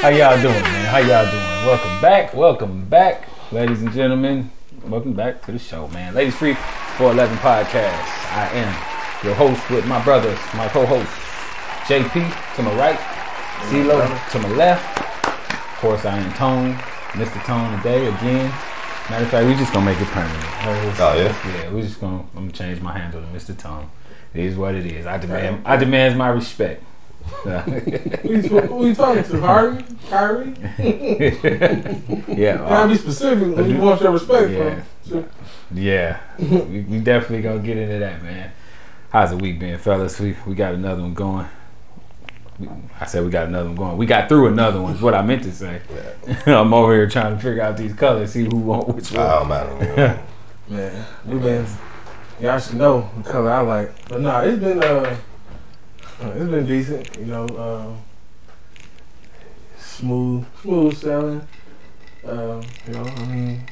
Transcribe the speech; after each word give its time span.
How 0.00 0.10
y'all 0.10 0.40
doing, 0.40 0.54
man? 0.54 0.86
How 0.86 0.98
y'all 0.98 1.28
doing? 1.28 1.66
Welcome 1.66 2.00
back. 2.00 2.32
Welcome 2.32 2.84
back, 2.88 3.28
ladies 3.50 3.82
and 3.82 3.92
gentlemen. 3.92 4.48
Welcome 4.86 5.14
back 5.14 5.44
to 5.46 5.50
the 5.50 5.58
show, 5.58 5.88
man. 5.88 6.14
Ladies 6.14 6.36
Free 6.36 6.54
411 6.54 7.36
Podcast. 7.38 7.98
I 8.30 8.48
am 8.54 9.26
your 9.26 9.34
host 9.34 9.68
with 9.70 9.84
my 9.88 10.00
brothers, 10.04 10.38
my 10.54 10.68
co-host, 10.68 11.10
JP 11.88 12.12
to 12.54 12.62
my 12.62 12.72
right, 12.76 12.98
CeeLo 13.66 14.30
to 14.30 14.38
my 14.38 14.48
left. 14.50 15.00
Of 15.50 15.78
course, 15.80 16.04
I 16.04 16.16
am 16.16 16.32
Tone, 16.34 16.74
Mr. 17.18 17.44
Tone 17.44 17.76
today 17.78 18.06
again. 18.06 18.50
Matter 19.10 19.24
of 19.24 19.30
fact, 19.32 19.48
we 19.48 19.54
just 19.56 19.72
gonna 19.72 19.86
make 19.86 20.00
it 20.00 20.06
permanent. 20.06 20.44
Oh, 20.62 21.16
yeah? 21.18 21.34
Oh, 21.44 21.50
yeah, 21.58 21.72
we 21.72 21.82
just 21.82 22.00
gonna 22.00 22.20
I'm 22.36 22.46
gonna 22.46 22.52
change 22.52 22.80
my 22.80 22.96
handle 22.96 23.20
to 23.20 23.26
Mr. 23.36 23.58
Tone. 23.58 23.90
It 24.32 24.44
is 24.44 24.56
what 24.56 24.76
it 24.76 24.86
is. 24.86 25.06
I 25.06 25.18
demand 25.18 25.66
I 25.66 25.76
demand 25.76 26.16
my 26.16 26.28
respect. 26.28 26.84
Who 27.44 28.32
you, 28.34 28.42
who 28.60 28.86
you 28.88 28.94
talking 28.94 29.24
to? 29.24 29.40
Harvey? 29.40 29.84
Kyrie? 30.10 30.54
yeah, 30.78 32.52
You 32.52 32.58
gotta 32.58 32.88
be 32.88 32.96
specific 32.96 33.56
when 33.56 33.70
you 33.70 33.78
want 33.78 34.00
your 34.00 34.12
respect 34.12 34.50
Yeah. 34.50 34.82
from. 35.08 35.28
Yeah, 35.70 36.20
we, 36.38 36.80
we 36.88 36.98
definitely 37.00 37.42
gonna 37.42 37.60
get 37.60 37.76
into 37.76 37.98
that, 37.98 38.22
man. 38.22 38.52
How's 39.10 39.30
the 39.30 39.36
week 39.36 39.58
been, 39.58 39.78
fellas? 39.78 40.18
We 40.20 40.36
we 40.46 40.54
got 40.54 40.74
another 40.74 41.02
one 41.02 41.14
going. 41.14 41.46
We- 42.58 42.68
I 43.00 43.06
said 43.06 43.24
we 43.24 43.30
got 43.30 43.46
another 43.46 43.68
one 43.68 43.76
going. 43.76 43.96
We 43.98 44.06
got 44.06 44.28
through 44.28 44.48
another 44.48 44.80
one. 44.82 44.94
Is 44.94 45.00
what 45.00 45.14
I 45.14 45.22
meant 45.22 45.42
to 45.44 45.52
say. 45.52 45.80
I'm 46.46 46.74
over 46.74 46.92
here 46.94 47.08
trying 47.08 47.36
to 47.36 47.42
figure 47.42 47.62
out 47.62 47.76
these 47.76 47.92
colors, 47.94 48.32
see 48.32 48.44
who 48.44 48.56
want 48.56 48.88
which 48.88 49.12
one. 49.12 49.26
Oh 49.26 49.44
man. 49.44 50.18
Man, 50.68 51.06
we 51.24 51.38
been. 51.38 51.66
Y'all 52.40 52.58
should 52.58 52.76
know 52.76 53.08
the 53.16 53.30
color 53.30 53.50
I 53.50 53.60
like. 53.62 54.08
But 54.08 54.20
nah, 54.20 54.40
it's 54.42 54.58
been 54.58 54.82
uh, 54.82 55.16
it's 56.20 56.50
been 56.50 56.66
decent. 56.66 57.16
You 57.18 57.26
know, 57.26 57.46
uh, 57.46 57.94
smooth, 59.78 60.44
smooth 60.62 60.96
selling. 60.96 61.46
Uh, 62.26 62.62
you 62.86 62.92
know, 62.92 63.04
I 63.04 63.26
mean, 63.26 63.62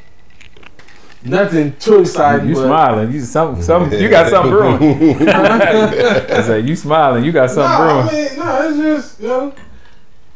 nothing 1.25 1.77
too 1.77 2.01
exciting. 2.01 2.49
you 2.49 2.55
but, 2.55 2.67
smiling? 2.67 3.13
You 3.13 3.21
some 3.21 3.61
some 3.63 3.93
you 3.93 4.09
got 4.09 4.31
something 4.31 4.51
brewing. 4.53 5.29
I 5.29 6.43
said 6.43 6.69
you 6.69 6.77
smiling? 6.77 7.25
You 7.25 7.33
got 7.33 7.51
something 7.51 7.87
no, 7.87 8.03
brewing? 8.03 8.09
I 8.09 8.29
mean, 8.29 8.39
no, 8.39 8.69
it's 8.69 9.05
just 9.05 9.21
you 9.21 9.29
know, 9.29 9.55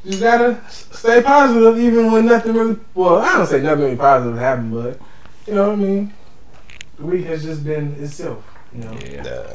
just 0.04 0.20
gotta 0.20 0.60
stay 0.68 1.22
positive 1.22 1.78
even 1.78 2.10
when 2.10 2.26
nothing 2.26 2.54
really. 2.54 2.76
Well, 2.94 3.18
I 3.18 3.36
don't 3.36 3.46
say 3.46 3.62
nothing 3.62 3.84
really 3.84 3.96
positive 3.96 4.38
happened, 4.38 4.72
but 4.72 5.00
you 5.46 5.54
know, 5.54 5.68
what 5.68 5.72
I 5.72 5.76
mean, 5.76 6.12
the 6.98 7.06
week 7.06 7.26
has 7.26 7.42
just 7.42 7.64
been 7.64 7.92
itself. 8.02 8.44
You 8.74 8.84
know, 8.84 8.98
Yeah. 9.04 9.54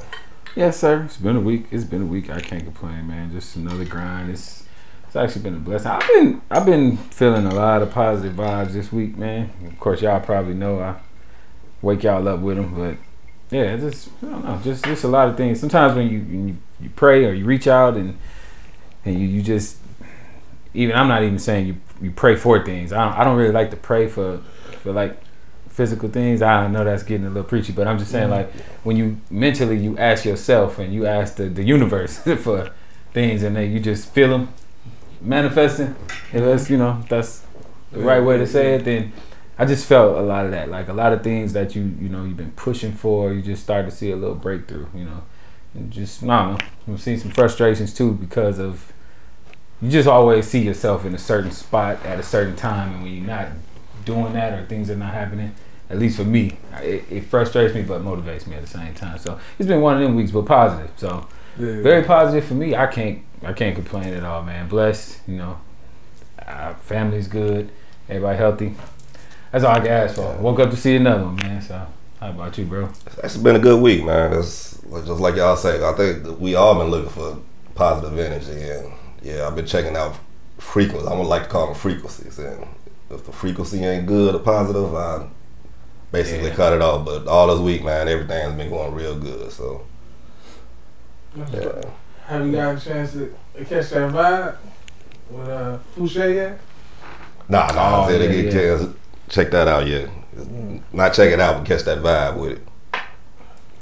Yes, 0.56 0.80
sir. 0.80 1.03
It's 1.03 1.17
been 1.17 1.36
a 1.36 1.42
week. 1.42 1.66
It's 1.70 1.84
been 1.84 2.03
a 2.03 2.06
week. 2.06 2.30
I 2.30 2.39
can't 2.39 2.64
complain, 2.64 3.08
man. 3.08 3.30
Just 3.30 3.58
another 3.58 3.84
grind. 3.84 4.31
It's 4.31 4.64
it's 5.06 5.16
actually 5.16 5.42
been 5.42 5.56
a 5.56 5.59
blessing. 5.59 5.92
I've 5.92 6.08
been 6.08 6.42
I've 6.50 6.66
been 6.66 6.95
feeling 6.95 7.45
a 7.45 7.53
lot 7.53 7.81
of 7.81 7.92
positive 7.92 8.36
vibes 8.36 8.72
this 8.72 8.89
week, 8.89 9.17
man. 9.17 9.52
Of 9.67 9.78
course, 9.81 10.02
y'all 10.02 10.22
probably 10.22 10.53
know 10.53 10.80
I 10.80 10.95
wake 11.81 12.03
y'all 12.03 12.26
up 12.30 12.39
with 12.39 12.56
them, 12.56 12.73
but 12.73 12.95
yeah, 13.53 13.76
just 13.76 14.09
I 14.23 14.28
don't 14.28 14.45
know, 14.45 14.61
just 14.64 14.86
just 14.86 15.03
a 15.03 15.09
lot 15.09 15.28
of 15.28 15.36
things. 15.36 15.59
Sometimes 15.59 15.94
when 15.94 16.09
you 16.09 16.20
when 16.20 16.48
you, 16.48 16.58
you 16.80 16.89
pray 16.89 17.26
or 17.26 17.33
you 17.33 17.44
reach 17.44 17.67
out 17.67 17.95
and 17.95 18.17
and 19.03 19.20
you, 19.20 19.28
you 19.28 19.42
just 19.42 19.78
even 20.73 20.95
I'm 20.95 21.09
not 21.09 21.22
even 21.22 21.38
saying 21.38 21.67
you 21.67 21.76
you 22.02 22.11
pray 22.11 22.38
for 22.38 22.64
things. 22.64 22.94
I 22.94 23.03
don't, 23.03 23.20
I 23.20 23.26
don't 23.26 23.36
really 23.36 23.52
like 23.52 23.72
to 23.72 23.78
pray 23.78 24.08
for 24.08 24.39
for 24.81 24.94
like 24.94 25.20
physical 25.75 26.09
things. 26.09 26.41
I 26.41 26.67
know 26.67 26.83
that's 26.83 27.03
getting 27.03 27.25
a 27.25 27.29
little 27.29 27.43
preachy, 27.43 27.73
but 27.73 27.87
I'm 27.87 27.99
just 27.99 28.11
saying 28.11 28.29
mm-hmm. 28.29 28.57
like 28.57 28.65
when 28.83 28.95
you 28.97 29.19
mentally 29.29 29.77
you 29.77 29.97
ask 29.97 30.25
yourself 30.25 30.79
and 30.79 30.93
you 30.93 31.05
ask 31.05 31.35
the, 31.35 31.49
the 31.49 31.63
universe 31.63 32.17
for 32.39 32.71
things 33.15 33.43
and 33.43 33.55
then 33.55 33.71
you 33.71 33.79
just 33.79 34.09
feel 34.11 34.29
them 34.29 34.53
manifesting 35.21 35.95
if 36.33 36.43
that's 36.43 36.69
you 36.69 36.77
know 36.77 37.01
that's 37.09 37.43
the 37.93 37.99
right 37.99 38.19
way 38.19 38.37
to 38.37 38.45
say 38.45 38.75
it 38.75 38.83
then 38.83 39.11
i 39.57 39.63
just 39.63 39.87
felt 39.87 40.17
a 40.17 40.21
lot 40.21 40.43
of 40.43 40.51
that 40.51 40.69
like 40.69 40.89
a 40.89 40.93
lot 40.93 41.13
of 41.13 41.23
things 41.23 41.53
that 41.53 41.75
you 41.75 41.81
you 41.99 42.09
know 42.09 42.25
you've 42.25 42.35
been 42.35 42.51
pushing 42.51 42.91
for 42.91 43.33
you 43.33 43.41
just 43.41 43.63
start 43.63 43.85
to 43.85 43.91
see 43.91 44.11
a 44.11 44.15
little 44.17 44.35
breakthrough 44.35 44.85
you 44.93 45.05
know 45.05 45.23
and 45.73 45.91
just 45.91 46.21
i 46.23 46.27
don't 46.27 46.59
know 46.87 46.93
i've 46.93 47.02
seen 47.02 47.17
some 47.17 47.31
frustrations 47.31 47.93
too 47.93 48.11
because 48.11 48.59
of 48.59 48.91
you 49.81 49.89
just 49.89 50.08
always 50.08 50.45
see 50.45 50.61
yourself 50.61 51.05
in 51.05 51.15
a 51.15 51.17
certain 51.17 51.52
spot 51.52 52.05
at 52.05 52.19
a 52.19 52.23
certain 52.23 52.55
time 52.55 52.93
and 52.95 53.03
when 53.03 53.14
you're 53.14 53.25
not 53.25 53.47
doing 54.03 54.33
that 54.33 54.53
or 54.53 54.65
things 54.65 54.89
are 54.89 54.95
not 54.97 55.14
happening 55.14 55.55
at 55.89 55.99
least 55.99 56.17
for 56.17 56.23
me 56.23 56.57
it, 56.81 57.03
it 57.09 57.21
frustrates 57.25 57.73
me 57.75 57.81
but 57.83 58.01
motivates 58.01 58.47
me 58.47 58.55
at 58.55 58.61
the 58.61 58.67
same 58.67 58.93
time. 58.93 59.17
So 59.19 59.39
it's 59.59 59.67
been 59.67 59.81
one 59.81 59.95
of 59.95 60.01
them 60.01 60.15
weeks 60.15 60.31
but 60.31 60.45
positive. 60.45 60.91
So 60.97 61.27
Yeah. 61.59 61.81
very 61.81 62.03
positive 62.03 62.45
for 62.45 62.55
me. 62.55 62.75
I 62.75 62.87
can't 62.87 63.19
i 63.43 63.53
can't 63.53 63.75
complain 63.75 64.13
at 64.13 64.23
all 64.23 64.43
man. 64.43 64.67
Blessed 64.67 65.19
you 65.27 65.37
know. 65.37 65.59
Uh, 66.45 66.73
family's 66.75 67.27
good. 67.27 67.69
Everybody 68.09 68.37
healthy. 68.37 68.75
That's 69.51 69.63
all 69.63 69.75
i 69.75 69.79
can 69.79 69.87
ask 69.87 70.15
for. 70.15 70.35
Woke 70.37 70.59
up 70.59 70.69
to 70.71 70.77
see 70.77 70.95
another 70.95 71.23
one 71.23 71.35
man. 71.37 71.61
So 71.61 71.85
how 72.19 72.29
about 72.29 72.57
you 72.57 72.65
bro? 72.65 72.89
It's 73.23 73.37
been 73.37 73.55
a 73.55 73.59
good 73.59 73.81
week, 73.81 74.03
man. 74.03 74.31
That's 74.31 74.79
just 75.05 75.19
like 75.21 75.35
y'all 75.35 75.55
say. 75.57 75.83
I 75.83 75.93
think 75.93 76.39
we 76.39 76.55
all 76.55 76.75
been 76.75 76.89
looking 76.89 77.09
for 77.09 77.37
positive 77.75 78.17
energy, 78.17 78.61
and 78.69 78.91
yeah, 79.21 79.47
I've 79.47 79.55
been 79.55 79.65
checking 79.65 79.95
out 79.95 80.15
frequencies. 80.57 81.07
I 81.07 81.15
would 81.15 81.27
like 81.27 81.43
to 81.43 81.49
call 81.49 81.67
them 81.67 81.75
frequencies, 81.75 82.39
and 82.39 82.65
if 83.09 83.25
the 83.25 83.31
frequency 83.31 83.83
ain't 83.83 84.07
good 84.07 84.35
or 84.35 84.39
positive, 84.39 84.95
I 84.95 85.27
basically 86.15 86.49
Yeah. 86.49 86.55
cut 86.55 86.73
it 86.73 86.81
off. 86.81 87.05
But 87.05 87.27
all 87.27 87.48
this 87.48 87.59
week, 87.59 87.83
man, 87.83 88.08
everything's 88.08 88.55
been 88.55 88.70
going 88.70 88.93
real 88.93 89.15
good. 89.20 89.52
So 89.52 89.86
yeah, 91.36 91.81
Have 92.27 92.45
you 92.45 92.52
got 92.53 92.77
a 92.77 92.80
chance 92.80 93.11
to 93.14 93.33
to 93.58 93.65
catch 93.65 93.89
that 93.92 94.11
vibe 94.11 94.55
with 95.30 95.48
uh, 95.49 95.77
Fousheé 95.95 96.36
yet? 96.36 96.59
nah, 97.49 97.67
nah. 97.73 97.99
Oh, 97.99 98.03
I 98.03 98.08
said 98.11 98.21
yeah, 98.21 98.27
to 98.27 98.33
get 98.33 98.45
yeah. 98.45 98.52
chance, 98.77 98.95
check 99.30 99.52
that 99.52 99.67
out 99.67 99.87
yet. 99.87 100.09
Not 100.92 101.14
check 101.14 101.31
it 101.31 101.39
out, 101.39 101.58
but 101.58 101.65
catch 101.67 101.83
that 101.83 101.99
vibe 101.99 102.37
with 102.37 102.52
it. 102.53 102.61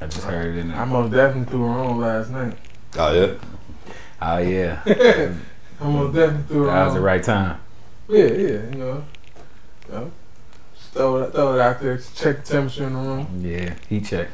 i 0.02 0.06
just 0.08 0.26
heard 0.26 0.56
it 0.56 0.60
in 0.60 0.72
I 0.72 0.76
there 0.78 0.86
most 0.86 1.12
definitely 1.12 1.52
threw 1.52 1.64
her 1.64 1.80
on 1.80 2.00
last 2.00 2.30
night. 2.30 2.58
Oh 2.98 3.14
yeah. 3.14 3.34
oh 4.22 4.38
yeah 4.38 4.82
I 5.82 5.88
most 5.88 6.14
definitely 6.16 6.44
threw 6.48 6.64
her 6.64 6.72
that 6.72 6.86
was 6.86 6.90
on. 6.94 6.96
the 6.96 7.02
right 7.02 7.24
time 7.24 7.60
Yeah, 8.08 8.26
yeah, 8.26 8.70
you 8.70 8.78
know. 8.78 9.04
You 9.88 9.94
know, 9.94 10.12
just 10.12 10.23
throw 10.94 11.18
it, 11.24 11.32
throw 11.34 11.56
it 11.56 11.62
out 11.62 11.82
there, 11.82 11.98
to 11.98 12.16
check 12.16 12.44
the 12.44 12.52
temperature 12.54 12.86
in 12.86 12.94
the 12.94 13.00
room. 13.00 13.42
yeah 13.44 13.76
he 13.90 14.00
checked 14.02 14.32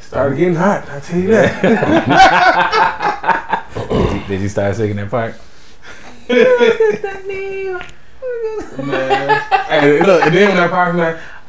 Started 0.00 0.38
getting 0.38 0.54
hot, 0.54 0.88
I 0.88 1.00
tell 1.00 1.20
you 1.20 1.28
that. 1.28 1.62
did, 3.74 3.90
you, 4.14 4.26
did 4.26 4.40
you 4.42 4.48
start 4.48 4.76
singing 4.76 4.96
that 4.96 5.10
part 5.10 5.34
Man. 8.78 9.40
Hey, 9.68 10.02
look, 10.02 10.22
and 10.22 10.34
then 10.34 10.48
when 10.48 10.56
that 10.56 10.70
part 10.70 10.94
like, 10.96 11.18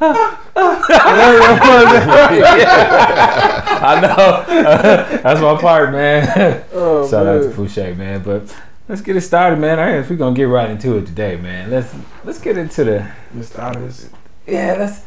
i 3.82 4.00
know 4.00 4.44
that's 5.22 5.40
my 5.42 5.60
part 5.60 5.92
man 5.92 6.64
oh, 6.72 7.06
Shout 7.08 7.26
out 7.26 7.42
to 7.42 7.48
man. 7.48 7.56
Fousheé, 7.56 7.96
man. 7.96 8.22
But 8.22 8.54
let's 8.90 9.02
get 9.02 9.16
it 9.16 9.20
started, 9.20 9.60
man. 9.60 9.78
I 9.78 9.92
guess 9.92 10.10
we're 10.10 10.16
gonna 10.16 10.34
get 10.34 10.44
right 10.44 10.68
into 10.68 10.98
it 10.98 11.06
today, 11.06 11.36
man. 11.36 11.70
Let's 11.70 11.94
let's 12.24 12.40
get 12.40 12.58
into 12.58 12.82
the 12.82 13.10
Mr. 13.34 13.70
Otis. 13.70 14.10
yeah. 14.46 14.74
Let's 14.78 15.04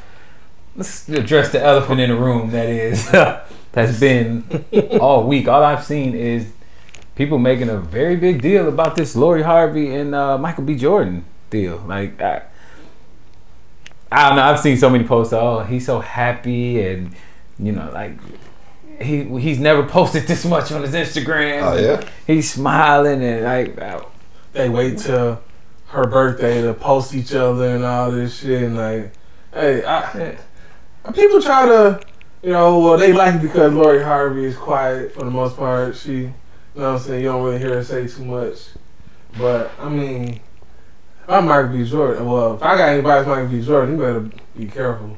let's 0.77 1.09
address 1.09 1.51
the 1.51 1.61
elephant 1.61 1.99
in 1.99 2.09
the 2.09 2.15
room 2.15 2.51
that 2.51 2.69
is 2.69 3.11
that's 3.73 3.99
been 3.99 4.65
all 5.01 5.27
week. 5.27 5.49
All 5.49 5.61
I've 5.61 5.83
seen 5.83 6.15
is 6.15 6.53
people 7.15 7.37
making 7.37 7.67
a 7.67 7.77
very 7.77 8.15
big 8.15 8.41
deal 8.41 8.69
about 8.69 8.95
this 8.95 9.17
Lori 9.17 9.43
Harvey 9.43 9.93
and 9.93 10.15
uh, 10.15 10.37
Michael 10.37 10.63
B. 10.63 10.75
Jordan 10.75 11.25
deal. 11.49 11.83
Like 11.85 12.21
I, 12.21 12.43
I 14.09 14.29
don't 14.29 14.37
know. 14.37 14.43
I've 14.43 14.61
seen 14.61 14.77
so 14.77 14.89
many 14.89 15.03
posts. 15.03 15.33
Oh, 15.33 15.59
he's 15.59 15.85
so 15.85 15.99
happy, 15.99 16.81
and 16.81 17.13
you 17.59 17.73
know, 17.73 17.91
like 17.93 18.17
he 19.03 19.23
he's 19.39 19.59
never 19.59 19.83
posted 19.83 20.23
this 20.23 20.45
much 20.45 20.71
on 20.71 20.81
his 20.81 20.93
Instagram. 20.93 21.61
Oh 21.61 21.77
yeah. 21.77 22.09
He's 22.25 22.51
smiling 22.51 23.23
and 23.23 23.43
like 23.43 23.79
uh, 23.81 24.03
They 24.53 24.69
wait 24.69 24.99
till 24.99 25.41
her 25.87 26.05
birthday 26.07 26.61
to 26.61 26.73
post 26.73 27.13
each 27.13 27.33
other 27.33 27.75
and 27.75 27.83
all 27.83 28.11
this 28.11 28.39
shit. 28.39 28.63
And 28.63 28.77
like, 28.77 29.11
hey, 29.53 29.83
I, 29.85 30.37
people 31.13 31.41
try 31.41 31.65
to, 31.65 31.99
you 32.41 32.51
know, 32.51 32.79
well, 32.79 32.97
they 32.97 33.13
like 33.13 33.35
it 33.35 33.41
because 33.41 33.73
Lori 33.73 34.03
Harvey 34.03 34.45
is 34.45 34.55
quiet 34.55 35.13
for 35.13 35.23
the 35.23 35.31
most 35.31 35.57
part. 35.57 35.95
She, 35.95 36.13
you 36.13 36.33
know 36.75 36.93
what 36.93 36.99
I'm 36.99 36.99
saying, 36.99 37.23
you 37.23 37.29
don't 37.29 37.43
really 37.43 37.59
hear 37.59 37.75
her 37.75 37.83
say 37.83 38.07
too 38.07 38.25
much. 38.25 38.57
But, 39.37 39.71
I 39.79 39.89
mean, 39.89 40.39
I'm 41.27 41.47
Michael 41.47 41.71
B. 41.71 41.89
Jordan, 41.89 42.25
well, 42.25 42.55
if 42.55 42.63
I 42.63 42.77
got 42.77 42.89
anybody's 42.89 43.27
Michael 43.27 43.47
B. 43.47 43.61
Jordan, 43.61 43.95
you 43.95 44.01
better 44.01 44.29
be 44.55 44.67
careful. 44.67 45.17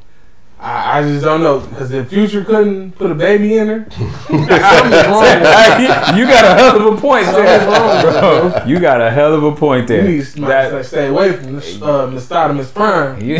I, 0.58 1.00
I 1.00 1.02
just 1.04 1.24
don't 1.24 1.44
know 1.44 1.60
because 1.60 1.92
if 1.92 2.10
Future 2.10 2.44
couldn't 2.44 2.94
put 2.94 3.12
a 3.12 3.16
baby 3.16 3.58
in 3.58 3.68
her, 3.68 3.76
wrong. 3.76 3.88
with 4.30 6.18
you 6.18 6.26
got 6.26 6.46
a 6.46 6.56
hell 6.56 6.88
of 6.88 6.94
a 6.98 6.98
point 7.02 7.26
there, 7.28 7.68
wrong, 7.68 8.02
bro. 8.02 8.64
You 8.66 8.80
got 8.80 9.02
a 9.02 9.12
hell 9.12 9.34
of 9.34 9.44
a 9.44 9.52
point 9.54 9.88
there. 9.88 10.10
You 10.10 10.24
there. 10.24 10.36
need 10.36 10.72
to 10.72 10.72
That- 10.72 10.86
stay 10.86 11.08
away 11.08 11.34
from 11.34 11.56
this, 11.58 11.82
uh, 11.82 12.08
Miss 12.08 12.30
Miss 12.30 12.72
Prime. 12.72 13.22
You, 13.22 13.36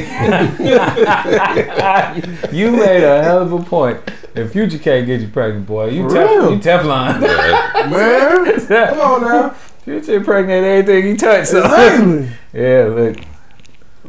you 2.52 2.72
made 2.72 3.04
a 3.04 3.24
hell 3.24 3.42
of 3.44 3.52
a 3.54 3.60
point. 3.64 4.00
If 4.36 4.52
Future 4.52 4.78
can't 4.78 5.06
get 5.08 5.22
you 5.22 5.30
pregnant, 5.30 5.66
boy, 5.66 5.90
you, 5.90 6.10
For 6.10 6.16
tef- 6.16 6.28
real? 6.28 6.52
you 6.52 6.60
Teflon. 6.60 7.22
Yeah. 7.22 7.88
Man, 7.90 8.46
come 8.68 9.00
on 9.00 9.22
now. 9.22 9.50
Future 9.86 10.16
impregnate 10.16 10.64
anything 10.64 11.06
he 11.06 11.16
touched. 11.16 11.50
So. 11.52 11.60
Exactly. 11.64 12.30
yeah, 12.54 12.84
look. 12.86 13.18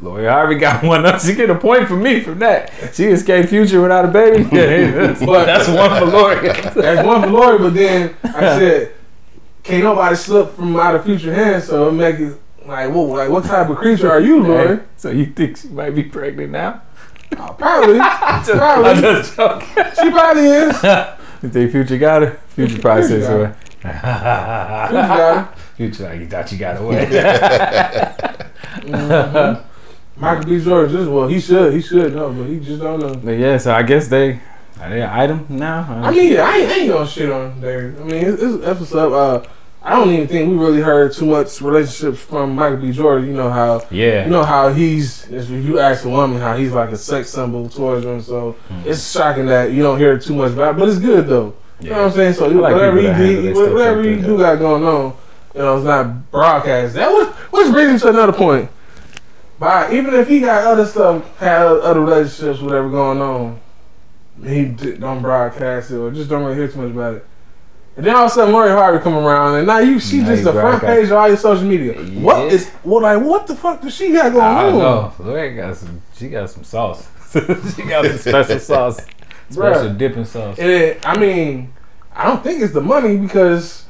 Lori 0.02 0.26
Harvey 0.26 0.56
got 0.56 0.82
one 0.84 1.06
up. 1.06 1.20
She 1.20 1.34
get 1.34 1.50
a 1.50 1.54
point 1.54 1.88
for 1.88 1.96
me 1.96 2.20
from 2.20 2.38
that. 2.40 2.70
She 2.94 3.04
escaped 3.04 3.48
Future 3.48 3.80
without 3.80 4.04
a 4.04 4.08
baby. 4.08 4.42
Yeah, 4.56 4.90
that's, 4.90 5.20
that's 5.24 5.68
one 5.68 5.98
for 6.00 6.06
Lori. 6.06 6.48
That's 6.48 7.06
one 7.06 7.22
for 7.22 7.28
Lori, 7.28 7.58
but 7.58 7.74
then 7.74 8.14
I 8.24 8.40
said, 8.58 8.92
can't 9.62 9.84
nobody 9.84 10.14
slip 10.16 10.52
from 10.54 10.76
out 10.76 10.94
of 10.94 11.04
future 11.04 11.32
hands, 11.34 11.64
so 11.64 11.88
it 11.88 11.92
make 11.92 12.18
it 12.20 12.38
like, 12.66 12.92
what, 12.92 13.08
like, 13.08 13.28
what 13.30 13.44
type 13.44 13.68
of 13.68 13.76
creature 13.76 14.10
are 14.10 14.20
you, 14.20 14.42
Lori? 14.42 14.80
So 14.96 15.10
you 15.10 15.26
think 15.26 15.56
she 15.56 15.68
might 15.68 15.90
be 15.90 16.02
pregnant 16.04 16.52
now? 16.52 16.82
Oh, 17.38 17.54
probably. 17.58 17.98
I'm 18.00 18.44
just 19.02 19.34
joking. 19.36 19.68
She 20.00 20.10
probably 20.10 20.46
is. 20.46 20.82
You 21.42 21.48
think 21.50 21.70
Future 21.72 21.98
got 21.98 22.22
her? 22.22 22.30
Future 22.48 22.78
probably 22.80 23.02
says. 23.08 23.26
Future 23.26 23.56
got 23.82 24.90
her. 24.90 25.48
Future 25.76 26.04
like 26.04 26.20
you 26.20 26.26
thought 26.28 26.52
you 26.52 26.58
got 26.58 26.80
away. 26.80 27.06
Mhm. 28.86 29.62
Michael 30.16 30.44
B. 30.44 30.60
Jordan 30.62 30.92
just 30.96 31.10
well, 31.10 31.28
he 31.28 31.40
should, 31.40 31.74
he 31.74 31.80
should 31.82 32.14
know, 32.14 32.32
but 32.32 32.44
he 32.44 32.58
just 32.60 32.80
don't 32.82 33.00
know. 33.00 33.14
but 33.14 33.32
yeah, 33.32 33.58
so 33.58 33.74
I 33.74 33.82
guess 33.82 34.08
they 34.08 34.40
are 34.80 34.90
they 34.90 35.02
an 35.02 35.10
item 35.10 35.46
now. 35.48 35.86
I 36.02 36.10
mean, 36.10 36.32
yeah, 36.32 36.42
I 36.48 36.56
ain't, 36.58 36.70
I 36.70 36.74
ain't 36.76 36.92
gonna 36.92 37.06
shit 37.06 37.30
on 37.30 37.60
there. 37.60 37.94
I 38.00 38.04
mean, 38.04 38.24
it's, 38.24 38.42
it's 38.42 38.64
episode. 38.64 39.12
Uh, 39.12 39.46
I 39.82 39.90
don't 39.94 40.10
even 40.12 40.26
think 40.26 40.50
we 40.50 40.56
really 40.56 40.80
heard 40.80 41.12
too 41.12 41.26
much 41.26 41.60
relationships 41.60 42.18
from 42.20 42.54
Michael 42.56 42.78
B. 42.78 42.90
Jordan. 42.92 43.28
You 43.28 43.34
know 43.34 43.50
how, 43.50 43.84
yeah, 43.90 44.24
you 44.24 44.30
know 44.30 44.42
how 44.42 44.72
he's. 44.72 45.30
If 45.30 45.48
you 45.50 45.78
ask 45.78 46.04
a 46.04 46.08
woman 46.08 46.40
how 46.40 46.56
he's 46.56 46.72
like 46.72 46.90
a 46.90 46.96
sex 46.96 47.28
symbol 47.30 47.68
towards 47.68 48.04
them, 48.04 48.20
so 48.20 48.56
Mm. 48.70 48.86
it's 48.86 49.12
shocking 49.12 49.46
that 49.46 49.70
you 49.72 49.82
don't 49.82 49.98
hear 49.98 50.18
too 50.18 50.34
much 50.34 50.52
about. 50.52 50.74
it, 50.76 50.78
But 50.80 50.88
it's 50.88 50.98
good 50.98 51.26
though. 51.28 51.54
You 51.80 51.90
know 51.90 51.98
what 51.98 52.06
I'm 52.06 52.12
saying? 52.12 52.32
So 52.32 52.48
like 52.48 52.72
whatever 52.74 52.96
he 52.96 53.02
people 53.02 53.12
that 53.12 53.26
handle 53.26 53.66
do, 53.66 53.74
whatever 53.74 54.02
that. 54.02 54.22
do 54.26 54.38
got 54.38 54.58
going 54.58 54.82
on, 54.82 55.14
you 55.54 55.60
know, 55.60 55.76
it's 55.76 55.84
not 55.84 56.30
broadcast. 56.30 56.94
That 56.94 57.10
was 57.10 57.28
which 57.52 57.70
brings 57.70 57.92
me 57.92 57.98
to 57.98 58.08
another 58.08 58.32
point. 58.32 58.70
By 59.58 59.92
even 59.92 60.14
if 60.14 60.28
he 60.28 60.40
got 60.40 60.64
other 60.66 60.84
stuff, 60.86 61.38
had 61.38 61.62
other 61.66 62.00
relationships, 62.00 62.60
whatever 62.60 62.90
going 62.90 63.20
on, 63.22 63.60
he 64.44 64.66
don't 64.66 65.22
broadcast 65.22 65.90
it 65.90 65.96
or 65.96 66.10
just 66.10 66.28
don't 66.28 66.44
really 66.44 66.56
hear 66.56 66.68
too 66.68 66.80
much 66.82 66.90
about 66.92 67.14
it. 67.14 67.26
And 67.96 68.04
then 68.04 68.14
all 68.14 68.26
of 68.26 68.30
a 68.30 68.34
sudden, 68.34 68.52
Lori 68.52 68.68
Harvey 68.68 69.02
come 69.02 69.14
around, 69.14 69.54
and 69.54 69.66
now 69.66 69.78
you 69.78 69.98
she 69.98 70.18
Now 70.20 70.26
just 70.26 70.44
the 70.44 70.52
front 70.52 70.82
page 70.82 71.06
of 71.06 71.12
all 71.12 71.28
your 71.28 71.38
social 71.38 71.64
media. 71.66 71.94
What 72.20 72.36
Yeah. 72.48 72.52
is 72.52 72.68
what 72.82 73.02
like 73.02 73.22
what 73.22 73.46
the 73.46 73.56
fuck 73.56 73.80
does 73.80 73.94
she 73.94 74.12
got 74.12 74.32
going 74.32 74.44
I 74.44 74.66
on? 74.66 74.72
don't 74.72 74.78
know. 74.78 75.12
Lori 75.20 75.54
got 75.56 75.74
some. 75.78 76.02
She 76.14 76.28
got 76.28 76.50
some 76.50 76.62
sauce. 76.64 77.08
she 77.32 77.82
got 77.84 78.04
some 78.04 78.18
special 78.18 78.58
sauce, 78.60 79.00
special 79.48 79.88
Bruh. 79.90 79.96
dipping 79.98 80.26
sauce. 80.26 80.58
And 80.58 80.68
it, 80.70 81.00
I 81.08 81.16
mean, 81.18 81.72
I 82.14 82.26
don't 82.26 82.44
think 82.44 82.60
it's 82.62 82.74
the 82.74 82.82
money 82.82 83.16
because, 83.16 83.86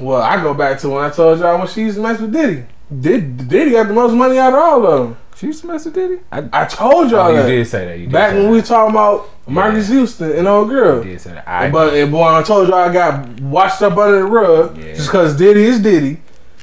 well, 0.00 0.22
I 0.22 0.42
go 0.42 0.54
back 0.54 0.78
to 0.80 0.88
when 0.88 1.04
I 1.04 1.10
told 1.10 1.38
y'all 1.40 1.58
when 1.58 1.68
she 1.68 1.82
used 1.82 1.96
to 1.96 2.02
mess 2.02 2.20
with 2.20 2.32
Diddy. 2.32 2.64
Did 3.00 3.48
Diddy 3.48 3.72
got 3.72 3.88
the 3.88 3.94
most 3.94 4.12
money 4.12 4.38
out 4.38 4.52
of 4.52 4.58
all 4.58 4.86
of 4.86 5.08
them? 5.08 5.16
She 5.36 5.46
used 5.46 5.62
to 5.62 5.66
mess 5.66 5.84
with 5.84 5.94
Diddy. 5.94 6.18
I, 6.30 6.48
I 6.52 6.64
told 6.66 7.10
y'all 7.10 7.26
oh, 7.26 7.42
you 7.42 7.42
did 7.56 7.66
say 7.66 7.86
that. 7.86 7.98
You 7.98 8.06
did 8.06 8.12
back 8.12 8.30
say 8.30 8.36
when 8.36 8.44
that. 8.44 8.50
we 8.50 8.56
were 8.58 8.62
talking 8.62 8.90
about 8.94 9.30
Marcus 9.48 9.88
Houston 9.88 10.30
and 10.32 10.46
old 10.46 10.68
girl. 10.68 10.98
You 11.04 11.12
did 11.12 11.20
say 11.20 11.32
that. 11.32 11.48
I, 11.48 11.70
but 11.70 11.94
and 11.94 12.12
boy, 12.12 12.24
I 12.24 12.42
told 12.42 12.68
y'all 12.68 12.76
I 12.78 12.92
got 12.92 13.40
washed 13.40 13.82
up 13.82 13.96
under 13.96 14.18
the 14.18 14.24
rug 14.24 14.76
Yeah. 14.78 14.94
just 14.94 15.08
because 15.08 15.36
Diddy 15.36 15.64
is 15.64 15.80
Diddy. 15.80 16.20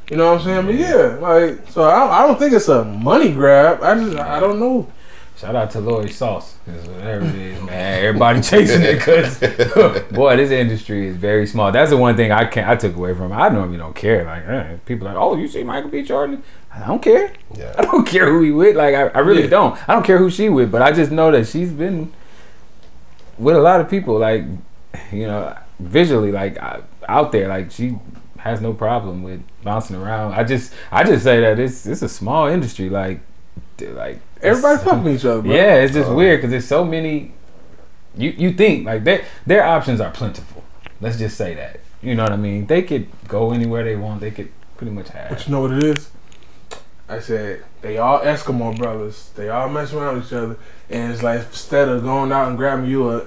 You 0.09 0.17
know 0.17 0.33
what 0.33 0.41
I'm 0.41 0.45
saying? 0.45 0.65
But 0.65 0.75
yeah, 0.75 1.17
like 1.19 1.69
so 1.69 1.83
I, 1.83 2.23
I 2.23 2.27
don't 2.27 2.37
think 2.37 2.53
it's 2.53 2.67
a 2.69 2.83
money 2.85 3.31
grab. 3.31 3.81
I 3.81 3.95
just 3.95 4.17
I 4.17 4.39
don't 4.39 4.59
know. 4.59 4.87
Shout 5.41 5.55
out 5.55 5.71
to 5.71 5.79
Lori 5.79 6.11
Sauce. 6.11 6.53
'cause 6.65 6.87
whatever 6.87 7.25
it 7.25 7.35
is, 7.35 7.61
man. 7.63 8.03
Everybody 8.05 8.41
chasing 8.51 8.83
it 8.83 8.99
because, 8.99 9.39
boy, 10.11 10.37
this 10.37 10.51
industry 10.51 11.07
is 11.07 11.17
very 11.17 11.47
small. 11.47 11.71
That's 11.71 11.89
the 11.89 11.97
one 11.97 12.15
thing 12.15 12.31
I 12.31 12.45
can't. 12.45 12.69
I 12.69 12.75
took 12.75 12.95
away 12.95 13.15
from. 13.15 13.31
it. 13.31 13.35
I 13.35 13.49
normally 13.49 13.77
don't 13.79 13.95
care. 13.95 14.23
Like 14.23 14.47
eh, 14.47 14.77
people 14.85 15.07
are 15.07 15.13
like, 15.15 15.21
oh, 15.23 15.35
you 15.35 15.47
see 15.47 15.63
Michael 15.63 15.89
B. 15.89 16.03
Jordan? 16.03 16.43
I 16.71 16.85
don't 16.85 17.01
care. 17.01 17.33
Yeah. 17.57 17.73
I 17.79 17.81
don't 17.81 18.05
care 18.05 18.27
who 18.29 18.41
he 18.43 18.51
with. 18.51 18.75
Like 18.75 18.93
I, 18.93 19.07
I 19.07 19.19
really 19.19 19.43
Yeah. 19.43 19.49
don't. 19.49 19.89
I 19.89 19.93
don't 19.93 20.05
care 20.05 20.19
who 20.19 20.29
she 20.29 20.47
with. 20.47 20.71
But 20.71 20.83
I 20.83 20.91
just 20.91 21.11
know 21.11 21.31
that 21.31 21.47
she's 21.47 21.71
been 21.71 22.13
with 23.39 23.55
a 23.55 23.61
lot 23.61 23.81
of 23.81 23.89
people. 23.89 24.19
Like 24.19 24.43
you 25.11 25.25
know, 25.27 25.57
visually, 25.79 26.31
like 26.31 26.57
out 27.09 27.31
there. 27.31 27.47
Like 27.47 27.71
she 27.71 27.97
has 28.37 28.61
no 28.61 28.73
problem 28.73 29.23
with 29.23 29.41
bouncing 29.63 29.95
around. 29.95 30.33
I 30.33 30.43
just, 30.43 30.71
I 30.91 31.03
just 31.03 31.23
say 31.23 31.39
that 31.41 31.57
it's 31.59 31.87
it's 31.87 32.03
a 32.03 32.09
small 32.09 32.47
industry. 32.47 32.89
Like, 32.91 33.21
like 33.81 34.19
Everybody 34.41 34.83
fucking 34.83 35.07
each 35.15 35.25
other. 35.25 35.41
Bro. 35.41 35.53
yeah, 35.53 35.75
it's 35.75 35.93
just 35.93 36.09
Uh, 36.09 36.13
weird 36.15 36.39
because 36.39 36.51
there's 36.51 36.67
so 36.67 36.83
many. 36.83 37.33
You 38.17 38.31
you 38.31 38.53
think 38.53 38.85
like 38.85 39.03
their 39.03 39.23
their 39.45 39.63
options 39.63 40.01
are 40.01 40.11
plentiful. 40.11 40.63
Let's 40.99 41.17
just 41.17 41.37
say 41.37 41.53
that. 41.55 41.79
You 42.01 42.15
know 42.15 42.23
what 42.23 42.31
I 42.33 42.37
mean? 42.37 42.65
They 42.67 42.81
could 42.81 43.07
go 43.27 43.51
anywhere 43.51 43.83
they 43.83 43.95
want. 43.95 44.21
They 44.21 44.31
could 44.31 44.51
pretty 44.77 44.91
much 44.91 45.09
have. 45.09 45.29
But 45.29 45.45
you 45.47 45.51
know 45.53 45.61
what 45.61 45.71
it 45.71 45.83
is? 45.83 46.09
I 47.07 47.19
said 47.19 47.63
they 47.81 47.97
all 47.97 48.19
Eskimo 48.19 48.75
brothers. 48.77 49.31
They 49.35 49.49
all 49.49 49.69
mess 49.69 49.93
around 49.93 50.15
with 50.17 50.27
each 50.27 50.33
other, 50.33 50.57
and 50.89 51.11
it's 51.13 51.21
like 51.23 51.39
instead 51.41 51.89
of 51.89 52.03
going 52.03 52.31
out 52.31 52.47
and 52.47 52.57
grabbing 52.57 52.89
you 52.89 53.09
a, 53.09 53.25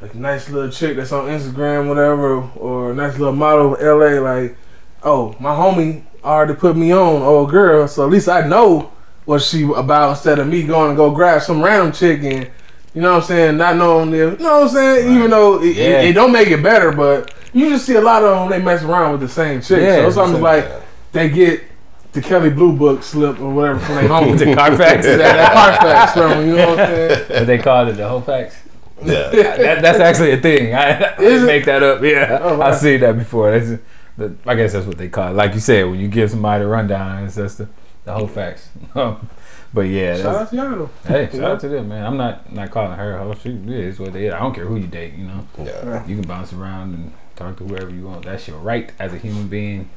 a 0.00 0.14
nice 0.14 0.48
little 0.48 0.70
chick 0.70 0.96
that's 0.96 1.12
on 1.12 1.26
Instagram, 1.28 1.88
whatever, 1.88 2.40
or 2.56 2.92
a 2.92 2.94
nice 2.94 3.18
little 3.18 3.34
model 3.34 3.74
in 3.74 3.86
LA, 3.86 4.20
like, 4.20 4.56
oh, 5.02 5.34
my 5.40 5.50
homie 5.54 6.04
already 6.22 6.54
put 6.54 6.76
me 6.76 6.92
on, 6.92 7.22
old 7.22 7.50
girl, 7.50 7.86
so 7.88 8.04
at 8.04 8.10
least 8.10 8.28
I 8.28 8.46
know 8.46 8.92
what 9.24 9.42
she 9.42 9.62
about 9.64 10.10
instead 10.10 10.38
of 10.38 10.46
me 10.48 10.62
going 10.64 10.90
to 10.90 10.96
go 10.96 11.10
grab 11.10 11.42
some 11.42 11.62
random 11.62 11.92
chick 11.92 12.22
and. 12.22 12.50
You 12.96 13.00
know 13.02 13.14
what 13.14 13.22
I'm 13.22 13.26
saying? 13.26 13.56
Not 13.56 13.74
knowing 13.74 14.12
them. 14.12 14.36
You 14.38 14.44
know 14.44 14.60
what 14.60 14.62
I'm 14.62 14.68
saying? 14.68 15.08
Right. 15.08 15.16
Even 15.16 15.30
though 15.30 15.60
it, 15.60 15.74
Yeah. 15.74 16.02
it, 16.02 16.10
it 16.10 16.12
don't 16.12 16.30
make 16.30 16.46
it 16.46 16.62
better, 16.62 16.92
but 16.92 17.34
you 17.52 17.68
just 17.70 17.86
see 17.86 17.96
a 17.96 18.00
lot 18.00 18.22
of 18.22 18.38
them. 18.38 18.50
They 18.50 18.64
mess 18.64 18.84
around 18.84 19.10
with 19.10 19.20
the 19.20 19.28
same 19.28 19.60
chick. 19.60 19.80
Yeah, 19.82 19.96
so 20.02 20.06
it's 20.06 20.16
almost 20.16 20.38
so- 20.38 20.42
like 20.44 20.70
they 21.10 21.28
get 21.28 21.64
the 22.12 22.20
Kelley 22.22 22.50
Blue 22.50 22.72
Book 22.72 23.02
slip 23.02 23.40
or 23.40 23.52
whatever 23.52 23.80
from 23.80 23.94
their 23.96 24.06
home. 24.06 24.36
The 24.36 24.54
Carfax. 24.54 25.04
that, 25.06 25.16
that 25.18 25.52
Carfax 25.52 26.12
from 26.12 26.46
you 26.46 26.54
know 26.54 26.68
what 26.68 26.78
I'm 26.78 26.86
saying? 26.86 27.20
What 27.30 27.46
they 27.48 27.58
called 27.58 27.88
it, 27.88 27.96
the 27.96 28.08
whole 28.08 28.20
facts. 28.20 28.58
Yeah. 29.04 29.30
That, 29.56 29.82
that's 29.82 29.98
actually 29.98 30.30
a 30.30 30.40
thing. 30.40 30.72
I, 30.76 31.14
I 31.14 31.16
didn't 31.18 31.46
make 31.46 31.64
that 31.64 31.82
up. 31.82 32.00
Yeah, 32.00 32.38
Oh, 32.42 32.58
wow. 32.58 32.66
I've 32.68 32.76
seen 32.78 33.00
that 33.00 33.18
before. 33.18 33.58
That's, 33.58 33.82
the, 34.16 34.36
I 34.46 34.54
guess 34.54 34.72
that's 34.72 34.86
what 34.86 34.98
they 34.98 35.08
call 35.08 35.30
it. 35.30 35.34
Like 35.34 35.52
you 35.54 35.58
said, 35.60 35.86
when 35.90 35.98
you 35.98 36.06
give 36.06 36.30
somebody 36.30 36.62
a 36.62 36.68
rundown, 36.68 37.24
it's 37.24 37.34
just 37.34 37.58
the, 37.58 37.68
the 38.04 38.12
whole 38.12 38.26
facts. 38.28 38.68
but 38.94 39.80
yeah, 39.82 40.16
Shout 40.16 40.36
out 40.36 40.50
to 40.50 40.56
y'all 40.56 40.90
hey, 41.06 41.28
shout 41.32 41.42
out 41.52 41.60
to 41.60 41.68
them, 41.68 41.88
man. 41.88 42.04
I'm 42.06 42.16
not 42.16 42.52
not 42.52 42.70
calling 42.70 42.96
her 42.96 43.16
a 43.16 43.18
hoe. 43.24 43.34
She 43.34 43.50
is 43.50 43.98
what 43.98 44.12
they 44.12 44.26
is. 44.26 44.34
I 44.34 44.38
don't 44.40 44.54
care 44.54 44.66
who 44.66 44.76
you 44.76 44.86
date. 44.86 45.14
You 45.14 45.24
know, 45.24 45.46
Yeah. 45.58 46.06
you 46.06 46.16
can 46.16 46.26
bounce 46.28 46.52
around 46.52 46.94
and 46.94 47.12
talk 47.36 47.56
to 47.58 47.64
whoever 47.64 47.90
you 47.90 48.06
want. 48.06 48.24
That's 48.26 48.46
your 48.46 48.58
right 48.58 48.92
as 48.98 49.12
a 49.12 49.18
human 49.18 49.48
being. 49.48 49.90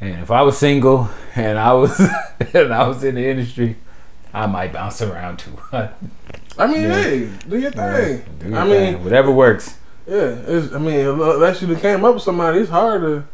And 0.00 0.20
if 0.22 0.30
I 0.30 0.42
was 0.42 0.58
single 0.58 1.08
and 1.34 1.58
I 1.58 1.72
was 1.72 1.98
and 2.54 2.72
I 2.74 2.86
was 2.86 3.02
in 3.02 3.14
the 3.14 3.26
industry, 3.26 3.76
I 4.34 4.46
might 4.46 4.72
bounce 4.72 5.00
around 5.00 5.38
too. 5.38 5.58
I 5.72 6.66
mean, 6.66 6.82
Yeah. 6.82 7.02
hey, 7.02 7.30
do 7.48 7.58
your 7.58 7.70
thing. 7.70 8.24
Do 8.40 8.48
your 8.50 8.58
I 8.58 8.68
thing. 8.68 8.92
mean, 8.94 9.04
whatever 9.04 9.30
works. 9.32 9.78
yeah. 10.06 10.36
It's, 10.46 10.72
I 10.74 10.78
mean, 10.78 11.06
uh, 11.06 11.12
unless 11.14 11.62
you 11.62 11.74
came 11.76 12.04
up 12.04 12.14
with 12.14 12.22
somebody, 12.22 12.60
it's 12.60 12.70
hard 12.70 13.00
to, 13.02 13.24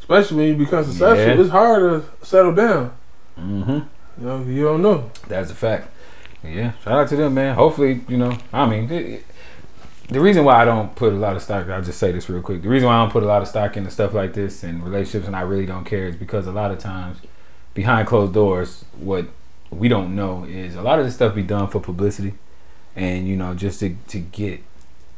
especially 0.00 0.36
when 0.38 0.46
you 0.48 0.54
become 0.56 0.84
successful. 0.84 1.16
Yeah. 1.16 1.40
It's 1.40 1.50
hard 1.50 1.80
to 2.20 2.26
settle 2.26 2.52
down. 2.54 2.92
Hmm 3.38 3.70
You 3.70 4.26
know, 4.26 4.42
you 4.42 4.64
don't 4.64 4.82
know. 4.82 5.10
That's 5.28 5.50
a 5.50 5.54
fact. 5.54 5.88
Yeah, 6.42 6.72
shout 6.84 6.98
out 6.98 7.08
to 7.08 7.16
them, 7.16 7.34
man. 7.34 7.54
Hopefully, 7.54 8.00
you 8.08 8.16
know, 8.16 8.36
I 8.52 8.66
mean, 8.66 8.90
it, 8.90 9.24
the 10.08 10.20
reason 10.20 10.44
why 10.44 10.62
I 10.62 10.64
don't 10.64 10.94
put 10.94 11.12
a 11.12 11.16
lot 11.16 11.36
of 11.36 11.42
stock, 11.42 11.68
I'll 11.68 11.82
just 11.82 11.98
say 11.98 12.12
this 12.12 12.28
real 12.28 12.42
quick. 12.42 12.62
The 12.62 12.68
reason 12.68 12.86
why 12.88 12.96
I 12.96 13.02
don't 13.02 13.10
put 13.12 13.22
a 13.22 13.26
lot 13.26 13.42
of 13.42 13.48
stock 13.48 13.76
into 13.76 13.90
stuff 13.90 14.14
like 14.14 14.32
this 14.34 14.62
and 14.62 14.82
relationships 14.82 15.26
and 15.26 15.36
I 15.36 15.42
really 15.42 15.66
don't 15.66 15.84
care 15.84 16.06
is 16.06 16.16
because 16.16 16.46
a 16.46 16.52
lot 16.52 16.70
of 16.70 16.78
times 16.78 17.18
behind 17.74 18.08
closed 18.08 18.32
doors, 18.32 18.84
what 18.98 19.26
we 19.70 19.88
don't 19.88 20.14
know 20.14 20.44
is 20.44 20.76
a 20.76 20.82
lot 20.82 20.98
of 20.98 21.04
this 21.04 21.14
stuff 21.14 21.34
be 21.34 21.42
done 21.42 21.68
for 21.68 21.80
publicity 21.80 22.34
and, 22.96 23.28
you 23.28 23.36
know, 23.36 23.54
just 23.54 23.80
to, 23.80 23.96
to 24.08 24.18
get 24.18 24.60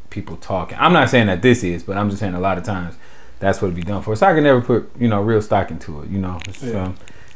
people 0.08 0.36
talking. 0.36 0.76
I'm 0.80 0.92
not 0.92 1.08
saying 1.08 1.28
that 1.28 1.40
this 1.42 1.62
is, 1.62 1.84
but 1.84 1.96
I'm 1.96 2.08
just 2.10 2.18
saying 2.20 2.34
a 2.34 2.40
lot 2.40 2.58
of 2.58 2.64
times 2.64 2.96
that's 3.38 3.62
what 3.62 3.68
it 3.68 3.74
be 3.74 3.82
done 3.82 4.02
for. 4.02 4.16
So 4.16 4.26
I 4.26 4.34
can 4.34 4.42
never 4.42 4.60
put, 4.60 4.90
you 4.98 5.06
know, 5.06 5.20
real 5.20 5.40
stock 5.40 5.70
into 5.70 6.02
it, 6.02 6.10
you 6.10 6.18
know. 6.18 6.40
It's, 6.48 6.62
Yeah. 6.62 6.92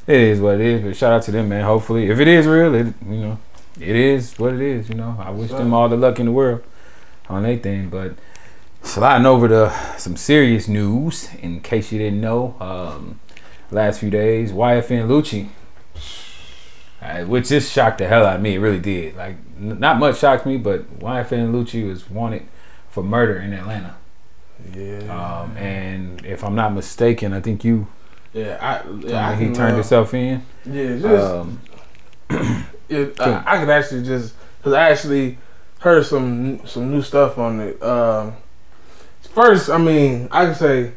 It 0.07 0.17
is 0.17 0.41
what 0.41 0.57
it 0.57 0.61
is, 0.61 0.83
but 0.83 0.97
shout 0.97 1.13
out 1.13 1.23
to 1.25 1.31
them, 1.31 1.49
man. 1.49 1.65
Hopefully, 1.65 2.11
if 2.11 2.19
it 2.21 2.29
is 2.29 2.47
real, 2.47 2.75
it 2.75 2.95
you 3.09 3.17
know, 3.17 3.39
it 3.81 3.97
is 3.97 4.39
what 4.39 4.53
it 4.55 4.61
is. 4.61 4.89
You 4.89 4.97
know, 4.97 5.17
I 5.19 5.31
wish 5.31 5.51
them 5.51 5.73
all 5.73 5.89
the 5.89 5.97
luck 5.97 6.19
in 6.21 6.27
the 6.27 6.33
world 6.33 6.63
on 7.29 7.43
their 7.43 7.57
thing. 7.57 7.89
But 7.89 8.15
sliding 8.83 9.27
over 9.27 9.49
to 9.49 9.73
some 9.99 10.17
serious 10.17 10.69
news, 10.69 11.29
in 11.41 11.61
case 11.61 11.91
you 11.93 11.99
didn't 11.99 12.21
know, 12.21 12.57
um, 12.61 13.21
last 13.71 14.01
few 14.01 14.11
days, 14.11 14.53
YFN 14.53 15.09
Lucci, 15.09 15.49
uh, 17.01 17.25
which 17.25 17.49
just 17.49 17.73
shocked 17.73 17.99
the 17.99 18.07
hell 18.07 18.27
out 18.27 18.37
of 18.37 18.43
me. 18.43 18.55
It 18.55 18.59
really 18.59 18.81
did. 18.81 19.17
Like, 19.17 19.37
n- 19.59 19.81
not 19.81 19.99
much 19.99 20.19
shocked 20.19 20.47
me, 20.47 20.57
but 20.57 20.99
YFN 21.01 21.53
Lucci 21.53 21.87
was 21.87 22.09
wanted 22.11 22.47
for 22.89 23.03
murder 23.03 23.39
in 23.39 23.53
Atlanta. 23.53 23.97
Yeah. 24.75 25.43
Um, 25.43 25.57
and 25.57 26.25
if 26.25 26.45
I'm 26.45 26.55
not 26.55 26.73
mistaken, 26.73 27.33
I 27.33 27.41
think 27.41 27.65
you 27.65 27.89
yeah. 28.35 28.59
I. 28.61 28.91
Yeah. 29.01 29.29
I 29.29 29.35
he 29.37 29.47
can, 29.47 29.55
turned 29.55 29.73
uh, 29.73 29.77
himself 29.77 30.13
in. 30.13 30.45
Yeah. 30.67 30.97
Just. 30.99 31.33
Um, 31.33 31.61
it, 32.89 33.21
I, 33.21 33.43
I 33.47 33.59
could 33.59 33.71
actually 33.71 34.05
just 34.05 34.35
because 34.59 34.73
I 34.73 34.91
actually 34.91 35.39
heard 35.79 36.05
some 36.05 36.67
some 36.67 36.91
new 36.91 37.03
stuff 37.03 37.39
on 37.39 37.61
it. 37.61 37.83
Um, 37.83 38.35
first, 39.23 39.71
I 39.71 39.79
mean, 39.79 40.29
I 40.31 40.47
can 40.47 40.55
say 40.55 40.93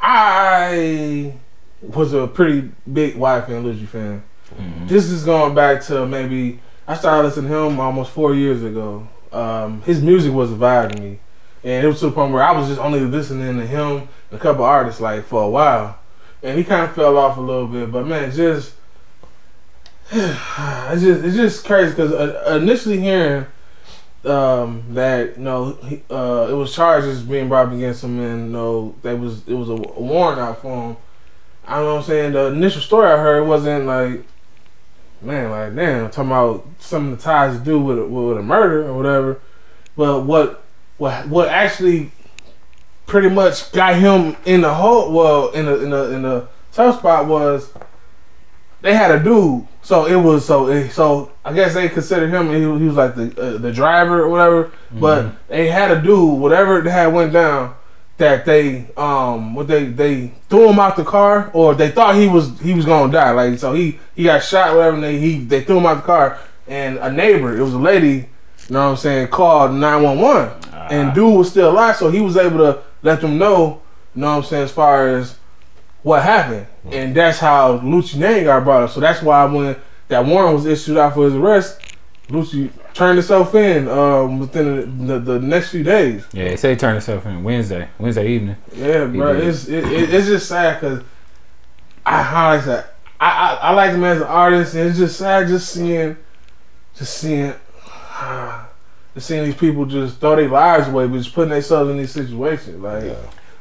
I 0.00 1.34
was 1.80 2.12
a 2.12 2.26
pretty 2.26 2.70
big 2.90 3.14
YFN 3.14 3.62
Lucci 3.62 3.86
fan. 3.86 4.22
Mhm. 4.58 4.88
This 4.88 5.06
is 5.06 5.24
going 5.24 5.54
back 5.54 5.82
to 5.84 6.06
maybe 6.06 6.60
I 6.86 6.96
started 6.96 7.28
listening 7.28 7.50
to 7.50 7.56
him 7.56 7.78
almost 7.80 8.10
four 8.10 8.34
years 8.34 8.62
ago. 8.62 9.06
Um, 9.30 9.82
his 9.82 10.02
music 10.02 10.32
was 10.32 10.50
a 10.50 10.54
vibe 10.54 10.92
to 10.92 11.02
me, 11.02 11.20
and 11.62 11.84
it 11.84 11.88
was 11.88 12.00
to 12.00 12.06
the 12.06 12.12
point 12.12 12.32
where 12.32 12.42
I 12.42 12.52
was 12.52 12.68
just 12.68 12.80
only 12.80 13.00
listening 13.00 13.58
to 13.58 13.66
him 13.66 14.08
and 14.30 14.40
a 14.40 14.42
couple 14.42 14.64
artists 14.64 15.00
like 15.00 15.24
for 15.24 15.42
a 15.42 15.50
while, 15.50 15.98
and 16.42 16.58
he 16.58 16.64
kind 16.64 16.84
of 16.84 16.94
fell 16.94 17.16
off 17.16 17.36
a 17.36 17.40
little 17.40 17.66
bit. 17.66 17.90
But 17.90 18.06
man, 18.06 18.24
it's 18.24 18.36
just 18.36 18.74
it's 20.10 21.02
just 21.02 21.24
it's 21.24 21.36
just 21.36 21.64
crazy 21.64 21.90
because 21.90 22.12
uh, 22.12 22.58
initially 22.60 23.00
hearing 23.00 23.46
um, 24.24 24.84
that 24.90 25.36
you 25.36 25.44
know 25.44 25.72
he, 25.84 26.02
uh, 26.10 26.48
it 26.50 26.54
was 26.54 26.74
charges 26.74 27.22
being 27.22 27.48
brought 27.48 27.72
against 27.72 28.04
him, 28.04 28.18
and 28.20 28.46
you 28.46 28.52
know 28.52 28.94
that 29.02 29.18
was 29.18 29.46
it 29.46 29.54
was 29.54 29.68
a, 29.68 29.74
warrant 29.74 30.40
out 30.40 30.62
for 30.62 30.90
him. 30.90 30.96
I 31.66 31.80
know 31.80 31.94
what 31.94 32.00
I'm 32.00 32.04
saying. 32.04 32.32
The 32.32 32.46
initial 32.46 32.80
story 32.80 33.10
I 33.10 33.18
heard 33.18 33.46
wasn't 33.46 33.86
like, 33.86 34.24
man, 35.20 35.50
like 35.50 35.74
damn, 35.74 36.10
talking 36.10 36.30
about 36.30 36.66
some 36.78 37.12
of 37.12 37.18
the 37.18 37.22
ties 37.22 37.58
to 37.58 37.64
do 37.64 37.78
with 37.78 37.98
a, 37.98 38.04
with 38.06 38.38
a 38.38 38.42
murder 38.42 38.88
or 38.88 38.96
whatever. 38.96 39.40
But 39.96 40.22
what 40.22 40.64
what 40.96 41.28
what 41.28 41.48
actually 41.48 42.12
pretty 43.08 43.28
much 43.30 43.72
got 43.72 43.96
him 43.96 44.36
in 44.44 44.60
the 44.60 44.72
hole, 44.72 45.10
well, 45.12 45.48
in 45.50 45.66
the 45.66 45.82
in 45.82 45.90
the 45.90 46.14
in 46.14 46.22
the 46.22 46.46
tough 46.72 46.98
spot 47.00 47.26
was 47.26 47.72
they 48.80 48.94
had 48.94 49.10
a 49.10 49.22
dude. 49.22 49.66
So 49.82 50.06
it 50.06 50.16
was 50.16 50.44
so 50.44 50.86
so 50.88 51.32
I 51.44 51.52
guess 51.52 51.74
they 51.74 51.88
considered 51.88 52.30
him. 52.30 52.52
He, 52.54 52.64
was- 52.66 52.80
he 52.80 52.86
was 52.86 52.96
like 52.96 53.14
the 53.14 53.40
uh, 53.56 53.58
the 53.58 53.72
driver 53.72 54.22
or 54.22 54.28
whatever. 54.28 54.70
But 54.92 55.48
they 55.48 55.68
had 55.68 55.90
a 55.90 56.00
dude, 56.00 56.38
whatever 56.40 56.80
that 56.82 56.90
had 56.90 57.06
went 57.12 57.32
down, 57.32 57.74
that 58.18 58.44
they 58.44 58.86
um 58.96 59.54
what 59.54 59.66
they 59.68 59.86
they 59.86 60.28
threw 60.50 60.68
him 60.68 60.78
out 60.78 60.96
the 60.96 61.04
car 61.04 61.50
or 61.54 61.74
they 61.74 61.90
thought 61.90 62.14
he 62.16 62.28
was 62.28 62.58
he 62.60 62.74
was 62.74 62.84
gonna 62.84 63.10
die. 63.12 63.30
Like 63.30 63.58
so 63.58 63.72
he 63.72 63.98
he 64.14 64.24
got 64.24 64.42
shot 64.42 64.74
whatever. 64.76 64.94
And 64.96 65.04
they 65.04 65.18
he 65.18 65.38
they 65.38 65.62
threw 65.64 65.78
him 65.78 65.86
out 65.86 65.96
the 65.96 66.02
car 66.02 66.38
and 66.66 66.98
a 66.98 67.10
neighbor, 67.10 67.56
it 67.56 67.62
was 67.62 67.72
a 67.72 67.78
lady, 67.78 68.08
you 68.08 68.26
know 68.68 68.84
what 68.84 68.90
I'm 68.90 68.96
saying, 68.98 69.28
called 69.28 69.72
nine 69.72 70.02
one 70.02 70.18
one 70.20 70.50
Ah. 70.74 70.88
and 70.90 71.14
dude 71.14 71.38
was 71.38 71.48
still 71.50 71.70
alive, 71.70 71.96
so 71.96 72.10
he 72.10 72.20
was 72.20 72.36
able 72.36 72.58
to 72.58 72.82
let 73.02 73.20
them 73.20 73.38
know, 73.38 73.82
you 74.14 74.20
know 74.22 74.30
what 74.30 74.36
I'm 74.38 74.42
saying, 74.44 74.64
as 74.64 74.72
far 74.72 75.08
as 75.16 75.36
what 76.02 76.22
happened. 76.22 76.66
And 76.90 77.14
that's 77.14 77.38
how 77.38 77.78
Lucci 77.78 78.16
name 78.16 78.44
got 78.44 78.64
brought 78.64 78.84
up. 78.84 78.90
So 78.90 79.00
that's 79.00 79.22
why 79.22 79.44
when 79.44 79.76
that 80.08 80.24
warrant 80.24 80.54
was 80.54 80.66
issued 80.66 80.96
out 80.96 81.14
for 81.14 81.24
his 81.24 81.34
arrest, 81.34 81.80
Lucci 82.28 82.70
turned 82.94 83.18
himself 83.18 83.54
in 83.54 83.88
um, 83.88 84.38
within 84.40 85.06
the, 85.06 85.18
the, 85.18 85.38
the 85.38 85.40
next 85.40 85.70
few 85.70 85.82
days. 85.82 86.26
Yeah, 86.32 86.48
they 86.48 86.56
say 86.56 86.70
he 86.70 86.76
turned 86.76 86.94
himself 86.94 87.24
in 87.26 87.42
Wednesday, 87.44 87.88
Wednesday 87.98 88.28
evening. 88.28 88.56
Yeah, 88.74 89.10
He 89.10 89.18
bro, 89.18 89.34
did. 89.34 89.48
it's 89.48 89.66
it, 89.68 89.84
it, 89.84 90.14
it's 90.14 90.26
just 90.26 90.48
sad 90.48 90.80
because 90.80 91.02
I 92.04 92.22
how 92.22 92.48
I 92.48 92.60
said 92.60 92.86
I, 93.20 93.26
I 93.30 93.54
I 93.54 93.72
like 93.74 93.90
him 93.92 94.04
as 94.04 94.18
an 94.20 94.26
artist, 94.26 94.74
and 94.74 94.88
it's 94.88 94.98
just 94.98 95.18
sad 95.18 95.48
just 95.48 95.70
seeing, 95.72 96.16
just 96.96 97.18
seeing, 97.18 97.52
seeing 99.20 99.44
these 99.44 99.54
people 99.54 99.84
just 99.86 100.18
throw 100.20 100.36
their 100.36 100.48
lives 100.48 100.88
away, 100.88 101.06
but 101.06 101.18
just 101.18 101.34
putting 101.34 101.50
themselves 101.50 101.90
in 101.90 101.96
these 101.98 102.10
situations. 102.10 102.80
Like 102.82 103.04
Yeah. 103.04 103.14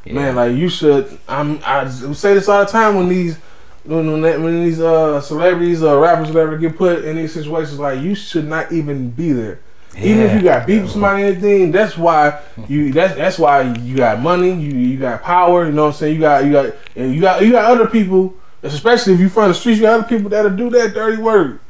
Yeah. 0.06 0.14
man, 0.14 0.36
like 0.36 0.56
you 0.56 0.70
should. 0.70 1.18
I'm 1.28 1.60
I 1.66 1.88
say 1.90 2.34
this 2.34 2.48
all 2.50 2.64
the 2.66 2.72
time 2.72 2.96
when 2.96 3.10
these. 3.10 3.38
When, 3.84 4.12
when, 4.12 4.22
they- 4.22 4.38
when 4.38 4.66
these 4.66 4.82
uh, 4.82 5.22
celebrities 5.22 5.82
or 5.82 6.02
rappers 6.02 6.28
whatever 6.28 6.58
get 6.58 6.76
put 6.78 7.06
in 7.06 7.16
these 7.16 7.34
situations, 7.34 7.80
like 7.80 8.02
you 8.02 8.16
should 8.16 8.46
not 8.46 8.70
even 8.74 9.12
be 9.12 9.32
there. 9.32 9.60
Even 9.98 10.24
if 10.24 10.34
you 10.36 10.42
got 10.42 10.68
beef 10.68 10.82
with 10.84 10.92
somebody, 10.92 11.24
or 11.24 11.26
anything, 11.28 11.72
that's 11.72 11.98
why 11.98 12.40
you. 12.68 12.92
That's 12.92 13.16
that's 13.16 13.40
why 13.40 13.62
you 13.62 13.96
got 13.96 14.20
money. 14.20 14.52
You 14.52 14.72
you 14.74 15.00
got 15.00 15.24
power. 15.24 15.66
You 15.66 15.72
know 15.72 15.84
what 15.84 15.88
I'm 15.90 15.94
saying. 15.96 16.16
You 16.16 16.20
got 16.20 16.44
you 16.46 16.52
got 16.52 16.74
and 16.98 17.16
you 17.16 17.22
got 17.22 17.42
you 17.46 17.52
got 17.54 17.72
other 17.72 17.88
people. 17.88 18.36
Especially 18.62 19.14
if 19.14 19.20
you 19.22 19.30
from 19.30 19.48
the 19.50 19.54
streets, 19.54 19.80
you 19.80 19.86
got 19.86 20.00
other 20.02 20.08
people 20.10 20.30
that'll 20.30 20.56
do 20.56 20.70
that 20.72 20.94
dirty 20.94 21.22
work. 21.22 21.62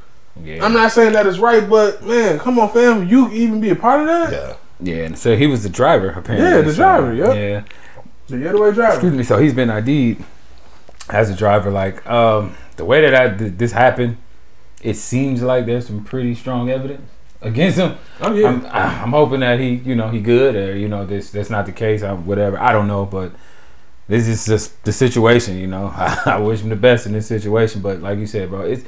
Yeah. 0.43 0.63
I'm 0.63 0.73
not 0.73 0.91
saying 0.91 1.13
that 1.13 1.25
it's 1.27 1.39
right, 1.39 1.67
but 1.67 2.03
man, 2.03 2.39
come 2.39 2.59
on, 2.59 2.69
fam, 2.71 3.07
you 3.07 3.29
even 3.31 3.61
be 3.61 3.69
a 3.69 3.75
part 3.75 4.01
of 4.01 4.07
that. 4.07 4.31
Yeah. 4.31 4.55
Yeah, 4.79 5.05
and 5.05 5.17
so 5.17 5.35
he 5.35 5.47
was 5.47 5.63
the 5.63 5.69
driver 5.69 6.09
apparently. 6.09 6.49
Yeah, 6.49 6.61
the 6.61 6.71
so, 6.71 6.75
driver, 6.75 7.13
yep. 7.13 7.35
Yeah. 7.35 7.63
The 8.27 8.37
getaway 8.37 8.73
driver. 8.73 8.93
Excuse 8.93 9.13
me. 9.13 9.23
So 9.23 9.37
he's 9.37 9.53
been 9.53 9.69
ID'd 9.69 10.23
as 11.09 11.29
a 11.29 11.35
driver. 11.35 11.71
Like 11.71 12.05
um, 12.07 12.55
the 12.75 12.85
way 12.85 13.01
that 13.01 13.15
I, 13.15 13.35
th- 13.35 13.53
this 13.57 13.71
happened, 13.71 14.17
it 14.81 14.95
seems 14.95 15.41
like 15.41 15.65
there's 15.65 15.87
some 15.87 16.03
pretty 16.03 16.35
strong 16.35 16.69
evidence 16.69 17.09
against 17.41 17.77
him. 17.77 17.97
Oh 18.21 18.33
yeah. 18.33 18.49
I'm, 18.49 18.65
I'm 19.05 19.11
hoping 19.11 19.39
that 19.39 19.59
he, 19.59 19.75
you 19.75 19.95
know, 19.95 20.09
he 20.09 20.19
good 20.19 20.55
or 20.55 20.75
you 20.75 20.87
know 20.87 21.05
this 21.05 21.31
that's 21.31 21.49
not 21.49 21.65
the 21.65 21.71
case. 21.71 22.03
I, 22.03 22.13
whatever. 22.13 22.59
I 22.59 22.71
don't 22.71 22.87
know, 22.87 23.05
but 23.05 23.31
this 24.07 24.27
is 24.27 24.45
just 24.45 24.83
the 24.83 24.91
situation. 24.91 25.57
You 25.57 25.67
know, 25.67 25.87
I, 25.95 26.21
I 26.25 26.39
wish 26.39 26.61
him 26.61 26.69
the 26.69 26.75
best 26.75 27.05
in 27.05 27.13
this 27.13 27.27
situation, 27.27 27.81
but 27.81 28.01
like 28.01 28.19
you 28.19 28.27
said, 28.27 28.49
bro, 28.49 28.61
it's 28.61 28.83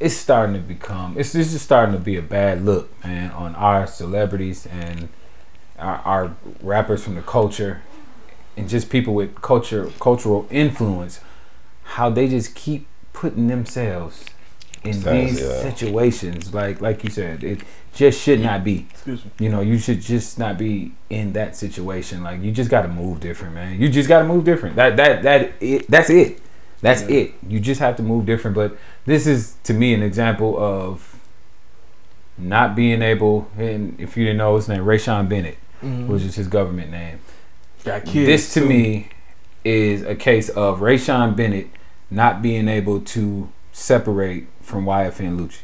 it's 0.00 0.16
starting 0.16 0.54
to 0.54 0.60
become 0.60 1.16
it's, 1.18 1.34
it's 1.34 1.52
just 1.52 1.64
starting 1.64 1.94
to 1.94 2.00
be 2.00 2.16
a 2.16 2.22
bad 2.22 2.64
look, 2.64 2.90
man, 3.04 3.30
on 3.32 3.54
our 3.54 3.86
celebrities 3.86 4.66
and 4.66 5.08
our, 5.78 5.96
our 6.04 6.36
rappers 6.62 7.04
from 7.04 7.14
the 7.14 7.22
culture 7.22 7.82
and 8.56 8.68
just 8.68 8.90
people 8.90 9.14
with 9.14 9.40
culture 9.42 9.90
cultural 10.00 10.46
influence. 10.50 11.20
How 11.84 12.08
they 12.08 12.28
just 12.28 12.54
keep 12.54 12.86
putting 13.12 13.48
themselves 13.48 14.24
in 14.84 14.94
Sounds- 14.94 15.36
these 15.36 15.40
yeah. 15.42 15.62
situations, 15.62 16.54
like 16.54 16.80
like 16.80 17.04
you 17.04 17.10
said, 17.10 17.44
it 17.44 17.60
just 17.92 18.20
should 18.20 18.40
not 18.40 18.64
be. 18.64 18.86
Excuse 18.90 19.24
me. 19.24 19.30
You 19.38 19.48
know, 19.50 19.60
you 19.60 19.76
should 19.78 20.00
just 20.00 20.38
not 20.38 20.56
be 20.56 20.92
in 21.10 21.32
that 21.34 21.56
situation. 21.56 22.22
Like 22.22 22.40
you 22.40 22.52
just 22.52 22.70
got 22.70 22.82
to 22.82 22.88
move 22.88 23.20
different, 23.20 23.54
man. 23.54 23.80
You 23.80 23.88
just 23.88 24.08
got 24.08 24.20
to 24.20 24.24
move 24.28 24.44
different. 24.44 24.76
That 24.76 24.96
that 24.96 25.22
that 25.24 25.52
it, 25.60 25.86
that's 25.90 26.08
it. 26.10 26.40
That's 26.82 27.02
Yeah. 27.02 27.16
it. 27.16 27.34
You 27.46 27.60
just 27.60 27.80
have 27.80 27.96
to 27.96 28.02
move 28.02 28.26
different. 28.26 28.54
But 28.54 28.76
this 29.06 29.26
is 29.26 29.56
to 29.64 29.74
me 29.74 29.92
an 29.94 30.02
example 30.02 30.56
of 30.58 31.16
not 32.38 32.74
being 32.74 33.02
able. 33.02 33.48
And 33.58 33.94
if 33.98 34.16
you 34.16 34.24
didn't 34.24 34.38
know 34.38 34.56
his 34.56 34.68
name, 34.68 34.84
Rayshawn 34.84 35.28
Bennett, 35.28 35.58
Mhm. 35.82 36.06
which 36.06 36.22
is 36.22 36.36
his 36.36 36.48
government 36.48 36.90
name. 36.90 37.18
Got 37.84 38.04
kids. 38.04 38.26
this 38.26 38.54
to 38.54 38.60
too. 38.60 38.66
me 38.68 39.08
is 39.64 40.02
a 40.02 40.14
case 40.14 40.48
of 40.50 40.80
Rayshawn 40.80 41.36
Bennett 41.36 41.68
not 42.10 42.40
being 42.42 42.66
able 42.68 43.00
to 43.00 43.48
separate 43.72 44.46
from 44.60 44.84
YFN 44.86 45.38
Lucci. 45.38 45.60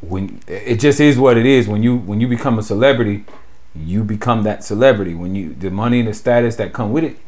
When 0.00 0.40
it 0.46 0.80
just 0.80 1.00
is 1.00 1.18
what 1.18 1.36
it 1.36 1.44
is. 1.44 1.68
When 1.68 1.82
you 1.82 1.96
when 1.96 2.20
you 2.20 2.28
become 2.28 2.58
a 2.58 2.62
celebrity, 2.62 3.24
you 3.74 4.02
become 4.04 4.42
that 4.44 4.64
celebrity. 4.64 5.14
When 5.14 5.34
you 5.34 5.54
the 5.54 5.70
money 5.70 5.98
and 6.00 6.08
the 6.08 6.14
status 6.14 6.56
that 6.56 6.72
come 6.72 6.92
with 6.92 7.04
it, 7.04 7.18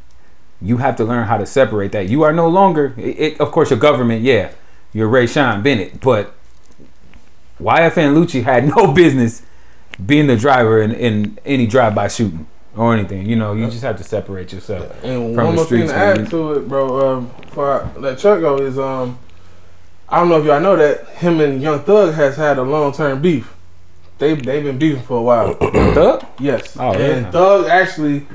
you 0.63 0.77
have 0.79 0.97
to 0.97 1.05
learn 1.05 1.27
how 1.27 1.37
to 1.37 1.47
separate 1.47 1.93
that. 1.93 2.09
You 2.09 2.23
are 2.23 2.33
no 2.33 2.49
longer, 2.49 2.95
it, 2.97 3.19
it, 3.19 3.41
of 3.41 3.51
course, 3.51 3.71
your 3.71 3.79
government. 3.79 4.23
Yeah, 4.23 4.53
you're 4.93 5.11
Rayshawn 5.11 5.63
Bennett, 5.63 6.01
but 6.01 6.35
YFN 7.61 8.15
Lucci 8.15 8.43
had 8.45 8.69
no 8.77 8.93
business 8.93 9.43
being 10.05 10.27
the 10.27 10.37
driver 10.37 10.81
in, 10.81 10.93
in 10.93 11.39
any 11.45 11.67
drive-by 11.67 12.09
shooting 12.09 12.47
or 12.77 12.95
anything. 12.95 13.29
You 13.29 13.37
know, 13.37 13.55
you 13.55 13.67
just 13.67 13.83
have 13.83 13.97
to 13.99 14.05
separate 14.05 14.53
yourself. 14.53 14.93
And 15.05 15.35
from 15.35 15.47
one 15.47 15.57
the 15.57 15.63
more 15.63 15.65
thing 15.65 15.89
to 15.89 15.95
add 15.95 16.31
to 16.31 16.53
it, 16.55 16.69
bro, 16.69 17.17
um, 17.17 17.31
before 17.41 17.83
I 17.83 17.99
let 17.99 18.19
Chuck 18.19 18.41
go 18.41 18.59
is 18.59 18.79
um, 18.79 19.19
I 20.09 20.19
don't 20.19 20.29
know 20.29 20.39
if 20.39 20.45
y'all 20.45 20.61
know 20.61 20.77
that 20.77 21.09
him 21.17 21.41
and 21.41 21.61
Young 21.61 21.81
Thug 21.81 22.15
has 22.15 22.37
had 22.37 22.59
a 22.59 22.63
long 22.63 22.93
term 22.93 23.21
beef. 23.21 23.53
They 24.19 24.35
they've 24.35 24.63
been 24.63 24.79
beefing 24.79 25.03
for 25.03 25.19
a 25.19 25.23
while. 25.23 25.55
Thug? 25.95 26.25
yes. 26.39 26.77
Oh, 26.79 26.93
and 26.93 27.25
yeah. 27.25 27.31
Thug 27.31 27.67
actually 27.67 28.27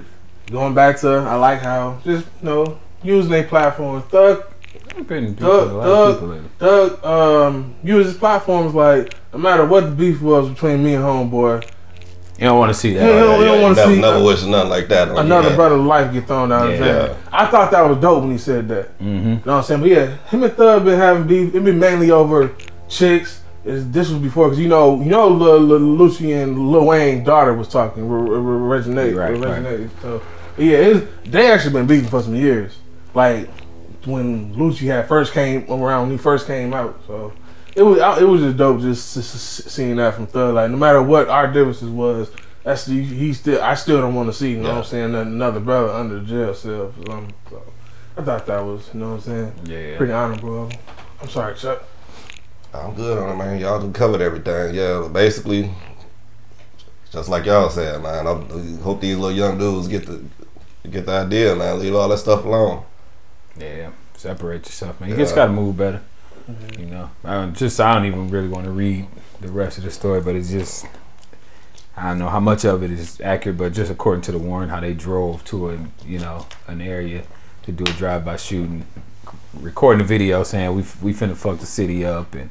going 0.52 0.74
back 0.74 0.98
to 1.00 1.10
I 1.10 1.36
like 1.36 1.62
how 1.62 2.00
just 2.04 2.26
you 2.42 2.46
know 2.50 2.80
using 3.04 3.32
their 3.32 3.44
platform. 3.44 4.02
Thug 4.04 4.44
been 5.08 5.36
Thug- 5.36 5.68
a 5.70 5.84
Thug- 5.84 6.10
of 6.10 6.16
people 6.16 6.28
lately. 6.30 6.50
Thug 6.60 7.06
um 7.06 7.76
uses 7.84 8.18
platforms 8.18 8.74
like 8.74 9.14
no 9.34 9.40
matter 9.40 9.66
what 9.66 9.82
the 9.86 9.92
beef 9.92 10.22
was 10.22 10.50
between 10.50 10.84
me 10.84 10.96
and 10.96 11.04
homeboy, 11.04 11.64
You 12.40 12.46
don't 12.46 12.58
want 12.60 12.70
to 12.70 12.74
see 12.80 12.94
that. 12.94 13.06
Yeah, 13.06 13.38
we 13.38 13.46
don't 13.46 13.62
wanna 13.62 13.76
never, 13.76 13.94
see- 13.96 14.02
never 14.02 14.24
wish 14.24 14.44
nothing 14.44 14.70
like 14.70 14.88
that. 14.88 15.10
on 15.10 15.18
another 15.26 15.44
you, 15.44 15.50
man. 15.50 15.56
brother's 15.58 15.82
life 15.82 16.14
get 16.14 16.26
thrown 16.28 16.50
down 16.50 16.72
his 16.72 16.80
Yeah. 16.80 17.14
I 17.32 17.46
thought 17.48 17.70
that 17.72 17.82
was 17.82 17.98
dope 18.00 18.22
when 18.24 18.32
he 18.32 18.38
said 18.38 18.68
that. 18.70 18.98
Mm-hmm. 19.00 19.06
You 19.30 19.36
know 19.36 19.40
what 19.44 19.54
I'm 19.54 19.64
saying? 19.64 19.82
But 19.82 19.90
yeah, 19.90 20.06
him 20.30 20.44
and 20.44 20.54
Thug 20.54 20.86
been 20.86 20.98
having 21.00 21.28
beef. 21.28 21.54
It 21.54 21.64
been 21.64 21.80
mainly 21.80 22.10
over 22.12 22.52
chicks. 22.90 23.42
It's, 23.66 23.84
this 23.88 24.10
was 24.10 24.20
before 24.20 24.48
because 24.48 24.60
you 24.60 24.70
know, 24.70 24.98
you 25.02 25.10
know, 25.10 25.28
Lil, 25.28 25.60
Lil, 25.60 25.80
Lucci 25.80 26.42
and 26.42 26.72
Lil 26.72 26.86
Wayne 26.86 27.24
daughter 27.24 27.54
was 27.54 27.68
talking. 27.68 28.08
Re, 28.10 28.22
re, 28.22 28.40
re, 28.40 29.14
Right, 29.14 29.32
Re- 29.34 29.40
right. 29.40 29.90
So 30.02 30.22
yeah, 30.58 31.02
they 31.26 31.52
actually 31.52 31.74
been 31.74 31.88
beefing 31.88 32.10
for 32.10 32.22
some 32.22 32.36
years. 32.36 32.78
Like 33.14 33.50
when 34.06 34.54
Lucci 34.56 34.88
had 34.88 35.08
first 35.08 35.34
came 35.34 35.70
around 35.72 36.04
when 36.04 36.12
he 36.12 36.18
first 36.18 36.48
came 36.48 36.74
out. 36.74 37.00
So 37.08 37.34
it 37.76 37.84
was 37.84 38.00
it 38.22 38.26
was 38.26 38.42
just 38.42 38.58
dope 38.58 38.82
just 38.82 39.18
s- 39.18 39.72
seeing 39.72 39.96
that 39.98 40.16
from 40.16 40.28
Thug. 40.28 40.56
Like 40.56 40.72
no 40.72 40.78
matter 40.78 41.02
what 41.02 41.30
our 41.30 41.48
differences 41.52 41.90
was. 41.90 42.30
That's 42.64 42.86
the, 42.86 43.02
he 43.02 43.32
still. 43.32 43.62
I 43.64 43.76
still 43.76 44.02
don't 44.02 44.14
want 44.14 44.28
to 44.28 44.34
see. 44.34 44.52
You 44.52 44.58
know 44.58 44.70
what 44.70 44.78
I'm 44.80 44.84
saying? 44.84 45.16
Another 45.16 45.62
brother 45.62 45.90
under 45.94 46.20
the 46.20 46.26
jail 46.26 46.54
cell 46.54 46.92
for. 46.92 47.26
So 47.50 47.64
I 48.18 48.22
thought 48.24 48.46
that 48.46 48.60
was. 48.60 48.90
You 48.94 49.00
know 49.00 49.12
what 49.12 49.14
I'm 49.16 49.22
saying? 49.22 49.54
Yeah. 49.64 49.96
Pretty 49.98 50.12
honorable. 50.12 50.70
I'm 51.22 51.30
sorry, 51.30 51.56
Chuck. 51.56 51.84
I'm 52.74 52.94
good 52.94 53.18
on 53.18 53.30
it, 53.30 53.36
man. 53.38 53.58
Y'all 53.62 53.80
done 53.80 53.94
covered 53.94 54.20
everything. 54.20 54.76
Yeah, 54.76 55.00
but 55.04 55.14
basically, 55.14 55.72
just 57.10 57.30
like 57.30 57.46
y'all 57.46 57.70
said, 57.70 58.04
man. 58.04 58.28
I 58.28 58.82
hope 58.84 59.00
these 59.00 59.16
little 59.16 59.32
young 59.32 59.58
dudes 59.58 59.88
get 59.88 60.06
the 60.06 60.22
get 60.88 61.06
the 61.06 61.14
idea, 61.14 61.56
man. 61.56 61.80
Leave 61.80 61.96
all 61.96 62.08
that 62.10 62.18
stuff 62.18 62.46
alone. 62.46 62.84
Yeah. 63.58 63.92
separate 64.16 64.66
yourself, 64.66 65.00
man. 65.00 65.10
You 65.10 65.16
just 65.16 65.36
gotta 65.36 65.52
move 65.52 65.78
better. 65.78 66.02
Mm-hmm. 66.50 66.82
You 66.82 66.86
know, 66.88 67.10
I 67.24 67.34
don't, 67.34 67.56
just 67.56 67.80
I 67.80 67.94
don't 67.94 68.06
even 68.06 68.30
really 68.30 68.48
want 68.48 68.66
to 68.66 68.72
read 68.72 69.08
the 69.42 69.50
rest 69.50 69.78
of 69.78 69.84
the 69.84 69.92
story, 69.92 70.22
but 70.22 70.36
it's 70.36 70.50
just 70.50 70.86
I 71.96 72.10
don't 72.10 72.20
know 72.20 72.30
how 72.30 72.40
much 72.40 72.64
of 72.64 72.84
it 72.84 72.92
is 72.92 73.20
accurate, 73.22 73.58
but 73.58 73.74
just 73.74 73.92
according 73.92 74.22
to 74.24 74.32
the 74.32 74.38
warrant, 74.38 74.72
how 74.72 74.80
they 74.80 74.94
drove 74.94 75.44
to 75.46 75.72
a 75.72 75.78
you 76.06 76.20
know 76.20 76.46
an 76.68 76.82
area 76.82 77.24
to 77.64 77.72
do 77.72 77.84
a 77.84 77.94
drive-by 77.94 78.38
shooting, 78.38 78.86
recording 79.60 80.02
a 80.02 80.08
video 80.08 80.44
saying 80.44 80.76
we 80.76 80.84
we 81.02 81.14
finna 81.14 81.36
fuck 81.36 81.60
the 81.60 81.66
city 81.66 82.06
up 82.06 82.34
and 82.34 82.50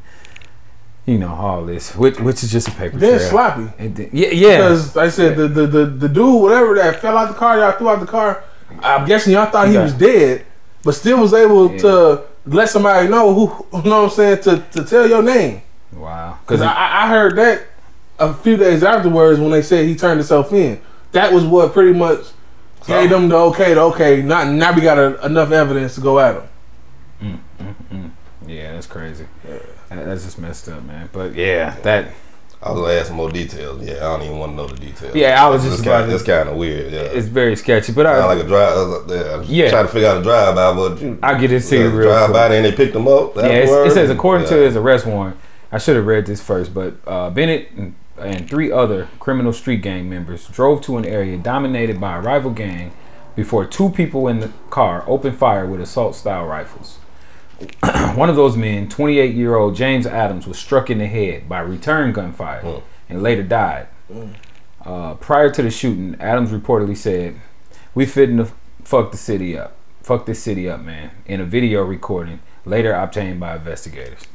you 1.07 1.19
know 1.19 1.33
all 1.33 1.65
this, 1.65 1.95
which 1.95 2.19
which 2.21 2.43
is 2.43 2.51
just 2.53 2.69
a 2.69 2.73
paper 2.73 2.99
Then 2.99 3.19
trail. 3.19 3.31
sloppy. 3.31 3.73
And 3.79 3.95
then- 3.97 4.11
yeah, 4.13 4.29
yeah. 4.29 4.57
Because 4.59 4.97
I 4.97 5.09
said 5.09 5.37
the, 5.37 5.49
the 5.49 5.67
the 5.67 5.87
the 5.87 6.09
dude 6.09 6.43
whatever 6.43 6.75
that 6.77 7.01
fell 7.01 7.17
out 7.17 7.29
the 7.29 7.35
car, 7.35 7.59
y'all 7.59 7.73
threw 7.73 7.89
out 7.89 8.01
the 8.01 8.07
car. 8.07 8.43
I'm 8.83 9.07
guessing 9.07 9.33
y'all 9.33 9.51
thought 9.51 9.69
he 9.69 9.79
was 9.79 9.95
dead, 9.95 10.45
but 10.83 10.93
still 10.93 11.21
was 11.21 11.33
able 11.33 11.73
Yeah. 11.73 11.79
to 11.79 12.23
let 12.47 12.69
somebody 12.69 13.09
know 13.09 13.33
who 13.33 13.67
you 13.79 13.89
know 13.89 14.03
what 14.03 14.05
I'm 14.05 14.11
saying 14.11 14.43
to 14.43 14.59
to 14.73 14.85
tell 14.85 15.09
your 15.09 15.23
name. 15.23 15.63
Wow. 15.93 16.39
Because 16.45 16.61
I, 16.61 17.05
I 17.05 17.09
heard 17.09 17.37
that 17.37 17.63
a 18.19 18.35
few 18.35 18.57
days 18.57 18.83
afterwards 18.83 19.39
when 19.39 19.51
they 19.51 19.63
said 19.63 19.87
he 19.87 19.95
turned 19.95 20.19
himself 20.19 20.53
in. 20.53 20.81
That 21.13 21.33
was 21.33 21.45
what 21.45 21.73
pretty 21.73 21.97
much 21.97 22.21
gave 22.87 23.11
them 23.11 23.29
the 23.29 23.37
okay 23.37 23.75
to 23.75 23.81
okay. 23.83 24.23
Not 24.23 24.49
now 24.49 24.73
we 24.75 24.81
got 24.83 24.99
a, 24.99 25.25
enough 25.25 25.53
evidence 25.53 25.95
to 25.95 26.01
go 26.01 26.19
at 26.19 26.35
him. 26.35 26.43
Mm, 27.23 27.39
mm, 27.61 27.75
mm. 27.93 28.11
yeah, 28.47 28.73
that's 28.73 28.87
crazy. 28.87 29.27
That- 29.97 30.07
That's 30.07 30.25
just 30.25 30.39
messed 30.39 30.69
up, 30.69 30.83
man. 30.85 31.09
But 31.13 31.35
yeah, 31.35 31.75
that 31.83 32.09
I 32.63 32.71
was 32.73 32.81
gonna 32.81 32.93
ask 32.95 33.13
more 33.13 33.31
details. 33.31 33.83
Yeah, 33.87 33.97
I 33.97 34.01
don't 34.17 34.23
even 34.23 34.39
want 34.39 34.53
to 34.53 34.57
know 34.57 34.67
the 34.67 34.77
details. 34.77 35.15
Yeah, 35.15 35.45
I 35.45 35.49
was 35.49 35.63
just 35.63 35.79
it's 35.81 35.83
kind, 35.87 36.09
to- 36.09 36.15
it's 36.15 36.25
kind 36.25 36.49
of 36.49 36.57
weird. 36.57 36.93
Yeah, 36.93 37.01
is 37.03 37.29
very 37.29 37.55
sketchy. 37.57 37.93
But 37.93 38.07
I 38.07 38.25
like 38.25 38.39
a 38.45 38.47
drive. 38.47 39.09
Yeah, 39.09 39.43
Yeah. 39.65 39.71
trying 39.71 39.87
to 39.87 39.93
figure 39.93 40.09
out 40.09 40.19
a 40.19 40.23
drive 40.23 40.55
by, 40.55 40.73
but 40.73 41.01
you 41.01 41.19
I 41.23 41.35
get 41.39 41.49
this 41.49 41.69
to 41.71 41.77
you 41.79 41.91
real 41.91 42.09
drive 42.09 42.33
by 42.33 42.55
and 42.55 42.65
they 42.65 42.73
picked 42.73 42.95
them 42.95 43.07
up. 43.09 43.37
Yeah, 43.37 43.47
it 43.49 43.93
says 43.93 44.11
according 44.11 44.49
to 44.49 44.55
his 44.55 44.77
arrest 44.77 45.07
warrant. 45.07 45.37
I 45.71 45.79
should 45.79 45.97
have 45.97 46.07
read 46.07 46.27
this 46.27 46.41
first, 46.41 46.73
but 46.73 46.95
uh, 47.07 47.29
Bennett 47.31 47.71
and, 47.77 47.95
and 48.19 48.49
three 48.49 48.71
other 48.73 49.09
criminal 49.19 49.53
street 49.53 49.83
gang 49.83 50.09
members 50.09 50.47
drove 50.49 50.81
to 50.83 50.97
an 50.97 51.05
area 51.05 51.37
dominated 51.37 52.01
by 52.01 52.17
a 52.17 52.21
rival 52.21 52.53
gang 52.53 52.93
before 53.35 53.67
two 53.67 53.91
people 53.91 54.29
in 54.29 54.41
the 54.41 54.51
car 54.71 55.05
opened 55.07 55.37
fire 55.37 55.67
with 55.67 55.81
assault-style 55.81 56.47
rifles. 56.47 56.99
One 58.17 58.29
of 58.29 58.37
those 58.37 58.57
men, 58.57 58.89
28-year-old 58.89 59.75
James 59.77 60.07
Adams, 60.07 60.47
was 60.47 60.59
struck 60.59 60.91
in 60.91 60.99
the 60.99 61.07
head 61.07 61.49
by 61.49 61.61
return 61.61 62.13
gunfire 62.13 62.63
Mm. 62.63 62.83
and 63.09 63.23
later 63.23 63.43
died. 63.43 63.87
Uh, 64.85 65.15
prior 65.15 65.51
to 65.51 65.63
the 65.63 65.71
shooting, 65.71 66.17
Adams 66.21 66.51
reportedly 66.51 66.97
said, 66.97 67.37
"We 67.95 68.07
fitting 68.07 68.37
to 68.37 68.49
fuck 68.85 69.11
the 69.11 69.17
city 69.17 69.57
up, 69.59 69.75
fuck 70.03 70.27
this 70.27 70.43
city 70.43 70.69
up, 70.69 70.81
man." 70.85 71.11
In 71.27 71.41
a 71.41 71.45
video 71.45 71.83
recording 71.83 72.41
later 72.65 72.93
obtained 72.93 73.41
by 73.41 73.57
investigators. 73.57 74.27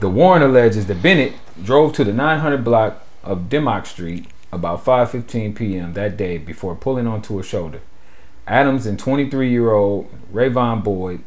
The 0.00 0.08
warrant 0.08 0.44
alleges 0.44 0.86
that 0.86 1.02
Bennett 1.02 1.34
drove 1.62 1.92
to 1.94 2.04
the 2.04 2.12
900 2.12 2.64
block 2.64 3.04
of 3.22 3.48
Dimmock 3.48 3.86
Street 3.86 4.26
about 4.50 4.84
5:15 4.84 5.54
p.m. 5.54 5.92
that 5.92 6.16
day 6.16 6.38
before 6.38 6.74
pulling 6.74 7.06
onto 7.06 7.38
a 7.38 7.42
shoulder. 7.42 7.80
Adams 8.46 8.86
and 8.86 8.98
23-year-old 8.98 10.08
Rayvon 10.32 10.82
Boyd, 10.82 11.20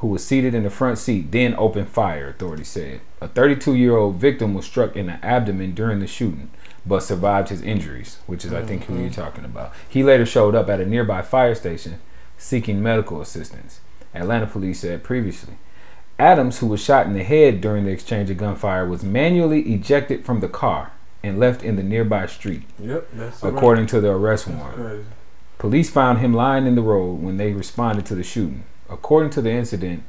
who 0.00 0.08
was 0.08 0.24
seated 0.24 0.54
in 0.54 0.62
the 0.62 0.70
front 0.70 0.98
seat, 0.98 1.30
then 1.30 1.54
opened 1.56 1.88
fire. 1.88 2.28
Authorities 2.28 2.68
said 2.68 3.00
a 3.20 3.28
32-year-old 3.28 4.16
victim 4.16 4.54
was 4.54 4.64
struck 4.64 4.96
in 4.96 5.06
the 5.06 5.24
abdomen 5.24 5.74
during 5.74 6.00
the 6.00 6.06
shooting, 6.06 6.50
but 6.86 7.02
survived 7.02 7.50
his 7.50 7.60
injuries, 7.60 8.18
which 8.26 8.44
is 8.44 8.52
I 8.52 8.62
think 8.62 8.84
who 8.84 8.94
you're 8.94 9.10
mm-hmm. 9.10 9.20
talking 9.20 9.44
about. 9.44 9.72
He 9.88 10.02
later 10.02 10.24
showed 10.24 10.54
up 10.54 10.70
at 10.70 10.80
a 10.80 10.86
nearby 10.86 11.20
fire 11.20 11.54
station 11.54 12.00
seeking 12.38 12.82
medical 12.82 13.20
assistance. 13.20 13.80
Atlanta 14.14 14.46
police 14.46 14.80
said 14.80 15.04
previously. 15.04 15.54
Adams, 16.18 16.58
who 16.58 16.66
was 16.66 16.82
shot 16.82 17.06
in 17.06 17.12
the 17.12 17.22
head 17.22 17.60
during 17.60 17.84
the 17.84 17.90
exchange 17.90 18.30
of 18.30 18.38
gunfire, 18.38 18.86
was 18.86 19.02
manually 19.02 19.60
ejected 19.72 20.24
from 20.24 20.40
the 20.40 20.48
car 20.48 20.92
and 21.22 21.38
left 21.38 21.62
in 21.62 21.76
the 21.76 21.82
nearby 21.82 22.26
street, 22.26 22.62
Yep, 22.78 23.08
that's 23.12 23.42
according 23.42 23.86
to 23.88 24.00
the 24.00 24.10
arrest 24.10 24.48
warrant. 24.48 25.06
Police 25.58 25.90
found 25.90 26.20
him 26.20 26.32
lying 26.32 26.66
in 26.66 26.74
the 26.74 26.82
road 26.82 27.20
when 27.20 27.36
they 27.36 27.52
responded 27.52 28.06
to 28.06 28.14
the 28.14 28.22
shooting. 28.22 28.64
According 28.90 29.30
to 29.30 29.42
the 29.42 29.50
incident 29.50 30.02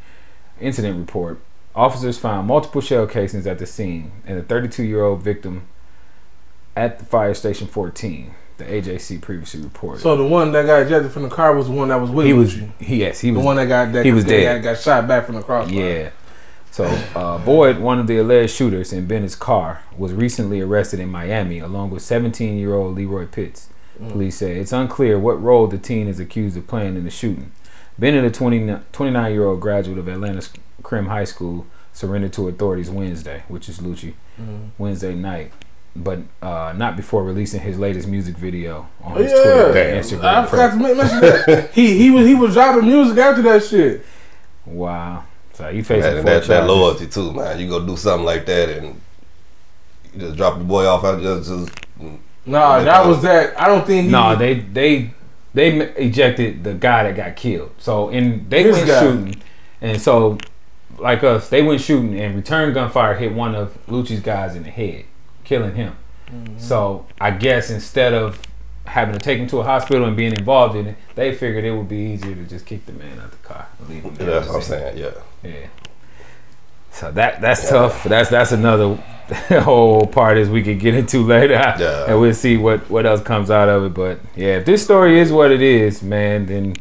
incident 0.60 0.98
report, 0.98 1.39
officers 1.76 2.17
found 2.17 2.48
multiple 2.48 2.82
shell 2.82 3.08
casings 3.08 3.48
at 3.48 3.60
the 3.60 3.65
scene 3.65 4.12
and 4.26 4.38
a 4.38 4.44
32-year-old 4.44 5.24
victim 5.24 5.67
at 6.76 7.00
the 7.00 7.06
fire 7.06 7.34
station 7.34 7.67
14. 7.67 8.34
The 8.58 8.63
AJC 8.65 9.22
previously 9.22 9.62
reported. 9.62 10.02
So 10.02 10.15
the 10.15 10.26
one 10.26 10.52
that 10.52 10.65
got 10.67 10.84
ejected 10.84 11.12
from 11.12 11.24
the 11.24 11.30
car 11.30 11.56
was 11.56 11.67
the 11.67 11.74
one 11.74 11.88
that 11.88 12.00
was 12.00 12.12
with 12.12 12.28
he 12.28 12.34
was 12.34 12.58
you. 12.58 12.72
he 12.80 12.98
yes 12.98 13.20
he 13.20 13.32
the 13.32 13.38
was 13.38 13.46
one 13.46 13.56
that 13.56 13.65
got 13.65 13.91
that 13.94 14.06
he 14.06 14.12
was 14.12 14.24
dead. 14.24 14.62
Got, 14.62 14.74
got 14.76 14.82
shot 14.82 15.08
back 15.08 15.26
from 15.26 15.36
the 15.36 15.41
crossfire. 15.41 15.74
Yeah. 15.74 16.10
So, 16.70 16.86
uh, 17.15 17.38
Boyd, 17.39 17.80
one 17.80 18.00
of 18.00 18.08
the 18.08 18.17
alleged 18.17 18.54
shooters 18.54 18.94
in 18.94 19.06
Bennett's 19.06 19.36
car, 19.36 19.84
was 19.98 20.13
recently 20.13 20.62
arrested 20.62 21.02
in 21.02 21.10
Miami 21.10 21.60
along 21.60 21.89
with 21.89 22.02
17 22.02 22.58
year 22.58 22.74
old 22.74 22.96
Leroy 22.96 23.26
Pitts. 23.26 23.67
Police 24.10 24.38
say 24.38 24.58
it's 24.58 24.72
unclear 24.72 25.20
what 25.20 25.41
role 25.41 25.67
the 25.67 25.78
teen 25.78 26.08
is 26.08 26.20
accused 26.20 26.58
of 26.58 26.65
playing 26.65 26.96
in 26.96 27.04
the 27.04 27.12
shooting. 27.12 27.52
Bennett, 28.02 28.26
a 28.26 28.32
29 28.32 29.32
year 29.32 29.46
old 29.46 29.62
graduate 29.62 30.00
of 30.00 30.08
Atlanta's 30.08 30.50
Crim 30.82 31.06
High 31.06 31.24
School, 31.24 31.68
surrendered 31.94 32.34
to 32.34 32.48
authorities 32.48 32.90
Wednesday, 32.90 33.44
which 33.48 33.70
is 33.70 33.78
Lucci, 33.78 34.14
Mhm. 34.42 34.70
Wednesday 34.80 35.14
night, 35.14 35.52
but 35.96 36.18
uh, 36.42 36.74
not 36.76 36.96
before 36.98 37.24
releasing 37.24 37.62
his 37.62 37.78
latest 37.78 38.08
music 38.08 38.36
video 38.38 38.88
on 39.04 39.18
his 39.18 39.32
Twitter 39.32 39.78
and 39.78 40.04
Instagram. 40.04 40.24
I 40.24 40.46
forgot 40.48 40.72
to 40.72 40.78
mention 40.78 41.20
that. 41.22 41.70
he 41.74 41.96
he 41.96 42.10
was 42.10 42.26
he 42.26 42.34
was 42.34 42.54
dropping 42.56 42.88
music 42.88 43.20
after 43.20 43.44
that 43.44 43.64
shit. 43.64 44.04
Wow. 44.66 45.26
So 45.54 45.72
he 45.72 45.84
facing 45.84 46.02
That, 46.02 46.24
four 46.24 46.32
that, 46.32 46.44
that 46.48 46.66
loyalty 46.68 47.06
too, 47.06 47.32
man. 47.34 47.60
You 47.60 47.70
go 47.70 47.86
do 47.86 47.96
something 47.96 48.26
like 48.26 48.48
that 48.48 48.70
and 48.70 49.00
you 50.16 50.22
just 50.22 50.38
drop 50.38 50.58
the 50.58 50.64
boy 50.64 50.88
off 50.88 51.04
out 51.04 51.22
just, 51.22 51.50
just 51.50 51.72
Nah, 52.48 52.84
that 52.84 53.06
was 53.06 53.22
that. 53.22 53.62
I 53.62 53.68
don't 53.68 53.86
think. 53.86 54.06
He, 54.06 54.12
No, 54.12 54.36
they 54.36 54.56
they 54.56 55.14
they 55.54 55.70
ejected 55.94 56.64
the 56.64 56.74
guy 56.74 57.04
that 57.04 57.16
got 57.16 57.36
killed. 57.36 57.72
So 57.78 58.10
and 58.10 58.50
they 58.50 58.64
This 58.64 58.76
went 58.78 58.88
guy. 58.88 59.00
shooting, 59.02 59.42
and 59.82 60.02
so 60.02 60.38
like 60.98 61.24
us, 61.24 61.50
they 61.50 61.62
went 61.62 61.82
shooting 61.82 62.20
and 62.20 62.36
return 62.36 62.74
gunfire 62.74 63.16
hit 63.16 63.34
one 63.34 63.56
of 63.56 63.78
Lucci's 63.88 64.22
guys 64.22 64.56
in 64.56 64.64
the 64.64 64.70
head, 64.70 65.06
killing 65.44 65.76
him. 65.76 65.96
Mm-hmm. 66.28 66.58
So 66.60 67.06
I 67.20 67.32
guess 67.32 67.70
instead 67.70 68.14
of 68.14 68.42
having 68.86 69.14
to 69.14 69.20
take 69.20 69.40
him 69.40 69.48
to 69.48 69.58
a 69.60 69.64
hospital 69.64 70.06
and 70.06 70.16
being 70.18 70.34
involved 70.34 70.76
in 70.76 70.88
it, 70.88 70.96
they 71.16 71.34
figured 71.34 71.64
it 71.64 71.72
would 71.72 71.88
be 71.90 71.98
easier 71.98 72.36
to 72.36 72.44
just 72.44 72.66
kick 72.66 72.86
the 72.86 72.92
man 72.94 73.20
out 73.20 73.26
of 73.26 73.32
the 73.32 73.48
car 73.48 73.68
and 73.80 73.90
leave 73.90 74.04
him. 74.04 74.16
there 74.16 74.28
that's 74.28 74.48
what 74.48 74.56
I'm 74.58 74.62
saying, 74.62 74.98
yeah. 74.98 75.12
Yeah. 75.44 75.68
So 76.92 77.12
that 77.12 77.42
that's 77.42 77.70
tough. 77.70 78.04
That's 78.04 78.30
that's 78.30 78.52
another 78.52 78.96
whole 79.62 80.06
part 80.08 80.38
as 80.38 80.50
we 80.50 80.62
could 80.62 80.80
get 80.80 80.94
into 80.94 81.24
later, 81.24 81.54
Yeah. 81.54 82.06
and 82.08 82.20
we'll 82.20 82.34
see 82.34 82.58
what 82.58 82.90
what 82.90 83.06
else 83.06 83.22
comes 83.22 83.50
out 83.50 83.70
of 83.70 83.84
it. 83.86 83.94
But 83.94 84.20
yeah, 84.36 84.58
if 84.58 84.66
this 84.66 84.84
story 84.84 85.20
is 85.20 85.32
what 85.32 85.52
it 85.52 85.62
is, 85.62 86.04
man, 86.04 86.46
then 86.48 86.76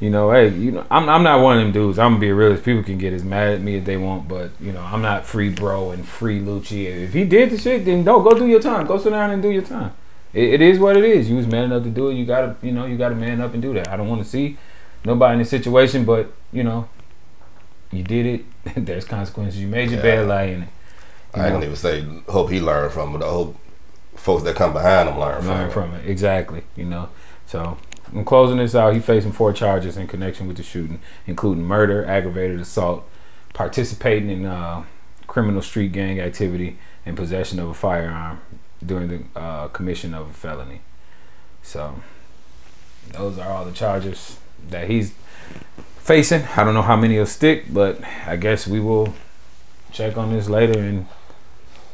you 0.00 0.10
know, 0.10 0.30
hey, 0.32 0.48
you 0.48 0.72
know, 0.72 0.84
I'm 0.90 1.08
I'm 1.08 1.22
not 1.22 1.40
one 1.40 1.56
of 1.58 1.62
them 1.62 1.72
dudes. 1.72 1.98
I'm 1.98 2.12
gonna 2.12 2.20
be 2.20 2.28
a 2.30 2.34
realist. 2.34 2.64
People 2.64 2.82
can 2.82 2.98
get 2.98 3.12
as 3.12 3.24
mad 3.24 3.48
at 3.54 3.60
me 3.60 3.78
as 3.78 3.84
they 3.84 3.96
want, 3.96 4.28
but 4.28 4.50
you 4.60 4.72
know, 4.72 4.80
I'm 4.82 5.02
not 5.02 5.24
free 5.24 5.50
bro 5.50 5.90
and 5.92 6.06
free 6.06 6.40
Lucci. 6.40 6.86
If 6.86 7.12
he 7.12 7.24
did 7.24 7.50
the 7.50 7.58
shit, 7.58 7.84
then 7.84 8.04
no, 8.04 8.20
go 8.20 8.30
do 8.36 8.46
your 8.46 8.60
time. 8.60 8.86
Go 8.86 8.98
sit 8.98 9.10
down 9.10 9.30
and 9.30 9.40
do 9.42 9.50
your 9.50 9.62
time. 9.62 9.92
It, 10.34 10.54
it 10.54 10.60
is 10.62 10.78
what 10.78 10.96
it 10.96 11.04
is. 11.04 11.30
You 11.30 11.36
was 11.36 11.46
man 11.46 11.64
enough 11.64 11.84
to 11.84 11.90
do 11.90 12.08
it. 12.10 12.14
You 12.14 12.26
gotta, 12.26 12.56
you 12.62 12.72
know, 12.72 12.86
you 12.86 12.96
gotta 12.98 13.14
man 13.14 13.40
up 13.40 13.52
and 13.54 13.62
do 13.62 13.72
that. 13.74 13.88
I 13.88 13.96
don't 13.96 14.08
want 14.08 14.22
to 14.22 14.28
see 14.28 14.56
nobody 15.04 15.34
in 15.34 15.38
this 15.38 15.50
situation, 15.50 16.04
but 16.04 16.32
you 16.52 16.62
know, 16.64 16.88
you 17.90 18.02
did 18.02 18.26
it. 18.26 18.44
There's 18.86 19.04
consequences. 19.04 19.60
You 19.60 19.68
made 19.68 19.90
your 19.90 19.98
Yeah. 19.98 20.02
bed 20.02 20.26
lie 20.28 20.42
in 20.44 20.62
it. 20.64 20.68
You 21.36 21.42
I 21.42 21.48
know, 21.50 21.60
didn't 21.60 21.64
even 21.64 21.76
say 21.76 22.04
hope 22.28 22.50
he 22.50 22.60
learned 22.60 22.92
from 22.92 23.14
it. 23.16 23.22
I 23.22 23.28
hope 23.28 23.56
folks 24.16 24.42
that 24.44 24.56
come 24.56 24.72
behind 24.72 25.08
him 25.08 25.18
learn, 25.18 25.46
learn 25.46 25.70
from, 25.70 25.90
from 25.90 26.00
it. 26.00 26.08
Exactly. 26.08 26.64
You 26.76 26.84
know. 26.84 27.08
So 27.46 27.78
in 28.12 28.24
closing 28.24 28.56
this 28.58 28.74
out, 28.74 28.94
he 28.94 29.00
facing 29.00 29.32
four 29.32 29.52
charges 29.52 29.96
in 29.96 30.06
connection 30.06 30.46
with 30.48 30.56
the 30.56 30.62
shooting, 30.62 31.00
including 31.26 31.64
murder, 31.64 32.04
aggravated 32.04 32.60
assault, 32.60 33.08
participating 33.52 34.30
in 34.30 34.46
uh, 34.46 34.84
criminal 35.26 35.62
street 35.62 35.92
gang 35.92 36.18
activity, 36.20 36.78
and 37.06 37.16
possession 37.16 37.58
of 37.58 37.68
a 37.68 37.74
firearm 37.74 38.40
during 38.84 39.08
the 39.08 39.38
uh, 39.38 39.68
commission 39.68 40.14
of 40.14 40.30
a 40.30 40.32
felony. 40.32 40.80
So 41.62 42.00
those 43.12 43.38
are 43.38 43.50
all 43.52 43.64
the 43.64 43.72
charges 43.72 44.38
that 44.70 44.88
he's 44.88 45.14
facing. 46.08 46.42
I 46.56 46.64
don't 46.64 46.72
know 46.72 46.82
how 46.82 46.96
many 46.96 47.18
will 47.18 47.26
stick, 47.26 47.66
but 47.70 48.00
I 48.26 48.36
guess 48.36 48.66
we 48.66 48.80
will 48.80 49.12
check 49.92 50.16
on 50.16 50.32
this 50.32 50.48
later 50.48 50.78
and 50.78 51.06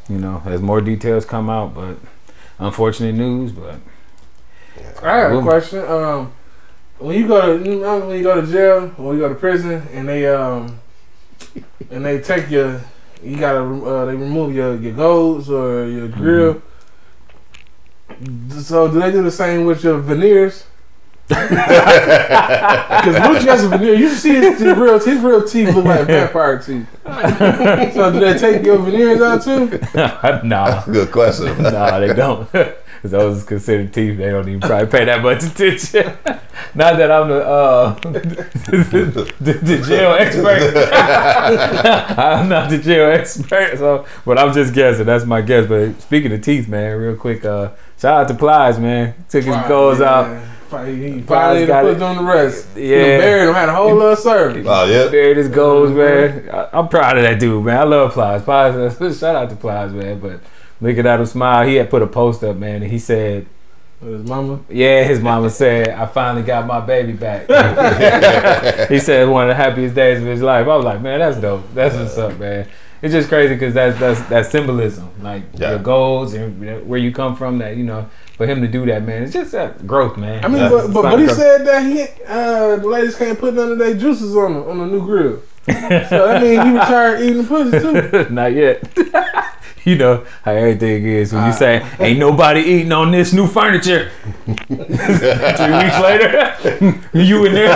you 0.08 0.18
know 0.18 0.40
as 0.46 0.62
more 0.62 0.80
details 0.80 1.24
come 1.24 1.50
out. 1.50 1.74
But 1.74 1.98
unfortunate 2.60 3.16
news, 3.16 3.50
but 3.50 3.80
I 5.02 5.02
got 5.02 5.36
a 5.36 5.42
question. 5.42 5.80
Um, 5.80 6.32
when 6.98 7.18
you 7.18 7.26
go 7.26 7.58
to 7.58 7.68
you 7.68 7.80
know, 7.80 8.06
when 8.06 8.16
you 8.16 8.22
go 8.22 8.40
to 8.40 8.46
jail, 8.46 8.86
when 8.96 9.16
you 9.16 9.22
go 9.22 9.28
to 9.28 9.34
prison, 9.34 9.82
and 9.92 10.08
they 10.08 10.28
um, 10.28 10.78
and 11.90 12.06
they 12.06 12.20
take 12.20 12.48
your, 12.50 12.80
you 13.20 13.36
gotta 13.36 13.64
uh, 13.64 14.04
they 14.04 14.14
remove 14.14 14.54
your 14.54 14.76
your 14.76 14.92
golds 14.92 15.50
or 15.50 15.88
your 15.88 16.06
grill. 16.06 16.62
So 18.60 18.86
do 18.88 19.00
they 19.00 19.10
do 19.10 19.24
the 19.24 19.32
same 19.32 19.64
with 19.64 19.82
your 19.82 19.98
veneers? 19.98 20.66
Because 21.28 23.16
Lucci 23.16 23.44
has 23.46 23.64
a 23.64 23.68
veneer. 23.68 23.94
You 23.94 24.10
see 24.10 24.34
his, 24.34 24.60
his 24.60 24.76
real 24.76 24.98
his 24.98 25.20
real 25.20 25.42
teeth 25.46 25.74
look 25.74 25.84
like 25.84 26.06
vampire 26.06 26.58
teeth. 26.58 26.86
so 27.94 28.12
do 28.12 28.20
they 28.20 28.36
take 28.38 28.64
your 28.64 28.78
veneers 28.78 29.20
out 29.22 29.42
too? 29.42 29.80
nah, 30.46 30.84
Good 30.84 31.10
question. 31.10 31.62
nah, 31.62 31.98
they 31.98 32.12
don't. 32.12 32.50
'Cause 32.50 32.74
those 33.10 33.36
is 33.38 33.44
considered 33.44 33.92
teeth. 33.92 34.16
They 34.18 34.30
don't 34.30 34.48
even 34.48 34.60
probably 34.60 34.86
pay 34.86 35.04
that 35.04 35.22
much 35.22 35.42
attention. 35.44 36.04
Not 36.74 36.96
that 36.96 37.10
I'm 37.10 37.28
the 37.28 37.44
uh, 37.46 37.94
the, 38.00 39.32
the, 39.40 39.52
the 39.52 39.78
jail 39.86 40.12
expert. 40.18 40.74
I'm 42.18 42.48
not 42.48 42.70
the 42.70 42.78
jail 42.78 43.10
expert, 43.10 43.76
so 43.78 44.06
but 44.24 44.38
I'm 44.38 44.52
just 44.54 44.72
guessing. 44.74 45.04
That's 45.06 45.24
my 45.26 45.40
guess. 45.42 45.66
But 45.66 46.00
speaking 46.00 46.32
of 46.32 46.40
teeth, 46.42 46.66
man, 46.68 46.96
real 46.98 47.16
quick, 47.16 47.44
uh, 47.44 47.72
shout 47.98 48.22
out 48.22 48.28
to 48.28 48.34
Plies, 48.34 48.78
man. 48.78 49.14
Took 49.28 49.44
his 49.44 49.56
goals 49.68 50.00
out. 50.00 50.42
Finally, 50.74 51.12
he 51.12 51.22
finally 51.22 51.66
got 51.66 51.82
put 51.84 51.96
it. 51.96 52.02
on 52.02 52.16
the 52.16 52.22
rest. 52.22 52.68
Yeah, 52.76 52.82
Yeah. 52.96 53.18
buried 53.18 53.48
him. 53.48 53.54
Had 53.54 53.68
a 53.68 53.74
whole 53.74 53.94
little 53.94 54.16
service. 54.16 54.66
Oh 54.68 54.84
yeah. 54.86 55.08
Buried 55.10 55.36
his 55.36 55.48
goals, 55.48 55.90
man. 55.90 56.48
I, 56.52 56.68
I'm 56.72 56.88
proud 56.88 57.16
of 57.16 57.22
that 57.24 57.38
dude, 57.38 57.64
man. 57.64 57.78
I 57.78 57.84
love 57.84 58.12
Plies. 58.12 58.42
Plies, 58.42 58.98
shout 59.18 59.36
out 59.36 59.50
to 59.50 59.56
Plies, 59.56 59.92
man. 59.92 60.18
But 60.18 60.40
looking 60.80 61.06
at 61.06 61.20
him 61.20 61.26
smile, 61.26 61.66
he 61.66 61.76
had 61.76 61.90
put 61.90 62.02
a 62.02 62.06
post 62.06 62.42
up, 62.44 62.56
man, 62.56 62.82
and 62.82 62.90
he 62.90 62.98
said, 62.98 63.46
his 64.02 64.28
mama. 64.28 64.60
"Yeah, 64.68 65.04
his 65.04 65.18
mama 65.20 65.48
said 65.48 65.88
I 65.88 66.04
finally 66.06 66.42
got 66.44 66.66
my 66.66 66.80
baby 66.80 67.12
back." 67.12 67.46
he 68.90 68.98
said 68.98 69.28
one 69.28 69.44
of 69.44 69.48
the 69.48 69.54
happiest 69.54 69.94
days 69.94 70.20
of 70.20 70.26
his 70.26 70.42
life. 70.42 70.66
I 70.68 70.76
was 70.76 70.84
like, 70.84 71.00
man, 71.00 71.20
that's 71.20 71.38
dope. 71.38 71.62
That's 71.72 71.94
what's 71.96 72.18
up, 72.18 72.38
man. 72.38 72.68
It's 73.00 73.12
just 73.14 73.28
crazy 73.28 73.54
because 73.54 73.72
that's 73.74 73.98
that's 73.98 74.20
that 74.28 74.46
symbolism, 74.46 75.08
like 75.22 75.42
Yeah. 75.54 75.70
your 75.70 75.78
goals 75.78 76.34
and 76.34 76.86
where 76.86 76.98
you 76.98 77.12
come 77.12 77.34
from. 77.36 77.58
That 77.58 77.76
you 77.76 77.84
know, 77.84 78.08
for 78.36 78.46
him 78.46 78.60
to 78.62 78.68
do 78.68 78.84
that, 78.86 79.02
man, 79.04 79.22
it's 79.22 79.32
just 79.32 79.52
that 79.52 79.86
growth, 79.86 80.16
man. 80.16 80.44
I 80.44 80.48
mean, 80.48 80.58
Yeah. 80.62 80.68
but, 80.70 80.92
but, 80.92 81.02
but 81.02 81.18
he 81.20 81.26
like 81.26 81.36
said 81.36 81.66
that 81.66 81.82
he 81.84 82.02
uh, 82.26 82.76
the 82.76 82.86
ladies 82.88 83.16
can't 83.16 83.38
put 83.38 83.54
none 83.54 83.72
of 83.72 83.78
their 83.78 83.94
juices 83.94 84.34
on 84.36 84.54
the, 84.54 84.60
on 84.60 84.78
the 84.78 84.86
new 84.86 85.04
grill. 85.04 85.40
so 86.08 86.28
I 86.28 86.40
mean, 86.40 86.60
he 86.66 86.72
retired 86.72 87.20
eating 87.22 87.46
pussy 87.46 87.78
too. 87.80 88.26
Not 88.34 88.52
yet. 88.52 88.82
you 89.84 89.96
know 89.96 90.24
how 90.42 90.52
everything 90.52 91.04
is 91.06 91.32
when 91.32 91.44
you 91.44 91.50
Ah. 91.50 91.52
say, 91.52 91.86
"Ain't 92.00 92.18
nobody 92.18 92.60
eating 92.60 92.92
on 92.92 93.10
this 93.12 93.32
new 93.32 93.46
furniture." 93.46 94.10
Three 94.44 94.76
weeks 94.76 96.00
later, 96.00 96.54
you 97.14 97.44
in 97.46 97.54
there. 97.54 97.74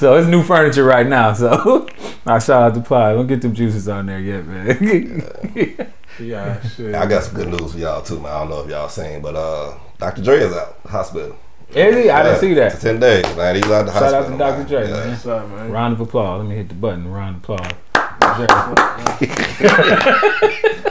So 0.00 0.14
it's 0.16 0.26
new 0.26 0.42
furniture 0.42 0.84
right 0.84 1.06
now. 1.06 1.34
So 1.34 1.86
I 2.26 2.38
shout 2.38 2.62
out 2.62 2.74
to 2.74 2.80
Ply. 2.80 3.12
Don't 3.12 3.26
get 3.26 3.42
them 3.42 3.54
juices 3.54 3.86
on 3.86 4.06
there 4.06 4.18
yet, 4.20 4.46
man. 4.46 5.86
Yeah, 6.18 6.60
shit. 6.68 6.94
I 6.94 7.06
got 7.06 7.22
some 7.22 7.34
good 7.34 7.48
news 7.48 7.72
for 7.72 7.78
y'all 7.78 8.02
too, 8.02 8.20
man. 8.20 8.26
I 8.30 8.40
don't 8.40 8.50
know 8.50 8.60
if 8.62 8.68
y'all 8.68 8.90
seen, 8.90 9.22
but 9.22 9.34
uh, 9.34 9.78
Dr. 9.96 10.22
Dre 10.22 10.36
is 10.40 10.52
out 10.52 10.78
hospital. 10.84 11.34
Is 11.70 11.96
he? 11.96 12.10
I 12.10 12.22
didn't 12.22 12.40
see 12.40 12.48
for 12.50 12.56
that. 12.56 12.78
Ten 12.78 13.00
days, 13.00 13.24
man. 13.36 13.54
He's 13.54 13.64
out 13.70 13.86
the 13.86 13.92
Shout 13.92 14.12
out 14.12 14.28
to 14.30 14.36
Dr. 14.36 14.58
man. 14.58 14.66
Dre, 14.66 14.82
Yeah. 14.82 14.90
man. 14.96 15.08
What's 15.08 15.26
up, 15.26 15.48
man? 15.48 15.70
Round 15.70 15.92
of 15.94 16.00
applause. 16.00 16.40
Let 16.42 16.48
me 16.50 16.56
hit 16.56 16.68
the 16.68 16.74
button. 16.74 17.10
Round 17.10 17.36
of 17.36 17.42
applause. 17.42 17.72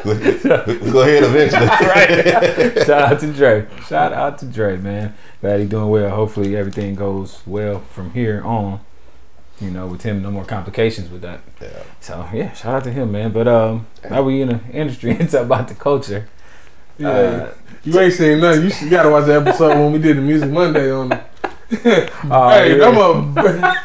we 0.06 0.14
we 0.16 0.92
go 0.92 1.02
ahead 1.02 1.24
eventually. 1.24 1.68
right. 1.68 2.86
Shout 2.88 3.12
out 3.12 3.20
to 3.20 3.34
Dre. 3.34 3.68
Shout 3.88 4.14
out 4.14 4.40
to 4.40 4.46
Dre, 4.46 4.78
man. 4.78 5.14
Glad 5.42 5.60
he's 5.60 5.70
doing 5.70 5.90
well. 5.90 6.10
Hopefully 6.10 6.56
everything 6.56 6.96
goes 6.96 7.42
well 7.46 7.82
from 7.82 8.14
here 8.14 8.42
on. 8.44 8.80
You 9.62 9.72
know, 9.72 9.88
with 9.88 10.04
him, 10.04 10.22
no 10.22 10.32
more 10.32 10.46
complications 10.46 11.10
with 11.10 11.22
that. 11.22 11.42
Yeah. 11.62 11.84
So 12.00 12.26
yeah, 12.34 12.54
shout 12.54 12.76
out 12.76 12.84
to 12.86 12.92
him, 12.92 13.12
man. 13.12 13.32
But 13.32 13.48
um, 13.48 13.88
now 14.10 14.22
we 14.24 14.42
in 14.42 14.50
the 14.50 14.60
industry. 14.72 15.12
and 15.20 15.30
talk 15.30 15.42
about 15.42 15.68
the 15.68 15.76
culture. 15.76 16.30
Yeah, 16.98 17.10
Uh, 17.10 17.54
you 17.84 18.00
ain't 18.00 18.14
seen 18.14 18.40
nothing. 18.40 18.64
You 18.64 18.70
should- 18.70 18.90
gotta 18.90 19.10
watch 19.10 19.26
the 19.26 19.36
episode 19.40 19.70
when 19.80 19.92
we 19.92 20.00
did 20.00 20.18
the 20.18 20.22
Music 20.22 20.50
Monday 20.50 20.92
on. 20.92 21.12
oh, 21.72 22.50
hey, 22.50 22.78
yeah. 22.78 22.88
I'm 22.88 22.98
a 22.98 23.22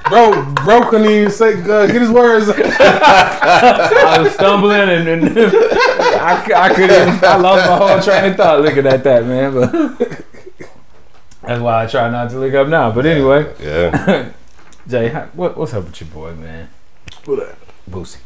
bro. 0.08 0.54
Bro 0.64 0.88
couldn't 0.90 1.10
even 1.10 1.30
say 1.30 1.52
uh, 1.62 1.87
get 1.87 2.00
his 2.00 2.10
words. 2.10 2.48
I 2.54 4.18
was 4.22 4.32
stumbling 4.32 4.80
and, 4.88 5.08
and 5.08 5.38
I, 5.38 6.50
I 6.56 6.74
couldn't. 6.74 7.22
I 7.22 7.37
lost 7.37 7.68
my 7.68 7.76
whole 7.76 8.00
train 8.00 8.30
of 8.30 8.37
thought 8.37 8.62
looking 8.62 8.87
at 8.87 9.04
that, 9.04 9.26
man. 9.26 9.52
But 9.52 10.24
that's 11.42 11.60
why 11.60 11.84
I 11.84 11.87
try 11.87 12.08
not 12.10 12.30
to 12.30 12.38
look 12.38 12.54
up 12.54 12.68
now. 12.68 12.90
But 12.90 13.06
anyway, 13.06 13.52
Yeah. 13.60 14.32
Jay, 14.87 15.09
how, 15.09 15.25
what, 15.33 15.57
what's 15.57 15.73
up 15.73 15.85
with 15.85 16.01
your 16.01 16.11
boy, 16.11 16.35
man? 16.35 16.68
What 17.25 17.40
that? 17.40 17.57
Boosie. 17.90 18.18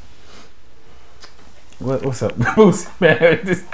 What 1.78 2.04
what's 2.04 2.22
up, 2.22 2.32
Boosie? 2.36 2.88
Man, 3.00 3.40
this, 3.44 3.64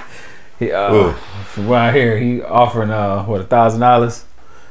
he 0.59 0.70
uh, 0.70 0.92
Ooh. 0.92 1.12
from 1.47 1.68
what 1.68 1.79
I 1.81 1.92
hear, 1.92 2.18
he 2.18 2.42
offering 2.42 2.90
uh 2.90 3.25
what 3.25 3.40
a 3.40 3.44
thousand 3.44 3.81
dollars 3.81 4.27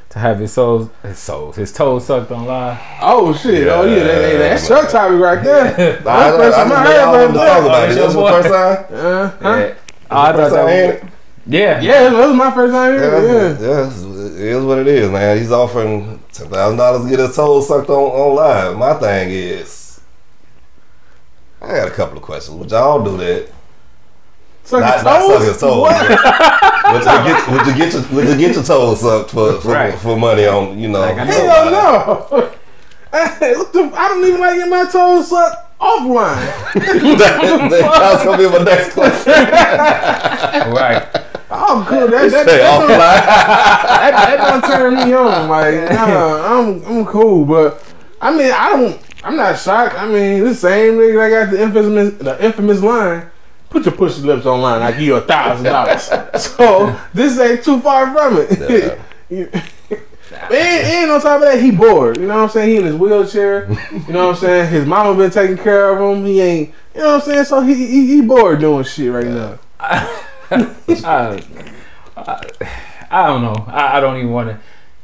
to 0.10 0.20
have 0.20 0.38
his 0.40 0.54
soul, 0.54 0.92
his 1.02 1.18
souls, 1.18 1.56
his 1.56 1.74
toes 1.74 2.06
sucked 2.06 2.32
on 2.32 2.46
live. 2.46 2.80
Oh 3.02 3.34
shit! 3.34 3.68
oh 3.68 3.84
yeah, 3.86 4.04
that, 4.04 4.22
that, 4.22 4.38
that's 4.38 4.70
Yeah, 4.70 4.82
your 4.82 4.88
topic 4.88 5.20
right 5.20 5.44
there. 5.44 6.02
I, 6.08 6.12
I, 6.12 6.32
That's 6.32 6.38
the 6.38 6.38
I, 6.38 6.38
first 6.38 6.58
just 6.58 6.58
time 6.58 6.72
I 6.72 6.84
made 6.84 6.98
heard 6.98 7.02
all 7.02 7.16
about 7.16 7.26
them 7.26 7.34
to 7.34 7.40
that. 7.40 7.48
talk 7.50 7.66
about 7.66 7.84
it. 7.84 7.90
it's 7.90 7.96
This 7.96 8.06
was 8.06 8.14
your 8.14 8.14
the 8.14 8.20
boy. 8.20 8.30
first 8.30 8.50
time. 8.50 8.86
Uh, 8.92 9.30
huh? 9.42 9.56
Yeah. 9.58 9.76
I 10.12 10.32
thought 10.34 10.36
First 10.36 10.54
that 10.54 10.66
time 10.66 10.70
was, 10.70 10.74
hearing 10.74 11.08
it? 11.08 11.13
Yeah, 11.46 11.82
Yeah, 11.82 12.10
that 12.10 12.28
was 12.28 12.36
my 12.36 12.52
first 12.52 12.74
time 12.74 12.94
Yeah, 12.94 13.00
hearing. 13.00 13.26
Yeah. 13.26 13.68
yeah, 13.68 13.88
it's- 13.88 14.64
what 14.66 14.78
it 14.80 14.88
is, 14.88 15.10
man. 15.10 15.38
He's 15.38 15.52
offering 15.52 16.20
ten 16.32 16.48
thousand 16.50 16.78
dollars 16.78 17.04
to 17.04 17.10
get 17.10 17.20
his 17.20 17.36
toes 17.36 17.68
sucked 17.68 17.90
on, 17.90 17.96
on 17.96 18.36
live. 18.36 18.78
My 18.78 18.94
thing 18.96 19.30
is, 19.32 20.02
I 21.62 21.68
got 21.68 21.88
a 21.88 21.92
couple 21.92 22.18
of 22.18 22.24
questions. 22.24 22.58
Would 22.58 22.72
y'all 22.72 23.04
do 23.04 23.18
that? 23.18 23.50
Suck 24.66 24.80
not, 24.82 25.04
not 25.04 25.22
suck 25.22 25.38
toes? 25.40 25.48
his 25.48 25.60
toes. 25.60 25.82
What? 25.82 26.08
but 26.84 26.94
would, 26.94 27.04
you 27.04 27.34
get, 27.34 27.52
would 27.52 27.68
you 27.68 27.76
get 27.76 27.94
your 27.94 28.02
would 28.14 28.28
you 28.28 28.38
get 28.48 28.56
your 28.56 28.64
toes 28.64 29.02
sucked 29.02 29.32
for 29.32 29.60
for, 29.62 29.72
Right. 29.72 29.94
for 29.98 30.18
money 30.18 30.46
on 30.46 30.78
you 30.80 30.88
know? 30.90 31.00
Like 31.02 31.18
I 31.18 31.24
know. 31.26 31.32
Hell 31.34 31.72
no. 31.72 32.52
Hey, 33.12 33.56
what 33.56 33.72
the, 33.74 33.92
I 33.94 34.08
don't 34.08 34.26
even 34.26 34.40
like 34.40 34.56
getting 34.56 34.70
my 34.72 34.86
toes 34.86 35.30
sucked 35.30 35.63
offline. 35.84 36.40
that, 37.20 37.70
that's 37.70 38.24
gonna 38.24 38.38
be 38.38 38.48
my 38.50 38.64
next 38.64 38.94
question. 38.94 39.34
right. 40.74 41.06
I'm 41.52 41.86
cool. 41.86 42.08
That, 42.08 42.32
that, 42.32 42.46
Say 42.48 42.58
that, 42.58 42.80
don't, 42.80 42.90
offline. 42.90 42.98
that, 42.98 44.12
that 44.12 44.38
don't 44.38 44.72
turn 44.72 44.96
me 44.96 45.14
on. 45.14 45.50
Like, 45.50 45.92
nah, 45.92 46.60
I'm 46.60 46.84
I'm 46.86 47.06
cool. 47.06 47.46
But 47.46 47.84
I 48.22 48.32
mean, 48.36 48.52
I 48.52 48.70
don't. 48.70 49.00
I'm 49.24 49.36
not 49.36 49.60
shocked. 49.60 49.96
I 49.96 50.08
mean, 50.08 50.44
the 50.44 50.56
same 50.56 50.94
nigga 50.94 51.30
that 51.30 51.46
got 51.46 51.52
the 51.52 51.62
infamous 51.62 52.14
the 52.16 52.44
infamous 52.44 52.82
line. 52.82 53.30
Put 53.70 53.86
your 53.86 53.96
pussy 53.96 54.22
lips 54.22 54.46
online. 54.46 54.82
I 54.84 54.92
give 54.92 55.02
you 55.02 55.16
a 55.16 55.22
thousand 55.22 55.66
dollars. 55.66 56.10
So 56.40 57.00
this 57.14 57.40
ain't 57.40 57.64
too 57.64 57.80
far 57.80 58.12
from 58.14 58.38
it. 58.40 59.00
You- 59.30 59.50
and, 60.34 60.54
and 60.54 61.12
on 61.12 61.22
top 61.22 61.42
of 61.42 61.48
that, 61.48 61.60
he 61.62 61.72
bored. 61.72 62.18
You 62.18 62.28
know 62.28 62.36
what 62.36 62.44
I'm 62.44 62.50
saying? 62.50 62.70
He 62.70 62.78
in 62.78 62.84
his 62.86 62.96
wheelchair. 62.96 63.68
You 64.08 64.14
know 64.14 64.28
what 64.28 64.36
I'm 64.36 64.42
saying? 64.42 64.70
His 64.72 64.86
mama 64.86 65.16
been 65.18 65.32
taking 65.32 65.58
care 65.58 65.90
of 65.98 66.18
him. 66.18 66.26
He 66.26 66.42
ain't. 66.42 66.74
You 66.96 67.02
know 67.02 67.08
what 67.16 67.24
I'm 67.24 67.32
saying? 67.32 67.46
So 67.46 67.62
he 67.62 67.74
he, 67.76 68.08
he 68.08 68.22
bored 68.22 68.60
doing 68.60 68.84
shit 68.84 69.12
right 69.12 69.26
now. 69.26 69.60
I, 69.80 71.44
I, 72.18 72.46
I 73.10 73.28
don't 73.28 73.42
know. 73.42 73.66
I, 73.68 73.98
I 73.98 74.00
don't 74.00 74.18
even 74.18 74.32
want 74.32 74.50
to 74.50 74.60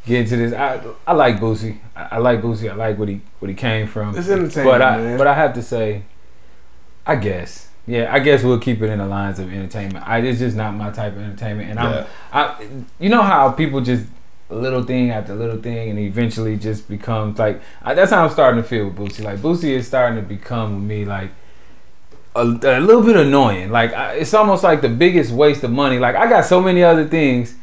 get 0.05 0.21
into 0.21 0.37
this. 0.37 0.53
I 0.53 0.81
I 1.05 1.13
like 1.13 1.39
Boosie. 1.39 1.79
I, 1.95 2.07
I 2.11 2.17
like 2.17 2.41
Boosie. 2.41 2.69
I 2.71 2.75
like 2.75 2.97
what 2.97 3.09
he 3.09 3.21
what 3.39 3.49
he 3.49 3.55
came 3.55 3.87
from. 3.87 4.17
It's 4.17 4.29
entertaining, 4.29 4.69
But 4.69 4.81
I 4.81 4.97
man. 4.97 5.17
but 5.17 5.27
I 5.27 5.33
have 5.33 5.53
to 5.55 5.61
say, 5.61 6.03
I 7.05 7.15
guess. 7.15 7.67
Yeah, 7.87 8.13
I 8.13 8.19
guess 8.19 8.43
we'll 8.43 8.59
keep 8.59 8.81
it 8.83 8.89
in 8.91 8.99
the 8.99 9.07
lines 9.07 9.39
of 9.39 9.51
entertainment. 9.51 10.07
I 10.07 10.19
it's 10.19 10.37
just 10.39 10.55
not 10.55 10.75
my 10.75 10.91
type 10.91 11.13
of 11.15 11.21
entertainment, 11.23 11.71
and 11.71 11.79
Yeah. 11.79 12.05
I'm, 12.31 12.51
I, 12.51 12.65
you 12.99 13.09
know 13.09 13.23
how 13.23 13.51
people 13.51 13.81
just 13.81 14.05
little 14.49 14.83
thing 14.83 15.11
after 15.11 15.35
little 15.35 15.61
thing, 15.61 15.89
and 15.89 15.99
eventually 15.99 16.57
just 16.57 16.87
becomes 16.89 17.37
like 17.37 17.61
I, 17.81 17.93
that's 17.93 18.11
how 18.11 18.23
I'm 18.23 18.31
starting 18.31 18.61
to 18.61 18.67
feel 18.67 18.89
with 18.89 18.95
Boosie. 18.95 19.23
Like 19.23 19.39
Boosie 19.39 19.71
is 19.71 19.87
starting 19.87 20.21
to 20.21 20.27
become 20.27 20.75
with 20.75 20.83
me 20.83 21.05
like 21.05 21.31
a, 22.35 22.41
a 22.41 22.79
little 22.79 23.03
bit 23.03 23.15
annoying. 23.15 23.69
Like 23.71 23.93
I, 23.93 24.13
it's 24.13 24.33
almost 24.33 24.63
like 24.63 24.81
the 24.81 24.89
biggest 24.89 25.31
waste 25.31 25.63
of 25.63 25.71
money. 25.71 25.99
Like 25.99 26.15
I 26.15 26.29
got 26.29 26.45
so 26.45 26.61
many 26.61 26.83
other 26.83 27.07
things 27.07 27.55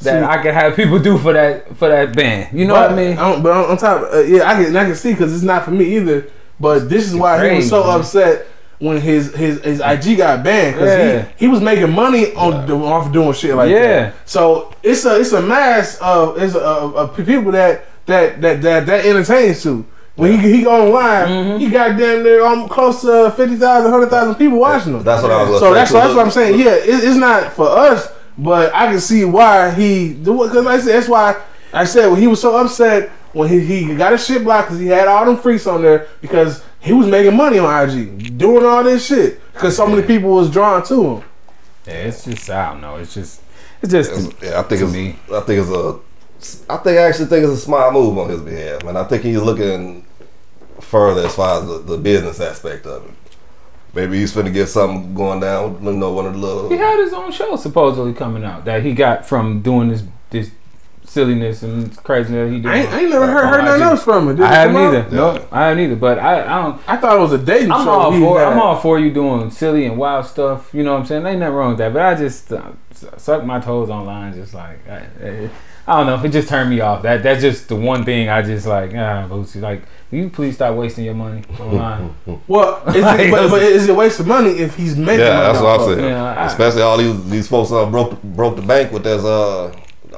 that 0.00 0.20
See- 0.20 0.26
I 0.26 0.42
could 0.42 0.54
have 0.54 0.74
people 0.76 0.98
do 0.98 1.18
for 1.18 1.32
that 1.32 1.76
for 1.76 1.88
that 1.88 2.14
band. 2.14 2.58
You 2.58 2.66
know 2.66 2.74
what 2.74 2.92
I 2.92 2.96
mean? 2.96 3.18
On, 3.18 3.42
but 3.42 3.52
on, 3.52 3.70
on 3.70 3.76
top, 3.76 4.12
uh, 4.12 4.20
yeah, 4.20 4.48
I 4.48 4.62
can 4.62 4.76
I 4.76 4.84
can 4.84 4.96
see 4.96 5.12
because 5.12 5.32
it's 5.34 5.44
not 5.44 5.64
for 5.64 5.70
me 5.70 5.96
either. 5.96 6.30
But 6.60 6.88
this 6.88 7.06
is 7.08 7.16
why 7.16 7.48
he 7.48 7.56
was 7.56 7.68
so 7.68 7.84
man. 7.84 8.00
upset 8.00 8.46
when 8.82 9.00
his 9.00 9.32
his 9.36 9.60
his 9.62 9.78
IG 9.80 10.16
got 10.16 10.42
banned 10.42 10.74
because 10.74 10.88
Yeah. 10.90 11.22
he, 11.38 11.46
he 11.46 11.48
was 11.48 11.60
making 11.60 11.92
money 11.92 12.34
on 12.34 12.66
Yeah. 12.68 12.74
off 12.74 13.12
doing 13.12 13.32
shit 13.32 13.54
like 13.54 13.70
Yeah. 13.70 13.80
that. 13.80 14.14
So 14.24 14.74
it's 14.82 15.04
a 15.04 15.20
it's 15.20 15.30
a 15.32 15.40
mass 15.40 15.98
of 16.02 16.36
it's 16.42 16.56
a, 16.56 16.60
of, 16.60 17.14
people 17.16 17.52
that 17.52 17.84
that 18.06 18.40
that 18.42 18.60
that 18.62 18.86
that 18.86 19.06
entertains 19.06 19.62
to. 19.62 19.84
When 20.16 20.36
he 20.40 20.56
he 20.56 20.62
go 20.64 20.72
online, 20.88 21.28
Mhm. 21.28 21.58
he 21.60 21.68
got 21.68 21.96
damn 21.96 22.24
near 22.24 22.44
um, 22.44 22.68
close 22.68 23.02
to 23.02 23.30
50,000, 23.36 23.84
100,000 23.92 24.34
people 24.34 24.58
watching 24.58 24.94
him. 24.94 25.04
That's 25.04 25.22
what 25.22 25.30
I 25.30 25.48
was. 25.48 25.60
So 25.60 25.72
that's 25.72 25.92
that's 25.92 26.12
what 26.14 26.24
I'm 26.26 26.32
saying. 26.32 26.58
Yeah, 26.58 26.72
it, 26.72 27.04
it's 27.04 27.16
not 27.16 27.52
for 27.52 27.68
us, 27.68 28.08
but 28.36 28.74
I 28.74 28.88
can 28.88 28.98
see 29.00 29.24
why 29.24 29.70
he 29.70 30.12
do 30.12 30.42
it. 30.42 30.48
Because 30.48 30.64
like 30.66 30.80
I 30.80 30.82
said, 30.82 30.94
that's 30.96 31.08
why 31.08 31.36
I 31.72 31.84
said 31.84 32.08
when 32.08 32.20
he 32.20 32.26
was 32.26 32.40
so 32.40 32.56
upset 32.56 33.10
when 33.32 33.48
he, 33.48 33.60
he 33.60 33.94
got 33.94 34.10
his 34.12 34.26
shit 34.26 34.42
blocked 34.44 34.68
because 34.68 34.80
he 34.80 34.88
had 34.88 35.06
all 35.08 35.24
them 35.24 35.36
freaks 35.38 35.66
on 35.68 35.82
there 35.82 36.06
because 36.20 36.62
he 36.82 36.92
was 36.92 37.06
making 37.06 37.36
money 37.36 37.58
on 37.58 37.88
IG 37.88 38.36
doing 38.38 38.64
all 38.64 38.82
this 38.84 39.06
shit 39.06 39.40
because 39.52 39.76
so 39.76 39.86
many 39.86 40.02
people 40.02 40.30
was 40.30 40.50
drawn 40.50 40.82
to 40.84 41.04
him. 41.16 41.22
Yeah, 41.86 41.92
it's 41.94 42.24
just 42.24 42.48
I 42.50 42.70
don't 42.72 42.80
know. 42.80 42.96
It's 42.96 43.14
just 43.14 43.40
it's 43.80 43.92
just 43.92 44.10
It's- 44.12 44.32
yeah, 44.42 44.58
I 44.60 44.62
think 44.62 44.80
to 44.80 44.84
it's 44.86 44.94
me. 44.94 45.16
I 45.32 45.40
think 45.40 45.60
it's 45.62 45.70
a 45.70 45.98
I 46.68 46.76
think 46.78 46.98
I 46.98 47.02
actually 47.02 47.26
think 47.26 47.44
it's 47.44 47.52
a 47.52 47.64
smart 47.64 47.92
move 47.92 48.18
on 48.18 48.28
his 48.30 48.40
behalf, 48.40 48.84
man. 48.84 48.96
I 48.96 49.04
think 49.04 49.22
he's 49.22 49.40
looking 49.40 50.04
further 50.80 51.26
as 51.26 51.34
far 51.34 51.60
as 51.62 51.68
the, 51.68 51.78
the 51.78 51.98
business 51.98 52.40
aspect 52.40 52.84
of 52.86 53.04
it. 53.04 53.10
Maybe 53.94 54.18
he's 54.18 54.34
finna 54.34 54.52
get 54.52 54.68
something 54.68 55.14
going 55.14 55.40
down. 55.40 55.78
You 55.84 55.92
know, 55.92 56.12
one 56.12 56.26
of 56.26 56.32
the 56.32 56.38
little. 56.38 56.68
He 56.70 56.76
had 56.76 56.98
his 56.98 57.12
own 57.12 57.30
show 57.30 57.54
supposedly 57.56 58.14
coming 58.14 58.42
out 58.44 58.64
that 58.64 58.82
he 58.82 58.92
got 58.94 59.26
from 59.26 59.60
doing 59.62 59.88
this 59.88 60.02
this 60.30 60.50
silliness 61.12 61.62
and 61.62 61.94
craziness 62.02 62.50
he 62.50 62.58
did. 62.60 62.66
I 62.70 62.76
ain't, 62.78 62.88
I 62.90 63.00
ain't 63.00 63.10
never 63.10 63.26
heard, 63.26 63.44
on 63.44 63.52
heard 63.52 63.64
nothing 63.64 63.82
else 63.82 64.02
from 64.02 64.28
it. 64.30 64.34
Did 64.34 64.44
I 64.46 64.54
haven't 64.54 64.74
come 64.74 64.94
either. 64.94 65.10
No, 65.16 65.48
I 65.52 65.62
haven't 65.68 65.84
either. 65.84 65.96
But 65.96 66.18
I, 66.18 66.42
I 66.42 66.62
don't. 66.62 66.80
I 66.88 66.96
thought 66.96 67.16
it 67.16 67.20
was 67.20 67.32
a 67.32 67.38
dating 67.38 67.70
I'm 67.72 67.84
show. 67.84 67.90
all 67.90 68.12
for. 68.12 68.38
had. 68.40 68.48
I'm 68.52 68.58
all 68.58 68.76
for 68.80 68.98
you 68.98 69.12
doing 69.12 69.50
silly 69.50 69.84
and 69.86 69.96
wild 69.98 70.26
stuff. 70.26 70.70
You 70.72 70.82
know 70.82 70.94
what 70.94 71.00
I'm 71.00 71.06
saying? 71.06 71.26
Ain't 71.26 71.40
nothing 71.40 71.54
wrong 71.54 71.68
with 71.70 71.78
that. 71.78 71.92
But 71.92 72.02
I 72.02 72.14
just 72.14 72.52
uh, 72.52 72.72
suck 73.16 73.44
my 73.44 73.60
toes 73.60 73.90
online. 73.90 74.34
Just 74.34 74.54
like 74.54 74.86
I, 74.88 75.06
I, 75.22 75.50
I 75.86 75.96
don't 75.98 76.06
know. 76.06 76.24
It 76.24 76.30
just 76.32 76.48
turned 76.48 76.70
me 76.70 76.80
off. 76.80 77.02
That 77.02 77.22
that's 77.22 77.40
just 77.40 77.68
the 77.68 77.76
one 77.76 78.04
thing 78.04 78.28
I 78.28 78.42
just 78.42 78.66
like. 78.66 78.90
Ah, 78.94 79.26
Boosie. 79.28 79.60
Like, 79.60 79.82
will 80.10 80.18
you 80.20 80.30
please 80.30 80.54
stop 80.54 80.74
wasting 80.76 81.04
your 81.04 81.14
money 81.14 81.42
online? 81.58 82.14
Well, 82.46 82.82
is 82.88 83.02
Like, 83.02 83.20
it, 83.20 83.30
but, 83.30 83.50
but 83.50 83.62
is 83.62 83.84
it 83.88 83.90
a 83.90 83.94
waste 83.94 84.20
of 84.20 84.26
money 84.26 84.50
if 84.50 84.76
he's 84.76 84.96
making 84.96 85.20
Yeah, 85.26 85.34
money 85.34 85.52
that's 85.52 85.60
what 85.62 85.80
I'm 85.80 85.86
saying. 85.96 86.08
Yeah, 86.10 86.24
I- 86.34 86.46
Especially 86.46 86.82
all 86.82 86.96
these 86.98 87.30
these 87.30 87.48
folks 87.48 87.70
that 87.70 87.90
broke 87.90 88.22
broke 88.22 88.56
the 88.56 88.62
bank 88.62 88.92
with 88.92 89.02
this 89.04 89.24
uh 89.24 89.74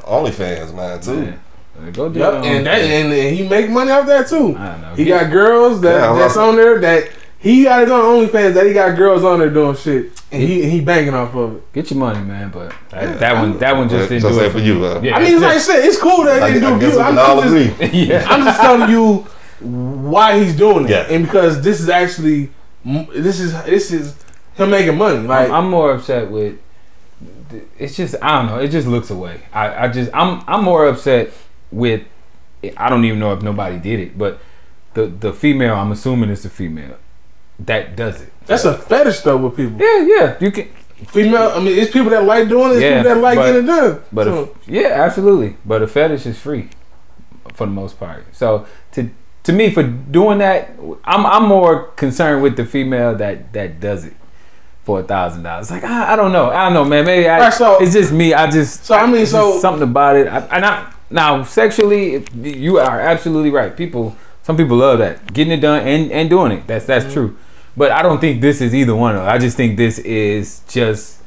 OnlyFans, 0.06 0.74
man, 0.74 1.00
too. 1.00 1.24
Yeah. 1.24 1.90
Go 1.90 2.08
do 2.08 2.20
Yep, 2.20 2.34
and 2.44 2.66
that 2.66 2.80
and, 2.82 3.12
and 3.12 3.36
he 3.36 3.48
make 3.48 3.68
money 3.68 3.90
off 3.90 4.06
that 4.06 4.28
too. 4.28 4.56
I 4.56 4.80
know. 4.80 4.94
He 4.94 5.04
Get- 5.04 5.22
got 5.24 5.32
girls 5.32 5.80
that 5.80 6.00
Yeah, 6.00 6.14
that's 6.18 6.36
on 6.36 6.54
there 6.54 6.78
that 6.78 7.08
he 7.40 7.64
got 7.64 7.80
his 7.82 7.90
own 7.90 8.26
OnlyFans 8.28 8.54
that 8.54 8.64
he 8.66 8.72
got 8.72 8.96
girls 8.96 9.24
on 9.24 9.40
there 9.40 9.50
doing 9.50 9.74
shit 9.74 10.12
and 10.30 10.40
he 10.40 10.70
he 10.70 10.80
banging 10.80 11.14
off 11.14 11.34
of 11.34 11.56
it. 11.56 11.72
Get 11.72 11.90
your 11.90 11.98
money, 11.98 12.20
man. 12.24 12.50
But 12.50 12.72
that, 12.90 13.18
that 13.18 13.32
one, 13.40 13.58
that 13.58 13.76
one 13.76 13.88
just 13.88 14.08
didn't 14.08 14.22
just 14.22 14.38
do 14.38 14.44
it 14.44 14.52
for 14.52 14.60
you, 14.60 14.78
man. 14.78 14.98
Uh, 14.98 15.00
yeah, 15.00 15.16
I 15.16 15.20
mean, 15.20 15.32
it's 15.32 15.42
like 15.42 15.54
I 15.56 15.58
said, 15.58 15.84
it's 15.84 15.98
cool 16.00 16.22
that 16.24 16.42
I, 16.44 16.50
he 16.52 16.56
I 16.58 16.60
do 16.60 16.78
guess 16.80 16.96
I'm, 16.96 17.16
can 17.16 17.18
all 17.18 17.40
I'm 17.40 17.52
just, 17.80 17.92
yeah. 17.94 18.24
I'm 18.28 18.44
just 18.44 18.60
telling 18.60 18.90
you 18.90 19.16
why 19.60 20.38
he's 20.38 20.56
doing 20.56 20.84
it, 20.84 20.90
Yeah. 20.90 21.06
and 21.10 21.24
because 21.24 21.60
this 21.60 21.80
is 21.80 21.88
actually 21.88 22.50
this 22.84 23.40
is 23.40 23.52
this 23.64 23.90
is 23.90 24.14
him 24.54 24.70
making 24.70 24.96
money. 24.96 25.26
Like 25.26 25.48
I'm, 25.48 25.54
I'm 25.64 25.70
more 25.70 25.92
upset 25.92 26.30
with. 26.30 26.56
It's 27.78 27.96
just 27.96 28.14
I 28.22 28.38
don't 28.38 28.46
know. 28.46 28.58
It 28.60 28.68
just 28.68 28.86
looks 28.86 29.10
away. 29.10 29.40
I, 29.52 29.84
I 29.84 29.88
just 29.88 30.10
I'm 30.14 30.42
I'm 30.46 30.64
more 30.64 30.86
upset 30.88 31.30
with. 31.70 32.02
I 32.76 32.88
don't 32.88 33.04
even 33.04 33.18
know 33.18 33.32
if 33.34 33.42
nobody 33.42 33.78
did 33.78 34.00
it, 34.00 34.16
but 34.18 34.40
the 34.94 35.06
the 35.06 35.32
female. 35.32 35.74
I'm 35.74 35.92
assuming 35.92 36.30
it's 36.30 36.42
the 36.44 36.50
female 36.50 36.96
that 37.58 37.94
does 37.96 38.22
it. 38.22 38.32
that's 38.46 38.64
a 38.64 38.76
fetish 38.76 39.20
though 39.20 39.36
with 39.36 39.56
people. 39.56 39.78
Yeah, 39.80 40.06
yeah. 40.06 40.36
You 40.40 40.50
can. 40.50 40.68
Female, 41.08 41.50
I 41.54 41.58
mean, 41.58 41.76
it's 41.76 41.90
people 41.92 42.08
that 42.10 42.24
like 42.24 42.48
doing 42.48 42.70
it. 42.70 42.74
It's 42.76 42.82
Yeah, 42.82 43.02
people 43.02 43.14
that 43.14 43.20
like 43.20 43.36
but- 43.36 43.46
getting 43.46 43.64
it 43.64 43.66
done. 43.66 44.02
But 44.12 44.24
So, 44.24 44.56
yeah, 44.66 45.02
absolutely. 45.04 45.56
But 45.66 45.82
a 45.82 45.86
fetish 45.86 46.24
is 46.24 46.38
free 46.38 46.70
for 47.52 47.66
the 47.66 47.72
most 47.72 47.98
part. 47.98 48.24
So 48.32 48.66
to 48.92 49.10
to 49.42 49.52
me, 49.52 49.70
for 49.70 49.82
doing 49.82 50.38
that, 50.38 50.70
I'm 51.04 51.26
I'm 51.26 51.44
more 51.46 51.88
concerned 51.96 52.42
with 52.42 52.56
the 52.56 52.64
female 52.64 53.14
that 53.16 53.52
that 53.52 53.80
does 53.80 54.04
it 54.06 54.14
for 54.84 55.00
a 55.00 55.02
thousand 55.02 55.42
dollars. 55.42 55.70
Like 55.70 55.82
I, 55.82 56.12
I 56.12 56.16
don't 56.16 56.32
know, 56.32 56.50
I 56.50 56.64
don't 56.64 56.74
know, 56.74 56.84
man. 56.84 57.04
Maybe 57.06 57.28
I, 57.28 57.38
Right, 57.40 57.52
so- 57.54 57.78
it's 57.82 57.92
just 57.92 58.12
me. 58.12 58.34
I 58.34 58.50
just 58.50 58.84
So, 58.84 58.94
I 58.94 59.06
mean, 59.06 59.26
so- 59.26 59.58
something 59.58 59.82
about 59.82 60.16
it. 60.16 60.28
I, 60.28 60.38
and 60.54 60.64
I, 60.64 60.92
now 61.10 61.42
sexually, 61.44 62.24
you 62.42 62.78
are 62.78 63.00
absolutely 63.00 63.50
right. 63.50 63.76
People, 63.76 64.16
some 64.42 64.56
people 64.56 64.76
love 64.76 64.98
that 64.98 65.32
getting 65.32 65.52
it 65.52 65.60
done 65.60 65.86
and 65.86 66.10
and 66.12 66.28
doing 66.30 66.52
it. 66.52 66.66
That's 66.66 66.86
that's 66.86 67.04
mm-hmm. 67.04 67.14
true. 67.14 67.36
But 67.76 67.90
I 67.90 68.02
don't 68.02 68.20
think 68.20 68.40
this 68.40 68.60
is 68.60 68.74
either 68.74 68.94
one 68.94 69.16
of. 69.16 69.22
them. 69.22 69.34
I 69.34 69.38
just 69.38 69.56
think 69.56 69.76
this 69.76 69.98
is 69.98 70.60
just 70.68 71.20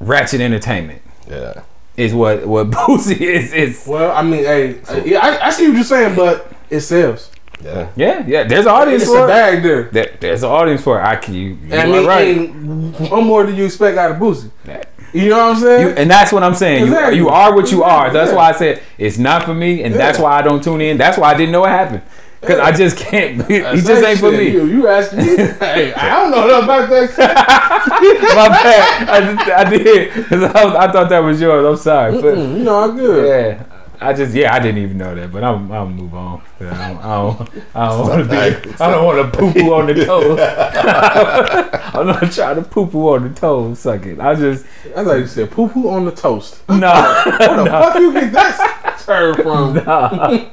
ratchet 0.00 0.40
entertainment 0.40 1.02
Yeah. 1.28 1.62
is 1.96 2.12
what 2.14 2.46
what 2.46 2.70
Boosie 2.70 3.20
is. 3.20 3.52
Is 3.52 3.84
well, 3.86 4.12
I 4.12 4.22
mean, 4.22 4.44
hey, 4.44 4.80
yeah, 5.04 5.18
I, 5.20 5.46
I 5.46 5.50
see 5.50 5.68
what 5.68 5.74
you're 5.76 5.84
saying, 5.84 6.14
but 6.16 6.52
it 6.70 6.80
sells. 6.80 7.30
Yeah. 7.62 7.88
yeah, 7.96 8.24
yeah. 8.26 8.44
There's 8.44 8.66
an 8.66 8.72
audience 8.72 9.02
It's 9.02 9.10
a 9.12 9.14
for 9.14 9.24
it. 9.24 9.28
bag 9.28 9.62
there. 9.62 9.82
There, 9.84 10.16
there's 10.20 10.42
an 10.42 10.50
audience 10.50 10.82
for 10.82 11.00
it. 11.00 11.04
I 11.04 11.16
can 11.16 11.34
you. 11.34 11.48
you 11.54 11.58
And 11.70 11.74
I 11.74 11.86
mean, 11.86 12.06
right. 12.06 12.36
and 12.38 13.10
what 13.10 13.22
more 13.24 13.44
do 13.46 13.52
you 13.54 13.64
expect 13.64 13.96
out 13.98 14.10
of 14.12 14.16
Boosie? 14.18 14.50
That- 14.64 14.88
You 15.12 15.28
know 15.28 15.36
what 15.48 15.56
I'm 15.56 15.62
saying? 15.62 15.86
You, 15.88 15.92
and 15.94 16.10
that's 16.10 16.32
what 16.32 16.42
I'm 16.42 16.54
saying. 16.54 16.86
You, 16.86 16.92
Exactly. 16.92 17.16
you 17.18 17.28
are 17.28 17.54
what 17.54 17.70
you 17.70 17.82
are. 17.84 18.10
That's 18.10 18.30
Yeah. 18.30 18.36
why 18.36 18.48
I 18.48 18.52
said 18.52 18.82
it's 18.96 19.18
not 19.18 19.44
for 19.44 19.52
me, 19.54 19.82
and 19.84 19.94
that's 19.94 20.18
why 20.18 20.32
I 20.38 20.42
don't 20.42 20.62
tune 20.64 20.80
in. 20.80 20.96
That's 20.96 21.18
why 21.18 21.32
I 21.32 21.36
didn't 21.36 21.52
know 21.52 21.60
what 21.60 21.70
happened 21.70 22.00
because 22.40 22.58
I 22.58 22.72
just 22.72 22.96
can't. 22.96 23.46
He 23.46 23.58
That's 23.60 23.84
just 23.86 24.00
that 24.00 24.04
ain't 24.10 24.18
for 24.20 24.32
me. 24.32 24.48
You, 24.50 24.64
you 24.64 24.88
asking 24.88 25.18
me? 25.18 25.36
hey, 25.36 25.92
I 25.92 26.08
don't 26.18 26.30
know 26.30 26.46
nothing 26.48 26.64
about 26.64 26.88
that. 26.88 27.08
shit. 27.10 27.18
My 28.40 28.48
bad. 28.48 29.08
I, 29.08 29.34
just, 29.34 29.50
I 29.50 29.64
did. 29.70 30.10
'Cause 30.26 30.42
I, 30.44 30.64
was- 30.64 30.74
I 30.76 30.90
thought 30.92 31.08
that 31.10 31.18
was 31.20 31.40
yours. 31.40 31.64
I'm 31.66 31.76
sorry, 31.76 32.20
but 32.20 32.36
you 32.38 32.64
know, 32.64 32.78
I'm 32.82 32.96
good. 32.96 33.28
yeah. 33.28 33.64
I 34.02 34.12
just 34.12 34.34
yeah 34.34 34.54
I 34.54 34.58
didn't 34.58 34.82
even 34.82 34.98
know 34.98 35.14
that, 35.14 35.32
but 35.32 35.44
I'm 35.44 35.70
I'll 35.70 35.88
move 35.88 36.14
on. 36.14 36.42
I 36.60 36.64
don't 36.64 36.98
I 36.98 37.14
don't, 37.14 37.50
I 37.74 37.88
don't 37.88 38.08
want 38.08 38.22
to 38.22 38.28
be 38.28 38.74
I 38.80 38.90
don't 38.90 39.04
want 39.04 39.32
to 39.32 39.38
poo 39.38 39.52
poo 39.52 39.72
on 39.74 39.86
the 39.86 40.04
toes. 40.04 40.38
I'm 41.94 42.06
not 42.06 42.32
trying 42.32 42.56
to 42.56 42.62
poo 42.62 42.86
poo 42.86 43.08
on 43.14 43.32
the 43.32 43.38
toes. 43.38 43.78
Suck 43.78 44.04
it. 44.06 44.18
I 44.18 44.34
just 44.34 44.66
I 44.96 45.04
thought 45.04 45.14
you 45.14 45.26
said 45.26 45.50
poo 45.50 45.68
poo 45.68 45.88
on 45.88 46.04
the 46.04 46.10
toast. 46.10 46.62
no 46.68 46.74
Where 46.76 47.64
the 47.64 47.70
fuck 47.70 47.94
you 47.98 48.12
get 48.12 48.32
that 48.32 49.02
term 49.04 49.34
from? 49.36 49.74
nah. 49.84 50.48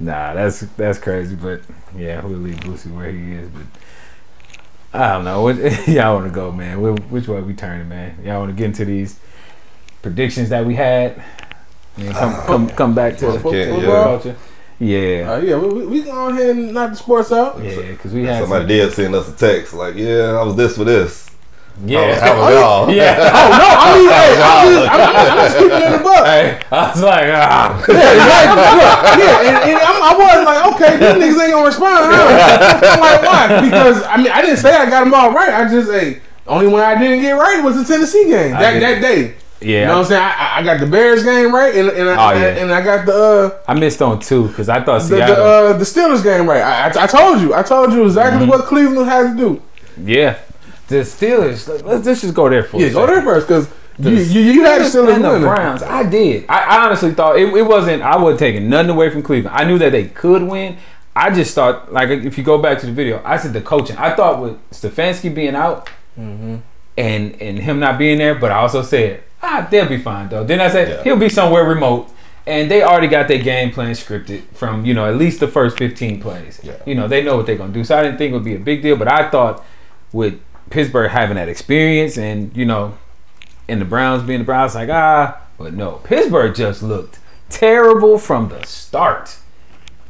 nah, 0.00 0.34
that's 0.34 0.60
that's 0.76 0.98
crazy. 0.98 1.36
But 1.36 1.62
yeah, 1.96 2.24
we'll 2.24 2.38
leave 2.38 2.60
Boosie 2.60 2.94
where 2.94 3.10
he 3.10 3.32
is. 3.32 3.48
But 3.48 5.00
I 5.00 5.12
don't 5.12 5.24
know. 5.24 5.42
What, 5.42 5.56
y'all 5.88 6.14
want 6.16 6.26
to 6.26 6.34
go, 6.34 6.50
man? 6.50 6.80
Which 7.10 7.28
way 7.28 7.40
we 7.42 7.54
turning, 7.54 7.88
man? 7.88 8.18
Y'all 8.24 8.40
want 8.40 8.50
to 8.50 8.56
get 8.56 8.66
into 8.66 8.84
these 8.84 9.18
predictions 10.02 10.48
that 10.48 10.66
we 10.66 10.74
had? 10.74 11.22
And 12.00 12.14
come 12.14 12.34
come 12.46 12.68
come 12.70 12.94
back 12.94 13.16
to 13.18 13.26
the 13.26 13.32
Okay, 13.32 13.64
football 13.66 13.80
yeah. 13.82 14.02
culture. 14.04 14.36
Yeah, 14.82 15.32
Uh, 15.32 15.38
yeah, 15.40 15.56
we, 15.58 15.68
we, 15.68 15.86
we 15.86 16.02
go 16.02 16.28
ahead 16.28 16.56
and 16.56 16.72
knock 16.72 16.90
the 16.92 16.96
sports 16.96 17.30
out. 17.32 17.62
yeah, 17.62 17.76
because 17.92 18.14
we 18.14 18.24
had 18.24 18.40
Somebody 18.40 18.62
some, 18.62 18.68
did 18.88 18.92
send 18.94 19.14
us 19.14 19.28
a 19.28 19.32
text 19.36 19.74
like, 19.74 19.94
"Yeah, 19.94 20.38
I 20.40 20.42
was 20.42 20.56
this 20.56 20.76
for 20.76 20.84
this." 20.84 21.28
yeah, 21.84 22.18
How 22.20 22.36
was 22.40 22.54
y'all? 22.54 22.90
yeah. 22.90 23.30
Oh 23.40 23.48
no, 23.60 23.68
I 23.76 23.86
mean, 23.96 24.08
hey, 24.08 24.30
I'm 24.40 24.66
just, 24.72 24.88
I'm, 24.90 25.00
I'm, 25.00 25.38
I'm 25.38 25.50
speaking 25.50 25.84
in 25.86 25.92
the 25.92 25.98
butt. 26.04 26.24
Hey, 26.26 26.60
I 26.72 26.90
was 26.92 27.02
like, 27.02 27.28
ah, 27.32 27.84
Yeah, 27.88 28.12
exactly. 28.16 28.64
Look, 28.80 29.20
yeah, 29.20 29.48
and, 29.48 29.56
and 29.70 29.78
I'm, 29.80 29.98
I 30.00 30.12
was 30.16 30.44
like, 30.48 30.62
okay, 30.74 30.92
these 30.96 31.16
niggas 31.20 31.40
ain't 31.44 31.52
gonna 31.52 31.66
respond. 31.66 32.00
Huh? 32.08 32.80
I'm 32.84 33.00
like, 33.00 33.22
why? 33.22 33.60
Because 33.68 34.02
I 34.04 34.16
mean, 34.16 34.32
I 34.32 34.40
didn't 34.42 34.58
say 34.58 34.74
I 34.74 34.88
got 34.88 35.04
them 35.04 35.12
all 35.14 35.32
right. 35.32 35.52
I 35.52 35.68
just, 35.70 35.90
hey, 35.90 36.20
only 36.46 36.66
one 36.68 36.82
I 36.82 36.98
didn't 36.98 37.20
get 37.20 37.32
right 37.32 37.62
was 37.62 37.76
the 37.76 37.84
Tennessee 37.84 38.24
game 38.28 38.52
that 38.52 38.80
that 38.80 39.00
day. 39.00 39.34
Yeah. 39.60 39.80
You 39.80 39.86
know 39.86 39.92
what 39.92 39.98
I'm 39.98 40.04
saying? 40.06 40.22
I, 40.22 40.58
I 40.58 40.62
got 40.62 40.80
the 40.80 40.86
Bears 40.86 41.22
game 41.24 41.54
right, 41.54 41.74
and 41.74 41.88
and, 41.90 42.08
I, 42.10 42.32
Oh, 42.34 42.38
yeah. 42.38 42.46
and 42.62 42.72
I 42.72 42.82
got 42.82 43.06
the 43.06 43.12
uh, 43.14 43.58
I 43.68 43.74
missed 43.74 44.00
on 44.02 44.18
two 44.20 44.48
because 44.48 44.68
I 44.68 44.82
thought 44.82 44.98
the, 45.02 45.16
Seattle. 45.16 45.34
the, 45.36 45.42
uh, 45.42 45.72
the 45.74 45.84
Steelers 45.84 46.22
game 46.22 46.48
right. 46.48 46.62
I, 46.62 46.88
I, 46.88 47.04
I 47.04 47.06
told 47.06 47.40
you, 47.40 47.54
I 47.54 47.62
told 47.62 47.92
you 47.92 48.04
exactly 48.06 48.40
Mm-hmm. 48.42 48.50
what 48.50 48.64
Cleveland 48.64 49.08
had 49.08 49.32
to 49.32 49.36
do. 49.36 49.62
yeah, 50.02 50.38
the 50.88 50.96
Steelers. 50.96 51.68
Let's, 51.84 52.06
let's 52.06 52.20
just 52.22 52.34
go 52.34 52.48
there 52.48 52.62
first. 52.62 52.82
Yeah, 52.82 52.88
go 52.90 53.06
there 53.06 53.22
first 53.22 53.46
because 53.48 53.68
you, 53.98 54.12
you, 54.40 54.52
you 54.52 54.64
had 54.64 54.80
the 54.80 54.84
Steelers 54.84 55.14
and 55.16 55.24
the 55.24 55.28
winning. 55.28 55.42
Browns. 55.48 55.82
I 55.82 56.08
did. 56.08 56.46
I, 56.48 56.60
I 56.78 56.86
honestly 56.86 57.12
thought 57.12 57.38
it, 57.38 57.52
it 57.54 57.62
wasn't. 57.62 58.02
I 58.02 58.16
wasn't 58.16 58.38
taking 58.40 58.68
nothing 58.70 58.90
away 58.90 59.10
from 59.10 59.22
Cleveland. 59.22 59.54
I 59.54 59.64
knew 59.64 59.78
that 59.78 59.90
they 59.92 60.06
could 60.08 60.42
win. 60.42 60.78
I 61.14 61.30
just 61.34 61.54
thought, 61.54 61.92
like, 61.92 62.08
if 62.08 62.38
you 62.38 62.44
go 62.44 62.56
back 62.56 62.78
to 62.78 62.86
the 62.86 62.92
video, 62.92 63.20
I 63.24 63.36
said 63.36 63.52
the 63.52 63.60
coaching. 63.60 63.96
I 63.96 64.14
thought 64.14 64.40
with 64.40 64.56
Stefanski 64.70 65.34
being 65.34 65.54
out 65.54 65.88
Mm-hmm. 66.18 66.56
and 66.98 67.42
and 67.42 67.58
him 67.58 67.78
not 67.80 67.98
being 67.98 68.18
there, 68.18 68.34
but 68.34 68.50
I 68.52 68.56
also 68.56 68.82
said, 68.82 69.22
ah, 69.42 69.66
they'll 69.70 69.88
be 69.88 69.98
fine 69.98 70.28
though. 70.28 70.44
Then 70.44 70.60
I 70.60 70.68
said 70.68 70.88
Yeah. 70.88 71.02
he'll 71.04 71.16
be 71.16 71.28
somewhere 71.28 71.64
remote. 71.64 72.08
And 72.46 72.70
they 72.70 72.82
already 72.82 73.06
got 73.06 73.28
their 73.28 73.38
game 73.38 73.70
plan 73.70 73.92
scripted 73.92 74.42
from, 74.54 74.84
you 74.84 74.94
know, 74.94 75.06
at 75.06 75.16
least 75.16 75.40
the 75.40 75.46
first 75.46 75.76
15 75.78 76.20
plays. 76.20 76.58
Yeah. 76.64 76.72
You 76.86 76.94
know, 76.94 77.06
they 77.06 77.22
know 77.22 77.36
what 77.36 77.46
they're 77.46 77.54
going 77.56 77.72
to 77.72 77.78
do. 77.78 77.84
So 77.84 77.96
I 77.96 78.02
didn't 78.02 78.16
think 78.18 78.30
it 78.32 78.34
would 78.34 78.44
be 78.44 78.54
a 78.54 78.58
big 78.58 78.82
deal. 78.82 78.96
But 78.96 79.08
I 79.08 79.28
thought 79.30 79.62
with 80.10 80.40
Pittsburgh 80.70 81.10
having 81.10 81.36
that 81.36 81.48
experience 81.48 82.16
and, 82.16 82.50
you 82.56 82.64
know, 82.64 82.96
and 83.68 83.80
the 83.80 83.84
Browns 83.84 84.22
being 84.24 84.40
the 84.40 84.44
Browns, 84.44 84.74
like, 84.74 84.88
ah, 84.88 85.38
but 85.58 85.74
no. 85.74 86.00
Pittsburgh 86.02 86.54
just 86.54 86.82
looked 86.82 87.18
terrible 87.50 88.18
from 88.18 88.48
the 88.48 88.64
start. 88.66 89.36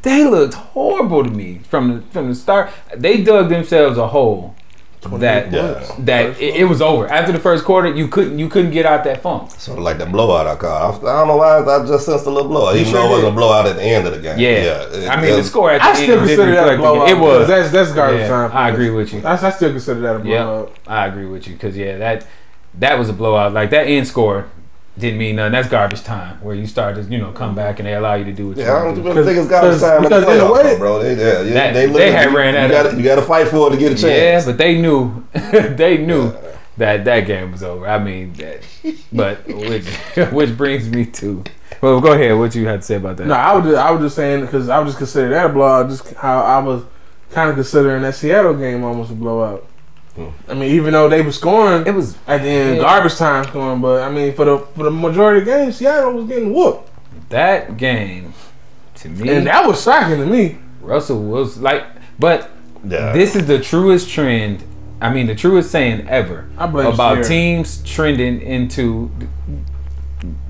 They 0.03 0.25
looked 0.25 0.55
horrible 0.55 1.25
to 1.25 1.31
me 1.31 1.61
from 1.69 1.88
the 1.88 2.03
from 2.12 2.29
the 2.29 2.35
start. 2.35 2.71
They 2.97 3.23
dug 3.23 3.51
themselves 3.51 3.99
a 3.99 4.07
hole 4.07 4.55
that 5.03 5.51
Yeah. 5.51 5.83
that 6.01 6.39
it, 6.41 6.57
it 6.57 6.65
was 6.65 6.83
over 6.83 7.09
after 7.09 7.33
the 7.33 7.39
first 7.39 7.65
quarter. 7.65 7.89
You 7.95 8.07
couldn't 8.09 8.39
you 8.39 8.49
couldn't 8.51 8.71
get 8.71 8.85
out 8.85 9.03
that 9.05 9.23
funk. 9.23 9.51
Sort 9.53 9.79
of 9.79 9.85
like 9.85 9.97
that 9.99 10.13
blowout 10.13 10.47
I 10.47 10.57
called. 10.57 11.03
I, 11.05 11.09
I 11.09 11.19
don't 11.21 11.29
know 11.29 11.37
why 11.39 11.59
I 11.65 11.87
just 11.87 12.05
sensed 12.05 12.27
a 12.27 12.31
little 12.31 12.49
blowout, 12.51 12.77
even 12.77 12.87
sure 12.93 13.01
though 13.01 13.07
it 13.07 13.11
wasn't 13.11 13.27
did. 13.29 13.33
a 13.33 13.37
blowout 13.37 13.67
at 13.67 13.77
the 13.77 13.83
end 13.83 14.07
of 14.07 14.13
the 14.15 14.21
game. 14.21 14.39
Yeah, 14.39 14.51
it- 14.93 15.09
I 15.09 15.17
mean 15.21 15.33
it- 15.33 15.37
the 15.37 15.45
score 15.45 15.71
at 15.71 15.79
the 15.79 15.85
I 15.85 15.95
still 15.95 16.07
didn't 16.07 16.27
consider 16.29 16.53
that 16.53 16.75
a 16.75 16.77
blowout. 16.77 17.09
It 17.09 17.19
was. 17.19 17.49
That's 17.49 17.71
that's 17.73 17.93
garbage 17.93 18.21
Yeah, 18.21 18.29
time. 18.29 18.51
I 18.53 18.69
agree 18.69 18.91
with 18.91 19.13
you. 19.15 19.23
I, 19.25 19.33
I 19.47 19.51
still 19.51 19.71
consider 19.71 20.01
that 20.01 20.21
a 20.21 20.29
Yeah, 20.29 20.43
blowout. 20.45 20.77
I 20.87 21.07
agree 21.07 21.27
with 21.27 21.47
you 21.49 21.55
because 21.55 21.77
yeah, 21.77 21.97
that 21.97 22.27
that 22.75 22.99
was 22.99 23.09
a 23.09 23.15
blowout. 23.15 23.53
Like 23.55 23.71
that 23.71 23.87
end 23.87 24.07
score 24.07 24.47
didn't 25.01 25.19
mean 25.19 25.37
nothing. 25.37 25.53
That's 25.53 25.69
garbage 25.69 26.03
time 26.05 26.37
where 26.43 26.55
you 26.55 26.67
start 26.67 26.97
to 26.97 27.03
you 27.03 27.19
know 27.19 27.33
come 27.33 27.55
back 27.55 27.79
and 27.79 27.87
they 27.89 27.95
allow 27.95 28.15
you 28.15 28.25
to 28.25 28.33
do 28.33 28.49
what 28.49 28.57
you 28.57 28.63
Yeah, 28.65 28.73
I 28.73 28.85
want 28.85 28.97
don't 28.97 29.05
to 29.07 29.15
do. 29.15 29.25
think 29.25 29.39
it's 29.39 29.49
got 29.49 29.63
Because- 29.63 29.81
time 29.81 29.97
in 29.99 30.03
the 30.05 30.09
because 30.21 30.35
in 30.37 30.41
a 30.47 30.53
way- 30.53 30.79
bro. 30.79 31.03
They, 31.03 31.15
yeah, 31.17 31.43
yeah, 31.43 31.55
That- 31.55 31.75
they, 31.75 31.87
they 31.87 32.13
had 32.13 32.31
you, 32.31 32.37
ran 32.37 32.55
you 32.55 32.61
that 32.75 32.85
gotta, 32.85 32.97
you 32.97 33.03
got 33.03 33.17
to 33.17 33.23
fight 33.23 33.49
for 33.49 33.69
it 33.69 33.71
to 33.73 33.77
get 33.77 33.93
a 33.93 33.95
chance. 33.95 34.03
Yeah, 34.03 34.31
chance. 34.33 34.45
but 34.47 34.59
they 34.59 34.81
knew 34.81 35.25
they 35.33 35.99
knew 35.99 36.33
that 36.77 37.05
that 37.05 37.21
game 37.27 37.53
was 37.53 37.63
over. 37.63 37.87
I 37.89 37.99
mean, 37.99 38.33
that, 38.35 38.63
but 39.13 39.47
which 39.47 39.87
which 40.33 40.57
brings 40.57 40.89
me 40.89 41.07
to 41.07 41.43
well, 41.81 42.01
go 42.01 42.13
ahead. 42.13 42.37
What 42.39 42.55
you 42.55 42.67
had 42.67 42.81
to 42.83 42.87
say 42.87 42.97
about 42.97 43.17
that? 43.19 43.27
No, 43.27 43.35
I 43.35 43.55
was 43.55 43.65
just, 43.65 43.77
I 43.79 43.91
was 43.91 44.03
just 44.03 44.17
saying 44.17 44.41
because 44.45 44.69
I 44.69 44.79
was 44.81 44.89
just 44.89 44.99
considering 44.99 45.33
that 45.33 45.47
a 45.47 45.49
blowout. 45.49 45.89
Just 45.89 46.13
how 46.15 46.41
I 46.43 46.59
was 46.59 46.83
kind 47.31 47.49
of 47.49 47.55
considering 47.57 48.03
that 48.03 48.15
Seattle 48.15 48.55
game 48.55 48.83
almost 48.85 49.11
a 49.11 49.15
blowout. 49.15 49.67
I 50.49 50.55
mean, 50.55 50.70
even 50.73 50.92
though 50.92 51.09
they 51.09 51.23
were 51.23 51.33
scoring 51.33 51.87
It 51.87 51.94
was 51.94 52.16
at 52.27 52.42
the 52.42 52.49
end, 52.49 52.77
Yeah. 52.77 52.83
garbage 52.83 53.16
time 53.16 53.44
scoring, 53.44 53.81
but 53.81 54.03
I 54.03 54.11
mean, 54.11 54.35
for 54.35 54.44
the 54.44 54.59
for 54.77 54.83
the 54.85 54.90
majority 54.90 55.40
of 55.40 55.46
the 55.46 55.53
game, 55.53 55.73
Seattle 55.73 56.12
was 56.14 56.27
getting 56.27 56.53
whooped, 56.53 56.90
that 57.31 57.77
game 57.77 58.35
to 58.96 59.09
me. 59.09 59.29
and 59.31 59.46
that 59.46 59.66
was 59.66 59.83
shocking 59.83 60.18
to 60.18 60.27
me. 60.27 60.59
Russell 60.83 61.23
was 61.23 61.59
like, 61.59 61.85
but 62.18 62.51
Yeah. 62.87 63.12
this 63.12 63.37
is 63.37 63.46
the 63.46 63.59
truest 63.61 64.11
trend. 64.11 64.64
I 65.01 65.11
mean, 65.12 65.27
the 65.29 65.35
truest 65.35 65.70
saying 65.70 66.07
ever 66.09 66.46
I 66.59 66.64
about 66.64 66.96
Ciara. 66.96 67.25
teams 67.25 67.83
trending 67.85 68.40
into. 68.42 69.11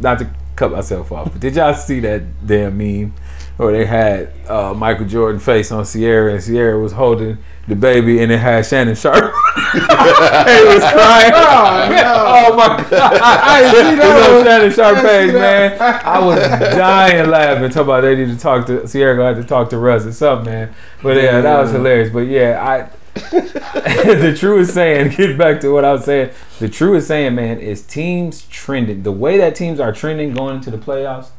Not 0.00 0.18
to 0.18 0.28
cut 0.56 0.72
myself 0.72 1.12
off, 1.12 1.30
but 1.32 1.40
did 1.40 1.54
y'all 1.54 1.74
see 1.74 2.00
that 2.00 2.44
damn 2.46 2.76
meme 2.76 3.14
where 3.60 3.72
they 3.72 3.84
had 3.84 4.32
uh, 4.48 4.72
Michael 4.72 5.04
Jordan 5.04 5.38
face 5.38 5.70
on 5.70 5.84
Ciara 5.84 6.32
and 6.32 6.42
Ciara 6.42 6.80
was 6.80 6.92
holding 6.92 7.36
the 7.68 7.76
baby 7.76 8.22
and 8.22 8.32
it 8.32 8.38
had 8.38 8.64
Shannon 8.64 8.94
Sharpe. 8.94 9.14
he 9.72 9.78
was 9.78 10.82
crying. 10.82 11.32
Oh, 11.34 11.88
no. 11.90 12.14
Oh 12.26 12.56
my 12.56 12.88
god! 12.88 13.20
I 13.20 13.70
didn't 13.70 13.90
see 13.90 13.96
that 13.96 14.30
on. 14.30 14.44
Shannon 14.44 14.72
Sharpe 14.72 14.96
I 14.96 15.02
page, 15.02 15.34
man. 15.34 15.76
I 15.78 16.24
was 16.24 16.38
dying 16.38 17.28
laughing. 17.28 17.68
Talking 17.68 17.82
about 17.82 18.00
they 18.00 18.16
need 18.16 18.28
to 18.28 18.38
talk 18.38 18.66
to 18.66 18.88
Ciara. 18.88 19.14
Gonna 19.14 19.34
have 19.34 19.44
to 19.44 19.48
talk 19.48 19.68
to 19.70 19.78
Russ 19.78 20.06
or 20.06 20.12
something, 20.12 20.50
man. 20.50 20.74
But 21.02 21.18
yeah, 21.18 21.42
that 21.42 21.60
was 21.60 21.70
hilarious. 21.70 22.10
But 22.10 22.20
yeah, 22.20 22.64
I. 22.66 22.96
the 23.30 24.34
truest 24.38 24.72
saying, 24.72 25.10
get 25.16 25.36
back 25.36 25.60
to 25.60 25.70
what 25.70 25.84
I 25.84 25.92
was 25.92 26.04
saying. 26.04 26.30
The 26.60 26.68
truest 26.68 27.08
saying, 27.08 27.34
man, 27.34 27.58
is 27.58 27.82
teams 27.82 28.46
trending. 28.46 29.02
The 29.02 29.12
way 29.12 29.36
that 29.36 29.54
teams 29.54 29.80
are 29.80 29.92
trending 29.92 30.32
going 30.32 30.56
into 30.56 30.70
the 30.70 30.78
playoffs 30.78 31.30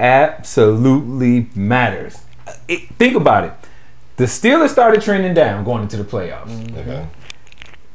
absolutely 0.00 1.48
matters. 1.54 2.22
It, 2.68 2.88
think 2.96 3.14
about 3.14 3.44
it. 3.44 3.52
The 4.16 4.24
Steelers 4.24 4.68
started 4.70 5.02
trending 5.02 5.34
down 5.34 5.64
going 5.64 5.82
into 5.82 5.96
the 5.96 6.04
playoffs 6.04 6.76
Okay. 6.76 7.06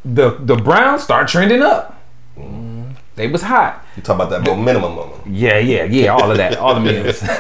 the 0.03 0.31
the 0.39 0.55
Browns 0.55 1.03
start 1.03 1.27
trending 1.27 1.61
up. 1.61 1.93
They 3.15 3.27
was 3.27 3.41
hot. 3.41 3.83
You 3.95 4.03
talk 4.03 4.15
about 4.15 4.29
that 4.29 4.45
momentum 4.45 4.93
moment. 4.95 5.25
Yeah, 5.25 5.57
yeah, 5.57 5.85
yeah. 5.85 6.09
All 6.13 6.29
of 6.29 6.37
that, 6.37 6.55
all 6.57 6.75
the 6.75 6.79
memes. 6.87 7.21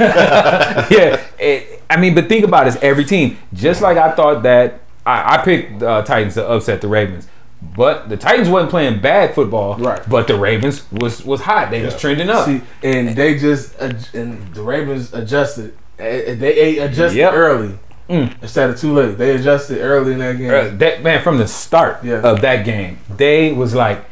yeah, 0.89 1.21
it, 1.39 1.83
I 1.89 1.97
mean, 1.97 2.15
but 2.15 2.27
think 2.27 2.43
about 2.45 2.65
this: 2.65 2.77
every 2.81 3.05
team. 3.05 3.37
Just 3.53 3.81
like 3.81 3.95
I 3.97 4.11
thought 4.11 4.41
that 4.43 4.79
I, 5.05 5.35
I 5.35 5.43
picked 5.43 5.83
uh, 5.83 6.01
Titans 6.01 6.33
to 6.33 6.47
upset 6.49 6.81
the 6.81 6.87
Ravens, 6.87 7.27
but 7.61 8.09
the 8.09 8.17
Titans 8.17 8.49
wasn't 8.49 8.69
playing 8.71 8.99
bad 9.01 9.33
football. 9.33 9.77
Right. 9.77 10.01
But 10.09 10.27
the 10.27 10.37
Ravens 10.37 10.83
was 10.91 11.23
was 11.25 11.41
hot. 11.41 11.71
They 11.71 11.83
was 11.83 11.99
trending 11.99 12.29
up. 12.29 12.45
See, 12.45 12.61
and 12.83 13.09
they 13.15 13.37
just 13.37 13.75
and 13.79 14.53
the 14.53 14.61
Ravens 14.61 15.13
adjusted. 15.13 15.73
They 15.97 16.77
adjusted 16.79 17.17
Yep. 17.17 17.33
early 17.33 17.79
Mm. 18.09 18.31
instead 18.41 18.69
of 18.69 18.79
too 18.79 18.93
late. 18.93 19.17
They 19.17 19.35
adjusted 19.35 19.79
early 19.81 20.13
in 20.13 20.19
that 20.19 20.37
game. 20.37 20.49
Uh, 20.51 20.77
that 20.77 21.03
man 21.03 21.21
from 21.23 21.39
the 21.39 21.47
start 21.47 21.97
Yeah. 22.03 22.21
of 22.21 22.39
that 22.41 22.63
game, 22.63 22.99
they 23.17 23.51
was 23.51 23.73
like, 23.75 24.05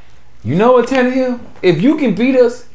you 0.43 0.55
know 0.55 0.73
what, 0.73 0.88
Tannehill, 0.88 1.39
if 1.62 1.81
you 1.81 1.95
can 1.95 2.13
beat 2.13 2.36
us, 2.36 2.65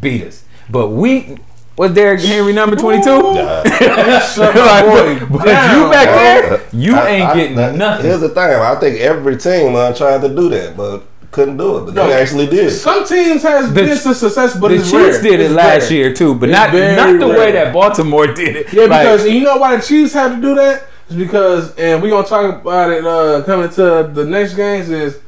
beat 0.00 0.22
us. 0.26 0.42
But 0.68 0.88
we 0.88 1.38
was 1.78 1.92
Derrick 1.94 2.20
Henry 2.20 2.52
number 2.52 2.76
twenty 2.76 3.02
two. 3.02 3.32
Yeah. 3.34 3.62
Shut 4.20 4.54
my 4.54 4.82
boy 4.82 5.26
but 5.26 5.46
you 5.46 5.90
back 5.90 6.08
there, 6.08 6.60
you 6.72 6.94
I- 6.96 7.08
ain't 7.08 7.28
I- 7.28 7.34
getting 7.36 7.56
that- 7.56 7.74
nothing. 7.76 8.06
Here's 8.06 8.20
the 8.20 8.28
thing. 8.30 8.38
I 8.38 8.74
think 8.80 9.00
every 9.00 9.36
team 9.36 9.74
uh, 9.74 9.92
tried 9.94 10.20
to 10.22 10.28
do 10.34 10.48
that, 10.50 10.76
but 10.76 11.04
couldn't 11.30 11.56
do 11.58 11.78
it. 11.78 11.84
But 11.86 11.94
No. 11.94 12.06
they 12.08 12.14
actually 12.14 12.46
did. 12.46 12.70
Some 12.70 13.06
teams 13.06 13.42
has 13.42 13.68
The- 13.68 13.74
been 13.74 13.96
some 13.96 14.14
success, 14.14 14.56
but 14.58 14.68
the 14.68 14.74
it's 14.76 14.90
Chiefs 14.90 15.14
rare. 15.14 15.22
did 15.22 15.40
it 15.40 15.44
It's 15.46 15.54
last 15.54 15.90
rare. 15.90 15.98
year 15.98 16.12
too, 16.14 16.34
but 16.34 16.48
It's 16.48 16.58
not 16.58 16.72
not 16.74 17.20
the 17.20 17.28
way 17.28 17.52
that 17.52 17.72
Baltimore 17.72 18.26
did 18.26 18.56
it. 18.56 18.72
Yeah, 18.72 18.84
Like, 18.86 19.02
because 19.02 19.26
you 19.28 19.40
know 19.42 19.56
why 19.58 19.76
the 19.76 19.82
Chiefs 19.82 20.12
had 20.14 20.36
to 20.36 20.40
do 20.42 20.54
that? 20.56 20.84
Is 21.10 21.16
because, 21.16 21.74
and 21.76 22.02
we're 22.02 22.10
gonna 22.10 22.26
talk 22.26 22.60
about 22.62 22.90
it 22.90 23.06
uh, 23.06 23.42
coming 23.44 23.68
to 23.70 24.10
the 24.12 24.24
next 24.26 24.54
games. 24.54 24.90
Is 24.90 25.18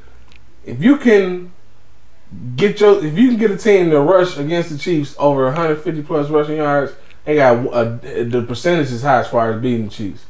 if 0.66 0.82
you 0.82 0.96
can 0.96 1.52
get 2.56 2.80
your, 2.80 3.04
if 3.04 3.16
you 3.18 3.28
can 3.28 3.36
get 3.38 3.50
a 3.50 3.56
team 3.56 3.90
to 3.90 4.00
rush 4.00 4.36
against 4.36 4.70
the 4.70 4.78
Chiefs 4.78 5.14
over 5.18 5.44
150 5.44 6.02
plus 6.02 6.28
rushing 6.30 6.56
yards, 6.56 6.92
they 7.24 7.36
got 7.36 7.66
uh 7.72 7.84
the 7.84 8.44
percentage 8.46 8.90
is 8.90 9.02
high 9.02 9.20
as 9.20 9.28
far 9.28 9.52
as 9.52 9.60
beating 9.60 9.86
the 9.86 9.90
Chiefs. 9.90 10.24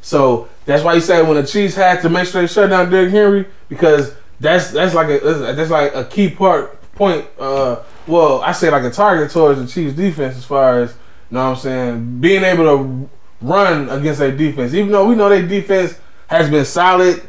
So 0.00 0.48
that's 0.66 0.82
why 0.84 0.94
you 0.94 1.00
say 1.00 1.22
when 1.22 1.36
the 1.36 1.46
Chiefs 1.46 1.74
had 1.74 2.02
to 2.02 2.08
make 2.08 2.28
sure 2.28 2.42
they 2.42 2.46
shut 2.46 2.70
down 2.70 2.90
Derrick 2.90 3.10
Henry 3.10 3.46
because 3.68 4.14
that's 4.40 4.70
that's 4.70 4.94
like 4.94 5.08
a 5.08 5.18
that's 5.54 5.70
like 5.70 5.94
a 5.94 6.04
key 6.04 6.30
part 6.30 6.80
point. 6.92 7.26
Uh, 7.38 7.82
well, 8.06 8.42
I 8.42 8.52
say 8.52 8.70
like 8.70 8.84
a 8.84 8.90
target 8.90 9.30
towards 9.30 9.60
the 9.60 9.66
Chiefs 9.66 9.96
defense 9.96 10.36
as 10.36 10.44
far 10.44 10.82
as 10.82 10.90
you 10.90 11.36
know 11.36 11.44
what 11.44 11.56
I'm 11.56 11.62
saying 11.62 12.20
being 12.20 12.44
able 12.44 12.64
to 12.64 13.10
run 13.40 13.88
against 13.88 14.20
their 14.20 14.36
defense. 14.36 14.74
Even 14.74 14.92
though 14.92 15.08
we 15.08 15.14
know 15.14 15.28
their 15.28 15.46
defense 15.46 15.98
has 16.26 16.50
been 16.50 16.64
solid, 16.64 17.22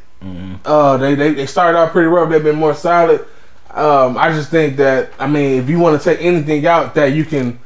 uh, 0.65 0.97
they, 0.97 1.15
they 1.15 1.33
they 1.33 1.45
started 1.45 1.77
out 1.77 1.91
pretty 1.91 2.07
rough. 2.07 2.29
They've 2.29 2.43
been 2.43 2.57
more 2.57 2.73
solid. 2.73 3.25
Um, 3.75 4.17
I 4.17 4.29
just 4.31 4.49
think 4.49 4.77
that 4.77 5.11
I 5.19 5.27
mean, 5.27 5.59
if 5.59 5.69
you 5.69 5.79
want 5.79 6.01
to 6.01 6.03
take 6.09 6.23
anything 6.23 6.65
out 6.65 6.95
that 6.95 7.07
you 7.07 7.25
can 7.25 7.59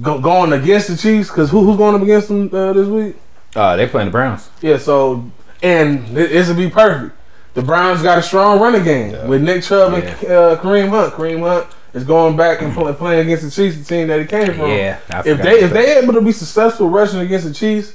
go 0.00 0.20
going 0.20 0.52
against 0.52 0.88
the 0.88 0.96
Chiefs, 0.96 1.28
because 1.28 1.50
who, 1.50 1.64
who's 1.64 1.76
going 1.76 1.94
up 1.96 2.02
against 2.02 2.28
them 2.28 2.48
uh, 2.52 2.72
this 2.72 2.86
week? 2.86 3.16
uh, 3.56 3.74
they 3.76 3.86
playing 3.88 4.08
the 4.08 4.12
Browns. 4.12 4.48
Yeah, 4.62 4.78
so 4.78 5.28
and 5.62 6.06
th- 6.06 6.30
this 6.30 6.48
will 6.48 6.54
be 6.56 6.70
perfect. 6.70 7.16
The 7.54 7.62
Browns 7.62 8.02
got 8.02 8.18
a 8.18 8.22
strong 8.22 8.60
running 8.60 8.84
game 8.84 9.10
Yeah. 9.10 9.26
with 9.26 9.42
Nick 9.42 9.64
Chubb 9.64 9.94
and 9.94 10.04
uh, 10.04 10.56
Kareem 10.60 10.90
Hunt. 10.90 11.14
Kareem 11.14 11.40
Hunt 11.40 11.66
is 11.94 12.04
going 12.04 12.36
back 12.36 12.62
and 12.62 12.72
play, 12.72 12.92
playing 12.92 13.20
against 13.26 13.42
the 13.44 13.50
Chiefs, 13.50 13.78
the 13.78 13.84
team 13.84 14.06
that 14.08 14.20
he 14.20 14.26
came 14.26 14.46
from. 14.54 14.68
Yeah, 14.70 14.98
If 15.24 15.42
they 15.42 15.60
if 15.60 15.70
about 15.72 15.74
they 15.74 15.98
able 15.98 16.12
to 16.12 16.20
be 16.20 16.30
successful 16.30 16.88
rushing 16.88 17.18
against 17.18 17.48
the 17.48 17.54
Chiefs, 17.54 17.94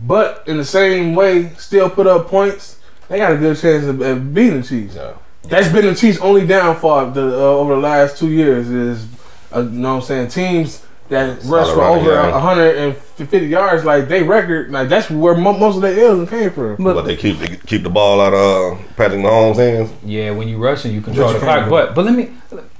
but 0.00 0.42
in 0.48 0.56
the 0.56 0.64
same 0.64 1.14
way 1.14 1.50
still 1.58 1.88
put 1.88 2.08
up 2.08 2.26
points, 2.26 2.80
they 3.08 3.18
got 3.18 3.32
a 3.32 3.36
good 3.36 3.56
chance 3.56 3.84
of, 3.84 4.00
of 4.00 4.34
beating 4.34 4.62
the 4.62 4.66
Chiefs. 4.66 4.96
Yeah. 4.96 5.12
That's 5.48 5.68
been 5.72 5.86
the 5.86 5.94
Chiefs' 5.94 6.18
only 6.20 6.46
downfall 6.46 7.10
the, 7.10 7.22
uh, 7.22 7.40
over 7.40 7.74
the 7.74 7.80
last 7.80 8.18
two 8.18 8.30
years. 8.30 8.68
Is 8.68 9.06
uh, 9.54 9.60
you 9.60 9.70
know 9.70 9.90
what 9.94 9.96
I'm 9.96 10.02
saying 10.02 10.28
teams 10.28 10.84
that 11.08 11.38
rush 11.44 11.68
for 11.72 11.82
over 11.82 12.10
game. 12.22 12.32
150 12.32 13.38
yards, 13.46 13.84
like 13.84 14.08
they 14.08 14.24
record, 14.24 14.72
like 14.72 14.88
that's 14.88 15.08
where 15.08 15.36
mo- 15.36 15.56
most 15.56 15.76
of 15.76 15.82
their 15.82 15.96
ills 15.96 16.28
came 16.28 16.50
from. 16.50 16.76
But 16.82 17.02
they 17.02 17.16
keep 17.16 17.38
they 17.38 17.56
keep 17.56 17.82
the 17.84 17.90
ball 17.90 18.20
out 18.20 18.34
of 18.34 18.72
uh, 18.78 18.82
Patrick 18.96 19.20
Mahomes' 19.20 19.56
hands. 19.56 19.92
Yeah, 20.04 20.32
when 20.32 20.48
you 20.48 20.58
rush 20.58 20.84
and 20.84 20.92
you 20.92 21.00
control 21.00 21.28
But 21.32 21.32
the 21.34 21.46
you 21.46 21.52
clock. 21.52 21.70
But 21.70 21.94
but 21.94 22.04
let 22.06 22.14
me. 22.14 22.30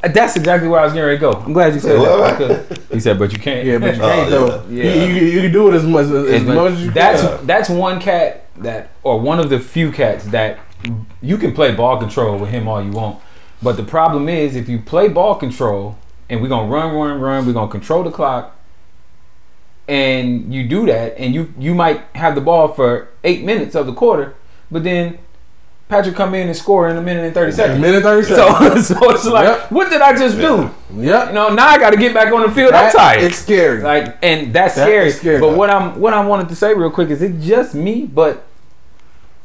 That's 0.02 0.36
exactly 0.36 0.68
where 0.68 0.80
I 0.80 0.84
was 0.84 0.92
getting 0.92 1.06
ready 1.06 1.18
to 1.18 1.20
go. 1.20 1.32
I'm 1.32 1.52
glad 1.52 1.74
you 1.74 1.80
said 1.80 2.00
that. 2.00 2.38
because- 2.66 2.88
He 2.90 3.00
said, 3.00 3.18
but 3.18 3.32
you 3.32 3.38
can't. 3.38 3.64
Yeah, 3.66 3.78
but 3.78 3.96
you 3.96 4.02
Oh, 4.02 4.08
can't 4.08 4.30
though. 4.30 4.64
yeah. 4.70 4.84
You, 5.04 5.12
you, 5.14 5.24
you 5.26 5.40
can 5.42 5.52
do 5.52 5.68
it 5.70 5.74
as 5.74 5.84
much 5.84 6.04
as, 6.04 6.10
as 6.12 6.42
much 6.44 6.72
as 6.72 6.84
you 6.84 6.90
that's 6.92 7.22
can. 7.22 7.46
that's 7.46 7.68
one 7.70 8.00
cat 8.00 8.46
that, 8.56 8.90
or 9.02 9.20
one 9.20 9.38
of 9.40 9.50
the 9.50 9.58
few 9.60 9.90
cats 9.92 10.24
that 10.26 10.58
you 11.22 11.36
can 11.38 11.52
play 11.52 11.74
ball 11.74 11.98
control 11.98 12.38
with 12.38 12.50
him 12.50 12.68
all 12.68 12.82
you 12.82 12.90
want. 12.92 13.18
But 13.62 13.76
the 13.76 13.82
problem 13.84 14.28
is, 14.28 14.54
if 14.56 14.68
you 14.68 14.78
play 14.78 15.08
ball 15.08 15.34
control 15.36 15.96
and 16.28 16.42
we're 16.42 16.48
gonna 16.48 16.68
run, 16.68 16.94
run, 16.94 17.20
run, 17.20 17.46
we're 17.46 17.52
gonna 17.52 17.70
control 17.70 18.02
the 18.02 18.10
clock, 18.10 18.54
and 19.88 20.52
you 20.52 20.66
do 20.68 20.86
that, 20.86 21.16
and 21.18 21.34
you 21.34 21.52
you 21.58 21.74
might 21.74 22.02
have 22.14 22.34
the 22.34 22.40
ball 22.40 22.68
for 22.68 23.08
eight 23.24 23.44
minutes 23.44 23.74
of 23.74 23.86
the 23.86 23.92
quarter, 23.92 24.34
but 24.70 24.82
then 24.84 25.18
Patrick 25.88 26.16
come 26.16 26.34
in 26.34 26.48
and 26.48 26.56
score 26.56 26.88
in 26.88 26.96
a 26.96 27.02
minute 27.02 27.24
and 27.24 27.32
thirty 27.34 27.50
A 27.52 27.54
seconds. 27.54 27.80
minute 27.80 28.02
thirty 28.02 28.26
seconds. 28.26 28.88
so 28.88 29.10
it's 29.10 29.24
like, 29.26 29.44
Yep. 29.46 29.70
what 29.70 29.88
did 29.88 30.00
I 30.00 30.16
just 30.16 30.36
do? 30.36 30.68
yep. 31.00 31.28
You 31.28 31.34
know, 31.34 31.54
now 31.54 31.68
I 31.68 31.78
got 31.78 31.90
to 31.90 31.96
get 31.96 32.12
back 32.12 32.32
on 32.32 32.42
the 32.42 32.50
field. 32.52 32.72
That- 32.74 32.86
I'm 32.86 32.92
tired. 32.92 33.22
It's 33.22 33.36
scary. 33.38 33.80
Like, 33.82 34.18
and 34.22 34.52
that's 34.52 34.74
That 34.74 34.82
scary. 34.86 35.10
scary. 35.12 35.38
But 35.40 35.56
what 35.56 35.70
I'm 35.70 36.00
what 36.00 36.12
I 36.12 36.26
wanted 36.26 36.48
to 36.48 36.56
say 36.56 36.74
real 36.74 36.90
quick 36.90 37.10
is 37.10 37.22
it 37.22 37.40
just 37.40 37.74
me, 37.76 38.04
but 38.04 38.44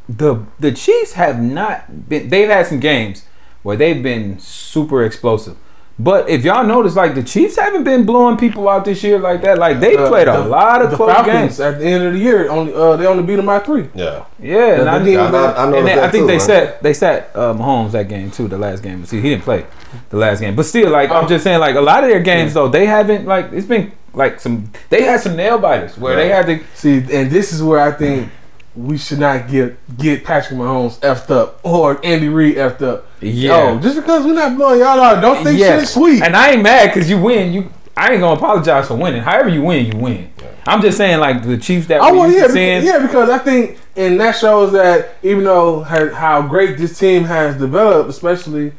the 0.10 0.44
the 0.60 0.72
Chiefs 0.72 1.14
have 1.14 1.42
not 1.42 2.10
been. 2.10 2.30
They've 2.30 2.50
had 2.50 2.68
some 2.68 2.80
games 2.80 3.26
where 3.64 3.78
they've 3.78 4.02
been 4.02 4.40
super 4.40 5.04
explosive. 5.04 5.56
But 6.00 6.30
if 6.30 6.44
y'all 6.44 6.66
notice, 6.66 6.96
like 6.96 7.14
the 7.14 7.22
Chiefs 7.22 7.58
haven't 7.58 7.84
been 7.84 8.06
blowing 8.08 8.36
people 8.36 8.68
out 8.68 8.86
this 8.86 9.04
year 9.04 9.20
like 9.20 9.44
that. 9.44 9.60
Like 9.60 9.80
they 9.80 9.96
Uh, 9.96 10.08
played 10.08 10.28
a 10.28 10.40
lot 10.40 10.82
of 10.82 10.90
the 10.90 10.96
close 10.98 11.12
Falcons 11.14 11.34
games. 11.36 11.60
at 11.60 11.78
the 11.80 11.86
end 11.86 12.04
of 12.04 12.14
the 12.14 12.20
year 12.20 12.50
only 12.50 12.74
uh, 12.74 12.96
they 12.96 13.06
only 13.06 13.22
beat 13.22 13.36
them 13.36 13.46
by 13.46 13.60
three. 13.60 13.88
Yeah. 13.94 14.24
Yeah, 14.40 14.80
and 14.82 14.90
I, 14.90 15.04
team- 15.04 15.20
I, 15.20 15.24
I, 15.28 15.52
I 15.52 15.64
and 15.66 15.74
they, 15.76 15.82
that 15.96 15.98
I 16.06 16.10
think 16.10 16.24
too, 16.24 16.28
they 16.28 16.38
man. 16.38 16.40
sat 16.40 16.82
they 16.84 16.94
sat 16.94 17.30
uh, 17.36 17.54
Mahomes 17.54 17.92
that 17.92 18.08
game 18.10 18.32
too. 18.32 18.48
The 18.48 18.58
last 18.58 18.82
game, 18.82 19.06
see, 19.06 19.22
he 19.22 19.30
didn't 19.30 19.44
play 19.44 19.66
the 20.10 20.18
last 20.18 20.40
game, 20.40 20.56
but 20.56 20.66
still, 20.66 20.90
like 20.90 21.12
I'm 21.12 21.26
Oh. 21.26 21.28
just 21.28 21.44
saying, 21.44 21.60
like 21.60 21.76
a 21.76 21.82
lot 21.82 22.04
of 22.04 22.10
their 22.10 22.22
games 22.22 22.56
though, 22.56 22.68
they 22.68 22.88
haven't 22.88 23.28
like 23.28 23.52
it's 23.54 23.68
been 23.68 23.92
like 24.14 24.40
some 24.40 24.72
they 24.90 25.04
had 25.04 25.20
some 25.20 25.36
nail 25.36 25.60
biters 25.60 25.98
where 26.00 26.16
they 26.16 26.30
had 26.30 26.48
to 26.48 26.60
See, 26.74 26.98
and 27.14 27.30
this 27.30 27.54
is 27.54 27.62
where 27.62 27.80
I 27.80 27.92
think 27.92 28.32
we 28.76 28.98
should 28.98 29.20
not 29.20 29.50
get 29.50 29.78
get 29.98 30.24
Patrick 30.24 30.58
Mahomes 30.60 31.00
effed 31.02 31.30
up 31.30 31.60
or 31.64 32.00
Andy 32.06 32.30
Reid 32.30 32.56
effed 32.56 32.82
up. 32.82 33.06
Yeah. 33.22 33.72
Yo, 33.74 33.80
just 33.80 33.96
because 33.98 34.26
we're 34.26 34.34
not 34.34 34.56
blowing 34.56 34.80
y'all 34.80 35.00
out, 35.00 35.22
don't 35.22 35.44
think 35.44 35.60
Yes. 35.60 35.80
shit's 35.82 35.94
sweet. 35.94 36.24
And 36.24 36.36
I 36.36 36.52
ain't 36.52 36.64
mad 36.64 36.94
because 36.94 37.10
you 37.10 37.20
win. 37.20 37.52
You 37.54 37.70
I 37.98 38.12
ain't 38.14 38.22
gonna 38.22 38.38
apologize 38.38 38.88
for 38.88 38.96
winning. 38.96 39.22
However 39.22 39.50
you 39.50 39.62
win, 39.64 39.86
you 39.88 39.98
win. 39.98 40.30
I'm 40.66 40.82
just 40.82 40.96
saying, 40.98 41.20
like 41.20 41.44
the 41.44 41.58
Chiefs 41.58 41.88
that 41.88 42.00
Oh 42.02 42.14
we 42.14 42.34
used 42.34 42.38
yeah, 42.38 42.48
seeing. 42.48 42.84
yeah, 42.86 43.00
because 43.06 43.30
I 43.30 43.40
think, 43.40 43.78
and 43.96 44.20
that 44.22 44.36
shows 44.38 44.72
that 44.74 45.16
even 45.24 45.44
though 45.44 45.82
how, 45.82 46.14
how 46.14 46.42
great 46.44 46.78
this 46.78 46.98
team 46.98 47.24
has 47.26 47.58
developed, 47.58 48.10
especially 48.10 48.72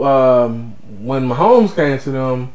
um, 0.00 0.72
when 1.04 1.28
Mahomes 1.28 1.74
came 1.74 1.98
to 1.98 2.10
them, 2.10 2.52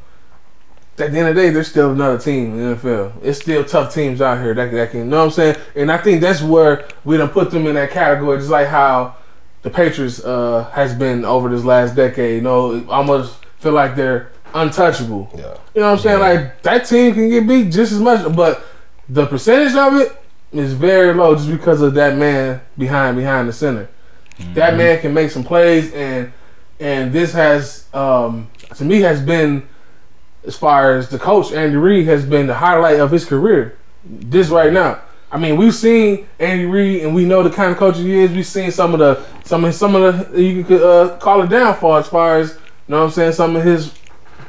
at 0.98 1.12
the 1.12 1.18
end 1.18 1.30
of 1.30 1.36
the 1.36 1.42
day, 1.42 1.50
they're 1.50 1.64
still 1.64 1.92
another 1.92 2.18
team 2.18 2.54
in 2.54 2.70
the 2.70 2.76
NFL. 2.76 3.14
It's 3.24 3.40
still 3.40 3.64
tough 3.64 3.94
teams 3.94 4.22
out 4.22 4.40
here 4.40 4.54
that, 4.54 4.72
that 4.72 4.92
can, 4.92 5.00
you 5.02 5.06
know 5.06 5.20
what 5.20 5.26
I'm 5.26 5.32
saying? 5.32 5.56
And 5.76 5.92
I 5.92 5.98
think 5.98 6.22
that's 6.22 6.42
where 6.42 6.88
we 7.04 7.18
done 7.18 7.30
put 7.30 7.52
them 7.52 7.66
in 7.68 7.76
that 7.76 7.92
category, 7.92 8.38
just 8.38 8.50
like 8.50 8.68
how 8.68 9.16
the 9.62 9.70
Patriots 9.70 10.24
uh, 10.24 10.70
has 10.74 10.94
been 10.94 11.26
over 11.26 11.50
this 11.50 11.64
last 11.64 11.96
decade. 11.96 12.36
You 12.36 12.42
know, 12.42 12.86
almost 12.90 13.44
feel 13.60 13.74
like 13.74 13.96
they're 13.96 14.32
untouchable. 14.54 15.30
Yeah. 15.34 15.58
You 15.74 15.82
know 15.82 15.92
what 15.92 15.94
I'm 15.94 16.00
saying? 16.00 16.20
Like 16.20 16.62
that 16.64 16.86
team 16.86 17.14
can 17.14 17.30
get 17.30 17.48
beat 17.48 17.72
just 17.72 17.92
as 17.92 18.00
much, 18.00 18.36
but 18.36 18.64
the 19.08 19.26
percentage 19.26 19.76
of 19.76 19.96
it 19.96 20.16
is 20.52 20.74
very 20.74 21.14
low 21.14 21.36
just 21.36 21.50
because 21.50 21.82
of 21.82 21.94
that 21.94 22.18
man 22.18 22.62
behind 22.78 23.18
behind 23.18 23.48
the 23.48 23.54
center. 23.54 23.90
That 24.54 24.76
man 24.76 25.00
can 25.00 25.14
make 25.14 25.30
some 25.30 25.44
plays, 25.44 25.94
and 25.94 26.34
and 26.80 27.14
this 27.14 27.32
has 27.34 27.86
um, 27.94 28.50
to 28.76 28.84
me 28.84 29.02
has 29.02 29.22
been 29.22 29.68
as 30.46 30.56
far 30.56 30.98
as 30.98 31.10
the 31.10 31.20
coach 31.20 31.52
Andy 31.52 31.78
Reid 31.78 32.08
has 32.08 32.26
been 32.26 32.48
the 32.48 32.56
highlight 32.56 33.00
of 33.00 33.12
his 33.12 33.26
career. 33.26 33.78
This 34.04 34.50
right 34.50 34.74
now. 34.74 35.02
I 35.32 35.38
mean, 35.38 35.56
we've 35.56 35.74
seen 35.74 36.28
Andy 36.40 36.66
Reid, 36.66 37.04
and 37.04 37.16
we 37.16 37.24
know 37.24 37.42
the 37.42 37.50
kind 37.50 37.72
of 37.72 37.78
coach 37.78 37.98
he 37.98 38.20
is. 38.20 38.32
We've 38.32 38.46
seen 38.46 38.72
some 38.72 38.94
of 38.94 39.00
the 39.00 39.24
some 39.46 39.64
of 39.64 39.74
some 39.74 39.96
of 39.96 40.32
the 40.32 40.42
you 40.42 40.64
could 40.64 40.82
uh, 40.82 41.18
call 41.20 41.42
it 41.42 41.50
downfall 41.50 41.98
as 41.98 42.08
far 42.08 42.40
as 42.40 42.52
you 42.52 42.58
know 42.90 43.00
what 43.00 43.06
I'm 43.06 43.12
saying. 43.12 43.34
Some 43.34 43.56
of 43.56 43.64
his 43.64 43.94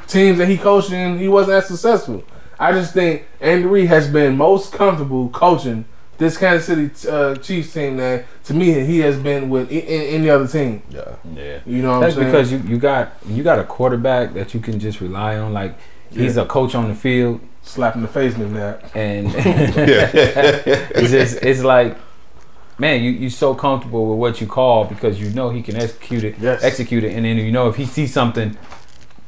teams 0.07 0.39
that 0.39 0.47
he 0.47 0.57
coached 0.57 0.91
in, 0.91 1.17
he 1.19 1.29
wasn't 1.29 1.55
as 1.55 1.67
successful. 1.67 2.23
I 2.59 2.71
just 2.71 2.93
think 2.93 3.25
Andy 3.39 3.65
Reid 3.65 3.87
has 3.87 4.09
been 4.09 4.35
most 4.35 4.73
comfortable 4.73 5.29
coaching 5.29 5.85
this 6.17 6.37
Kansas 6.37 6.65
City 6.67 7.09
uh, 7.09 7.35
Chiefs 7.35 7.73
team 7.73 7.97
that 7.97 8.25
to 8.45 8.53
me 8.53 8.83
he 8.85 8.99
has 8.99 9.17
been 9.17 9.49
with 9.49 9.69
i- 9.71 9.75
in, 9.75 10.15
any 10.21 10.29
other 10.29 10.47
team. 10.47 10.81
Yeah. 10.89 11.15
Yeah. 11.35 11.59
You 11.65 11.81
know 11.81 11.93
what 11.93 11.99
That's 12.01 12.15
I'm 12.15 12.21
saying? 12.21 12.31
because 12.31 12.51
you, 12.51 12.57
you 12.59 12.77
got 12.77 13.13
you 13.27 13.43
got 13.43 13.59
a 13.59 13.63
quarterback 13.63 14.33
that 14.33 14.53
you 14.53 14.59
can 14.59 14.79
just 14.79 15.01
rely 15.01 15.37
on. 15.37 15.53
Like 15.53 15.75
he's 16.11 16.37
a 16.37 16.45
coach 16.45 16.75
on 16.75 16.87
the 16.87 16.95
field, 16.95 17.41
slapping 17.63 18.01
the 18.03 18.07
face 18.07 18.35
in 18.35 18.53
that. 18.53 18.95
and 18.95 19.27
it's 19.35 21.11
just 21.11 21.43
it's 21.43 21.63
like, 21.63 21.97
man, 22.77 23.01
you 23.03 23.11
you 23.11 23.29
so 23.29 23.55
comfortable 23.55 24.07
with 24.09 24.19
what 24.19 24.41
you 24.41 24.47
call 24.47 24.85
because 24.85 25.19
you 25.19 25.29
know 25.31 25.49
he 25.49 25.61
can 25.61 25.75
execute 25.75 26.23
it, 26.23 26.35
Yes. 26.39 26.63
execute 26.63 27.03
it, 27.03 27.13
and 27.15 27.25
then 27.25 27.37
you 27.37 27.51
know 27.51 27.67
if 27.69 27.75
he 27.75 27.85
sees 27.85 28.13
something 28.13 28.57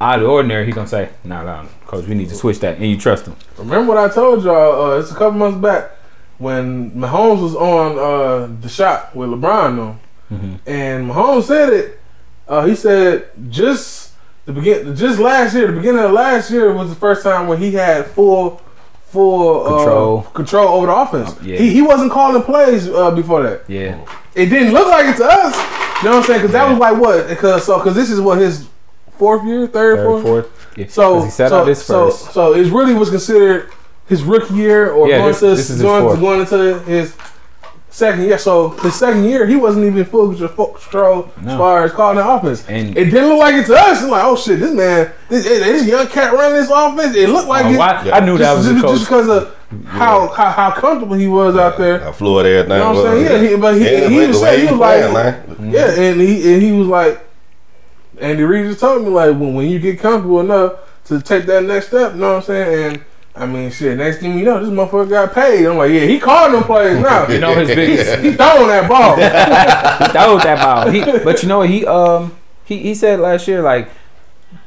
out 0.00 0.16
of 0.16 0.22
the 0.22 0.28
ordinary, 0.28 0.66
he 0.66 0.72
gonna 0.72 0.86
say, 0.86 1.08
"Nah, 1.24 1.42
nah, 1.42 1.64
coach, 1.86 2.06
we 2.06 2.14
need 2.14 2.28
to 2.28 2.34
switch 2.34 2.60
that," 2.60 2.76
and 2.76 2.86
you 2.86 2.98
trust 2.98 3.26
him. 3.26 3.34
Remember 3.56 3.94
what 3.94 4.10
I 4.10 4.12
told 4.14 4.44
y'all? 4.44 4.92
Uh, 4.92 4.98
it's 5.00 5.10
a 5.10 5.14
couple 5.14 5.38
months 5.38 5.58
back 5.58 5.90
when 6.38 6.90
Mahomes 6.92 7.42
was 7.42 7.54
on 7.56 7.98
uh, 7.98 8.48
The 8.60 8.68
Shop 8.68 9.14
with 9.14 9.30
LeBron 9.30 9.76
though, 9.76 9.96
Mhm. 10.32 10.58
and 10.66 11.10
Mahomes 11.10 11.44
said 11.44 11.72
it. 11.72 12.00
Uh, 12.48 12.64
he 12.66 12.74
said 12.74 13.26
just 13.50 14.12
the 14.44 14.52
begin, 14.52 14.94
just 14.94 15.18
last 15.18 15.54
year, 15.54 15.66
the 15.68 15.72
beginning 15.72 16.04
of 16.04 16.12
last 16.12 16.50
year 16.50 16.72
was 16.72 16.88
the 16.88 16.94
first 16.96 17.22
time 17.24 17.48
when 17.48 17.58
he 17.58 17.72
had 17.72 18.06
full, 18.06 18.60
full 19.06 19.66
uh, 19.66 19.68
Control. 19.76 20.22
control 20.34 20.68
over 20.68 20.86
the 20.86 20.94
offense. 20.94 21.30
Uh, 21.30 21.36
yeah. 21.42 21.58
He 21.58 21.70
he 21.70 21.82
wasn't 21.82 22.12
calling 22.12 22.42
plays 22.42 22.88
uh, 22.88 23.10
before 23.12 23.42
that. 23.42 23.62
Yeah, 23.68 23.98
It 24.34 24.46
didn't 24.46 24.72
look 24.72 24.88
like 24.88 25.06
it 25.06 25.16
to 25.18 25.24
us. 25.24 25.56
You 26.02 26.10
know 26.10 26.16
what 26.16 26.18
I'm 26.18 26.22
saying? 26.24 26.40
Because 26.40 26.52
that 26.52 26.64
Yeah. 26.64 26.70
was 26.70 26.78
like 26.78 26.96
what? 27.00 27.28
Because 27.28 27.64
so 27.64 27.78
because 27.78 27.94
this 27.94 28.10
is 28.10 28.20
what 28.20 28.38
his 28.38 28.66
fourth 29.18 29.44
year, 29.44 29.66
third, 29.66 29.96
third, 29.98 30.04
fourth. 30.04 30.22
fourth. 30.22 30.76
Yeah. 30.76 30.86
So 30.88 31.14
'Cause 31.14 31.24
he 31.24 31.30
set 31.30 31.48
so, 31.48 31.72
so, 31.74 32.10
first. 32.10 32.32
so 32.32 32.52
it 32.54 32.70
really 32.70 32.92
was 32.94 33.08
considered 33.10 33.70
his 34.06 34.22
rookie 34.22 34.54
year 34.54 34.90
or 34.90 35.08
Yeah, 35.08 35.18
going 35.18 35.28
this- 35.28 35.40
to 35.40 35.46
this 35.46 35.58
is 35.60 35.68
his 35.68 35.82
going, 35.82 36.02
fourth. 36.02 36.20
going 36.20 36.40
into 36.40 36.78
his 36.80 37.14
second 37.90 38.22
year. 38.24 38.38
So 38.38 38.68
his 38.70 38.94
second 38.94 39.24
year, 39.24 39.46
he 39.46 39.56
wasn't 39.56 39.86
even 39.86 40.04
full 40.04 40.28
control 40.34 41.28
as 41.44 41.56
far 41.56 41.84
as 41.84 41.92
calling 41.92 42.16
the 42.18 42.28
offense. 42.28 42.62
And- 42.68 42.96
it 42.96 43.06
didn't 43.06 43.28
look 43.30 43.38
like 43.38 43.54
it 43.56 43.66
to 43.66 43.74
us. 43.74 44.02
It's 44.02 44.10
like, 44.10 44.24
oh 44.24 44.36
shit, 44.36 44.60
this 44.60 44.72
man, 44.72 45.10
this, 45.28 45.44
this 45.44 45.86
young 45.86 46.06
cat 46.08 46.32
running 46.32 46.56
this 46.56 46.70
offense. 46.72 47.16
It 47.16 47.28
looked 47.30 47.48
like 47.48 47.64
Oh, 47.66 47.70
it. 47.72 47.78
why- 47.78 48.02
Yeah. 48.04 48.16
I 48.16 48.20
knew 48.20 48.36
that 48.38 48.54
just, 48.54 48.56
was 48.58 48.66
just, 48.66 48.80
the 48.82 48.86
coach. 48.86 48.98
just 48.98 49.10
because 49.10 49.28
of 49.28 49.56
how, 49.86 50.28
how 50.28 50.50
how 50.50 50.70
comfortable 50.70 51.16
he 51.16 51.26
was 51.26 51.56
out 51.56 51.76
there. 51.78 51.98
How 51.98 52.12
fluid 52.12 52.46
everything 52.46 52.70
You 52.72 52.84
know 52.84 52.94
what 52.94 53.06
I'm 53.08 53.24
saying? 53.26 53.42
Yeah, 53.44 53.50
he, 53.50 53.56
but 53.56 53.74
he, 53.74 53.80
Yeah, 53.84 54.08
he 54.08 54.18
the 54.20 54.26
was 54.28 54.36
way 54.40 54.42
saying 54.42 54.60
he 54.68 54.72
was 54.74 54.78
playing, 54.78 55.12
like, 55.12 55.24
man. 55.48 55.56
Mm-hmm. 55.56 55.70
yeah, 55.70 55.90
and 56.00 56.20
he 56.20 56.52
and 56.54 56.62
he 56.62 56.72
was 56.72 56.86
like, 56.86 57.20
Andy 58.20 58.44
Reid 58.44 58.66
just 58.68 58.80
told 58.80 59.02
me 59.02 59.08
like 59.10 59.30
when 59.30 59.54
when 59.54 59.68
you 59.68 59.78
get 59.80 59.98
comfortable 59.98 60.40
enough 60.40 60.74
to 61.06 61.20
take 61.20 61.46
that 61.46 61.64
next 61.64 61.88
step, 61.88 62.12
you 62.14 62.20
know 62.20 62.34
what 62.34 62.36
I'm 62.36 62.42
saying? 62.42 62.84
And 62.94 63.04
I 63.36 63.46
mean, 63.46 63.70
shit. 63.70 63.98
Next 63.98 64.18
thing 64.18 64.38
you 64.38 64.44
know, 64.44 64.64
this 64.64 64.70
motherfucker 64.70 65.10
got 65.10 65.34
paid. 65.34 65.66
I'm 65.66 65.76
like, 65.76 65.90
yeah, 65.90 66.06
he 66.06 66.18
calling 66.18 66.52
them 66.52 66.64
plays 66.64 66.98
now. 67.02 67.28
You 67.28 67.38
know 67.38 67.54
his 67.54 67.68
biggest 67.68 68.18
he 68.22 68.32
throwing 68.32 68.68
that 68.68 68.88
ball. 68.88 69.16
that 69.16 70.28
was 70.28 70.42
that 70.42 70.58
ball. 70.58 70.90
He, 70.90 71.00
but 71.22 71.42
you 71.42 71.48
know 71.48 71.58
what? 71.58 71.70
He 71.70 71.86
um 71.86 72.36
he 72.64 72.78
he 72.78 72.94
said 72.94 73.20
last 73.20 73.46
year 73.46 73.62
like 73.62 73.90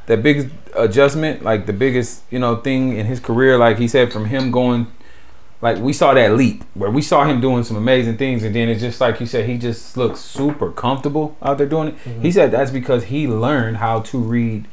the 0.06 0.18
biggest 0.18 0.50
adjustment, 0.76 1.44
like 1.44 1.66
the 1.66 1.74
biggest 1.74 2.24
you 2.30 2.40
know 2.40 2.58
thing 2.58 2.96
in 2.96 3.06
his 3.08 3.20
career. 3.20 3.58
Like 3.58 3.80
he 3.80 3.88
said, 3.88 4.14
from 4.14 4.26
him 4.26 4.52
going, 4.52 4.88
like 5.62 5.78
we 5.80 5.92
saw 5.92 6.14
that 6.14 6.36
leap 6.36 6.64
where 6.76 6.92
we 6.92 7.02
saw 7.02 7.26
him 7.26 7.42
doing 7.42 7.64
some 7.64 7.76
amazing 7.76 8.18
things, 8.18 8.44
and 8.44 8.56
then 8.56 8.70
it's 8.70 8.82
just 8.82 9.02
like 9.02 9.20
you 9.20 9.26
said, 9.26 9.50
he 9.50 9.58
just 9.58 9.98
looks 9.98 10.20
super 10.20 10.72
comfortable 10.72 11.36
out 11.42 11.58
there 11.58 11.68
doing 11.68 11.90
it. 11.90 11.96
He 12.22 12.32
said 12.32 12.52
that's 12.52 12.72
because 12.72 13.06
he 13.06 13.28
learned 13.28 13.78
how 13.78 14.02
to 14.02 14.18
read 14.20 14.68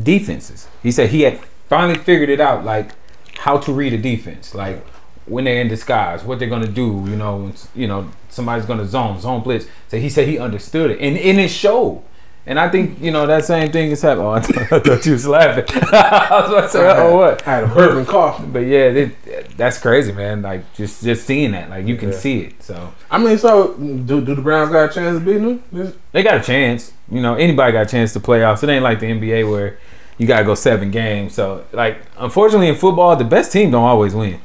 defenses. 0.00 0.68
He 0.82 0.90
said 0.90 1.10
he 1.10 1.22
had 1.22 1.38
finally 1.68 1.98
figured 1.98 2.28
it 2.28 2.40
out, 2.40 2.64
like 2.64 2.90
how 3.38 3.58
to 3.58 3.72
read 3.72 3.92
a 3.92 3.98
defense, 3.98 4.54
like 4.54 4.84
when 5.26 5.44
they're 5.44 5.60
in 5.60 5.68
disguise, 5.68 6.22
what 6.24 6.38
they're 6.38 6.48
gonna 6.48 6.66
do. 6.68 7.04
You 7.08 7.16
know, 7.16 7.36
when, 7.36 7.54
you 7.74 7.86
know 7.88 8.10
somebody's 8.28 8.66
gonna 8.66 8.86
zone, 8.86 9.20
zone 9.20 9.42
blitz. 9.42 9.66
So 9.88 9.98
he 9.98 10.08
said 10.08 10.28
he 10.28 10.38
understood 10.38 10.90
it, 10.92 11.00
and 11.00 11.16
and 11.16 11.38
it 11.40 11.48
showed. 11.50 12.02
And 12.48 12.60
I 12.60 12.68
think 12.68 13.00
you 13.00 13.10
know 13.10 13.26
that 13.26 13.44
same 13.44 13.72
thing 13.72 13.90
is 13.90 14.02
happening. 14.02 14.26
Oh, 14.26 14.30
I, 14.30 14.40
thought, 14.40 14.72
I 14.72 14.78
thought 14.78 15.04
you 15.04 15.12
was 15.12 15.26
laughing. 15.26 15.64
I 15.92 16.28
was 16.42 16.50
about 16.50 16.60
to 16.60 16.68
say, 16.68 16.96
oh 16.96 17.16
what? 17.16 17.44
I 17.46 17.56
had 17.56 17.64
a 17.64 17.98
and 17.98 18.06
cough. 18.06 18.40
But 18.52 18.60
yeah, 18.60 18.84
it, 18.84 19.56
that's 19.56 19.78
crazy, 19.78 20.12
man. 20.12 20.42
Like 20.42 20.72
just 20.74 21.02
just 21.02 21.26
seeing 21.26 21.50
that, 21.52 21.70
like 21.70 21.86
you 21.86 21.96
can 21.96 22.12
Yeah. 22.12 22.18
see 22.18 22.40
it. 22.42 22.62
So 22.62 22.94
I 23.10 23.18
mean, 23.18 23.36
so 23.36 23.74
do, 23.74 24.20
do 24.24 24.34
the 24.36 24.42
Browns 24.42 24.70
got 24.70 24.90
a 24.90 24.94
chance 24.94 25.16
of 25.16 25.24
beating 25.24 25.60
them? 25.72 25.92
They 26.12 26.22
got 26.22 26.36
a 26.36 26.40
chance. 26.40 26.92
You 27.10 27.20
know, 27.20 27.34
anybody 27.34 27.72
got 27.72 27.86
a 27.86 27.90
chance 27.90 28.12
to 28.12 28.20
play 28.20 28.44
off. 28.44 28.62
It 28.62 28.70
ain't 28.70 28.84
like 28.84 29.00
the 29.00 29.06
NBA 29.06 29.50
where 29.50 29.78
you 30.18 30.26
gotta 30.26 30.44
go 30.44 30.54
seven 30.54 30.90
games. 30.90 31.34
So 31.34 31.64
like, 31.72 32.00
unfortunately, 32.16 32.68
in 32.68 32.76
football, 32.76 33.16
the 33.16 33.24
best 33.24 33.52
team 33.52 33.70
don't 33.70 33.84
always 33.84 34.14
win. 34.14 34.40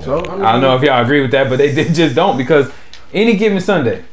So 0.00 0.18
I, 0.18 0.34
mean, 0.34 0.44
I 0.44 0.52
don't 0.52 0.60
know 0.60 0.76
if 0.76 0.82
y'all 0.82 1.02
agree 1.02 1.20
with 1.20 1.30
that, 1.32 1.48
but 1.48 1.56
they, 1.56 1.70
they 1.70 1.84
just 1.92 2.14
don't 2.14 2.36
because 2.36 2.70
any 3.12 3.36
given 3.36 3.60
Sunday, 3.60 4.04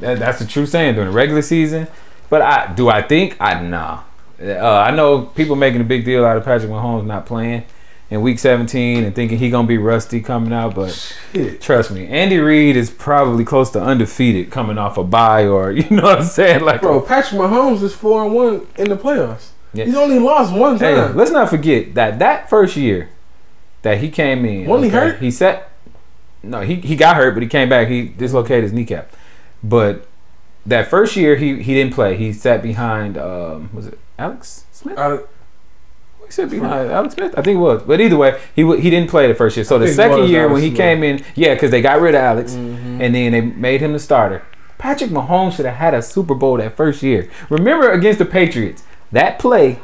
that, 0.00 0.18
that's 0.18 0.38
the 0.38 0.46
true 0.46 0.66
saying 0.66 0.94
during 0.94 1.10
the 1.10 1.16
regular 1.16 1.42
season. 1.42 1.88
But 2.28 2.42
I 2.42 2.72
do 2.74 2.88
I 2.88 3.02
think 3.02 3.36
I 3.40 3.60
nah. 3.60 4.02
Uh, 4.40 4.58
I 4.58 4.92
know 4.92 5.22
people 5.22 5.56
making 5.56 5.80
a 5.80 5.84
big 5.84 6.04
deal 6.04 6.24
out 6.24 6.36
of 6.36 6.44
Patrick 6.44 6.70
Mahomes 6.70 7.04
not 7.04 7.26
playing 7.26 7.64
in 8.10 8.22
Week 8.22 8.38
17 8.38 9.04
and 9.04 9.14
thinking 9.14 9.38
he 9.38 9.50
gonna 9.50 9.66
be 9.66 9.78
rusty 9.78 10.20
coming 10.20 10.52
out, 10.52 10.74
but 10.74 10.92
Shit. 11.32 11.60
trust 11.60 11.90
me, 11.90 12.06
Andy 12.06 12.38
Reid 12.38 12.76
is 12.76 12.88
probably 12.88 13.44
close 13.44 13.70
to 13.70 13.82
undefeated 13.82 14.50
coming 14.50 14.78
off 14.78 14.96
a 14.96 15.04
bye 15.04 15.46
or 15.46 15.72
you 15.72 15.88
know 15.90 16.04
what 16.04 16.20
I'm 16.20 16.24
saying, 16.24 16.62
like 16.62 16.82
Bro, 16.82 17.02
Patrick 17.02 17.40
Mahomes 17.40 17.82
is 17.82 17.94
four 17.94 18.24
and 18.24 18.34
one 18.34 18.66
in 18.76 18.88
the 18.88 18.96
playoffs. 18.96 19.48
Yeah. 19.74 19.84
He's 19.84 19.94
only 19.96 20.18
lost 20.18 20.52
one 20.52 20.78
Hey, 20.78 20.94
time. 20.94 21.16
let's 21.16 21.30
not 21.30 21.50
forget 21.50 21.94
that 21.94 22.18
that 22.18 22.48
first 22.48 22.76
year 22.76 23.08
that 23.82 23.98
he 23.98 24.10
came 24.10 24.44
in. 24.44 24.66
Wasn't 24.66 24.90
he 24.90 24.96
hurt? 24.96 25.20
He 25.20 25.30
set. 25.30 25.70
No, 26.42 26.60
he, 26.62 26.76
he 26.76 26.96
got 26.96 27.16
hurt, 27.16 27.34
but 27.34 27.42
he 27.42 27.48
came 27.48 27.68
back. 27.68 27.88
He 27.88 28.08
dislocated 28.08 28.62
his 28.64 28.72
kneecap. 28.72 29.12
But 29.62 30.06
that 30.64 30.88
first 30.88 31.16
year, 31.16 31.36
he 31.36 31.62
he 31.62 31.74
didn't 31.74 31.94
play. 31.94 32.16
He 32.16 32.32
sat 32.32 32.62
behind. 32.62 33.18
Um, 33.18 33.70
was 33.72 33.86
it 33.88 33.98
Alex 34.18 34.64
Smith? 34.72 34.98
I- 34.98 35.18
He 36.26 36.30
sat 36.32 36.50
behind 36.50 36.90
Alex 36.90 37.14
Smith. 37.14 37.34
I 37.36 37.42
think 37.42 37.56
it 37.56 37.60
was. 37.60 37.82
But 37.82 38.00
either 38.00 38.16
way, 38.16 38.38
he 38.54 38.62
wa- 38.64 38.76
he 38.76 38.90
didn't 38.90 39.10
play 39.10 39.26
the 39.28 39.34
first 39.34 39.56
year. 39.56 39.64
So 39.64 39.76
I 39.76 39.80
the 39.80 39.88
second 39.88 40.28
year 40.28 40.42
Alex 40.42 40.52
when 40.52 40.62
he 40.62 40.68
Smith. 40.68 40.78
came 40.78 41.02
in, 41.02 41.22
yeah, 41.34 41.54
because 41.54 41.70
they 41.70 41.80
got 41.82 42.00
rid 42.00 42.14
of 42.14 42.20
Alex, 42.20 42.52
Mhm. 42.54 43.00
and 43.00 43.14
then 43.14 43.32
they 43.32 43.40
made 43.40 43.80
him 43.80 43.92
the 43.92 43.98
starter. 43.98 44.42
Patrick 44.78 45.10
Mahomes 45.10 45.54
should 45.56 45.66
have 45.66 45.74
had 45.76 45.94
a 45.94 46.02
Super 46.02 46.34
Bowl 46.34 46.56
that 46.58 46.76
first 46.76 47.02
year. 47.02 47.28
Remember 47.50 47.90
against 47.90 48.18
the 48.20 48.24
Patriots, 48.26 48.84
that 49.12 49.38
play 49.38 49.78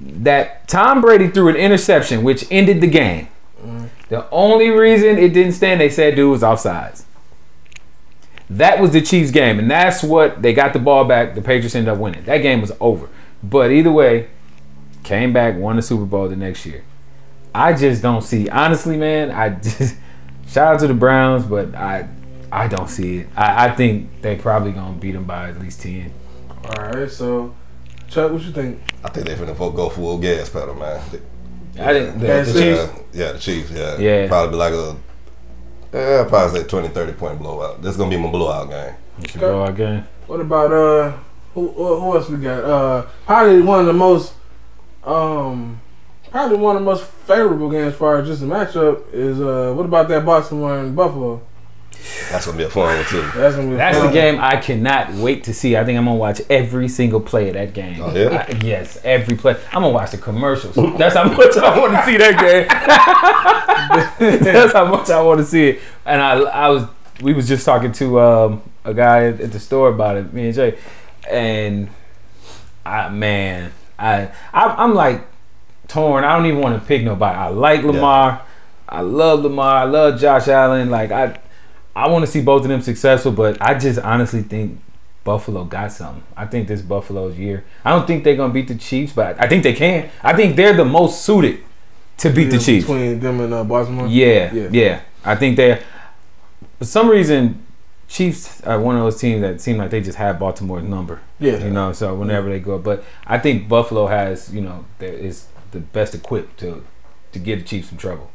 that 0.00 0.68
Tom 0.68 1.00
Brady 1.00 1.28
threw 1.28 1.48
an 1.48 1.56
interception, 1.56 2.22
which 2.22 2.46
ended 2.50 2.80
the 2.80 2.86
game. 2.86 3.28
Mm. 3.62 3.88
The 4.08 4.28
only 4.30 4.70
reason 4.70 5.18
it 5.18 5.32
didn't 5.32 5.52
stand, 5.52 5.80
they 5.80 5.90
said, 5.90 6.14
dude 6.14 6.30
was 6.30 6.42
offsides. 6.42 7.04
That 8.50 8.80
was 8.80 8.92
the 8.92 9.02
Chiefs 9.02 9.30
game, 9.30 9.58
and 9.58 9.70
that's 9.70 10.02
what 10.02 10.40
they 10.40 10.54
got 10.54 10.72
the 10.72 10.78
ball 10.78 11.04
back. 11.04 11.34
The 11.34 11.42
Patriots 11.42 11.74
ended 11.74 11.92
up 11.92 11.98
winning. 11.98 12.24
That 12.24 12.38
game 12.38 12.60
was 12.60 12.72
over. 12.80 13.08
But 13.42 13.70
either 13.70 13.92
way, 13.92 14.28
came 15.02 15.32
back, 15.32 15.56
won 15.56 15.76
the 15.76 15.82
Super 15.82 16.06
Bowl 16.06 16.28
the 16.28 16.36
next 16.36 16.64
year. 16.64 16.84
I 17.54 17.74
just 17.74 18.00
don't 18.00 18.22
see. 18.22 18.48
Honestly, 18.48 18.96
man, 18.96 19.30
I 19.30 19.50
just 19.60 19.96
shout 20.46 20.74
out 20.74 20.80
to 20.80 20.86
the 20.86 20.94
Browns, 20.94 21.44
but 21.44 21.74
I 21.74 22.08
I 22.50 22.68
don't 22.68 22.88
see 22.88 23.18
it. 23.18 23.28
I, 23.36 23.66
I 23.66 23.74
think 23.74 24.22
they 24.22 24.36
probably 24.36 24.72
gonna 24.72 24.96
beat 24.96 25.12
them 25.12 25.24
by 25.24 25.50
at 25.50 25.60
least 25.60 25.82
ten. 25.82 26.12
All 26.64 26.84
right, 26.84 27.10
so 27.10 27.54
Chuck, 28.08 28.32
what 28.32 28.42
you 28.42 28.52
think? 28.52 28.80
I 29.04 29.08
think 29.10 29.26
they're 29.26 29.36
finna 29.36 29.56
full- 29.56 29.70
go 29.72 29.88
full 29.88 30.18
gas 30.18 30.48
pedal, 30.48 30.74
man. 30.74 31.00
They, 31.12 31.82
I 31.82 31.92
didn't. 31.92 32.20
Yeah, 32.20 32.40
the 32.42 32.52
Chiefs. 32.52 32.90
Yeah, 33.12 33.24
yeah, 33.26 33.32
the 33.32 33.38
Chiefs. 33.38 33.70
Yeah, 33.70 33.98
Yeah. 33.98 34.28
Probably 34.28 34.50
be 34.50 34.56
like 34.56 34.72
a, 34.72 34.96
yeah, 35.92 36.24
probably 36.28 36.60
say 36.60 36.66
20, 36.66 36.88
30 36.88 37.12
point 37.12 37.38
blowout. 37.38 37.82
This 37.82 37.92
is 37.92 37.96
gonna 37.96 38.10
be 38.10 38.16
my 38.16 38.30
blowout 38.30 38.68
game. 38.70 38.94
It's 39.20 39.34
a 39.34 39.38
blowout 39.38 39.76
game. 39.76 40.04
What 40.26 40.40
about 40.40 40.72
uh 40.72 41.16
who 41.54 41.68
who 41.72 42.00
who 42.00 42.16
else 42.16 42.28
we 42.28 42.36
got? 42.38 42.64
Uh 42.64 43.02
probably 43.26 43.62
one 43.62 43.80
of 43.80 43.86
the 43.86 43.92
most 43.92 44.32
um 45.04 45.80
probably 46.30 46.56
one 46.58 46.76
of 46.76 46.82
the 46.82 46.86
most 46.86 47.04
favorable 47.04 47.70
games 47.70 47.92
as 47.92 47.98
far 47.98 48.18
as 48.18 48.26
just 48.28 48.40
the 48.40 48.46
matchup 48.46 49.02
is 49.12 49.40
uh 49.40 49.72
what 49.74 49.86
about 49.86 50.08
that 50.08 50.24
Baltimore 50.24 50.78
and 50.78 50.94
Buffalo? 50.96 51.40
That's 52.30 52.46
gonna 52.46 52.58
be 52.58 52.64
a 52.64 52.70
fun 52.70 52.96
one 52.96 53.04
too. 53.06 53.22
That's 53.34 53.56
gonna 53.56 53.70
be 53.70 53.76
That's 53.76 53.98
the 54.00 54.10
game 54.10 54.38
I 54.40 54.56
cannot 54.56 55.14
wait 55.14 55.44
to 55.44 55.54
see. 55.54 55.76
I 55.76 55.84
think 55.84 55.98
I'm 55.98 56.04
gonna 56.04 56.16
watch 56.16 56.40
every 56.50 56.88
single 56.88 57.20
play 57.20 57.48
of 57.48 57.54
that 57.54 57.72
game. 57.74 58.00
Oh, 58.02 58.14
yeah? 58.14 58.46
I- 58.48 58.52
yes, 58.64 58.98
every 59.04 59.36
play. 59.36 59.54
I'm 59.72 59.82
gonna 59.82 59.90
watch 59.90 60.10
the 60.12 60.18
commercials. 60.18 60.74
That's 60.98 61.14
how 61.16 61.24
much 61.24 61.56
I 61.56 61.78
want 61.78 61.92
to 61.94 62.04
see 62.04 62.16
that 62.18 62.38
game. 62.38 62.68
That's 64.54 64.72
how 64.72 64.84
much 64.86 65.10
I 65.10 65.20
want 65.22 65.40
to 65.40 65.46
see 65.46 65.68
it. 65.70 65.80
And 66.04 66.20
I, 66.20 66.38
I 66.40 66.68
was, 66.68 66.84
we 67.20 67.32
was 67.32 67.48
just 67.48 67.64
talking 67.64 67.92
to 67.92 68.20
um, 68.20 68.62
a 68.84 68.94
guy 68.94 69.26
at 69.26 69.40
at 69.40 69.52
the 69.52 69.60
store 69.60 69.88
about 69.88 70.16
it, 70.16 70.32
me 70.32 70.46
and 70.46 70.54
Jay, 70.54 70.78
and 71.30 71.88
I, 72.86 73.08
man, 73.10 73.72
I, 73.98 74.30
I, 74.52 74.64
I'm 74.78 74.94
like 74.94 75.26
torn. 75.88 76.24
I 76.24 76.36
don't 76.36 76.46
even 76.46 76.60
want 76.60 76.80
to 76.80 76.86
pick 76.86 77.02
nobody. 77.02 77.36
I 77.36 77.48
like 77.48 77.82
Lamar. 77.82 78.42
I 78.88 79.00
love 79.02 79.42
Lamar. 79.42 79.82
I 79.82 79.84
love 79.84 80.20
Josh 80.20 80.48
Allen. 80.48 80.90
Like 80.90 81.10
I, 81.10 81.38
I 82.04 82.08
want 82.08 82.24
to 82.24 82.30
see 82.30 82.40
both 82.40 82.62
of 82.62 82.68
them 82.68 82.80
successful, 82.80 83.32
but 83.32 83.60
I 83.60 83.78
just 83.78 83.98
honestly 83.98 84.42
think 84.42 84.80
Buffalo 85.24 85.64
got 85.64 85.92
something. 85.92 86.22
I 86.36 86.46
think 86.46 86.68
this 86.68 86.80
Buffalo's 86.80 87.36
year. 87.36 87.64
I 87.84 87.90
don't 87.90 88.06
think 88.06 88.24
they're 88.24 88.36
gonna 88.36 88.52
beat 88.52 88.68
the 88.68 88.76
Chiefs, 88.76 89.12
but 89.12 89.40
I 89.42 89.48
think 89.48 89.62
they 89.62 89.72
can. 89.74 90.08
I 90.22 90.34
think 90.34 90.56
they're 90.56 90.74
the 90.76 90.84
most 90.84 91.22
suited 91.22 91.60
to 92.18 92.30
beat 92.30 92.44
the 92.50 92.58
Chiefs. 92.58 92.86
between 92.86 93.20
them 93.20 93.40
and 93.40 93.52
uh, 93.52 93.64
Baltimore. 93.64 94.06
Yeah, 94.06 94.52
Yeah. 94.54 94.68
yeah, 94.70 95.00
I 95.24 95.34
think 95.36 95.56
they. 95.56 95.82
For 96.78 96.84
some 96.84 97.08
reason, 97.08 97.64
Chiefs 98.08 98.62
are 98.62 98.80
one 98.80 98.96
of 98.96 99.02
those 99.02 99.20
teams 99.20 99.42
that 99.42 99.60
seem 99.60 99.76
like 99.76 99.90
they 99.90 100.00
just 100.00 100.16
have 100.18 100.38
Baltimore's 100.38 100.84
number. 100.84 101.20
Yeah. 101.40 101.58
You 101.58 101.70
know, 101.70 101.92
so 101.92 102.14
whenever 102.14 102.48
they 102.48 102.60
go, 102.60 102.78
but 102.78 103.04
I 103.26 103.38
think 103.38 103.68
Buffalo 103.68 104.06
has, 104.06 104.54
you 104.54 104.60
know, 104.60 104.84
is 105.00 105.46
the 105.72 105.80
best 105.80 106.14
equipped 106.14 106.58
to 106.60 106.84
to 107.32 107.38
give 107.38 107.58
the 107.58 107.64
Chiefs 107.66 107.88
some 107.90 107.98
trouble. 107.98 108.30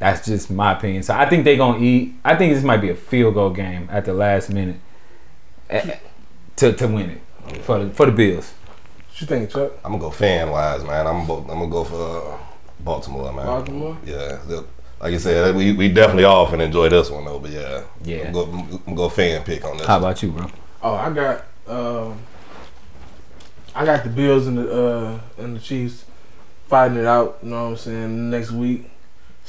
That's 0.00 0.24
just 0.26 0.50
my 0.50 0.72
opinion. 0.72 1.02
So 1.02 1.14
I 1.14 1.28
think 1.28 1.44
they're 1.44 1.58
gonna 1.58 1.78
eat. 1.78 2.14
I 2.24 2.34
think 2.34 2.54
this 2.54 2.64
might 2.64 2.78
be 2.78 2.88
a 2.88 2.94
field 2.96 3.34
goal 3.34 3.50
game 3.50 3.86
at 3.92 4.06
the 4.06 4.14
last 4.14 4.48
minute 4.50 4.76
eh, 5.68 5.98
to 6.56 6.72
to 6.72 6.86
win 6.88 7.10
it 7.10 7.62
for 7.62 7.84
the 7.84 7.90
for 7.90 8.06
the 8.06 8.12
Bills. 8.12 8.52
What 9.10 9.20
you 9.20 9.26
think, 9.26 9.50
Chuck? 9.50 9.72
I'm 9.84 9.92
gonna 9.92 10.02
go 10.02 10.10
fan 10.10 10.50
wise, 10.50 10.82
man. 10.82 11.06
I'm 11.06 11.26
bo- 11.26 11.40
I'm 11.42 11.58
gonna 11.58 11.68
go 11.68 11.84
for 11.84 12.32
uh, 12.32 12.38
Baltimore, 12.80 13.30
man. 13.30 13.44
Baltimore? 13.44 13.98
Yeah, 14.06 14.38
like 15.02 15.12
you 15.12 15.18
said, 15.18 15.54
we, 15.54 15.72
we 15.72 15.88
definitely 15.88 16.24
all 16.24 16.46
finna 16.46 16.64
enjoy 16.64 16.88
this 16.88 17.10
one 17.10 17.26
though. 17.26 17.38
But 17.38 17.50
yeah, 17.50 17.82
Yeah. 18.02 18.28
I'm 18.28 18.32
go, 18.32 18.44
I'm 18.44 18.66
gonna 18.78 18.96
go 18.96 19.08
fan 19.10 19.44
pick 19.44 19.64
on 19.66 19.76
this. 19.76 19.86
How 19.86 19.98
about 19.98 20.22
you, 20.22 20.30
bro? 20.30 20.46
Oh, 20.82 20.94
I 20.94 21.10
got 21.10 21.44
um 21.68 22.18
I 23.74 23.84
got 23.84 24.02
the 24.02 24.10
Bills 24.10 24.46
and 24.46 24.56
the 24.56 24.72
uh 24.72 25.20
and 25.36 25.56
the 25.56 25.60
Chiefs 25.60 26.06
fighting 26.68 26.96
it 26.96 27.04
out, 27.06 27.38
you 27.42 27.50
know 27.50 27.64
what 27.64 27.70
I'm 27.72 27.76
saying, 27.76 28.30
next 28.30 28.50
week. 28.50 28.90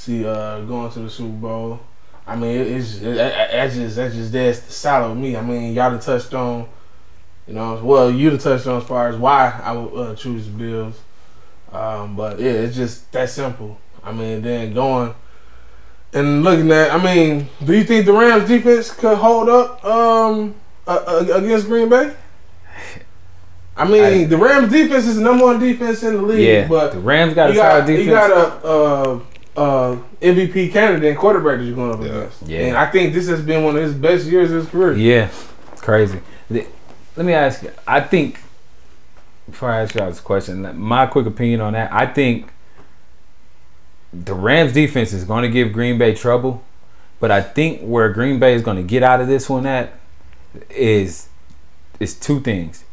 See 0.02 0.26
uh 0.26 0.62
going 0.62 0.92
to 0.94 1.00
the 1.02 1.10
Super 1.12 1.30
Bowl. 1.38 1.80
I 2.26 2.36
mean 2.36 2.60
it, 2.60 2.68
it's 2.68 2.96
it, 3.02 3.14
that- 3.18 3.52
that's 3.52 3.76
just 3.76 3.96
that's 3.96 4.16
just 4.16 4.32
that's 4.32 4.74
solid 4.74 5.10
with 5.10 5.20
me. 5.20 5.36
I 5.38 5.42
mean 5.44 5.76
y'all 5.76 5.92
done 5.92 6.00
touched 6.00 6.34
on 6.34 6.68
you 7.48 7.54
know, 7.54 7.80
well 7.84 8.10
you 8.10 8.32
done 8.32 8.40
touched 8.40 8.66
on 8.66 8.82
as 8.82 8.88
far 8.88 9.10
as 9.10 9.16
why 9.18 9.60
I 9.64 9.74
would 9.74 9.94
uh, 10.00 10.16
choose 10.16 10.46
the 10.48 10.52
Bills. 10.54 11.00
Um, 11.72 12.16
but 12.16 12.40
yeah, 12.40 12.52
it's 12.52 12.76
just 12.76 13.12
that 13.12 13.30
simple. 13.30 13.78
I 14.04 14.12
mean 14.12 14.42
then 14.42 14.74
going 14.74 15.14
and 16.14 16.44
looking 16.44 16.72
at 16.72 16.90
I 16.92 16.98
mean, 17.04 17.48
do 17.64 17.74
you 17.74 17.84
think 17.84 18.08
the 18.08 18.14
Rams 18.14 18.48
defense 18.48 18.92
could 18.92 19.20
hold 19.20 19.50
up 19.50 19.86
um 19.86 20.56
uh, 20.88 21.26
against 21.32 21.68
Green 21.68 21.90
Bay? 21.90 22.12
I 23.78 23.88
mean, 23.88 24.04
I- 24.04 24.24
the 24.26 24.38
Rams 24.38 24.72
defense 24.72 25.06
is 25.06 25.18
the 25.18 25.22
number 25.22 25.46
one 25.46 25.60
defense 25.60 26.02
in 26.04 26.16
the 26.16 26.22
league, 26.24 26.40
Yeah, 26.48 26.68
but 26.68 26.92
the 26.92 27.00
Rams 27.00 27.34
got 27.36 27.52
a 27.52 27.56
solid 27.56 27.80
got 27.82 27.86
defense. 27.88 28.06
you 28.08 28.12
got 28.12 28.32
a 28.32 28.68
uh, 28.68 29.20
uh, 29.58 29.98
MVP 30.22 30.72
candidate 30.72 31.10
and 31.10 31.18
quarterback 31.18 31.60
that 31.60 31.66
you're 31.66 31.76
going 31.76 31.92
up 31.94 32.00
Yeah. 32.02 32.08
against. 32.08 32.42
Yeah. 32.48 32.60
And 32.68 32.78
I 32.78 32.86
think 32.90 33.14
this 33.14 33.28
has 33.28 33.42
been 33.42 33.64
one 33.64 33.76
of 33.76 33.82
his 33.84 33.94
best 33.94 34.26
years 34.26 34.52
of 34.52 34.58
his 34.64 34.68
career. 34.70 34.94
Yeah, 34.94 35.30
crazy. 35.78 36.20
The- 36.50 36.68
Let 37.18 37.26
me 37.26 37.34
ask 37.34 37.62
you. 37.64 37.72
I 37.86 38.00
think 38.00 38.40
before 39.50 39.70
I 39.70 39.82
ask 39.82 39.94
y'all 39.96 40.10
this 40.10 40.22
question, 40.22 40.78
my 40.80 41.06
quick 41.08 41.26
opinion 41.26 41.60
on 41.62 41.74
that, 41.74 41.92
I 41.92 42.06
think 42.06 42.48
the 44.14 44.34
Rams 44.34 44.74
defense 44.74 45.14
is 45.14 45.24
going 45.26 45.44
to 45.44 45.50
give 45.50 45.74
Green 45.74 45.98
Bay 45.98 46.14
trouble, 46.14 46.64
but 47.20 47.32
I 47.32 47.42
think 47.42 47.82
where 47.82 48.10
Green 48.10 48.40
Bay 48.40 48.54
is 48.54 48.62
going 48.62 48.78
to 48.78 48.84
get 48.84 49.04
out 49.04 49.20
of 49.22 49.28
this 49.28 49.50
one 49.50 49.66
at 49.66 49.94
is 50.70 51.28
is 52.00 52.16
two 52.16 52.40
things. 52.40 52.84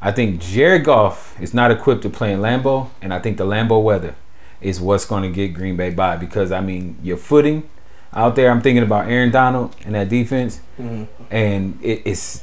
I 0.00 0.12
think 0.12 0.40
Jared 0.40 0.84
Goff 0.84 1.34
is 1.40 1.52
not 1.52 1.70
equipped 1.70 2.02
to 2.02 2.10
play 2.10 2.32
in 2.32 2.40
Lambeau, 2.40 2.90
and 3.02 3.12
I 3.12 3.18
think 3.18 3.36
the 3.36 3.44
Lambeau 3.44 3.82
weather 3.82 4.14
is 4.60 4.80
what's 4.80 5.04
going 5.04 5.22
to 5.22 5.30
get 5.30 5.54
Green 5.54 5.76
Bay 5.76 5.90
by 5.90 6.16
because 6.16 6.50
I 6.52 6.60
mean 6.60 6.96
your 7.02 7.16
footing 7.16 7.68
out 8.14 8.34
there. 8.36 8.50
I'm 8.50 8.60
thinking 8.60 8.82
about 8.82 9.08
Aaron 9.08 9.30
Donald 9.30 9.74
and 9.84 9.94
that 9.94 10.08
defense 10.08 10.60
Mhm. 10.80 11.06
and 11.30 11.78
it, 11.82 12.02
it's 12.04 12.42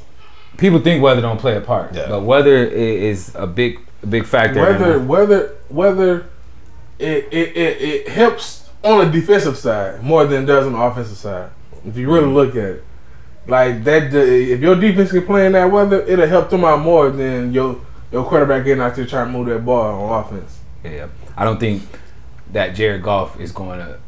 people 0.58 0.80
think 0.80 1.02
weather 1.04 1.22
don't 1.22 1.40
play 1.40 1.56
a 1.58 1.62
part, 1.62 1.94
Yeah. 1.94 2.08
but 2.10 2.22
weather 2.24 2.56
is 2.64 3.34
a 3.36 3.48
big 3.48 3.80
big 4.08 4.26
factor. 4.26 4.62
Whether 4.62 5.00
whether 5.00 5.56
whether 5.70 6.26
it, 7.00 7.28
it, 7.32 7.58
it, 7.58 7.82
it 7.82 8.08
helps 8.10 8.70
on 8.84 9.00
the 9.00 9.12
defensive 9.20 9.58
side 9.58 10.02
more 10.04 10.26
than 10.26 10.44
it 10.44 10.46
does 10.46 10.66
on 10.66 10.74
the 10.74 10.80
offensive 10.80 11.18
side. 11.18 11.50
If 11.86 11.98
you 11.98 12.10
really 12.12 12.28
look 12.32 12.52
at 12.56 12.64
it, 12.64 12.84
like 13.48 13.84
that, 13.84 14.14
if 14.14 14.60
your 14.62 14.76
defense 14.76 15.12
can 15.12 15.26
play 15.26 15.46
in 15.46 15.52
that 15.54 15.70
weather, 15.72 16.02
it'll 16.04 16.28
help 16.28 16.50
them 16.50 16.64
out 16.64 16.80
more 16.82 17.10
than 17.10 17.52
your 17.54 17.78
your 18.12 18.24
quarterback 18.24 18.64
getting 18.64 18.82
out 18.82 18.96
there 18.96 19.06
trying 19.06 19.26
to 19.28 19.32
move 19.38 19.48
that 19.48 19.66
ball 19.66 20.04
on 20.10 20.24
offense. 20.24 20.60
yeah, 20.84 21.08
I 21.36 21.44
don't 21.44 21.60
think 21.60 21.82
that 22.56 22.74
Jared 22.74 23.04
Goff 23.04 23.38
is 23.40 23.52
going 23.52 23.80
to. 23.80 24.00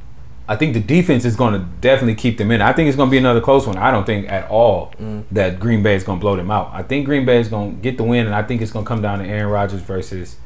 I 0.50 0.56
think 0.56 0.74
the 0.74 0.80
defense 0.80 1.26
is 1.26 1.36
going 1.36 1.54
to 1.54 1.60
definitely 1.82 2.16
keep 2.16 2.38
them 2.38 2.52
in. 2.52 2.62
I 2.62 2.72
think 2.72 2.88
it's 2.88 2.96
going 2.96 3.10
to 3.10 3.12
be 3.12 3.18
another 3.18 3.42
close 3.42 3.68
one. 3.68 3.76
I 3.78 3.92
don't 3.92 4.06
think 4.06 4.30
at 4.32 4.50
all 4.50 4.94
Mm. 5.02 5.26
that 5.34 5.60
Green 5.60 5.84
Bay 5.84 5.94
is 5.96 6.04
going 6.06 6.20
to 6.20 6.22
blow 6.22 6.38
them 6.38 6.50
out. 6.50 6.72
I 6.74 6.84
think 6.84 7.06
Green 7.06 7.26
Bay 7.26 7.40
is 7.42 7.50
going 7.50 7.76
to 7.76 7.82
get 7.82 7.98
the 7.98 8.04
win, 8.06 8.26
and 8.26 8.34
I 8.34 8.44
think 8.44 8.62
it's 8.62 8.72
going 8.72 8.86
to 8.86 8.88
come 8.88 9.02
down 9.02 9.20
to 9.20 9.26
Aaron 9.26 9.50
Rodgers 9.52 9.82
versus 9.82 10.38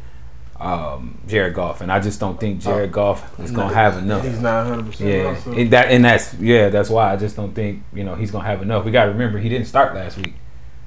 um, 0.60 1.20
Jared 1.28 1.54
Goff. 1.54 1.82
And 1.82 1.92
I 1.92 2.00
just 2.00 2.20
don't 2.20 2.40
think 2.40 2.62
Jared 2.62 2.92
Goff 2.92 3.40
is 3.40 3.52
going 3.52 3.70
to 3.70 3.76
have 3.76 3.98
enough. 3.98 4.24
He's 4.26 4.40
not 4.40 4.66
100. 4.68 4.86
percent 4.88 5.10
Yeah, 5.10 5.54
and 5.60 5.72
that 5.72 5.92
and 5.92 6.06
that's 6.06 6.34
yeah, 6.36 6.70
that's 6.70 6.90
why 6.90 7.12
I 7.14 7.16
just 7.18 7.36
don't 7.36 7.54
think 7.54 7.84
you 7.94 8.04
know 8.04 8.16
he's 8.16 8.32
gonna 8.32 8.46
have 8.46 8.62
enough. 8.62 8.86
We 8.86 8.92
got 8.92 9.06
to 9.06 9.12
remember 9.12 9.38
he 9.40 9.50
didn't 9.50 9.68
start 9.68 9.94
last 9.96 10.18
week. 10.18 10.34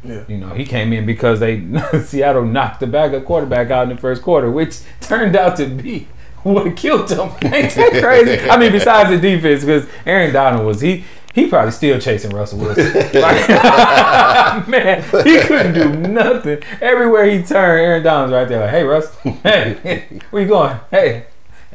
Yeah. 0.05 0.23
You 0.29 0.39
know 0.39 0.51
he 0.55 0.65
came 0.65 0.93
in 0.93 1.07
because 1.07 1.41
they 1.41 1.63
Seattle 2.05 2.45
knocked 2.45 2.81
the 2.81 2.87
backup 2.87 3.25
quarterback 3.25 3.71
out 3.71 3.85
in 3.85 3.89
the 3.97 4.01
first 4.01 4.23
quarter, 4.23 4.51
which 4.51 4.81
turned 5.01 5.35
out 5.35 5.57
to 5.57 5.67
be 5.67 6.07
what 6.45 6.77
killed 6.77 7.11
him. 7.11 7.19
Ain't 7.53 7.75
that 7.75 8.01
crazy? 8.03 8.49
I 8.49 8.57
mean, 8.57 8.73
besides 8.73 9.11
the 9.11 9.19
defense, 9.19 9.65
because 9.65 9.89
Aaron 10.07 10.33
Donald 10.33 10.65
was 10.67 10.81
he. 10.81 11.05
He 11.35 11.49
probably 11.49 11.73
still 11.73 11.99
chasing 11.99 12.31
Russell 12.31 12.61
Wilson. 12.61 12.85
Like, 13.21 13.49
man, 14.69 15.03
he 15.25 15.41
couldn't 15.41 15.75
do 15.75 15.89
nothing. 16.09 16.63
Everywhere 16.81 17.25
he 17.27 17.43
turned, 17.43 17.81
Aaron 17.81 18.05
Donald's 18.05 18.33
right 18.33 18.49
there, 18.49 18.61
like, 18.61 18.71
"Hey, 18.71 18.85
Russ, 18.85 19.13
hey, 19.43 20.21
where 20.31 20.43
you 20.43 20.49
going? 20.49 20.79
Hey." 20.93 21.27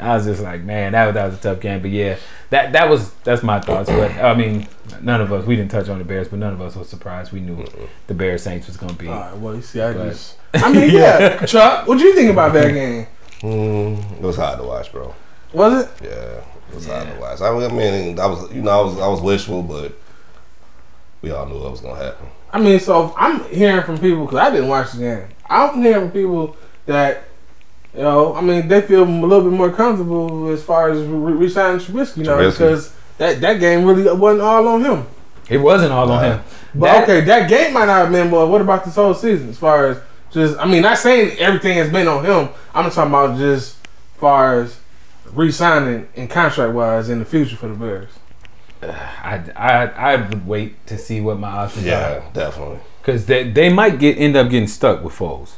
I 0.01 0.15
was 0.15 0.26
just 0.26 0.41
like, 0.41 0.61
man, 0.61 0.93
that 0.93 1.07
was, 1.07 1.13
that 1.15 1.26
was 1.26 1.36
a 1.36 1.41
tough 1.41 1.59
game. 1.59 1.82
But 1.82 1.91
yeah, 1.91 2.15
that 2.51 2.72
that 2.72 2.89
was 2.89 3.11
that's 3.26 3.43
my 3.43 3.59
thoughts. 3.59 3.89
But 3.89 4.11
I 4.11 4.34
mean, 4.34 4.65
none 5.01 5.20
of 5.20 5.34
us 5.34 5.45
we 5.45 5.57
didn't 5.57 5.72
touch 5.72 5.89
on 5.89 5.97
the 5.97 6.05
Bears, 6.05 6.30
but 6.30 6.39
none 6.39 6.53
of 6.53 6.61
us 6.61 6.78
was 6.78 6.88
surprised. 6.88 7.34
We 7.34 7.41
knew 7.41 7.65
the 8.07 8.13
Bears 8.13 8.43
Saints 8.43 8.67
was 8.67 8.78
gonna 8.78 8.93
be. 8.93 9.09
All 9.09 9.20
right. 9.20 9.38
Well, 9.38 9.55
you 9.55 9.61
see, 9.61 9.82
I 9.82 9.91
But- 9.91 10.09
just. 10.11 10.38
I 10.53 10.72
mean, 10.72 10.89
yeah, 10.89 11.45
Chuck. 11.45 11.86
What 11.86 11.97
do 11.97 12.05
you 12.05 12.15
think 12.15 12.32
about 12.32 12.53
that 12.53 12.74
game? 12.74 13.07
Mm, 13.41 13.97
it 14.17 14.21
was 14.21 14.35
hard 14.35 14.59
to 14.59 14.65
watch, 14.65 14.91
bro. 14.91 15.13
Was 15.53 15.83
it? 15.83 15.89
Yeah, 16.03 16.09
it 16.09 16.75
was 16.75 16.87
Yeah. 16.87 17.03
hard 17.03 17.15
to 17.15 17.21
watch. 17.21 17.41
I 17.41 17.67
mean, 17.69 18.19
I 18.19 18.25
was, 18.25 18.51
you 18.51 18.61
know, 18.61 18.71
I 18.71 18.81
was, 18.83 18.99
I 18.99 19.07
was 19.07 19.21
wishful, 19.21 19.63
but 19.63 19.93
we 21.21 21.31
all 21.31 21.45
knew 21.45 21.57
what 21.59 21.71
was 21.71 21.81
gonna 21.81 21.95
happen. 22.03 22.27
I 22.51 22.59
mean, 22.59 22.79
so 22.79 23.13
I'm 23.17 23.43
hearing 23.45 23.83
from 23.83 23.97
people 23.97 24.25
because 24.25 24.39
I 24.39 24.49
didn't 24.51 24.67
watch 24.69 24.91
the 24.93 24.99
game. 24.99 25.23
I'm 25.49 25.81
hearing 25.81 26.01
from 26.05 26.11
people 26.11 26.57
that, 26.85 27.23
you 27.95 28.01
know, 28.01 28.35
I 28.35 28.41
mean, 28.41 28.67
they 28.67 28.81
feel 28.81 29.03
a 29.03 29.05
little 29.05 29.49
bit 29.49 29.57
more 29.57 29.71
comfortable 29.71 30.49
as 30.49 30.63
far 30.63 30.89
as 30.89 30.99
re- 31.05 31.33
re-signing 31.33 31.79
Trubisky 31.79 32.17
now 32.25 32.37
Trubisky. 32.37 32.51
because 32.51 32.93
that 33.17 33.41
that 33.41 33.59
game 33.59 33.85
really 33.85 34.11
wasn't 34.13 34.41
all 34.41 34.67
on 34.67 34.83
him. 34.83 35.05
It 35.49 35.57
wasn't 35.57 35.91
all 35.91 36.11
on 36.11 36.23
him. 36.23 36.39
But 36.75 36.85
That- 36.85 37.03
okay, 37.03 37.21
that 37.21 37.49
game 37.49 37.73
might 37.73 37.85
not 37.85 38.01
have 38.03 38.11
been. 38.11 38.29
But 38.29 38.47
what 38.47 38.61
about 38.61 38.85
this 38.85 38.95
whole 38.95 39.13
season? 39.15 39.49
As 39.49 39.57
far 39.57 39.87
as 39.87 39.97
just, 40.32 40.57
I 40.59 40.65
mean, 40.65 40.82
not 40.84 40.97
saying 40.97 41.38
everything 41.39 41.77
has 41.77 41.89
been 41.91 42.07
on 42.07 42.23
him. 42.25 42.49
I'm 42.73 42.86
just 42.86 42.95
talking 42.95 43.11
about 43.11 43.38
just 43.38 43.77
far 44.17 44.61
as 44.61 44.80
re-signing 45.32 46.07
and 46.15 46.30
contract 46.30 46.73
wise 46.73 47.09
in 47.09 47.19
the 47.19 47.25
future 47.25 47.55
for 47.55 47.67
the 47.67 47.75
Bears. 47.75 48.09
I, 48.82 49.43
I 49.57 49.86
I 49.88 50.15
would 50.15 50.47
wait 50.47 50.88
to 50.88 50.97
see 50.97 51.19
what 51.19 51.38
my 51.38 51.49
options 51.49 51.86
are 51.86 51.89
Yeah, 51.89 52.23
definitely. 52.34 52.80
because 53.01 53.25
they 53.25 53.49
they 53.49 53.67
might 53.71 53.99
get 53.99 54.17
end 54.17 54.38
up 54.38 54.49
getting 54.49 54.69
stuck 54.69 55.03
with 55.03 55.13
Foles. 55.13 55.55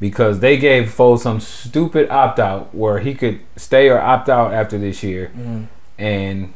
because 0.00 0.40
they 0.40 0.56
gave 0.56 0.84
Foles 0.88 1.18
some 1.20 1.40
stupid 1.40 2.08
opt 2.10 2.38
out 2.38 2.74
where 2.74 3.00
he 3.00 3.14
could 3.14 3.40
stay 3.56 3.88
or 3.90 4.00
opt 4.00 4.30
out 4.30 4.52
after 4.54 4.78
this 4.78 5.02
year. 5.02 5.30
Mm. 5.36 5.66
And 5.98 6.54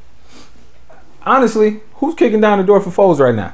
honestly, 1.24 1.80
who's 1.96 2.14
kicking 2.14 2.40
down 2.40 2.58
the 2.58 2.64
door 2.64 2.80
for 2.80 2.90
Foles 2.90 3.18
right 3.18 3.34
now? 3.34 3.52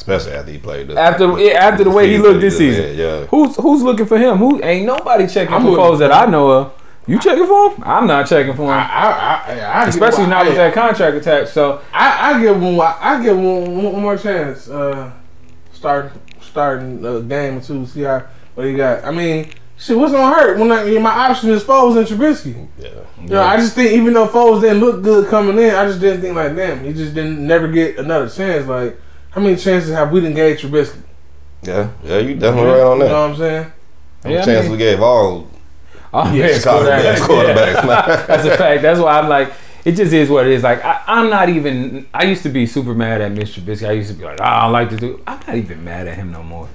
Especially 0.00 0.32
after 0.32 0.50
he 0.50 0.56
played. 0.56 0.88
The, 0.88 0.98
After 0.98 1.38
yeah, 1.38 1.52
after 1.58 1.84
the 1.84 1.90
way 1.90 2.08
he 2.08 2.16
looked 2.16 2.40
this 2.40 2.56
season, 2.56 2.96
Yeah. 2.96 3.26
who's 3.26 3.54
who's 3.56 3.82
looking 3.82 4.06
for 4.06 4.16
him? 4.16 4.38
Who 4.38 4.58
ain't 4.64 4.86
nobody 4.86 5.26
checking 5.26 5.52
I'm 5.54 5.60
for 5.60 5.72
looking 5.72 5.84
Foles 5.84 5.98
that 5.98 6.10
I 6.10 6.24
know 6.24 6.50
of. 6.50 6.72
You 7.06 7.18
checking 7.20 7.46
for 7.46 7.70
him? 7.70 7.82
I'm 7.84 8.06
not 8.06 8.26
checking 8.26 8.54
for 8.54 8.62
him, 8.62 8.70
I, 8.70 8.82
I, 8.82 9.52
I, 9.52 9.58
I 9.58 9.88
especially 9.88 10.26
not 10.26 10.46
with 10.46 10.54
I, 10.54 10.68
that 10.68 10.74
contract 10.74 11.18
attached. 11.18 11.52
So 11.52 11.82
I, 11.92 12.32
I 12.32 12.40
give 12.40 12.58
one. 12.62 12.80
I 12.80 13.22
give 13.22 13.36
one, 13.36 13.82
one 13.92 14.00
more 14.00 14.16
chance. 14.16 14.70
Uh, 14.70 15.12
start 15.70 16.12
starting 16.40 17.04
a 17.04 17.20
game 17.20 17.58
or 17.58 17.60
two. 17.60 17.84
See 17.84 18.00
how 18.00 18.24
what 18.54 18.66
he 18.66 18.74
got. 18.74 19.04
I 19.04 19.10
mean, 19.10 19.50
shit. 19.76 19.98
What's 19.98 20.12
gonna 20.12 20.34
hurt 20.34 20.58
when 20.58 20.72
I, 20.72 20.98
my 20.98 21.10
option 21.10 21.50
is 21.50 21.62
Foles 21.62 21.98
and 21.98 22.06
Trubisky? 22.06 22.68
Yeah. 22.78 22.88
You 23.20 23.28
know, 23.28 23.42
I 23.42 23.58
just 23.58 23.74
think 23.74 23.92
even 23.92 24.14
though 24.14 24.28
Foles 24.28 24.62
didn't 24.62 24.80
look 24.80 25.02
good 25.02 25.28
coming 25.28 25.58
in, 25.58 25.74
I 25.74 25.84
just 25.84 26.00
didn't 26.00 26.22
think 26.22 26.34
like 26.36 26.56
damn. 26.56 26.82
He 26.84 26.94
just 26.94 27.14
didn't 27.14 27.46
never 27.46 27.68
get 27.68 27.98
another 27.98 28.30
chance. 28.30 28.66
Like 28.66 28.98
how 29.30 29.40
many 29.40 29.56
chances 29.56 29.90
have 29.90 30.10
we 30.12 30.20
done 30.20 30.34
gave 30.34 30.58
Trubisky? 30.58 31.00
Yeah. 31.62 31.90
Yeah. 32.04 32.18
You 32.18 32.34
definitely 32.34 32.70
right 32.70 32.80
on 32.80 32.98
that. 32.98 33.04
You 33.06 33.10
know 33.12 33.20
what 33.22 33.30
I'm 33.30 33.36
saying? 33.36 33.64
How 33.64 34.30
many 34.30 34.34
Yeah, 34.34 34.58
I 34.58 34.62
mean- 34.62 34.72
we 34.72 34.78
gave 34.78 35.00
all 35.00 35.48
oh, 36.12 36.32
Yeah, 36.32 36.46
yeah, 36.48 36.58
quarterbacks. 36.58 37.86
man. 37.86 38.24
That's 38.26 38.44
a 38.44 38.56
fact. 38.56 38.82
That's 38.82 39.00
why 39.00 39.18
I'm 39.18 39.28
like, 39.28 39.52
it 39.84 39.92
just 39.92 40.12
is 40.12 40.28
what 40.28 40.46
it 40.46 40.52
is. 40.52 40.62
Like, 40.62 40.84
I, 40.84 41.02
I'm 41.06 41.30
not 41.30 41.48
even. 41.48 42.06
I 42.12 42.24
used 42.24 42.42
to 42.42 42.48
be 42.50 42.66
super 42.66 42.94
mad 42.94 43.20
at 43.20 43.32
Mr. 43.32 43.60
Trubisky. 43.60 43.88
I 43.88 43.92
used 43.92 44.10
to 44.10 44.16
be 44.16 44.24
like, 44.24 44.40
oh, 44.40 44.44
I 44.44 44.62
don't 44.62 44.72
like 44.72 44.90
to 44.90 44.96
do. 44.96 45.22
I'm 45.26 45.40
not 45.46 45.56
even 45.56 45.84
mad 45.84 46.06
at 46.06 46.16
him 46.16 46.32
no 46.32 46.42
more. 46.42 46.68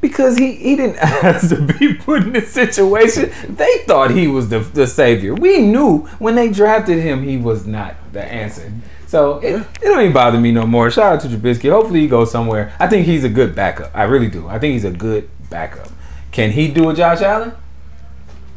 Because 0.00 0.36
he, 0.36 0.54
he 0.56 0.76
didn't 0.76 0.96
ask 1.00 1.48
to 1.50 1.60
be 1.78 1.94
put 1.94 2.22
in 2.22 2.32
this 2.32 2.50
situation. 2.52 3.32
They 3.48 3.78
thought 3.86 4.10
he 4.10 4.26
was 4.28 4.48
the, 4.48 4.60
the 4.60 4.86
savior. 4.86 5.34
We 5.34 5.60
knew 5.60 6.00
when 6.18 6.34
they 6.34 6.50
drafted 6.50 6.98
him, 7.02 7.22
he 7.22 7.36
was 7.36 7.66
not 7.66 7.96
the 8.12 8.24
answer. 8.24 8.72
So 9.06 9.38
it, 9.38 9.54
it 9.54 9.82
don't 9.82 10.00
even 10.00 10.12
bother 10.12 10.38
me 10.38 10.50
no 10.52 10.66
more. 10.66 10.90
Shout 10.90 11.14
out 11.14 11.20
to 11.22 11.28
Trubisky. 11.28 11.70
Hopefully 11.70 12.00
he 12.00 12.08
goes 12.08 12.30
somewhere. 12.30 12.74
I 12.80 12.88
think 12.88 13.06
he's 13.06 13.24
a 13.24 13.28
good 13.28 13.54
backup. 13.54 13.90
I 13.94 14.02
really 14.04 14.28
do. 14.28 14.48
I 14.48 14.58
think 14.58 14.72
he's 14.72 14.84
a 14.84 14.90
good 14.90 15.28
backup. 15.48 15.88
Can 16.32 16.50
he 16.50 16.68
do 16.68 16.90
a 16.90 16.94
Josh 16.94 17.20
Allen? 17.22 17.52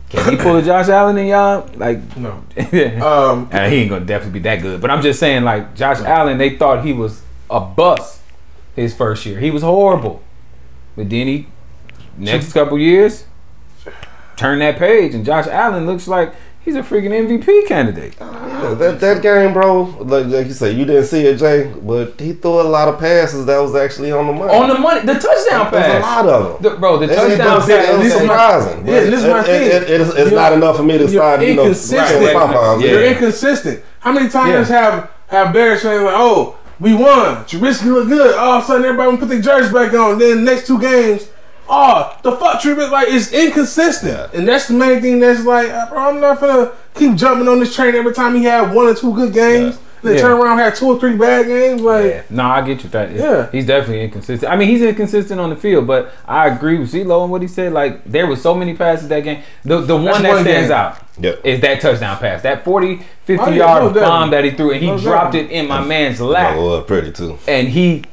Can 0.10 0.32
he 0.32 0.38
pull 0.42 0.56
a 0.58 0.62
Josh 0.64 0.90
Allen 0.90 1.18
in 1.18 1.28
y'all? 1.28 1.70
Like, 1.76 2.18
No. 2.18 2.32
um, 3.02 3.02
Um, 3.04 3.50
he 3.52 3.58
ain't 3.78 3.90
gonna 3.90 4.06
definitely 4.06 4.40
be 4.40 4.44
that 4.44 4.62
good. 4.62 4.82
But 4.82 4.90
I'm 4.90 5.04
just 5.04 5.20
saying, 5.20 5.44
like 5.44 5.76
Josh 5.76 6.00
Allen, 6.00 6.38
they 6.40 6.58
thought 6.58 6.84
he 6.84 6.94
was 6.94 7.22
a 7.50 7.60
bust 7.60 8.22
his 8.76 8.96
first 8.96 9.26
year. 9.26 9.40
He 9.40 9.52
was 9.52 9.62
horrible, 9.62 10.24
but 10.96 11.10
then 11.10 11.28
he 11.28 11.48
next 12.18 12.54
couple 12.54 12.78
years 12.80 13.26
turn 14.36 14.60
that 14.60 14.78
page, 14.78 15.14
and 15.14 15.26
Josh 15.26 15.48
Allen 15.48 15.86
looks 15.86 16.08
like 16.08 16.34
he's 16.70 16.76
a 16.76 16.84
freaking 16.84 17.12
MVP 17.12 17.68
candidate. 17.68 18.16
Oh, 18.22 18.32
yeah, 18.48 18.74
that 18.76 19.00
that 19.00 19.22
game, 19.22 19.54
bro. 19.54 19.84
Like, 20.00 20.28
like 20.28 20.48
you 20.48 20.54
say, 20.54 20.72
you 20.72 20.86
didn't 20.86 21.06
see 21.06 21.26
it, 21.26 21.38
Jay, 21.38 21.72
but 21.82 22.20
he 22.20 22.34
threw 22.34 22.62
a 22.62 22.64
lot 22.64 22.88
of 22.88 23.00
passes 23.00 23.46
that 23.48 23.58
was 23.60 23.76
actually 23.76 24.12
on 24.12 24.28
the 24.28 24.34
money. 24.34 24.54
On 24.54 24.68
the 24.70 24.78
money, 24.78 25.02
the 25.02 25.14
touchdown 25.16 25.72
There's 25.72 25.96
a 25.96 26.00
lot 26.00 26.26
of 26.28 26.62
them. 26.62 26.72
The- 26.74 26.78
bro. 26.80 26.98
The 26.98 27.06
It- 27.12 27.16
touchdown 27.16 27.62
pass. 27.62 27.70
is 28.06 28.14
surprising. 28.14 28.88
yeah, 28.88 29.00
this 29.02 29.20
is 29.24 29.26
my 29.28 29.44
thing. 29.44 29.62
It, 29.64 29.84
it, 29.90 30.02
it's 30.02 30.14
it's 30.16 30.32
not 30.32 30.54
enough 30.54 30.78
for 30.78 30.84
me 30.84 30.98
to 30.98 31.08
start, 31.08 31.42
you 31.42 31.56
know, 31.56 31.64
inconsistent. 31.64 32.36
right. 32.36 32.78
Yeah. 32.82 32.92
You're 32.92 33.04
inconsistent. 33.06 33.84
How 34.00 34.12
many 34.12 34.30
times 34.30 34.70
Yeah. 34.70 34.82
have 34.82 35.12
have 35.28 35.54
Bears 35.54 35.82
saying 35.82 36.04
like, 36.06 36.16
"Oh, 36.18 36.58
we 36.80 36.94
won. 36.94 37.44
Trubisky 37.46 37.86
look 37.86 38.08
good." 38.08 38.36
All 38.36 38.58
of 38.58 38.64
a 38.64 38.68
sudden, 38.68 38.86
everybody 38.86 39.18
put 39.18 39.30
their 39.30 39.42
jerseys 39.42 39.72
back 39.74 39.94
on. 39.94 40.18
Then 40.20 40.44
next 40.46 40.68
two 40.68 40.80
games, 40.80 41.28
oh, 41.70 42.18
the 42.24 42.32
fuck 42.34 42.62
treatment 42.62 42.92
like 42.92 43.08
is 43.10 43.32
inconsistent, 43.32 44.14
Yeah. 44.14 44.38
and 44.38 44.48
that's 44.48 44.68
the 44.68 44.74
main 44.74 45.02
thing. 45.02 45.20
That's 45.20 45.46
like, 45.46 45.70
uh, 45.70 45.90
bro, 45.90 46.00
I'm 46.10 46.20
not 46.20 46.40
gonna 46.40 46.72
keep 46.96 47.16
jumping 47.16 47.48
on 47.48 47.60
this 47.60 47.76
train 47.76 47.96
every 47.96 48.14
time 48.14 48.36
he 48.36 48.44
had 48.44 48.74
one 48.74 48.88
or 48.88 48.94
two 48.96 49.14
good 49.14 49.34
games. 49.34 49.78
Then 50.02 50.16
Yeah. 50.16 50.22
turn 50.22 50.32
around 50.32 50.52
and 50.54 50.62
had 50.62 50.76
two 50.76 50.86
or 50.88 50.98
three 50.98 51.16
bad 51.18 51.46
games. 51.48 51.82
Like, 51.82 52.06
Yeah. 52.06 52.22
No, 52.30 52.44
I 52.46 52.62
get 52.62 52.78
you 52.78 52.84
with 52.84 52.92
that. 52.94 53.12
Yeah. 53.12 53.48
He's 53.52 53.66
definitely 53.66 54.06
inconsistent. 54.06 54.50
I 54.50 54.56
mean, 54.56 54.70
he's 54.70 54.82
inconsistent 54.82 55.42
on 55.42 55.50
the 55.50 55.58
field, 55.58 55.88
but 55.88 56.14
I 56.26 56.48
agree 56.48 56.78
with 56.80 56.90
CeeLo 56.94 57.24
and 57.24 57.32
what 57.32 57.42
he 57.42 57.50
said. 57.50 57.74
Like, 57.74 58.00
there 58.06 58.26
was 58.26 58.42
so 58.42 58.56
many 58.56 58.76
passes 58.76 59.10
that 59.10 59.26
game. 59.26 59.40
The 59.66 59.82
the 59.82 59.98
one 59.98 60.24
that 60.24 60.30
one 60.32 60.44
stands 60.44 60.70
game. 60.70 60.78
out 60.78 60.98
Yep. 61.20 61.40
is 61.44 61.60
that 61.60 61.82
touchdown 61.82 62.16
pass. 62.18 62.42
That 62.44 62.64
40, 62.64 63.02
50 63.26 63.44
Oh, 63.46 63.50
yeah, 63.50 63.56
yard 63.58 63.94
no 63.94 64.02
bomb 64.02 64.30
that 64.30 64.46
he 64.46 64.52
threw, 64.52 64.72
and 64.72 64.80
he 64.80 64.88
No 64.88 64.98
dropped 64.98 65.34
doubt. 65.34 65.42
it 65.44 65.52
in 65.52 65.68
my 65.68 65.82
man's 65.82 66.20
That 66.20 66.24
lap. 66.24 66.56
was 66.58 66.86
pretty 66.86 67.12
too. 67.12 67.38
And 67.46 67.68
he, 67.68 68.04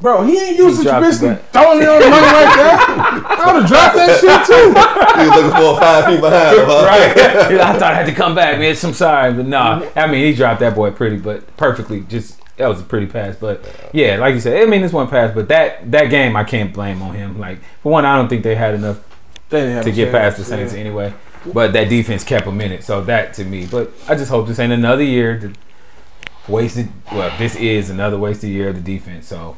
bro, 0.00 0.24
he 0.24 0.38
ain't 0.38 0.56
using 0.56 0.70
He 0.70 0.76
to 0.76 0.82
dropped 0.82 1.06
Trubisky 1.06 1.36
it 1.36 1.44
throwing 1.52 1.82
it 1.82 1.88
on 1.88 2.00
the 2.00 2.10
money 2.10 2.26
like 2.26 2.52
that. 2.56 3.22
I 3.40 3.52
would 3.52 3.62
have 3.62 3.68
dropped 3.68 3.96
that 3.96 4.20
shit 4.20 4.46
too. 4.46 4.72
He 5.16 5.26
was 5.28 5.36
looking 5.36 5.50
for 5.52 5.76
a 5.76 5.80
five 5.80 6.04
feet 6.04 6.20
behind 6.20 6.58
him. 6.58 6.66
huh? 6.66 6.84
right? 6.84 7.16
I 7.60 7.72
thought 7.78 7.92
I 7.92 7.94
had 7.94 8.06
to 8.06 8.12
come 8.12 8.34
back, 8.34 8.58
man. 8.58 8.76
I'm 8.82 8.92
sorry, 8.92 9.32
but 9.32 9.46
nah. 9.46 9.88
I 9.96 10.06
mean, 10.06 10.26
he 10.26 10.34
dropped 10.34 10.60
that 10.60 10.74
boy 10.74 10.90
pretty, 10.90 11.16
but 11.16 11.56
perfectly. 11.56 12.00
Just 12.02 12.40
that 12.56 12.68
was 12.68 12.80
a 12.80 12.84
pretty 12.84 13.06
pass. 13.06 13.36
But 13.36 13.64
yeah, 13.92 14.16
like 14.16 14.34
you 14.34 14.40
said, 14.40 14.62
I 14.62 14.66
mean, 14.66 14.82
this 14.82 14.92
one 14.92 15.08
pass, 15.08 15.34
but 15.34 15.48
that 15.48 15.90
that 15.90 16.06
game, 16.06 16.36
I 16.36 16.44
can't 16.44 16.72
blame 16.72 17.00
on 17.02 17.14
him. 17.14 17.38
Like 17.38 17.58
for 17.82 17.92
one, 17.92 18.04
I 18.04 18.16
don't 18.16 18.28
think 18.28 18.42
they 18.42 18.54
had 18.54 18.74
enough 18.74 19.00
They 19.48 19.60
didn't 19.60 19.76
have 19.76 19.84
to 19.84 19.92
get 19.92 20.06
chance, 20.06 20.16
past 20.16 20.36
the 20.38 20.44
Saints 20.44 20.74
yeah. 20.74 20.80
anyway. 20.80 21.14
But 21.52 21.72
that 21.74 21.88
defense 21.88 22.24
kept 22.24 22.46
a 22.46 22.52
minute, 22.52 22.82
so 22.82 23.02
that 23.02 23.34
to 23.34 23.44
me. 23.44 23.66
But 23.66 23.92
I 24.08 24.16
just 24.16 24.30
hope 24.30 24.48
this 24.48 24.58
ain't 24.58 24.72
another 24.72 25.04
year 25.04 25.38
to 25.40 25.52
wasted. 26.48 26.88
Well, 27.12 27.36
this 27.38 27.56
is 27.56 27.88
another 27.88 28.18
wasted 28.18 28.50
year 28.50 28.68
of 28.70 28.74
the 28.74 28.80
defense. 28.80 29.28
So 29.28 29.56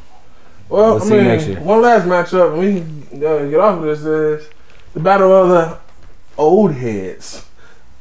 Well, 0.69 0.95
We'll 0.95 1.03
I 1.03 1.07
see 1.07 1.11
mean, 1.15 1.25
next 1.25 1.47
year. 1.47 1.61
one 1.61 1.81
last 1.83 2.07
matchup, 2.07 2.51
and 2.53 2.59
we 2.59 2.81
can 3.11 3.25
uh, 3.25 3.47
get 3.49 3.59
off 3.61 3.79
of 3.79 3.85
this 3.85 4.01
is 4.05 4.49
the 4.95 5.01
battle 5.01 5.33
of 5.33 5.49
the 5.49 5.79
old 6.37 6.73
heads, 6.73 7.47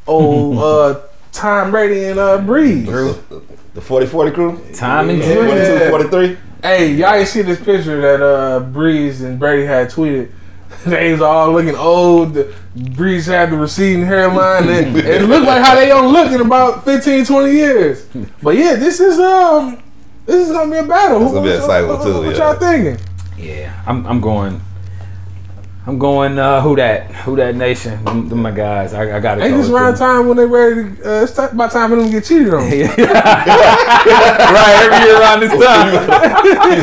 old 0.06 0.58
uh, 0.98 1.00
Tom 1.32 1.72
Brady 1.72 2.06
and 2.06 2.20
uh, 2.20 2.40
Brees. 2.40 2.86
Drew. 2.86 3.14
The 3.74 3.82
40-40 3.82 4.34
crew? 4.34 4.62
Tom 4.74 5.10
and 5.10 5.20
Yeah. 5.20 5.34
Drew. 5.36 5.48
42, 5.48 5.90
43? 5.92 6.38
Hey, 6.64 6.94
y'all 6.94 7.14
ain't 7.14 7.28
see 7.28 7.44
this 7.44 7.60
picture 7.60 8.02
that 8.02 8.22
uh, 8.24 8.60
Brees 8.66 9.24
and 9.24 9.38
Brady 9.40 9.66
had 9.66 9.90
tweeted. 9.90 10.32
They 10.86 11.12
was 11.12 11.22
all 11.22 11.52
looking 11.54 11.76
old. 11.76 12.34
The- 12.34 12.54
Brees 12.76 13.26
had 13.26 13.52
the 13.52 13.58
receding 13.58 14.06
hairline. 14.06 14.68
And 14.70 14.98
it 14.98 15.24
looked 15.24 15.46
like 15.46 15.64
how 15.64 15.76
they 15.76 15.88
don't 15.88 16.12
look 16.14 16.32
in 16.32 16.42
about 16.42 16.84
15, 16.86 17.26
20 17.26 17.52
years. 17.52 18.06
But 18.44 18.56
yeah, 18.58 18.76
this 18.76 19.00
is 19.00 19.18
um, 19.20 19.82
this 20.28 20.48
is 20.48 20.52
gonna 20.52 20.70
be 20.72 20.78
a 20.78 20.84
battle. 20.84 21.24
It's 21.24 21.34
gonna 21.34 21.46
be 21.48 21.54
a 21.54 21.62
cycle 21.62 21.98
what- 21.98 22.04
too, 22.04 22.14
What 22.22 22.36
yeah. 22.36 22.52
y'all 22.52 22.60
thinking? 22.60 22.98
Yeah, 23.38 23.84
I'm 23.88 24.06
I'm 24.06 24.22
going. 24.22 24.62
I'm 25.86 25.98
going. 25.98 26.38
Uh, 26.38 26.60
who 26.60 26.76
that? 26.76 27.10
Who 27.24 27.38
that 27.38 27.56
nation? 27.56 28.04
Them, 28.04 28.28
them 28.28 28.42
my 28.42 28.52
guys. 28.52 28.94
I, 28.94 29.16
I 29.16 29.20
gotta 29.22 29.42
Ain't 29.42 29.52
go. 29.52 29.58
this 29.58 29.68
with 29.68 29.76
around 29.82 29.92
them. 29.96 30.00
time 30.00 30.28
when 30.28 30.36
they 30.36 30.46
ready 30.46 30.96
to? 30.98 31.20
Uh, 31.20 31.24
it's 31.24 31.32
time, 31.32 31.52
about 31.54 31.72
time 31.72 31.90
for 31.90 31.96
them 31.96 32.06
to 32.08 32.12
get 32.12 32.26
cheated 32.26 32.54
on. 32.54 32.70
right, 32.70 32.74
every 34.84 35.08
year 35.08 35.22
around 35.22 35.40
this 35.40 35.52
time, 35.52 35.94
you 35.94 36.00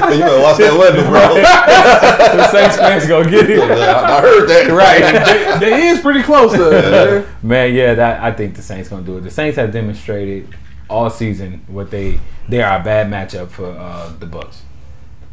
better 0.00 0.40
watch 0.42 0.56
that 0.56 0.72
window, 0.78 1.04
bro. 1.10 1.34
the 2.36 2.48
Saints 2.50 2.76
fans 2.78 3.06
gonna 3.06 3.30
get 3.30 3.50
it. 3.50 3.60
I 3.60 4.16
I 4.16 4.20
heard 4.22 4.48
that. 4.48 4.70
Right, 4.72 5.58
they, 5.60 5.68
they 5.70 5.88
is 5.88 6.00
pretty 6.00 6.22
close 6.22 6.52
to 6.54 6.70
it. 6.70 6.90
man. 6.90 7.26
man. 7.42 7.74
Yeah, 7.74 7.92
that 7.94 8.22
I 8.22 8.32
think 8.32 8.54
the 8.56 8.62
Saints 8.62 8.88
gonna 8.88 9.02
do 9.04 9.18
it. 9.18 9.22
The 9.22 9.30
Saints 9.30 9.56
have 9.58 9.70
demonstrated 9.72 10.48
all 10.88 11.08
season 11.10 11.64
what 11.66 11.90
they 11.90 12.20
they 12.48 12.62
are 12.62 12.80
a 12.80 12.82
bad 12.84 13.08
matchup 13.10 13.48
for 13.50 13.66
uh, 13.70 14.12
the 14.18 14.26
Bucs. 14.26 14.58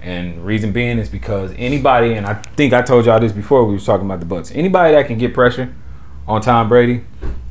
And 0.02 0.44
reason 0.46 0.72
being 0.72 0.98
is 0.98 1.10
because 1.10 1.54
anybody, 1.58 2.14
and 2.14 2.26
I 2.26 2.36
think 2.56 2.74
I 2.74 2.82
told 2.82 3.06
y'all 3.06 3.20
this 3.20 3.32
before 3.32 3.66
we 3.66 3.74
was 3.74 3.86
talking 3.86 4.06
about 4.06 4.20
the 4.20 4.26
Bucs. 4.26 4.52
Anybody 4.56 4.94
that 4.96 5.06
can 5.08 5.18
get 5.18 5.34
pressure 5.34 5.74
on 6.28 6.42
Tom 6.42 6.68
Brady 6.70 7.04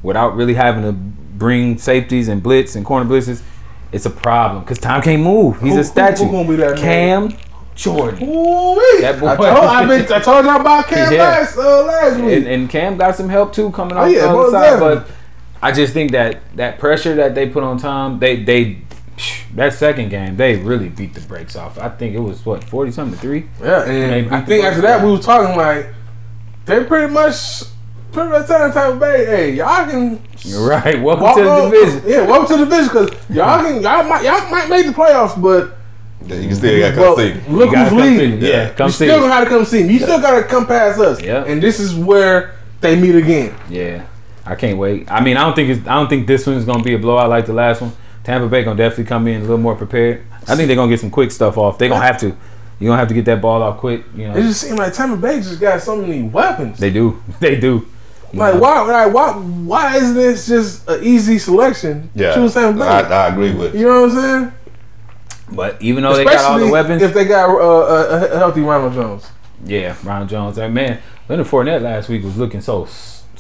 without 0.03 0.35
really 0.35 0.55
having 0.55 0.83
to 0.83 0.93
bring 0.93 1.79
safeties 1.79 2.27
and 2.29 2.43
blitz 2.43 2.75
and 2.75 2.85
corner 2.85 3.09
blitzes, 3.09 3.43
it's 3.93 4.05
a 4.07 4.11
problem 4.11 4.63
because 4.65 4.79
Tom 4.79 5.01
can't 5.03 5.23
move. 5.23 5.61
He's 5.61 5.75
Who- 5.75 5.81
a 5.81 5.85
statue. 5.85 6.25
who 6.25 6.45
be 6.49 6.57
that 6.57 6.77
man? 6.77 7.29
Cam 7.31 7.39
Jordan. 7.77 8.29
Ooh-wee. 8.29 9.01
That 9.01 9.21
boy- 9.21 9.29
I 9.29 9.37
told, 9.37 9.49
I, 9.65 9.87
been, 9.87 10.13
I 10.13 10.19
told 10.21 10.45
y'all 10.45 10.61
about 10.61 10.87
Cam 10.89 11.13
Yeah. 11.13 11.23
last 11.23 11.57
uh, 11.57 11.85
last 11.85 12.17
week. 12.21 12.37
and, 12.39 12.47
and 12.49 12.69
Cam 12.71 12.97
got 12.97 13.15
some 13.15 13.29
help 13.29 13.53
too 13.53 13.71
coming 13.71 13.97
Oh, 13.97 14.01
off 14.01 14.11
yeah, 14.13 14.23
the 14.23 14.29
other 14.31 14.51
side. 14.51 14.81
But 14.81 15.07
I 15.63 15.73
just 15.73 15.93
think 15.93 16.13
that 16.13 16.41
that 16.57 16.79
pressure 16.79 17.15
that 17.17 17.35
they 17.35 17.49
put 17.49 17.63
on 17.63 17.79
Tom, 17.79 18.19
they 18.19 18.43
they 18.43 18.79
that 19.55 19.75
second 19.75 20.09
game 20.09 20.37
they 20.37 20.57
really 20.57 20.89
beat 20.89 21.13
the 21.15 21.21
brakes 21.21 21.57
off. 21.57 21.79
I 21.79 21.89
think 21.91 22.15
it 22.15 22.21
was 22.21 22.45
what 22.47 22.65
forty 22.65 22.91
something 22.93 23.15
to 23.17 23.21
three. 23.21 23.47
yeah, 23.63 23.85
and 23.85 24.35
I 24.35 24.41
think 24.41 24.65
after 24.65 24.81
that 24.83 24.99
down. 24.99 25.07
we 25.07 25.13
were 25.13 25.19
talking 25.23 25.57
like 25.57 25.89
they 26.67 26.85
pretty 26.85 27.13
much 27.13 27.63
pretty 28.13 28.31
much 28.31 28.47
telling 28.47 28.73
Tampa 28.73 28.99
Bay, 28.99 29.25
hey, 29.27 29.53
y'all 29.55 29.89
can 29.89 30.23
you 30.41 30.67
Right. 30.67 31.01
Welcome 31.01 31.25
walk 31.25 31.37
to 31.37 31.43
the 31.45 31.51
on- 31.51 31.71
division. 31.71 32.03
Yeah, 32.07 32.27
welcome 32.27 32.57
to 32.59 32.65
the 32.65 32.71
division 32.71 32.89
because 32.89 33.11
y'all 33.37 33.63
can 33.63 33.83
y'all 33.83 34.03
might 34.05 34.25
y'all 34.25 34.51
might 34.51 34.69
make 34.71 34.87
the 34.87 34.93
playoffs, 34.93 35.41
but 35.41 35.77
Yeah, 36.27 36.37
you 36.37 36.49
can 36.49 36.57
still 36.57 36.81
got 36.81 36.95
to 36.95 37.01
well, 37.01 37.17
come 37.17 37.25
see. 37.45 37.51
look 37.53 37.67
You 37.69 37.75
gotta 37.75 37.91
who's 37.91 38.01
come 38.03 38.17
leading. 38.19 38.41
see. 38.41 38.49
Yeah, 38.49 38.53
Yeah. 38.63 38.69
come 38.71 38.87
you 38.87 38.93
see. 38.93 39.05
still 39.07 39.21
gonna 39.21 39.33
have 39.35 39.45
to 39.45 39.51
come 39.51 39.65
see 39.67 39.83
me. 39.83 39.93
You 39.93 39.99
still 39.99 40.21
gotta 40.21 40.43
come 40.45 40.67
past 40.67 40.99
us. 40.99 41.23
Yeah. 41.23 41.45
And 41.45 41.63
this 41.63 41.79
is 41.79 41.95
where 41.95 42.55
they 42.81 42.99
meet 42.99 43.15
again. 43.15 43.55
Yeah, 43.69 44.03
I 44.51 44.57
can't 44.57 44.79
wait. 44.79 45.11
I 45.11 45.21
mean, 45.23 45.37
I 45.37 45.45
don't 45.45 45.55
think 45.55 45.71
it's. 45.71 45.87
I 45.87 45.95
don't 45.95 46.09
think 46.09 46.27
this 46.27 46.45
one 46.45 46.57
is 46.57 46.65
gonna 46.65 46.83
be 46.83 46.95
a 46.95 46.99
blowout 46.99 47.31
like 47.31 47.47
the 47.47 47.53
last 47.53 47.81
one. 47.81 47.93
Tampa 48.25 48.49
Bay 48.49 48.65
gonna 48.65 48.77
definitely 48.77 49.05
come 49.05 49.29
in 49.29 49.37
a 49.39 49.41
little 49.43 49.59
more 49.59 49.77
prepared. 49.77 50.25
I 50.49 50.57
think 50.57 50.67
they're 50.67 50.77
gonna 50.77 50.91
get 50.91 50.99
some 51.01 51.11
quick 51.11 51.31
stuff 51.31 51.57
off. 51.57 51.79
They're 51.79 51.89
gonna 51.89 52.05
have 52.05 52.19
to. 52.19 52.37
You 52.81 52.89
don't 52.89 52.99
have 52.99 53.09
to 53.09 53.15
get 53.15 53.27
that 53.27 53.41
ball 53.41 53.63
off 53.63 53.79
quick. 53.79 54.05
You 54.17 54.27
know, 54.29 54.37
It 54.37 54.43
just 54.43 54.63
seems 54.63 54.77
like 54.79 54.93
Tampa 54.93 55.17
Bay 55.17 55.37
just 55.37 55.61
got 55.61 55.81
so 55.83 55.97
many 55.97 56.23
weapons. 56.23 56.79
they 56.79 56.91
do. 56.91 57.23
They 57.41 57.61
do. 57.61 57.87
Like 58.33 58.55
know? 58.55 58.61
why? 58.61 58.83
Like 58.83 59.15
why? 59.15 59.33
Why 59.35 59.97
is 59.97 60.15
this 60.15 60.49
just 60.49 60.89
an 60.89 61.05
easy 61.05 61.39
selection? 61.39 62.11
Yeah, 62.15 62.35
Choose 62.35 62.55
Tampa 62.55 62.79
Bay. 62.79 62.87
I, 62.87 63.01
I 63.01 63.29
agree 63.29 63.55
with 63.55 63.75
you. 63.75 63.81
you 63.81 63.87
know 63.87 64.03
what 64.03 64.11
I'm 64.11 64.17
saying? 64.17 64.53
But 65.53 65.81
even 65.83 66.03
though 66.03 66.17
they 66.17 66.25
got 66.25 66.45
all 66.51 66.59
the 66.59 66.71
weapons, 66.71 67.03
if 67.03 67.13
they 67.15 67.25
got 67.25 67.51
uh, 67.51 67.59
a, 67.59 68.35
a 68.35 68.39
healthy 68.39 68.61
Ronald 68.63 68.95
Jones. 68.95 69.27
yeah, 69.65 69.97
Ronald 70.05 70.29
Jones. 70.29 70.59
Like 70.59 70.73
man, 70.73 71.01
Leonard 71.29 71.47
Fournette 71.47 71.83
last 71.83 72.09
week 72.09 72.23
was 72.25 72.37
looking 72.37 72.61
so 72.61 72.87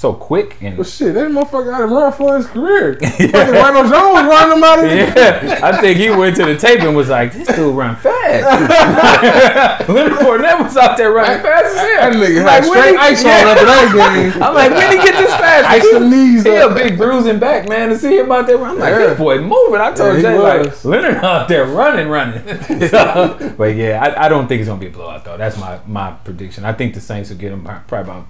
so 0.00 0.14
quick 0.14 0.56
and 0.62 0.78
But 0.78 0.86
shit, 0.86 1.12
that 1.12 1.30
motherfucker 1.30 1.66
got 1.66 1.78
to 1.80 1.86
run 1.86 2.10
for 2.12 2.36
his 2.38 2.46
career. 2.46 2.94
Fucking 3.00 3.30
Ronald 3.52 3.92
Jones 3.92 4.26
running 4.26 4.56
him 4.56 4.64
out 4.64 4.78
of. 4.78 4.90
Yeah, 4.90 5.60
I 5.62 5.78
think 5.80 5.98
he 5.98 6.08
went 6.08 6.36
to 6.36 6.46
the 6.46 6.56
tape 6.56 6.80
and 6.80 6.96
was 6.96 7.10
like, 7.10 7.34
"This 7.34 7.48
dude 7.48 7.76
run 7.76 7.96
fast." 7.96 9.88
Leonard 9.90 10.18
Fournette 10.20 10.62
was 10.62 10.76
out 10.78 10.96
there 10.96 11.12
running 11.12 11.42
fast 11.42 11.66
as 11.66 11.74
That 11.74 12.12
nigga 12.14 12.40
I'm 12.40 12.46
had 12.46 12.64
like, 12.64 12.70
when 12.70 12.80
straight 12.80 12.98
ice 12.98 13.22
yeah. 13.24 13.48
on 13.48 13.56
that 13.56 14.32
game. 14.32 14.42
I'm 14.42 14.54
like, 14.54 14.70
when 14.72 14.90
he 14.90 15.04
get 15.04 15.18
this 15.18 15.34
fast? 15.34 15.68
Ice 15.68 15.90
he, 15.90 15.98
knees 15.98 16.44
he 16.44 16.56
up. 16.56 16.70
a 16.70 16.74
big 16.74 16.96
bruising 16.96 17.38
back, 17.38 17.68
man. 17.68 17.90
To 17.90 17.98
see 17.98 18.16
him 18.18 18.32
out 18.32 18.46
there, 18.46 18.56
I'm 18.64 18.78
like, 18.78 18.90
Yeah. 18.92 18.98
this 18.98 19.18
boy 19.18 19.40
moving. 19.42 19.80
I 19.82 19.92
told 19.92 20.16
Yeah, 20.16 20.22
Jay 20.22 20.38
like, 20.38 20.64
was. 20.64 20.82
Leonard 20.84 21.16
out 21.16 21.48
there 21.48 21.66
running, 21.66 22.08
running. 22.08 22.40
So, 22.90 23.54
but 23.58 23.76
yeah, 23.76 24.02
I, 24.02 24.24
I 24.24 24.28
don't 24.30 24.48
think 24.48 24.60
it's 24.60 24.68
gonna 24.68 24.80
be 24.80 24.86
a 24.86 24.90
blowout 24.90 25.24
though. 25.24 25.36
That's 25.36 25.58
my 25.58 25.78
my 25.86 26.12
prediction. 26.12 26.64
I 26.64 26.72
think 26.72 26.94
the 26.94 27.00
Saints 27.00 27.28
will 27.28 27.36
get 27.36 27.52
him 27.52 27.62
probably 27.64 27.98
about. 27.98 28.26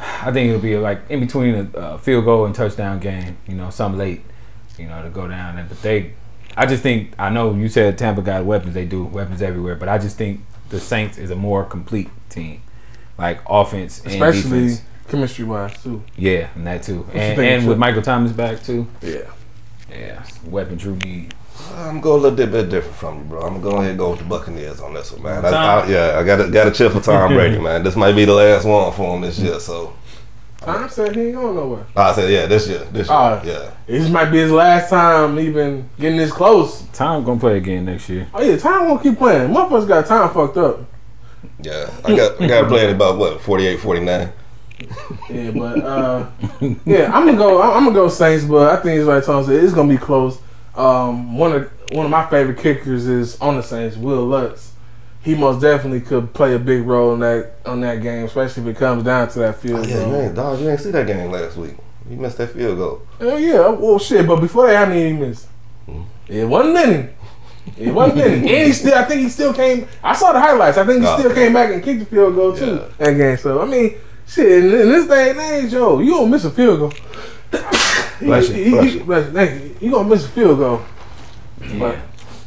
I 0.00 0.30
think 0.32 0.48
it'll 0.48 0.60
be 0.60 0.76
like 0.76 1.02
in 1.08 1.20
between 1.20 1.54
a 1.74 1.78
uh, 1.78 1.98
field 1.98 2.24
goal 2.24 2.44
and 2.46 2.54
touchdown 2.54 3.00
game. 3.00 3.36
You 3.46 3.54
know, 3.54 3.70
some 3.70 3.96
late. 3.98 4.22
You 4.78 4.86
know, 4.86 5.02
to 5.02 5.10
go 5.10 5.26
down 5.26 5.58
and 5.58 5.68
but 5.68 5.82
they. 5.82 6.12
I 6.56 6.66
just 6.66 6.82
think 6.82 7.12
I 7.18 7.30
know 7.30 7.54
you 7.54 7.68
said 7.68 7.98
Tampa 7.98 8.22
got 8.22 8.44
weapons. 8.44 8.74
They 8.74 8.84
do 8.84 9.04
weapons 9.04 9.42
everywhere, 9.42 9.74
but 9.74 9.88
I 9.88 9.98
just 9.98 10.16
think 10.16 10.40
the 10.70 10.80
Saints 10.80 11.18
is 11.18 11.30
a 11.30 11.36
more 11.36 11.64
complete 11.64 12.10
team, 12.28 12.62
like 13.16 13.40
offense 13.48 14.00
and 14.00 14.12
Especially 14.12 14.60
defense. 14.68 14.82
chemistry 15.08 15.44
wise, 15.44 15.82
too. 15.82 16.02
Yeah, 16.16 16.48
and 16.54 16.66
that 16.66 16.82
too, 16.82 17.06
you 17.12 17.20
and, 17.20 17.40
and 17.40 17.68
with 17.68 17.78
Michael 17.78 18.02
Thomas 18.02 18.32
back 18.32 18.62
too. 18.62 18.86
Yeah. 19.02 19.30
Yeah, 19.90 20.22
weapon 20.44 20.76
Drew 20.76 20.96
need. 20.96 21.34
I'm 21.74 22.00
going 22.00 22.20
a 22.20 22.22
little 22.22 22.36
bit, 22.36 22.50
bit 22.50 22.68
different 22.70 22.96
from 22.96 23.18
you, 23.18 23.24
bro. 23.24 23.40
I'm 23.42 23.60
gonna 23.60 23.62
go 23.62 23.76
ahead 23.78 23.90
and 23.90 23.98
go 23.98 24.10
with 24.10 24.20
the 24.20 24.24
Buccaneers 24.26 24.80
on 24.80 24.94
this 24.94 25.12
one, 25.12 25.22
man. 25.22 25.44
I, 25.44 25.48
I, 25.48 25.86
yeah, 25.88 26.18
I 26.18 26.24
got 26.24 26.36
to 26.36 26.50
got 26.50 26.64
to 26.64 26.70
chill 26.70 26.90
for 26.90 27.00
Tom 27.00 27.32
Brady, 27.32 27.58
man. 27.62 27.82
This 27.82 27.96
might 27.96 28.12
be 28.14 28.24
the 28.24 28.34
last 28.34 28.64
one 28.64 28.92
for 28.92 29.14
him 29.16 29.22
this 29.22 29.38
year. 29.38 29.58
So 29.60 29.92
Tom 30.60 30.88
said 30.88 31.14
he 31.14 31.22
ain't 31.26 31.34
going 31.36 31.54
nowhere. 31.56 31.86
I 31.96 32.12
said, 32.14 32.30
yeah, 32.30 32.46
this 32.46 32.68
year, 32.68 32.80
this 32.92 33.06
year, 33.08 33.16
Ah. 33.16 33.42
yeah. 33.44 33.70
This 33.86 34.08
might 34.10 34.30
be 34.30 34.38
his 34.38 34.50
last 34.50 34.90
time 34.90 35.38
even 35.38 35.88
getting 35.98 36.18
this 36.18 36.32
close. 36.32 36.82
Tom 36.92 37.24
gonna 37.24 37.40
play 37.40 37.56
again 37.56 37.84
next 37.86 38.08
year. 38.08 38.26
Oh 38.34 38.42
yeah, 38.42 38.56
Tom 38.56 38.88
won't 38.88 39.02
keep 39.02 39.16
playing. 39.18 39.50
Motherfuckers 39.52 39.88
got 39.88 40.06
time 40.06 40.30
fucked 40.34 40.56
up. 40.56 40.80
Yeah, 41.62 41.90
I 42.04 42.16
got 42.16 42.40
I 42.40 42.46
got 42.46 42.62
to 42.62 42.68
play 42.68 42.84
at 42.86 42.90
about 42.94 43.18
what 43.18 43.40
48, 43.40 43.80
49. 43.80 44.32
Yeah, 45.30 45.50
but 45.52 45.78
uh, 45.84 46.26
yeah, 46.84 47.10
I'm 47.12 47.26
gonna 47.26 47.36
go. 47.36 47.60
I'm 47.62 47.84
gonna 47.84 47.94
go 47.94 48.08
Saints, 48.08 48.44
but 48.44 48.70
I 48.78 48.80
think 48.82 48.98
it's 48.98 49.08
like 49.08 49.24
Tom 49.24 49.44
said, 49.44 49.62
it's 49.62 49.72
gonna 49.72 49.88
be 49.92 49.98
close. 49.98 50.38
Um, 50.78 51.36
one 51.36 51.52
of 51.52 51.70
one 51.92 52.04
of 52.06 52.10
my 52.10 52.24
favorite 52.30 52.58
kickers 52.58 53.06
is 53.06 53.38
on 53.40 53.56
the 53.56 53.62
Saints, 53.62 53.96
Wil 53.96 54.24
Lutz. 54.26 54.72
He 55.22 55.34
most 55.34 55.60
definitely 55.60 56.00
could 56.00 56.32
play 56.32 56.54
a 56.54 56.58
big 56.58 56.86
role 56.86 57.12
in 57.14 57.20
that 57.20 57.56
on 57.66 57.80
that 57.80 58.00
game, 58.00 58.24
especially 58.24 58.62
if 58.62 58.76
it 58.76 58.78
comes 58.78 59.02
down 59.02 59.28
to 59.30 59.38
that 59.40 59.54
Oh, 59.56 59.58
field 59.58 59.86
yeah, 59.88 59.98
you 59.98 60.04
goal. 60.12 60.20
ain't 60.22 60.34
dog. 60.36 60.60
You 60.60 60.70
ain't 60.70 60.80
see 60.80 60.90
that 60.92 61.06
game 61.06 61.30
last 61.32 61.56
week. 61.56 61.74
You 62.08 62.16
missed 62.16 62.38
that 62.38 62.50
field 62.50 62.78
goal. 62.78 63.02
Oh 63.20 63.36
yeah, 63.36 63.68
well 63.68 63.98
shit. 63.98 64.26
But 64.26 64.36
before 64.40 64.68
that, 64.68 64.76
how 64.76 64.86
many 64.86 65.08
he 65.08 65.12
missed? 65.14 65.48
Mhm. 65.90 66.04
It 66.28 66.44
wasn't 66.48 66.74
many. 66.74 67.08
It 67.76 67.92
wasn't 67.92 68.18
many. 68.18 68.34
and 68.36 68.66
he 68.66 68.72
still, 68.72 68.94
I 68.94 69.04
think 69.04 69.22
he 69.22 69.28
still 69.28 69.52
came. 69.52 69.88
I 70.02 70.14
saw 70.14 70.32
the 70.32 70.40
highlights. 70.40 70.78
I 70.78 70.86
think 70.86 71.00
he 71.02 71.06
Oh, 71.06 71.18
still 71.18 71.32
okay. 71.32 71.44
came 71.46 71.52
back 71.54 71.70
and 71.72 71.82
kicked 71.82 72.00
the 72.00 72.06
field 72.06 72.34
goal 72.36 72.56
too 72.56 72.66
Yeah. 72.76 72.84
that 72.98 73.12
game. 73.16 73.36
So 73.36 73.60
I 73.60 73.66
mean, 73.66 73.96
shit. 74.26 74.64
In 74.64 74.70
this 74.70 75.08
day 75.08 75.30
and 75.30 75.40
age, 75.40 75.72
yo, 75.72 75.98
you 75.98 76.12
don't 76.12 76.30
miss 76.30 76.44
a 76.44 76.50
field 76.50 76.78
goal. 76.78 76.92
Bless 78.20 78.48
you, 78.48 78.54
He- 78.54 78.64
he- 78.64 78.70
bless 78.70 78.92
he- 78.92 78.98
bless 79.00 79.26
you. 79.26 79.32
Thank 79.32 79.62
you. 79.62 79.74
You 79.80 79.90
gonna 79.92 80.08
miss 80.08 80.24
a 80.24 80.28
field 80.28 80.58
goal 80.58 80.80
Yeah, 81.62 81.96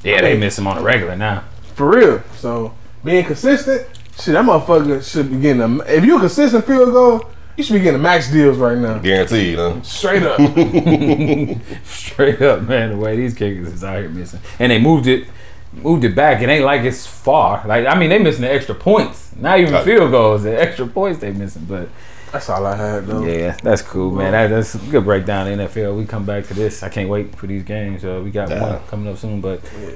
yeah, 0.04 0.22
they 0.22 0.38
miss 0.38 0.58
him 0.58 0.68
on 0.68 0.78
a 0.78 0.82
regular 0.82 1.16
now. 1.16 1.44
for 1.76 1.90
real. 1.90 2.22
So 2.38 2.74
being 3.04 3.24
consistent, 3.26 3.88
shit, 4.20 4.34
that 4.34 4.44
motherfucker 4.46 5.04
should 5.10 5.30
be 5.32 5.38
getting 5.40 5.62
a. 5.62 5.78
If 5.84 6.04
you're 6.06 6.18
a 6.18 6.20
consistent 6.22 6.66
field 6.66 6.92
goal, 6.92 7.26
you 7.58 7.64
should 7.64 7.74
be 7.74 7.80
getting 7.82 8.02
max 8.02 8.32
deals 8.32 8.58
right 8.58 8.78
now. 8.78 8.98
Guaranteed, 9.00 9.58
huh? 9.58 9.82
Straight 9.82 10.24
up. 10.24 10.38
Straight 11.84 12.42
up, 12.42 12.62
man. 12.64 12.90
The 12.92 12.98
way 12.98 13.16
these 13.16 13.34
kickers 13.34 13.68
is 13.70 13.84
out 13.84 14.00
here 14.00 14.10
missing, 14.10 14.40
and 14.60 14.72
they 14.72 14.80
moved 14.80 15.08
it, 15.08 15.28
moved 15.74 16.04
it 16.04 16.16
back. 16.16 16.42
It 16.42 16.50
ain't 16.50 16.66
like 16.66 16.82
it's 16.82 17.06
far. 17.06 17.64
Like 17.68 17.86
I 17.86 17.98
mean, 17.98 18.10
they 18.10 18.20
missing 18.20 18.42
the 18.44 18.52
extra 18.52 18.76
points. 18.76 19.32
Not 19.38 19.60
even 19.60 19.84
field 19.84 20.12
goals. 20.12 20.44
The 20.44 20.60
extra 20.60 20.88
points 20.88 21.20
they 21.20 21.32
missing, 21.32 21.66
but. 21.68 21.90
That's 22.32 22.50
all 22.50 22.66
I 22.66 22.76
had 22.76 23.08
though. 23.08 23.26
Yeah, 23.26 23.58
that's 23.62 23.82
cool, 23.82 24.12
man. 24.12 24.32
That, 24.32 24.48
that's 24.48 24.76
a 24.76 24.78
good 24.78 25.04
breakdown 25.04 25.48
of 25.48 25.60
NFL. 25.72 25.98
We 25.98 26.06
come 26.06 26.26
back 26.26 26.46
to 26.48 26.54
this. 26.54 26.82
I 26.82 26.90
can't 26.90 27.10
wait 27.10 27.36
for 27.36 27.46
these 27.48 27.64
games. 27.64 28.06
Uh, 28.06 28.22
we 28.24 28.32
got 28.32 28.50
Yeah. 28.50 28.62
one 28.78 28.80
coming 28.88 29.12
up 29.12 29.18
soon, 29.18 29.42
but 29.42 29.62
Yeah. 29.82 29.90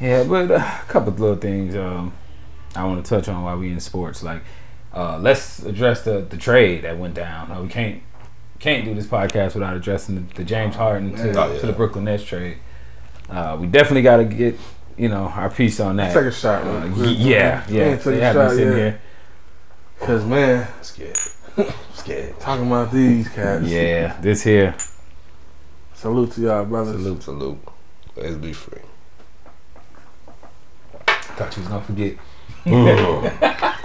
yeah, 0.00 0.24
but 0.24 0.50
uh, 0.50 0.54
a 0.54 0.84
couple 0.88 1.10
of 1.12 1.20
little 1.20 1.36
things 1.36 1.76
um, 1.76 2.14
I 2.74 2.84
want 2.84 3.04
to 3.04 3.08
touch 3.08 3.28
on 3.28 3.42
while 3.44 3.58
we 3.58 3.70
in 3.70 3.78
sports. 3.80 4.22
Like, 4.22 4.42
uh, 4.94 5.18
let's 5.18 5.58
address 5.64 6.02
the 6.02 6.20
the 6.20 6.36
trade 6.38 6.84
that 6.84 6.96
went 6.98 7.14
down. 7.14 7.50
Uh, 7.52 7.60
we 7.62 7.68
can't 7.68 8.00
can't 8.58 8.84
do 8.86 8.94
this 8.94 9.06
podcast 9.06 9.52
without 9.54 9.76
addressing 9.76 10.14
the, 10.28 10.34
the 10.36 10.44
James 10.44 10.76
Harden 10.76 11.14
to, 11.16 11.32
Oh, 11.38 11.52
yeah. 11.52 11.58
to 11.60 11.66
the 11.66 11.72
Brooklyn 11.72 12.04
Nets 12.04 12.22
trade. 12.24 12.56
Uh, 13.28 13.56
we 13.60 13.66
definitely 13.66 14.02
got 14.02 14.16
to 14.18 14.24
get 14.24 14.58
you 14.96 15.08
know 15.10 15.24
our 15.24 15.50
piece 15.50 15.78
on 15.80 15.96
that. 15.96 16.14
Take 16.14 16.24
a 16.24 16.32
shot. 16.32 16.64
Uh, 16.66 16.86
real 16.88 17.10
yeah, 17.10 17.64
yeah. 17.68 17.84
ain't 17.90 18.00
took 18.00 18.14
They 18.14 18.20
a 18.20 18.24
have 18.24 18.36
me 18.36 18.42
shot 18.42 18.50
sitting 18.52 18.68
yet. 18.68 18.76
here. 18.78 19.00
Cause 20.00 20.24
man, 20.24 20.66
scared. 21.54 21.74
scared. 21.94 22.40
Talking 22.40 22.66
about 22.66 22.92
these 22.92 23.28
cats. 23.28 23.64
Yeah, 23.66 24.16
this 24.20 24.42
here. 24.42 24.74
Salute 25.94 26.32
to 26.32 26.40
y'all, 26.40 26.64
brothers. 26.64 26.96
Salute, 26.96 27.22
salute. 27.22 27.58
Let's 28.16 28.36
be 28.36 28.52
free. 28.52 28.82
Thought 31.06 31.56
you 31.56 31.62
was 31.62 31.68
gonna 31.68 31.82
forget. 31.82 32.16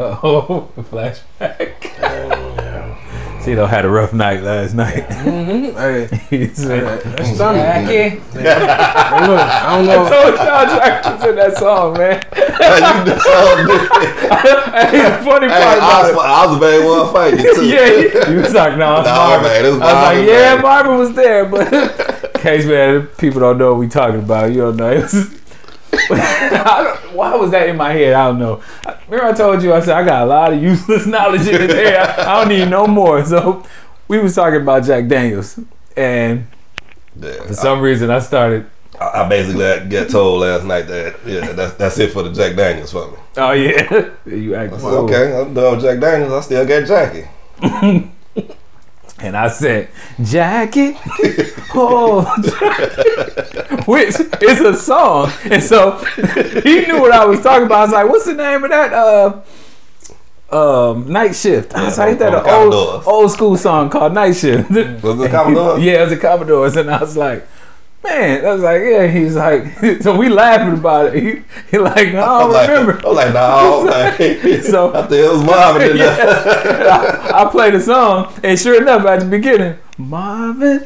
Oh, 0.00 0.70
flashback. 0.78 1.74
Oh, 2.00 3.07
Cito 3.40 3.66
had 3.66 3.84
a 3.84 3.88
rough 3.88 4.12
night 4.12 4.42
last 4.42 4.74
night. 4.74 5.06
Mm-hmm. 5.08 5.76
Hey, 5.78 6.06
he 6.30 6.36
hey, 6.46 6.50
that's 6.50 7.36
something. 7.36 7.62
Jackie. 7.62 7.92
Hey, 7.92 8.14
look, 8.14 9.40
I 9.40 9.76
don't 9.76 9.86
know. 9.86 10.04
I 10.04 10.10
told 10.10 10.34
y'all 10.34 10.66
Jackie 10.76 11.26
was 11.26 11.36
that 11.36 11.56
song, 11.56 11.92
man. 11.96 12.22
you 12.34 13.06
done 13.06 13.20
so 13.20 13.38
hey, 14.78 15.02
the 15.02 15.24
funny 15.24 15.46
Hey, 15.48 15.62
part 15.62 15.78
I 15.78 16.10
about 16.10 16.14
was, 16.14 16.24
I 16.24 16.46
was 16.46 16.52
the 16.58 16.66
main 16.66 16.84
one 16.88 17.12
fighting 17.12 17.54
too. 17.54 17.66
Yeah, 17.66 17.86
he, 17.88 18.32
he 18.32 18.38
was 18.40 18.52
like, 18.54 18.76
no, 18.76 18.98
it's 19.00 19.06
Nah, 19.08 19.28
Marvin. 19.28 19.42
man, 19.48 19.64
it's 19.64 19.82
I 19.82 19.92
was 19.92 20.18
like, 20.18 20.28
yeah, 20.28 20.54
man. 20.54 20.62
Marvin 20.62 20.98
was 20.98 21.12
there, 21.14 21.44
but 21.46 21.72
in 21.72 22.40
case 22.42 22.66
man, 22.66 23.06
people 23.18 23.40
don't 23.40 23.56
know 23.58 23.70
what 23.72 23.78
we 23.80 23.88
talking 23.88 24.18
about. 24.20 24.50
You 24.52 24.58
don't 24.62 24.76
know. 24.76 24.90
It 24.90 25.02
was, 25.02 25.14
I 25.14 25.18
don't, 25.24 25.47
why 27.12 27.34
was 27.36 27.50
that 27.50 27.68
in 27.68 27.76
my 27.76 27.92
head? 27.92 28.14
I 28.14 28.28
don't 28.28 28.38
know. 28.38 28.62
Remember 29.08 29.32
I 29.32 29.36
told 29.36 29.62
you 29.62 29.72
I 29.72 29.80
said 29.80 29.96
I 29.96 30.04
got 30.04 30.22
a 30.22 30.26
lot 30.26 30.52
of 30.52 30.62
useless 30.62 31.06
knowledge 31.14 31.46
in 31.46 31.66
there. 31.66 32.00
I, 32.00 32.22
I 32.22 32.40
don't 32.40 32.48
need 32.48 32.68
no 32.68 32.86
more. 32.86 33.24
So 33.24 33.64
we 34.06 34.18
was 34.18 34.34
talking 34.34 34.60
about 34.60 34.84
Jack 34.84 35.08
Daniels, 35.08 35.58
and 35.96 36.46
Yeah, 37.16 37.46
for 37.46 37.54
some 37.54 37.80
reason 37.80 38.10
I 38.10 38.18
started. 38.18 38.66
I, 39.00 39.24
I 39.24 39.28
basically 39.28 39.88
got, 39.88 40.10
told 40.10 40.40
last 40.40 40.64
night 40.64 40.88
that 40.88 41.16
yeah, 41.24 41.52
that's 41.52 41.74
that's 41.74 41.98
it 41.98 42.12
for 42.12 42.22
the 42.22 42.32
Jack 42.32 42.56
Daniels 42.56 42.92
for 42.92 43.10
me. 43.10 43.18
Oh 43.36 43.52
yeah, 43.52 44.10
you 44.26 44.56
I 44.56 44.68
said, 44.68 44.82
okay, 44.82 45.40
I'm 45.40 45.54
done 45.54 45.76
with 45.76 45.84
Jack 45.84 46.00
Daniels. 46.00 46.32
I 46.32 46.40
still 46.40 46.66
got 46.66 46.86
Jackie. 46.86 48.08
And 49.20 49.36
I 49.36 49.48
said, 49.48 49.88
Jackie, 50.22 50.96
oh, 51.74 52.22
Jackie. 52.40 53.82
which 53.90 54.14
is 54.42 54.60
a 54.60 54.74
song. 54.76 55.32
And 55.44 55.62
so 55.62 55.96
he 56.62 56.86
knew 56.86 57.00
what 57.00 57.10
I 57.12 57.24
was 57.24 57.40
talking 57.42 57.66
about. 57.66 57.78
I 57.78 57.82
was 57.82 57.92
like, 57.92 58.08
what's 58.08 58.26
the 58.26 58.34
name 58.34 58.62
of 58.64 58.70
that? 58.70 58.92
Uh, 58.92 59.40
um, 60.90 61.10
Night 61.12 61.34
Shift. 61.34 61.74
I 61.74 61.84
was 61.86 61.98
Yeah, 61.98 62.04
like, 62.04 62.18
that 62.20 62.34
an 62.34 62.72
old, 62.72 63.04
old 63.06 63.30
school 63.32 63.56
song 63.56 63.90
called 63.90 64.14
Night 64.14 64.32
Shift. 64.36 64.70
Was 64.70 65.20
it 65.20 65.30
Commodore? 65.30 65.78
yeah, 65.80 65.98
it 65.98 66.00
was 66.02 66.10
the 66.10 66.16
Commodores. 66.16 66.76
And 66.76 66.90
I 66.90 67.00
was 67.00 67.16
like, 67.16 67.46
man, 68.08 68.44
I 68.46 68.52
was 68.54 68.62
like, 68.62 68.82
yeah. 68.82 69.06
He's 69.06 69.36
like, 69.36 69.78
so 70.02 70.16
we 70.16 70.28
laughing 70.28 70.78
about 70.78 71.14
it. 71.14 71.22
He, 71.22 71.42
he 71.70 71.78
like, 71.78 72.12
no, 72.12 72.20
I 72.20 72.24
I'm 72.24 72.40
don't 72.40 72.52
like, 72.52 72.68
remember. 72.68 73.08
I'm 73.08 73.14
like, 73.14 73.34
no, 73.34 73.84
man. 73.84 74.62
So- 74.62 74.94
I 74.98 75.02
think 75.06 75.12
it 75.24 75.30
was 75.32 75.44
Marvin. 75.44 75.96
yeah. 75.96 77.30
I, 77.34 77.44
I 77.44 77.50
played 77.50 77.74
the 77.74 77.80
song, 77.80 78.32
and 78.42 78.58
sure 78.58 78.80
enough, 78.80 79.04
at 79.06 79.20
the 79.20 79.26
beginning, 79.26 79.76
Marvin. 79.98 80.80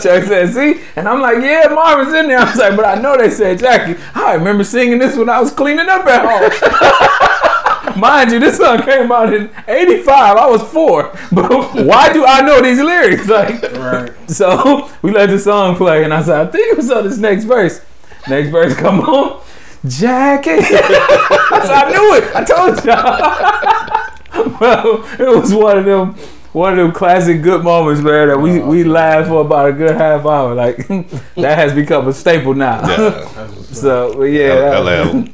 Chuck 0.00 0.24
said, 0.24 0.52
"See," 0.54 0.80
and 0.96 1.06
I'm 1.08 1.20
like, 1.20 1.38
"Yeah, 1.42 1.68
Marvin's 1.74 2.14
in 2.14 2.28
there." 2.28 2.38
I 2.38 2.44
was 2.44 2.56
like, 2.56 2.76
"But 2.76 2.84
I 2.86 2.94
know 3.00 3.16
they 3.16 3.28
said 3.30 3.58
Jackie." 3.58 4.00
I 4.14 4.34
remember 4.34 4.64
singing 4.64 4.98
this 4.98 5.16
when 5.16 5.28
I 5.28 5.40
was 5.40 5.52
cleaning 5.52 5.88
up 5.88 6.06
at 6.06 6.24
home. 6.24 7.50
Mind 8.00 8.30
you, 8.32 8.38
this 8.40 8.56
song 8.58 8.82
came 8.82 9.10
out 9.12 9.32
in 9.32 9.50
'85. 9.68 10.36
I 10.36 10.46
was 10.48 10.62
four, 10.62 11.04
but 11.32 11.50
why 11.86 12.12
do 12.12 12.24
I 12.24 12.40
know 12.42 12.60
these 12.62 12.80
lyrics? 12.80 13.28
Like, 13.34 13.62
Right. 13.72 14.12
so 14.30 14.90
we 15.02 15.10
let 15.12 15.30
the 15.30 15.38
song 15.38 15.76
play, 15.76 16.04
and 16.04 16.12
I 16.14 16.22
said, 16.22 16.46
I 16.48 16.50
think 16.50 16.72
it 16.72 16.76
was 16.76 16.90
on 16.90 17.04
this 17.04 17.18
next 17.18 17.44
verse. 17.44 17.80
Next 18.28 18.50
verse 18.50 18.74
come 18.76 19.00
on. 19.00 19.42
Jackie. 19.86 20.50
I 20.52 21.90
knew 21.90 22.14
it. 22.16 22.34
I 22.34 22.44
told 22.44 22.84
y'all. 22.84 24.60
well, 24.60 25.04
it 25.20 25.40
was 25.40 25.52
one 25.52 25.78
of 25.78 25.84
them 25.84 26.14
one 26.54 26.72
of 26.72 26.78
them 26.78 26.92
classic 26.92 27.42
good 27.42 27.64
moments, 27.64 28.00
man, 28.00 28.28
that 28.28 28.38
we, 28.38 28.60
we 28.60 28.84
laughed 28.84 29.26
for 29.28 29.40
about 29.40 29.68
a 29.68 29.72
good 29.72 29.96
half 29.96 30.24
hour. 30.24 30.54
Like 30.54 30.76
that 30.86 31.58
has 31.58 31.72
become 31.74 32.06
a 32.08 32.12
staple 32.12 32.54
now. 32.54 32.80
Yeah. 32.88 33.48
so 33.72 34.22
yeah. 34.22 34.54
that- 34.70 34.84
LL 35.12 35.28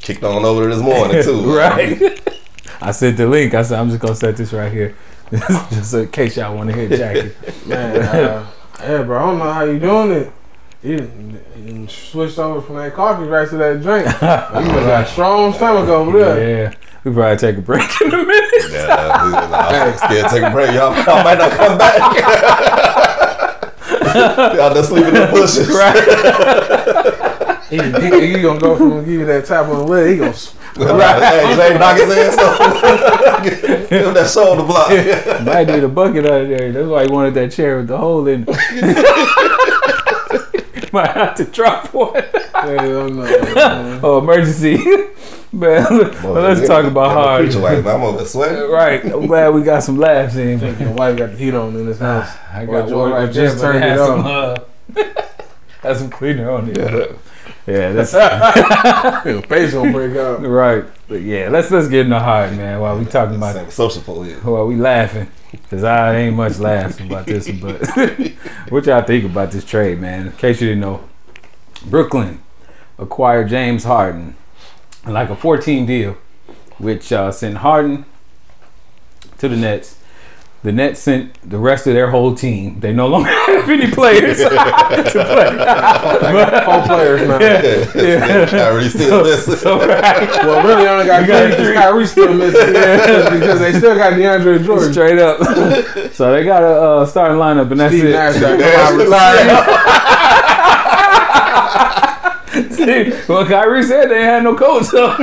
kicked 0.00 0.24
on 0.24 0.44
over 0.44 0.68
this 0.68 0.80
morning 0.80 1.22
too. 1.22 1.56
right. 1.56 2.20
I 2.80 2.90
sent 2.90 3.16
the 3.16 3.26
link. 3.26 3.54
I 3.54 3.62
said 3.62 3.78
I'm 3.78 3.88
just 3.88 4.00
gonna 4.00 4.14
set 4.14 4.36
this 4.36 4.52
right 4.52 4.72
here. 4.72 4.94
just 5.70 5.94
in 5.94 6.08
case 6.08 6.36
y'all 6.36 6.54
want 6.56 6.70
to 6.70 6.76
hear 6.76 6.88
Jackie. 6.88 7.32
Man, 7.66 8.02
uh, 8.02 8.50
yeah, 8.80 9.02
bro. 9.02 9.18
I 9.18 9.22
don't 9.26 9.38
know 9.38 9.52
how 9.52 9.64
you 9.64 9.78
doing 9.78 10.10
it. 10.12 10.32
You, 10.82 11.40
you 11.56 11.88
switched 11.88 12.38
over 12.38 12.60
from 12.60 12.76
that 12.76 12.92
coffee 12.92 13.24
right 13.24 13.48
to 13.48 13.56
that 13.56 13.80
drink. 13.80 14.04
You 14.04 14.72
must 14.72 14.86
got 14.86 15.04
a 15.04 15.06
strong 15.10 15.54
stomach 15.54 15.88
over 15.88 16.18
there. 16.18 16.66
Yeah. 16.66 16.74
We 17.04 17.12
probably 17.12 17.36
take 17.36 17.56
a 17.56 17.62
break 17.62 18.00
in 18.00 18.12
a 18.12 18.16
minute. 18.18 18.50
Yeah, 18.70 19.24
we 19.24 19.32
was 19.32 19.50
like, 19.50 19.98
scared 19.98 20.30
take 20.30 20.42
a 20.42 20.50
break. 20.50 20.74
Y'all, 20.74 20.94
y'all 20.94 21.24
might 21.24 21.38
not 21.38 21.52
come 21.52 21.78
back. 21.78 22.16
y'all 24.56 24.74
just 24.74 24.88
sleep 24.90 25.06
in 25.06 25.14
the 25.14 25.26
bushes. 25.32 25.68
He, 27.70 27.76
he, 27.76 28.36
he 28.36 28.42
gonna 28.42 28.60
go 28.60 28.76
from 28.76 29.00
give 29.00 29.08
you 29.08 29.26
that 29.26 29.46
tap 29.46 29.66
on 29.66 29.78
the 29.78 29.84
leg. 29.84 30.10
He 30.12 30.16
gonna 30.18 30.30
s- 30.30 30.54
Right. 30.76 31.22
Hey, 31.22 31.56
Jay, 31.56 31.78
knock 31.78 31.96
his 31.96 32.10
ass 32.10 32.36
off. 32.38 32.58
Give 33.44 34.06
him 34.06 34.14
that 34.14 34.28
shoulder 34.28 34.64
block. 34.64 34.88
Might 35.46 35.68
need 35.68 35.84
a 35.84 35.88
bucket 35.88 36.26
out 36.26 36.42
of 36.42 36.48
there. 36.48 36.72
That's 36.72 36.88
why 36.88 37.04
he 37.04 37.10
wanted 37.12 37.34
that 37.34 37.52
chair 37.52 37.76
with 37.76 37.86
the 37.86 37.96
hole 37.96 38.26
in 38.26 38.44
it. 38.48 38.52
Might 40.92 41.10
have 41.12 41.36
to 41.36 41.44
drop 41.44 41.94
one. 41.94 42.14
hell 42.14 42.80
oh, 42.80 43.08
no. 43.08 43.22
man. 43.22 44.00
Oh, 44.02 44.18
emergency. 44.18 44.78
Man, 45.52 45.86
let's 46.24 46.66
talk 46.66 46.84
about 46.84 47.12
hard. 47.12 47.44
Preacher 47.44 47.60
wife, 47.60 47.84
man. 47.84 47.94
I'm 47.94 48.02
over 48.02 48.18
there 48.18 48.26
sweating. 48.26 48.68
Right. 48.68 49.04
I'm 49.04 49.28
glad 49.28 49.50
we 49.50 49.62
got 49.62 49.84
some 49.84 49.96
laughs 49.96 50.34
in. 50.34 50.58
Think 50.58 50.80
your 50.80 50.90
wife 50.90 51.16
got 51.16 51.30
the 51.30 51.36
heat 51.36 51.54
on 51.54 51.76
in 51.76 51.86
this 51.86 52.00
ah, 52.00 52.22
house. 52.22 52.36
I 52.52 52.66
got 52.66 52.90
or- 52.90 53.10
one 53.10 53.12
or 53.12 53.32
just 53.32 53.60
turned 53.60 53.84
it 53.84 53.92
it 53.92 53.98
some, 53.98 54.26
on. 54.26 54.56
Has 55.84 55.98
some 55.98 56.10
cleaner 56.10 56.50
on 56.50 56.68
it. 56.68 56.76
Yeah. 56.76 57.06
Yeah, 57.66 57.92
that's 58.04 58.12
Your 59.24 59.42
face 59.42 59.72
gonna 59.72 59.92
break 59.92 60.16
out. 60.16 60.42
right. 60.42 60.84
But 61.08 61.22
yeah, 61.22 61.48
let's 61.50 61.70
let's 61.70 61.88
get 61.88 62.00
in 62.00 62.10
the 62.10 62.20
heart, 62.20 62.52
man. 62.54 62.80
While 62.80 62.98
we 62.98 63.04
talking 63.04 63.36
about 63.36 63.54
Same 63.54 63.70
social 63.70 64.02
phobia. 64.02 64.36
while 64.36 64.66
we 64.66 64.76
laughing, 64.76 65.30
cause 65.70 65.84
I 65.84 66.16
ain't 66.16 66.36
much 66.36 66.58
laughing 66.58 67.06
about 67.06 67.26
this, 67.26 67.50
but 67.50 67.86
what 68.70 68.86
y'all 68.86 69.02
think 69.02 69.24
about 69.24 69.50
this 69.50 69.64
trade, 69.64 69.98
man? 70.00 70.26
In 70.26 70.32
case 70.32 70.60
you 70.60 70.68
didn't 70.68 70.80
know, 70.82 71.04
Brooklyn 71.86 72.42
acquired 72.98 73.48
James 73.48 73.84
Harden, 73.84 74.36
like 75.06 75.28
a 75.30 75.36
14 75.36 75.86
deal, 75.86 76.16
which 76.78 77.12
uh, 77.12 77.30
sent 77.30 77.58
Harden 77.58 78.04
to 79.38 79.48
the 79.48 79.56
Nets. 79.56 79.98
The 80.64 80.72
Nets 80.72 80.98
sent 80.98 81.34
the 81.48 81.58
rest 81.58 81.86
of 81.86 81.92
their 81.92 82.10
whole 82.10 82.34
team. 82.34 82.80
They 82.80 82.90
no 82.90 83.06
longer 83.06 83.28
have 83.46 83.68
any 83.68 83.90
players 83.90 84.38
to 84.42 84.48
play. 84.48 85.50
Four 86.64 86.82
players 86.86 87.28
now. 87.28 87.38
Yeah. 87.38 88.46
Kyrie 88.46 88.88
still 88.88 89.24
missing. 89.24 89.56
So, 89.56 89.86
right. 89.86 90.26
Well, 90.26 90.66
really, 90.66 90.88
only 90.88 91.04
got 91.04 91.26
got 91.26 91.42
three 91.42 91.50
because 91.50 91.66
three. 91.66 91.74
Kyrie 91.74 92.06
still 92.06 92.32
missing. 92.32 92.66
because 93.38 93.60
they 93.60 93.74
still 93.74 93.94
got 93.94 94.14
DeAndre 94.14 94.64
Jordan. 94.64 94.90
Straight 94.90 95.18
up. 95.18 95.38
so 96.14 96.32
they 96.32 96.44
got 96.44 96.62
a 96.62 96.80
uh, 96.80 97.04
starting 97.04 97.36
lineup, 97.36 97.70
and 97.70 97.78
that's 97.78 97.92
Steve 97.92 98.06
it. 98.06 98.12
Nash 98.12 98.40
got 98.40 98.58
Nash 98.58 99.46
come. 102.54 102.70
See, 102.70 103.12
well, 103.28 103.44
Kyrie 103.44 103.82
said 103.82 104.08
they 104.08 104.24
had 104.24 104.44
no 104.44 104.54
coach, 104.56 104.84
so 104.84 105.14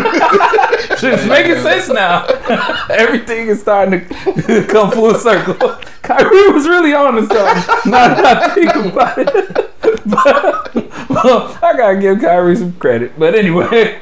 it's 1.08 1.26
making 1.26 1.62
sense 1.62 1.90
now. 1.90 2.26
Everything 2.90 3.48
is 3.48 3.62
starting 3.62 4.08
to 4.08 4.66
come 4.70 4.92
full 4.92 5.16
circle. 5.16 5.56
Kyrie 6.02 6.52
was 6.52 6.68
really 6.68 6.94
on 6.94 7.16
to 7.16 7.26
something. 7.28 7.92
Now 7.92 8.14
that 8.14 8.26
I 8.26 8.56
think 8.56 8.76
about 8.76 9.18
it, 9.18 9.72
but, 10.06 11.10
well, 11.10 11.58
I 11.62 11.78
gotta 11.78 12.00
give 12.00 12.20
Kyrie 12.20 12.56
some 12.56 12.74
credit. 12.74 13.18
But 13.18 13.36
anyway, 13.36 14.00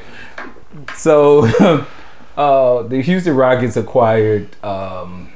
so 0.96 1.44
uh, 2.36 2.82
the 2.82 3.02
Houston 3.02 3.36
Rockets 3.36 3.76
acquired 3.76 4.48
um, 4.64 5.32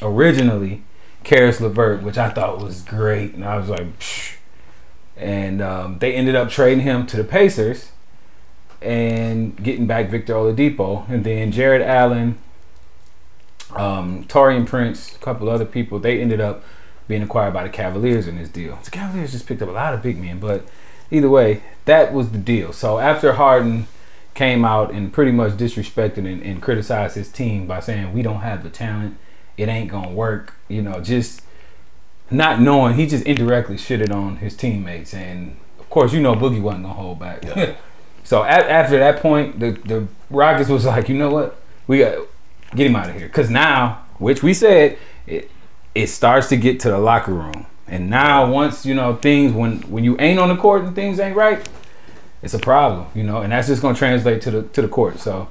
originally 0.00 0.82
Caris 1.24 1.60
LeVert, 1.60 2.02
which 2.02 2.16
I 2.16 2.30
thought 2.30 2.60
was 2.60 2.82
great, 2.82 3.34
and 3.34 3.44
I 3.44 3.56
was 3.56 3.68
like. 3.68 3.98
Psh. 3.98 4.30
And 5.16 5.62
um, 5.62 6.00
they 6.00 6.12
ended 6.12 6.34
up 6.34 6.50
trading 6.50 6.80
him 6.80 7.06
to 7.06 7.16
the 7.16 7.22
Pacers 7.22 7.92
and 8.84 9.56
getting 9.62 9.86
back 9.86 10.08
Victor 10.10 10.34
Oladipo, 10.34 11.08
and 11.08 11.24
then 11.24 11.50
Jarrett 11.50 11.82
Allen, 11.82 12.38
um, 13.74 14.24
Taurean 14.24 14.66
Prince, 14.66 15.14
a 15.14 15.18
couple 15.18 15.48
other 15.48 15.64
people. 15.64 15.98
They 15.98 16.20
ended 16.20 16.40
up 16.40 16.64
being 17.08 17.22
acquired 17.22 17.54
by 17.54 17.62
the 17.64 17.68
Cavaliers 17.68 18.26
in 18.26 18.36
this 18.36 18.48
deal. 18.48 18.78
The 18.84 18.90
Cavaliers 18.90 19.32
just 19.32 19.46
picked 19.46 19.62
up 19.62 19.68
a 19.68 19.72
lot 19.72 19.94
of 19.94 20.02
big 20.02 20.18
men, 20.18 20.38
but 20.38 20.66
either 21.10 21.28
way, 21.28 21.62
that 21.84 22.12
was 22.12 22.30
the 22.30 22.38
deal. 22.38 22.72
So 22.72 22.98
after 22.98 23.34
Harden 23.34 23.86
came 24.34 24.64
out 24.64 24.90
and 24.90 25.12
pretty 25.12 25.32
much 25.32 25.52
disrespected 25.52 26.18
and, 26.18 26.42
and 26.42 26.62
criticized 26.62 27.16
his 27.16 27.30
team 27.30 27.66
by 27.66 27.80
saying 27.80 28.12
we 28.12 28.22
don't 28.22 28.40
have 28.40 28.62
the 28.62 28.70
talent, 28.70 29.16
it 29.56 29.68
ain't 29.68 29.90
gonna 29.90 30.10
work. 30.10 30.54
You 30.68 30.82
know, 30.82 31.00
just 31.00 31.42
not 32.30 32.60
knowing 32.60 32.94
he 32.94 33.06
just 33.06 33.24
indirectly 33.24 33.76
shitted 33.76 34.12
on 34.12 34.38
his 34.38 34.56
teammates, 34.56 35.14
and 35.14 35.56
of 35.78 35.88
course, 35.90 36.12
you 36.12 36.20
know 36.20 36.34
Boogie 36.34 36.60
wasn't 36.60 36.84
gonna 36.84 36.94
hold 36.94 37.18
back. 37.18 37.44
Yeah. 37.44 37.74
so 38.24 38.42
after 38.42 38.98
that 38.98 39.20
point, 39.20 39.60
the 39.60 39.70
the 39.72 40.08
Rockets 40.30 40.68
was 40.68 40.84
like, 40.84 41.08
you 41.08 41.16
know 41.16 41.30
what, 41.30 41.60
we 41.86 41.98
got 41.98 42.26
get 42.74 42.88
him 42.88 42.96
out 42.96 43.08
of 43.08 43.16
here, 43.16 43.28
because 43.28 43.48
now, 43.50 44.04
which 44.18 44.42
we 44.42 44.52
said, 44.52 44.98
it 45.26 45.50
it 45.94 46.08
starts 46.08 46.48
to 46.48 46.56
get 46.56 46.80
to 46.80 46.90
the 46.90 46.98
locker 46.98 47.32
room, 47.32 47.66
and 47.86 48.10
now 48.10 48.50
once 48.50 48.84
you 48.84 48.94
know 48.94 49.14
things 49.16 49.52
when 49.52 49.82
when 49.82 50.02
you 50.02 50.16
ain't 50.18 50.40
on 50.40 50.48
the 50.48 50.56
court 50.56 50.82
and 50.82 50.94
things 50.96 51.20
ain't 51.20 51.36
right, 51.36 51.68
it's 52.42 52.54
a 52.54 52.58
problem, 52.58 53.06
you 53.14 53.22
know, 53.22 53.42
and 53.42 53.52
that's 53.52 53.68
just 53.68 53.82
gonna 53.82 53.94
translate 53.96 54.42
to 54.42 54.50
the 54.50 54.62
to 54.64 54.82
the 54.82 54.88
court. 54.88 55.20
So. 55.20 55.48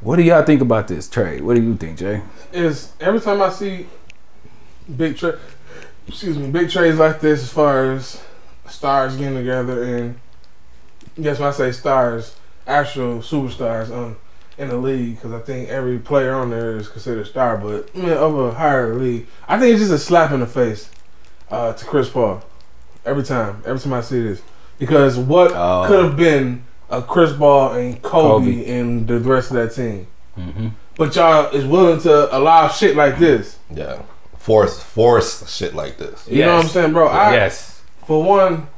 What 0.00 0.16
do 0.16 0.22
y'all 0.22 0.44
think 0.44 0.60
about 0.60 0.88
this 0.88 1.08
trade? 1.08 1.40
What 1.40 1.56
do 1.56 1.62
you 1.62 1.74
think, 1.74 1.98
Jay? 1.98 2.20
is 2.52 2.92
every 3.00 3.20
time 3.20 3.40
I 3.42 3.50
see 3.50 3.86
big 4.94 5.16
trade, 5.16 5.36
excuse 6.06 6.38
me, 6.38 6.50
big 6.50 6.70
trades 6.70 6.98
like 6.98 7.20
this, 7.20 7.42
as 7.42 7.52
far 7.52 7.92
as 7.92 8.22
stars 8.68 9.16
getting 9.16 9.36
together, 9.36 9.82
and 9.82 10.20
guess 11.20 11.38
when 11.38 11.48
I 11.48 11.52
say 11.52 11.72
stars, 11.72 12.36
actual 12.66 13.18
superstars 13.18 13.90
um, 13.90 14.16
in 14.58 14.68
the 14.68 14.76
league, 14.76 15.16
because 15.16 15.32
I 15.32 15.40
think 15.40 15.68
every 15.68 15.98
player 15.98 16.34
on 16.34 16.50
there 16.50 16.76
is 16.76 16.88
considered 16.88 17.22
a 17.22 17.24
star, 17.26 17.56
but 17.56 17.90
I 17.94 17.98
mean, 17.98 18.10
of 18.10 18.38
a 18.38 18.52
higher 18.52 18.94
league, 18.94 19.26
I 19.48 19.58
think 19.58 19.72
it's 19.72 19.80
just 19.82 19.92
a 19.92 19.98
slap 19.98 20.32
in 20.32 20.40
the 20.40 20.46
face 20.46 20.90
uh, 21.50 21.72
to 21.72 21.84
Chris 21.84 22.08
Paul 22.08 22.42
every 23.04 23.22
time, 23.22 23.62
every 23.66 23.80
time 23.80 23.92
I 23.92 24.00
see 24.00 24.22
this, 24.22 24.42
because 24.78 25.16
what 25.18 25.52
Oh. 25.54 25.84
could 25.86 26.04
have 26.04 26.16
been 26.16 26.64
a 26.90 27.02
Chris 27.02 27.32
Paul 27.36 27.72
and 27.72 28.00
Kobe, 28.02 28.44
Kobe. 28.46 28.70
and 28.78 29.06
the 29.06 29.18
rest 29.20 29.50
of 29.50 29.56
that 29.56 29.74
team. 29.74 30.06
Mm-hmm. 30.38 30.68
But 30.96 31.14
y'all 31.16 31.54
is 31.54 31.64
willing 31.66 32.00
to 32.00 32.36
allow 32.36 32.68
shit 32.68 32.96
like 32.96 33.18
this. 33.18 33.58
Yeah. 33.70 34.02
Force, 34.38 34.80
force 34.82 35.52
shit 35.54 35.74
like 35.74 35.98
this. 35.98 36.26
You 36.28 36.42
know 36.44 36.56
what 36.56 36.64
I'm 36.66 36.70
saying, 36.70 36.92
bro? 36.92 37.08
I, 37.08 37.32
yes. 37.34 37.82
For 38.06 38.22
one, 38.22 38.68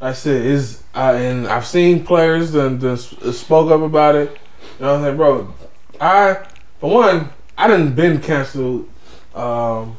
I 0.00 0.12
said 0.12 0.46
is 0.46 0.82
I 0.96 1.12
and 1.16 1.46
I've 1.46 1.66
seen 1.66 2.04
players 2.04 2.52
that, 2.52 2.80
that 2.80 3.32
spoke 3.34 3.70
up 3.70 3.82
about 3.82 4.14
it. 4.14 4.30
You 4.78 4.86
know 4.86 4.92
what 4.92 4.98
I'm 4.98 5.04
saying, 5.04 5.16
bro? 5.16 5.54
I 6.00 6.46
for 6.80 6.90
one, 6.90 7.30
I 7.56 7.68
didn't 7.68 7.94
been 7.94 8.20
canceled 8.20 8.88
um, 9.34 9.96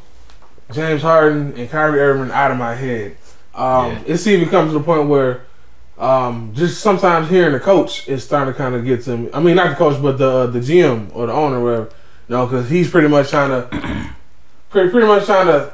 James 0.72 1.04
Harden 1.04 1.54
and 1.56 1.70
Kyrie 1.70 2.00
Irving 2.00 2.32
out 2.32 2.52
of 2.52 2.58
my 2.58 2.74
head. 2.74 3.16
Um, 3.54 3.92
Yeah. 3.92 4.04
It's 4.08 4.26
even 4.26 4.50
comes 4.50 4.74
to 4.74 4.80
the 4.80 4.84
point 4.84 5.08
where 5.08 5.44
um, 6.00 6.52
just 6.56 6.82
sometimes 6.82 7.30
hearing 7.30 7.54
the 7.54 7.60
coach 7.60 8.08
is 8.08 8.24
starting 8.24 8.54
to 8.54 8.58
kind 8.58 8.74
of 8.74 8.84
get 8.84 9.04
to 9.04 9.18
me. 9.18 9.30
I 9.34 9.40
mean, 9.40 9.56
not 9.56 9.70
the 9.70 9.76
coach, 9.76 10.02
but 10.02 10.18
the 10.18 10.30
uh, 10.30 10.48
the 10.48 10.60
GM 10.60 11.16
or 11.16 11.28
the 11.28 11.34
owner, 11.34 11.60
or 11.60 11.64
whatever. 11.64 11.90
You 12.28 12.36
know, 12.36 12.46
because 12.48 12.70
he's 12.70 12.90
pretty 12.90 13.08
much 13.08 13.30
trying 13.30 13.50
to 13.50 14.10
pretty 14.72 14.90
pretty 14.90 15.08
much 15.08 15.26
trying 15.26 15.48
to 15.48 15.74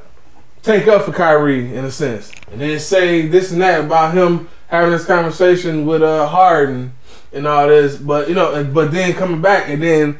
take 0.61 0.87
up 0.87 1.03
for 1.03 1.13
Kyrie 1.13 1.73
in 1.73 1.85
a 1.85 1.91
sense, 1.91 2.29
and 2.51 2.59
then 2.59 2.77
say 2.79 3.27
this 3.27 3.51
and 3.51 3.61
that 3.61 3.85
about 3.85 4.13
him 4.13 4.49
having 4.67 4.91
this 4.91 5.05
conversation 5.05 5.85
with 5.85 6.01
uh 6.01 6.27
Harden 6.27 6.93
and 7.31 7.47
all 7.47 7.67
this. 7.67 7.97
But 7.97 8.29
you 8.29 8.35
know, 8.35 8.63
but 8.63 8.91
then 8.91 9.13
coming 9.13 9.41
back 9.41 9.69
and 9.69 9.81
then 9.81 10.19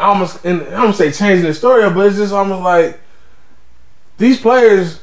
almost 0.00 0.44
and 0.44 0.62
I 0.62 0.82
don't 0.82 0.94
say 0.94 1.10
changing 1.10 1.46
the 1.46 1.54
story, 1.54 1.88
but 1.90 2.06
it's 2.06 2.16
just 2.16 2.32
almost 2.32 2.62
like 2.62 3.00
these 4.18 4.40
players. 4.40 5.00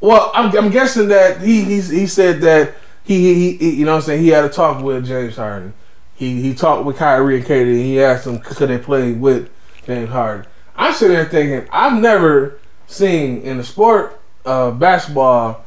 Well, 0.00 0.30
I'm, 0.34 0.56
I'm 0.56 0.70
guessing 0.70 1.08
that 1.08 1.42
he 1.42 1.62
he 1.64 2.06
said 2.06 2.40
that 2.40 2.74
he, 3.04 3.34
he 3.34 3.56
he 3.56 3.70
you 3.76 3.84
know 3.84 3.96
I'm 3.96 4.00
saying 4.00 4.22
he 4.22 4.28
had 4.28 4.44
a 4.44 4.48
talk 4.48 4.82
with 4.82 5.06
James 5.06 5.36
Harden. 5.36 5.74
He 6.14 6.40
he 6.40 6.54
talked 6.54 6.84
with 6.84 6.96
Kyrie 6.96 7.36
and 7.36 7.44
KD. 7.44 7.70
And 7.70 7.80
he 7.80 8.00
asked 8.00 8.24
them 8.24 8.38
could 8.38 8.68
they 8.68 8.78
play 8.78 9.12
with 9.12 9.50
James 9.86 10.10
Harden. 10.10 10.46
I'm 10.76 10.94
sitting 10.94 11.16
there 11.16 11.26
thinking 11.26 11.68
I've 11.72 12.00
never 12.00 12.58
seen 12.86 13.42
in 13.42 13.58
the 13.58 13.64
sport 13.64 14.20
uh, 14.44 14.70
basketball 14.70 15.64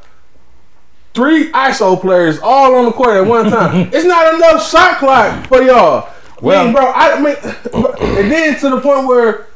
three 1.14 1.50
ISO 1.52 2.00
players 2.00 2.38
all 2.40 2.74
on 2.74 2.84
the 2.86 2.92
court 2.92 3.16
at 3.16 3.26
one 3.26 3.50
time. 3.50 3.88
it's 3.92 4.04
not 4.04 4.34
enough 4.34 4.68
shot 4.68 4.98
clock 4.98 5.46
for 5.46 5.62
y'all. 5.62 6.08
Well- 6.42 6.64
Well, 6.64 6.72
bro, 6.72 6.92
I 6.94 7.20
mean, 7.20 7.36
and 8.20 8.30
then 8.30 8.58
to 8.60 8.70
the 8.70 8.80
point 8.80 9.06
where 9.06 9.46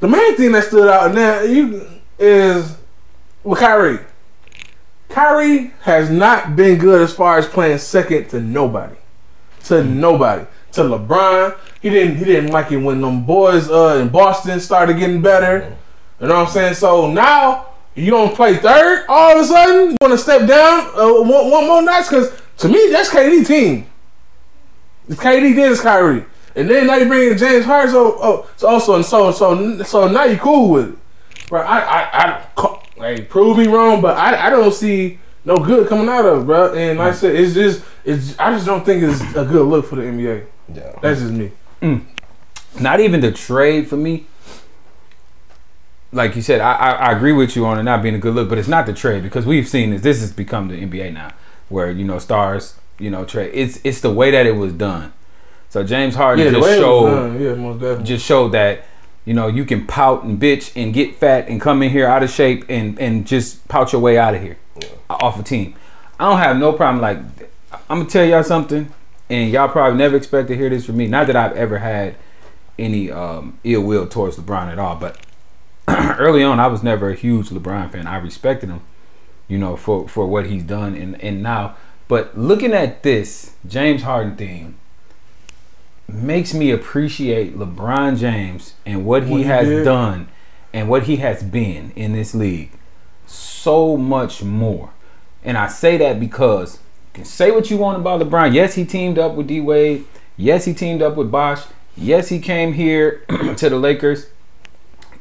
the 0.00 0.08
main 0.08 0.36
thing 0.36 0.52
that 0.52 0.64
stood 0.64 0.88
out 0.88 1.14
now 1.14 1.40
you 1.42 1.86
is 2.18 2.76
with 3.42 3.58
Kyrie. 3.58 3.98
Kyrie 5.08 5.72
has 5.82 6.10
not 6.10 6.56
been 6.56 6.78
good 6.78 7.00
as 7.02 7.12
far 7.14 7.38
as 7.38 7.46
playing 7.46 7.78
second 7.78 8.28
to 8.30 8.40
nobody, 8.40 8.96
to 9.64 9.82
Hmm. 9.82 10.00
nobody, 10.00 10.44
to 10.72 10.80
LeBron. 10.82 11.54
He 11.80 11.90
didn't. 11.90 12.16
He 12.16 12.24
didn't 12.24 12.50
like 12.50 12.72
it 12.72 12.78
when 12.78 13.00
them 13.00 13.24
boys 13.24 13.68
uh, 13.70 13.98
in 14.00 14.08
Boston 14.08 14.58
started 14.60 14.98
getting 14.98 15.20
better. 15.22 15.76
You 16.20 16.28
know 16.28 16.36
what 16.38 16.46
I'm 16.48 16.52
saying? 16.52 16.74
So 16.74 17.10
now 17.10 17.66
you 17.94 18.10
don't 18.10 18.34
play 18.34 18.56
third. 18.56 19.06
All 19.08 19.36
of 19.36 19.44
a 19.44 19.46
sudden, 19.46 19.90
you 19.90 19.96
want 20.00 20.12
to 20.12 20.18
step 20.18 20.48
down 20.48 20.90
uh, 20.96 21.22
one, 21.22 21.50
one 21.50 21.66
more 21.66 21.82
notch? 21.82 22.08
Because 22.08 22.32
to 22.58 22.68
me, 22.68 22.88
that's 22.90 23.10
KD 23.10 23.46
team. 23.46 23.86
It's 25.08 25.20
KD 25.20 25.54
then 25.54 25.72
it's 25.72 25.80
Kyrie, 25.80 26.24
and 26.56 26.68
then 26.68 26.86
now 26.86 26.96
you 26.96 27.06
bring 27.06 27.32
in 27.32 27.38
James 27.38 27.64
Harden. 27.66 27.90
So, 27.92 28.16
oh, 28.20 28.50
so 28.56 28.68
also 28.68 28.94
and 28.94 29.04
so 29.04 29.32
so 29.32 29.82
so 29.82 30.08
now 30.08 30.24
you 30.24 30.38
cool 30.38 30.70
with 30.70 30.90
it, 30.94 31.48
bro. 31.48 31.60
I 31.60 31.78
I 31.78 32.24
I 32.24 32.46
ca- 32.56 32.80
hey, 32.96 33.20
prove 33.22 33.58
me 33.58 33.66
wrong, 33.66 34.00
but 34.00 34.16
I 34.16 34.46
I 34.46 34.50
don't 34.50 34.72
see 34.72 35.18
no 35.44 35.58
good 35.58 35.88
coming 35.88 36.08
out 36.08 36.24
of 36.24 36.42
it, 36.42 36.46
bro. 36.46 36.72
And 36.72 36.98
like 36.98 37.12
I 37.12 37.16
said, 37.16 37.36
it's 37.36 37.52
just 37.52 37.84
it's 38.04 38.38
I 38.38 38.50
just 38.52 38.64
don't 38.64 38.84
think 38.84 39.02
it's 39.02 39.20
a 39.36 39.44
good 39.44 39.66
look 39.66 39.84
for 39.84 39.96
the 39.96 40.02
NBA. 40.02 40.46
Yeah. 40.74 40.98
That's 41.02 41.20
just 41.20 41.32
me. 41.32 41.50
not 42.80 43.00
even 43.00 43.20
the 43.20 43.30
trade 43.30 43.88
for 43.88 43.96
me. 43.98 44.26
Like 46.14 46.36
you 46.36 46.42
said, 46.42 46.60
I, 46.60 46.72
I, 46.74 46.90
I 46.92 47.12
agree 47.12 47.32
with 47.32 47.56
you 47.56 47.66
on 47.66 47.78
it 47.78 47.82
not 47.82 48.02
being 48.02 48.14
a 48.14 48.18
good 48.18 48.34
look, 48.34 48.48
but 48.48 48.56
it's 48.56 48.68
not 48.68 48.86
the 48.86 48.92
trade 48.92 49.22
because 49.22 49.44
we've 49.44 49.68
seen 49.68 49.90
this. 49.90 50.02
This 50.02 50.20
has 50.20 50.32
become 50.32 50.68
the 50.68 50.80
NBA 50.80 51.12
now, 51.12 51.32
where 51.68 51.90
you 51.90 52.04
know 52.04 52.18
stars, 52.18 52.76
you 52.98 53.10
know 53.10 53.24
trade. 53.24 53.50
It's 53.52 53.80
it's 53.84 54.00
the 54.00 54.12
way 54.12 54.30
that 54.30 54.46
it 54.46 54.52
was 54.56 54.72
done. 54.72 55.12
So 55.68 55.82
James 55.82 56.14
Harden 56.14 56.44
Yeah, 56.44 56.52
just 56.52 56.62
way 56.62 56.76
it 56.76 56.76
was 56.76 56.84
showed 56.84 57.82
yeah, 57.82 58.02
just 58.02 58.24
showed 58.24 58.52
that 58.52 58.84
you 59.24 59.34
know 59.34 59.48
you 59.48 59.64
can 59.64 59.86
pout 59.86 60.22
and 60.22 60.40
bitch 60.40 60.70
and 60.80 60.94
get 60.94 61.16
fat 61.16 61.48
and 61.48 61.60
come 61.60 61.82
in 61.82 61.90
here 61.90 62.06
out 62.06 62.22
of 62.22 62.30
shape 62.30 62.64
and 62.68 62.98
and 63.00 63.26
just 63.26 63.66
pout 63.66 63.92
your 63.92 64.00
way 64.00 64.16
out 64.16 64.34
of 64.34 64.42
here 64.42 64.56
off 65.10 65.38
a 65.38 65.42
team. 65.42 65.74
I 66.18 66.28
don't 66.28 66.38
have 66.38 66.56
no 66.56 66.72
problem. 66.72 67.02
Like 67.02 67.18
I'm 67.90 67.98
gonna 67.98 68.08
tell 68.08 68.24
y'all 68.24 68.44
something, 68.44 68.92
and 69.28 69.50
y'all 69.50 69.68
probably 69.68 69.98
never 69.98 70.16
expect 70.16 70.48
to 70.48 70.56
hear 70.56 70.70
this 70.70 70.86
from 70.86 70.96
me. 70.96 71.06
Not 71.06 71.26
that 71.26 71.36
I've 71.36 71.56
ever 71.56 71.78
had 71.78 72.14
any 72.78 73.10
um, 73.10 73.58
ill 73.64 73.82
will 73.82 74.06
towards 74.06 74.36
LeBron 74.36 74.68
at 74.70 74.78
all, 74.78 74.96
but 74.96 75.18
early 76.18 76.42
on 76.42 76.60
I 76.60 76.66
was 76.68 76.82
never 76.82 77.10
a 77.10 77.14
huge 77.14 77.48
LeBron 77.50 77.90
fan. 77.92 78.06
I 78.06 78.16
respected 78.16 78.68
him, 78.68 78.80
you 79.48 79.58
know, 79.58 79.76
for 79.76 80.08
for 80.08 80.26
what 80.26 80.46
he's 80.46 80.62
done 80.62 80.94
and 80.94 81.20
and 81.22 81.42
now. 81.42 81.76
But 82.08 82.36
looking 82.38 82.72
at 82.72 83.02
this 83.02 83.54
James 83.66 84.02
Harden 84.02 84.36
thing 84.36 84.76
makes 86.08 86.52
me 86.54 86.70
appreciate 86.70 87.58
LeBron 87.58 88.18
James 88.18 88.74
and 88.84 89.04
what 89.06 89.24
he 89.24 89.30
What 89.32 89.38
he 89.40 89.44
has 89.46 89.66
did. 89.68 89.84
done 89.84 90.28
and 90.72 90.88
what 90.88 91.04
he 91.04 91.16
has 91.16 91.42
been 91.42 91.92
in 91.96 92.12
this 92.12 92.34
league 92.34 92.70
so 93.26 93.96
much 93.96 94.42
more. 94.42 94.90
And 95.42 95.56
I 95.56 95.68
say 95.68 95.96
that 95.98 96.20
because 96.20 96.74
you 96.74 96.80
can 97.14 97.24
say 97.24 97.50
what 97.50 97.70
you 97.70 97.76
want 97.78 97.98
about 97.98 98.20
LeBron. 98.20 98.52
Yes, 98.52 98.74
he 98.74 98.84
teamed 98.84 99.18
up 99.18 99.34
with 99.34 99.46
D 99.46 99.60
Wade. 99.60 100.04
Yes, 100.36 100.64
he 100.64 100.74
teamed 100.74 101.00
up 101.00 101.16
with 101.16 101.30
Bosh. 101.30 101.62
Yes, 101.96 102.28
he 102.28 102.38
came 102.40 102.72
here 102.74 103.24
to 103.56 103.70
the 103.70 103.76
Lakers. 103.76 104.26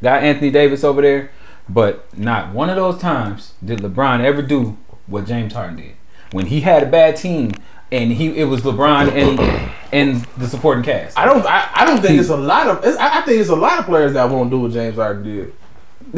Got 0.04 0.22
Anthony 0.24 0.52
Davis 0.52 0.84
over 0.84 1.02
there. 1.02 1.32
But 1.68 2.18
not 2.18 2.54
one 2.54 2.70
of 2.70 2.76
those 2.76 3.00
times 3.00 3.54
did 3.64 3.80
LeBron 3.80 4.20
ever 4.20 4.42
do 4.42 4.78
what 5.08 5.26
James 5.26 5.54
Harden 5.54 5.78
did. 5.78 5.96
When 6.32 6.48
he 6.48 6.62
had 6.62 6.84
a 6.84 6.86
bad 6.86 7.16
team 7.16 7.54
and 7.92 8.12
he 8.12 8.38
it 8.38 8.46
was 8.46 8.62
LeBron 8.62 9.12
and 9.12 9.72
and 9.92 10.26
the 10.38 10.48
supporting 10.48 10.84
cast. 10.84 11.18
I 11.18 11.26
don't. 11.26 11.46
I, 11.46 11.70
I 11.74 11.86
don't 11.86 12.02
think 12.02 12.20
it's 12.20 12.30
a 12.30 12.36
lot 12.36 12.68
of. 12.68 12.84
It's, 12.84 12.98
I 12.98 13.20
I 13.20 13.22
think 13.22 13.40
it's 13.40 13.50
a 13.50 13.56
lot 13.56 13.80
of 13.80 13.86
players 13.86 14.14
that 14.14 14.30
won't 14.30 14.50
do 14.50 14.60
what 14.60 14.72
James 14.72 14.96
Harden 14.96 15.24
did. 15.24 15.54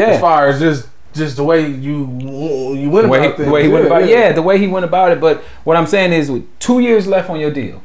As 0.01 0.19
far 0.19 0.47
as 0.47 0.59
just 0.59 0.87
just 1.13 1.35
the 1.35 1.43
way 1.43 1.67
you 1.67 2.07
you 2.75 2.89
went 2.89 3.05
the 3.05 3.09
way, 3.09 3.19
he, 3.19 3.25
about 3.25 3.37
the 3.37 3.43
things. 3.43 3.53
way 3.53 3.63
he 3.63 3.69
went 3.69 3.85
about 3.85 4.03
it. 4.03 4.09
Yeah, 4.09 4.31
the 4.31 4.41
way 4.41 4.57
he 4.57 4.67
went 4.67 4.85
about 4.85 5.11
it. 5.11 5.19
But 5.19 5.41
what 5.63 5.77
I'm 5.77 5.87
saying 5.87 6.13
is, 6.13 6.31
with 6.31 6.47
two 6.59 6.79
years 6.79 7.07
left 7.07 7.29
on 7.29 7.39
your 7.39 7.51
deal, 7.51 7.81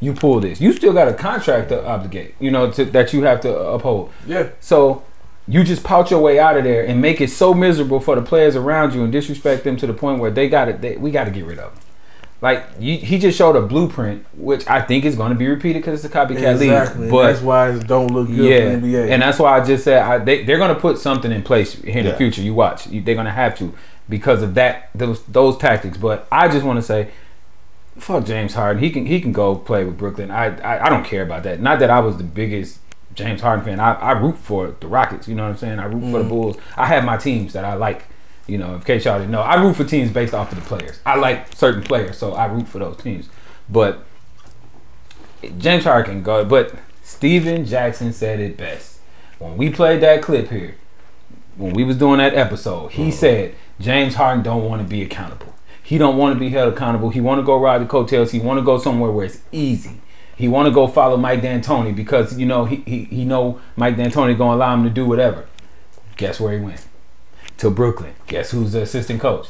you 0.00 0.12
pull 0.14 0.40
this. 0.40 0.60
You 0.60 0.72
still 0.72 0.92
got 0.92 1.08
a 1.08 1.14
contract 1.14 1.68
to 1.68 1.84
obligate. 1.86 2.34
You 2.40 2.50
know 2.50 2.70
to, 2.72 2.84
that 2.86 3.12
you 3.12 3.22
have 3.22 3.40
to 3.42 3.54
uphold. 3.56 4.12
yeah. 4.26 4.48
So 4.60 5.04
you 5.48 5.64
just 5.64 5.82
pout 5.82 6.10
your 6.10 6.20
way 6.20 6.38
out 6.38 6.56
of 6.56 6.64
there 6.64 6.86
and 6.86 7.00
make 7.02 7.20
it 7.20 7.28
so 7.30 7.52
miserable 7.52 7.98
for 8.00 8.14
the 8.14 8.22
players 8.22 8.54
around 8.54 8.94
you 8.94 9.02
and 9.02 9.10
disrespect 9.12 9.64
them 9.64 9.76
to 9.76 9.86
the 9.86 9.92
point 9.94 10.20
where 10.20 10.30
they 10.30 10.48
got 10.48 10.68
it. 10.68 10.80
They, 10.80 10.96
we 10.96 11.10
got 11.10 11.24
to 11.24 11.30
get 11.30 11.44
rid 11.44 11.58
of 11.58 11.74
them. 11.74 11.82
Like 12.42 12.64
you, 12.78 12.96
he 12.96 13.18
just 13.18 13.36
showed 13.36 13.54
a 13.56 13.60
blueprint, 13.60 14.24
which 14.34 14.66
I 14.66 14.80
think 14.80 15.04
is 15.04 15.14
going 15.14 15.30
to 15.30 15.36
be 15.36 15.46
repeated 15.46 15.82
because 15.82 16.02
it's 16.02 16.14
a 16.14 16.16
copycat 16.16 16.54
Exactly. 16.62 17.02
league. 17.02 17.10
But 17.10 17.32
that's 17.32 17.42
why 17.42 17.70
it 17.70 17.86
don't 17.86 18.08
look 18.08 18.28
good 18.28 18.36
yeah, 18.36 18.74
for 18.74 18.80
the 18.80 18.94
NBA. 18.94 19.10
and 19.10 19.22
that's 19.22 19.38
why 19.38 19.58
I 19.58 19.64
just 19.64 19.84
said 19.84 20.02
I, 20.02 20.18
they 20.18 20.44
they're 20.44 20.56
gonna 20.58 20.74
put 20.74 20.96
something 20.98 21.30
in 21.32 21.42
place 21.42 21.74
here 21.74 21.98
in 21.98 22.06
the 22.06 22.14
future. 22.14 22.40
You 22.40 22.54
watch, 22.54 22.84
they're 22.84 23.14
gonna 23.14 23.30
have 23.30 23.58
to 23.58 23.74
because 24.08 24.42
of 24.42 24.54
that 24.54 24.88
those 24.94 25.22
those 25.24 25.58
tactics. 25.58 25.98
But 25.98 26.26
I 26.32 26.48
just 26.48 26.64
want 26.64 26.78
to 26.78 26.82
say, 26.82 27.10
fuck 28.00 28.24
James 28.24 28.54
Harden. 28.54 28.82
He 28.82 28.90
can 28.90 29.06
he 29.06 29.20
can 29.20 29.32
go 29.32 29.54
play 29.56 29.84
with 29.84 29.96
Brooklyn. 29.98 30.30
I, 30.30 30.56
I 30.60 30.86
I 30.86 30.88
don't 30.88 31.04
care 31.04 31.22
about 31.22 31.42
that. 31.44 31.60
Not 31.60 31.78
that 31.80 31.90
I 31.90 32.00
was 32.00 32.16
the 32.16 32.24
biggest 32.24 32.78
James 33.14 33.40
Harden 33.40 33.64
fan. 33.64 33.80
I, 33.80 33.94
I 33.94 34.12
root 34.12 34.38
for 34.38 34.74
the 34.80 34.86
Rockets. 34.88 35.26
You 35.28 35.34
know 35.34 35.44
what 35.44 35.50
I'm 35.50 35.56
saying? 35.58 35.78
I 35.78 35.84
root 35.84 36.02
Mm. 36.04 36.10
for 36.12 36.18
the 36.22 36.28
Bulls. 36.28 36.56
I 36.76 36.86
have 36.86 37.04
my 37.04 37.16
teams 37.16 37.52
that 37.52 37.64
I 37.64 37.74
like. 37.74 38.04
You 38.46 38.58
know, 38.58 38.74
in 38.74 38.80
case 38.80 39.04
y'all 39.04 39.18
didn't 39.18 39.30
know, 39.30 39.42
I 39.42 39.62
root 39.62 39.76
for 39.76 39.84
teams 39.84 40.10
based 40.10 40.34
off 40.34 40.50
of 40.50 40.58
the 40.58 40.64
players. 40.64 40.98
I 41.06 41.14
like 41.16 41.54
certain 41.54 41.82
players, 41.82 42.18
so 42.18 42.32
I 42.32 42.46
root 42.46 42.66
for 42.66 42.80
those 42.80 42.96
teams. 42.96 43.28
But 43.68 44.04
James 45.58 45.84
Harden 45.84 46.14
can 46.16 46.22
go, 46.22 46.44
but 46.44 46.74
Stephen 47.02 47.64
Jackson 47.64 48.12
said 48.12 48.40
it 48.40 48.56
best. 48.56 48.98
When 49.38 49.56
we 49.56 49.70
played 49.70 50.00
that 50.02 50.20
clip 50.22 50.48
here, 50.50 50.74
when 51.56 51.72
we 51.74 51.84
was 51.84 51.96
doing 51.96 52.18
that 52.18 52.34
episode, 52.34 52.92
he 52.92 53.10
said 53.10 53.54
James 53.78 54.16
Harden 54.16 54.42
don't 54.42 54.64
want 54.68 54.82
to 54.82 54.88
be 54.88 55.00
accountable. 55.02 55.54
He 55.90 55.98
don't 55.98 56.16
want 56.16 56.36
to 56.36 56.38
be 56.38 56.50
held 56.50 56.72
accountable. 56.72 57.10
He 57.10 57.20
want 57.20 57.40
to 57.40 57.42
go 57.42 57.58
ride 57.58 57.82
the 57.82 57.84
coattails. 57.84 58.30
He 58.30 58.38
want 58.38 58.58
to 58.60 58.64
go 58.64 58.78
somewhere 58.78 59.10
where 59.10 59.26
it's 59.26 59.40
easy. 59.50 60.00
He 60.36 60.46
want 60.46 60.68
to 60.68 60.72
go 60.72 60.86
follow 60.86 61.16
Mike 61.16 61.42
D'Antoni 61.42 61.92
because 61.96 62.38
you 62.38 62.46
know 62.46 62.64
he 62.64 62.76
he, 62.86 63.04
he 63.06 63.24
know 63.24 63.60
Mike 63.74 63.96
D'Antoni 63.96 64.38
gonna 64.38 64.54
allow 64.54 64.72
him 64.72 64.84
to 64.84 64.90
do 64.90 65.04
whatever. 65.04 65.48
Guess 66.16 66.38
where 66.38 66.56
he 66.56 66.64
went? 66.64 66.86
To 67.56 67.70
Brooklyn. 67.70 68.14
Guess 68.28 68.52
who's 68.52 68.70
the 68.70 68.82
assistant 68.82 69.20
coach? 69.20 69.48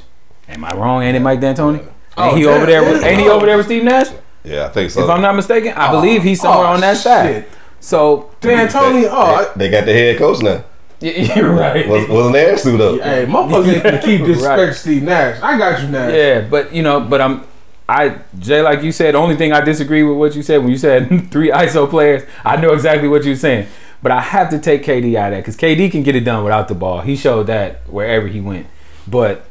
Am 0.49 0.65
I 0.65 0.75
wrong? 0.75 1.03
Ain't 1.03 1.15
it 1.15 1.21
Mike 1.21 1.41
D'Antoni? 1.41 1.87
Oh, 2.17 2.29
ain't 2.31 2.39
he 2.39 2.45
damn, 2.45 2.55
over 2.57 2.65
there? 2.65 2.91
With, 2.91 3.03
yeah. 3.03 3.09
ain't 3.09 3.21
he 3.21 3.29
over 3.29 3.45
there 3.45 3.59
with 3.59 3.67
Steve 3.67 3.85
Nash? 3.85 4.07
Yeah, 4.43 4.65
I 4.65 4.69
think 4.71 4.91
so. 4.91 5.05
If 5.05 5.11
I'm 5.11 5.21
not 5.21 5.37
mistaken, 5.37 5.75
I 5.75 5.91
believe 5.91 6.23
he's 6.23 6.41
somewhere 6.41 6.69
Oh, 6.69 6.73
on 6.73 6.81
that 6.81 6.97
side. 6.97 7.45
shit. 7.45 7.49
So 7.81 8.31
D'Antoni, 8.41 9.07
oh, 9.11 9.53
they, 9.57 9.67
they 9.67 9.71
got 9.71 9.85
the 9.85 9.93
head 9.93 10.17
coach 10.17 10.41
now. 10.41 10.65
Yeah, 11.03 11.35
you're 11.39 11.53
right. 11.55 11.89
Was, 11.89 12.07
wasn't 12.09 12.35
their 12.35 12.57
suit 12.59 12.79
up? 12.81 13.01
hey, 13.01 13.25
motherfuckers 13.27 13.73
ain't 13.75 13.83
gonna 13.83 14.03
keep 14.03 14.21
this 14.27 14.43
Right. 14.47 14.75
Steve 14.75 15.03
Nash. 15.03 15.41
I 15.43 15.57
got 15.57 15.81
you, 15.83 15.89
Nash. 15.89 16.13
Yeah, 16.13 16.41
but 16.43 16.75
you 16.75 16.83
know, 16.83 17.01
but 17.01 17.21
I'm, 17.23 17.45
I 17.89 18.19
Jay, 18.39 18.61
like 18.61 18.83
you 18.83 18.93
said, 18.93 19.15
the 19.15 19.19
only 19.19 19.35
thing 19.37 19.53
I 19.53 19.63
disagree 19.63 20.03
with 20.03 20.19
what 20.19 20.37
you 20.37 20.43
said 20.43 20.59
when 20.59 20.69
you 20.71 20.77
said 20.77 21.09
three 21.31 21.51
ISO 21.51 21.89
players. 21.89 22.23
I 22.45 22.57
know 22.57 22.73
exactly 22.75 23.09
what 23.09 23.25
you're 23.25 23.35
saying, 23.37 23.67
but 24.03 24.13
I 24.13 24.21
have 24.21 24.51
to 24.51 24.59
take 24.59 24.83
KD 24.85 25.15
out 25.17 25.33
of 25.33 25.37
that 25.37 25.41
because 25.41 25.57
KD 25.57 25.91
can 25.91 26.03
get 26.03 26.15
it 26.17 26.21
done 26.21 26.45
without 26.45 26.69
the 26.69 26.75
ball. 26.75 27.01
He 27.01 27.17
showed 27.17 27.45
that 27.47 27.81
wherever 27.89 28.27
he 28.29 28.41
went. 28.43 28.67
But 29.09 29.47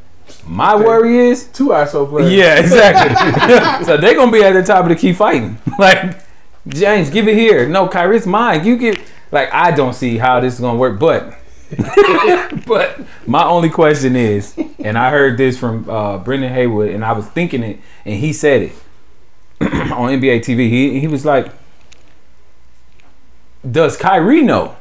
my 0.46 0.76
worry 0.76 1.18
is, 1.18 1.48
Two 1.48 1.70
ISO 1.70 2.08
players. 2.08 2.32
yeah, 2.32 2.60
exactly. 2.60 3.84
so 3.84 3.96
they're 3.96 4.14
gonna 4.14 4.30
be 4.30 4.44
at 4.44 4.52
the 4.52 4.62
top 4.62 4.84
of 4.84 4.88
the 4.90 4.94
key 4.96 5.12
fighting. 5.12 5.58
like 5.80 6.16
James, 6.68 7.10
give 7.10 7.26
it 7.26 7.34
here. 7.36 7.68
No, 7.68 7.88
Kyrie, 7.88 8.18
it's 8.18 8.26
mine. 8.26 8.64
You 8.64 8.76
get 8.76 9.00
like 9.32 9.52
I 9.52 9.72
don't 9.72 9.94
see 9.94 10.16
how 10.18 10.38
this 10.38 10.54
is 10.54 10.60
gonna 10.60 10.78
work, 10.78 11.00
but. 11.00 11.34
but 12.66 13.00
my 13.26 13.44
only 13.44 13.70
question 13.70 14.16
is, 14.16 14.58
and 14.78 14.98
I 14.98 15.10
heard 15.10 15.38
this 15.38 15.58
from 15.58 15.88
uh, 15.88 16.18
Brendan 16.18 16.52
Haywood, 16.52 16.90
and 16.90 17.04
I 17.04 17.12
was 17.12 17.26
thinking 17.26 17.62
it, 17.62 17.80
and 18.04 18.14
he 18.18 18.32
said 18.32 18.62
it 18.62 18.72
on 19.60 20.10
NBA 20.20 20.40
TV. 20.40 20.68
He 20.68 20.98
he 21.00 21.06
was 21.06 21.24
like, 21.24 21.52
"Does 23.68 23.96
Kyrie 23.96 24.42
know? 24.42 24.76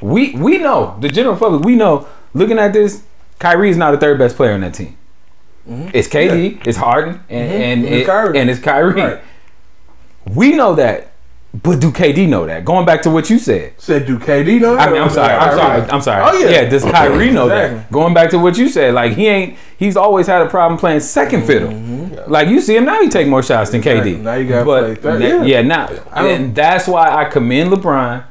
We 0.00 0.32
we 0.34 0.58
know 0.58 0.96
the 1.00 1.08
general 1.08 1.36
public. 1.36 1.64
We 1.64 1.76
know. 1.76 2.06
Looking 2.34 2.58
at 2.58 2.72
this, 2.72 3.04
Kyrie 3.38 3.70
is 3.70 3.76
not 3.76 3.92
the 3.92 3.98
third 3.98 4.18
best 4.18 4.36
player 4.36 4.52
on 4.52 4.60
that 4.62 4.74
team. 4.74 4.96
It's 5.94 6.08
KD, 6.08 6.66
it's 6.66 6.76
Harden, 6.76 7.20
and 7.30 7.52
and, 7.52 7.62
And 7.86 7.94
it's 7.94 8.02
it- 8.02 8.06
and 8.36 8.50
it's 8.50 8.60
Kyrie. 8.60 9.00
Right. 9.00 9.20
We 10.26 10.52
know 10.56 10.74
that, 10.74 11.12
but 11.62 11.78
do 11.80 11.90
KD 11.92 12.28
know 12.28 12.46
that? 12.46 12.64
Going 12.64 12.84
back 12.84 13.02
to 13.02 13.10
what 13.10 13.30
you 13.30 13.38
said. 13.38 13.74
Said, 13.80 14.06
do 14.06 14.18
KD 14.18 14.60
know? 14.60 14.76
I 14.76 14.90
mean, 14.90 15.00
I'm 15.00 15.08
sorry. 15.10 15.32
I'm 15.32 15.56
sorry. 15.56 15.82
I'm 15.90 16.02
sorry. 16.02 16.24
Oh, 16.26 16.38
yeah. 16.38 16.62
yeah. 16.62 16.68
does 16.68 16.82
Kyrie 16.82 17.30
know 17.30 17.44
Exactly. 17.46 17.78
that? 17.78 17.92
Going 17.92 18.12
back 18.12 18.30
to 18.30 18.38
what 18.38 18.58
you 18.58 18.68
said, 18.68 18.92
like 18.94 19.12
he 19.12 19.26
ain't. 19.28 19.56
He's 19.78 19.96
always 19.96 20.26
had 20.26 20.42
a 20.42 20.48
problem 20.48 20.78
playing 20.78 21.00
second 21.00 21.44
fiddle. 21.46 21.72
Like 22.26 22.48
you 22.48 22.60
see 22.60 22.76
him 22.76 22.84
now, 22.86 23.00
he 23.00 23.08
take 23.08 23.28
more 23.28 23.42
shots 23.42 23.70
than 23.70 23.82
Mm-hmm. 23.82 23.88
Exactly. 23.98 24.14
KD. 24.14 24.20
Now 24.22 24.34
you 24.34 24.48
gotta 24.48 24.64
but 24.64 24.84
play 24.84 24.94
third. 24.96 25.20
na- 25.20 25.26
Yeah. 25.26 25.42
yeah, 25.44 25.62
now 25.62 25.88
and 26.16 26.54
that's 26.54 26.88
why 26.88 27.14
I 27.14 27.26
commend 27.28 27.70
LeBron 27.70 28.24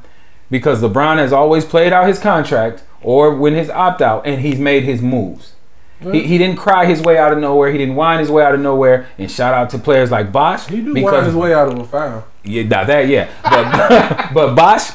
because 0.49 0.82
LeBron 0.82 1.17
has 1.17 1.32
always 1.32 1.63
played 1.65 1.93
out 1.93 2.07
his 2.07 2.19
contract 2.19 2.84
or 3.01 3.36
when 3.36 3.53
his 3.53 3.69
opt 3.69 4.01
out, 4.01 4.26
and 4.26 4.41
he's 4.41 4.57
made 4.59 4.84
his 4.84 5.01
moves. 5.01 5.53
He, 6.01 6.24
he 6.28 6.38
didn't 6.38 6.57
cry 6.57 6.86
his 6.86 7.01
way 7.01 7.17
out 7.17 7.32
of 7.32 7.38
nowhere. 7.39 7.71
He 7.71 7.78
didn't 7.78 7.95
whine 7.95 8.19
his 8.19 8.30
way 8.30 8.43
out 8.43 8.53
of 8.53 8.59
nowhere. 8.59 9.07
And 9.17 9.32
shout 9.32 9.53
out 9.53 9.69
to 9.69 9.78
players 9.78 10.11
like 10.11 10.32
Bosh. 10.34 10.67
He 10.67 10.82
do 10.82 10.93
wind 10.93 11.26
his 11.26 11.36
way 11.36 11.53
out 11.53 11.69
of 11.69 11.80
a 11.80 11.84
foul. 11.86 12.26
Yeah, 12.44 12.64
now 12.64 12.84
that 12.84 13.08
yeah, 13.08 13.30
but 13.44 14.34
but 14.34 14.56
Bosh, 14.56 14.91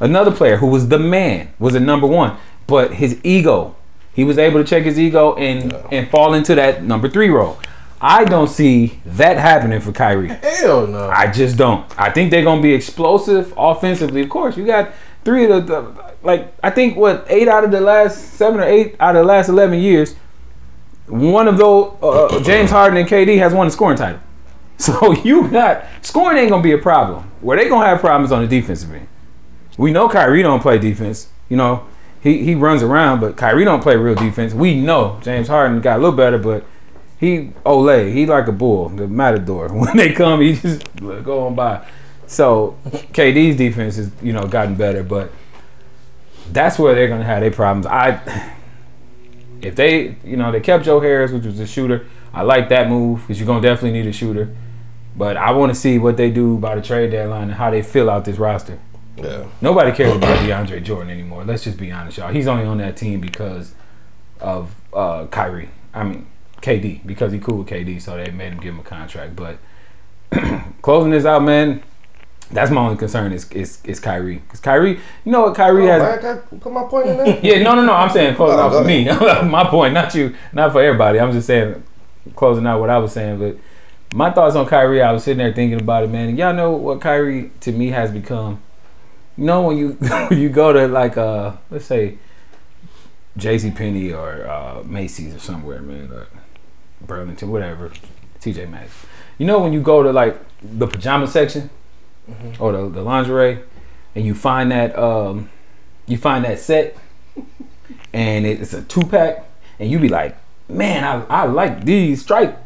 another 0.00 0.32
player 0.32 0.56
who 0.56 0.66
was 0.66 0.88
the 0.88 0.98
man, 0.98 1.52
was 1.58 1.74
a 1.74 1.80
number 1.80 2.06
one, 2.06 2.36
but 2.66 2.94
his 2.94 3.20
ego, 3.22 3.76
he 4.12 4.24
was 4.24 4.38
able 4.38 4.62
to 4.62 4.68
check 4.68 4.82
his 4.84 4.98
ego 4.98 5.34
and 5.36 5.72
and 5.92 6.10
fall 6.10 6.34
into 6.34 6.54
that 6.54 6.84
number 6.84 7.08
three 7.08 7.28
role. 7.28 7.58
I 8.00 8.24
don't 8.24 8.48
see 8.48 9.00
that 9.04 9.38
happening 9.38 9.80
for 9.80 9.92
Kyrie. 9.92 10.28
Hell 10.28 10.86
no. 10.86 11.08
I 11.08 11.30
just 11.30 11.56
don't. 11.56 11.84
I 11.98 12.10
think 12.10 12.30
they're 12.30 12.44
gonna 12.44 12.62
be 12.62 12.72
explosive 12.72 13.52
offensively. 13.56 14.22
Of 14.22 14.28
course, 14.28 14.56
you 14.56 14.64
got 14.64 14.92
three 15.24 15.44
of 15.44 15.66
the, 15.66 15.82
the 15.82 16.14
like 16.22 16.54
I 16.62 16.70
think 16.70 16.96
what 16.96 17.26
eight 17.28 17.48
out 17.48 17.64
of 17.64 17.70
the 17.70 17.80
last 17.80 18.34
seven 18.34 18.60
or 18.60 18.64
eight 18.64 18.96
out 19.00 19.16
of 19.16 19.22
the 19.22 19.26
last 19.26 19.48
eleven 19.48 19.78
years, 19.80 20.14
one 21.06 21.48
of 21.48 21.58
those 21.58 21.96
uh, 22.02 22.40
James 22.42 22.70
Harden 22.70 22.98
and 22.98 23.08
KD 23.08 23.38
has 23.38 23.52
won 23.52 23.66
the 23.66 23.72
scoring 23.72 23.96
title. 23.96 24.20
So 24.88 25.12
you 25.12 25.48
got 25.48 25.84
scoring 26.02 26.38
ain't 26.38 26.50
gonna 26.50 26.62
be 26.62 26.70
a 26.72 26.78
problem. 26.78 27.24
Where 27.40 27.56
they 27.56 27.68
gonna 27.68 27.86
have 27.86 27.98
problems 27.98 28.30
on 28.30 28.42
the 28.42 28.48
defensive 28.48 28.92
end. 28.94 29.08
We 29.76 29.90
know 29.90 30.08
Kyrie 30.08 30.42
don't 30.42 30.60
play 30.60 30.78
defense. 30.78 31.28
You 31.48 31.56
know 31.56 31.84
he 32.20 32.44
he 32.44 32.54
runs 32.54 32.82
around, 32.82 33.20
but 33.20 33.36
Kyrie 33.36 33.64
don't 33.64 33.82
play 33.82 33.96
real 33.96 34.14
defense. 34.14 34.54
We 34.54 34.76
know 34.76 35.18
James 35.22 35.48
Harden 35.48 35.80
got 35.80 35.98
a 35.98 36.02
little 36.02 36.16
better, 36.16 36.38
but 36.38 36.64
he 37.18 37.52
Olay, 37.66 38.12
he 38.12 38.26
like 38.26 38.46
a 38.46 38.52
bull, 38.52 38.88
the 38.88 39.08
matador. 39.08 39.68
When 39.72 39.96
they 39.96 40.12
come, 40.12 40.40
he 40.40 40.54
just 40.54 40.84
go 40.96 41.46
on 41.46 41.54
by. 41.54 41.86
So 42.26 42.76
KD's 42.86 43.56
defense 43.56 43.98
is 43.98 44.10
you 44.22 44.32
know 44.32 44.46
gotten 44.46 44.74
better, 44.74 45.02
but 45.02 45.32
that's 46.52 46.78
where 46.78 46.94
they're 46.94 47.08
gonna 47.08 47.24
have 47.24 47.40
their 47.40 47.50
problems. 47.50 47.86
I 47.86 48.54
if 49.60 49.74
they 49.74 50.16
you 50.24 50.36
know 50.36 50.52
they 50.52 50.60
kept 50.60 50.84
Joe 50.84 51.00
Harris, 51.00 51.32
which 51.32 51.44
was 51.44 51.58
a 51.60 51.66
shooter. 51.66 52.06
I 52.32 52.42
like 52.42 52.68
that 52.68 52.88
move 52.88 53.22
because 53.22 53.40
you're 53.40 53.46
gonna 53.46 53.62
definitely 53.62 53.98
need 53.98 54.06
a 54.08 54.12
shooter. 54.12 54.54
But 55.18 55.36
I 55.36 55.50
want 55.50 55.74
to 55.74 55.78
see 55.78 55.98
what 55.98 56.16
they 56.16 56.30
do 56.30 56.58
by 56.58 56.76
the 56.76 56.80
trade 56.80 57.10
deadline 57.10 57.42
and 57.42 57.54
how 57.54 57.70
they 57.70 57.82
fill 57.82 58.08
out 58.08 58.24
this 58.24 58.38
roster. 58.38 58.78
Yeah. 59.16 59.46
Nobody 59.60 59.90
cares 59.90 60.14
about 60.16 60.38
DeAndre 60.38 60.80
Jordan 60.82 61.10
anymore. 61.10 61.44
Let's 61.44 61.64
just 61.64 61.76
be 61.76 61.90
honest, 61.90 62.18
y'all. 62.18 62.32
He's 62.32 62.46
only 62.46 62.64
on 62.64 62.78
that 62.78 62.96
team 62.96 63.20
because 63.20 63.74
of 64.40 64.76
uh, 64.94 65.26
Kyrie. 65.26 65.70
I 65.92 66.04
mean 66.04 66.26
KD 66.62 67.04
because 67.04 67.32
he 67.32 67.40
cool 67.40 67.58
with 67.58 67.68
KD, 67.68 68.00
so 68.00 68.16
they 68.16 68.30
made 68.30 68.52
him 68.52 68.60
give 68.60 68.74
him 68.74 68.80
a 68.80 68.84
contract. 68.84 69.34
But 69.34 69.58
closing 70.82 71.10
this 71.10 71.24
out, 71.24 71.42
man. 71.42 71.82
That's 72.50 72.70
my 72.70 72.80
only 72.80 72.96
concern 72.96 73.32
is 73.32 73.50
is, 73.50 73.80
is 73.84 73.98
Kyrie. 74.00 74.36
Because 74.36 74.60
Kyrie, 74.60 75.00
you 75.24 75.32
know 75.32 75.42
what 75.42 75.54
Kyrie 75.56 75.90
Oh, 75.90 75.98
has. 75.98 76.22
man, 76.22 76.38
I 76.38 76.56
put 76.56 76.72
my 76.72 76.84
point 76.84 77.08
in 77.08 77.16
there. 77.18 77.40
Yeah, 77.42 77.62
no, 77.62 77.74
no, 77.74 77.84
no. 77.84 77.92
I'm 77.92 78.10
saying 78.10 78.36
closing 78.36 78.58
out 78.60 78.72
for 78.72 78.84
me. 78.84 79.04
my 79.50 79.64
point, 79.68 79.92
not 79.94 80.14
you, 80.14 80.34
not 80.52 80.70
for 80.72 80.80
everybody. 80.80 81.18
I'm 81.20 81.32
just 81.32 81.46
saying 81.48 81.82
closing 82.36 82.66
out 82.66 82.80
what 82.80 82.88
I 82.88 82.98
was 82.98 83.12
saying. 83.12 83.38
But 83.38 83.56
my 84.12 84.30
thoughts 84.30 84.56
on 84.56 84.66
Kyrie, 84.66 85.02
I 85.02 85.12
was 85.12 85.24
sitting 85.24 85.38
there 85.38 85.52
thinking 85.52 85.80
about 85.80 86.04
it, 86.04 86.10
man. 86.10 86.36
Y'all 86.36 86.54
know 86.54 86.72
what 86.72 87.00
Kyrie 87.00 87.50
to 87.60 87.72
me 87.72 87.88
has 87.88 88.10
become. 88.10 88.62
You 89.36 89.44
know 89.44 89.62
when 89.62 89.76
you 89.76 89.90
when 90.28 90.38
you 90.38 90.48
go 90.48 90.72
to 90.72 90.88
like 90.88 91.16
uh 91.16 91.52
let's 91.70 91.84
say 91.84 92.18
J.C. 93.36 93.70
Penney 93.70 94.12
or 94.12 94.48
uh, 94.48 94.82
Macy's 94.84 95.34
or 95.34 95.38
somewhere, 95.38 95.80
man, 95.80 96.10
or 96.10 96.26
Burlington, 97.00 97.50
whatever, 97.50 97.92
T.J. 98.40 98.66
Maxx. 98.66 98.92
You 99.38 99.46
know 99.46 99.60
when 99.60 99.72
you 99.72 99.80
go 99.80 100.02
to 100.02 100.12
like 100.12 100.36
the 100.60 100.88
pajama 100.88 101.28
section 101.28 101.70
or 102.58 102.72
the, 102.72 102.88
the 102.88 103.02
lingerie, 103.02 103.60
and 104.14 104.24
you 104.24 104.34
find 104.34 104.72
that 104.72 104.98
um 104.98 105.50
you 106.06 106.16
find 106.16 106.44
that 106.44 106.58
set 106.58 106.96
and 108.12 108.46
it's 108.46 108.72
a 108.72 108.82
two 108.82 109.04
pack, 109.04 109.48
and 109.78 109.90
you 109.90 109.98
be 109.98 110.08
like, 110.08 110.36
man, 110.68 111.04
I, 111.04 111.42
I 111.42 111.44
like 111.44 111.84
these 111.84 112.22
stripe, 112.22 112.60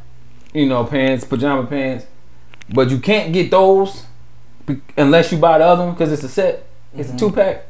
you 0.52 0.66
know, 0.66 0.84
pants, 0.84 1.24
pajama 1.24 1.66
pants, 1.66 2.06
but 2.68 2.90
you 2.90 2.98
can't 2.98 3.32
get 3.32 3.50
those 3.50 4.06
unless 4.96 5.32
you 5.32 5.38
buy 5.38 5.58
the 5.58 5.64
other 5.64 5.84
one 5.84 5.94
because 5.94 6.12
it's 6.12 6.22
a 6.22 6.28
set, 6.28 6.66
it's 6.94 7.08
a 7.08 7.12
mm-hmm. 7.12 7.18
two 7.18 7.32
pack. 7.32 7.66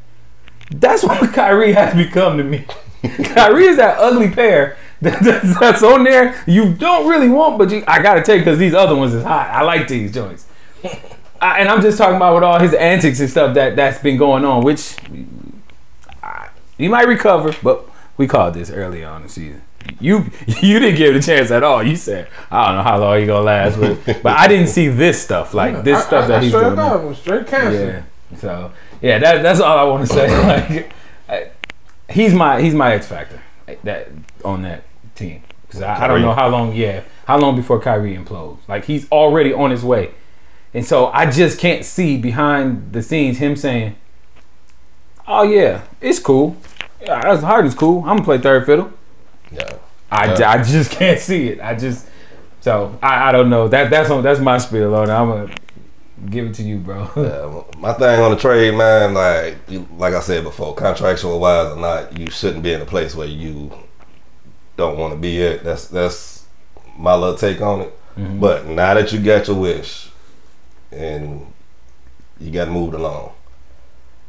That's 0.71 1.03
what 1.05 1.33
Kyrie 1.33 1.73
has 1.73 1.95
become 1.95 2.39
to 2.39 2.45
me. 2.45 2.67
Kyrie 3.25 3.67
is 3.67 3.77
that 3.79 3.99
ugly 3.99 4.31
pair 4.31 4.77
that's, 5.03 5.59
that's 5.59 5.83
on 5.83 6.05
there 6.05 6.41
you 6.47 6.73
don't 6.75 7.09
really 7.09 7.29
want, 7.29 7.59
but 7.59 7.71
you, 7.73 7.83
I 7.89 8.01
gotta 8.01 8.23
take 8.23 8.43
because 8.43 8.59
these 8.59 8.75
other 8.75 8.95
ones 8.95 9.13
is 9.13 9.25
hot. 9.25 9.49
I 9.49 9.63
like 9.63 9.89
these 9.89 10.13
joints. 10.13 10.47
I, 11.41 11.59
and 11.59 11.69
I'm 11.69 11.83
just 11.83 11.99
talking 11.99 12.15
about 12.15 12.35
with 12.37 12.45
all 12.45 12.61
his 12.61 12.73
antics 12.73 13.19
and 13.19 13.29
stuff 13.29 13.55
that 13.55 13.75
that's 13.75 13.99
been 13.99 14.17
going 14.17 14.45
on, 14.45 14.63
which 14.63 14.97
I, 16.23 16.51
he 16.79 16.87
might 16.87 17.09
recover, 17.09 17.53
but 17.65 17.89
we 18.17 18.29
called 18.29 18.55
this 18.55 18.71
early 18.71 19.03
on 19.03 19.23
in 19.23 19.23
the 19.25 19.29
season. 19.29 19.63
You 20.01 20.27
you 20.47 20.79
didn't 20.79 20.97
give 20.97 21.15
it 21.15 21.19
a 21.19 21.23
chance 21.27 21.51
at 21.51 21.63
all. 21.63 21.83
You 21.83 21.97
said 21.97 22.29
I 22.51 22.67
don't 22.67 22.77
know 22.77 22.83
how 22.83 22.99
long 22.99 23.21
he 23.21 23.27
gonna 23.27 23.45
last, 23.45 23.79
but 23.81 24.23
but 24.23 24.37
I 24.37 24.49
didn't 24.49 24.69
see 24.69 24.89
this 24.89 25.23
stuff 25.23 25.55
like 25.55 25.85
this 25.85 25.99
I- 25.99 26.07
stuff 26.07 26.25
I, 26.25 26.27
that 26.29 26.39
I 26.39 26.43
he's 26.43 26.51
straight 26.53 26.63
doing. 26.65 26.77
now. 26.77 27.09
up, 27.11 27.17
straight 27.17 27.47
cancer. 27.47 28.05
Yeah. 28.33 28.39
So 28.39 28.73
yeah, 29.01 29.19
that 29.19 29.43
that's 29.43 29.61
all 29.61 29.79
I 29.79 29.83
want 29.85 30.07
to 30.09 30.13
say. 30.15 30.29
Like, 30.47 30.93
I, 31.29 31.51
he's 32.13 32.35
my 32.35 32.61
he's 32.61 32.75
my 32.75 32.95
X 32.95 33.07
factor 33.07 33.41
that 33.85 34.09
on 34.45 34.63
that 34.63 34.85
team 35.15 35.43
because 35.67 35.83
I, 35.83 36.05
I 36.05 36.07
don't 36.09 36.21
know 36.23 36.33
how 36.35 36.49
long. 36.49 36.75
Yeah, 36.75 37.03
how 37.27 37.39
long 37.39 37.57
before 37.57 37.81
Kyrie 37.81 38.17
implodes? 38.17 38.59
Like 38.69 38.85
he's 38.87 39.09
already 39.11 39.53
on 39.53 39.71
his 39.71 39.85
way, 39.85 40.11
and 40.75 40.85
so 40.85 41.07
I 41.09 41.31
just 41.31 41.59
can't 41.59 41.85
see 41.85 42.17
behind 42.19 42.93
the 42.93 43.03
scenes 43.03 43.39
him 43.39 43.55
saying, 43.57 43.97
"Oh 45.27 45.43
yeah, 45.43 45.83
it's 46.01 46.19
cool. 46.19 46.57
Yeah, 47.01 47.21
that's 47.23 47.43
Harden's 47.43 47.75
cool. 47.75 48.01
I'm 48.01 48.17
gonna 48.17 48.25
play 48.25 48.39
third 48.39 48.67
fiddle." 48.67 48.93
Yeah. 49.53 49.77
I. 50.11 50.35
I 50.45 50.63
just 50.63 50.91
can't 50.99 51.21
see 51.21 51.49
it. 51.49 51.61
I 51.61 51.75
just 51.75 52.07
so 52.61 52.97
I, 53.03 53.29
I 53.29 53.33
don't 53.33 53.51
know. 53.51 53.67
That 53.69 53.91
that's 53.91 54.09
on, 54.11 54.23
that's 54.23 54.41
my 54.41 54.59
spiel 54.59 54.95
on 54.95 55.11
it. 55.11 55.13
I'm 55.13 55.29
gonna 55.29 55.55
give 56.31 56.47
it 56.47 56.55
to 56.55 56.63
you, 56.63 56.79
bro. 56.79 57.11
Yeah, 57.17 57.63
my 57.81 57.93
thing 57.93 58.21
on 58.21 58.31
the 58.31 58.37
trade, 58.37 58.75
man, 58.75 59.15
like 59.15 59.57
like 59.99 60.15
I 60.15 60.21
said 60.21 60.45
before, 60.45 60.75
contractual 60.75 61.41
wise 61.41 61.73
or 61.73 61.81
not, 61.81 62.17
you 62.19 62.31
shouldn't 62.31 62.63
be 62.63 62.73
in 62.73 62.81
a 62.81 62.87
place 62.87 63.17
where 63.17 63.27
you 63.27 63.73
don't 64.77 64.97
want 64.97 65.13
to 65.13 65.19
be 65.19 65.43
at. 65.45 65.65
That's 65.65 65.89
that's 65.89 66.45
my 66.97 67.15
little 67.15 67.37
take 67.37 67.61
on 67.61 67.81
it. 67.81 67.99
Mhm. 68.17 68.39
But 68.39 68.67
now 68.67 68.95
that 68.95 69.13
you 69.13 69.21
got 69.21 69.49
your 69.49 69.57
wish 69.57 70.11
and 70.93 71.53
you 72.39 72.51
got 72.53 72.69
moved 72.69 72.95
along, 72.95 73.33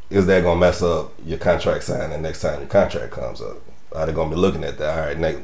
is 0.10 0.26
that 0.26 0.42
gonna 0.42 0.60
mess 0.60 0.82
up 0.82 1.14
your 1.24 1.38
contract 1.38 1.84
signing 1.84 2.22
next 2.24 2.42
time 2.42 2.62
your 2.62 2.70
contract 2.70 3.12
comes 3.12 3.42
up? 3.42 3.58
Are 3.96 4.06
they 4.06 4.14
gonna 4.14 4.30
be 4.30 4.36
looking 4.36 4.64
at 4.64 4.78
that? 4.78 4.98
All 5.00 5.06
right, 5.06 5.18
next, 5.18 5.42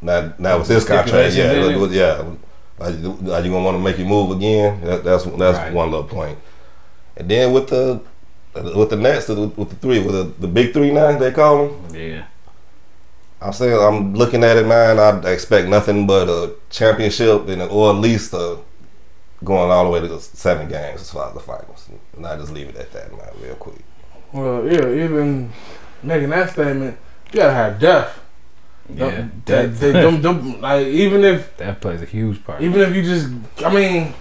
now 0.00 0.32
now 0.38 0.58
with 0.58 0.68
this 0.68 0.84
contract, 0.86 1.34
yeah, 1.34 1.52
look- 1.52 1.92
yeah. 1.92 2.24
Are 2.80 2.90
you, 2.90 3.10
are 3.30 3.40
you 3.42 3.50
gonna 3.50 3.62
want 3.64 3.76
to 3.76 3.82
make 3.82 3.98
you 3.98 4.06
move 4.06 4.30
again? 4.36 4.80
That, 4.82 5.04
that's 5.04 5.24
that's 5.24 5.58
Right. 5.58 5.72
one 5.72 5.90
little 5.90 6.06
point. 6.08 6.38
And 7.16 7.28
then 7.30 7.52
with 7.52 7.68
the 7.68 8.00
with 8.54 8.88
the 8.90 8.96
Nets, 8.96 9.28
with 9.28 9.56
with 9.56 9.68
the 9.70 9.76
three, 9.76 10.00
with 10.00 10.14
the, 10.14 10.24
the 10.40 10.48
big 10.48 10.72
three 10.72 10.90
now 10.90 11.16
they 11.18 11.30
call 11.30 11.68
them. 11.68 11.94
yeah. 11.94 12.24
I'm 13.42 13.52
saying 13.54 13.78
I'm 13.78 14.14
looking 14.14 14.44
at 14.44 14.56
it, 14.58 14.66
man. 14.66 14.98
I 14.98 15.30
expect 15.30 15.68
nothing 15.68 16.06
but 16.06 16.28
a 16.28 16.54
championship 16.70 17.48
and 17.48 17.62
or 17.62 17.90
at 17.90 17.96
least 17.96 18.32
a 18.34 18.58
going 19.44 19.70
all 19.70 19.84
the 19.84 19.90
way 19.90 20.00
to 20.00 20.08
the 20.08 20.20
seven 20.20 20.68
games 20.68 21.00
as 21.02 21.10
far 21.10 21.28
as 21.28 21.34
the 21.34 21.40
finals. 21.40 21.88
And 22.16 22.26
I 22.26 22.36
just 22.36 22.52
leave 22.52 22.68
it 22.68 22.76
at 22.76 22.92
that, 22.92 23.10
man, 23.12 23.28
real 23.42 23.54
quick. 23.54 23.78
Well, 24.32 24.66
yeah, 24.66 25.04
even 25.04 25.50
making 26.02 26.30
that 26.30 26.50
statement, 26.50 26.98
you 27.32 27.38
gotta 27.40 27.52
have 27.52 27.78
depth. 27.78 28.18
Yeah, 28.92 29.10
Them- 29.10 29.42
that, 29.46 29.76
they- 29.78 29.92
them- 29.92 30.20
them- 30.22 30.60
like 30.60 30.86
even 30.86 31.22
if 31.24 31.56
that 31.58 31.80
plays 31.80 32.02
a 32.02 32.06
huge 32.06 32.44
part. 32.44 32.60
even 32.60 32.80
if 32.80 32.94
you 32.94 33.02
just, 33.02 33.28
I 33.64 33.72
mean, 33.72 34.14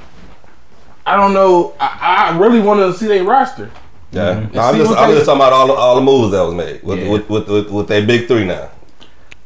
I 1.05 1.15
don't 1.15 1.33
know. 1.33 1.73
I, 1.79 2.29
I 2.33 2.37
really 2.37 2.59
want 2.61 2.79
to 2.81 2.93
see 2.97 3.07
their 3.07 3.23
roster. 3.23 3.71
Yeah, 4.11 4.35
Mhm. 4.35 4.53
no, 4.53 4.61
I'm 4.61 4.75
just 4.77 4.91
I'm 4.97 5.09
they- 5.09 5.15
just 5.15 5.25
talking 5.25 5.41
about 5.41 5.53
all 5.53 5.67
the, 5.67 5.73
all 5.73 5.95
the 5.95 6.01
moves 6.01 6.31
that 6.33 6.41
was 6.41 6.53
made 6.53 6.83
with 6.83 6.99
Yeah. 6.99 7.09
with, 7.09 7.29
with, 7.29 7.47
with 7.47 7.69
with 7.71 7.87
their 7.87 8.05
big 8.05 8.27
three 8.27 8.45
now. 8.45 8.69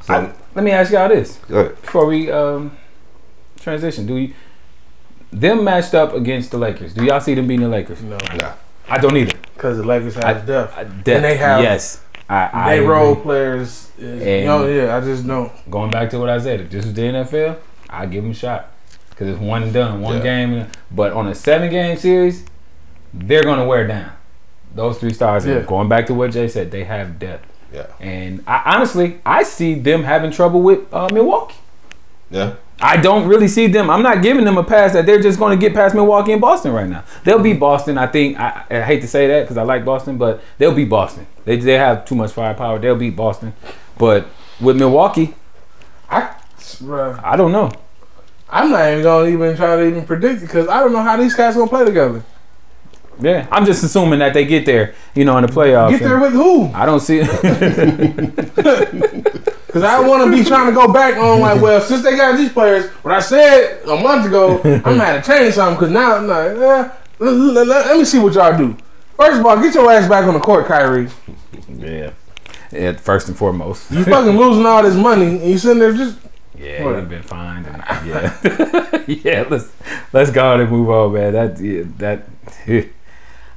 So 0.01 0.13
I- 0.13 0.31
Let 0.55 0.63
me 0.65 0.71
ask 0.71 0.91
y'all 0.91 1.07
this 1.09 1.37
go 1.47 1.59
ahead. 1.59 1.81
before 1.81 2.05
we 2.05 2.29
um, 2.31 2.75
transition. 3.61 4.05
Do 4.05 4.17
you 4.17 4.33
them 5.31 5.63
matched 5.63 5.93
up 5.95 6.13
against 6.13 6.51
the 6.51 6.57
Lakers? 6.57 6.93
Do 6.93 7.03
y'all 7.05 7.19
see 7.21 7.33
them 7.33 7.47
beating 7.47 7.63
the 7.63 7.69
Lakers? 7.71 8.01
No, 8.03 8.17
Nah. 8.39 8.53
I 8.89 8.97
don't 8.99 9.15
either. 9.17 9.37
because 9.55 9.77
the 9.77 9.83
Lakers 9.83 10.15
have 10.15 10.25
I- 10.25 10.33
depth. 10.45 10.77
I, 10.77 10.83
de- 10.83 11.15
And 11.15 11.23
they 11.25 11.37
have- 11.37 11.61
yes. 11.63 12.01
I, 12.29 12.49
I 12.53 12.69
They 12.69 12.77
agree. 12.83 12.87
role 12.93 13.15
players. 13.15 13.91
Is, 13.97 14.21
And- 14.21 14.45
no, 14.45 14.67
yeah, 14.67 14.95
I 14.95 15.01
just 15.01 15.25
don't. 15.27 15.51
Going 15.69 15.91
back 15.91 16.09
to 16.11 16.19
what 16.19 16.29
I 16.29 16.39
said, 16.39 16.61
if 16.61 16.69
this 16.69 16.85
was 16.85 16.93
the 16.93 17.01
NFL, 17.01 17.57
I 17.89 18.05
give 18.05 18.23
them 18.23 18.31
a 18.31 18.35
shot 18.35 18.71
because 19.09 19.27
it's 19.29 19.39
one 19.39 19.63
and 19.63 19.73
done, 19.73 20.01
one 20.01 20.17
Yeah. 20.17 20.23
game. 20.23 20.67
But 20.89 21.13
on 21.13 21.27
a 21.27 21.35
seven 21.35 21.69
game 21.69 21.97
series, 21.97 22.45
they're 23.13 23.43
gonna 23.43 23.65
wear 23.65 23.85
down. 23.87 24.11
Those 24.73 24.97
three 24.97 25.13
stars. 25.13 25.45
Yeah. 25.45 25.59
Going 25.59 25.87
back 25.89 26.07
to 26.07 26.13
what 26.13 26.31
Jay 26.31 26.47
said, 26.47 26.71
they 26.71 26.83
have 26.85 27.19
depth. 27.19 27.45
Yeah, 27.71 27.87
And 27.99 28.43
I, 28.47 28.61
honestly, 28.75 29.19
I 29.25 29.41
see 29.43 29.73
them 29.75 30.03
having 30.03 30.29
trouble 30.31 30.61
with 30.61 30.81
uh, 30.93 31.09
Milwaukee. 31.11 31.55
yeah, 32.29 32.53
I 32.81 32.97
don't 32.97 33.27
really 33.27 33.47
see 33.47 33.67
them. 33.67 33.89
I'm 33.89 34.01
not 34.01 34.21
giving 34.21 34.45
them 34.45 34.57
a 34.57 34.63
pass 34.63 34.93
that 34.93 35.05
they're 35.05 35.21
just 35.21 35.39
going 35.39 35.57
to 35.57 35.61
get 35.61 35.73
past 35.73 35.95
Milwaukee 35.95 36.33
and 36.33 36.41
Boston 36.41 36.73
right 36.73 36.87
now. 36.87 37.03
They'll 37.23 37.39
be 37.39 37.53
Boston. 37.53 37.97
I 37.97 38.07
think. 38.07 38.39
I, 38.39 38.65
I 38.69 38.81
hate 38.81 39.01
to 39.01 39.07
say 39.07 39.27
that 39.27 39.41
because 39.41 39.57
I 39.57 39.63
like 39.63 39.85
Boston, 39.85 40.17
but 40.17 40.41
they'll 40.57 40.73
be 40.73 40.85
Boston. 40.85 41.27
They 41.45 41.57
they 41.57 41.73
have 41.73 42.05
too 42.05 42.15
much 42.15 42.31
firepower. 42.31 42.79
They'll 42.79 42.95
beat 42.95 43.15
Boston. 43.15 43.53
But 43.97 44.27
with 44.59 44.77
Milwaukee, 44.77 45.35
I, 46.09 46.35
bruh, 46.57 47.23
I 47.23 47.35
don't 47.35 47.51
know. 47.51 47.71
I'm 48.49 48.69
not 48.69 48.91
even 48.91 49.03
gonna 49.03 49.29
even 49.29 49.55
try 49.55 49.75
to 49.77 49.87
even 49.87 50.05
predict 50.05 50.43
it 50.43 50.45
because 50.45 50.67
I 50.67 50.79
don't 50.79 50.93
know 50.93 51.01
how 51.01 51.17
these 51.17 51.35
guys 51.35 51.55
gonna 51.55 51.69
play 51.69 51.85
together. 51.85 52.23
Yeah, 53.19 53.47
I'm 53.51 53.65
just 53.65 53.83
assuming 53.83 54.19
that 54.19 54.33
they 54.33 54.45
get 54.45 54.65
there, 54.65 54.95
you 55.15 55.23
know, 55.23 55.37
in 55.37 55.45
the 55.45 55.51
playoffs. 55.51 55.91
Get 55.91 56.01
there 56.01 56.19
with 56.19 56.33
who? 56.33 56.65
I 56.73 56.85
don't 56.85 56.99
see. 56.99 57.21
Because 59.73 59.89
I 59.89 59.97
don't 59.99 60.07
want 60.07 60.23
to 60.31 60.37
be 60.37 60.43
trying 60.47 60.67
to 60.67 60.71
go 60.71 60.93
back 60.93 61.17
on 61.17 61.39
like, 61.39 61.59
well, 61.59 61.81
since 61.81 62.03
they 62.03 62.15
got 62.15 62.37
these 62.37 62.51
players, 62.53 62.91
what 63.03 63.15
I 63.15 63.19
said 63.19 63.81
a 63.87 63.95
month 63.99 64.27
ago, 64.27 64.61
I'm 64.63 64.81
gonna 64.83 65.03
have 65.05 65.23
to 65.25 65.31
change 65.31 65.55
something. 65.55 65.75
Because 65.75 65.91
now, 65.91 66.15
I'm 66.17 66.27
like, 66.27 66.51
eh, 66.51 66.89
let, 67.17 67.31
let- 67.33 67.67
let- 67.67 67.85
let 67.87 67.97
me 67.97 68.05
see 68.05 68.19
what 68.19 68.33
y'all 68.35 68.55
do. 68.55 68.77
First 69.17 69.39
of 69.39 69.45
all, 69.47 69.59
get 69.59 69.73
your 69.73 69.91
ass 69.91 70.07
back 70.07 70.25
on 70.25 70.35
the 70.35 70.39
court, 70.39 70.67
Kyrie. 70.67 71.09
yeah. 71.75 72.11
Yeah, 72.71 72.91
first 72.93 73.27
and 73.29 73.35
foremost. 73.37 73.89
You 73.91 74.03
fucking 74.03 74.37
losing 74.37 74.65
all 74.67 74.83
this 74.83 74.95
money, 74.95 75.25
and 75.25 75.41
you 75.43 75.57
sitting 75.57 75.79
there 75.79 75.93
just 75.93 76.17
Yeah, 76.57 76.83
What? 76.83 76.95
we've 76.97 77.09
been 77.09 77.23
fined. 77.23 77.65
And, 77.67 77.77
yeah, 78.07 79.03
yeah. 79.07 79.45
Let's 79.49 79.71
let's 80.11 80.29
go 80.31 80.53
on 80.53 80.61
and 80.61 80.69
move 80.69 80.89
on, 80.89 81.13
man. 81.13 81.33
That 81.33 81.59
yeah, 81.59 81.83
that 81.97 82.27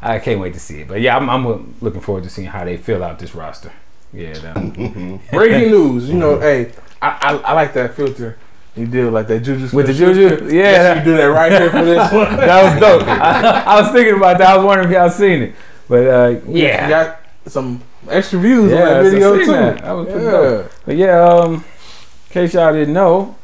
I 0.02 0.18
can't 0.18 0.40
wait 0.40 0.54
to 0.54 0.60
see 0.60 0.80
it. 0.80 0.88
But 0.88 1.00
yeah, 1.02 1.16
I'm, 1.16 1.28
I'm 1.28 1.74
looking 1.80 2.00
forward 2.00 2.24
to 2.24 2.30
seeing 2.30 2.48
how 2.48 2.64
they 2.64 2.76
fill 2.76 3.02
out 3.04 3.18
this 3.18 3.34
roster. 3.34 3.72
Yeah, 4.16 5.18
breaking 5.30 5.70
news. 5.70 6.08
You 6.08 6.14
know, 6.16 6.40
hey, 6.40 6.72
I, 7.02 7.08
I 7.20 7.36
I 7.36 7.52
like 7.52 7.74
that 7.74 7.94
filter. 7.94 8.38
You 8.74 8.86
did 8.86 9.10
like 9.12 9.26
that 9.28 9.40
juju 9.40 9.74
With 9.74 9.86
the 9.86 9.94
Smith 9.94 10.16
juju? 10.16 10.44
Yeah. 10.46 10.52
Yes, 10.52 10.98
you 10.98 11.04
do 11.12 11.16
that 11.16 11.24
right 11.26 11.50
here 11.52 11.70
for 11.70 11.84
this 11.84 12.12
one. 12.12 12.36
that 12.36 12.62
was 12.72 12.80
dope. 12.80 13.08
I, 13.08 13.62
I 13.66 13.80
was 13.80 13.90
thinking 13.92 14.16
about 14.16 14.38
that. 14.38 14.48
I 14.48 14.56
was 14.56 14.66
wondering 14.66 14.88
if 14.88 14.94
y'all 14.94 15.08
seen 15.10 15.42
it, 15.42 15.54
but 15.88 16.06
uh, 16.06 16.28
You 16.46 16.62
yeah, 16.62 16.88
got 16.88 17.20
some 17.46 17.80
extra 18.10 18.38
views 18.38 18.70
Yeah, 18.72 18.80
on 18.80 18.84
that 19.04 19.10
video 19.10 19.36
seen 19.36 19.46
too. 19.46 19.52
that. 19.52 19.82
That 19.82 19.92
was 19.92 20.06
pretty 20.08 20.24
yeah. 20.24 20.30
dope. 20.30 20.72
But 20.84 20.96
yeah, 20.96 21.24
um, 21.24 21.54
in 21.54 21.62
case 22.30 22.54
y'all 22.54 22.72
didn't 22.72 22.92
know, 22.94 23.34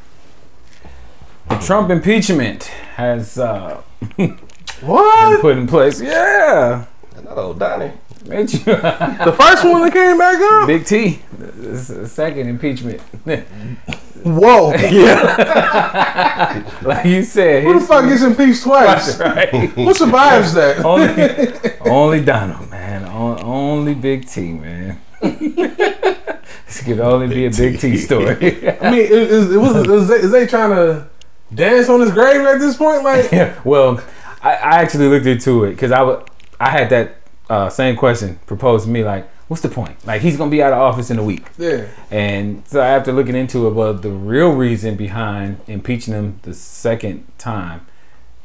the 1.49 1.55
Trump 1.57 1.89
impeachment 1.89 2.63
has 2.95 3.37
uh, 3.39 3.81
been 4.17 4.37
What? 4.81 5.41
put 5.41 5.57
in 5.57 5.65
place. 5.67 5.99
Yeah, 6.01 6.85
And 7.15 7.25
that 7.27 7.37
old 7.37 7.57
Donnie. 7.59 7.91
Ain't 8.31 8.53
you? 8.53 8.59
The 8.65 9.35
first 9.37 9.63
one 9.65 9.81
that 9.81 9.91
came 9.93 10.17
back 10.17 10.39
up. 10.39 10.67
Big 10.67 10.85
T, 10.85 11.19
This 11.37 11.87
the 11.87 12.07
second 12.07 12.47
impeachment. 12.49 13.01
Whoa. 14.23 14.71
Yeah. 14.91 16.63
like 16.83 17.05
you 17.05 17.23
said, 17.23 17.63
Who 17.63 17.73
the 17.73 17.79
his- 17.79 17.87
fuck 17.87 18.05
gets 18.05 18.21
impeached 18.23 18.63
twice? 18.63 19.19
right? 19.19 19.49
Who 19.49 19.93
survives 19.93 20.53
that? 20.53 20.85
only, 20.85 21.89
only 21.91 22.21
Donald, 22.23 22.69
man. 22.71 23.03
On- 23.05 23.43
Only 23.43 23.93
Big 23.95 24.27
T, 24.27 24.53
man. 24.53 24.99
this 25.21 26.81
could 26.83 26.99
only 27.01 27.27
be 27.27 27.45
a 27.45 27.49
Big 27.51 27.79
T 27.79 27.97
story. 27.97 28.33
I 28.79 28.91
mean, 28.91 29.01
it, 29.01 29.11
it, 29.11 29.51
it 29.51 29.57
was, 29.57 29.87
is, 29.87 30.07
they, 30.07 30.15
is 30.15 30.31
they 30.31 30.47
trying 30.47 30.69
to 30.71 31.07
dance 31.53 31.89
on 31.89 31.99
his 32.01 32.11
grave 32.11 32.41
at 32.41 32.59
this 32.59 32.77
point? 32.77 33.03
Like, 33.03 33.31
Yeah, 33.31 33.59
well, 33.65 34.01
I, 34.41 34.51
I 34.55 34.81
actually 34.81 35.07
looked 35.09 35.25
into 35.25 35.65
it 35.65 35.71
because 35.71 35.91
I 35.91 36.01
wa- 36.01 36.23
I 36.59 36.69
had 36.69 36.89
that 36.91 37.15
uh, 37.53 37.69
same 37.69 37.95
question 37.95 38.39
proposed 38.45 38.85
to 38.85 38.91
me. 38.91 39.03
Like, 39.03 39.25
what's 39.47 39.61
the 39.61 39.69
point? 39.69 39.95
Like, 40.05 40.21
he's 40.21 40.37
gonna 40.37 40.51
be 40.51 40.61
out 40.63 40.73
of 40.73 40.79
office 40.79 41.09
in 41.11 41.19
a 41.19 41.23
week, 41.23 41.45
yeah. 41.57 41.85
and 42.11 42.63
so 42.67 42.81
after 42.81 43.11
looking 43.11 43.35
into 43.35 43.67
it, 43.67 43.73
well, 43.73 43.93
the 43.93 44.09
real 44.09 44.51
reason 44.53 44.95
behind 44.95 45.59
impeaching 45.67 46.13
him 46.13 46.39
the 46.43 46.53
second 46.53 47.25
time 47.37 47.85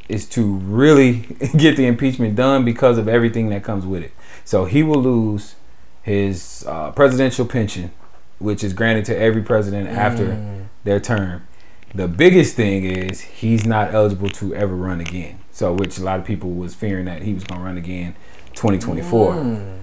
is 0.09 0.27
to 0.27 0.43
really 0.57 1.13
get 1.57 1.77
the 1.77 1.87
impeachment 1.87 2.35
done 2.35 2.65
because 2.65 2.97
of 2.99 3.09
everything 3.09 3.51
that 3.51 3.63
comes 3.63 3.85
with 3.85 4.03
it. 4.03 4.13
So 4.45 4.65
he 4.65 4.83
will 4.83 5.03
lose 5.03 5.55
his 6.03 6.65
uh, 6.67 6.91
presidential 6.93 7.45
pension, 7.47 7.91
which 8.39 8.65
is 8.65 8.73
granted 8.73 9.05
to 9.07 9.19
every 9.19 9.43
president 9.43 9.89
after 9.89 10.25
Mm. 10.27 10.65
their 10.85 11.01
term. 11.01 11.43
The 11.95 12.09
biggest 12.09 12.57
thing 12.57 12.85
is 12.85 13.21
he's 13.21 13.65
not 13.67 13.93
eligible 13.93 14.31
to 14.41 14.55
ever 14.55 14.75
run 14.75 15.01
again. 15.01 15.39
So, 15.53 15.73
which 15.73 15.99
a 15.99 16.03
lot 16.05 16.19
of 16.21 16.25
people 16.25 16.51
was 16.53 16.75
fearing 16.75 17.07
that 17.07 17.23
he 17.23 17.35
was 17.35 17.45
going 17.45 17.61
to 17.61 17.67
run 17.67 17.77
again 17.77 18.15
2024. 18.59 19.35
Mm. 19.35 19.79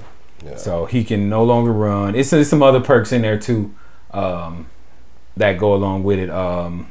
Yeah. 0.46 0.56
So 0.58 0.86
he 0.86 1.04
can 1.04 1.28
no 1.30 1.44
longer 1.44 1.72
run. 1.72 2.14
It's, 2.16 2.30
there's 2.30 2.50
some 2.50 2.62
other 2.62 2.80
perks 2.80 3.12
in 3.12 3.22
there 3.24 3.40
too 3.40 3.74
um, 4.12 4.68
that 5.38 5.58
go 5.58 5.74
along 5.74 6.04
with 6.04 6.20
it. 6.20 6.30
Um, 6.30 6.88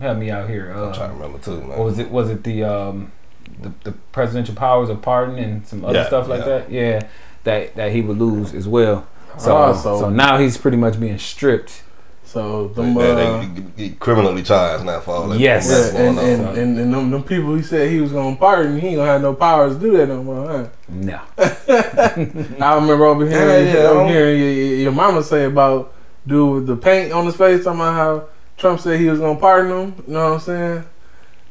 help 0.00 0.18
me 0.18 0.30
out 0.30 0.48
here. 0.48 0.70
I'm 0.72 0.92
trying 0.92 1.10
to 1.10 1.14
Uh, 1.14 1.18
remember 1.18 1.38
too, 1.38 1.58
man. 1.60 1.68
what 1.68 1.78
was 1.80 1.98
it? 1.98 2.10
Was 2.10 2.30
it 2.30 2.42
the 2.44 2.64
um, 2.64 3.12
the, 3.60 3.72
the 3.84 3.92
presidential 4.12 4.54
powers 4.54 4.88
of 4.88 5.02
pardon 5.02 5.38
and 5.38 5.66
some 5.66 5.84
other 5.84 5.98
Yeah, 6.00 6.06
stuff 6.06 6.26
like 6.28 6.40
yeah. 6.40 6.46
that? 6.46 6.70
Yeah, 6.72 7.08
that 7.44 7.76
that 7.76 7.92
he 7.92 8.00
would 8.00 8.18
lose 8.18 8.54
as 8.54 8.66
well. 8.66 9.06
So, 9.38 9.56
Ah, 9.56 9.72
so 9.72 10.00
so- 10.00 10.10
now 10.10 10.38
he's 10.38 10.56
pretty 10.58 10.76
much 10.78 10.98
being 10.98 11.18
stripped. 11.18 11.82
So, 12.32 12.68
They, 12.68 12.82
them, 12.82 12.94
they, 12.94 13.10
uh, 13.10 13.14
they 13.40 13.46
get- 13.46 13.76
get 13.76 14.00
criminally 14.00 14.42
charged 14.42 14.86
now 14.86 15.00
for 15.00 15.10
all 15.14 15.28
that. 15.28 15.38
Yes. 15.38 15.68
yeah, 15.68 15.98
going 15.98 16.08
and, 16.08 16.18
on. 16.18 16.24
and, 16.48 16.58
and, 16.58 16.78
and 16.78 16.94
them, 16.94 17.10
them 17.10 17.22
people 17.24 17.54
he 17.54 17.62
said 17.62 17.90
he 17.90 18.00
was 18.00 18.10
going 18.12 18.34
to 18.36 18.40
pardon, 18.40 18.80
he 18.80 18.86
ain't 18.88 18.96
going 18.96 19.06
to 19.06 19.12
have 19.12 19.20
no 19.20 19.34
powers 19.34 19.74
to 19.76 19.80
do 19.80 19.96
that 19.98 20.08
no 20.08 20.22
more, 20.22 20.46
huh? 20.46 20.66
No. 20.88 21.20
I 21.38 22.74
remember 22.76 23.04
over 23.04 23.26
here, 23.28 23.38
Yeah, 23.64 23.72
yeah, 23.74 23.78
over 23.88 24.08
here 24.08 24.34
your, 24.34 24.50
your, 24.50 24.76
your 24.76 24.92
mama 24.92 25.22
say 25.22 25.44
about 25.44 25.92
dude 26.26 26.54
with 26.54 26.66
the 26.68 26.76
paint 26.76 27.12
on 27.12 27.26
his 27.26 27.36
face, 27.36 27.64
talking 27.64 27.80
about 27.80 27.92
how 27.94 28.28
Trump 28.56 28.80
said 28.80 28.98
he 28.98 29.10
was 29.10 29.18
going 29.18 29.36
to 29.36 29.40
pardon 29.40 29.70
him. 29.88 30.04
You 30.06 30.14
know 30.14 30.24
what 30.30 30.34
I'm 30.34 30.40
saying? 30.40 30.84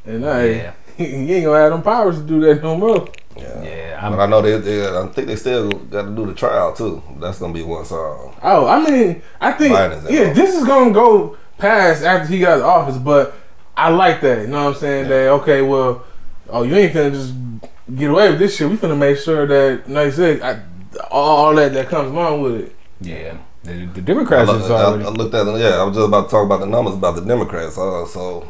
And 0.06 0.26
I, 0.26 0.46
Yeah. 0.46 0.74
he 0.98 1.06
ain't 1.06 1.28
going 1.28 1.58
to 1.58 1.62
have 1.62 1.72
them 1.74 1.84
powers 1.84 2.18
to 2.18 2.24
do 2.24 2.40
that 2.42 2.64
no 2.64 2.76
more. 2.76 3.08
Yeah. 3.38 3.64
Yeah. 3.64 4.10
But 4.10 4.14
I'm, 4.16 4.20
I 4.22 4.26
know 4.28 4.42
they, 4.42 4.58
they, 4.60 4.88
I 4.88 5.08
think 5.08 5.28
they 5.28 5.36
still 5.36 5.70
got 5.70 6.04
to 6.04 6.16
do 6.16 6.26
the 6.26 6.34
trial 6.34 6.74
too. 6.74 7.02
That's 7.20 7.40
gonna 7.40 7.54
be 7.54 7.64
one 7.64 7.86
song. 7.86 8.36
Oh, 8.42 8.68
I 8.68 8.84
mean, 8.90 9.22
I 9.40 9.52
think 9.54 9.74
yeah, 9.74 9.86
involved. 9.96 10.36
this 10.36 10.56
is 10.56 10.66
gonna 10.66 10.92
go 10.92 11.38
past 11.58 12.04
after 12.04 12.28
he 12.28 12.40
got 12.40 12.58
the 12.58 12.66
office, 12.66 12.98
but 12.98 13.34
I 13.78 13.90
like 13.90 14.22
that. 14.22 14.42
You 14.42 14.48
know 14.48 14.66
what 14.66 14.76
I'm 14.76 14.80
saying? 14.82 15.10
That 15.10 15.30
okay, 15.42 15.62
well, 15.62 16.04
oh, 16.50 16.64
you 16.64 16.76
ain't 16.76 16.94
finna 16.94 17.12
just 17.12 17.34
get 17.96 18.10
away 18.10 18.30
with 18.32 18.40
this 18.40 18.56
shit. 18.56 18.70
We 18.70 18.78
finna 18.78 18.98
make 18.98 19.18
sure 19.18 19.46
that, 19.46 19.90
like 19.90 20.08
I 20.08 20.12
said, 20.12 20.42
I, 20.42 20.62
all, 21.10 21.46
all 21.48 21.56
that 21.56 21.74
that 21.74 21.88
comes 21.90 22.12
along 22.12 22.42
with 22.42 22.56
it. 22.62 22.76
yeah. 23.02 23.38
The, 23.64 23.86
the 23.86 24.02
I, 24.02 24.04
Democrats 24.04 24.50
look- 24.50 24.62
is 24.64 24.72
I- 24.72 24.84
already. 24.86 25.04
I 25.06 25.10
looked 25.10 25.36
at 25.36 25.46
it. 25.48 25.60
Yeah, 25.60 25.76
I 25.80 25.84
was 25.84 25.96
just 25.96 26.08
about 26.08 26.24
to 26.26 26.30
talk 26.32 26.46
about 26.48 26.62
the 26.62 26.66
numbers 26.66 26.96
about 26.96 27.14
the 27.14 27.22
Democrats. 27.22 27.78
Uh, 27.78 28.08
so 28.08 28.48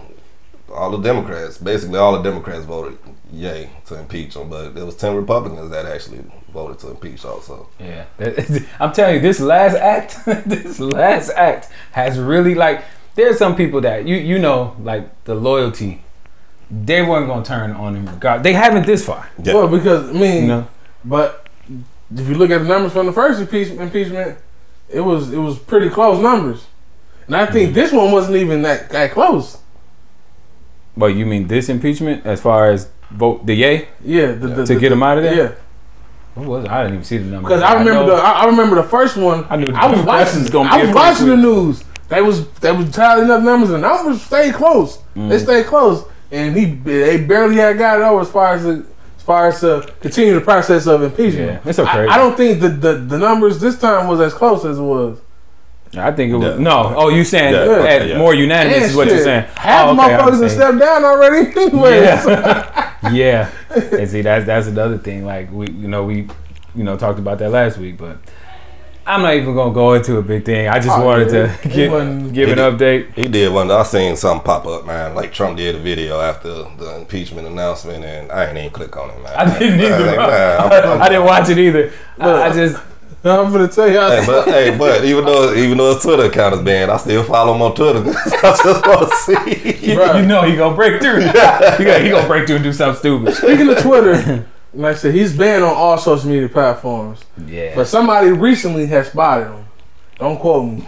all 0.73 0.89
the 0.91 0.99
Democrats, 0.99 1.57
basically 1.57 1.99
all 1.99 2.13
the 2.13 2.21
Democrats 2.23 2.63
voted 2.63 2.97
yay 3.31 3.69
to 3.85 3.95
impeach 3.99 4.35
him, 4.35 4.49
but 4.49 4.75
there 4.75 4.85
was 4.85 4.95
ten 4.95 5.15
Republicans 5.15 5.69
that 5.71 5.85
actually 5.85 6.19
voted 6.53 6.79
to 6.79 6.89
impeach 6.89 7.23
also. 7.25 7.69
Yeah, 7.79 8.05
I'm 8.79 8.91
telling 8.91 9.15
you, 9.15 9.21
this 9.21 9.39
last 9.39 9.75
act, 9.75 10.25
this 10.47 10.79
last 10.79 11.29
act 11.31 11.69
has 11.93 12.19
really 12.19 12.55
like. 12.55 12.83
There's 13.15 13.37
some 13.37 13.55
people 13.55 13.81
that 13.81 14.05
you 14.07 14.15
you 14.15 14.39
know 14.39 14.75
like 14.81 15.23
the 15.25 15.35
loyalty, 15.35 16.01
they 16.69 17.01
weren't 17.01 17.27
gonna 17.27 17.43
turn 17.45 17.71
on 17.71 17.95
him. 17.95 18.05
regard. 18.05 18.43
They 18.43 18.53
haven't 18.53 18.85
this 18.85 19.05
far. 19.05 19.29
Yeah. 19.41 19.53
Well, 19.55 19.67
because 19.67 20.09
I 20.09 20.13
mean, 20.13 20.41
You 20.43 20.47
know, 20.47 20.67
but 21.03 21.47
if 22.15 22.27
you 22.27 22.35
look 22.35 22.51
at 22.51 22.59
the 22.59 22.67
numbers 22.67 22.93
from 22.93 23.05
the 23.05 23.13
first 23.13 23.39
impeachment, 23.41 23.81
impeachment, 23.81 24.37
it 24.89 25.01
was 25.01 25.31
it 25.33 25.37
was 25.39 25.57
pretty 25.59 25.89
close 25.89 26.21
numbers, 26.21 26.65
and 27.27 27.35
I 27.35 27.43
Mm-hmm. 27.43 27.53
think 27.53 27.73
this 27.73 27.91
one 27.91 28.11
wasn't 28.11 28.37
even 28.37 28.61
that 28.63 28.89
that 28.91 29.11
close. 29.11 29.57
but 30.97 31.07
you 31.07 31.25
mean 31.25 31.47
this 31.47 31.69
impeachment 31.69 32.25
as 32.25 32.41
far 32.41 32.69
as 32.71 32.89
vote 33.11 33.45
the 33.45 33.53
yay 33.53 33.87
Yeah, 34.03 34.27
the, 34.33 34.47
the, 34.47 34.65
to 34.65 34.73
the- 34.73 34.79
get 34.79 34.91
him 34.91 35.03
out 35.03 35.17
of 35.17 35.23
there? 35.23 35.35
Yeah, 35.35 35.51
What 36.35 36.47
was 36.47 36.65
it? 36.65 36.71
I 36.71 36.83
didn't 36.83 36.93
even 36.95 37.05
see 37.05 37.17
the 37.17 37.25
number. 37.25 37.49
because 37.49 37.61
I 37.61 37.73
remember 37.73 37.93
know- 38.07 38.15
the 38.15 38.21
I, 38.21 38.31
I 38.31 38.45
remember 38.45 38.75
the 38.77 38.83
first 38.83 39.17
one. 39.17 39.45
I 39.49 39.55
knew 39.57 39.67
the 39.67 39.75
I 39.77 39.91
was 39.91 40.01
watching. 40.05 40.45
gonna 40.45 40.69
I 40.69 40.83
was 40.85 40.95
watching 40.95 41.27
the 41.27 41.37
news. 41.37 41.83
They 42.09 42.21
was 42.21 42.47
they 42.59 42.71
was 42.71 42.91
tallying 42.91 43.29
up 43.31 43.41
numbers, 43.41 43.69
and 43.71 43.83
the 43.83 43.87
numbers 43.87 44.21
stayed 44.21 44.53
close. 44.53 44.97
Mm. 45.15 45.29
They 45.29 45.39
stayed 45.39 45.65
close, 45.65 46.03
and 46.31 46.55
he 46.55 46.65
they 46.65 47.23
barely 47.23 47.55
had 47.55 47.77
got 47.77 47.99
it 47.99 48.03
over 48.03 48.21
as 48.21 48.29
far 48.29 48.53
as 48.55 48.63
the, 48.63 48.85
as 49.17 49.23
far 49.23 49.47
as 49.47 49.61
to 49.61 49.89
continue 50.01 50.33
the 50.33 50.41
process 50.41 50.87
of 50.87 51.03
impeachment. 51.03 51.61
Yeah, 51.63 51.69
it's 51.69 51.79
okay. 51.79 51.89
I, 52.07 52.15
I 52.15 52.17
don't 52.17 52.35
think 52.35 52.59
the, 52.59 52.67
the 52.69 52.93
the 52.95 53.17
numbers 53.17 53.61
this 53.61 53.79
time 53.79 54.07
was 54.09 54.19
as 54.19 54.33
close 54.33 54.65
as 54.65 54.77
it 54.77 54.81
was. 54.81 55.19
I 55.97 56.11
think 56.11 56.31
it 56.31 56.35
was 56.37 56.55
Yeah. 56.55 56.63
no. 56.63 56.93
Oh, 56.95 57.09
you 57.09 57.23
saying 57.25 57.53
Yeah, 57.53 57.65
that 57.65 58.07
yeah. 58.07 58.17
more 58.17 58.33
unanimous 58.33 58.77
And 58.77 58.85
is 58.85 58.95
what 58.95 59.07
you're 59.09 59.23
saying? 59.23 59.45
Half 59.55 59.89
oh, 59.89 59.95
the 59.95 60.01
okay, 60.01 60.13
I 60.15 60.17
motherfuckers 60.21 60.41
have 60.43 60.51
stepped 60.51 60.79
down 60.79 61.03
already. 61.03 61.51
Yeah, 63.11 63.11
yeah. 63.11 63.49
And 63.99 64.09
see, 64.09 64.21
that's 64.21 64.45
that's 64.45 64.67
another 64.67 64.97
thing. 64.97 65.25
Like 65.25 65.51
we, 65.51 65.67
you 65.69 65.87
know, 65.89 66.03
we, 66.05 66.27
you 66.75 66.83
know, 66.83 66.95
talked 66.97 67.19
about 67.19 67.39
that 67.39 67.49
last 67.49 67.77
week, 67.77 67.97
but 67.97 68.17
I'm 69.05 69.21
not 69.23 69.33
even 69.33 69.53
gonna 69.55 69.73
go 69.73 69.93
into 69.93 70.17
a 70.17 70.21
big 70.21 70.45
thing. 70.45 70.67
I 70.69 70.79
just 70.79 70.97
Oh, 70.97 71.03
wanted 71.05 71.31
yeah. 71.33 71.55
to 71.57 71.67
get, 71.75 71.91
wasn't- 71.91 72.33
give 72.33 72.49
an 72.51 72.59
update. 72.59 73.13
He 73.15 73.23
did 73.23 73.51
one. 73.51 73.69
I 73.71 73.83
seen 73.83 74.15
something 74.15 74.45
pop 74.45 74.65
up, 74.67 74.85
man. 74.85 75.13
Like 75.15 75.33
Trump 75.33 75.57
did 75.57 75.75
a 75.75 75.79
video 75.79 76.21
after 76.21 76.49
the 76.77 76.95
impeachment 76.99 77.47
announcement, 77.47 78.05
and 78.05 78.31
I 78.31 78.45
ain't 78.45 78.57
even 78.57 78.69
click 78.69 78.95
on 78.95 79.09
it, 79.09 79.21
man. 79.23 79.33
I 79.35 79.59
didn't 79.59 79.79
either. 79.81 80.05
Like, 80.05 80.17
man, 80.17 80.61
I'm- 80.61 80.89
I'm- 80.89 81.01
I 81.01 81.09
didn't 81.09 81.25
watch 81.25 81.49
it 81.49 81.57
either. 81.57 81.91
I, 82.19 82.43
I 82.43 82.53
just, 82.53 82.81
I'm 83.23 83.51
gonna 83.51 83.67
tell 83.67 83.91
y'all. 83.91 84.09
Hey, 84.09 84.25
but 84.25 84.47
hey, 84.47 84.77
but 84.77 85.05
even 85.05 85.25
though 85.25 85.53
even 85.53 85.77
though 85.77 85.93
his 85.93 86.01
Twitter 86.01 86.23
account 86.23 86.55
is 86.55 86.61
banned, 86.61 86.89
I 86.89 86.97
still 86.97 87.23
follow 87.23 87.53
him 87.53 87.61
on 87.61 87.75
Twitter. 87.75 87.99
I 88.09 88.59
just 88.63 88.85
want 88.87 89.09
to 89.09 89.15
see. 89.17 89.91
you, 89.91 89.93
you 89.93 90.25
know, 90.25 90.43
he 90.43 90.55
gonna 90.55 90.75
break 90.75 91.01
through. 91.01 91.19
he, 91.21 91.31
gonna, 91.31 91.99
he 91.99 92.09
gonna 92.09 92.27
break 92.27 92.47
through 92.47 92.57
and 92.57 92.63
do 92.63 92.73
something 92.73 92.99
stupid. 92.99 93.35
Speaking 93.35 93.69
of 93.69 93.79
Twitter, 93.79 94.47
like 94.73 94.95
I 94.95 94.97
said, 94.97 95.13
he's 95.13 95.35
banned 95.35 95.63
on 95.63 95.75
all 95.75 95.97
social 95.97 96.29
media 96.29 96.49
platforms. 96.49 97.21
Yeah. 97.45 97.75
But 97.75 97.87
somebody 97.87 98.31
recently 98.31 98.87
has 98.87 99.07
spotted 99.07 99.47
him. 99.47 99.65
Don't 100.21 100.37
quote 100.39 100.65
me, 100.71 100.81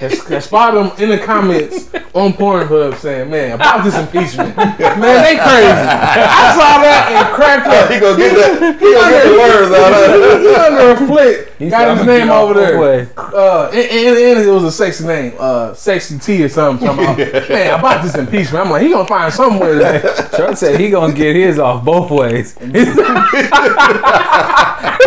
has, 0.00 0.20
has 0.26 0.44
spotted 0.46 0.80
him 0.80 0.90
in 1.02 1.08
the 1.16 1.24
comments 1.24 1.94
on 2.12 2.32
Pornhub 2.32 2.96
saying, 2.96 3.30
"Man, 3.30 3.52
about 3.52 3.84
this 3.84 3.96
impeachment, 3.96 4.56
man, 4.56 4.76
they 4.78 5.36
crazy." 5.36 5.70
I 5.70 6.52
saw 6.58 6.82
that 6.82 7.06
and 7.14 7.34
cracked 7.34 7.66
up. 7.68 7.88
He 7.88 8.00
gonna 8.00 8.16
get 8.18 8.34
that. 8.34 8.80
He 8.80 8.92
gonna 8.92 9.10
get 9.10 9.24
the 9.24 9.38
words 9.38 9.72
out 9.72 9.92
of 9.92 9.98
it. 10.10 10.40
He 10.40 10.54
under 10.56 10.90
a 10.90 11.06
flick. 11.06 11.54
He 11.58 11.70
said, 11.70 11.84
Got 11.86 11.98
his 11.98 12.06
name 12.06 12.30
off 12.30 12.42
over 12.42 12.54
both 12.54 12.68
there. 12.68 12.80
ways." 12.80 13.08
Uh, 13.16 13.70
and, 13.72 13.90
and, 13.90 14.18
and 14.18 14.48
it 14.48 14.50
was 14.50 14.64
a 14.64 14.72
sexy 14.72 15.06
name, 15.06 15.34
uh, 15.38 15.74
sexy 15.74 16.18
T 16.18 16.42
or 16.42 16.48
something. 16.48 16.84
Talking 16.86 17.04
about, 17.04 17.48
man, 17.48 17.78
about 17.78 18.02
this 18.02 18.16
impeachment. 18.16 18.64
I'm 18.66 18.70
like, 18.72 18.82
he 18.82 18.90
gonna 18.90 19.06
find 19.06 19.32
some 19.32 19.60
way. 19.60 19.78
To, 19.78 20.30
Trump 20.34 20.56
said 20.58 20.80
he 20.80 20.90
gonna 20.90 21.12
get 21.14 21.36
his 21.36 21.60
off 21.60 21.84
both 21.84 22.10
ways. 22.10 22.56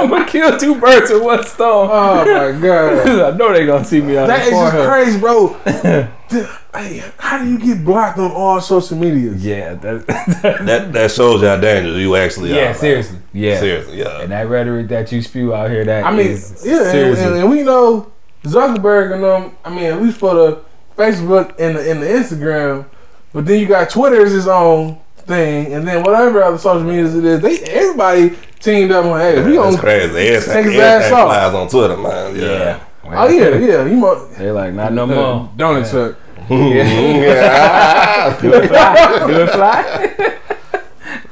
I'm 0.01 0.09
gonna 0.09 0.25
kill 0.29 0.57
two 0.57 0.79
birds 0.79 1.11
with 1.11 1.21
one 1.23 1.43
stone. 1.45 1.89
oh 1.91 2.25
my 2.25 2.59
god. 2.59 3.37
I 3.41 3.47
know 3.47 3.53
they 3.53 3.65
gonna 3.65 3.85
see 3.85 4.01
me 4.01 4.17
on 4.17 4.27
That 4.27 4.49
the 4.49 4.55
is 4.55 4.71
just 4.73 4.89
crazy, 4.89 5.19
bro. 5.19 5.57
Hey, 6.73 7.03
how 7.17 7.37
do 7.43 7.49
you 7.51 7.59
get 7.59 7.83
blocked 7.83 8.17
on 8.17 8.31
all 8.31 8.61
social 8.61 8.97
media? 8.97 9.33
Yeah, 9.35 9.73
that, 9.73 10.07
That 10.65 10.93
that 10.93 11.11
shows 11.11 11.41
you 11.41 11.47
how 11.49 11.57
dangerous 11.57 11.97
you 11.97 12.15
actually 12.15 12.53
are. 12.53 12.55
yeah, 12.55 12.63
man. 12.65 12.75
seriously, 12.75 13.17
yeah. 13.33 13.59
Seriously, 13.59 13.99
yeah. 13.99 14.21
And 14.21 14.31
that 14.31 14.47
rhetoric 14.47 14.87
that 14.87 15.11
you 15.11 15.21
spew 15.21 15.53
out 15.53 15.69
here, 15.69 15.83
that 15.83 16.05
I 16.05 16.11
mean, 16.11 16.27
is 16.27 16.63
yeah, 16.65 16.83
and, 16.83 16.91
seriously. 16.91 17.25
and, 17.25 17.35
and 17.35 17.49
we 17.49 17.63
know 17.63 18.09
Zuckerberg 18.43 19.13
and 19.13 19.21
them. 19.23 19.57
I 19.65 19.69
mean, 19.69 19.83
at 19.85 20.01
least 20.01 20.19
for 20.19 20.33
the 20.33 20.63
Facebook 20.95 21.53
and 21.59 21.75
the, 21.75 21.91
and 21.91 22.01
the 22.01 22.07
Instagram, 22.07 22.85
but 23.33 23.45
then 23.45 23.59
you 23.59 23.67
got 23.67 23.89
Twitter 23.89 24.21
is 24.21 24.33
its 24.33 24.47
own 24.47 24.97
thing, 25.17 25.73
and 25.73 25.85
then 25.85 26.03
whatever 26.03 26.41
other 26.41 26.57
social 26.57 26.83
medias 26.83 27.15
it 27.15 27.25
is, 27.25 27.41
they 27.41 27.59
everybody 27.69 28.37
teamed 28.61 28.91
up 28.91 29.03
on. 29.05 29.19
hey, 29.19 29.43
we 29.43 29.57
That's 29.57 29.75
gonna. 29.75 29.77
crazy. 29.77 30.05
Everything, 30.05 30.53
take 30.53 30.65
his 30.65 30.75
everything 30.75 30.79
ass 30.81 31.11
off. 31.11 31.53
on 31.55 31.67
Twitter, 31.67 31.97
man. 31.97 32.35
Yeah. 32.35 32.41
yeah. 32.43 32.83
Oh 33.13 33.27
yeah, 33.29 33.55
yeah, 33.57 33.85
you 33.85 33.97
mo- 33.97 34.25
They're 34.37 34.53
like, 34.53 34.73
not 34.73 34.93
no 34.93 35.05
more. 35.07 35.49
Donut 35.57 35.89
truck. 35.89 36.17
yeah. 36.49 38.39
Do 38.41 38.53
it 38.53 38.67
fly. 38.67 39.27
Do 39.27 39.41
it 39.41 39.49
fly. 39.49 40.37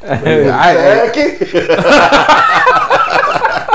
Yeah, 0.02 0.58
I, 0.58 1.12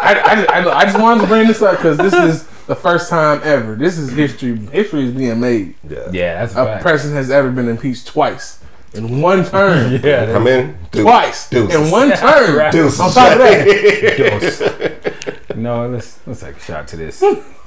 I, 0.03 0.13
I, 0.25 0.45
I, 0.61 0.79
I 0.81 0.85
just 0.85 0.99
wanted 1.01 1.23
to 1.23 1.27
bring 1.29 1.47
this 1.49 1.63
up 1.63 1.77
because 1.77 1.97
this 1.97 2.13
is 2.13 2.45
the 2.67 2.75
first 2.75 3.09
time 3.09 3.41
ever. 3.45 3.75
This 3.77 3.99
is 3.99 4.11
history. 4.13 4.57
History 4.57 5.05
is 5.07 5.13
being 5.13 5.41
made. 5.41 5.75
yeah. 5.89 6.09
Yeah, 6.13 6.35
that's 6.41 6.55
a 6.57 6.63
A 6.63 6.65
fact. 6.67 6.83
president 6.83 7.17
has 7.19 7.31
ever 7.31 7.51
been 7.51 7.69
impeached 7.69 8.07
twice 8.09 8.61
in 8.95 9.21
one 9.21 9.45
term. 9.45 9.93
yeah, 10.05 10.27
Come 10.33 10.47
in. 10.47 10.77
Deuce. 10.91 11.03
Twice 11.03 11.49
Deuces. 11.51 11.75
in 11.81 11.91
one 11.91 12.11
term. 12.17 12.57
Right. 12.57 12.73
Deuces. 12.73 13.01
On 13.01 13.11
top 13.13 13.33
of 13.33 13.39
that, 13.39 14.17
Dose. 14.19 15.57
No, 15.57 15.89
let's 15.89 16.19
let's 16.27 16.41
take 16.41 16.57
a 16.57 16.61
shot 16.61 16.89
to 16.89 16.97
this. 16.97 17.23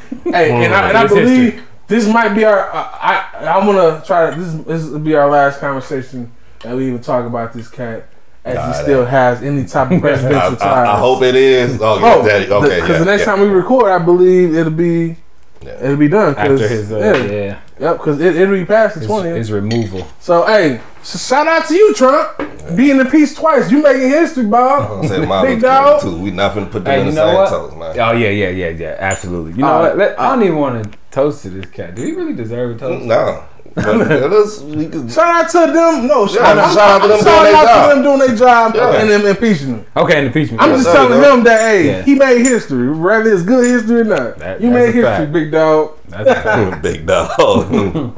hey, 0.23 0.51
and 0.65 0.73
I, 0.73 0.89
and 0.89 0.97
I 0.97 1.07
believe 1.07 1.53
history. 1.53 1.63
this 1.87 2.07
might 2.07 2.33
be 2.33 2.43
our. 2.45 2.69
Uh, 2.73 2.89
I 2.93 3.29
I 3.41 3.65
want 3.65 3.77
to 4.01 4.05
try. 4.07 4.29
to- 4.31 4.39
This 4.39 4.53
this 4.65 4.89
will 4.89 4.99
be 4.99 5.15
our 5.15 5.29
last 5.29 5.59
conversation 5.59 6.31
that 6.61 6.75
we 6.75 6.87
even 6.87 7.01
talk 7.01 7.25
about 7.25 7.53
this 7.53 7.67
cat 7.67 8.09
as 8.45 8.55
Nah, 8.55 8.67
he 8.67 8.83
still 8.83 9.05
has 9.05 9.41
any 9.43 9.65
type 9.65 9.91
of 9.91 9.97
I, 9.97 9.99
presidential 9.99 10.55
ties. 10.55 10.61
I, 10.61 10.93
I 10.95 10.97
hope 10.99 11.21
it 11.23 11.35
is. 11.35 11.79
Oh, 11.81 11.99
Oh, 12.01 12.25
yeah, 12.25 12.39
that, 12.39 12.51
okay. 12.51 12.75
because 12.81 12.89
yeah, 12.89 12.99
the 12.99 13.05
next 13.05 13.21
yeah. 13.21 13.25
time 13.35 13.41
we 13.41 13.47
record, 13.47 13.91
I 13.91 13.99
believe 14.03 14.55
it'll 14.55 14.71
be 14.71 15.17
Yeah. 15.61 15.83
it'll 15.83 15.97
be 15.97 16.07
done. 16.07 16.35
'cause- 16.35 16.61
After 16.61 16.67
his, 16.67 16.91
uh, 16.91 16.97
yeah, 16.97 17.15
yeah, 17.31 17.57
yep, 17.79 17.97
because 17.97 18.19
it, 18.21 18.35
it'll 18.35 18.53
be 18.55 18.65
past 18.65 18.93
the 18.95 18.99
his, 19.01 19.07
twentieth. 19.09 19.35
his 19.37 19.51
removal. 19.51 20.07
So 20.19 20.45
hey, 20.45 20.79
so 21.03 21.17
shout 21.17 21.47
out 21.47 21.67
to 21.67 21.73
you, 21.73 21.93
Trump, 21.93 22.29
being 22.75 22.99
in 22.99 23.07
peace 23.07 23.33
twice. 23.33 23.71
You 23.71 23.81
making 23.81 24.09
history, 24.09 24.45
Bob. 24.45 25.03
I 25.03 25.07
said 25.07 25.27
Martin 25.27 25.55
Big 25.55 25.63
Luther 25.63 25.67
dog. 25.75 26.01
too. 26.01 26.17
We 26.19 26.31
not 26.31 26.53
finna 26.55 26.69
put 26.71 26.83
them 26.85 26.93
Hey, 26.93 26.99
in 27.01 27.07
the 27.07 27.11
same 27.13 27.33
what? 27.35 27.49
toes, 27.49 27.73
man. 27.75 27.99
Oh 27.99 28.11
yeah, 28.11 28.29
yeah, 28.29 28.49
yeah, 28.49 28.69
yeah. 28.69 28.95
Absolutely. 28.99 29.51
You 29.53 29.57
know 29.59 29.67
Uh, 29.67 29.79
what? 29.81 29.97
Let, 29.97 30.19
I 30.19 30.29
don't 30.35 30.43
even 30.43 30.57
want 30.57 30.83
to 30.83 30.89
toast 31.11 31.41
to 31.43 31.49
this 31.49 31.65
cat. 31.71 31.95
Do 31.95 32.03
he 32.03 32.11
really 32.11 32.33
deserve 32.33 32.75
a 32.75 32.79
toast? 32.79 33.05
No. 33.05 33.43
But 33.77 34.11
it 34.11 34.33
is, 34.33 35.13
Shout 35.13 35.45
out 35.45 35.49
to 35.51 35.71
them. 35.71 36.07
No, 36.07 36.25
shout, 36.25 36.35
Yeah, 36.57 36.63
out, 36.63 36.73
shout 36.73 36.77
out 36.77 37.01
to 37.03 37.07
them 37.09 37.17
I'm 37.19 37.23
doing 37.23 37.23
shouting 37.23 37.43
their 37.43 37.55
out 37.55 37.65
job. 37.65 37.89
to 37.89 37.95
them 37.95 38.03
doing 38.03 38.19
their 38.27 38.35
job 38.35 38.75
Yeah. 38.75 39.01
and 39.01 39.09
them 39.11 39.25
impeaching 39.27 39.67
them. 39.71 39.85
Okay, 39.95 40.19
an 40.19 40.25
impeachment. 40.25 40.61
I'm 40.63 40.69
yeah. 40.71 40.75
just 40.77 40.91
telling 40.91 41.21
go. 41.21 41.33
him 41.37 41.43
that 41.43 41.59
hey, 41.61 41.85
Yeah. 41.85 42.01
he 42.01 42.15
made 42.15 42.41
history. 42.41 42.89
Whether 42.91 43.31
it's 43.33 43.43
good 43.43 43.63
history 43.65 44.01
or 44.01 44.03
not, 44.05 44.39
That- 44.39 44.61
you 44.61 44.71
made 44.71 44.85
history, 44.95 45.03
fact. 45.03 45.31
big 45.31 45.51
dog. 45.51 45.91
That's 46.07 46.73
a 46.75 46.79
big 46.81 47.05
dog. 47.05 48.15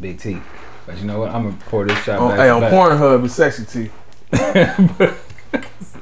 big 0.00 0.18
T. 0.18 0.38
But 0.86 0.96
you 0.98 1.04
know 1.04 1.20
what? 1.20 1.30
I'm 1.34 1.44
gonna 1.50 1.56
pour 1.68 1.84
this 1.86 2.02
shot 2.02 2.18
On, 2.20 2.30
back. 2.30 2.38
hey, 2.38 2.48
on 2.48 2.60
back. 2.62 2.72
Pornhub, 2.72 3.24
it's 3.26 3.34
sexy 3.34 3.64
T. 3.66 3.90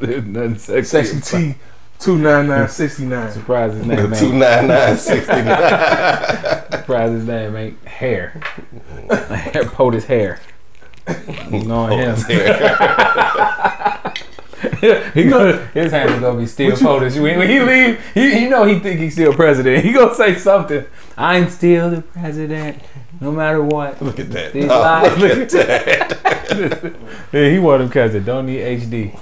Nothing 0.00 0.58
sexy. 0.58 0.84
Sexy 0.84 1.20
T, 1.20 1.54
two 1.98 2.18
nine 2.18 2.46
nine 2.46 2.68
sixty 2.68 3.04
nine. 3.04 3.30
Surprise 3.32 3.74
his 3.74 3.86
name 3.86 4.12
Two 4.14 4.26
ain't. 4.26 4.34
nine 4.36 4.66
nine 4.68 4.96
sixty 4.96 5.42
nine. 5.42 5.46
Surprise 6.72 7.10
his 7.12 7.26
name 7.26 7.56
ain't 7.56 7.84
hair. 7.86 8.40
hair 9.10 9.64
POTUS 9.64 10.04
hair. 10.04 10.40
Knowing 11.50 11.98
him. 11.98 12.16
he 15.14 15.24
gonna, 15.24 15.56
his 15.74 15.92
hand 15.92 16.10
is 16.10 16.20
gonna 16.20 16.38
be 16.38 16.46
still 16.46 16.72
POTUS. 16.76 17.20
When, 17.20 17.38
when 17.38 17.48
he 17.48 17.60
leave, 17.60 18.00
he, 18.14 18.42
you 18.42 18.50
know 18.50 18.64
he 18.64 18.78
think 18.78 19.00
he's 19.00 19.14
still 19.14 19.32
president. 19.32 19.84
He 19.84 19.92
gonna 19.92 20.14
say 20.14 20.36
something. 20.36 20.84
I'm 21.16 21.48
still 21.48 21.90
the 21.90 22.02
president, 22.02 22.80
no 23.20 23.32
matter 23.32 23.62
what. 23.62 24.00
Look 24.02 24.18
at 24.18 24.30
that. 24.30 24.52
These 24.52 24.66
dog. 24.66 25.10
Oh, 25.10 25.14
look 25.16 25.38
at 25.38 25.50
that. 25.50 26.18
Yeah, 27.32 27.50
he 27.50 27.58
want 27.58 27.82
him 27.82 27.90
cause 27.90 28.14
it 28.14 28.24
don't 28.24 28.46
need 28.46 28.60
HD. 28.60 29.18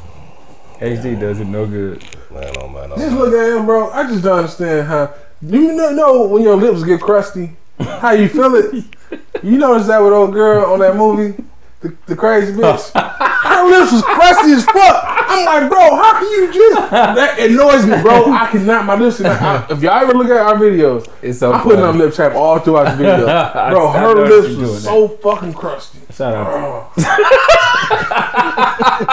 HD 0.79 1.19
does 1.19 1.41
it 1.41 1.47
no 1.47 1.67
good. 1.67 2.05
Man, 2.37 2.53
oh 2.61 2.69
man, 2.69 2.93
oh 2.93 2.97
Just 2.97 3.11
man. 3.13 3.19
look 3.19 3.35
at 3.35 3.57
him, 3.57 3.67
bro. 3.67 3.91
I 3.91 4.07
just 4.07 4.23
don't 4.23 4.39
understand 4.39 4.87
how. 4.87 5.15
Do 5.47 5.59
you 5.59 5.75
know, 5.75 6.27
when 6.27 6.43
your 6.43 6.57
lips 6.57 6.83
get 6.85 7.01
crusty? 7.01 7.57
How 7.81 8.13
you 8.13 8.29
feel 8.29 8.55
it? 8.55 8.85
You 9.43 9.59
notice 9.59 9.87
that 9.87 9.99
with 9.99 10.13
old 10.15 10.33
girl 10.33 10.73
on 10.73 10.79
that 10.81 10.97
movie, 10.97 11.37
the, 11.81 11.95
the 12.07 12.17
crazy 12.17 12.53
bitch. 12.55 12.91
Her 12.95 13.71
lips 13.71 13.93
was 13.93 14.03
crusty 14.03 14.53
as 14.53 14.65
fuck. 14.65 15.05
I'm 15.07 15.45
like, 15.45 15.69
bro, 15.71 15.95
how 15.95 16.19
can 16.19 16.29
you 16.31 16.53
just? 16.53 16.91
That 16.91 17.39
annoys 17.39 17.85
me, 17.87 18.01
bro. 18.03 18.33
I 18.33 18.49
cannot. 18.51 18.87
My 18.87 18.97
lips. 18.97 19.19
Cannot, 19.19 19.71
I, 19.71 19.75
if 19.75 19.83
y'all 19.83 19.93
ever 20.03 20.15
look 20.15 20.29
at 20.29 20.39
our 20.39 20.57
videos, 20.57 21.07
It's 21.23 21.39
so 21.39 21.53
I'm 21.53 21.61
putting 21.63 21.85
on 21.85 21.99
lip 21.99 22.15
tap 22.15 22.35
all 22.35 22.59
throughout 22.59 22.93
the 22.93 22.97
video, 22.97 23.27
bro. 23.27 23.89
I 23.89 23.99
Her 24.01 24.27
lips 24.27 24.57
was 24.57 24.83
so 24.83 25.09
fucking 25.09 25.53
crusty. 25.53 25.99
Shout 26.13 26.35
out. 26.35 26.93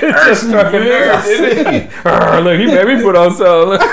It 0.30 0.36
struck 0.36 0.72
a 0.74 0.78
nerve. 0.78 1.92
Arr, 2.06 2.40
look, 2.40 2.58
he 2.58 2.66
made 2.66 2.86
me 2.86 3.02
put 3.02 3.16
on 3.16 3.32
so. 3.34 3.64
Look. 3.66 3.80
I 3.84 3.88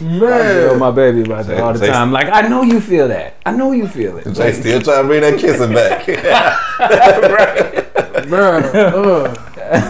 Man, 0.00 0.78
my 0.78 0.90
baby 0.90 1.20
about 1.22 1.44
that 1.46 1.60
all 1.60 1.72
the 1.74 1.78
Say- 1.78 1.88
time. 1.88 2.10
Like, 2.12 2.28
I 2.32 2.42
know 2.48 2.62
you 2.62 2.80
feel 2.80 3.08
that. 3.08 3.34
I 3.44 3.52
know 3.52 3.72
you 3.72 3.86
feel 3.86 4.16
it. 4.18 4.26
Jay 4.32 4.52
still 4.52 4.80
trying 4.80 5.02
to 5.02 5.08
bring 5.08 5.20
that 5.20 5.38
kissing 5.38 5.74
back. 5.74 6.06
man. 8.28 8.64
Uh, 8.64 9.34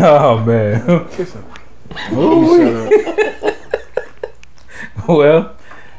Oh 0.03 0.39
man. 0.45 1.09
kiss 1.11 1.33
him. 1.33 1.45
Ooh. 2.13 2.91
Shut 2.91 3.45
up. 3.45 3.55
well, 5.09 5.57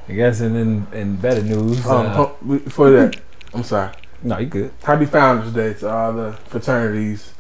I 0.08 0.14
guess 0.14 0.42
in 0.42 0.56
in, 0.56 0.88
in 0.94 1.16
better 1.16 1.42
news. 1.42 1.86
Um, 1.86 2.08
uh, 2.08 2.26
before 2.58 2.92
that, 2.92 3.20
I'm 3.54 3.64
sorry. 3.64 3.92
no, 4.24 4.38
you 4.38 4.46
good. 4.48 4.72
Happy 4.84 5.06
Founders 5.06 5.54
Day 5.54 5.74
to 5.80 5.90
all 5.90 6.14
the 6.14 6.34
fraternities 6.48 7.31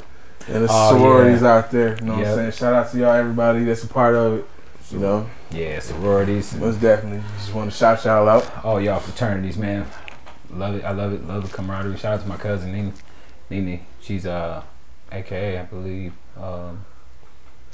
and 0.47 0.63
the 0.63 0.67
Oh, 0.69 0.89
sororities 0.97 1.41
yeah. 1.41 1.55
out 1.57 1.71
there. 1.71 1.95
You 1.95 2.01
know 2.05 2.17
what 2.17 2.27
I'm 2.27 2.35
saying? 2.35 2.51
Shout 2.51 2.73
out 2.73 2.91
to 2.91 2.97
y'all, 2.97 3.13
everybody 3.13 3.63
that's 3.63 3.83
a 3.83 3.87
part 3.87 4.15
of 4.15 4.39
it. 4.39 4.45
You 4.91 4.99
know, 4.99 5.29
Yeah, 5.51 5.79
sororities. 5.79 6.53
most 6.55 6.81
definitely. 6.81 7.23
Just 7.37 7.53
want 7.53 7.71
to 7.71 7.77
shout 7.77 8.03
y'all 8.03 8.27
out. 8.27 8.65
all 8.65 8.81
y'all 8.81 8.99
fraternities, 8.99 9.57
man. 9.57 9.85
Love 10.53 10.75
it. 10.75 10.83
I 10.83 10.91
love 10.91 11.13
it. 11.13 11.25
Love 11.25 11.49
the 11.49 11.55
camaraderie. 11.55 11.95
Shout 11.97 12.15
out 12.15 12.21
to 12.23 12.27
my 12.27 12.35
cousin 12.35 12.73
Nini. 12.73 12.91
Nini. 13.49 13.83
She's 14.01 14.25
uh, 14.25 14.61
AKA 15.11 15.59
I 15.59 15.63
believe. 15.63 16.11
Um, 16.41 16.83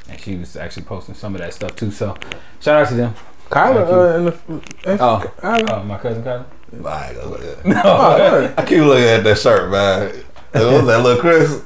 and 0.10 0.19
she 0.19 0.35
was 0.35 0.56
actually 0.56 0.84
posting 0.84 1.15
some 1.15 1.34
of 1.34 1.41
that 1.41 1.53
stuff 1.56 1.76
too. 1.76 1.89
So, 1.91 2.15
shout 2.60 2.84
out 2.84 2.88
to 2.89 2.94
them. 2.95 3.14
Kyla, 3.49 3.84
uh, 3.85 4.18
in 4.18 4.26
the, 4.26 4.98
Oh, 5.02 5.34
Kyla. 5.39 5.80
uh, 5.80 5.84
my 5.84 5.98
cousin 5.98 6.23
Kyla. 6.23 6.45
Like, 6.73 7.15
look 7.26 7.41
at- 7.41 7.65
No, 7.65 7.81
Oh, 7.84 8.53
I 8.57 8.64
keep 8.65 8.81
looking 8.81 9.06
at 9.06 9.23
that 9.23 9.38
shirt, 9.39 9.72
man. 9.72 10.10
It 10.10 10.23
was 10.53 10.85
that 10.85 11.02
little 11.02 11.19
Chris. 11.19 11.64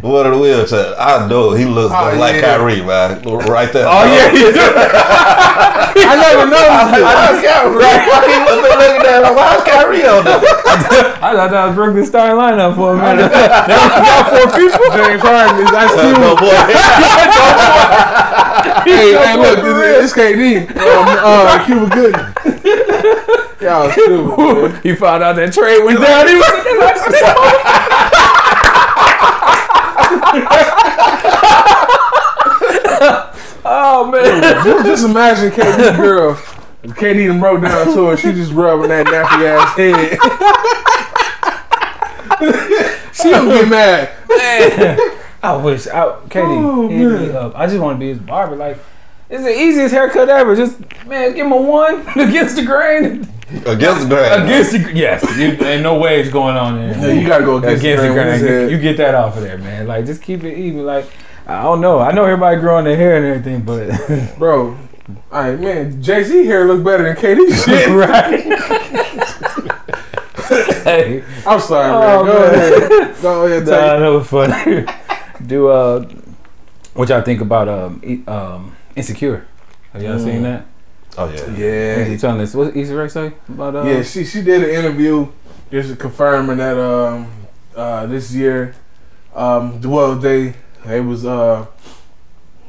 What 0.00 0.24
of 0.24 0.32
the 0.32 0.40
wheelchair? 0.40 0.96
I 0.96 1.28
know 1.28 1.52
he 1.52 1.66
looks 1.68 1.92
Oh, 1.92 2.08
just 2.08 2.16
like 2.18 2.40
yeah. 2.40 2.56
Kyrie, 2.56 2.80
man. 2.80 3.20
Right 3.44 3.68
there. 3.68 3.84
Oh 3.84 4.00
yeah, 4.08 4.32
he 4.32 4.48
do. 4.48 4.56
I 6.08 6.16
never 6.16 6.48
noticed 6.48 6.96
it. 6.96 7.04
Why's 7.04 7.36
Kyrie? 7.44 7.84
I 7.84 8.24
keep 8.24 8.48
looking, 8.48 8.80
looking 8.80 9.04
at 9.04 9.20
him. 9.28 9.36
Why's 9.36 9.60
Kyrie 9.68 10.08
on 10.08 10.24
there? 10.24 10.40
I 11.20 11.36
thought 11.36 11.52
that 11.52 11.66
was 11.68 11.74
Brooklyn 11.76 12.06
Star 12.08 12.32
lineup 12.32 12.80
for 12.80 12.96
a 12.96 12.96
minute. 12.96 13.28
they 13.68 13.76
only 13.76 14.00
got 14.08 14.32
four 14.32 14.48
people. 14.56 14.88
James 14.88 15.20
Harden 15.20 15.60
is 15.60 15.68
Ice 15.68 15.92
Cube. 16.00 16.16
No 16.16 16.32
boy. 16.32 16.56
hey, 18.88 19.20
hey, 19.20 19.36
look, 19.36 19.60
this, 19.60 20.08
this 20.08 20.16
KD. 20.16 20.64
Um, 20.80 21.04
uh, 21.12 21.60
Cuba 21.68 21.92
Gooding. 21.92 22.24
Y'all 23.60 23.90
stupid. 23.92 24.72
man. 24.72 24.80
he 24.82 24.94
found 24.94 25.20
out 25.22 25.36
that 25.36 25.52
trade 25.52 25.84
went 25.84 26.00
down. 26.00 26.24
He 26.24 26.40
was 26.40 26.48
oh 33.70 34.10
man. 34.10 34.42
just, 34.64 34.86
just 34.86 35.04
imagine 35.04 35.50
KD 35.50 35.96
girl. 36.02 36.34
KD 36.82 37.26
done 37.26 37.40
broke 37.40 37.62
down 37.62 37.86
to 37.94 38.06
her. 38.06 38.16
She 38.16 38.32
just 38.32 38.52
rubbing 38.52 38.88
that 38.88 39.06
nappy 39.06 39.44
ass 39.46 39.76
head. 39.76 40.18
she 43.14 43.30
don't 43.30 43.48
get 43.48 43.68
mad. 43.68 44.10
man. 44.28 44.98
I 45.42 45.56
wish 45.56 45.86
I 45.86 46.06
KD 46.28 46.64
Oh, 46.64 46.88
hit 46.88 47.20
me 47.20 47.30
up. 47.32 47.54
I 47.56 47.66
just 47.66 47.80
want 47.80 47.96
to 47.96 48.00
be 48.00 48.08
his 48.08 48.18
barber. 48.18 48.56
Like 48.56 48.78
it's 49.28 49.42
the 49.42 49.60
easiest 49.60 49.92
haircut 49.92 50.28
ever. 50.28 50.56
Just 50.56 50.80
man, 51.06 51.34
give 51.34 51.46
him 51.46 51.52
a 51.52 51.60
one 51.60 52.00
against 52.18 52.56
the 52.56 52.64
grain. 52.64 53.28
Against 53.66 54.02
the 54.02 54.08
grain. 54.08 54.42
Against 54.42 54.72
the 54.72 54.78
grain. 54.78 54.96
yes, 54.96 55.36
you, 55.36 55.66
ain't 55.66 55.82
no 55.82 55.98
ways 55.98 56.30
going 56.30 56.56
on 56.56 56.76
there. 56.76 56.96
Yeah, 56.96 57.20
you 57.20 57.26
gotta 57.26 57.44
go 57.44 57.56
against, 57.58 57.82
against 57.82 58.02
the 58.02 58.08
the 58.08 58.14
grain. 58.14 58.40
grain. 58.40 58.70
You, 58.70 58.76
you 58.76 58.82
get 58.82 58.96
that 58.98 59.14
off 59.14 59.36
of 59.36 59.42
there, 59.42 59.58
man. 59.58 59.86
Like 59.86 60.06
just 60.06 60.22
keep 60.22 60.44
it 60.44 60.56
even. 60.56 60.84
Like 60.86 61.06
I 61.48 61.62
don't 61.62 61.80
know. 61.80 61.98
I 61.98 62.12
know 62.12 62.24
everybody 62.24 62.60
growing 62.60 62.84
their 62.84 62.96
hair 62.96 63.16
and 63.16 63.26
everything, 63.26 63.62
but. 63.62 64.36
Bro, 64.38 64.76
all 65.32 65.42
right, 65.42 65.58
man. 65.58 66.02
Jay 66.02 66.22
Z 66.22 66.44
hair 66.44 66.64
look 66.66 66.84
better 66.84 67.02
than 67.04 67.16
KD 67.16 67.64
shit. 67.64 67.88
right. 67.88 68.44
hey, 70.84 71.24
I'm 71.46 71.60
sorry, 71.60 71.90
Oh, 71.90 72.24
man. 72.24 72.26
Go 72.26 72.40
man. 72.40 72.54
ahead. 73.02 73.22
Go 73.22 73.46
ahead. 73.46 73.66
nah, 73.66 73.70
Take. 73.92 74.00
that 74.00 74.08
was 74.08 74.26
funny. 74.28 74.86
Do 75.46 75.68
uh, 75.68 76.08
what 76.94 77.08
y'all 77.08 77.22
think 77.22 77.40
about 77.40 77.68
um, 77.68 78.00
e- 78.04 78.22
um, 78.26 78.76
insecure? 78.96 79.46
Have 79.92 80.02
y'all 80.02 80.18
seen 80.18 80.40
Mm. 80.40 80.42
that? 80.42 80.66
Oh 81.16 81.28
yeah. 81.30 81.46
Yeah. 81.56 81.96
Yeah, 82.00 82.06
You 82.06 82.18
telling 82.18 82.40
us 82.42 82.54
what 82.54 82.76
Issa 82.76 82.94
Rae 82.94 83.08
say 83.08 83.32
about 83.48 83.74
uh? 83.74 83.82
yeah. 83.84 84.02
She 84.02 84.24
she 84.24 84.42
did 84.42 84.62
an 84.62 84.70
interview 84.70 85.26
just 85.70 85.98
confirming 85.98 86.58
that 86.58 86.78
um 86.78 87.26
uh 87.74 88.06
this 88.06 88.32
year 88.32 88.74
um 89.34 89.80
well 89.82 90.14
they 90.14 90.54
they 90.86 91.00
was 91.00 91.24
uh 91.26 91.66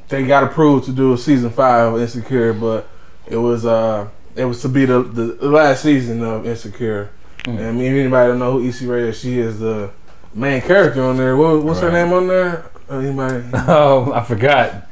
they 0.10 0.26
got 0.26 0.44
approved 0.44 0.86
to 0.86 0.91
do 0.91 1.14
a 1.14 1.18
season 1.18 1.49
five 1.49 1.94
of 1.94 2.02
Insecure, 2.02 2.53
but 2.53 2.88
it 3.27 3.38
was 3.38 3.65
uh 3.65 4.07
it 4.36 4.45
was 4.45 4.61
to 4.61 4.69
be 4.69 4.86
the 4.86 5.02
the 5.02 5.49
last 5.49 5.84
season 5.84 6.23
of 6.23 6.45
Insecure. 6.48 7.10
Mm. 7.45 7.57
And 7.57 7.65
I 7.68 7.72
mean, 7.72 7.94
if 7.94 7.99
anybody 7.99 8.30
don't 8.30 8.40
know 8.40 8.53
who 8.60 8.68
Issa 8.68 8.88
Rae 8.88 9.10
is, 9.10 9.19
she 9.19 9.40
is 9.40 9.60
the 9.60 9.91
main 10.34 10.61
character 10.61 11.02
on 11.03 11.18
there. 11.18 11.36
What, 11.38 11.64
what's 11.64 11.80
her 11.80 11.91
name 11.91 12.11
on 12.14 12.27
there? 12.27 12.65
Uh, 12.90 12.98
anybody? 12.99 13.44
Oh, 13.68 14.11
I 14.14 14.23
forgot. 14.23 14.88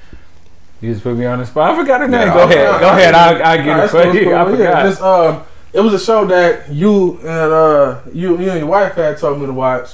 You 0.80 0.92
just 0.92 1.04
put 1.04 1.18
me 1.18 1.26
on 1.26 1.40
the 1.40 1.46
spot. 1.46 1.72
I 1.74 1.76
forgot 1.82 2.02
her 2.02 2.08
name. 2.08 2.28
Yeah, 2.28 2.34
go 2.34 2.40
I- 2.40 2.44
ahead. 2.52 2.68
I- 2.68 2.80
Go 2.80 2.88
I- 2.88 3.00
ahead. 3.00 3.14
I'll, 3.16 3.44
I'll 3.44 3.64
get 3.66 3.80
it 3.86 3.88
for 3.90 4.04
cool. 4.04 4.12
I 4.36 4.44
cool. 4.46 4.60
Yeah, 4.60 4.70
forgot. 4.70 4.84
just 4.86 5.02
um, 5.02 5.44
it 5.74 5.80
was 5.82 5.94
a 5.94 6.00
show 6.00 6.26
that 6.26 6.70
you 6.72 7.18
and 7.20 7.30
uh 7.30 8.00
you 8.14 8.40
you 8.40 8.50
and 8.52 8.60
your 8.60 8.68
wife 8.68 8.94
had 8.94 9.18
told 9.18 9.40
me 9.40 9.46
to 9.48 9.54
watch, 9.54 9.90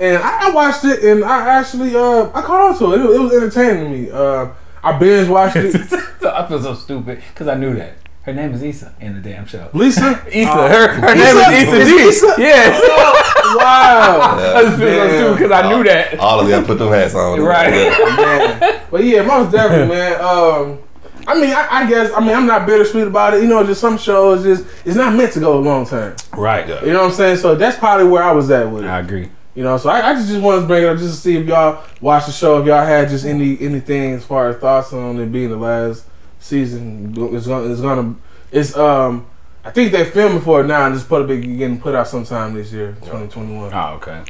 and 0.00 0.16
I, 0.16 0.48
I 0.48 0.50
watched 0.50 0.84
it 0.84 1.04
and 1.04 1.24
I 1.24 1.58
actually 1.58 1.94
uh 1.94 2.30
I 2.34 2.42
caught 2.42 2.72
on 2.72 2.78
to 2.78 2.92
it. 2.94 3.00
It, 3.00 3.06
was- 3.06 3.16
it 3.16 3.20
was 3.20 3.32
entertaining 3.34 3.84
to 3.84 3.90
me. 3.90 4.10
Uh, 4.10 4.48
I 4.82 4.98
binge 4.98 5.28
watched 5.28 5.56
it. 5.56 5.74
I 6.24 6.46
feel 6.48 6.62
so 6.62 6.74
stupid 6.74 7.22
because 7.32 7.48
I 7.48 7.54
knew 7.54 7.74
that. 7.76 7.94
Her 8.22 8.34
name 8.34 8.52
is 8.52 8.62
Issa 8.62 8.94
in 9.00 9.14
the 9.14 9.20
damn 9.20 9.46
show. 9.46 9.68
Lisa. 9.72 10.22
Issa. 10.30 10.50
Uh, 10.50 10.68
her 10.68 10.88
her 10.94 11.14
Issa? 11.14 11.16
name 11.16 11.36
is 11.36 11.68
Issa 11.68 11.80
It's 11.80 11.90
G. 11.90 12.08
Issa? 12.26 12.34
Yes. 12.38 12.82
wow. 13.56 14.54
I 14.56 14.62
just 14.62 14.78
feel 14.78 14.88
so 14.90 15.08
stupid 15.08 15.32
because 15.38 15.52
I 15.52 15.68
knew 15.74 15.84
that. 15.84 16.18
All 16.18 16.40
of 16.40 16.48
them 16.48 16.64
put 16.64 16.78
them 16.78 16.88
hats 16.88 17.14
on. 17.14 17.40
Right. 17.40 17.72
Yeah. 17.74 18.84
But 18.90 19.04
yeah, 19.04 19.22
most 19.22 19.52
definitely, 19.52 19.94
man. 19.94 20.20
Um, 20.20 20.78
I 21.26 21.34
mean, 21.40 21.50
I, 21.50 21.66
I 21.70 21.88
guess 21.88 22.10
I 22.14 22.20
mean 22.20 22.34
I'm 22.34 22.46
not 22.46 22.66
bittersweet 22.66 23.06
about 23.06 23.34
it. 23.34 23.42
You 23.42 23.48
know, 23.48 23.64
just 23.64 23.80
some 23.80 23.96
shows 23.98 24.42
just 24.42 24.66
it's 24.84 24.96
not 24.96 25.14
meant 25.14 25.32
to 25.34 25.40
go 25.40 25.58
a 25.58 25.60
long 25.60 25.86
term. 25.86 26.16
Right. 26.36 26.68
Yeah. 26.68 26.84
You 26.84 26.92
know 26.92 27.02
what 27.02 27.10
I'm 27.10 27.14
saying? 27.16 27.36
So 27.38 27.54
that's 27.54 27.78
probably 27.78 28.06
where 28.08 28.22
I 28.22 28.32
was 28.32 28.50
at 28.50 28.70
with 28.70 28.84
it. 28.84 28.88
I 28.88 29.00
agree. 29.00 29.30
You 29.54 29.64
know, 29.64 29.76
so 29.76 29.90
I, 29.90 30.10
I 30.10 30.14
just, 30.14 30.28
just 30.28 30.40
wanted 30.40 30.62
to 30.62 30.66
bring 30.66 30.84
it 30.84 30.86
up 30.86 30.98
just 30.98 31.14
to 31.14 31.20
see 31.20 31.36
if 31.36 31.46
y'all 31.46 31.84
watched 32.00 32.26
the 32.26 32.32
show, 32.32 32.60
if 32.60 32.66
y'all 32.66 32.84
had 32.84 33.08
just 33.08 33.24
any 33.24 33.60
anything 33.60 34.14
as 34.14 34.24
far 34.24 34.48
as 34.48 34.56
thoughts 34.56 34.92
on 34.92 35.18
it 35.18 35.26
being 35.32 35.50
the 35.50 35.56
last 35.56 36.04
season. 36.38 37.14
It's 37.34 37.46
gonna, 37.46 37.70
it's 37.70 37.80
gonna, 37.80 38.14
it's 38.52 38.76
um, 38.76 39.26
I 39.64 39.70
think 39.70 39.92
they're 39.92 40.06
filming 40.06 40.40
for 40.40 40.60
it 40.60 40.66
now 40.66 40.86
and 40.86 40.94
it's 40.94 41.04
probably 41.04 41.40
getting 41.40 41.80
put 41.80 41.94
out 41.94 42.08
sometime 42.08 42.54
this 42.54 42.72
year, 42.72 42.92
2021. 43.02 43.72
Oh, 43.72 43.94
okay. 43.96 44.24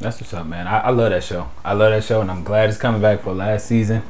That's 0.00 0.18
what's 0.18 0.32
up, 0.32 0.46
man. 0.46 0.66
I, 0.66 0.78
I 0.78 0.90
love 0.90 1.10
that 1.10 1.22
show. 1.22 1.50
I 1.62 1.74
love 1.74 1.92
that 1.92 2.02
show, 2.04 2.22
and 2.22 2.30
I'm 2.30 2.42
glad 2.42 2.70
it's 2.70 2.78
coming 2.78 3.02
back 3.02 3.20
for 3.20 3.34
last 3.34 3.66
season. 3.66 4.02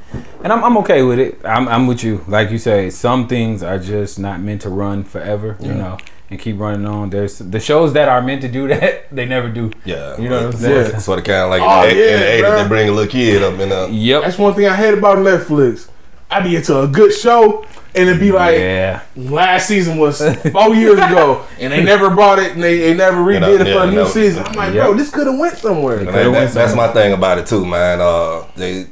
And 0.44 0.52
I'm, 0.52 0.62
I'm 0.62 0.76
okay 0.78 1.02
with 1.02 1.18
it. 1.18 1.40
I'm, 1.44 1.66
I'm 1.66 1.88
with 1.88 2.04
you. 2.04 2.24
Like 2.28 2.52
you 2.52 2.58
say, 2.58 2.90
some 2.90 3.26
things 3.26 3.64
are 3.64 3.76
just 3.76 4.16
not 4.16 4.40
meant 4.40 4.62
to 4.62 4.68
run 4.68 5.02
forever, 5.02 5.56
you 5.58 5.74
know, 5.74 5.98
and 6.30 6.38
keep 6.38 6.58
running 6.58 6.86
on. 6.86 7.10
There's 7.10 7.38
the 7.38 7.60
shows 7.60 7.92
that 7.94 8.08
are 8.08 8.22
meant 8.22 8.42
to 8.42 8.48
do 8.48 8.68
that, 8.72 9.14
they 9.14 9.26
never 9.26 9.48
do. 9.48 9.72
Yeah. 9.84 10.16
You 10.18 10.28
know 10.28 10.46
what 10.46 10.54
I'm 10.54 10.60
saying? 10.60 10.90
Yeah. 10.92 10.98
Sort 10.98 11.18
of 11.18 11.24
kind 11.24 11.42
of 11.44 11.50
like 11.50 11.62
Oh, 11.62 11.88
in, 11.88 11.96
the, 11.96 12.14
in 12.14 12.20
the 12.20 12.26
yeah, 12.26 12.50
80s, 12.56 12.62
they 12.62 12.68
bring 12.68 12.88
a 12.88 12.92
little 12.92 13.10
kid 13.10 13.42
up 13.42 13.58
in 13.58 13.72
uh, 13.72 13.86
Yep. 13.86 14.22
That's 14.22 14.38
one 14.38 14.54
thing 14.54 14.66
I 14.66 14.76
hate 14.76 14.94
about 14.94 15.18
Netflix. 15.18 15.88
I'd 16.30 16.44
be 16.44 16.54
into 16.54 16.80
a 16.80 16.86
good 16.86 17.12
show 17.12 17.66
and 17.92 18.08
it'd 18.08 18.20
be 18.20 18.30
like 18.30 18.56
yeah. 18.56 19.02
last 19.16 19.66
season 19.66 19.98
was 19.98 20.18
four 20.52 20.72
years 20.76 20.94
ago 20.94 21.44
and 21.58 21.72
they 21.72 21.82
never 21.82 22.08
brought 22.08 22.38
it 22.38 22.52
and 22.52 22.62
they, 22.62 22.78
they 22.78 22.94
never 22.94 23.16
redid 23.16 23.60
it 23.62 23.66
yeah, 23.66 23.72
for 23.74 23.82
a 23.82 23.86
new 23.90 23.96
no. 23.96 24.06
season. 24.06 24.44
I'm 24.44 24.52
like, 24.54 24.72
Yep. 24.72 24.84
bro, 24.86 24.94
this 24.94 25.10
could 25.10 25.26
have 25.26 25.36
went 25.36 25.58
somewhere. 25.58 26.04
That- 26.04 26.30
went 26.30 26.52
that's 26.52 26.70
somewhere. 26.70 26.86
my 26.86 26.92
thing 26.92 27.12
about 27.14 27.38
it 27.38 27.48
too, 27.48 27.66
man. 27.66 28.00
Uh, 28.00 28.44
they 28.54 28.86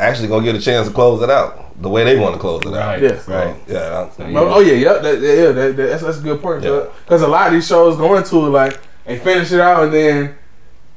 actually 0.00 0.28
gonna 0.28 0.44
get 0.44 0.54
a 0.54 0.60
chance 0.60 0.88
to 0.88 0.94
close 0.94 1.22
it 1.22 1.30
out 1.30 1.80
the 1.80 1.88
way 1.88 2.04
they 2.04 2.18
want 2.18 2.34
to 2.34 2.40
close 2.40 2.62
it 2.62 2.74
out. 2.74 2.74
Right. 2.74 3.02
Yes. 3.02 3.24
So, 3.24 3.32
Right. 3.32 3.56
Yeah. 3.66 4.10
So, 4.10 4.26
yeah. 4.26 4.38
Oh, 4.38 4.60
yeah, 4.60 4.72
yeah, 4.74 4.92
that, 4.98 5.20
yeah, 5.20 5.52
that, 5.52 5.54
that- 5.54 5.76
that's, 5.76 6.02
that's 6.02 6.18
a 6.18 6.22
good 6.22 6.42
point. 6.42 6.62
Yeah. 6.62 6.86
Because 7.04 7.22
a 7.22 7.28
lot 7.28 7.48
of 7.48 7.52
these 7.54 7.66
shows 7.66 7.96
go 7.96 8.16
into 8.16 8.36
it 8.46 8.50
like 8.50 8.80
they 9.06 9.18
finish 9.18 9.50
it 9.52 9.60
out 9.60 9.84
and 9.84 9.92
then 9.92 10.34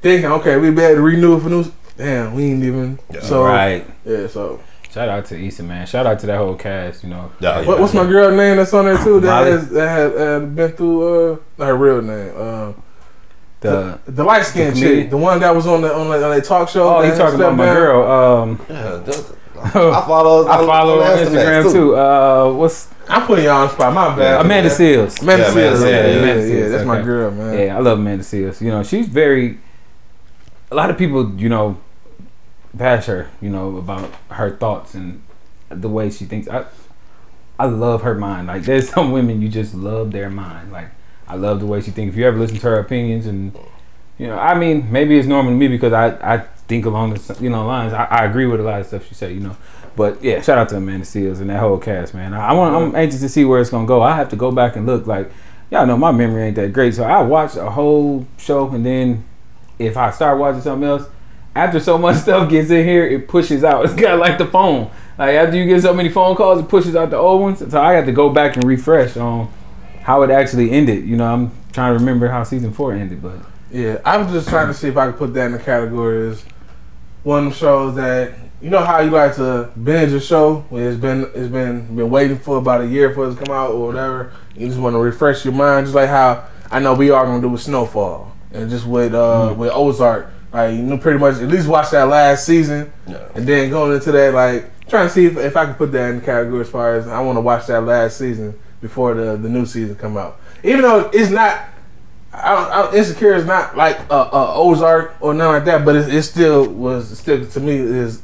thinking, 0.01 0.31
okay, 0.31 0.57
we 0.57 0.71
better 0.71 1.01
renew 1.01 1.37
it 1.37 1.41
for 1.41 1.49
new. 1.49 1.65
Damn, 1.95 2.33
we 2.33 2.45
ain't 2.45 2.63
even. 2.63 2.99
Yeah. 3.11 3.21
So 3.21 3.43
right. 3.43 3.85
yeah, 4.05 4.27
so 4.27 4.59
Shout 4.93 5.09
out 5.09 5.25
to 5.25 5.43
Issa, 5.43 5.63
man. 5.63 5.87
Shout 5.87 6.05
out 6.05 6.19
to 6.19 6.27
that 6.27 6.37
whole 6.37 6.53
cast, 6.55 7.03
you 7.03 7.09
know. 7.09 7.31
Yeah, 7.39 7.61
yeah. 7.61 7.67
what, 7.67 7.79
what's 7.79 7.95
my 7.95 8.05
girl 8.05 8.29
name 8.35 8.57
that's 8.57 8.73
on 8.75 8.85
there 8.85 9.03
too? 9.03 9.19
That 9.21 9.27
Molly. 9.27 9.51
has 9.51 9.69
that 9.71 9.87
has 9.89 10.13
uh, 10.13 10.39
been 10.45 10.71
through 10.73 11.33
uh 11.33 11.65
her 11.65 11.75
real 11.75 12.01
name. 12.03 12.31
Uh, 12.37 12.73
The, 13.63 13.99
the, 14.05 14.11
the 14.11 14.23
light 14.23 14.43
skinned 14.45 14.77
chick, 14.77 15.09
the 15.09 15.17
one 15.17 15.39
that 15.39 15.55
was 15.55 15.65
on 15.67 15.81
the 15.81 15.93
on 15.93 16.09
the, 16.09 16.23
on 16.23 16.35
that 16.35 16.43
talk 16.45 16.69
show. 16.69 16.87
oh, 16.97 17.01
you 17.01 17.09
talking 17.11 17.15
stepped 17.17 17.35
about 17.35 17.55
my 17.55 17.65
down. 17.65 17.75
girl. 17.75 18.11
Um, 18.11 18.59
Yeah, 18.69 18.81
that's- 18.97 19.33
I 19.65 19.69
follow. 19.71 20.45
I 20.49 20.57
follow 20.65 21.01
on 21.01 21.17
Instagram 21.19 21.63
Instagram 21.63 21.71
too. 21.71 21.95
Uh, 21.97 22.53
what's 22.53 22.89
I'm 23.07 23.25
putting 23.25 23.45
y'all 23.45 23.63
on 23.63 23.69
spot. 23.69 23.93
My 23.93 24.09
bad. 24.15 24.19
Yeah. 24.19 24.41
Amanda 24.41 24.69
man. 24.69 24.77
Seales? 24.77 25.21
Amanda 25.21 25.43
Yeah, 25.43 25.49
Seales. 25.51 25.75
Amanda 25.75 25.89
Yeah, 25.89 25.89
yeah, 25.89 26.05
yeah. 26.07 26.13
yeah, 26.15 26.19
Amanda 26.19 26.43
Seales, 26.43 26.71
That's 26.71 26.85
my 26.85 27.01
girl, 27.01 27.31
man. 27.31 27.59
Yeah, 27.67 27.77
I 27.77 27.79
love 27.79 27.97
Amanda 27.99 28.23
Seales. 28.25 28.59
You 28.61 28.69
know, 28.71 28.83
she's 28.83 29.07
very. 29.07 29.59
A 30.71 30.75
lot 30.75 30.89
of 30.89 30.97
people, 30.97 31.33
you 31.39 31.47
know, 31.49 31.77
bash 32.73 33.05
her. 33.05 33.29
You 33.41 33.49
know 33.51 33.77
about 33.77 34.09
her 34.31 34.51
thoughts 34.57 34.95
and 34.95 35.21
the 35.69 35.87
way 35.89 36.09
she 36.09 36.25
thinks. 36.25 36.47
I, 36.49 36.65
I 37.59 37.65
love 37.67 38.01
her 38.01 38.15
mind. 38.15 38.47
Like 38.47 38.63
there's 38.63 38.89
some 38.93 39.11
women 39.13 39.41
you 39.41 39.47
just 39.47 39.73
love 39.73 40.11
their 40.11 40.29
mind. 40.29 40.71
Like 40.73 40.89
I 41.33 41.35
love 41.35 41.59
the 41.59 41.65
way 41.65 41.81
she 41.81 41.89
thinks. 41.89 42.13
If 42.13 42.19
you 42.19 42.27
ever 42.27 42.37
listen 42.37 42.57
to 42.57 42.61
her 42.67 42.79
opinions 42.79 43.25
and, 43.25 43.57
you 44.19 44.27
know, 44.27 44.37
I 44.37 44.53
mean, 44.53 44.91
maybe 44.91 45.17
it's 45.17 45.27
normal 45.27 45.51
to 45.51 45.57
me 45.57 45.67
because 45.67 45.93
I 45.93 46.09
I 46.35 46.45
think 46.67 46.85
along 46.85 47.13
the 47.13 47.37
you 47.41 47.49
know 47.49 47.65
lines. 47.65 47.91
I, 47.91 48.05
I 48.05 48.25
agree 48.25 48.45
with 48.45 48.59
a 48.59 48.63
lot 48.63 48.81
of 48.81 48.87
stuff 48.87 49.07
she 49.07 49.15
said. 49.15 49.31
You 49.31 49.39
know. 49.39 49.57
But 49.95 50.23
yeah, 50.23 50.41
shout 50.41 50.57
out 50.57 50.69
to 50.69 50.77
Amanda 50.77 51.05
Seales 51.05 51.39
and 51.39 51.49
that 51.49 51.59
whole 51.59 51.77
cast, 51.77 52.13
man. 52.13 52.33
I, 52.33 52.49
I 52.49 52.53
want. 52.53 52.75
I'm 52.75 52.95
anxious 52.95 53.21
to 53.21 53.29
see 53.29 53.45
where 53.45 53.59
it's 53.59 53.69
gonna 53.69 53.87
go. 53.87 54.01
I 54.01 54.15
have 54.15 54.29
to 54.29 54.35
go 54.35 54.51
back 54.51 54.75
and 54.75 54.85
look. 54.85 55.07
Like 55.07 55.31
y'all 55.71 55.85
know, 55.85 55.97
my 55.97 56.11
memory 56.11 56.43
ain't 56.43 56.55
that 56.55 56.71
great, 56.71 56.93
so 56.93 57.03
I 57.03 57.21
watch 57.21 57.55
a 57.55 57.69
whole 57.71 58.27
show 58.37 58.69
and 58.69 58.85
then 58.85 59.25
if 59.79 59.97
I 59.97 60.11
start 60.11 60.37
watching 60.37 60.61
something 60.61 60.87
else, 60.87 61.07
after 61.55 61.79
so 61.79 61.97
much 61.97 62.17
stuff 62.21 62.49
gets 62.49 62.69
in 62.69 62.85
here, 62.85 63.05
it 63.05 63.27
pushes 63.27 63.63
out. 63.63 63.85
It's 63.85 63.95
got 63.95 64.19
like 64.19 64.37
the 64.37 64.45
phone. 64.45 64.91
Like 65.17 65.35
after 65.35 65.57
you 65.57 65.65
get 65.65 65.81
so 65.81 65.93
many 65.93 66.09
phone 66.09 66.35
calls, 66.35 66.59
it 66.59 66.69
pushes 66.69 66.95
out 66.95 67.09
the 67.09 67.17
old 67.17 67.41
ones. 67.41 67.59
So 67.59 67.81
I 67.81 67.93
have 67.93 68.05
to 68.05 68.11
go 68.11 68.29
back 68.29 68.55
and 68.55 68.63
refresh 68.65 69.17
on 69.17 69.51
how 70.03 70.21
it 70.23 70.29
actually 70.29 70.71
ended. 70.71 71.05
You 71.05 71.15
know, 71.17 71.25
I'm 71.33 71.51
trying 71.71 71.93
to 71.93 71.99
remember 71.99 72.27
how 72.27 72.43
season 72.43 72.71
four 72.73 72.93
ended, 72.93 73.21
but 73.21 73.37
Yeah, 73.71 73.99
I 74.05 74.17
was 74.17 74.31
just 74.31 74.49
trying 74.49 74.67
to 74.67 74.73
see 74.73 74.87
if 74.89 74.97
I 74.97 75.07
could 75.07 75.17
put 75.17 75.33
that 75.33 75.47
in 75.47 75.51
the 75.53 75.59
category 75.59 76.29
as 76.29 76.43
one 77.23 77.39
of 77.39 77.43
them 77.45 77.53
shows 77.53 77.95
that 77.95 78.33
you 78.61 78.69
know 78.69 78.83
how 78.83 78.99
you 79.01 79.09
like 79.11 79.35
to 79.35 79.69
binge 79.81 80.13
a 80.13 80.19
show 80.21 80.65
when 80.69 80.83
it's 80.83 80.99
been 80.99 81.23
it's 81.35 81.49
been 81.51 81.95
been 81.95 82.09
waiting 82.09 82.37
for 82.37 82.57
about 82.57 82.81
a 82.81 82.87
year 82.87 83.13
for 83.13 83.27
it 83.27 83.35
to 83.35 83.43
come 83.43 83.53
out 83.53 83.71
or 83.71 83.87
whatever. 83.87 84.31
You 84.55 84.67
just 84.67 84.79
want 84.79 84.93
to 84.93 84.99
refresh 84.99 85.43
your 85.43 85.53
mind, 85.53 85.85
just 85.87 85.95
like 85.95 86.09
how 86.09 86.45
I 86.71 86.79
know 86.79 86.93
we 86.93 87.09
are 87.09 87.25
gonna 87.25 87.41
do 87.41 87.49
with 87.49 87.61
Snowfall 87.61 88.31
and 88.51 88.69
just 88.69 88.85
with 88.85 89.13
uh 89.13 89.53
with 89.57 89.71
Ozark. 89.73 90.27
Like 90.53 90.75
you 90.75 90.83
know, 90.83 90.97
pretty 90.97 91.17
much 91.19 91.35
at 91.41 91.47
least 91.49 91.67
watch 91.67 91.89
that 91.91 92.03
last 92.07 92.45
season 92.45 92.91
Yeah. 93.07 93.27
and 93.35 93.45
then 93.47 93.69
going 93.69 93.93
into 93.93 94.11
that 94.11 94.33
like 94.33 94.69
trying 94.87 95.07
to 95.07 95.13
see 95.13 95.25
if, 95.25 95.35
if 95.37 95.57
I 95.57 95.65
can 95.65 95.73
put 95.75 95.91
that 95.93 96.09
in 96.11 96.19
the 96.19 96.25
category 96.25 96.61
as 96.61 96.69
far 96.69 96.95
as 96.95 97.07
I 97.07 97.19
want 97.21 97.37
to 97.37 97.41
watch 97.41 97.67
that 97.67 97.81
last 97.81 98.17
season 98.17 98.57
before 98.83 99.15
the 99.15 99.37
the 99.37 99.49
new 99.49 99.65
season 99.65 99.95
come 99.95 100.17
out. 100.17 100.39
Even 100.63 100.81
though 100.81 101.09
it's 101.11 101.31
not 101.31 101.69
I 102.31 102.53
I 102.53 102.95
Insecure 102.95 103.33
is 103.33 103.45
not 103.45 103.75
like 103.75 103.97
a, 104.11 104.15
a 104.15 104.53
Ozark 104.55 105.15
or 105.21 105.33
nothing 105.33 105.53
like 105.53 105.65
that, 105.65 105.85
but 105.85 105.95
it, 105.95 106.13
it 106.13 106.23
still 106.23 106.67
was 106.67 107.17
still 107.17 107.43
to 107.43 107.59
me 107.59 107.75
is 107.75 108.21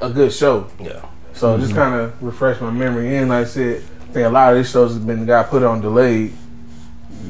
a 0.00 0.10
good 0.10 0.32
show. 0.32 0.68
Yeah. 0.78 1.04
So 1.32 1.56
just 1.56 1.70
mm-hmm. 1.70 1.78
kind 1.78 1.94
of 1.94 2.22
refresh 2.22 2.60
my 2.60 2.70
memory. 2.70 3.16
And 3.16 3.30
like 3.30 3.46
I 3.46 3.48
said, 3.48 3.82
I 4.02 4.12
think 4.12 4.26
a 4.26 4.28
lot 4.28 4.52
of 4.52 4.58
these 4.58 4.70
shows 4.70 4.94
have 4.94 5.06
been 5.06 5.26
got 5.26 5.48
put 5.48 5.62
on 5.62 5.80
delayed. 5.80 6.32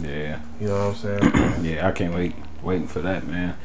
yeah, 0.02 0.40
You 0.60 0.68
know 0.68 0.88
what 0.90 1.06
I'm 1.06 1.20
saying? 1.22 1.64
yeah, 1.64 1.88
I 1.88 1.92
can't 1.92 2.12
wait 2.12 2.34
waiting 2.62 2.88
for 2.88 3.00
that, 3.00 3.26
man. 3.26 3.56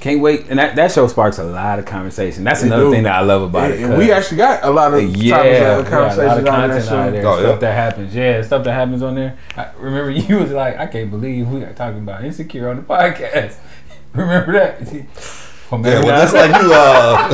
Can't 0.00 0.20
wait, 0.20 0.46
and 0.50 0.58
that, 0.58 0.76
that 0.76 0.92
show 0.92 1.06
sparks 1.08 1.38
a 1.38 1.44
lot 1.44 1.78
of 1.78 1.84
conversation. 1.86 2.44
That's 2.44 2.60
They 2.60 2.66
another 2.68 2.84
do. 2.84 2.90
thing 2.92 3.02
that 3.04 3.14
I 3.14 3.20
love 3.22 3.42
about 3.42 3.70
it. 3.70 3.76
And, 3.80 3.86
and 3.92 3.98
we 3.98 4.06
'cause- 4.08 4.16
actually 4.18 4.36
got 4.36 4.62
a 4.64 4.70
lot 4.70 4.92
of 4.94 5.02
yeah, 5.16 5.36
topics 5.36 5.50
we 5.58 5.64
of 5.64 5.90
got 5.90 6.18
a 6.18 6.26
lot 6.26 6.38
of 6.38 6.44
conversations 6.44 6.48
on 6.48 6.54
that 6.54 6.60
content 6.60 6.92
out 6.92 7.12
there. 7.12 7.26
Oh, 7.26 7.38
stuff 7.40 7.52
yeah. 7.52 7.58
that 7.58 7.74
happens. 7.74 8.14
Yeah, 8.14 8.42
stuff 8.42 8.64
that 8.64 8.72
happens 8.74 9.02
on 9.02 9.14
there. 9.14 9.36
I 9.56 9.68
remember 9.78 10.10
you 10.28 10.38
was 10.38 10.50
like, 10.52 10.76
I 10.78 10.86
can't 10.86 11.10
believe 11.10 11.48
we 11.48 11.62
are 11.64 11.72
talking 11.72 11.98
about 12.00 12.24
insecure 12.24 12.68
on 12.68 12.76
the 12.76 12.82
podcast. 12.82 13.54
remember 14.14 14.52
that? 14.52 15.06
Well, 15.68 15.80
Yeah, 15.84 15.98
well, 15.98 16.06
not. 16.06 16.20
just 16.20 16.34
like 16.34 16.62
you, 16.62 16.72
uh, 16.72 17.28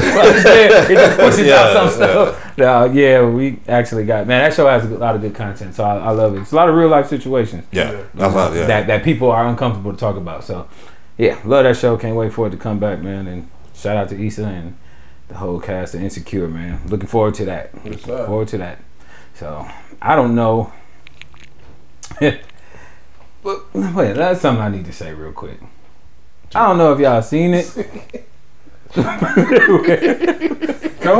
it 0.89 0.95
just 0.95 1.19
pushes 1.19 1.47
Yeah, 1.47 1.55
out 1.57 1.73
some 1.91 2.01
yeah. 2.01 2.33
stuff. 2.33 2.57
No, 2.57 2.85
yeah, 2.87 3.29
we 3.29 3.59
actually 3.69 4.05
got 4.07 4.27
man. 4.27 4.43
That 4.43 4.55
show 4.57 4.67
has 4.69 4.91
a 4.91 4.97
lot 4.97 5.15
of 5.15 5.21
good 5.21 5.35
content, 5.35 5.75
so 5.75 5.85
I, 5.85 5.99
I 5.99 6.11
love 6.13 6.35
it. 6.35 6.41
It's 6.41 6.53
a 6.53 6.57
lot 6.57 6.71
of 6.71 6.75
real 6.75 6.89
life 6.89 7.09
situations 7.09 7.67
yeah, 7.73 8.03
that's 8.15 8.33
how, 8.33 8.51
yeah. 8.55 8.65
that 8.65 8.87
that 8.87 9.05
people 9.05 9.31
are 9.31 9.47
uncomfortable 9.47 9.93
to 9.93 9.99
talk 9.99 10.17
about. 10.17 10.45
So, 10.45 10.67
yeah, 11.19 11.41
love 11.45 11.65
that 11.65 11.77
show. 11.77 11.97
Can't 11.97 12.17
wait 12.17 12.33
for 12.33 12.47
it 12.47 12.51
to 12.51 12.57
come 12.57 12.79
back, 12.79 13.01
man. 13.01 13.27
And 13.27 13.49
shout 13.75 13.97
out 13.97 14.09
to 14.11 14.27
Issa 14.27 14.45
and 14.45 14.77
the 15.29 15.37
whole 15.37 15.61
cast 15.61 15.95
of 15.95 16.03
Insecure, 16.03 16.49
man. 16.49 16.81
Looking 16.87 17.09
forward 17.09 17.35
to 17.37 17.45
that. 17.47 17.71
Yes, 17.75 17.85
Looking 17.85 17.99
sir. 18.01 18.27
forward 18.27 18.49
to 18.49 18.59
that. 18.59 18.79
So, 19.35 19.67
I 20.01 20.17
don't 20.17 20.35
know. 20.35 20.73
but 22.21 22.41
wait, 23.75 24.13
that's 24.15 24.41
something 24.41 24.63
I 24.63 24.69
need 24.69 24.85
to 24.87 24.93
say 24.93 25.13
real 25.15 25.33
quick. 25.33 25.59
I 26.55 26.67
don't 26.67 26.79
know 26.79 26.93
if 26.93 27.01
y'all 27.01 27.23
seen 27.23 27.55
it. 27.55 28.27
Go 28.95 29.03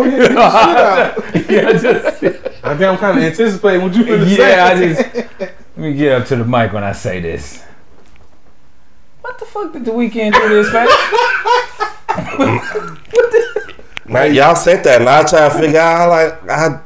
ahead. 0.05 0.33
yeah, 1.51 1.73
just 1.73 2.23
I 2.63 2.77
think 2.77 2.83
I'm 2.83 2.99
kind 2.99 3.19
of 3.19 3.25
anticipating 3.25 3.83
what 3.83 3.95
you're 3.95 4.05
going 4.05 4.21
to 4.21 4.29
say. 4.29 4.51
yeah, 4.51 4.65
I 4.67 4.75
just 4.77 5.01
let 5.45 5.79
me 5.79 5.95
get 5.95 6.21
up 6.21 6.27
to 6.29 6.37
the 6.37 6.45
mic 6.45 6.73
when 6.73 6.85
I 6.85 6.93
say 6.93 7.21
this. 7.21 7.65
What 9.33 9.39
the 9.39 9.47
fuck 9.47 9.73
did 9.73 9.87
the 9.87 9.93
Weeknd 9.93 10.35
do 10.35 10.49
this, 10.51 10.71
man? 10.75 10.87
Man, 14.13 14.35
y'all 14.35 14.55
sent 14.55 14.85
that, 14.85 15.01
and 15.01 15.09
I 15.09 15.25
try 15.25 15.49
to 15.49 15.55
figure 15.59 15.81
out. 15.81 16.11
Like, 16.11 16.51
I 16.51 16.83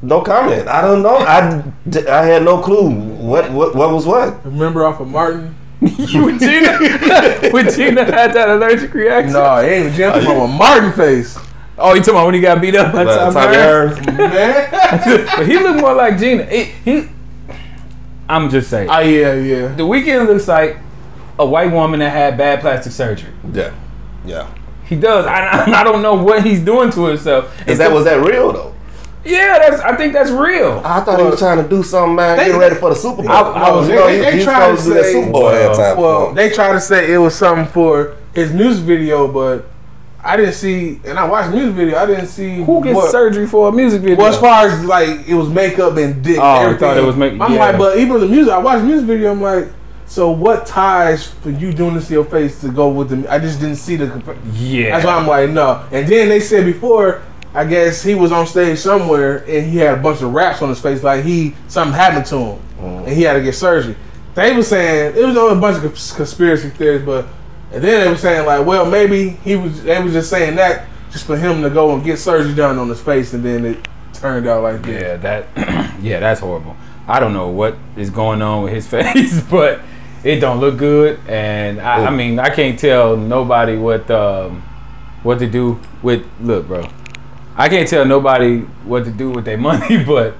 no 0.00 0.22
comment. 0.22 0.66
I 0.68 0.80
don't 0.80 1.02
know. 1.02 1.16
I, 1.16 1.62
I 2.10 2.24
had 2.24 2.44
no 2.44 2.62
clue 2.62 2.88
what 2.88 3.52
what 3.52 3.74
what 3.74 3.92
was 3.92 4.06
what. 4.06 4.42
Remember 4.46 4.86
off 4.86 5.00
of 5.00 5.08
Martin? 5.08 5.54
you 5.82 6.30
and 6.30 6.40
Gina, 6.40 6.78
when 7.50 7.70
Gina 7.70 8.06
had 8.06 8.32
that 8.32 8.48
allergic 8.48 8.94
reaction. 8.94 9.34
No, 9.34 9.58
it 9.58 9.68
ain't 9.68 9.92
Jim. 9.92 10.14
I'm 10.14 10.26
a 10.26 10.48
Martin 10.48 10.92
face. 10.94 11.36
Oh, 11.76 11.92
you 11.92 12.00
talking 12.00 12.14
about 12.14 12.24
when 12.24 12.36
he 12.36 12.40
got 12.40 12.62
beat 12.62 12.74
up 12.74 12.90
by 12.90 13.04
But 13.04 13.16
Tom 13.16 13.34
Tommy 13.34 13.56
Hearns? 13.56 13.96
Hearns, 13.96 14.16
Man. 14.16 15.26
But 15.36 15.46
he 15.46 15.58
looked 15.58 15.80
more 15.82 15.92
like 15.92 16.18
Gina. 16.18 16.44
He, 16.46 16.62
he 16.62 17.08
I'm 18.30 18.48
just 18.48 18.70
saying. 18.70 18.88
oh, 18.88 19.00
yeah, 19.00 19.34
yeah. 19.34 19.68
the 19.74 19.82
Weeknd 19.82 20.26
looks 20.26 20.48
like 20.48 20.78
a 21.38 21.46
white 21.46 21.70
woman 21.72 22.00
that 22.00 22.10
had 22.10 22.36
bad 22.38 22.60
plastic 22.60 22.92
surgery. 22.92 23.30
yeah, 23.52 23.72
yeah. 24.24 24.52
He 24.86 24.96
does. 24.96 25.24
I, 25.26 25.64
I 25.80 25.84
don't 25.84 26.02
know 26.02 26.14
what 26.14 26.44
he's 26.44 26.60
doing 26.60 26.90
to 26.92 27.06
himself. 27.06 27.52
Is 27.68 27.78
that 27.78 27.90
was 27.90 28.04
that 28.04 28.24
real 28.24 28.52
though? 28.52 28.74
Yeah, 29.24 29.58
that's. 29.58 29.80
I 29.80 29.96
think 29.96 30.12
that's 30.12 30.30
real. 30.30 30.82
I 30.84 31.00
thought 31.00 31.18
he 31.18 31.24
was 31.24 31.38
trying 31.38 31.62
to 31.62 31.66
do 31.68 31.82
something, 31.82 32.14
man. 32.16 32.36
They- 32.36 32.44
Getting 32.44 32.60
ready 32.60 32.74
for 32.76 32.90
the 32.90 32.94
Super 32.96 33.22
Bowl. 33.22 33.30
I- 33.30 33.40
I 33.40 33.70
was- 33.72 33.88
you 33.88 33.94
know, 33.94 34.06
they- 34.06 34.16
he- 34.16 34.20
they 34.22 34.32
he's 34.36 34.44
tried 34.44 34.72
to 34.72 34.76
to 34.76 34.82
do 34.82 34.94
that 34.94 35.04
say- 35.04 35.12
Super 35.14 35.30
Bowl 35.32 35.42
halftime. 35.44 35.96
Well, 35.96 36.34
they 36.34 36.50
try 36.50 36.72
to 36.72 36.80
say 36.80 37.10
it 37.12 37.16
was 37.16 37.34
something 37.34 37.64
for 37.66 38.12
his 38.34 38.52
music 38.52 38.84
video, 38.84 39.26
but 39.26 39.64
I 40.22 40.36
didn't 40.36 40.52
see, 40.52 41.00
and 41.06 41.18
I 41.18 41.24
watched 41.24 41.50
the 41.52 41.56
music 41.56 41.74
video. 41.74 41.96
I 41.98 42.04
didn't 42.04 42.26
see 42.26 42.62
Who 42.62 42.82
gets 42.84 42.96
what, 42.96 43.10
surgery 43.10 43.46
for 43.46 43.68
a 43.68 43.72
music 43.72 44.02
video? 44.02 44.16
Well, 44.18 44.26
as 44.26 44.36
far 44.38 44.66
as 44.66 44.84
like 44.84 45.26
it 45.26 45.34
was 45.34 45.48
makeup 45.48 45.96
and 45.96 46.22
dick. 46.22 46.36
Oh, 46.38 46.42
I 46.42 46.56
and 46.56 46.64
everything. 46.66 46.80
thought 46.80 46.96
it 46.98 47.04
was 47.04 47.16
make- 47.16 47.40
I'm 47.40 47.54
yeah. 47.54 47.58
like, 47.60 47.78
but 47.78 47.96
even 47.98 48.20
the 48.20 48.26
music, 48.28 48.52
I 48.52 48.58
watched 48.58 48.82
the 48.82 48.88
music 48.88 49.06
video. 49.06 49.32
I'm 49.32 49.40
like, 49.40 49.68
so 50.06 50.30
what 50.30 50.66
ties 50.66 51.26
for 51.26 51.50
you 51.50 51.72
doing 51.72 51.94
this 51.94 52.08
to 52.08 52.14
your 52.14 52.24
face 52.24 52.60
to 52.60 52.70
go 52.70 52.88
with 52.88 53.08
the? 53.08 53.32
I 53.32 53.38
just 53.38 53.60
didn't 53.60 53.76
see 53.76 53.96
the. 53.96 54.06
compa- 54.06 54.38
yeah. 54.52 54.90
That's 54.90 55.04
why 55.04 55.14
I'm 55.14 55.26
like, 55.26 55.50
no. 55.50 55.86
And 55.90 56.06
then 56.06 56.28
they 56.28 56.40
said 56.40 56.64
before, 56.64 57.22
I 57.54 57.64
guess 57.64 58.02
he 58.02 58.14
was 58.14 58.32
on 58.32 58.46
stage 58.46 58.78
somewhere 58.78 59.38
and 59.48 59.70
he 59.70 59.78
had 59.78 59.98
a 59.98 60.02
bunch 60.02 60.22
of 60.22 60.32
wraps 60.34 60.60
on 60.60 60.68
his 60.68 60.80
face, 60.80 61.02
like 61.02 61.24
he 61.24 61.54
something 61.68 61.94
happened 61.94 62.26
to 62.26 62.36
him 62.36 62.62
mm. 62.80 62.98
and 63.06 63.08
he 63.08 63.22
had 63.22 63.34
to 63.34 63.42
get 63.42 63.54
surgery. 63.54 63.96
They 64.34 64.54
were 64.54 64.64
saying 64.64 65.16
it 65.16 65.24
was 65.24 65.36
only 65.36 65.56
a 65.56 65.60
bunch 65.60 65.76
of 65.84 65.92
conspiracy 66.16 66.70
theories, 66.70 67.04
but 67.04 67.26
and 67.72 67.82
then 67.82 68.04
they 68.04 68.08
were 68.08 68.16
saying 68.16 68.46
like, 68.46 68.66
well, 68.66 68.84
maybe 68.84 69.30
he 69.30 69.56
was. 69.56 69.82
They 69.82 70.00
was 70.02 70.12
just 70.12 70.30
saying 70.30 70.56
that 70.56 70.86
just 71.10 71.26
for 71.26 71.36
him 71.36 71.62
to 71.62 71.70
go 71.70 71.94
and 71.94 72.04
get 72.04 72.18
surgery 72.18 72.54
done 72.54 72.78
on 72.78 72.88
his 72.88 73.00
face, 73.00 73.32
and 73.32 73.44
then 73.44 73.64
it 73.64 73.88
turned 74.12 74.46
out 74.46 74.62
like 74.62 74.82
that. 74.82 74.90
Yeah, 74.90 75.16
that. 75.16 75.94
yeah, 76.00 76.20
that's 76.20 76.40
horrible. 76.40 76.76
I 77.06 77.20
don't 77.20 77.32
know 77.32 77.48
what 77.48 77.76
is 77.96 78.10
going 78.10 78.42
on 78.42 78.64
with 78.64 78.72
his 78.72 78.86
face, 78.88 79.40
but 79.42 79.80
it 80.24 80.40
don't 80.40 80.58
look 80.58 80.78
good. 80.78 81.20
And 81.28 81.80
I, 81.80 82.06
I 82.06 82.10
mean, 82.10 82.38
I 82.38 82.50
can't 82.50 82.78
tell 82.78 83.16
nobody 83.16 83.76
what 83.76 84.10
um, 84.10 84.62
what 85.22 85.38
to 85.38 85.46
do 85.48 85.80
with. 86.02 86.26
Look, 86.40 86.66
bro, 86.66 86.88
I 87.56 87.68
can't 87.68 87.88
tell 87.88 88.04
nobody 88.04 88.60
what 88.84 89.04
to 89.04 89.10
do 89.10 89.30
with 89.30 89.44
their 89.44 89.58
money, 89.70 90.02
but 90.02 90.34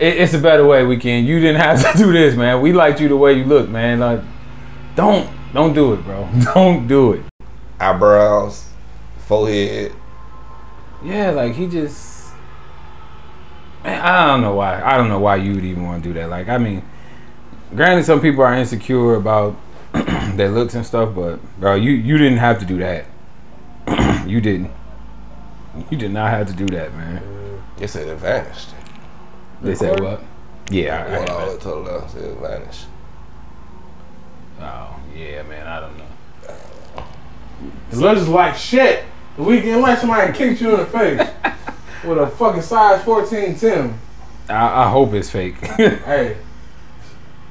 it, 0.00 0.16
it's 0.18 0.32
a 0.32 0.38
better 0.38 0.64
way. 0.64 0.84
We 0.86 0.96
can. 0.96 1.26
You 1.26 1.40
didn't 1.40 1.60
have 1.60 1.92
to 1.92 1.98
do 2.04 2.12
this, 2.12 2.36
man. 2.36 2.60
We 2.62 2.72
liked 2.72 3.00
you 3.00 3.08
the 3.08 3.16
way 3.16 3.34
you 3.34 3.44
look, 3.44 3.68
man. 3.68 4.00
Like, 4.00 4.20
don't 4.94 5.28
don't 5.52 5.74
do 5.74 5.92
it, 5.94 6.04
bro. 6.04 6.28
Don't 6.54 6.86
do 6.86 7.12
it. 7.12 7.22
eyebrows, 7.80 8.68
forehead. 9.18 9.92
Yeah, 11.02 11.30
like 11.30 11.54
he 11.54 11.66
just. 11.66 12.14
Man, 13.84 14.00
I 14.00 14.26
don't 14.26 14.42
know 14.42 14.54
why. 14.54 14.82
I 14.82 14.96
don't 14.96 15.08
know 15.08 15.20
why 15.20 15.36
you 15.36 15.54
would 15.54 15.64
even 15.64 15.84
want 15.84 16.02
to 16.02 16.08
do 16.08 16.14
that. 16.14 16.28
Like, 16.28 16.48
I 16.48 16.58
mean, 16.58 16.82
granted, 17.74 18.04
some 18.04 18.20
people 18.20 18.42
are 18.42 18.54
insecure 18.54 19.14
about 19.14 19.56
their 19.92 20.50
looks 20.50 20.74
and 20.74 20.84
stuff, 20.84 21.14
but 21.14 21.40
bro, 21.58 21.74
you 21.74 21.92
you 21.92 22.18
didn't 22.18 22.38
have 22.38 22.58
to 22.60 22.64
do 22.64 22.78
that. 22.78 23.06
you 24.26 24.40
didn't. 24.40 24.70
You 25.90 25.96
did 25.98 26.12
not 26.12 26.30
have 26.30 26.46
to 26.48 26.54
do 26.54 26.66
that, 26.66 26.94
man. 26.94 27.22
Mm. 27.22 27.76
They 27.78 27.86
said 27.86 28.08
it 28.08 28.16
vanished. 28.16 28.70
They 29.62 29.74
said 29.74 30.00
what? 30.00 30.22
Yeah, 30.70 30.96
I, 30.96 31.06
I 31.06 31.10
Went 31.18 31.28
heard 31.28 31.30
all 31.30 31.52
that. 31.52 32.10
to 32.10 32.18
the 32.18 32.28
it 32.30 32.38
vanished. 32.38 32.86
Oh, 34.60 35.00
yeah, 35.14 35.42
man. 35.42 35.66
I 35.66 35.80
don't 35.80 35.98
know. 35.98 37.04
The 37.90 37.96
looks 37.96 38.22
is 38.22 38.28
like 38.28 38.56
shit. 38.56 39.04
The 39.36 39.42
Weeknd 39.42 39.82
like 39.82 39.98
somebody 39.98 40.32
kicked 40.32 40.60
you 40.60 40.70
in 40.74 40.80
the 40.80 40.86
face 40.86 41.28
with 42.04 42.18
a 42.18 42.26
fucking 42.26 42.62
size 42.62 43.04
14 43.04 43.54
Tim. 43.54 43.98
I, 44.48 44.84
I 44.84 44.90
hope 44.90 45.12
it's 45.12 45.30
fake, 45.30 45.58
Hey, 45.66 46.36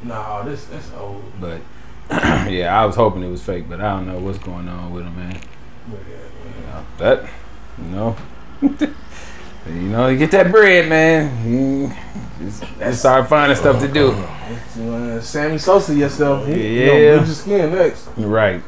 no, 0.05 0.43
this 0.45 0.65
that's 0.65 0.91
old. 0.93 1.23
but 1.39 1.61
yeah, 2.49 2.79
I 2.79 2.85
was 2.85 2.95
hoping 2.95 3.23
it 3.23 3.29
was 3.29 3.41
fake, 3.43 3.67
but 3.67 3.81
I 3.81 3.97
don't 3.97 4.05
know 4.05 4.19
what's 4.19 4.37
going 4.37 4.67
on 4.69 4.93
with 4.93 5.05
him, 5.05 5.15
man. 5.15 5.39
You 5.89 5.97
know, 6.67 6.85
that, 6.99 7.29
you 7.79 7.85
know, 7.85 8.15
you 8.61 9.87
know, 9.89 10.07
you 10.07 10.17
get 10.17 10.29
that 10.31 10.51
bread, 10.51 10.87
man. 10.87 11.95
Just, 12.39 12.63
just 12.77 12.99
start 12.99 13.27
finding 13.27 13.57
stuff 13.57 13.79
to 13.81 13.87
do. 13.87 14.11
Uh, 14.11 15.19
Sammy 15.21 15.57
Sosa 15.57 15.95
yourself. 15.95 16.45
He, 16.45 16.53
Yeah. 16.53 16.85
You 16.85 16.85
know, 16.87 17.15
your 17.15 17.25
skin 17.25 17.71
next. 17.73 18.07
Right. 18.17 18.61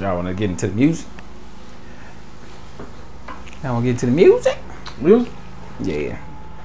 Y'all 0.00 0.16
want 0.16 0.28
to 0.28 0.34
get 0.34 0.50
into 0.50 0.66
the 0.66 0.74
music? 0.74 1.06
Y'all 3.62 3.74
want 3.74 3.84
to 3.84 3.92
get 3.92 4.02
into 4.02 4.06
the 4.06 4.12
music? 4.12 4.58
Music? 5.00 5.32
Yeah. 5.80 6.18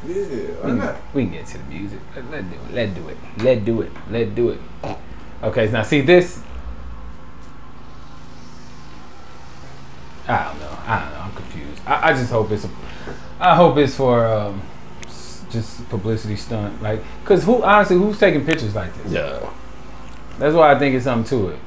Yeah, 0.07 0.23
why 0.61 0.71
not? 0.71 0.95
We 1.13 1.23
can 1.23 1.33
get 1.33 1.47
to 1.47 1.57
the 1.57 1.63
music. 1.65 1.99
Let, 2.15 2.31
let 2.31 2.49
do 2.49 2.55
it. 2.55 2.73
Let 2.73 2.95
do 2.95 3.09
it. 3.09 3.17
Let 3.37 3.65
do 3.65 3.81
it. 3.81 3.91
Let 4.09 4.35
do 4.35 4.49
it. 4.49 4.59
Okay, 5.43 5.69
now 5.69 5.83
see 5.83 6.01
this. 6.01 6.41
I 10.27 10.43
don't 10.43 10.59
know. 10.59 10.77
I 10.85 10.99
don't 10.99 11.11
know. 11.11 11.19
I'm 11.19 11.33
confused. 11.33 11.81
I, 11.85 12.09
I 12.09 12.13
just 12.13 12.31
hope 12.31 12.51
it's. 12.51 12.65
A, 12.65 12.69
I 13.39 13.55
hope 13.55 13.77
it's 13.77 13.95
for 13.95 14.25
um, 14.25 14.61
just 15.49 15.87
publicity 15.89 16.35
stunt. 16.35 16.81
Like, 16.81 17.01
cause 17.25 17.43
who 17.43 17.63
honestly 17.63 17.97
who's 17.97 18.19
taking 18.19 18.45
pictures 18.45 18.75
like 18.75 18.95
this? 19.03 19.11
Yeah. 19.11 19.49
That's 20.39 20.55
why 20.55 20.73
I 20.73 20.79
think 20.79 20.95
it's 20.95 21.05
something 21.05 21.29
to 21.39 21.49
it. 21.49 21.59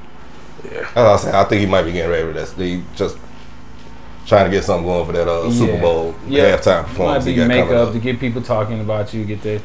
As 0.95 1.25
I 1.25 1.41
I 1.41 1.43
think 1.45 1.61
he 1.61 1.65
might 1.65 1.83
be 1.83 1.91
getting 1.91 2.11
ready 2.11 2.27
for 2.27 2.33
that. 2.33 2.49
He 2.61 2.83
just 2.95 3.17
trying 4.29 4.45
to 4.45 4.51
get 4.51 4.63
something 4.63 4.85
going 4.85 5.05
for 5.05 5.11
that 5.13 5.27
uh, 5.27 5.51
Super 5.51 5.73
Yeah. 5.73 5.81
Bowl 5.81 6.15
Yeah. 6.27 6.55
halftime 6.57 6.83
performance 6.83 7.25
he 7.25 7.33
be 7.35 7.45
makeup 7.45 7.87
up. 7.87 7.93
to 7.93 7.99
get 7.99 8.19
people 8.19 8.41
talking 8.41 8.79
about 8.79 9.13
you, 9.13 9.25
get 9.25 9.41
the 9.41 9.59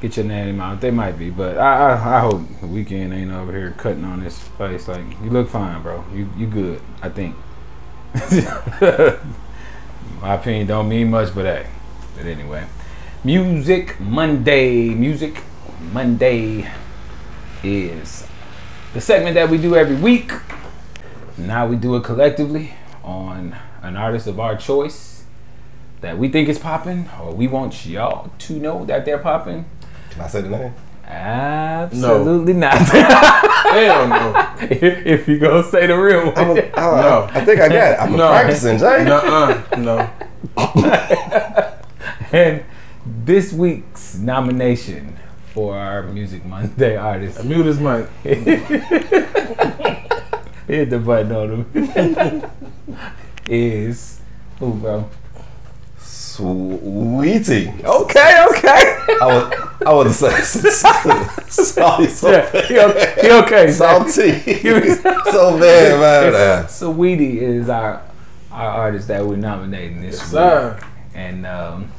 get 0.00 0.16
your 0.16 0.26
name 0.26 0.60
out. 0.60 0.80
They 0.80 0.90
might 0.90 1.18
be, 1.18 1.30
but 1.30 1.56
I 1.58 1.90
I, 1.92 2.16
I 2.16 2.20
hope 2.20 2.42
the 2.60 2.66
Weeknd 2.66 3.12
ain't 3.14 3.32
over 3.32 3.52
here 3.52 3.72
cutting 3.78 4.04
on 4.04 4.20
his 4.20 4.38
face. 4.38 4.86
Like 4.86 5.04
you 5.24 5.30
look 5.30 5.48
fine, 5.48 5.82
bro. 5.82 6.04
You 6.14 6.28
you 6.36 6.46
good. 6.46 6.80
I 7.02 7.08
think. 7.08 7.34
My 10.20 10.34
opinion 10.34 10.66
don't 10.66 10.88
mean 10.88 11.10
much, 11.10 11.34
but 11.34 11.44
hey. 11.46 11.66
But 12.16 12.26
anyway, 12.26 12.66
music 13.24 13.98
Monday. 13.98 14.90
Music 14.90 15.42
Monday 15.92 16.70
is 17.64 18.26
the 18.92 19.00
segment 19.00 19.34
that 19.34 19.48
we 19.48 19.56
do 19.58 19.74
every 19.74 19.96
week. 19.96 20.32
Now 21.38 21.66
we 21.66 21.76
do 21.76 21.96
it 21.96 22.04
collectively 22.04 22.74
on 23.02 23.56
an 23.82 23.96
artist 23.96 24.26
of 24.26 24.38
our 24.40 24.56
choice 24.56 25.24
that 26.00 26.18
we 26.18 26.28
think 26.28 26.48
is 26.48 26.58
popping, 26.58 27.08
or 27.20 27.32
we 27.34 27.46
want 27.46 27.84
y'all 27.86 28.30
to 28.38 28.52
know 28.54 28.84
that 28.86 29.04
they're 29.04 29.18
popping. 29.18 29.64
Can 30.10 30.22
I 30.22 30.26
say 30.28 30.40
the 30.42 30.48
name? 30.48 30.74
Absolutely 31.06 32.54
not. 32.54 32.74
Hell 32.78 34.08
no. 34.08 34.54
if, 34.62 34.82
if 35.06 35.28
you 35.28 35.38
go 35.38 35.62
say 35.62 35.86
the 35.86 35.96
real 35.98 36.32
I'm 36.36 36.48
one. 36.48 36.58
a, 36.58 36.62
I, 36.74 37.00
No. 37.00 37.28
I 37.30 37.44
think 37.44 37.60
I 37.60 37.68
got 37.68 37.92
it. 37.92 38.00
I'm 38.00 38.12
No. 38.16 38.28
practicing, 38.28 38.78
Jay. 38.78 39.04
Nuh-uh. 39.04 39.62
No. 39.78 40.10
and 42.32 42.64
this 43.24 43.52
week's 43.52 44.16
nomination 44.16 45.16
for 45.52 45.76
our 45.76 46.02
Music 46.04 46.44
Monday 46.44 46.96
artist. 46.96 47.44
Mute 47.44 47.66
his 47.66 47.78
mic. 47.78 48.08
Hit 50.66 50.90
the 50.90 50.98
button 50.98 51.32
on 51.32 51.64
him. 51.72 52.42
Is 53.48 54.20
who, 54.58 54.74
bro? 54.74 55.08
Sweetie. 55.98 57.68
Okay, 57.84 58.46
okay. 58.50 58.96
I 59.20 59.26
was 59.26 59.82
I 59.84 59.92
would 59.92 60.10
say 60.12 60.40
salty, 60.40 62.06
so 62.06 62.30
yeah, 62.30 62.62
he 62.66 62.78
okay. 62.78 63.14
He 63.20 63.30
okay. 63.32 63.70
salty, 63.72 64.32
so 65.30 65.58
bad, 65.58 66.32
man. 66.32 66.64
Saweetie 66.64 67.36
is 67.36 67.68
our 67.68 68.02
our 68.50 68.68
artist 68.70 69.08
that 69.08 69.24
we're 69.26 69.36
nominating 69.36 70.00
this 70.02 70.16
Yes, 70.18 70.22
week. 70.24 70.30
sir. 70.32 70.80
And 71.14 71.44
um, 71.46 71.90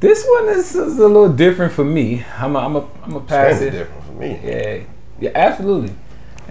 this 0.00 0.24
one 0.26 0.48
is, 0.48 0.74
is 0.74 0.98
a 0.98 1.06
little 1.06 1.32
different 1.32 1.72
for 1.72 1.84
me. 1.84 2.24
I'm 2.38 2.56
a, 2.56 2.58
I'm 2.58 2.76
a, 2.76 2.88
I'm 3.04 3.14
a 3.14 3.20
pass 3.20 3.60
That's 3.60 3.62
it. 3.62 3.70
different 3.70 4.04
for 4.04 4.12
me. 4.12 4.40
Yeah, 4.42 4.82
yeah, 5.20 5.30
absolutely. 5.34 5.94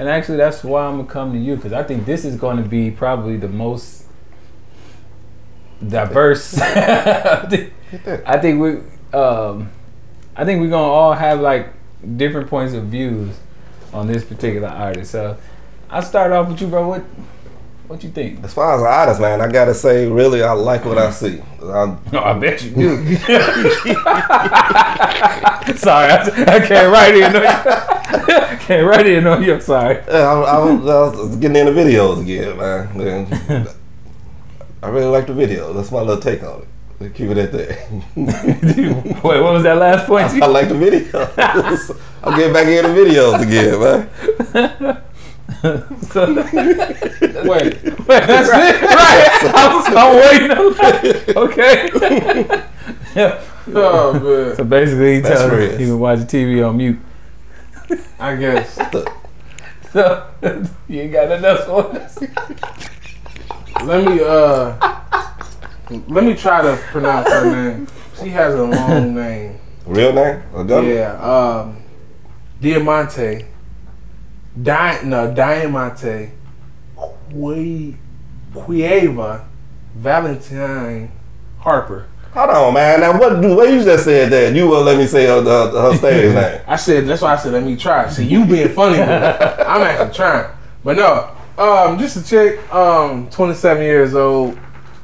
And 0.02 0.10
actually, 0.10 0.38
that's 0.38 0.64
why 0.64 0.88
I'm 0.88 0.96
gonna 0.98 1.08
come 1.08 1.32
to 1.34 1.38
you 1.38 1.56
because 1.58 1.74
I 1.74 1.84
think 1.84 2.08
this 2.08 2.26
is 2.26 2.36
going 2.36 2.58
to 2.58 2.68
be 2.68 2.90
probably 2.90 3.38
the 3.38 3.48
most 3.48 4.06
diverse. 5.88 6.60
I 6.60 7.46
think- 7.50 7.74
I 8.26 8.40
think 8.40 8.60
we, 8.60 8.70
um, 9.16 9.70
I 10.36 10.44
think 10.44 10.60
we're 10.60 10.72
gonna 10.72 10.92
all 10.92 11.14
have 11.14 11.40
like 11.40 11.68
different 12.18 12.50
points 12.50 12.74
of 12.74 12.86
views 12.86 13.38
on 13.94 14.08
this 14.08 14.24
particular 14.24 14.70
artist. 14.70 15.12
So 15.12 15.38
I'll 15.88 16.02
start 16.02 16.32
off 16.32 16.48
with 16.48 16.62
you, 16.62 16.68
bro. 16.68 16.88
What, 16.88 17.04
what 17.92 18.04
you 18.04 18.10
think? 18.10 18.42
As 18.44 18.54
far 18.54 18.76
as 18.76 18.82
an 18.82 18.88
artist, 18.88 19.20
man, 19.20 19.42
I 19.42 19.52
gotta 19.52 19.74
say, 19.74 20.08
really, 20.08 20.42
I 20.42 20.54
like 20.54 20.86
what 20.86 20.98
I 20.98 21.12
see. 21.12 21.42
I, 21.62 21.98
No, 22.14 22.24
I 22.24 22.34
bet 22.40 22.64
you 22.64 22.72
do. 22.72 23.16
sorry, 25.76 26.12
I, 26.12 26.22
I 26.48 26.60
can't 26.66 26.92
write 26.92 27.16
in 27.16 27.36
on 27.36 27.42
you. 27.44 27.50
can't 28.60 28.88
write 28.88 29.08
in 29.08 29.28
on 29.28 29.44
you. 29.44 29.56
I'm 29.56 29.62
sorry. 29.62 29.96
Yeah, 30.08 30.14
I, 30.14 30.42
I, 30.42 30.58
was, 30.60 30.90
I 30.90 31.22
was 31.22 31.36
getting 31.36 31.58
into 31.58 31.74
videos 31.74 32.22
again, 32.22 32.58
man. 32.58 33.68
I 34.82 34.88
really 34.88 35.08
like 35.08 35.28
the 35.28 35.34
video. 35.34 35.74
That's 35.74 35.92
my 35.92 36.00
little 36.00 36.22
take 36.22 36.44
on 36.44 36.62
it. 36.62 36.68
Let's 37.02 37.14
Keep 37.18 37.32
it 37.32 37.38
at 37.40 37.52
that. 37.52 39.22
Wait, 39.24 39.42
what 39.42 39.54
was 39.54 39.64
that 39.64 39.78
last 39.78 40.08
point? 40.08 40.28
I 40.42 40.46
like 40.46 40.70
the 40.70 40.76
video. 40.76 41.30
I'm 42.24 42.38
getting 42.38 42.54
back 42.54 42.68
into 42.68 42.90
videos 42.90 43.42
again, 43.42 43.80
man. 44.54 45.04
Wait. 45.64 47.84
wait, 47.84 48.08
That's 48.08 48.50
it, 48.50 48.52
right? 48.52 49.52
I'm, 49.56 49.98
I'm 49.98 50.16
waiting. 50.16 50.52
On 50.52 50.60
okay. 51.44 51.74
yeah. 53.16 53.42
Oh, 53.68 54.14
man. 54.14 54.56
So 54.56 54.64
basically, 54.64 55.16
he 55.16 55.20
That's 55.22 55.42
tells 55.42 55.52
real. 55.52 55.72
he 55.78 55.86
been 55.86 56.00
watching 56.00 56.26
TV 56.26 56.68
on 56.68 56.78
mute. 56.78 57.00
I 58.20 58.36
guess. 58.36 58.76
So 59.92 60.26
you 60.88 61.02
ain't 61.02 61.12
got 61.12 61.28
nothing 61.30 61.46
else 61.46 61.66
for 61.66 61.96
us. 61.98 62.18
Let 63.84 64.06
me, 64.06 64.22
uh, 64.24 64.78
let 66.08 66.24
me 66.24 66.34
try 66.34 66.62
to 66.62 66.78
pronounce 66.92 67.28
her 67.28 67.52
name. 67.52 67.88
She 68.22 68.30
has 68.30 68.56
a 68.56 68.64
long 68.64 69.14
name. 69.16 69.60
Real 69.86 70.14
name? 70.14 70.42
Or? 70.54 70.64
Yeah, 70.84 71.18
um, 71.20 71.78
Diamante, 72.62 73.46
Di- 74.60 75.02
no, 75.06 75.34
Diamante, 75.34 76.32
Qui- 76.96 77.98
Quiava, 78.54 79.46
Valentine 79.96 81.12
Harper. 81.60 82.08
Hold 82.34 82.50
on, 82.50 82.74
man. 82.74 83.02
Now, 83.02 83.20
what 83.20 83.42
do 83.42 83.56
what 83.56 83.70
you 83.70 83.84
just 83.84 84.06
said 84.06 84.32
that? 84.32 84.56
You 84.56 84.68
will 84.68 84.84
let 84.84 84.98
me 84.98 85.06
say 85.06 85.26
her, 85.26 85.42
her, 85.44 85.70
her 85.92 85.98
stage 85.98 86.34
name. 86.34 86.62
I 86.66 86.76
said 86.78 87.06
that's 87.06 87.22
why 87.22 87.34
I 87.34 87.36
said 87.38 87.52
let 87.54 87.64
me 87.64 87.76
try. 87.76 88.10
See, 88.10 88.26
you 88.26 88.46
being 88.46 88.70
funny, 88.70 88.98
but 88.98 89.60
I'm 89.68 89.82
actually 89.82 90.14
trying. 90.14 90.50
But 90.84 90.96
no, 90.98 91.36
um, 91.58 92.00
just 92.00 92.18
a 92.18 92.24
chick, 92.24 92.74
um, 92.74 93.30
27 93.30 93.84
years 93.84 94.16
old. 94.16 94.58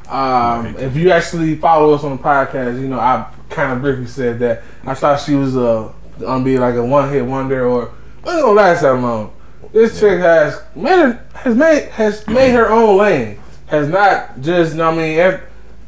Um, 0.10 0.78
if 0.78 0.96
you 0.96 1.12
actually 1.12 1.56
follow 1.56 1.94
us 1.94 2.04
on 2.06 2.16
the 2.16 2.24
podcast, 2.24 2.80
you 2.82 2.88
know 2.88 3.00
I 3.00 3.30
kind 3.50 3.74
of 3.74 3.82
briefly 3.82 4.08
said 4.08 4.40
that 4.40 4.64
I 4.86 4.94
thought 4.94 5.20
she 5.20 5.36
was 5.36 5.58
uh, 5.58 5.92
gonna 6.20 6.46
be 6.46 6.58
like 6.58 6.76
a 6.76 6.84
one 6.84 7.10
hit 7.10 7.26
wonder 7.26 7.68
or 7.68 7.84
it 7.84 7.92
wasn't 8.24 8.44
gonna 8.44 8.54
last 8.54 8.82
that 8.84 8.94
long. 8.94 9.34
This 9.72 10.00
chick 10.00 10.20
has 10.20 10.62
made 10.76 10.98
her, 10.98 11.26
has 11.34 11.56
made 11.56 11.90
has 11.90 12.28
made 12.28 12.52
her 12.52 12.70
own 12.72 12.98
lane. 12.98 13.40
Has 13.68 13.88
not 13.90 14.42
just 14.42 14.74
you 14.74 14.78
know 14.78 14.92
I 14.92 14.96
mean. 14.96 15.20
I 15.20 15.40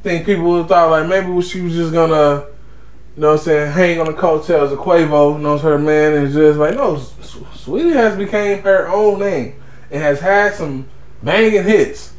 think 0.01 0.25
people 0.25 0.45
would 0.45 0.67
thought 0.67 0.91
like 0.91 1.09
maybe 1.09 1.41
she 1.41 1.61
was 1.61 1.73
just 1.73 1.93
gonna 1.93 2.45
you 3.15 3.21
know 3.23 3.31
what 3.31 3.39
I'm 3.39 3.43
saying, 3.43 3.71
hang 3.73 3.99
on 3.99 4.05
the 4.05 4.13
coattails 4.13 4.71
of 4.71 4.79
Quavo, 4.79 5.37
knows 5.37 5.61
her 5.61 5.77
man, 5.77 6.13
and 6.13 6.31
just 6.31 6.57
like, 6.57 6.75
no, 6.75 7.03
Sweetie 7.53 7.89
has 7.89 8.15
became 8.15 8.63
her 8.63 8.87
own 8.87 9.19
name 9.19 9.61
and 9.91 10.01
has 10.01 10.21
had 10.21 10.53
some 10.53 10.87
banging 11.21 11.63
hits, 11.63 12.13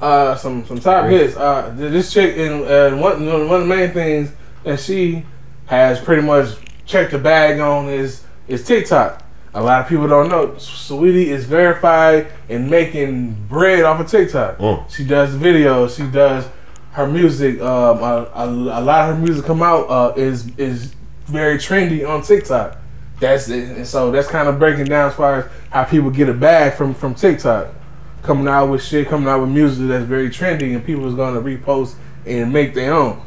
uh, 0.00 0.34
some 0.34 0.66
some 0.66 0.80
top 0.80 1.06
hits. 1.06 1.36
Uh, 1.36 1.72
this 1.76 2.12
chick, 2.12 2.36
and 2.36 2.64
uh, 2.64 2.96
one 2.96 3.24
one 3.24 3.62
of 3.62 3.68
the 3.68 3.74
main 3.74 3.92
things 3.92 4.32
that 4.64 4.80
she 4.80 5.24
has 5.66 6.00
pretty 6.00 6.22
much 6.22 6.56
checked 6.84 7.12
the 7.12 7.18
bag 7.18 7.60
on 7.60 7.88
is 7.88 8.24
is 8.48 8.64
TikTok. 8.64 9.22
A 9.52 9.62
lot 9.62 9.80
of 9.82 9.88
people 9.88 10.06
don't 10.06 10.28
know. 10.28 10.56
Sweetie 10.58 11.30
is 11.30 11.44
verified 11.44 12.28
and 12.48 12.70
making 12.70 13.32
bread 13.48 13.82
off 13.82 13.98
of 14.00 14.08
TikTok. 14.08 14.58
Mm. 14.58 14.88
She 14.90 15.04
does 15.04 15.34
videos. 15.34 15.96
She 15.96 16.08
does 16.10 16.46
her 16.92 17.06
music. 17.08 17.60
Um, 17.60 17.98
a, 17.98 18.30
a, 18.34 18.46
a 18.46 18.80
lot 18.80 19.10
of 19.10 19.16
her 19.16 19.22
music 19.22 19.44
come 19.44 19.62
out 19.62 19.90
uh, 19.90 20.12
is 20.16 20.56
is 20.56 20.94
very 21.26 21.58
trendy 21.58 22.08
on 22.08 22.22
TikTok. 22.22 22.78
That's 23.18 23.48
it. 23.48 23.76
And 23.76 23.86
so 23.86 24.10
that's 24.10 24.28
kind 24.28 24.48
of 24.48 24.58
breaking 24.58 24.86
down 24.86 25.08
as 25.08 25.16
far 25.16 25.40
as 25.40 25.50
how 25.70 25.84
people 25.84 26.10
get 26.10 26.28
a 26.28 26.34
bag 26.34 26.74
from 26.74 26.94
from 26.94 27.14
TikTok, 27.14 27.74
coming 28.22 28.46
out 28.46 28.66
with 28.66 28.84
shit, 28.84 29.08
coming 29.08 29.28
out 29.28 29.40
with 29.40 29.50
music 29.50 29.88
that's 29.88 30.04
very 30.04 30.30
trendy, 30.30 30.74
and 30.74 30.84
people 30.84 31.08
is 31.08 31.14
gonna 31.14 31.40
repost 31.40 31.94
and 32.24 32.52
make 32.52 32.74
their 32.74 32.94
own. 32.94 33.20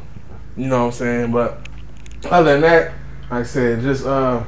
You 0.56 0.68
know 0.68 0.80
what 0.80 0.86
I'm 0.86 0.92
saying? 0.92 1.32
But 1.32 1.68
other 2.30 2.52
than 2.52 2.60
that, 2.62 2.92
like 3.30 3.40
I 3.40 3.42
said, 3.42 3.82
just 3.82 4.06
uh, 4.06 4.42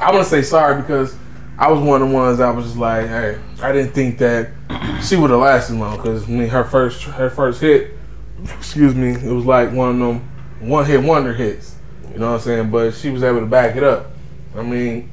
I 0.00 0.12
want 0.12 0.24
to 0.24 0.30
say 0.30 0.42
sorry 0.42 0.80
because 0.80 1.16
I 1.58 1.70
was 1.70 1.80
one 1.80 2.02
of 2.02 2.08
the 2.08 2.14
ones 2.14 2.38
that 2.38 2.54
was 2.54 2.66
just 2.66 2.76
like, 2.76 3.06
hey, 3.06 3.38
I 3.62 3.72
didn't 3.72 3.92
think 3.92 4.18
that 4.18 4.50
she 5.02 5.16
would 5.16 5.30
have 5.30 5.40
lasted 5.40 5.76
long 5.76 5.96
because 5.96 6.24
I 6.24 6.30
mean 6.30 6.48
her 6.48 6.64
first 6.64 7.02
her 7.04 7.30
first 7.30 7.60
hit, 7.60 7.94
excuse 8.58 8.94
me, 8.94 9.10
it 9.12 9.32
was 9.32 9.44
like 9.46 9.72
one 9.72 9.90
of 9.90 9.98
them 9.98 10.28
one 10.60 10.84
hit 10.84 11.02
wonder 11.02 11.32
hits. 11.32 11.76
You 12.12 12.18
know 12.18 12.28
what 12.32 12.34
I'm 12.36 12.40
saying? 12.40 12.70
But 12.70 12.92
she 12.94 13.10
was 13.10 13.22
able 13.22 13.40
to 13.40 13.46
back 13.46 13.76
it 13.76 13.82
up. 13.82 14.10
I 14.56 14.62
mean, 14.62 15.10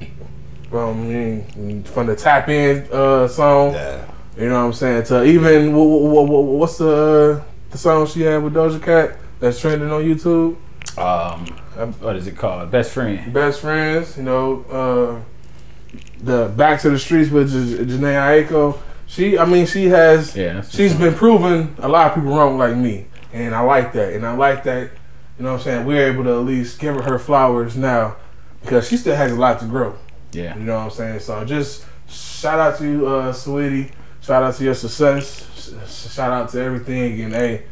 from 0.69 1.01
I 1.01 1.03
mean, 1.57 1.83
from 1.83 2.07
the 2.07 2.15
tap 2.15 2.47
in 2.49 2.87
uh, 2.91 3.27
song, 3.27 3.73
Yeah. 3.73 4.05
you 4.37 4.47
know 4.49 4.55
what 4.59 4.65
I'm 4.67 4.73
saying, 4.73 5.03
to 5.05 5.23
even 5.23 5.71
wh- 5.71 5.75
wh- 6.13 6.27
wh- 6.27 6.59
what's 6.59 6.77
the 6.77 7.41
the 7.71 7.77
song 7.77 8.05
she 8.07 8.21
had 8.21 8.43
with 8.43 8.53
Doja 8.53 8.81
Cat 8.81 9.17
that's 9.39 9.59
trending 9.59 9.91
on 9.91 10.01
YouTube? 10.03 10.55
Um, 10.97 11.45
what 11.99 12.15
is 12.15 12.27
it 12.27 12.37
called? 12.37 12.71
Best 12.71 12.91
friend. 12.91 13.31
Best 13.33 13.61
friends, 13.61 14.17
you 14.17 14.23
know, 14.23 14.63
uh, 14.71 15.97
the 16.23 16.47
Back 16.55 16.81
to 16.81 16.89
the 16.89 16.99
Streets 16.99 17.29
with 17.31 17.51
J- 17.51 17.83
Jhené 17.85 18.45
Aiko. 18.47 18.77
She, 19.07 19.37
I 19.37 19.45
mean, 19.45 19.65
she 19.65 19.85
has, 19.87 20.35
Yeah. 20.35 20.61
she's 20.61 20.93
been 20.95 21.13
proving 21.13 21.75
a 21.79 21.87
lot 21.87 22.07
of 22.11 22.15
people 22.15 22.35
wrong 22.35 22.57
like 22.57 22.75
me, 22.75 23.07
and 23.31 23.53
I 23.53 23.59
like 23.61 23.93
that, 23.93 24.13
and 24.13 24.25
I 24.25 24.33
like 24.35 24.63
that. 24.63 24.89
You 25.37 25.45
know 25.45 25.53
what 25.53 25.59
I'm 25.59 25.63
saying? 25.63 25.85
We're 25.85 26.07
able 26.11 26.23
to 26.23 26.31
at 26.31 26.45
least 26.45 26.79
give 26.79 26.95
her 26.95 27.01
her 27.03 27.19
flowers 27.19 27.75
now 27.75 28.15
because 28.61 28.87
she 28.87 28.97
still 28.97 29.15
has 29.15 29.31
a 29.31 29.35
lot 29.35 29.59
to 29.59 29.65
grow. 29.65 29.95
yeah. 30.31 30.55
You 30.57 30.63
know 30.63 30.77
what 30.77 30.83
I'm 30.85 30.89
saying? 30.91 31.19
So 31.19 31.43
just 31.43 31.85
shout 32.07 32.59
out 32.59 32.77
to 32.79 32.85
you, 32.85 33.07
uh, 33.07 33.33
sweetie. 33.33 33.91
Shout 34.21 34.41
out 34.43 34.55
to 34.55 34.63
your 34.63 34.73
success. 34.75 35.47
Shout 36.13 36.31
out 36.31 36.49
to 36.49 36.61
everything. 36.61 37.21
And 37.21 37.33
hey, 37.33 37.63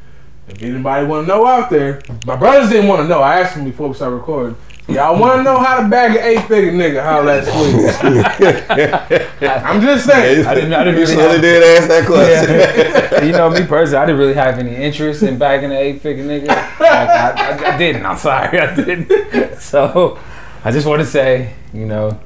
if 0.47 0.61
anybody 0.61 1.05
want 1.07 1.27
to 1.27 1.33
know 1.33 1.45
out 1.45 1.69
there, 1.69 2.01
my 2.25 2.35
brothers 2.35 2.69
didn't 2.69 2.87
want 2.87 3.01
to 3.01 3.07
know. 3.07 3.21
I 3.21 3.39
asked 3.41 3.55
them 3.55 3.63
before 3.65 3.87
we 3.87 3.93
started 3.93 4.15
recording. 4.15 4.55
Y'all 4.87 5.17
want 5.17 5.37
to 5.39 5.43
know 5.43 5.57
how 5.59 5.81
to 5.81 5.87
bag 5.87 6.11
an 6.17 6.23
eight 6.23 6.45
figure 6.47 6.71
nigga? 6.73 7.01
How 7.01 7.21
that 7.23 7.45
sweet? 7.45 9.41
I'm 9.41 9.81
just 9.81 10.05
saying. 10.05 10.45
I 10.45 10.53
didn't- 10.55 10.73
I 10.73 10.83
didn't 10.83 10.99
You 10.99 11.05
really 11.05 11.15
really 11.15 11.31
have- 11.33 11.41
did 11.41 11.77
ask 11.77 11.87
that 11.87 12.05
question. 12.05 13.25
you 13.27 13.31
know 13.31 13.49
me 13.49 13.65
personally, 13.65 13.97
I 14.03 14.05
didn't 14.07 14.19
really 14.19 14.33
have 14.33 14.57
any 14.59 14.75
interest 14.75 15.23
in 15.23 15.37
bagging 15.37 15.71
an 15.71 15.77
eight 15.77 16.01
figure 16.01 16.25
nigga. 16.25 16.47
Like, 16.47 16.79
I, 16.81 17.31
I, 17.31 17.73
I 17.73 17.77
didn't. 17.77 18.05
I'm 18.05 18.17
sorry, 18.17 18.59
I 18.59 18.75
didn't. 18.75 19.59
So 19.61 20.19
I 20.65 20.71
just 20.71 20.87
want 20.87 21.01
to 21.01 21.05
say, 21.05 21.53
you 21.71 21.85
know, 21.85 22.19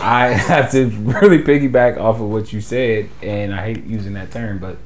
I 0.00 0.28
have 0.28 0.70
to 0.70 0.86
really 0.86 1.42
piggyback 1.42 1.98
off 1.98 2.16
of 2.20 2.30
what 2.30 2.52
you 2.52 2.60
said, 2.60 3.10
and 3.22 3.52
I 3.54 3.62
hate 3.74 3.84
using 3.84 4.14
that 4.14 4.30
term, 4.30 4.58
but 4.58 4.76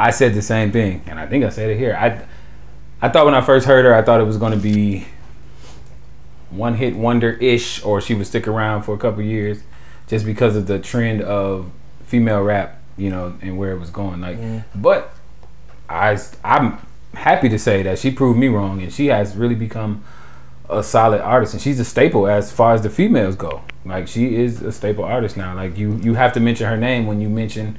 I 0.00 0.12
said 0.12 0.32
the 0.32 0.40
same 0.40 0.72
thing, 0.72 1.02
and 1.06 1.20
I 1.20 1.26
think 1.26 1.44
I 1.44 1.50
said 1.50 1.68
it 1.68 1.76
here. 1.76 1.94
I 1.94 2.22
I 3.02 3.10
thought 3.10 3.26
when 3.26 3.34
I 3.34 3.42
first 3.42 3.66
heard 3.66 3.84
her, 3.84 3.94
I 3.94 4.00
thought 4.00 4.18
it 4.18 4.24
was 4.24 4.38
going 4.38 4.52
to 4.52 4.58
be 4.58 5.06
one 6.48 6.74
hit 6.74 6.96
wonder 6.96 7.32
ish, 7.34 7.84
or 7.84 8.00
she 8.00 8.14
would 8.14 8.26
stick 8.26 8.48
around 8.48 8.84
for 8.84 8.94
a 8.94 8.98
couple 8.98 9.22
years, 9.22 9.62
just 10.06 10.24
because 10.24 10.56
of 10.56 10.66
the 10.66 10.78
trend 10.78 11.20
of 11.20 11.70
female 12.02 12.42
rap, 12.42 12.80
you 12.96 13.10
know, 13.10 13.36
and 13.42 13.58
where 13.58 13.72
it 13.72 13.78
was 13.78 13.90
going. 13.90 14.22
Like, 14.22 14.38
mm-hmm. 14.38 14.80
but 14.80 15.14
I 15.88 16.18
I'm 16.42 16.78
happy 17.12 17.50
to 17.50 17.58
say 17.58 17.82
that 17.82 17.98
she 17.98 18.10
proved 18.10 18.38
me 18.38 18.48
wrong, 18.48 18.82
and 18.82 18.90
she 18.90 19.08
has 19.08 19.36
really 19.36 19.54
become 19.54 20.02
a 20.70 20.82
solid 20.82 21.20
artist, 21.20 21.52
and 21.52 21.62
she's 21.62 21.78
a 21.78 21.84
staple 21.84 22.26
as 22.26 22.50
far 22.50 22.72
as 22.72 22.80
the 22.80 22.90
females 22.90 23.36
go. 23.36 23.62
Like, 23.84 24.08
she 24.08 24.36
is 24.36 24.62
a 24.62 24.72
staple 24.72 25.04
artist 25.04 25.36
now. 25.36 25.54
Like, 25.54 25.76
you 25.76 25.96
you 25.96 26.14
have 26.14 26.32
to 26.32 26.40
mention 26.40 26.66
her 26.68 26.78
name 26.78 27.06
when 27.06 27.20
you 27.20 27.28
mention 27.28 27.78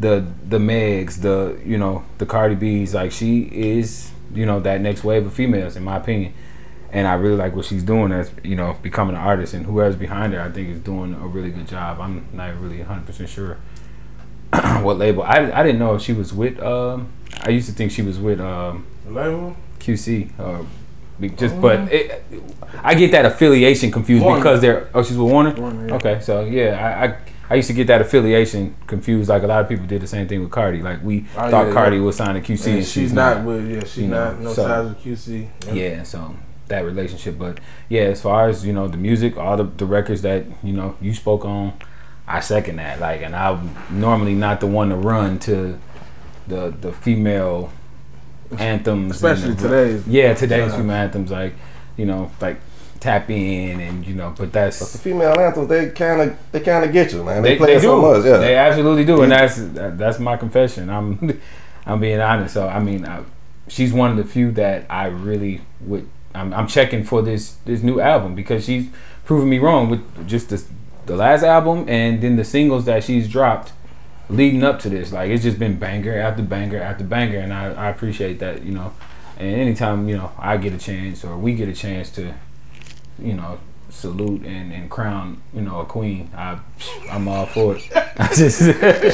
the 0.00 0.24
the 0.48 0.58
Megs, 0.58 1.20
the 1.20 1.60
you 1.64 1.78
know 1.78 2.04
the 2.18 2.26
Cardi 2.26 2.54
B's. 2.54 2.94
Like, 2.94 3.12
she 3.12 3.42
is 3.42 4.10
you 4.34 4.46
know 4.46 4.60
that 4.60 4.80
next 4.80 5.04
wave 5.04 5.26
of 5.26 5.34
females, 5.34 5.76
in 5.76 5.84
my 5.84 5.98
opinion. 5.98 6.32
And 6.92 7.06
I 7.06 7.14
really 7.14 7.36
like 7.36 7.54
what 7.54 7.66
she's 7.66 7.84
doing 7.84 8.10
as 8.10 8.32
you 8.42 8.56
know 8.56 8.76
becoming 8.82 9.14
an 9.14 9.22
artist, 9.22 9.54
and 9.54 9.66
whoever's 9.66 9.96
behind 9.96 10.32
her, 10.32 10.40
I 10.40 10.50
think 10.50 10.70
is 10.70 10.80
doing 10.80 11.14
a 11.14 11.26
really 11.26 11.50
good 11.50 11.68
job. 11.68 12.00
I'm 12.00 12.26
not 12.32 12.58
really 12.60 12.78
100 12.78 13.06
percent 13.06 13.28
sure 13.28 13.58
what 14.80 14.98
label. 14.98 15.22
I 15.22 15.52
I 15.52 15.62
didn't 15.62 15.78
know 15.78 15.94
if 15.94 16.02
she 16.02 16.12
was 16.12 16.32
with. 16.32 16.60
Um, 16.60 17.12
I 17.42 17.50
used 17.50 17.68
to 17.68 17.74
think 17.74 17.92
she 17.92 18.02
was 18.02 18.18
with 18.18 18.40
um, 18.40 18.86
Label? 19.06 19.56
QC. 19.78 20.30
Uh, 20.38 20.64
just 21.36 21.60
but 21.60 21.92
it, 21.92 22.24
I 22.82 22.94
get 22.94 23.12
that 23.12 23.26
affiliation 23.26 23.90
confused 23.90 24.24
Warner. 24.24 24.40
because 24.40 24.60
they're. 24.60 24.88
Oh, 24.94 25.02
she's 25.02 25.18
with 25.18 25.30
Warner. 25.30 25.54
Warner, 25.54 25.88
yeah. 25.88 25.94
Okay, 25.94 26.20
so 26.20 26.44
yeah, 26.44 26.98
I, 27.00 27.04
I 27.04 27.18
I 27.50 27.56
used 27.56 27.66
to 27.68 27.74
get 27.74 27.88
that 27.88 28.00
affiliation 28.00 28.76
confused. 28.86 29.28
Like 29.28 29.42
a 29.42 29.46
lot 29.48 29.60
of 29.60 29.68
people 29.68 29.84
did 29.86 30.00
the 30.00 30.06
same 30.06 30.28
thing 30.28 30.40
with 30.40 30.52
Cardi. 30.52 30.82
Like 30.82 31.02
we 31.02 31.26
Oh, 31.36 31.50
thought 31.50 31.66
yeah, 31.66 31.72
Cardi 31.72 31.96
yeah. 31.96 32.02
was 32.02 32.16
signed 32.16 32.42
to 32.44 32.52
QC, 32.52 32.66
And 32.66 32.76
and, 32.76 32.86
she's, 32.86 33.12
not, 33.12 33.44
with, 33.44 33.68
yeah, 33.68 33.80
she's 33.80 33.98
you 33.98 34.06
know, 34.08 34.32
not 34.32 34.40
no 34.40 34.52
so- 34.52 34.68
ties 34.68 34.88
with 34.88 34.98
QC. 35.02 35.48
yeah, 35.72 36.02
so 36.04 36.36
that 36.68 36.84
relationship. 36.84 37.36
But 37.38 37.58
yeah, 37.88 38.02
as 38.02 38.22
far 38.22 38.48
as 38.48 38.64
you 38.64 38.72
know, 38.72 38.86
the 38.86 38.96
music, 38.96 39.36
all 39.36 39.56
the, 39.56 39.64
the 39.64 39.84
records 39.86 40.22
that 40.22 40.44
you 40.62 40.72
know 40.72 40.96
you 41.00 41.12
spoke 41.12 41.44
on, 41.44 41.72
I 42.28 42.38
second 42.38 42.76
that. 42.76 43.00
Like, 43.00 43.22
and 43.22 43.34
I'm 43.34 43.74
normally 43.90 44.34
not 44.36 44.60
the 44.60 44.68
one 44.68 44.90
to 44.90 44.96
run 44.96 45.40
to 45.40 45.78
the 46.46 46.72
the 46.80 46.92
female 46.92 47.72
anthems, 48.58 49.16
Especially 49.16 49.54
the- 49.54 49.62
today's. 49.68 50.06
Yeah, 50.06 50.34
today's 50.34 50.72
female 50.74 50.96
anthems, 50.96 51.30
like 51.32 51.54
you 51.96 52.06
know, 52.06 52.30
like 52.40 52.60
tap 53.00 53.30
in 53.30 53.80
and 53.80 54.06
you 54.06 54.14
know, 54.14 54.34
but 54.36 54.52
But 54.52 54.70
the 54.92 54.98
female 54.98 55.38
anthems, 55.40 55.68
they 55.68 55.90
kind 55.90 56.20
of 56.20 56.38
they 56.52 56.60
kind 56.60 56.84
of 56.84 56.92
get 56.92 57.12
you, 57.12 57.24
man. 57.24 57.42
They, 57.42 57.50
They, 57.50 57.56
play 57.56 57.66
they 57.68 57.76
it 57.76 57.80
do. 57.80 57.86
so 57.88 58.00
much, 58.00 58.24
yeah. 58.24 58.36
They 58.38 58.54
absolutely 58.56 59.04
do, 59.04 59.22
and 59.22 59.32
that's 59.32 59.56
that's 59.98 60.18
my 60.18 60.36
confession. 60.36 60.90
I'm 60.90 61.40
I'm 61.86 62.00
being 62.00 62.20
honest. 62.20 62.54
So 62.54 62.68
I 62.68 62.78
mean, 62.78 63.06
I, 63.06 63.22
she's 63.68 63.92
one 63.92 64.10
of 64.10 64.16
the 64.16 64.24
few 64.24 64.52
that 64.52 64.86
I 64.90 65.06
really 65.06 65.62
would. 65.80 66.08
I'm, 66.34 66.54
I'm 66.54 66.68
checking 66.68 67.02
for 67.02 67.22
this 67.22 67.52
this 67.64 67.82
new 67.82 68.00
album 68.00 68.34
because 68.34 68.64
she's 68.64 68.88
proven 69.24 69.48
me 69.48 69.58
wrong 69.58 69.88
with 69.90 70.28
just 70.28 70.50
this 70.50 70.68
the 71.06 71.16
last 71.16 71.42
album 71.42 71.86
and 71.88 72.22
then 72.22 72.36
the 72.36 72.44
singles 72.44 72.84
that 72.84 73.02
she's 73.02 73.26
dropped 73.28 73.72
leading 74.28 74.62
up 74.62 74.78
to 74.80 74.88
this. 74.88 75.10
Like 75.12 75.30
it's 75.30 75.42
just 75.42 75.58
been 75.58 75.78
banger 75.78 76.16
after 76.20 76.42
banger 76.42 76.80
after 76.80 77.02
banger, 77.04 77.38
and 77.38 77.52
I, 77.52 77.72
I 77.72 77.88
appreciate 77.88 78.38
that. 78.40 78.62
You 78.62 78.72
know, 78.74 78.92
and 79.38 79.48
anytime 79.56 80.08
you 80.08 80.16
know 80.16 80.32
I 80.38 80.56
get 80.58 80.72
a 80.72 80.78
chance 80.78 81.24
or 81.24 81.36
we 81.36 81.54
get 81.54 81.68
a 81.68 81.74
chance 81.74 82.10
to, 82.10 82.34
you 83.22 83.34
know, 83.34 83.58
salute 83.90 84.42
and, 84.44 84.72
and 84.72 84.88
crown 84.88 85.42
you 85.52 85.60
know 85.60 85.80
a 85.80 85.84
queen, 85.84 86.30
I 86.34 86.58
I'm 87.10 87.26
all 87.28 87.46
for 87.46 87.76
it. 87.76 87.88
I 88.18 88.28
just 88.34 88.60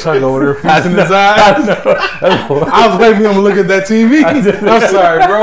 Chuck 0.02 0.22
over 0.22 0.44
there 0.44 0.54
feasting 0.54 0.92
his 0.92 1.10
I 1.10 1.64
know. 1.66 2.60
I 2.70 2.88
was 2.88 3.00
waiting 3.00 3.22
for 3.22 3.28
him 3.28 3.34
to 3.34 3.40
look 3.40 3.56
at 3.56 3.68
that 3.68 3.86
TV. 3.86 4.22
I'm 4.68 4.88
sorry, 4.90 5.26
bro. 5.26 5.40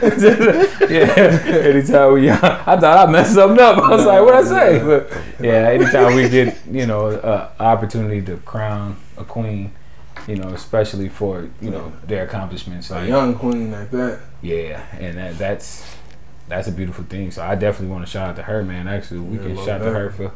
yeah. 0.88 1.40
Anytime 1.68 2.12
we, 2.12 2.30
I 2.30 2.36
thought 2.78 3.08
I 3.08 3.10
messed 3.10 3.34
something 3.34 3.60
up. 3.60 3.78
I 3.78 3.90
was 3.90 4.04
like, 4.06 4.22
what 4.22 4.34
I 4.34 4.42
say? 4.44 4.78
But 4.84 5.10
yeah, 5.40 5.68
anytime 5.70 6.14
we 6.14 6.28
get, 6.28 6.58
you 6.70 6.86
know, 6.86 7.06
uh, 7.08 7.50
opportunity 7.58 8.22
to 8.26 8.36
crown 8.38 8.96
a 9.16 9.24
queen, 9.24 9.72
you 10.26 10.36
know, 10.36 10.48
especially 10.50 11.08
for 11.08 11.48
you 11.60 11.70
know 11.70 11.92
their 12.06 12.24
accomplishments, 12.24 12.90
A 12.90 12.94
like 12.94 13.08
young 13.08 13.34
queen 13.34 13.72
like 13.72 13.90
that. 13.90 14.20
yeah, 14.42 14.84
and 14.98 15.16
that, 15.16 15.38
that's 15.38 15.84
that's 16.50 16.68
a 16.68 16.72
beautiful 16.72 17.04
thing. 17.04 17.30
So 17.30 17.42
I 17.42 17.54
definitely 17.54 17.92
want 17.92 18.04
to 18.04 18.10
shout 18.10 18.28
out 18.30 18.36
to 18.36 18.42
her, 18.42 18.62
man. 18.62 18.86
Actually, 18.86 19.20
we 19.20 19.36
Yeah, 19.38 19.42
can 19.44 19.56
shout 19.56 19.66
that. 19.80 19.84
to 19.84 19.90
her 19.92 20.10
for 20.10 20.32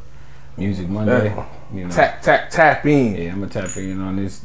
Music 0.56 0.88
Monday. 0.88 1.34
You 1.74 1.84
know, 1.84 1.90
Tap, 1.90 2.22
tap, 2.22 2.48
tap 2.50 2.86
in. 2.86 3.14
yeah, 3.16 3.32
I'm 3.32 3.40
gonna 3.40 3.50
tap 3.52 3.76
in 3.76 4.00
on 4.00 4.16
this 4.16 4.44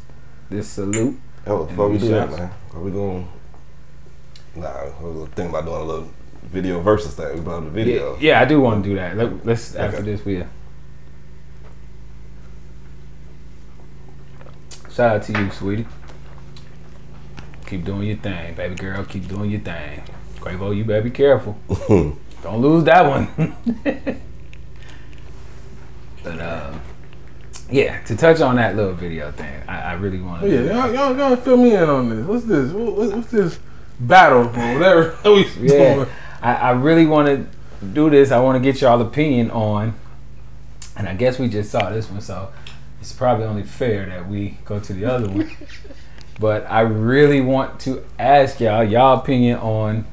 this 0.50 0.68
salute. 0.68 1.18
Oh, 1.46 1.64
before 1.64 1.88
we 1.88 1.98
do 1.98 2.08
that, 2.08 2.28
shots. 2.28 2.38
man, 2.40 2.50
are 2.74 2.80
we 2.80 2.90
going? 2.90 3.26
Nah, 4.56 4.84
we 5.00 5.10
was 5.12 5.28
thinking 5.30 5.46
about 5.50 5.64
doing 5.64 5.80
a 5.80 5.84
little 5.84 6.08
video 6.44 6.80
versus 6.80 7.14
thing. 7.14 7.34
We 7.36 7.40
brought 7.40 7.64
the 7.64 7.70
video. 7.70 8.14
Yeah, 8.18 8.32
yeah, 8.32 8.40
I 8.40 8.44
do 8.44 8.60
want 8.60 8.82
to 8.84 8.90
do 8.90 8.96
that. 8.96 9.16
Let, 9.16 9.46
let's 9.46 9.74
after 9.76 9.98
Okay. 9.98 10.06
this, 10.10 10.24
we. 10.24 10.44
Shout 14.92 15.16
out 15.16 15.22
to 15.22 15.32
you, 15.40 15.50
sweetie. 15.50 15.86
Keep 17.66 17.84
doing 17.84 18.02
your 18.08 18.16
thing, 18.16 18.54
baby 18.54 18.74
girl. 18.74 19.04
Keep 19.04 19.28
doing 19.28 19.50
your 19.50 19.60
thing. 19.60 20.02
Quavo, 20.40 20.74
you 20.76 20.84
better 20.84 21.02
be 21.02 21.10
careful. 21.10 21.56
Don't 22.42 22.60
lose 22.62 22.84
that 22.84 23.06
one. 23.06 23.54
but 26.24 26.38
uh, 26.40 26.72
yeah, 27.70 28.02
to 28.04 28.16
touch 28.16 28.40
on 28.40 28.56
that 28.56 28.76
little 28.76 28.94
video 28.94 29.30
thing, 29.32 29.62
I, 29.68 29.80
I 29.80 29.92
really 29.94 30.20
want 30.20 30.42
Oh, 30.42 30.46
to. 30.48 30.64
yeah, 30.64 30.72
y'all, 30.86 30.92
y'all, 30.92 31.16
y'all 31.16 31.36
fill 31.36 31.56
me 31.56 31.74
in 31.74 31.82
on 31.88 32.08
this. 32.08 32.26
What's 32.26 32.44
this? 32.44 32.72
What, 32.72 32.96
what- 32.96 33.12
what's 33.16 33.30
this 33.30 33.58
battle 34.00 34.42
or 34.48 34.74
whatever? 34.74 35.16
we 35.24 35.46
Yeah, 35.60 35.94
doing? 35.94 36.08
I, 36.42 36.54
I 36.54 36.70
really 36.72 37.06
want 37.06 37.28
to 37.28 37.46
do 37.86 38.08
this. 38.10 38.30
I 38.30 38.40
want 38.40 38.56
to 38.56 38.72
get 38.72 38.80
y'all 38.80 39.00
opinion 39.00 39.50
on, 39.50 39.94
and 40.96 41.08
I 41.08 41.14
guess 41.14 41.38
we 41.38 41.48
just 41.48 41.70
saw 41.70 41.90
this 41.90 42.10
one, 42.10 42.20
so 42.22 42.50
it's 43.00 43.12
probably 43.12 43.44
only 43.44 43.62
fair 43.62 44.06
that 44.06 44.28
we 44.28 44.58
go 44.64 44.80
to 44.80 44.92
the 44.92 45.04
other 45.04 45.28
one. 45.28 45.50
But 46.38 46.66
I 46.70 46.80
really 46.80 47.42
want 47.42 47.80
to 47.80 48.02
ask 48.18 48.60
y'all 48.60 48.82
y'all 48.82 49.18
opinion 49.20 49.58
on. 49.58 50.06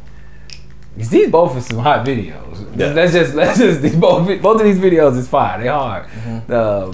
These 0.98 1.30
both 1.32 1.56
are 1.56 1.62
some 1.62 1.78
hot 1.78 2.06
videos. 2.06 2.68
Yeah. 2.76 2.88
Let's 2.88 3.14
just 3.14 3.36
let's 3.36 3.60
just 3.60 3.82
these 3.84 3.96
both 3.96 4.42
both 4.42 4.60
of 4.60 4.66
these 4.66 4.80
videos 4.80 5.16
is 5.18 5.28
fire. 5.28 5.62
They 5.62 5.68
hard. 5.68 6.08
Uh, 6.50 6.94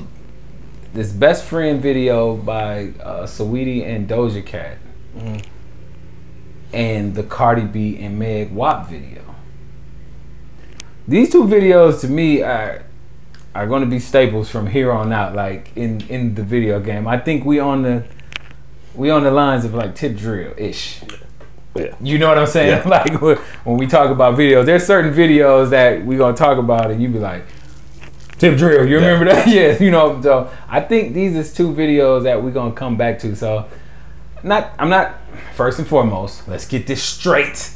this 0.93 1.11
best 1.11 1.45
friend 1.45 1.81
video 1.81 2.35
by 2.35 2.93
uh, 3.01 3.25
Saweetie 3.25 3.84
and 3.84 4.07
Doja 4.07 4.45
Cat, 4.45 4.77
and 6.73 7.15
the 7.15 7.23
Cardi 7.23 7.63
B 7.63 7.97
and 7.97 8.19
Meg 8.19 8.53
WAP 8.53 8.89
video. 8.89 9.21
These 11.07 11.31
two 11.31 11.45
videos 11.45 12.01
to 12.01 12.07
me 12.07 12.41
are 12.41 12.84
are 13.55 13.67
going 13.67 13.84
to 13.84 13.89
be 13.89 13.99
staples 13.99 14.49
from 14.49 14.67
here 14.67 14.91
on 14.91 15.13
out. 15.13 15.34
Like 15.34 15.71
in 15.75 16.01
in 16.09 16.35
the 16.35 16.43
video 16.43 16.80
game, 16.81 17.07
I 17.07 17.17
think 17.17 17.45
we 17.45 17.59
on 17.59 17.84
the 17.84 18.03
we 18.95 19.09
on 19.09 19.23
the 19.23 19.31
lines 19.31 19.63
of 19.63 19.73
like 19.73 19.95
tip 19.95 20.17
drill 20.17 20.53
ish. 20.57 21.01
Yeah. 21.75 21.95
You 22.01 22.17
know 22.19 22.27
what 22.29 22.37
I'm 22.37 22.47
saying? 22.47 22.83
Yeah. 22.85 22.87
Like 22.87 23.21
when 23.65 23.77
we 23.77 23.87
talk 23.87 24.09
about 24.11 24.37
videos, 24.37 24.65
there's 24.65 24.85
certain 24.85 25.13
videos 25.13 25.69
that 25.71 26.05
we 26.05 26.17
gonna 26.17 26.35
talk 26.37 26.57
about, 26.57 26.91
and 26.91 27.01
you 27.01 27.09
be 27.09 27.19
like, 27.19 27.43
"Tip 28.37 28.57
drill." 28.57 28.85
You 28.87 28.99
Yeah. 28.99 29.05
remember 29.07 29.25
that? 29.33 29.47
Yeah. 29.57 29.81
You 29.81 29.91
know. 29.91 30.21
So 30.21 30.49
I 30.69 30.81
think 30.81 31.13
these 31.13 31.35
is 31.35 31.53
two 31.53 31.73
videos 31.73 32.23
that 32.23 32.43
we 32.43 32.51
gonna 32.51 32.73
come 32.73 32.95
back 32.97 33.19
to. 33.19 33.35
So, 33.35 33.65
not 34.43 34.71
I'm 34.77 34.89
not 34.89 35.15
first 35.55 35.79
and 35.79 35.87
foremost. 35.87 36.47
Let's 36.47 36.67
get 36.67 36.85
this 36.87 37.01
straight. 37.01 37.71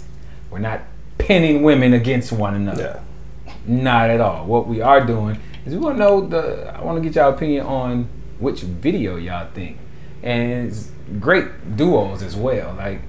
We're 0.51 0.59
not 0.59 0.81
pinning 1.17 1.63
women 1.63 1.93
against 1.93 2.31
one 2.31 2.53
another. 2.55 3.01
Yeah. 3.45 3.53
Not 3.65 4.09
at 4.11 4.21
all. 4.21 4.45
What 4.45 4.67
we 4.67 4.79
are 4.81 5.03
doing 5.05 5.39
is 5.65 5.73
we 5.73 5.79
want 5.79 5.95
to 5.97 5.99
know 5.99 6.25
the. 6.27 6.73
I 6.77 6.83
want 6.83 6.97
to 7.01 7.09
get 7.09 7.15
y'all 7.15 7.33
opinion 7.33 7.65
on 7.65 8.07
which 8.39 8.61
video 8.61 9.15
y'all 9.17 9.47
think, 9.55 9.77
and 10.21 10.67
it's 10.67 10.91
great 11.19 11.75
duos 11.75 12.21
as 12.21 12.35
well. 12.35 12.73
Like 12.77 13.01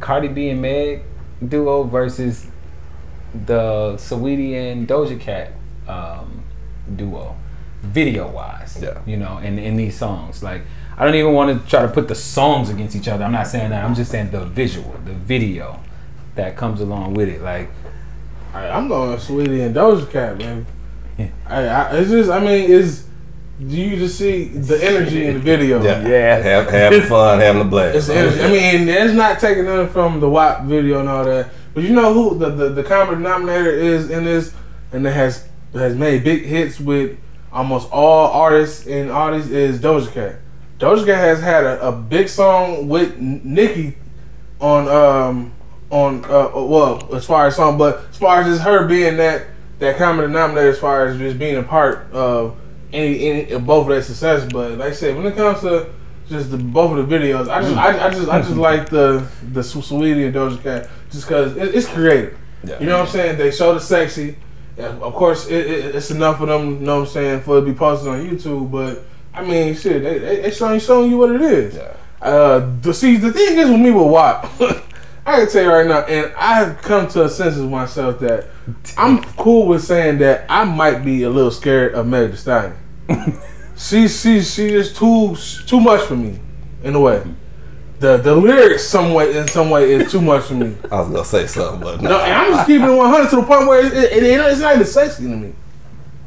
Cardi 0.00 0.28
B 0.28 0.48
and 0.48 0.60
Meg 0.62 1.02
duo 1.46 1.84
versus 1.84 2.46
the 3.46 3.94
Saweetie 3.96 4.54
and 4.54 4.88
Doja 4.88 5.18
Cat 5.18 5.52
um, 5.86 6.42
duo, 6.96 7.36
video 7.82 8.30
wise. 8.30 8.78
Yeah. 8.82 9.00
You 9.06 9.16
know, 9.16 9.38
in 9.38 9.58
in 9.58 9.76
these 9.76 9.96
songs, 9.96 10.42
like 10.42 10.62
I 10.96 11.04
don't 11.04 11.14
even 11.14 11.32
want 11.32 11.62
to 11.62 11.70
try 11.70 11.82
to 11.82 11.88
put 11.88 12.08
the 12.08 12.14
songs 12.14 12.70
against 12.70 12.96
each 12.96 13.08
other. 13.08 13.24
I'm 13.24 13.32
not 13.32 13.46
saying 13.46 13.70
that. 13.70 13.84
I'm 13.84 13.94
just 13.94 14.10
saying 14.10 14.30
the 14.30 14.44
visual, 14.44 14.94
the 15.04 15.14
video 15.14 15.80
that 16.34 16.56
comes 16.56 16.80
along 16.80 17.14
with 17.14 17.28
it. 17.28 17.42
Like 17.42 17.70
I, 18.52 18.68
I'm 18.68 18.88
going 18.88 19.18
Sweetie 19.18 19.62
and 19.62 19.74
Doja 19.74 20.10
Cat, 20.10 20.38
man. 20.38 20.66
Yeah. 21.16 21.30
I, 21.46 21.66
I, 21.66 21.96
it's 21.98 22.10
just, 22.10 22.30
I 22.30 22.40
mean, 22.40 22.70
do 22.70 23.04
you 23.68 23.96
just 23.96 24.18
see 24.18 24.44
the 24.44 24.82
energy 24.82 25.26
in 25.26 25.34
the 25.34 25.40
video? 25.40 25.82
Yeah. 25.82 26.06
Yeah. 26.06 26.36
Have, 26.38 26.70
having 26.70 27.02
fun, 27.02 27.40
having 27.40 27.62
a 27.62 27.64
blast. 27.64 27.96
It's 27.96 28.06
the 28.06 28.14
energy. 28.14 28.42
I 28.42 28.48
mean, 28.48 28.88
it's 28.88 29.12
not 29.12 29.38
taking 29.38 29.64
nothing 29.66 29.92
from 29.92 30.20
the 30.20 30.28
WAP 30.28 30.64
video 30.64 31.00
and 31.00 31.08
all 31.08 31.24
that. 31.24 31.50
But 31.74 31.84
you 31.84 31.90
know 31.94 32.12
who 32.12 32.38
the, 32.38 32.50
the, 32.50 32.68
the 32.70 32.82
common 32.82 33.22
denominator 33.22 33.70
is 33.70 34.10
in 34.10 34.24
this, 34.24 34.54
and 34.92 35.04
that 35.04 35.12
has 35.12 35.46
has 35.72 35.94
made 35.94 36.24
big 36.24 36.44
hits 36.44 36.80
with 36.80 37.18
almost 37.52 37.88
all 37.92 38.32
artists 38.32 38.86
and 38.86 39.10
artists 39.10 39.50
is 39.50 39.78
Doja 39.78 40.12
Cat. 40.12 40.36
Doja 40.78 41.04
Cat 41.04 41.18
has 41.18 41.40
had 41.40 41.64
a, 41.64 41.88
a 41.88 41.92
big 41.92 42.28
song 42.28 42.88
with 42.88 43.18
Nicki 43.18 43.96
on 44.60 44.88
um 44.88 45.52
on 45.90 46.24
uh 46.24 46.50
well 46.54 47.14
as 47.14 47.24
far 47.24 47.46
as 47.46 47.56
song, 47.56 47.78
but 47.78 48.04
as 48.10 48.16
far 48.16 48.40
as 48.40 48.46
just 48.46 48.62
her 48.62 48.86
being 48.86 49.16
that 49.18 49.46
that 49.78 49.96
common 49.96 50.26
denominator 50.26 50.70
as 50.70 50.78
far 50.78 51.06
as 51.06 51.18
just 51.18 51.38
being 51.38 51.56
a 51.56 51.62
part 51.62 52.10
of 52.12 52.56
any, 52.92 53.30
any 53.30 53.58
both 53.58 53.82
of 53.82 53.88
their 53.88 54.02
success. 54.02 54.50
But 54.50 54.72
like 54.72 54.92
I 54.92 54.94
said, 54.94 55.16
when 55.16 55.26
it 55.26 55.36
comes 55.36 55.60
to 55.60 55.90
just 56.28 56.50
the 56.50 56.56
both 56.56 56.96
of 56.96 57.08
the 57.08 57.16
videos, 57.16 57.48
I 57.48 57.62
just 57.62 57.76
I, 57.76 58.06
I 58.06 58.10
just 58.10 58.28
I 58.28 58.40
just 58.40 58.56
like 58.56 58.88
the 58.88 59.26
the 59.52 59.62
Sweetie 59.62 60.24
and 60.24 60.34
Doja 60.34 60.62
Cat 60.62 60.88
just 61.10 61.26
because 61.26 61.56
it, 61.56 61.74
it's 61.74 61.88
creative. 61.88 62.38
Yeah. 62.64 62.78
You 62.80 62.86
know 62.86 62.98
what 62.98 63.08
I'm 63.08 63.12
saying? 63.12 63.38
They 63.38 63.50
show 63.50 63.74
the 63.74 63.80
sexy. 63.80 64.36
Of 64.78 65.14
course, 65.14 65.46
it, 65.48 65.66
it, 65.66 65.94
it's 65.94 66.10
enough 66.10 66.40
of 66.40 66.48
them. 66.48 66.80
You 66.80 66.86
know 66.86 67.00
what 67.00 67.08
I'm 67.08 67.12
saying 67.12 67.40
for 67.42 67.58
it 67.58 67.60
to 67.62 67.66
be 67.66 67.74
posted 67.74 68.08
on 68.08 68.24
YouTube. 68.24 68.70
But 68.70 69.04
I 69.34 69.44
mean, 69.44 69.74
shit, 69.74 70.02
they 70.02 70.18
they, 70.18 70.40
they 70.42 70.50
showing 70.50 70.80
showing 70.80 71.10
you 71.10 71.18
what 71.18 71.32
it 71.32 71.42
is. 71.42 71.74
Yeah. 71.74 71.96
Uh, 72.20 72.76
the 72.80 72.92
see 72.92 73.16
the 73.16 73.32
thing 73.32 73.58
is 73.58 73.70
with 73.70 73.80
me 73.80 73.90
with 73.90 74.06
WAP, 74.06 74.44
I 75.26 75.40
can 75.40 75.48
tell 75.50 75.62
you 75.62 75.70
right 75.70 75.86
now, 75.86 76.00
and 76.00 76.32
I 76.34 76.54
have 76.54 76.80
come 76.82 77.06
to 77.08 77.24
a 77.24 77.28
sense 77.28 77.56
of 77.56 77.70
myself 77.70 78.18
that 78.20 78.46
I'm 78.96 79.22
cool 79.34 79.66
with 79.66 79.84
saying 79.84 80.18
that 80.18 80.46
I 80.48 80.64
might 80.64 81.04
be 81.04 81.22
a 81.24 81.30
little 81.30 81.50
scared 81.50 81.94
of 81.94 82.06
Meg 82.06 82.30
Thee 82.30 82.36
Stallion. 82.36 82.76
she 83.76 84.08
she 84.08 84.40
she 84.40 84.68
is 84.74 84.92
too 84.96 85.36
too 85.66 85.80
much 85.80 86.02
for 86.02 86.16
me, 86.16 86.38
in 86.82 86.94
a 86.94 87.00
way. 87.00 87.22
The 87.98 88.16
the 88.16 88.34
lyrics 88.34 88.84
some 88.84 89.12
way 89.12 89.36
in 89.36 89.46
some 89.46 89.68
way 89.68 89.92
is 89.92 90.10
too 90.10 90.22
much 90.22 90.44
for 90.44 90.54
me. 90.54 90.74
I 90.90 91.00
was 91.00 91.08
gonna 91.10 91.24
say 91.24 91.46
something, 91.46 91.80
but 91.80 92.00
No, 92.00 92.10
no. 92.10 92.20
and 92.20 92.32
I'm 92.32 92.52
just 92.52 92.66
keeping 92.66 92.88
it 92.88 92.94
100 92.96 93.30
to 93.30 93.36
the 93.36 93.42
point 93.42 93.66
where 93.66 93.84
it, 93.84 93.92
it, 93.92 94.22
it, 94.22 94.40
it's 94.40 94.60
not 94.60 94.74
even 94.74 94.86
sexy 94.86 95.24
to 95.24 95.28
me. 95.36 95.52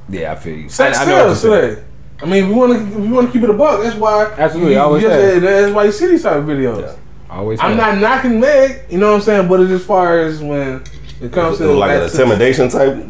Yeah, 0.07 0.33
I 0.33 0.35
feel 0.35 0.55
you. 0.57 0.69
Sex 0.69 0.99
I, 0.99 1.03
I 1.03 1.05
know 1.05 1.33
sells 1.33 1.43
you're 1.43 1.61
today. 1.61 1.83
I 2.21 2.25
mean, 2.25 2.43
if 2.43 2.49
you 2.49 2.55
want 2.55 2.73
to, 2.73 2.79
if 2.99 3.03
you 3.03 3.13
want 3.13 3.27
to 3.27 3.33
keep 3.33 3.43
it 3.43 3.49
a 3.49 3.53
buck, 3.53 3.81
that's 3.81 3.95
why. 3.95 4.25
Absolutely, 4.37 4.73
you, 4.73 4.79
I 4.79 4.83
always 4.83 5.01
you 5.03 5.09
have. 5.09 5.41
That's 5.41 5.73
why 5.73 5.83
you 5.85 5.91
see 5.91 6.07
these 6.07 6.21
type 6.23 6.35
of 6.37 6.45
videos. 6.45 6.81
Yeah. 6.81 6.95
Always. 7.33 7.59
I'm 7.59 7.77
have. 7.77 7.99
not 7.99 8.01
knocking 8.01 8.39
Meg, 8.39 8.81
you 8.91 8.99
know 8.99 9.09
what 9.09 9.15
I'm 9.15 9.21
saying, 9.21 9.47
but 9.49 9.59
it's 9.59 9.71
as 9.71 9.83
far 9.83 10.19
as 10.19 10.39
when 10.39 10.83
it 11.19 11.31
comes 11.31 11.57
to 11.57 11.71
like 11.73 11.91
an 11.91 11.99
that- 12.01 12.11
intimidation 12.11 12.69
type. 12.69 13.05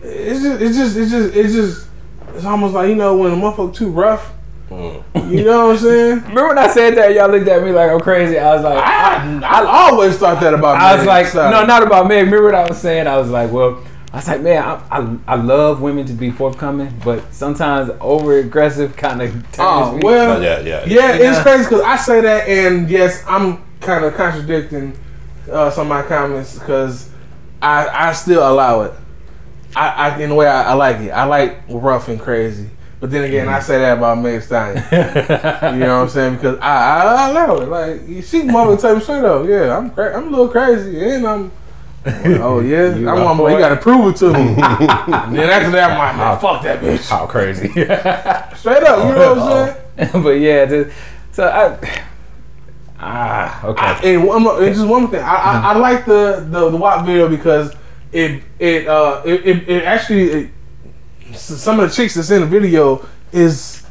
It's 0.00 0.42
just, 0.42 0.62
it's 0.62 0.76
just, 0.76 0.96
it's 0.96 1.10
just, 1.10 1.34
it's 1.34 1.52
just, 1.54 1.88
it's 2.34 2.44
almost 2.44 2.72
like 2.74 2.88
you 2.88 2.94
know 2.94 3.16
when 3.16 3.32
a 3.32 3.36
motherfucker 3.36 3.74
too 3.74 3.90
rough. 3.90 4.32
Mm. 4.70 5.02
You 5.30 5.44
know 5.44 5.66
what 5.66 5.76
I'm 5.76 5.78
saying? 5.78 6.20
Remember 6.28 6.48
when 6.48 6.58
I 6.58 6.68
said 6.68 6.94
that? 6.96 7.14
Y'all 7.14 7.28
looked 7.28 7.48
at 7.48 7.62
me 7.64 7.72
like 7.72 7.90
I'm 7.90 8.00
crazy. 8.00 8.38
I 8.38 8.54
was 8.54 8.62
like, 8.62 8.78
I, 8.78 9.42
I 9.42 9.64
always 9.64 10.16
thought 10.16 10.40
that 10.40 10.54
about. 10.54 10.78
Me. 10.78 10.84
I 10.84 10.96
was 10.96 11.06
like, 11.06 11.32
Thee 11.32 11.50
no, 11.50 11.66
not 11.66 11.82
about 11.82 12.06
Meg. 12.06 12.26
Remember 12.26 12.44
what 12.44 12.54
I 12.54 12.68
was 12.68 12.78
saying? 12.78 13.08
I 13.08 13.16
was 13.16 13.28
like, 13.28 13.50
well, 13.50 13.82
I 14.12 14.16
was 14.16 14.26
like, 14.28 14.40
man, 14.40 14.62
I, 14.62 14.82
I, 14.98 15.16
I 15.28 15.34
love 15.36 15.82
women 15.82 16.06
to 16.06 16.14
be 16.14 16.30
forthcoming, 16.30 16.94
but 17.04 17.32
sometimes 17.34 17.90
over 18.00 18.38
aggressive 18.38 18.96
kind 18.96 19.20
of 19.20 19.32
turns 19.52 19.58
Oh 19.58 19.96
me. 19.96 20.02
well, 20.02 20.38
Oh, 20.38 20.40
yeah, 20.40 20.60
yeah. 20.60 20.84
Yeah, 20.86 21.14
Yeah. 21.16 21.30
it's 21.30 21.42
crazy 21.42 21.64
because 21.64 21.82
I 21.82 21.96
say 21.96 22.20
that, 22.22 22.48
and 22.48 22.88
yes, 22.88 23.22
I'm 23.28 23.62
kind 23.80 24.04
of 24.06 24.14
contradicting 24.14 24.98
uh, 25.52 25.70
some 25.70 25.82
of 25.82 25.88
my 25.88 26.02
comments 26.02 26.58
because 26.58 27.10
I 27.60 28.08
I 28.08 28.12
still 28.12 28.48
allow 28.50 28.82
it. 28.82 28.92
I, 29.76 29.88
I 30.10 30.18
in 30.20 30.30
a 30.30 30.34
way 30.34 30.46
I, 30.46 30.70
I 30.70 30.72
like 30.72 30.96
it. 31.00 31.10
I 31.10 31.24
like 31.24 31.58
rough 31.68 32.08
and 32.08 32.18
crazy, 32.18 32.70
but 33.00 33.10
then 33.10 33.24
again, 33.24 33.46
I 33.48 33.60
say 33.60 33.78
that 33.78 33.98
about 33.98 34.18
Meg 34.18 34.40
Thee 34.40 34.46
Stallion. 34.46 34.76
you 35.74 35.80
know 35.80 35.96
what 35.98 36.02
I'm 36.04 36.08
saying? 36.08 36.34
Because 36.36 36.58
I, 36.60 37.02
I, 37.02 37.04
I 37.26 37.28
allow 37.30 37.56
it. 37.60 37.68
Like 37.68 38.24
she 38.24 38.42
mother 38.44 38.76
tell 38.80 38.94
me 38.96 39.02
straight 39.02 39.24
up, 39.24 39.46
yeah, 39.46 39.76
I'm 39.76 39.90
cra- 39.90 40.16
I'm 40.16 40.28
a 40.28 40.30
little 40.30 40.48
crazy, 40.48 40.98
and 41.10 41.26
I'm. 41.26 41.52
Oh 42.40 42.60
yeah, 42.60 42.94
You 42.94 43.08
I'm, 43.08 43.18
up 43.18 43.38
I'm, 43.38 43.52
you 43.52 43.58
gotta 43.58 43.76
prove 43.76 44.14
it 44.14 44.18
to 44.18 44.26
me. 44.32 44.54
then 44.54 45.50
after 45.50 45.70
that, 45.72 45.90
I'm 45.90 45.98
like, 45.98 46.16
man, 46.16 46.38
fuck 46.38 46.62
that 46.62 46.80
bitch. 46.80 47.08
How 47.08 47.26
crazy. 47.26 47.68
Straight 48.56 48.82
up, 48.84 49.08
you 49.08 49.14
know 49.14 49.34
what 49.34 49.38
I'm 49.38 49.76
saying? 49.96 50.22
but 50.22 50.30
yeah, 50.30 50.64
just, 50.64 50.96
so 51.32 51.46
I. 51.48 52.04
Ah, 53.00 53.64
okay. 53.64 53.82
I, 53.82 54.00
and 54.12 54.26
one 54.26 54.42
more, 54.42 54.62
and 54.62 54.74
just 54.74 54.86
one 54.86 55.02
more 55.02 55.10
thing. 55.10 55.22
I, 55.22 55.34
I, 55.34 55.72
I 55.72 55.76
like 55.76 56.04
the, 56.04 56.46
the 56.48 56.70
the 56.70 56.76
WAP 56.76 57.04
video 57.04 57.28
because 57.28 57.74
it 58.12 58.42
it 58.58 58.88
uh 58.88 59.22
it, 59.24 59.46
it, 59.46 59.68
it 59.68 59.84
actually 59.84 60.30
it, 60.30 60.50
some 61.34 61.80
of 61.80 61.88
the 61.88 61.94
chicks 61.94 62.14
that's 62.14 62.30
in 62.30 62.40
the 62.40 62.46
video 62.46 63.06
is 63.32 63.84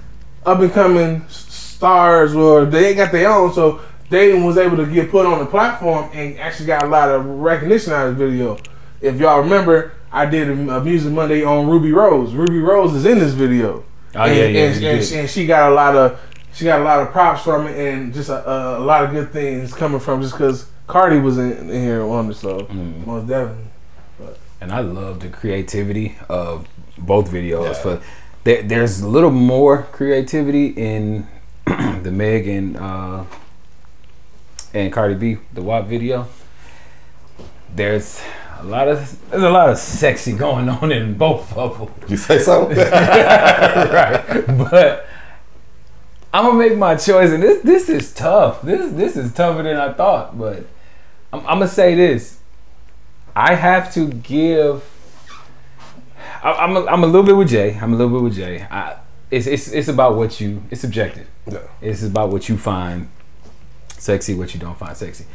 up 0.46 0.60
and 0.60 0.72
coming 0.72 1.28
stars 1.28 2.34
or 2.34 2.66
they 2.66 2.88
ain't 2.88 2.98
got 2.98 3.12
their 3.12 3.30
own 3.32 3.54
so 3.54 3.82
they 4.10 4.34
was 4.40 4.58
able 4.58 4.78
to 4.78 4.86
get 4.86 5.12
put 5.12 5.26
on 5.26 5.40
the 5.40 5.46
platform 5.46 6.10
and 6.14 6.38
actually 6.40 6.66
got 6.68 6.84
a 6.84 6.88
lot 6.88 7.10
of 7.10 7.26
recognition 7.26 7.94
out 7.94 8.08
of 8.08 8.18
the 8.18 8.28
video. 8.28 8.58
If 9.02 9.20
y'all 9.20 9.42
remember, 9.42 9.94
I 10.12 10.26
did 10.26 10.50
a, 10.50 10.82
Music 10.82 11.12
Monday 11.12 11.44
on 11.44 11.68
Ruby 11.68 11.92
Rose. 11.92 12.34
Ruby 12.34 12.60
Rose 12.60 12.94
is 12.94 13.06
in 13.06 13.20
this 13.20 13.34
video. 13.34 13.84
Oh, 14.16 14.22
and, 14.24 14.36
yeah, 14.36 14.44
yeah, 14.46 14.66
and, 14.66 14.84
and, 14.84 15.06
she, 15.06 15.16
and 15.16 15.30
she 15.30 15.46
got 15.46 15.72
a 15.72 15.76
lot 15.76 15.96
of 15.96 16.20
she 16.54 16.66
got 16.66 16.82
a 16.82 16.84
lot 16.84 17.02
of 17.02 17.12
props 17.12 17.44
from 17.44 17.68
it 17.68 17.78
and 17.78 18.14
just 18.14 18.30
a, 18.30 18.78
a, 18.78 18.80
lot 18.80 19.04
of 19.04 19.12
good 19.12 19.32
things 19.32 19.74
coming 19.74 20.00
from 20.00 20.22
just 20.24 20.34
because 20.34 20.68
Cardi 20.88 21.20
was 21.20 21.38
in, 21.38 21.70
in 21.70 21.84
here 21.84 22.02
on 22.04 22.32
it. 22.32 22.34
So 22.34 22.62
Mm. 22.62 23.06
most 23.06 23.28
definitely. 23.28 23.66
and 24.60 24.72
I 24.72 24.80
love 24.80 25.20
the 25.20 25.30
creativity 25.30 26.16
of 26.30 26.68
both 26.98 27.30
videos. 27.30 27.66
Yeah. 27.66 27.74
For 27.74 28.02
there, 28.44 28.64
there's 28.64 29.02
a 29.02 29.08
little 29.08 29.30
more 29.30 29.84
creativity 29.92 30.68
in 30.68 31.28
the 31.66 32.12
Meg 32.12 32.48
and 32.48 32.78
uh, 32.78 33.26
and 34.73 34.91
Cardi 34.91 35.15
B 35.15 35.38
the 35.53 35.61
WAP 35.61 35.88
video. 35.88 36.27
There's 37.73 38.22
a 38.60 38.64
lot 38.64 38.88
of 38.88 39.30
there's 39.30 39.44
a 39.44 39.49
lot 39.49 39.69
of 39.69 39.77
sexy 39.77 40.34
going 40.34 40.69
on 40.69 40.91
in 40.91 41.15
both 41.18 41.56
of 41.57 41.77
them. 41.80 41.89
You 42.10 42.18
say 42.18 42.39
something? 42.39 42.77
right, 42.77 44.45
but. 44.48 45.06
I'm 46.34 46.45
gonna 46.45 46.60
make 46.60 46.77
my 46.77 46.95
choice, 46.95 47.31
and 47.31 47.41
this 47.41 47.64
this 47.64 47.89
is 47.89 48.14
tough. 48.14 48.61
This 48.61 48.91
this 48.91 49.15
is 49.15 49.34
tougher 49.34 49.64
than 49.64 49.77
I 49.77 49.94
thought. 49.94 50.38
But 50.38 50.68
I'm, 51.31 51.39
I'm 51.39 51.60
gonna 51.60 51.68
say 51.68 51.95
this: 51.95 52.38
I 53.35 53.56
have 53.56 53.91
to 53.94 54.07
give. 54.10 54.84
I, 56.44 56.52
I'm 56.52 56.76
a, 56.76 56.85
I'm 56.85 57.03
a 57.03 57.07
little 57.07 57.23
bit 57.23 57.35
with 57.35 57.49
Jay. 57.49 57.80
I'm 57.81 57.94
a 57.94 57.95
little 57.95 58.14
bit 58.14 58.23
with 58.23 58.35
Jay. 58.35 58.68
I, 58.69 58.98
it's 59.31 59.48
it's 59.48 59.72
it's 59.72 59.88
about 59.88 60.15
what 60.15 60.39
you. 60.39 60.64
It's 60.69 60.81
subjective. 60.81 61.27
yeah. 61.49 61.60
It's 61.81 62.03
about 62.03 62.30
what 62.30 62.49
you 62.49 62.57
find 62.57 63.10
sexy, 63.98 64.34
what 64.34 64.53
you 64.53 64.60
don't 64.60 64.78
find 64.78 64.95
sexy. 64.95 65.26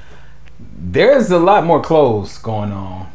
There's 0.60 1.30
a 1.30 1.38
lot 1.38 1.64
more 1.64 1.80
clothes 1.82 2.38
going 2.38 2.72
on 2.72 3.10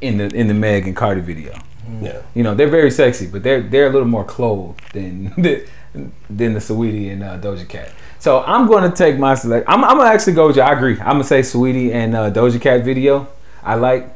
in 0.00 0.18
the 0.18 0.26
in 0.34 0.48
the 0.48 0.54
Meg 0.54 0.86
and 0.86 0.96
Cardi 0.96 1.20
video. 1.20 1.54
Yeah. 2.00 2.22
You 2.34 2.42
know, 2.42 2.54
they're 2.54 2.68
very 2.68 2.90
sexy, 2.90 3.26
but 3.26 3.42
they're 3.42 3.60
they're 3.60 3.86
a 3.86 3.90
little 3.90 4.08
more 4.08 4.24
clothed 4.24 4.80
than 4.92 5.32
than 6.30 6.54
the 6.54 6.60
Sweetie 6.60 7.08
and 7.10 7.22
uh, 7.22 7.38
Doja 7.38 7.68
Cat. 7.68 7.90
So 8.18 8.42
I'm 8.42 8.66
going 8.66 8.90
to 8.90 8.96
take 8.96 9.18
my 9.18 9.34
select. 9.34 9.68
I'm, 9.68 9.84
I'm 9.84 9.96
gonna 9.98 10.10
actually 10.10 10.32
go 10.32 10.48
with 10.48 10.56
you. 10.56 10.62
I 10.62 10.72
agree. 10.72 10.98
I'm 10.98 11.14
gonna 11.14 11.24
say 11.24 11.42
Sweetie 11.42 11.92
and 11.92 12.14
uh, 12.16 12.30
Doja 12.30 12.60
Cat 12.60 12.84
video. 12.84 13.28
I 13.62 13.74
like, 13.76 14.08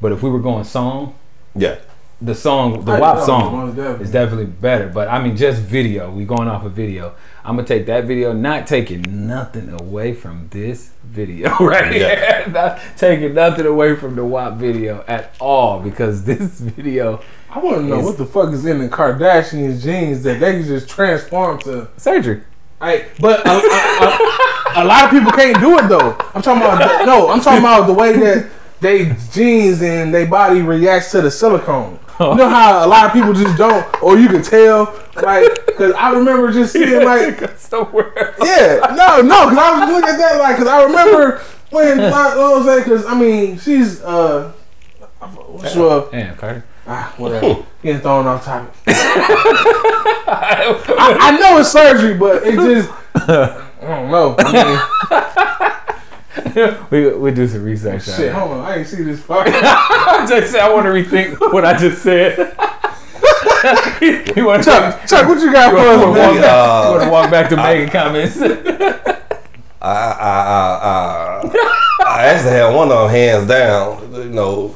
but 0.00 0.12
if 0.12 0.22
we 0.22 0.30
were 0.30 0.40
going 0.40 0.64
song, 0.64 1.14
Yeah. 1.54 1.76
The 2.20 2.34
song, 2.34 2.84
the 2.84 2.92
WAP 2.98 3.20
song, 3.24 3.74
definitely. 3.74 4.04
is 4.04 4.10
definitely 4.10 4.46
better. 4.46 4.88
But 4.88 5.08
I 5.08 5.22
mean, 5.22 5.36
just 5.36 5.60
video. 5.60 6.10
We 6.10 6.24
going 6.24 6.48
off 6.48 6.64
a 6.64 6.68
video. 6.70 7.14
I'm 7.44 7.56
gonna 7.56 7.68
take 7.68 7.86
that 7.86 8.04
video, 8.06 8.32
not 8.32 8.66
taking 8.66 9.26
nothing 9.26 9.68
away 9.80 10.14
from 10.14 10.48
this 10.50 10.90
video 11.04 11.50
right 11.60 11.94
Yeah. 11.94 12.42
here. 12.44 12.48
not 12.52 12.80
taking 12.96 13.34
nothing 13.34 13.66
away 13.66 13.96
from 13.96 14.16
the 14.16 14.24
WAP 14.24 14.54
video 14.54 15.04
at 15.06 15.34
all 15.40 15.80
because 15.80 16.24
this 16.30 16.58
video 16.60 17.20
I 17.50 17.58
want 17.58 17.78
to 17.78 17.82
know 17.84 18.00
what 18.00 18.18
the 18.18 18.26
fuck 18.26 18.52
is 18.52 18.66
in 18.66 18.78
the 18.80 18.88
Kardashians 18.88 19.82
jeans 19.82 20.22
that 20.24 20.40
they 20.40 20.52
can 20.52 20.64
just 20.64 20.88
transform 20.88 21.58
to. 21.60 21.88
surgery. 21.96 22.42
Hey, 22.80 23.08
but 23.20 23.46
a, 23.46 23.50
a, 23.50 23.56
a, 23.56 24.82
a 24.82 24.84
lot 24.84 25.04
of 25.04 25.10
people 25.10 25.32
can't 25.32 25.58
do 25.60 25.78
it 25.78 25.88
though. 25.88 26.16
I'm 26.34 26.42
talking 26.42 26.62
about 26.62 27.06
no. 27.06 27.28
I'm 27.30 27.40
talking 27.40 27.60
about 27.60 27.86
the 27.86 27.94
way 27.94 28.12
that 28.18 28.50
they 28.80 29.14
jeans 29.32 29.80
and 29.82 30.12
they 30.14 30.26
body 30.26 30.60
reacts 30.62 31.10
to 31.12 31.20
the 31.22 31.30
silicone. 31.30 31.98
You 32.20 32.34
know 32.34 32.48
how 32.48 32.86
a 32.86 32.88
lot 32.88 33.04
of 33.06 33.12
people 33.12 33.32
just 33.34 33.58
don't, 33.58 33.84
or 34.02 34.16
you 34.18 34.28
can 34.28 34.42
tell, 34.42 34.84
like, 35.22 35.66
because 35.66 35.92
I 35.94 36.12
remember 36.12 36.50
just 36.50 36.72
seeing 36.72 37.04
like 37.04 37.46
somewhere. 37.58 38.34
Yeah, 38.40 38.94
no, 38.96 39.20
no, 39.20 39.50
because 39.50 39.58
I 39.58 39.80
was 39.80 39.90
looking 39.90 40.08
at 40.08 40.16
that 40.16 40.38
like, 40.38 40.56
because 40.56 40.68
I 40.68 40.82
remember 40.84 41.42
when, 41.70 41.98
like, 42.10 42.36
what 42.36 42.56
I'm 42.58 42.64
saying, 42.64 42.84
because 42.84 43.04
I 43.04 43.14
mean, 43.18 43.58
she's, 43.58 44.00
uh, 44.02 44.50
what's 45.20 45.76
uh, 45.76 46.08
Damn, 46.10 46.36
Carter. 46.36 46.64
ah, 46.86 47.12
whatever, 47.18 47.62
getting 47.82 48.00
thrown 48.00 48.26
off 48.26 48.44
topic. 48.46 48.72
I, 50.26 51.16
I 51.20 51.38
know 51.38 51.58
it's 51.58 51.70
surgery, 51.70 52.14
but 52.14 52.42
it 52.46 52.54
just, 52.54 52.90
I 53.14 53.62
don't 53.82 54.10
know. 54.10 54.36
I 54.38 55.35
we 56.90 57.12
we 57.14 57.30
do 57.32 57.46
some 57.46 57.62
research. 57.62 58.04
shit, 58.04 58.18
it. 58.20 58.32
hold 58.32 58.52
on, 58.52 58.60
I 58.64 58.78
ain't 58.78 58.86
see 58.86 59.02
this 59.02 59.20
fuck. 59.20 59.46
I 59.50 60.24
just 60.28 60.52
said 60.52 60.60
I 60.62 60.72
want 60.72 60.86
to 60.86 60.90
rethink 60.90 61.38
what 61.52 61.64
I 61.64 61.76
just 61.76 62.02
said. 62.02 62.38
you 64.36 64.46
want 64.46 64.62
to 64.64 64.70
Chuck, 64.70 65.06
Chuck, 65.06 65.28
what 65.28 65.40
you 65.40 65.52
got 65.52 65.72
for 65.72 65.78
us, 65.78 65.98
walk 66.04 66.14
man? 66.14 66.34
back, 66.34 66.34
you 66.34 66.44
Uh, 66.44 66.90
want 66.92 67.02
to 67.04 67.10
walk 67.10 67.30
back 67.30 67.48
to 67.50 67.56
Megan 67.56 67.88
comments? 67.90 68.38
I, 68.40 69.92
I, 69.92 70.40
I, 70.40 70.80
I, 70.82 72.04
I 72.06 72.24
actually 72.26 72.50
had 72.50 72.74
one 72.74 72.90
of 72.90 72.98
them 72.98 73.10
hands 73.10 73.48
down, 73.48 74.12
you 74.14 74.24
know, 74.30 74.74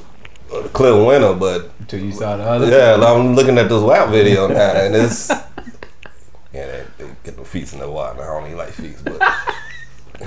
a 0.55 0.69
clear 0.69 0.95
winner, 1.05 1.35
but 1.35 1.71
Until 1.81 2.01
you 2.01 2.13
saw 2.13 2.37
the 2.37 2.43
other. 2.45 2.69
yeah, 2.71 2.95
I'm 3.05 3.35
looking 3.35 3.59
at 3.59 3.69
this 3.69 3.83
WAP 3.83 4.11
video 4.11 4.47
now, 4.49 4.73
and 4.73 4.95
it's, 4.95 5.29
yeah, 5.31 5.39
they, 6.53 6.85
they 6.99 7.11
get 7.25 7.37
the 7.37 7.45
feet 7.45 7.73
in 7.73 7.79
the 7.81 7.91
water. 7.91 8.23
I 8.23 8.27
don't 8.39 8.47
even 8.47 8.59
like 8.59 8.71
feet, 8.71 8.97
but 9.05 9.19
Call 9.19 9.29
it. 9.29 9.55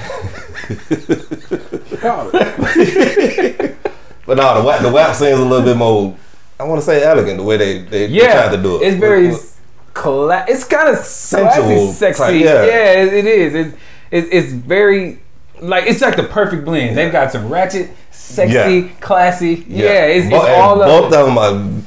But 4.26 4.38
no, 4.38 4.58
the 4.58 4.64
WAP, 4.66 4.82
the 4.82 4.90
WAP 4.90 5.16
scene's 5.16 5.38
a 5.40 5.44
little 5.44 5.66
bit 5.66 5.76
more. 5.76 6.16
I 6.60 6.64
want 6.64 6.80
to 6.80 6.86
say 6.86 7.04
elegant 7.04 7.38
the 7.38 7.44
way 7.44 7.58
they 7.58 7.80
they, 7.80 8.08
they 8.08 8.14
Yeah, 8.14 8.44
tried 8.48 8.56
to 8.56 8.62
do 8.64 8.82
it. 8.82 8.88
it's 8.88 8.98
very 9.00 9.28
With- 9.28 9.34
with- 9.36 9.60
cla- 9.94 10.46
It's 10.48 10.64
kind 10.64 10.90
of 10.90 10.98
Sensual 11.04 11.52
classy, 11.66 11.92
sexy. 11.92 12.24
type, 12.24 12.34
yeah, 12.42 12.66
yeah. 12.66 13.02
it, 13.04 13.14
it 13.14 13.26
is. 13.26 13.54
It's 13.54 13.78
it, 14.12 14.28
it's 14.32 14.52
very 14.54 15.20
like 15.62 15.88
it's 15.88 16.02
like 16.02 16.16
the 16.16 16.24
perfect 16.24 16.64
blend. 16.64 16.96
They've 16.98 17.12
got 17.12 17.32
some 17.34 17.50
ratchet, 17.50 17.90
sexy, 18.12 18.54
Yeah. 18.54 18.88
classy. 19.02 19.66
Yeah, 19.68 20.06
it's, 20.06 20.28
it's 20.28 20.34
all 20.36 20.78
both 20.78 21.06
of 21.08 21.14
it. 21.14 21.20
of 21.20 21.26
them 21.28 21.38
are 21.38 21.84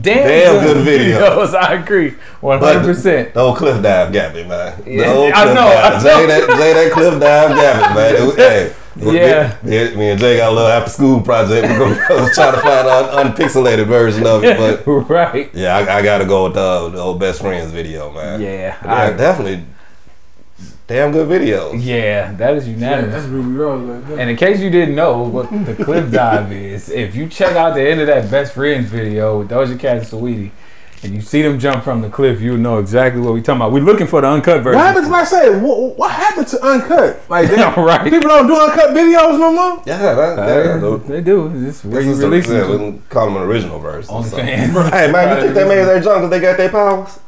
Damn, 0.00 0.26
damn 0.26 0.64
good 0.64 0.86
videos. 0.86 1.54
I 1.54 1.74
agree, 1.74 2.14
hundred 2.40 2.82
percent. 2.84 3.34
The 3.34 3.40
old 3.40 3.56
cliff 3.56 3.82
dive 3.82 4.12
Gabby, 4.12 4.44
man. 4.44 4.82
The 4.84 4.90
Yeah, 4.90 5.12
old 5.12 5.32
I 5.32 5.42
cliff 5.44 5.54
know, 5.54 5.66
I 5.66 5.90
dive. 5.90 6.04
know. 6.04 6.10
Jay, 6.20 6.26
that, 6.26 6.56
Jay, 6.58 6.72
that 6.74 6.92
cliff 6.92 7.20
dive 7.20 7.56
Gabby, 7.56 7.94
man. 7.94 8.14
It 8.14 8.26
was, 8.26 8.36
hey, 8.36 8.74
Yeah. 9.00 9.56
Me, 9.62 9.94
me 9.96 10.10
and 10.10 10.20
Jay 10.20 10.36
got 10.38 10.50
a 10.50 10.54
little 10.54 10.68
after 10.70 10.90
school 10.90 11.20
project. 11.20 11.68
We're 11.68 11.78
going 11.78 11.94
to 12.28 12.34
try 12.34 12.50
to 12.50 12.58
find 12.60 12.88
an 12.88 13.32
unpixelated 13.32 13.86
version 13.86 14.26
of 14.26 14.42
it. 14.42 14.56
But 14.84 14.86
right. 15.08 15.48
yeah, 15.54 15.76
I, 15.76 15.98
I 15.98 16.02
got 16.02 16.18
to 16.18 16.24
go 16.24 16.44
with 16.44 16.54
the, 16.54 16.88
the 16.90 16.98
old 16.98 17.20
best 17.20 17.40
friends 17.40 17.70
video, 17.70 18.10
man. 18.12 18.40
Yeah, 18.40 18.76
Yeah, 18.84 18.92
I- 18.92 19.10
definitely. 19.12 19.64
Damn 20.88 21.12
good 21.12 21.28
videos. 21.28 21.84
yeah, 21.84 22.32
that 22.32 22.54
is 22.56 22.66
Yeah, 22.66 22.74
unanimous. 22.74 23.14
that's 23.14 23.26
Ruby 23.26 23.52
Rose 23.56 23.82
right 23.88 24.08
there. 24.08 24.18
And 24.20 24.30
in 24.30 24.36
case 24.36 24.58
you 24.60 24.70
didn't 24.70 24.94
know 24.94 25.22
what 25.22 25.50
the 25.66 25.74
cliff 25.84 26.10
dive 26.20 26.50
is, 26.50 26.88
if 26.88 27.14
you 27.14 27.28
check 27.28 27.54
out 27.56 27.74
the 27.74 27.82
end 27.86 28.00
of 28.00 28.06
that 28.06 28.30
Best 28.30 28.54
Friends 28.54 28.88
video 28.88 29.38
with 29.38 29.50
Doja 29.50 29.78
Cat 29.78 29.98
and 29.98 30.06
Saweetie, 30.06 30.50
and 31.02 31.14
you 31.14 31.20
see 31.20 31.42
them 31.42 31.58
jump 31.60 31.84
from 31.84 32.00
the 32.00 32.08
cliff, 32.08 32.40
you'll 32.40 32.56
know 32.56 32.78
exactly 32.78 33.20
what 33.20 33.32
we're 33.34 33.40
talking 33.40 33.60
about. 33.60 33.70
We're 33.70 33.84
looking 33.84 34.06
for 34.08 34.20
the 34.22 34.28
uncut 34.28 34.62
version. 34.62 34.78
What 34.80 34.86
happened 34.86 35.06
to 35.06 35.12
like 35.12 35.22
I 35.22 35.24
say? 35.26 35.60
What, 35.60 35.96
what 35.98 36.10
happened 36.10 36.46
to 36.48 36.64
uncut? 36.66 37.20
Like 37.30 37.48
they, 37.50 37.56
Yeah, 37.56 37.78
right. 37.80 38.02
people 38.10 38.28
don't 38.30 38.46
do 38.48 38.54
uncut 38.58 38.90
videos 38.96 39.38
no 39.38 39.52
more. 39.52 39.82
Yeah, 39.86 39.98
that, 40.14 40.36
yeah, 40.38 40.42
Uh, 40.72 40.78
the- 40.80 40.96
they 41.06 41.20
do. 41.20 41.46
It's 41.68 41.82
this 41.82 41.84
re 41.84 42.08
is 42.08 42.18
the, 42.18 42.28
releasing 42.28 42.54
yeah, 42.56 42.76
we 42.76 42.98
call 43.10 43.26
them 43.26 43.36
an 43.36 43.42
original 43.42 43.78
version. 43.78 44.12
on 44.12 44.24
so. 44.24 44.38
fans. 44.38 44.72
Hey 44.90 45.12
man, 45.12 45.36
you 45.36 45.42
think 45.42 45.54
they 45.54 45.68
made 45.68 45.84
their 45.84 46.00
jump 46.00 46.22
because 46.22 46.30
they 46.30 46.40
got 46.40 46.56
their 46.56 46.70
powers? 46.70 47.20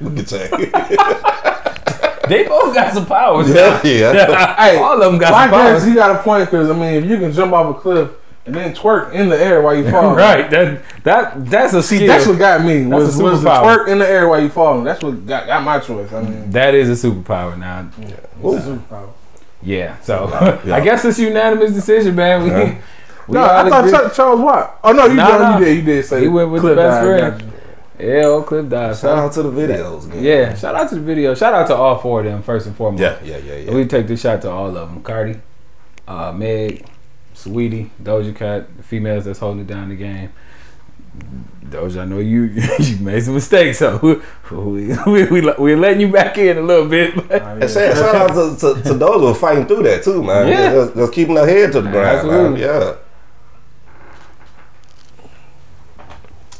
Look 0.00 0.18
at 0.18 0.26
that. 0.26 2.22
They 2.28 2.42
both 2.48 2.74
got 2.74 2.92
some 2.92 3.06
powers. 3.06 3.48
yeah, 3.48 3.80
yeah. 3.84 4.56
Hey, 4.64 4.78
All 4.78 5.00
of 5.00 5.12
them 5.12 5.18
got 5.20 5.32
I 5.32 5.42
some 5.44 5.50
guess 5.52 5.70
powers. 5.80 5.84
he 5.84 5.94
got 5.94 6.16
a 6.16 6.22
point 6.22 6.50
because 6.50 6.68
I 6.70 6.72
mean, 6.72 6.94
if 6.94 7.04
you 7.08 7.18
can 7.18 7.30
jump 7.32 7.52
off 7.52 7.76
a 7.76 7.78
cliff 7.80 8.10
and 8.46 8.54
then 8.54 8.74
twerk 8.74 9.12
in 9.12 9.28
the 9.28 9.38
air 9.40 9.62
while 9.62 9.76
you 9.76 9.88
fall, 9.92 10.14
right. 10.14 10.50
That 10.50 10.82
that 11.04 11.46
that's 11.48 11.72
a 11.74 11.82
See, 11.82 12.04
that's 12.06 12.26
what 12.26 12.38
got 12.38 12.64
me. 12.64 12.82
That's 12.84 13.04
Was, 13.04 13.20
a 13.20 13.22
was 13.22 13.42
the 13.44 13.48
twerk 13.50 13.86
in 13.88 13.98
the 14.00 14.08
air 14.08 14.28
while 14.28 14.40
you 14.42 14.48
falling? 14.48 14.82
That's 14.82 15.02
what 15.04 15.24
got, 15.24 15.46
got 15.46 15.62
my 15.62 15.78
choice. 15.78 16.12
I 16.12 16.22
mean, 16.22 16.50
that 16.50 16.74
is 16.74 17.04
a 17.04 17.08
superpower 17.08 17.56
now. 17.56 17.88
it's 18.00 18.12
a 18.66 18.70
superpower. 18.70 19.10
Yeah. 19.62 19.96
So 20.00 20.28
Yeah. 20.64 20.74
I 20.76 20.80
guess 20.80 21.04
it's 21.04 21.18
unanimous 21.20 21.72
decision, 21.72 22.16
man. 22.16 22.42
We, 22.42 22.50
Yeah. 22.50 22.76
we 23.28 23.34
no, 23.34 23.44
I 23.44 23.68
thought 23.88 24.14
Charles 24.14 24.40
Watt. 24.40 24.80
Oh 24.82 24.90
no, 24.92 25.06
you, 25.06 25.14
Nah, 25.14 25.26
did, 25.30 25.38
nah. 25.38 25.58
you 25.58 25.64
did. 25.64 25.76
You 25.76 25.82
did 25.82 26.04
say 26.06 26.22
He 26.22 26.28
went 26.28 26.50
with 26.50 26.62
the 26.62 26.74
best 26.74 27.04
friend. 27.04 27.52
Yeah, 27.98 28.24
old 28.26 28.46
cliff. 28.46 28.70
Shout 28.70 29.04
out 29.04 29.32
to 29.32 29.42
the 29.42 29.50
videos. 29.50 30.06
Again. 30.06 30.22
yeah. 30.22 30.54
Shout 30.54 30.74
out 30.74 30.88
to 30.90 30.96
the 30.96 31.00
video. 31.00 31.34
Shout 31.34 31.54
out 31.54 31.66
to 31.68 31.74
all 31.74 31.98
four 31.98 32.20
of 32.20 32.26
them 32.26 32.42
first 32.42 32.66
and 32.66 32.76
foremost. 32.76 33.02
Yeah, 33.02 33.18
yeah, 33.24 33.38
yeah, 33.38 33.56
yeah. 33.56 33.74
We 33.74 33.86
take 33.86 34.06
this 34.06 34.20
shot 34.20 34.42
to 34.42 34.50
all 34.50 34.68
of 34.68 34.74
them. 34.74 35.02
Cardi, 35.02 35.40
uh, 36.06 36.32
Meg, 36.32 36.86
Sweetie, 37.34 37.90
Doja 38.02 38.34
Cat, 38.34 38.76
the 38.76 38.82
females 38.82 39.24
that's 39.24 39.38
holding 39.38 39.62
it 39.62 39.66
down 39.66 39.88
the 39.88 39.96
game. 39.96 40.30
Doja, 41.64 42.02
I 42.02 42.04
know 42.04 42.18
you 42.18 42.42
you 42.78 42.98
made 42.98 43.22
some 43.22 43.34
mistakes, 43.34 43.78
so 43.78 43.98
we 44.02 44.16
we, 45.06 45.24
we, 45.30 45.40
we're 45.58 45.76
letting 45.78 46.00
you 46.00 46.08
back 46.12 46.36
in 46.38 46.58
a 46.58 46.62
little 46.62 46.86
bit. 46.88 47.14
But 47.28 47.42
And 47.42 47.70
shout, 47.70 47.96
shout 47.96 48.14
out 48.14 48.58
to, 48.58 48.74
to, 48.74 48.82
to 48.82 48.94
those 48.94 49.20
who 49.20 49.26
are 49.28 49.34
fighting 49.34 49.66
through 49.66 49.84
that 49.84 50.04
too, 50.04 50.22
man. 50.22 50.48
Yeah. 50.48 50.72
Just, 50.72 50.94
just 50.94 51.12
keeping 51.12 51.34
their 51.34 51.46
head 51.46 51.72
to 51.72 51.80
the 51.80 51.90
ground, 51.90 52.28
man. 52.28 52.56
Yeah. 52.56 52.96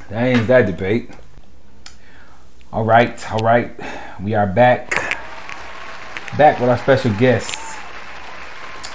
that 0.09 0.23
ain't 0.25 0.47
that 0.47 0.67
debate. 0.67 1.11
All 2.77 2.85
right, 2.85 3.33
all 3.33 3.39
right. 3.39 3.71
We 4.21 4.35
are 4.35 4.47
back. 4.47 4.91
Back 6.37 6.61
with 6.61 6.69
our 6.69 6.77
special 6.77 7.11
guests 7.15 7.75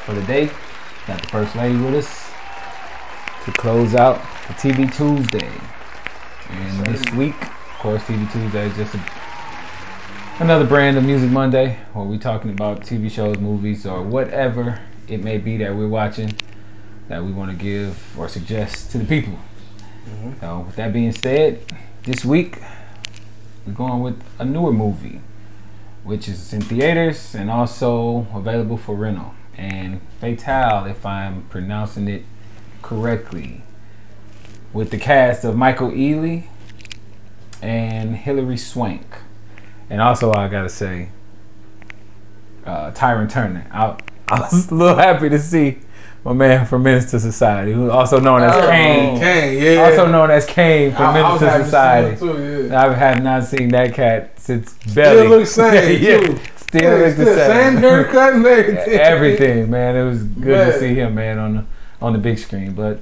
for 0.06 0.14
the 0.14 0.22
day. 0.22 0.52
Got 1.08 1.24
the 1.24 1.28
first 1.30 1.56
lady 1.56 1.80
with 1.80 1.96
us 1.96 2.32
to 3.44 3.52
close 3.54 3.96
out 3.96 4.22
the 4.48 4.54
TV 4.54 4.96
Tuesday. 4.96 5.50
And 6.50 6.86
this 6.86 7.04
week, 7.16 7.34
of 7.42 7.80
course, 7.80 8.04
TV 8.04 8.32
Tuesday 8.32 8.68
is 8.68 8.76
just 8.76 8.94
a, 8.94 9.02
another 10.44 10.68
brand 10.68 11.00
of 11.00 11.04
Music 11.04 11.32
Monday 11.32 11.80
where 11.94 12.06
we're 12.06 12.20
talking 12.20 12.52
about 12.52 12.82
TV 12.82 13.10
shows, 13.10 13.40
movies, 13.40 13.88
or 13.88 14.04
whatever 14.04 14.80
it 15.08 15.24
may 15.24 15.40
be 15.40 15.58
that 15.58 15.76
we're 15.76 15.88
watching 15.88 16.36
that 17.08 17.24
we 17.24 17.32
want 17.32 17.50
to 17.50 17.58
give 17.58 18.16
or 18.16 18.30
suggest 18.30 18.92
to 18.92 19.00
the 19.00 19.06
people. 19.06 19.40
Mm-hmm. 20.08 20.40
So, 20.40 20.60
with 20.68 20.76
that 20.76 20.94
being 20.94 21.14
said, 21.14 21.66
this 22.04 22.24
week 22.24 22.60
we're 23.66 23.74
going 23.74 24.02
with 24.02 24.22
a 24.40 24.46
newer 24.46 24.74
movie, 24.74 25.22
which 26.04 26.28
is 26.28 26.54
in 26.54 26.62
theaters 26.62 27.36
and 27.36 27.50
also 27.50 28.28
available 28.34 28.78
for 28.78 28.96
rental. 28.96 29.34
And 29.58 30.02
Fatale, 30.20 30.86
if 30.86 31.06
I'm 31.06 31.44
pronouncing 31.44 32.08
it 32.08 32.26
correctly, 32.82 33.62
with 34.74 34.90
the 34.90 34.98
cast 34.98 35.44
of 35.44 35.56
Michael 35.56 35.92
Ealy 35.92 36.46
and 37.62 38.16
Hilary 38.16 38.58
Swank. 38.58 39.06
And 39.90 40.02
also, 40.02 40.32
I 40.32 40.48
gotta 40.48 40.70
say, 40.70 41.10
uh, 42.66 42.92
Tyrin 42.92 43.30
Turner. 43.30 43.68
I, 43.72 43.98
I 44.30 44.40
was 44.40 44.72
a 44.72 44.76
little 44.76 44.96
happy 44.96 45.30
to 45.30 45.40
see 45.40 45.80
my 46.24 46.34
man 46.34 46.66
from 46.68 46.84
Menace 46.84 47.12
II 47.14 47.20
Society, 47.20 47.74
who 47.74 47.90
also 47.90 48.20
known 48.20 48.44
as 48.44 48.54
Oh, 48.56 48.70
Kane. 48.70 49.20
Kane, 49.20 49.64
yeah. 49.64 49.84
Also 49.84 50.06
known 50.12 50.30
as 50.32 50.46
Kane 50.46 50.92
from 50.94 51.06
I- 51.06 51.20
I 51.22 51.24
Minister 51.24 51.58
see 51.58 51.64
Society. 51.66 52.18
too, 52.20 52.68
yeah. 52.70 52.86
I 52.90 52.94
have 52.94 53.24
not 53.24 53.44
seen 53.46 53.70
that 53.70 53.94
cat 53.94 54.40
since 54.40 54.74
Belly. 54.94 55.18
Still 55.18 55.30
look 55.30 55.48
same 55.48 56.02
yeah, 56.04 56.20
too. 56.20 56.40
still 56.58 56.82
Yeah, 57.00 57.06
look 57.08 57.18
the 57.18 57.26
same. 57.26 57.74
Same 57.74 57.78
haircut 57.78 58.34
and 58.36 58.46
everything. 58.46 59.00
Everything, 59.00 59.70
man. 59.72 59.96
It 59.96 60.04
was 60.06 60.24
good 60.24 60.74
to 60.74 60.80
see 60.80 60.94
him, 60.94 61.16
man, 61.16 61.40
on 61.40 61.56
the 61.56 61.66
on 62.02 62.14
the 62.14 62.20
big 62.20 62.38
screen. 62.38 62.74
But 62.74 63.02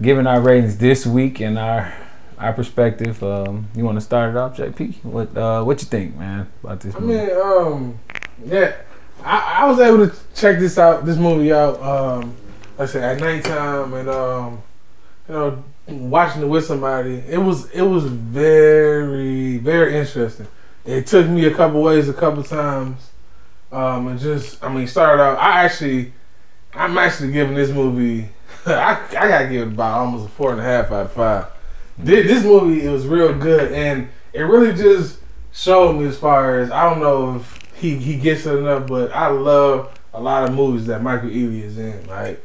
given 0.00 0.26
our 0.28 0.40
ratings 0.40 0.78
this 0.78 1.06
week 1.06 1.40
and 1.40 1.58
our 1.58 1.92
our 2.38 2.52
perspective, 2.52 3.20
um, 3.24 3.66
you 3.74 3.84
want 3.84 3.96
to 3.96 4.00
start 4.00 4.30
it 4.30 4.36
off, 4.36 4.56
JP? 4.56 5.02
What 5.04 5.36
uh, 5.36 5.64
what 5.64 5.80
you 5.82 5.88
think, 5.88 6.16
man, 6.16 6.46
about 6.62 6.80
this 6.80 6.94
I 6.94 7.00
movie? 7.00 7.14
mean, 7.26 7.36
um, 7.36 7.98
yeah, 8.46 8.74
I, 9.24 9.62
I 9.62 9.66
was 9.66 9.78
able 9.80 10.08
to 10.08 10.16
check 10.34 10.58
this 10.58 10.78
out, 10.78 11.04
this 11.04 11.16
movie 11.16 11.52
out. 11.52 11.80
Um, 11.82 12.36
like 12.78 12.88
I 12.88 12.92
said 12.92 13.02
at 13.02 13.20
nighttime, 13.20 13.92
and 13.94 14.08
um, 14.08 14.62
you 15.28 15.34
know, 15.34 15.64
watching 15.88 16.42
it 16.42 16.46
with 16.46 16.64
somebody. 16.64 17.16
It 17.28 17.38
was 17.38 17.70
it 17.70 17.82
was 17.82 18.04
very 18.04 19.58
very 19.58 19.96
interesting. 19.96 20.46
It 20.84 21.06
took 21.06 21.28
me 21.28 21.44
a 21.46 21.54
couple 21.54 21.82
ways, 21.82 22.08
a 22.08 22.14
couple 22.14 22.42
times, 22.42 23.10
um, 23.72 24.08
and 24.08 24.18
just 24.18 24.62
I 24.62 24.72
mean, 24.72 24.86
started 24.86 25.22
out. 25.22 25.38
I 25.38 25.64
actually, 25.64 26.12
I'm 26.72 26.96
actually 26.96 27.32
giving 27.32 27.54
this 27.54 27.70
movie. 27.70 28.28
I 28.66 29.00
I 29.10 29.28
gotta 29.28 29.48
give 29.48 29.68
it 29.68 29.74
about 29.74 29.98
almost 29.98 30.26
a 30.26 30.28
four 30.30 30.52
and 30.52 30.60
a 30.60 30.64
half 30.64 30.92
out 30.92 31.06
of 31.06 31.12
five. 31.12 31.46
This, 31.98 32.26
this 32.26 32.44
movie 32.44 32.86
it 32.86 32.90
was 32.90 33.06
real 33.06 33.34
good, 33.34 33.72
and 33.72 34.08
it 34.32 34.42
really 34.42 34.72
just 34.72 35.18
showed 35.52 35.94
me 35.94 36.06
as 36.06 36.16
far 36.16 36.60
as 36.60 36.70
I 36.70 36.88
don't 36.88 37.00
know 37.00 37.36
if 37.36 37.57
he 37.78 37.96
he 37.96 38.16
gets 38.16 38.46
it 38.46 38.54
enough, 38.56 38.86
but 38.86 39.12
I 39.14 39.28
love 39.28 39.98
a 40.14 40.20
lot 40.20 40.48
of 40.48 40.54
movies 40.54 40.86
that 40.86 41.02
Michael 41.02 41.28
Ealy 41.30 41.62
is 41.62 41.78
in. 41.78 42.06
Like 42.06 42.44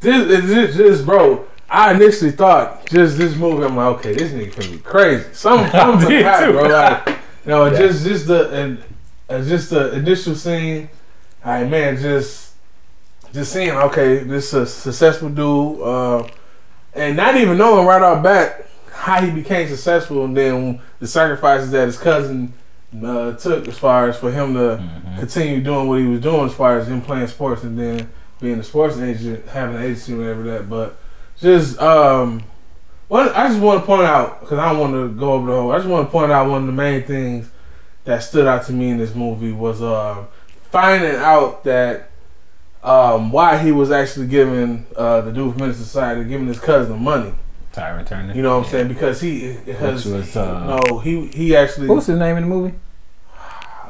this, 0.00 0.26
this, 0.46 0.76
this 0.76 1.02
bro. 1.02 1.46
I 1.72 1.94
initially 1.94 2.32
thought 2.32 2.86
just 2.86 3.16
this 3.16 3.36
movie. 3.36 3.64
I'm 3.64 3.76
like, 3.76 3.98
okay, 3.98 4.12
this 4.14 4.32
nigga 4.32 4.56
gonna 4.58 4.72
be 4.72 4.78
crazy. 4.78 5.24
Some, 5.32 5.70
some 5.70 5.98
I 5.98 6.08
did 6.08 6.24
hot, 6.26 6.44
bro. 6.50 6.62
Like, 6.62 7.08
you 7.08 7.50
know, 7.52 7.66
Yeah. 7.66 7.78
just 7.78 8.04
just 8.04 8.26
the 8.26 8.50
and 8.50 8.82
uh, 9.28 9.42
just 9.44 9.70
the 9.70 9.92
initial 9.94 10.34
scene. 10.34 10.90
All 11.44 11.52
right, 11.52 11.68
man, 11.70 11.96
just 11.96 12.54
just 13.32 13.52
seeing 13.52 13.70
okay, 13.70 14.18
this 14.24 14.48
is 14.48 14.54
a 14.54 14.66
successful 14.66 15.28
dude, 15.28 15.80
uh, 15.80 16.26
and 16.94 17.16
not 17.16 17.36
even 17.36 17.56
knowing 17.56 17.86
right 17.86 18.02
off 18.02 18.22
bat 18.22 18.66
how 18.92 19.22
he 19.24 19.30
became 19.30 19.68
successful, 19.68 20.24
and 20.24 20.36
then 20.36 20.80
the 20.98 21.06
sacrifices 21.06 21.70
that 21.70 21.86
his 21.86 21.96
cousin 21.96 22.52
uh, 23.04 23.32
took 23.32 23.68
as 23.68 23.78
far 23.78 24.08
as 24.08 24.16
for 24.18 24.30
him 24.32 24.54
to 24.54 24.80
Mhm. 24.82 25.18
continue 25.20 25.60
doing 25.60 25.88
what 25.88 26.00
he 26.00 26.06
was 26.06 26.20
doing 26.20 26.46
as 26.46 26.52
far 26.54 26.76
as 26.78 26.88
him 26.88 27.00
playing 27.00 27.26
sports 27.28 27.62
and 27.62 27.78
then 27.78 28.08
being 28.40 28.58
a 28.58 28.64
sports 28.64 28.98
agent, 28.98 29.44
having 29.48 29.76
an 29.76 29.82
agency, 29.82 30.14
whatever 30.14 30.42
that. 30.44 30.68
But 30.68 30.96
just 31.40 31.80
um, 31.80 32.42
one, 33.08 33.28
I 33.30 33.48
just 33.48 33.60
want 33.60 33.80
to 33.80 33.86
point 33.86 34.02
out 34.02 34.40
because 34.40 34.58
I 34.58 34.70
don't 34.72 34.80
want 34.80 34.92
to 34.94 35.08
go 35.18 35.32
over 35.34 35.50
the 35.50 35.56
whole. 35.60 35.72
I 35.72 35.76
just 35.78 35.88
want 35.88 36.06
to 36.08 36.10
point 36.10 36.32
out 36.32 36.48
one 36.50 36.62
of 36.62 36.66
the 36.66 36.72
main 36.72 37.02
things 37.04 37.48
that 38.04 38.22
stood 38.22 38.46
out 38.46 38.64
to 38.66 38.72
me 38.72 38.90
in 38.90 38.98
this 38.98 39.14
movie 39.14 39.52
was 39.52 39.80
uh, 39.82 40.16
finding 40.70 41.14
out 41.16 41.62
that 41.64 42.08
um, 42.82 43.30
why 43.30 43.58
he 43.58 43.72
was 43.72 43.90
actually 43.90 44.26
giving 44.26 44.86
uh, 44.96 45.20
the 45.20 45.30
dude 45.32 45.52
from 45.52 45.60
Menace 45.60 45.78
II 45.78 45.84
Society 45.84 46.24
giving 46.24 46.46
his 46.46 46.58
cousin 46.58 46.98
money. 47.02 47.34
Tyrin 47.80 48.06
Turner. 48.06 48.34
You 48.34 48.42
know 48.42 48.58
what 48.58 48.66
I'm 48.66 48.70
saying? 48.70 48.88
Because 48.88 49.20
he 49.20 49.56
because 49.64 50.04
Which 50.04 50.14
was, 50.14 50.36
uh, 50.36 50.80
no 50.88 50.98
he 50.98 51.26
he 51.28 51.56
actually 51.56 51.88
What 51.88 51.96
was 51.96 52.06
his 52.06 52.18
name 52.18 52.36
in 52.36 52.42
the 52.44 52.48
movie? 52.48 52.74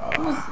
uh, 0.01 0.43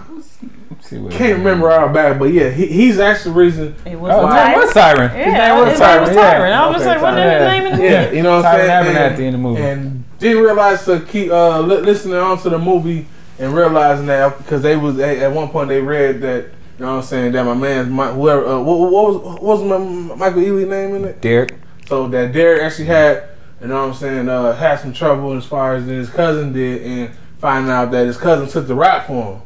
See 0.80 0.96
can't 1.10 1.38
remember 1.38 1.70
all 1.70 1.88
back, 1.88 2.18
but 2.18 2.26
yeah, 2.26 2.50
he, 2.50 2.66
he's 2.66 2.98
actually 2.98 3.32
the 3.32 3.38
reason. 3.38 3.74
It 3.84 3.98
was 3.98 4.12
Oh, 4.14 4.26
his 4.26 4.56
was 4.64 4.72
Siren. 4.72 5.10
His 5.10 5.26
Yeah, 5.26 5.48
name 5.48 5.58
was 5.58 5.70
his 5.72 5.80
name 5.80 5.88
Siren. 5.88 6.02
was 6.06 6.16
yeah. 6.16 6.22
I 6.62 6.68
was 6.70 6.76
Okay, 6.80 6.86
like, 6.88 7.02
what 7.02 7.10
the 7.10 7.20
Tyron. 7.20 7.48
name 7.50 7.72
of 7.72 7.78
the 7.78 7.84
Yeah, 7.84 8.10
you 8.12 8.22
know 8.22 8.36
what 8.36 8.44
I'm 8.46 8.54
Tyron 8.60 8.66
saying. 8.66 8.96
Abernathy 8.96 9.10
And- 9.10 9.20
in 9.20 9.32
the 9.32 9.38
movie. 9.38 9.62
and 9.62 10.04
didn't 10.18 10.42
realize 10.42 10.84
to 10.86 11.00
keep 11.00 11.30
uh, 11.30 11.60
li- 11.60 11.80
listening 11.80 12.14
on 12.14 12.38
to 12.42 12.50
the 12.50 12.58
movie 12.58 13.06
and 13.38 13.54
realizing 13.54 14.06
that 14.06 14.38
because 14.38 14.62
they 14.62 14.76
was 14.76 14.98
at, 14.98 15.18
at 15.18 15.32
one 15.32 15.48
point 15.48 15.68
they 15.68 15.80
read 15.80 16.20
that 16.22 16.44
you 16.78 16.84
know 16.84 16.92
what 16.94 16.98
I'm 16.98 17.02
saying 17.02 17.32
that 17.32 17.44
my 17.44 17.54
man 17.54 17.90
my, 17.90 18.12
whoever 18.12 18.46
uh, 18.46 18.60
what, 18.60 18.78
what 18.78 18.90
was 18.92 19.16
what 19.40 19.42
was 19.42 19.62
my 19.64 20.14
Michael 20.16 20.42
Ealy 20.42 20.66
name 20.68 20.94
in 20.94 21.04
it 21.04 21.20
Derek. 21.20 21.54
So 21.88 22.06
that 22.08 22.32
Derek 22.32 22.62
actually 22.62 22.86
had 22.86 23.28
you 23.60 23.66
know 23.66 23.80
what 23.80 23.88
I'm 23.88 23.94
saying 23.94 24.28
uh, 24.28 24.54
had 24.54 24.78
some 24.80 24.92
trouble 24.92 25.32
as 25.32 25.44
far 25.44 25.74
as 25.74 25.86
his 25.86 26.10
cousin 26.10 26.52
did 26.52 26.82
and 26.82 27.14
finding 27.38 27.72
out 27.72 27.90
that 27.90 28.06
his 28.06 28.16
cousin 28.16 28.48
took 28.48 28.68
the 28.68 28.74
rap 28.74 29.06
for 29.06 29.34
him 29.34 29.42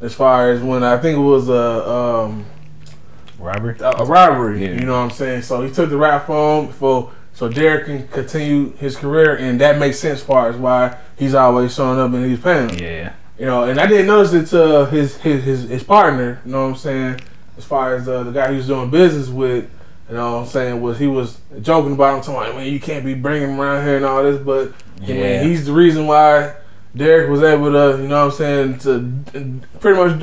as 0.00 0.14
far 0.14 0.50
as 0.50 0.62
when 0.62 0.82
I 0.82 0.96
think 0.96 1.16
it 1.16 1.20
was 1.20 1.48
a 1.48 1.88
um, 1.88 2.46
Robert. 3.38 3.80
a, 3.80 4.02
a 4.02 4.04
robbery. 4.04 4.62
Yeah. 4.62 4.72
You 4.72 4.86
know 4.86 4.98
what 4.98 5.04
I'm 5.04 5.10
saying? 5.10 5.42
So 5.42 5.62
he 5.62 5.72
took 5.72 5.90
the 5.90 5.96
rap 5.96 6.26
phone 6.26 6.72
for 6.72 7.12
so 7.32 7.48
Derek 7.48 7.86
can 7.86 8.08
continue 8.08 8.72
his 8.76 8.96
career, 8.96 9.36
and 9.36 9.60
that 9.60 9.78
makes 9.78 9.98
sense 9.98 10.20
as 10.20 10.26
far 10.26 10.48
as 10.48 10.56
why 10.56 10.98
he's 11.16 11.34
always 11.34 11.74
showing 11.74 11.98
up 11.98 12.12
and 12.12 12.24
he's 12.24 12.40
paying. 12.40 12.78
Yeah. 12.78 13.12
You 13.38 13.46
know, 13.46 13.64
and 13.64 13.80
I 13.80 13.86
didn't 13.86 14.06
notice 14.06 14.32
it 14.34 14.46
to 14.56 14.86
his 14.86 15.16
his 15.18 15.44
his, 15.44 15.62
his 15.62 15.82
partner. 15.82 16.40
You 16.44 16.52
know 16.52 16.62
what 16.62 16.70
I'm 16.70 16.76
saying? 16.76 17.20
As 17.56 17.64
far 17.64 17.94
as 17.94 18.08
uh, 18.08 18.24
the 18.24 18.32
guy 18.32 18.50
he 18.50 18.56
was 18.56 18.66
doing 18.66 18.90
business 18.90 19.28
with. 19.28 19.70
You 20.10 20.16
know 20.16 20.32
what 20.32 20.38
I'm 20.40 20.46
saying? 20.46 20.82
Was 20.82 20.98
he 20.98 21.06
was 21.06 21.38
joking 21.62 21.92
about 21.92 22.16
him, 22.16 22.22
talking 22.22 22.34
like, 22.34 22.54
man, 22.56 22.72
you 22.72 22.80
can't 22.80 23.04
be 23.04 23.14
bringing 23.14 23.50
him 23.50 23.60
around 23.60 23.84
here 23.86 23.96
and 23.96 24.04
all 24.04 24.24
this, 24.24 24.42
but 24.42 24.72
I 25.00 25.06
mean, 25.06 25.48
he's 25.48 25.66
the 25.66 25.72
reason 25.72 26.08
why 26.08 26.54
Derek 26.96 27.30
was 27.30 27.42
able 27.44 27.70
to, 27.70 28.02
you 28.02 28.08
know 28.08 28.26
what 28.26 28.32
I'm 28.34 28.38
saying, 28.38 28.78
to 28.80 29.60
pretty 29.78 29.98
much 29.98 30.18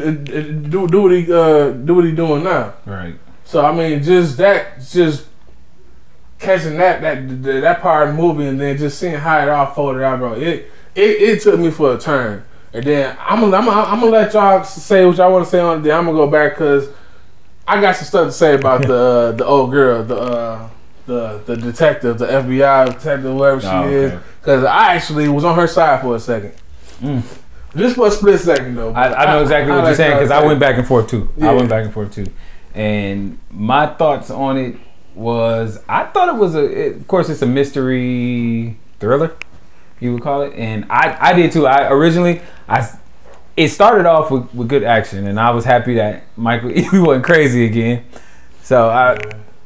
do 0.69 0.87
do 0.89 1.01
what 1.01 1.11
he 1.13 1.31
uh, 1.31 1.69
do 1.69 1.95
what 1.95 2.03
he 2.03 2.11
doing 2.11 2.43
now. 2.43 2.73
Right. 2.85 3.15
So 3.45 3.65
I 3.65 3.73
mean, 3.73 4.03
just 4.03 4.35
that, 4.37 4.81
just 4.81 5.27
catching 6.37 6.77
that 6.77 7.01
that 7.01 7.43
that, 7.43 7.61
that 7.61 7.81
part 7.81 8.09
of 8.09 8.15
the 8.15 8.21
movie, 8.21 8.45
and 8.45 8.59
then 8.59 8.77
just 8.77 8.99
seeing 8.99 9.15
how 9.15 9.39
it 9.39 9.47
all 9.47 9.67
folded 9.67 10.03
out, 10.03 10.19
bro. 10.19 10.33
It 10.33 10.69
it, 10.95 11.21
it 11.21 11.41
took 11.41 11.57
me 11.57 11.71
for 11.71 11.93
a 11.93 11.97
turn, 11.97 12.43
and 12.73 12.83
then 12.83 13.15
I'm 13.21 13.39
gonna 13.39 13.55
I'm 13.55 13.65
gonna, 13.65 13.81
I'm 13.83 13.99
gonna 14.01 14.11
let 14.11 14.33
y'all 14.33 14.65
say 14.65 15.05
what 15.05 15.15
y'all 15.15 15.31
want 15.31 15.45
to 15.45 15.49
say 15.49 15.61
on 15.61 15.79
it. 15.79 15.83
Then 15.83 15.97
I'm 15.97 16.05
gonna 16.05 16.17
go 16.17 16.29
back 16.29 16.55
because 16.55 16.89
I 17.67 17.81
got 17.81 17.95
some 17.95 18.05
stuff 18.05 18.27
to 18.27 18.31
say 18.31 18.55
about 18.55 18.81
the 18.87 18.95
uh, 18.95 19.31
the 19.33 19.45
old 19.45 19.71
girl, 19.71 20.03
the 20.03 20.15
uh, 20.15 20.69
the 21.05 21.41
the 21.45 21.57
detective, 21.57 22.17
the 22.17 22.27
FBI 22.27 22.85
detective, 22.87 23.23
whoever 23.23 23.61
she 23.61 23.67
Oh, 23.67 23.87
is. 23.89 24.19
Because 24.39 24.63
I 24.63 24.95
actually 24.95 25.27
was 25.27 25.43
on 25.43 25.55
her 25.55 25.67
side 25.67 26.01
for 26.01 26.15
a 26.15 26.19
second. 26.19 26.53
Mm. 27.01 27.21
Just 27.75 27.95
for 27.95 28.07
a 28.07 28.11
split 28.11 28.39
second, 28.39 28.75
though. 28.75 28.91
I, 28.93 29.23
I 29.23 29.25
know 29.33 29.41
exactly 29.41 29.69
what 29.71 29.77
you're 29.79 29.85
like 29.85 29.95
saying 29.97 30.15
because 30.17 30.31
I 30.31 30.43
went 30.45 30.59
back 30.59 30.77
and 30.77 30.87
forth 30.87 31.07
too. 31.09 31.29
Yeah. 31.37 31.51
I 31.51 31.53
went 31.53 31.69
back 31.69 31.83
and 31.83 31.93
forth 31.93 32.13
too, 32.13 32.25
and 32.73 33.37
my 33.51 33.87
thoughts 33.87 34.31
on 34.31 34.57
it 34.57 34.77
was 35.13 35.79
I 35.89 36.05
thought 36.05 36.29
it 36.29 36.35
was 36.39 36.55
a. 36.55 36.63
It, 36.63 36.95
of 36.95 37.07
course, 37.07 37.29
it's 37.29 37.41
a 37.41 37.45
mystery 37.45 38.77
thriller, 38.99 39.35
you 39.99 40.13
would 40.13 40.23
call 40.23 40.43
it, 40.43 40.53
and 40.55 40.85
I 40.89 41.17
I 41.19 41.33
did 41.33 41.51
too. 41.51 41.67
I 41.67 41.89
originally 41.91 42.41
I 42.67 42.89
it 43.57 43.69
started 43.69 44.05
off 44.05 44.31
with, 44.31 44.53
with 44.53 44.69
good 44.69 44.83
action, 44.83 45.27
and 45.27 45.37
I 45.39 45.49
was 45.51 45.65
happy 45.65 45.95
that 45.95 46.23
Michael 46.37 46.69
Ealy 46.79 47.05
wasn't 47.05 47.25
crazy 47.25 47.65
again. 47.65 48.05
So 48.63 48.89
I 48.89 49.17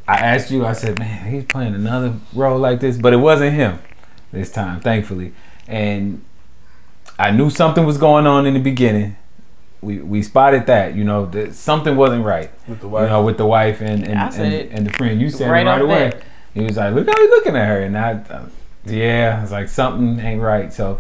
I 0.07 0.15
asked 0.17 0.49
you. 0.49 0.65
I 0.65 0.73
said, 0.73 0.97
man, 0.97 1.31
he's 1.31 1.45
playing 1.45 1.75
another 1.75 2.15
role 2.33 2.57
like 2.57 2.79
this, 2.79 2.97
but 2.97 3.13
it 3.13 3.17
wasn't 3.17 3.53
him 3.53 3.79
this 4.31 4.51
time, 4.51 4.79
thankfully, 4.79 5.33
and. 5.67 6.23
I 7.19 7.29
knew 7.29 7.51
something 7.51 7.85
was 7.85 7.99
going 7.99 8.25
on 8.25 8.47
in 8.47 8.55
the 8.55 8.59
beginning. 8.59 9.15
We 9.79 9.99
we 9.99 10.23
spotted 10.23 10.65
that, 10.65 10.95
you 10.95 11.03
know, 11.03 11.27
that 11.27 11.53
something 11.53 11.95
wasn't 11.95 12.25
right. 12.25 12.49
with 12.67 12.79
the 12.79 12.87
You 12.87 12.93
wife. 12.93 13.09
know, 13.09 13.21
with 13.23 13.37
the 13.37 13.45
wife 13.45 13.79
and 13.81 14.07
and, 14.07 14.17
I 14.19 14.27
and, 14.37 14.71
and 14.71 14.87
the 14.87 14.91
friend. 14.93 15.21
You 15.21 15.29
said 15.29 15.51
right 15.51 15.63
it 15.67 15.69
right 15.69 15.81
away. 15.81 16.09
bat. 16.11 16.23
He 16.55 16.61
was 16.63 16.77
like, 16.77 16.95
"Look 16.95 17.05
how 17.07 17.15
he's 17.21 17.29
looking 17.29 17.55
at 17.55 17.67
her," 17.67 17.79
and 17.81 17.95
I, 17.95 18.13
uh, 18.13 18.45
yeah, 18.85 19.35
I 19.37 19.41
was 19.43 19.51
like, 19.51 19.69
something 19.69 20.19
ain't 20.25 20.41
right. 20.41 20.73
So, 20.73 20.99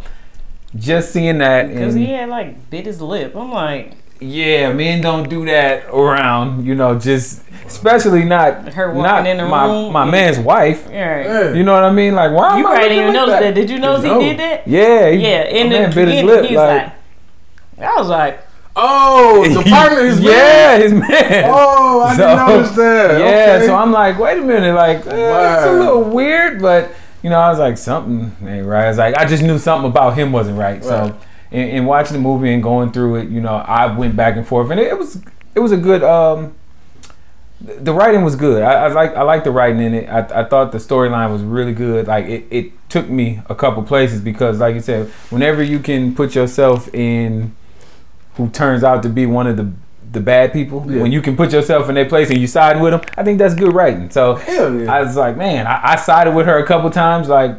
just 0.75 1.11
seeing 1.11 1.39
that, 1.39 1.67
Because 1.69 1.93
he 1.95 2.05
had 2.07 2.29
like 2.29 2.69
bit 2.69 2.85
his 2.85 3.01
lip. 3.01 3.35
I'm 3.35 3.51
like, 3.51 3.93
yeah, 4.19 4.71
men 4.71 5.01
don't 5.01 5.29
do 5.29 5.45
that 5.45 5.85
around, 5.93 6.65
you 6.65 6.75
know, 6.75 6.97
just 6.99 7.43
especially 7.65 8.23
not 8.23 8.73
Her 8.73 8.87
walking 8.89 9.01
not 9.03 9.25
in 9.27 9.37
the 9.37 9.45
my 9.47 9.65
room. 9.65 9.91
my 9.91 10.05
man's 10.09 10.37
wife. 10.39 10.85
all 10.87 10.93
right. 10.93 11.25
Yeah. 11.25 11.53
You 11.53 11.63
know 11.63 11.73
what 11.73 11.83
I 11.83 11.91
mean? 11.91 12.13
Like, 12.15 12.31
why 12.31 12.57
You 12.57 12.67
I 12.67 12.69
probably 12.71 12.89
didn't 12.89 12.97
even 13.03 13.13
notice 13.13 13.39
that. 13.39 13.53
Did 13.55 13.69
you 13.69 13.79
notice 13.79 14.03
No. 14.05 14.19
he 14.19 14.29
did 14.29 14.39
that? 14.39 14.67
Yeah, 14.67 15.09
he, 15.09 15.17
Yeah, 15.23 15.43
in 15.45 15.67
my 15.69 15.73
the 15.73 15.79
man 15.81 15.93
bit 15.95 16.07
his 16.09 16.23
lip. 16.23 16.45
he 16.45 16.55
was 16.55 16.67
like, 16.67 16.93
like, 17.77 17.87
I 17.89 17.95
was 17.99 18.07
like, 18.09 18.47
Oh, 18.73 19.45
the 19.53 19.63
partner 19.69 19.99
is 19.99 20.19
yeah, 20.21 20.77
his 20.77 20.93
man. 20.93 21.43
Oh, 21.47 22.03
I 22.03 22.15
So, 22.15 22.25
didn't 22.27 22.47
notice 22.47 22.71
that. 22.77 23.19
Yeah, 23.19 23.55
Okay. 23.57 23.65
so 23.67 23.75
I'm 23.75 23.91
like, 23.91 24.17
wait 24.17 24.37
a 24.37 24.41
minute, 24.41 24.73
like 24.75 24.99
eh, 25.07 25.55
it's 25.57 25.65
a 25.65 25.71
little 25.73 26.03
weird, 26.03 26.61
but 26.61 26.91
you 27.21 27.29
know, 27.29 27.39
I 27.39 27.49
was 27.49 27.59
like, 27.59 27.77
something 27.77 28.35
ain't 28.47 28.65
right. 28.65 28.85
I 28.85 28.87
was 28.89 28.97
like, 28.97 29.17
I 29.17 29.25
just 29.25 29.43
knew 29.43 29.57
something 29.59 29.89
about 29.89 30.17
him 30.17 30.31
wasn't 30.31 30.57
right. 30.57 30.75
Right. 30.75 30.83
So, 30.83 31.17
in, 31.51 31.67
in 31.69 31.85
watching 31.85 32.13
the 32.13 32.19
movie 32.19 32.53
and 32.53 32.63
going 32.63 32.91
through 32.91 33.17
it, 33.17 33.29
you 33.29 33.41
know, 33.41 33.55
I 33.55 33.95
went 33.95 34.15
back 34.15 34.37
and 34.37 34.47
forth, 34.47 34.71
and 34.71 34.79
it, 34.79 34.87
it 34.87 34.97
was 34.97 35.21
it 35.55 35.59
was 35.59 35.71
a 35.71 35.77
good. 35.77 36.03
um 36.03 36.55
the 37.63 37.93
writing 37.93 38.23
was 38.23 38.35
good. 38.35 38.63
I, 38.63 38.85
I 38.85 38.87
like 38.87 39.15
I 39.15 39.21
like 39.21 39.43
the 39.43 39.51
writing 39.51 39.81
in 39.81 39.93
it. 39.93 40.09
I, 40.09 40.41
I 40.41 40.43
thought 40.45 40.71
the 40.71 40.79
storyline 40.79 41.31
was 41.31 41.43
really 41.43 41.73
good. 41.73 42.07
Like 42.07 42.25
it, 42.25 42.45
it 42.49 42.89
took 42.89 43.07
me 43.07 43.41
a 43.49 43.55
couple 43.55 43.83
places 43.83 44.21
because, 44.21 44.59
like 44.59 44.73
you 44.73 44.81
said, 44.81 45.07
whenever 45.29 45.61
you 45.61 45.79
can 45.79 46.15
put 46.15 46.33
yourself 46.33 46.93
in 46.93 47.55
who 48.35 48.49
turns 48.49 48.83
out 48.83 49.03
to 49.03 49.09
be 49.09 49.25
one 49.25 49.45
of 49.45 49.57
the 49.57 49.71
the 50.11 50.19
bad 50.19 50.51
people, 50.53 50.85
Yeah. 50.89 51.01
when 51.01 51.11
you 51.11 51.21
can 51.21 51.35
put 51.37 51.51
yourself 51.53 51.87
in 51.89 51.95
their 51.95 52.05
place 52.05 52.29
and 52.29 52.37
you 52.39 52.47
side 52.47 52.81
with 52.81 52.91
them, 52.91 53.01
I 53.17 53.23
think 53.23 53.37
that's 53.39 53.55
good 53.55 53.73
writing. 53.73 54.09
So 54.09 54.39
yeah. 54.47 54.93
I 54.93 55.01
was 55.01 55.15
like, 55.15 55.37
man, 55.37 55.67
I, 55.67 55.93
I 55.93 55.95
sided 55.95 56.35
with 56.35 56.45
her 56.47 56.57
a 56.57 56.65
couple 56.67 56.89
times. 56.89 57.29
Like 57.29 57.55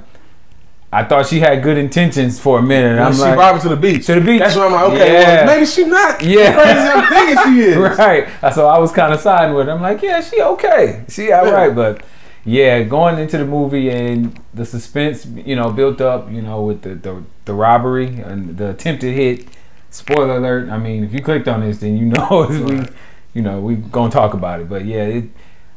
I 0.93 1.05
thought 1.05 1.27
she 1.27 1.41
had 1.41 1.63
good 1.63 1.79
intentions 1.79 2.39
for 2.39 2.59
a 2.59 2.63
minute. 2.63 3.01
I'm 3.01 3.15
she 3.15 3.21
like, 3.23 3.35
brought 3.37 3.61
to 3.63 3.71
the 3.71 3.77
beach. 3.77 4.05
to 4.07 4.17
the 4.17 4.21
beach. 4.21 4.41
That's 4.41 4.55
why 4.57 4.67
I'm 4.67 4.73
like, 4.73 4.85
okay, 4.93 5.13
Yeah. 5.13 5.47
well, 5.47 5.47
maybe 5.55 5.65
she 5.67 5.85
not 5.85 6.23
Yeah. 6.23 6.53
crazy 6.53 6.79
I'm 6.79 7.09
thinking 7.09 7.55
she 7.55 7.61
is. 7.71 7.77
right. 7.99 8.29
So 8.55 8.67
I 8.69 8.79
was 8.79 8.93
kind 8.93 9.15
of 9.15 9.21
siding 9.21 9.55
with 9.55 9.67
her. 9.69 9.73
I'm 9.73 9.81
like, 9.81 10.03
yeah, 10.03 10.21
she 10.21 10.43
okay. 10.43 11.05
She 11.09 11.33
all 11.33 11.51
right. 11.51 11.75
But 11.75 12.05
yeah, 12.45 12.83
going 12.83 13.19
into 13.19 13.39
the 13.39 13.47
movie 13.47 13.89
and 13.89 14.39
the 14.53 14.67
suspense, 14.67 15.25
you 15.25 15.57
know, 15.57 15.71
built 15.73 16.03
up, 16.03 16.31
you 16.31 16.43
know, 16.43 16.61
with 16.63 16.83
the, 16.83 16.97
the, 16.97 17.23
the 17.47 17.55
robbery 17.55 18.09
and 18.21 18.59
the 18.59 18.71
attempted 18.71 19.15
hit. 19.15 19.47
Spoiler 19.93 20.37
alert. 20.39 20.71
I 20.71 20.79
mean, 20.79 21.05
if 21.05 21.13
you 21.13 21.21
clicked 21.23 21.47
on 21.49 21.61
this, 21.61 21.79
then 21.79 21.97
you 21.99 22.07
know 22.07 22.47
we, 22.67 22.87
you 23.35 23.43
know, 23.43 23.61
we 23.61 23.75
gonna 23.77 24.11
talk 24.11 24.33
about 24.35 24.61
it. 24.61 24.69
But 24.69 24.87
yeah, 24.87 25.05
it, 25.05 25.25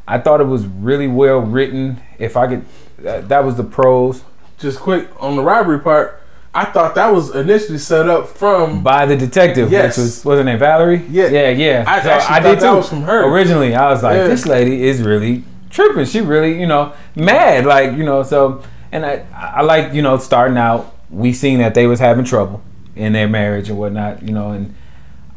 I 0.08 0.20
thought 0.20 0.40
it 0.40 0.46
was 0.46 0.66
really 0.66 1.08
well 1.08 1.40
written. 1.40 2.02
If 2.18 2.38
I 2.38 2.48
could, 2.48 2.66
that, 3.00 3.28
that 3.28 3.44
was 3.44 3.56
the 3.58 3.64
pros 3.66 4.24
Just 4.58 4.80
quick 4.80 5.10
on 5.22 5.36
the 5.36 5.44
robbery 5.44 5.80
part, 5.80 6.22
I 6.54 6.64
thought 6.64 6.96
that 6.96 7.12
was 7.12 7.36
initially 7.36 7.78
set 7.78 8.08
up 8.08 8.30
from. 8.30 8.82
by 8.84 9.06
the 9.06 9.18
detective, 9.18 9.70
Yes. 9.70 9.98
which 9.98 10.24
was 10.24 10.38
her 10.40 10.44
name, 10.46 10.60
Valerie. 10.60 11.04
Yeah. 11.10 11.28
yeah, 11.28 11.50
yeah. 11.50 11.84
I 11.86 12.02
So 12.02 12.10
actually 12.12 12.42
thought 12.56 12.62
that 12.62 12.74
was 12.74 12.88
from 12.88 13.02
her. 13.02 13.26
Originally, 13.30 13.76
I 13.76 13.90
was 13.92 14.02
like, 14.02 14.16
Yeah. 14.16 14.28
this 14.30 14.46
lady 14.46 14.84
is 14.88 15.02
really 15.02 15.44
tripping. 15.70 16.06
She 16.06 16.22
really, 16.22 16.58
you 16.58 16.68
know, 16.68 16.94
mad. 17.18 17.66
Like, 17.66 17.98
you 17.98 18.06
know, 18.06 18.24
so 18.24 18.64
and 18.94 19.06
I, 19.06 19.26
I 19.36 19.62
like, 19.64 19.94
you 19.94 20.02
know, 20.02 20.18
starting 20.20 20.58
out, 20.58 20.96
we 21.10 21.34
seen 21.34 21.60
that 21.60 21.74
they 21.74 21.86
was 21.86 22.00
having 22.00 22.24
trouble 22.24 22.62
in 22.96 23.14
their 23.14 23.28
marriage 23.28 23.70
and 23.70 23.78
whatnot, 23.78 24.24
you 24.24 24.32
know, 24.32 24.52
and 24.52 24.74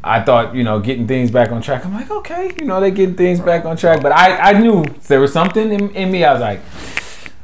I 0.03 0.21
thought, 0.21 0.55
you 0.55 0.63
know, 0.63 0.79
getting 0.79 1.07
things 1.07 1.29
back 1.29 1.51
on 1.51 1.61
track. 1.61 1.85
I'm 1.85 1.93
like, 1.93 2.09
okay, 2.09 2.51
you 2.57 2.65
know, 2.65 2.79
they 2.79 2.91
getting 2.91 3.15
things 3.15 3.39
back 3.39 3.65
on 3.65 3.75
track. 3.75 4.01
But 4.01 4.13
I, 4.13 4.51
I 4.51 4.59
knew 4.59 4.85
there 5.07 5.19
was 5.19 5.33
something 5.33 5.71
in, 5.71 5.89
in 5.91 6.11
me. 6.11 6.23
I 6.23 6.31
was 6.31 6.41
like, 6.41 6.61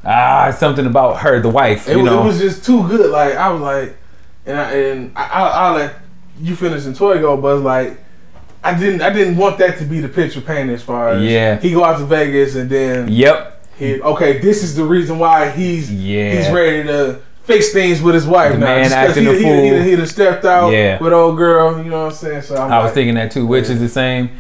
ah, 0.06 0.56
something 0.58 0.86
about 0.86 1.20
her, 1.20 1.42
the 1.42 1.50
wife. 1.50 1.90
It, 1.90 1.98
was, 1.98 2.06
know, 2.06 2.22
it 2.22 2.26
was 2.26 2.40
just 2.40 2.64
too 2.66 2.88
good. 2.88 3.12
Like 3.12 3.36
I 3.36 3.50
was 3.50 3.62
like, 3.62 3.98
and 4.46 4.58
I, 4.58 4.72
and 4.72 5.18
I, 5.18 5.28
I, 5.28 5.48
I'll 5.48 5.76
let 5.76 5.96
you 6.40 6.56
finish 6.56 6.86
and 6.86 6.96
Toy 6.96 7.20
go, 7.20 7.36
but 7.36 7.60
like 7.60 8.00
I 8.66 8.78
didn't 8.78 9.02
I 9.02 9.12
didn't 9.12 9.38
want 9.38 9.60
that 9.60 9.78
to 9.78 9.86
be 9.86 10.00
the 10.00 10.10
picture 10.10 10.42
painted 10.42 10.74
as 10.74 10.82
far 10.82 11.10
as 11.10 11.24
Yeah. 11.24 11.60
he 11.60 11.72
go 11.72 11.84
out 11.84 12.00
to 12.00 12.06
Vegas 12.06 12.56
and 12.56 12.70
then 12.70 13.08
yep, 13.10 13.64
he 13.78 14.02
okay 14.02 14.40
this 14.40 14.64
is 14.64 14.76
the 14.76 14.84
reason 14.84 15.20
why 15.20 15.52
he's 15.52 15.94
yeah. 15.94 16.34
he's 16.34 16.52
ready 16.52 16.84
to 16.84 17.22
fix 17.46 17.72
things 17.72 18.02
with 18.02 18.16
his 18.16 18.26
wife 18.26 18.54
The 18.54 18.58
now. 18.60 18.66
man 18.66 18.92
acting 18.92 19.24
he, 19.24 19.30
a 19.30 19.34
fool. 19.34 19.64
He, 19.64 19.70
he, 19.84 19.90
he 19.92 19.96
done 19.96 20.08
stepped 20.08 20.46
out 20.46 20.72
Yeah. 20.72 21.02
with 21.02 21.14
old 21.14 21.38
girl. 21.38 21.78
You 21.78 21.90
know 21.90 22.06
what 22.06 22.14
I'm 22.14 22.18
saying? 22.18 22.42
So 22.44 22.56
I'm 22.56 22.72
I 22.72 22.84
was 22.84 22.92
thinking 22.94 23.16
that 23.16 23.32
too, 23.32 23.46
which 23.46 23.70
is 23.70 23.80
the 23.80 23.90
same 23.90 24.32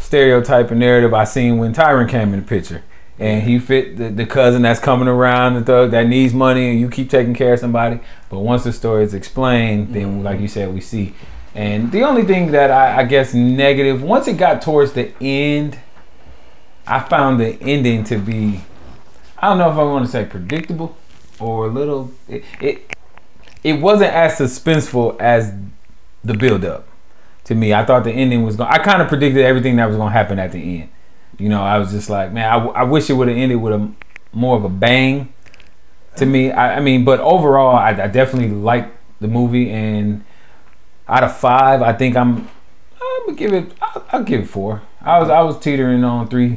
stereotype 0.00 0.70
and 0.70 0.80
narrative 0.80 1.12
I 1.12 1.24
seen 1.24 1.58
when 1.58 1.74
Tyron 1.74 2.08
came 2.08 2.32
in 2.32 2.40
the 2.40 2.46
picture. 2.46 2.82
And 3.18 3.42
he 3.44 3.58
fit 3.58 3.96
the, 3.96 4.10
the 4.10 4.26
cousin 4.26 4.60
that's 4.62 4.78
coming 4.78 5.08
around, 5.08 5.54
the 5.54 5.62
thug 5.62 5.90
that 5.92 6.06
needs 6.06 6.34
money, 6.34 6.70
and 6.70 6.78
you 6.80 6.90
keep 6.90 7.08
taking 7.08 7.32
care 7.32 7.54
of 7.54 7.60
somebody. 7.60 7.98
But 8.28 8.40
once 8.40 8.64
the 8.64 8.74
story 8.74 9.04
is 9.04 9.14
explained, 9.14 9.94
then, 9.94 10.02
mm-hmm. 10.06 10.22
like 10.22 10.38
you 10.38 10.48
said, 10.48 10.74
we 10.74 10.82
see. 10.82 11.14
And 11.54 11.90
the 11.90 12.02
only 12.02 12.24
thing 12.24 12.50
that 12.50 12.70
I, 12.70 12.98
I 12.98 13.04
guess 13.04 13.32
negative, 13.32 14.02
once 14.02 14.28
it 14.28 14.36
got 14.36 14.60
towards 14.60 14.92
the 14.92 15.14
end, 15.22 15.78
I 16.86 17.00
found 17.00 17.40
the 17.40 17.58
ending 17.62 18.04
to 18.04 18.18
be, 18.18 18.60
I 19.38 19.48
don't 19.48 19.56
know 19.56 19.70
if 19.70 19.78
I 19.78 19.82
want 19.82 20.04
to 20.04 20.12
say 20.12 20.26
predictable 20.26 20.94
or 21.40 21.66
a 21.66 21.70
little. 21.70 22.12
It 22.28 22.44
it, 22.60 22.96
it 23.64 23.80
wasn't 23.80 24.12
as 24.12 24.38
suspenseful 24.38 25.18
as 25.20 25.52
the 26.24 26.34
build 26.34 26.64
up. 26.64 26.86
To 27.44 27.54
me, 27.54 27.72
I 27.72 27.84
thought 27.84 28.04
the 28.04 28.12
ending 28.12 28.42
was 28.42 28.56
going. 28.56 28.70
I 28.70 28.78
kind 28.78 29.00
of 29.00 29.08
predicted 29.08 29.44
everything 29.44 29.76
that 29.76 29.86
was 29.86 29.96
going 29.96 30.08
to 30.08 30.12
happen 30.12 30.38
at 30.38 30.52
the 30.52 30.80
end. 30.80 30.90
You 31.38 31.48
know, 31.48 31.62
I 31.62 31.78
was 31.78 31.90
just 31.92 32.10
like, 32.10 32.32
man, 32.32 32.70
I 32.74 32.82
wish 32.82 33.10
it 33.10 33.12
would 33.12 33.28
have 33.28 33.36
ended 33.36 33.60
with 33.60 33.72
a 33.72 33.92
more 34.32 34.56
of 34.56 34.64
a 34.64 34.68
bang. 34.68 35.32
To 36.16 36.26
me, 36.26 36.50
I, 36.50 36.76
I 36.76 36.80
mean, 36.80 37.04
but 37.04 37.20
overall, 37.20 37.76
I, 37.76 37.90
I 37.90 38.06
definitely 38.08 38.50
like 38.50 38.90
the 39.20 39.28
movie, 39.28 39.70
and 39.70 40.24
out 41.08 41.24
of 41.24 41.36
five, 41.36 41.82
I 41.82 41.92
think 41.92 42.16
I'm. 42.16 42.48
I'm 43.00 43.26
gonna 43.26 43.38
give 43.38 43.52
it. 43.52 43.72
I'll, 43.80 44.06
I'll 44.12 44.24
give 44.24 44.42
it 44.42 44.46
four. 44.46 44.82
I 45.00 45.18
was 45.18 45.28
I 45.28 45.40
was 45.42 45.58
teetering 45.58 46.04
on 46.04 46.28
three, 46.28 46.56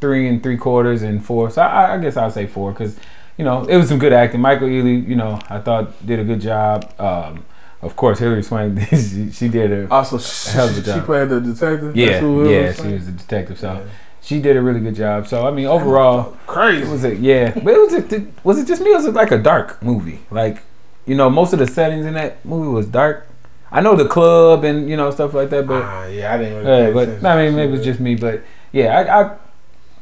three 0.00 0.28
and 0.28 0.42
three 0.42 0.56
quarters 0.56 1.02
and 1.02 1.24
four. 1.24 1.50
So 1.50 1.62
I, 1.62 1.94
I 1.94 1.98
guess 1.98 2.16
I'll 2.16 2.30
say 2.30 2.46
four 2.46 2.72
because 2.72 2.98
you 3.38 3.44
know 3.44 3.64
it 3.64 3.76
was 3.76 3.88
some 3.88 3.98
good 3.98 4.12
acting. 4.12 4.40
Michael 4.40 4.68
Ealy, 4.68 5.06
you 5.08 5.16
know, 5.16 5.40
I 5.48 5.58
thought 5.58 6.04
did 6.06 6.18
a 6.20 6.24
good 6.24 6.40
job. 6.40 6.92
Um, 6.98 7.44
of 7.82 7.96
course, 7.96 8.18
Hilary 8.18 8.42
Swank, 8.42 8.80
she, 8.90 9.30
she 9.30 9.48
did 9.48 9.70
a 9.70 9.90
Also, 9.90 10.18
she, 10.18 10.50
Hell 10.52 10.68
of 10.68 10.88
a 10.88 10.94
she 10.94 11.00
played 11.00 11.28
the 11.28 11.40
detective. 11.40 11.94
yeah 11.96 12.06
That's 12.20 12.22
yeah 12.22 12.66
was? 12.68 12.76
she 12.80 12.92
was 12.94 13.08
a 13.08 13.12
detective. 13.12 13.58
So 13.58 13.72
Yeah. 13.74 13.80
she 14.22 14.40
did 14.40 14.56
a 14.56 14.62
really 14.62 14.80
good 14.80 14.94
job. 14.94 15.26
So 15.26 15.46
I 15.46 15.50
mean, 15.50 15.66
overall, 15.66 16.32
it 16.32 16.46
crazy. 16.46 16.90
was 16.90 17.04
it? 17.04 17.18
yeah. 17.18 17.50
But 17.52 17.74
it 17.74 17.78
was 17.80 17.94
a, 18.12 18.26
was 18.42 18.58
it 18.58 18.66
just 18.66 18.80
me? 18.82 18.90
Or 18.92 18.96
was 18.96 19.06
it 19.06 19.14
like 19.14 19.30
a 19.32 19.38
dark 19.38 19.82
movie? 19.82 20.20
Like 20.30 20.62
you 21.06 21.14
know, 21.14 21.28
most 21.28 21.52
of 21.52 21.58
the 21.58 21.66
settings 21.66 22.06
in 22.06 22.14
that 22.14 22.42
movie 22.44 22.68
was 22.68 22.86
dark. 22.86 23.28
I 23.70 23.80
know 23.82 23.96
the 23.96 24.06
club 24.08 24.64
and 24.64 24.88
you 24.88 24.96
know 24.96 25.10
stuff 25.10 25.34
like 25.34 25.50
that, 25.50 25.66
but. 25.66 25.82
Ah, 25.82 26.06
yeah, 26.06 26.32
I 26.32 26.38
didn't 26.38 26.64
really. 26.64 26.82
Yeah, 26.86 26.90
but 26.92 27.24
I 27.26 27.44
mean, 27.44 27.56
maybe 27.56 27.72
shit. 27.72 27.78
it's 27.80 27.84
just 27.84 28.00
me. 28.00 28.14
But 28.14 28.42
yeah, 28.72 28.96
I, 28.98 29.20
I 29.24 29.36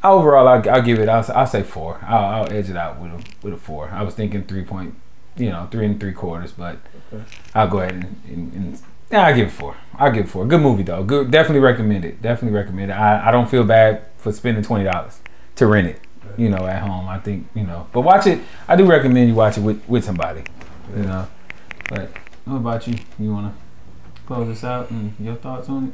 overall, 0.04 0.48
I, 0.48 0.60
I'll 0.68 0.82
give 0.82 0.98
it. 0.98 1.08
I'll, 1.08 1.24
I'll 1.34 1.46
say 1.46 1.62
four. 1.62 1.98
I'll, 2.02 2.42
I'll 2.44 2.52
edge 2.52 2.70
it 2.70 2.76
out 2.76 2.98
with 3.00 3.12
a 3.12 3.24
with 3.42 3.54
a 3.54 3.56
four. 3.56 3.90
I 3.90 4.02
was 4.02 4.14
thinking 4.14 4.44
three 4.44 4.64
point, 4.64 4.94
you 5.36 5.50
know, 5.50 5.68
three 5.70 5.86
and 5.86 5.98
three 6.00 6.12
quarters, 6.12 6.52
but 6.52 6.78
Okay. 7.12 7.24
I'll 7.54 7.68
go 7.68 7.80
ahead 7.80 7.92
and, 7.94 8.22
and, 8.26 8.52
and 8.54 8.82
yeah, 9.10 9.26
I'll 9.26 9.34
give 9.36 9.48
it 9.48 9.50
four. 9.50 9.76
I'll 9.96 10.10
give 10.10 10.24
it 10.24 10.28
four. 10.30 10.46
Good 10.46 10.62
movie 10.62 10.82
though. 10.82 11.04
Good, 11.04 11.30
definitely 11.30 11.60
recommend 11.60 12.04
it. 12.06 12.22
Definitely 12.22 12.56
recommend 12.58 12.90
it. 12.90 12.94
I, 12.94 13.28
I 13.28 13.30
don't 13.30 13.50
feel 13.50 13.64
bad 13.64 14.06
for 14.16 14.32
spending 14.32 14.62
twenty 14.64 14.84
dollars 14.84 15.20
to 15.56 15.66
rent 15.66 15.88
it. 15.88 16.00
You 16.38 16.48
know, 16.48 16.66
at 16.66 16.80
home. 16.82 17.08
I 17.08 17.18
think 17.18 17.48
you 17.54 17.64
know, 17.64 17.86
but 17.92 18.00
watch 18.00 18.26
it. 18.26 18.40
I 18.66 18.76
do 18.76 18.86
recommend 18.86 19.28
you 19.28 19.34
watch 19.34 19.58
it 19.58 19.60
with 19.60 19.86
with 19.86 20.04
somebody. 20.04 20.44
You 20.96 21.02
know, 21.02 21.28
but 21.90 22.10
what 22.46 22.56
about 22.56 22.86
you? 22.88 22.96
You 23.18 23.32
wanna 23.34 23.54
close 24.26 24.48
this 24.48 24.64
out 24.64 24.90
and 24.90 25.14
your 25.20 25.34
thoughts 25.34 25.68
on 25.68 25.88
it? 25.88 25.92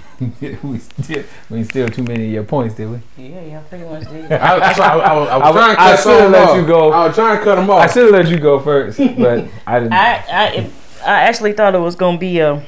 we 0.62 0.78
still 0.78 1.24
we 1.50 1.58
ain't 1.58 1.68
steal 1.68 1.88
too 1.88 2.02
many 2.02 2.26
of 2.26 2.32
your 2.32 2.44
points, 2.44 2.74
did 2.76 2.90
we? 2.90 3.00
Yeah, 3.16 3.42
yeah, 3.42 3.60
pretty 3.60 3.84
much 3.84 4.08
did. 4.08 4.32
I, 4.32 4.58
that's 4.58 4.78
why 4.78 4.86
I, 4.86 4.96
I, 4.96 5.18
was- 5.18 5.28
I 5.28 5.36
was 5.36 5.46
I- 5.46 5.52
trying 5.52 5.74
to 5.76 5.80
I 5.82 5.90
cut 5.90 6.02
should've 6.02 6.18
some 6.20 6.32
let 6.32 6.48
off. 6.48 6.56
you 6.56 6.66
go. 6.66 6.92
I 6.92 7.06
was 7.06 7.14
trying 7.14 7.38
to 7.38 7.44
cut 7.44 7.54
them 7.56 7.70
I 7.70 7.74
off. 7.74 7.92
should 7.92 8.02
have 8.04 8.12
let 8.12 8.28
you 8.28 8.38
go 8.38 8.60
first, 8.60 8.98
but 9.18 9.48
I 9.66 9.80
didn't. 9.80 9.92
I, 9.92 10.14
I, 10.28 10.70
I 11.04 11.22
actually 11.22 11.52
thought 11.52 11.74
it 11.74 11.78
was 11.78 11.96
gonna 11.96 12.18
be 12.18 12.38
a 12.40 12.64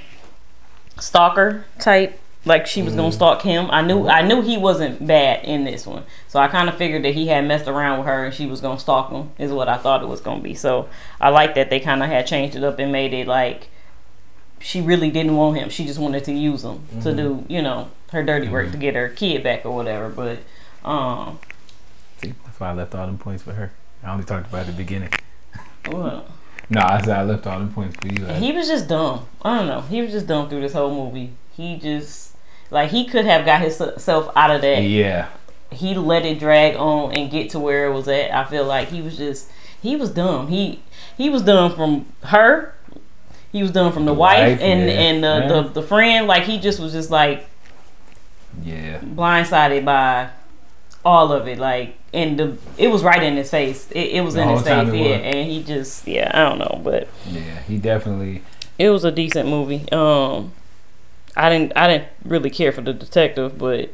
stalker 0.98 1.64
type. 1.78 2.20
Like 2.46 2.66
she 2.66 2.82
was 2.82 2.94
gonna 2.94 3.08
mm-hmm. 3.08 3.14
stalk 3.14 3.40
him. 3.40 3.70
I 3.70 3.80
knew, 3.80 4.06
I 4.06 4.20
knew 4.20 4.42
he 4.42 4.58
wasn't 4.58 5.06
bad 5.06 5.44
in 5.46 5.64
this 5.64 5.86
one, 5.86 6.04
so 6.28 6.38
I 6.38 6.48
kind 6.48 6.68
of 6.68 6.76
figured 6.76 7.02
that 7.04 7.14
he 7.14 7.28
had 7.28 7.46
messed 7.46 7.68
around 7.68 7.98
with 7.98 8.06
her 8.06 8.26
and 8.26 8.34
she 8.34 8.44
was 8.44 8.60
gonna 8.60 8.78
stalk 8.78 9.10
him. 9.10 9.30
Is 9.38 9.50
what 9.50 9.68
I 9.68 9.78
thought 9.78 10.02
it 10.02 10.08
was 10.08 10.20
gonna 10.20 10.42
be. 10.42 10.54
So 10.54 10.88
I 11.20 11.30
like 11.30 11.54
that 11.54 11.70
they 11.70 11.80
kind 11.80 12.02
of 12.02 12.10
had 12.10 12.26
changed 12.26 12.54
it 12.54 12.62
up 12.62 12.78
and 12.78 12.92
made 12.92 13.14
it 13.14 13.26
like 13.26 13.68
she 14.64 14.80
really 14.80 15.10
didn't 15.10 15.36
want 15.36 15.58
him. 15.58 15.68
She 15.68 15.84
just 15.84 15.98
wanted 15.98 16.24
to 16.24 16.32
use 16.32 16.64
him 16.64 16.80
to 17.02 17.14
do, 17.14 17.44
you 17.48 17.60
know, 17.60 17.90
her 18.12 18.22
dirty 18.22 18.48
work 18.48 18.72
to 18.72 18.78
get 18.78 18.94
her 18.94 19.10
kid 19.10 19.42
back 19.44 19.66
or 19.66 19.74
whatever. 19.76 20.08
But 20.08 20.38
um, 20.88 21.38
See, 22.22 22.32
that's 22.44 22.58
why 22.58 22.70
I 22.70 22.72
left 22.72 22.94
all 22.94 23.06
them 23.06 23.18
points 23.18 23.42
for 23.42 23.52
her. 23.52 23.72
I 24.02 24.10
only 24.12 24.24
talked 24.24 24.48
about 24.48 24.66
the 24.66 24.72
beginning. 24.72 25.10
well, 25.90 26.24
No, 26.70 26.80
I 26.80 27.00
said 27.02 27.10
I 27.18 27.22
left 27.24 27.46
all 27.46 27.58
them 27.58 27.72
points 27.72 27.96
for 28.00 28.08
you. 28.08 28.24
He 28.24 28.52
was 28.52 28.66
just 28.68 28.88
dumb. 28.88 29.26
I 29.42 29.58
don't 29.58 29.66
know. 29.66 29.80
He 29.82 30.00
was 30.00 30.12
just 30.12 30.26
dumb 30.26 30.48
through 30.48 30.62
this 30.62 30.72
whole 30.72 30.94
movie. 30.94 31.32
He 31.56 31.76
just 31.76 32.34
like 32.70 32.90
he 32.90 33.04
could 33.06 33.26
have 33.26 33.44
got 33.44 33.60
himself 33.60 34.30
out 34.34 34.50
of 34.50 34.62
that. 34.62 34.82
yeah, 34.82 35.28
He 35.70 35.94
let 35.94 36.24
it 36.24 36.38
drag 36.38 36.76
on 36.76 37.12
and 37.12 37.30
get 37.30 37.50
to 37.50 37.58
where 37.58 37.86
it 37.86 37.92
was 37.92 38.08
at. 38.08 38.32
I 38.34 38.44
feel 38.44 38.64
like 38.64 38.88
he 38.88 39.02
was 39.02 39.16
just 39.18 39.50
he 39.80 39.94
was 39.96 40.10
dumb. 40.10 40.48
He 40.48 40.80
he 41.16 41.28
was 41.28 41.42
dumb 41.42 41.74
from 41.76 42.06
her. 42.24 42.73
He 43.54 43.62
was 43.62 43.70
dumb 43.72 43.92
from 43.92 44.04
the, 44.04 44.12
The 44.12 44.18
wife, 44.18 44.58
wife, 44.58 44.60
and 44.60 44.90
yeah. 44.90 45.00
and 45.06 45.24
the, 45.24 45.28
Yeah. 45.28 45.48
the 45.48 45.62
the 45.80 45.82
friend. 45.82 46.26
Like 46.26 46.42
he 46.44 46.58
just 46.58 46.80
was 46.80 46.92
just 46.92 47.10
like 47.10 47.46
yeah. 48.62 48.98
blindsided 49.00 49.84
by 49.84 50.30
all 51.04 51.32
of 51.32 51.46
it. 51.48 51.58
Like 51.58 51.96
and 52.12 52.38
the 52.38 52.56
it 52.78 52.88
was 52.88 53.02
right 53.02 53.22
in 53.22 53.36
his 53.36 53.50
face. 53.50 53.90
It, 53.92 54.10
it 54.18 54.24
was 54.24 54.34
The 54.34 54.42
in 54.42 54.48
his 54.48 54.62
face. 54.62 54.92
Yeah, 54.92 55.16
and 55.30 55.50
he 55.50 55.62
just 55.62 56.06
yeah. 56.06 56.30
I 56.34 56.48
don't 56.48 56.58
know, 56.58 56.80
but 56.84 57.08
Yeah, 57.26 57.60
he 57.62 57.78
definitely. 57.78 58.42
it 58.78 58.90
was 58.90 59.04
a 59.04 59.12
decent 59.12 59.48
movie. 59.48 59.90
Um, 59.92 60.52
I 61.36 61.48
didn't 61.50 61.72
I 61.76 61.88
didn't 61.88 62.08
really 62.24 62.50
care 62.50 62.72
for 62.72 62.80
the 62.82 62.92
detective, 62.92 63.58
but 63.58 63.90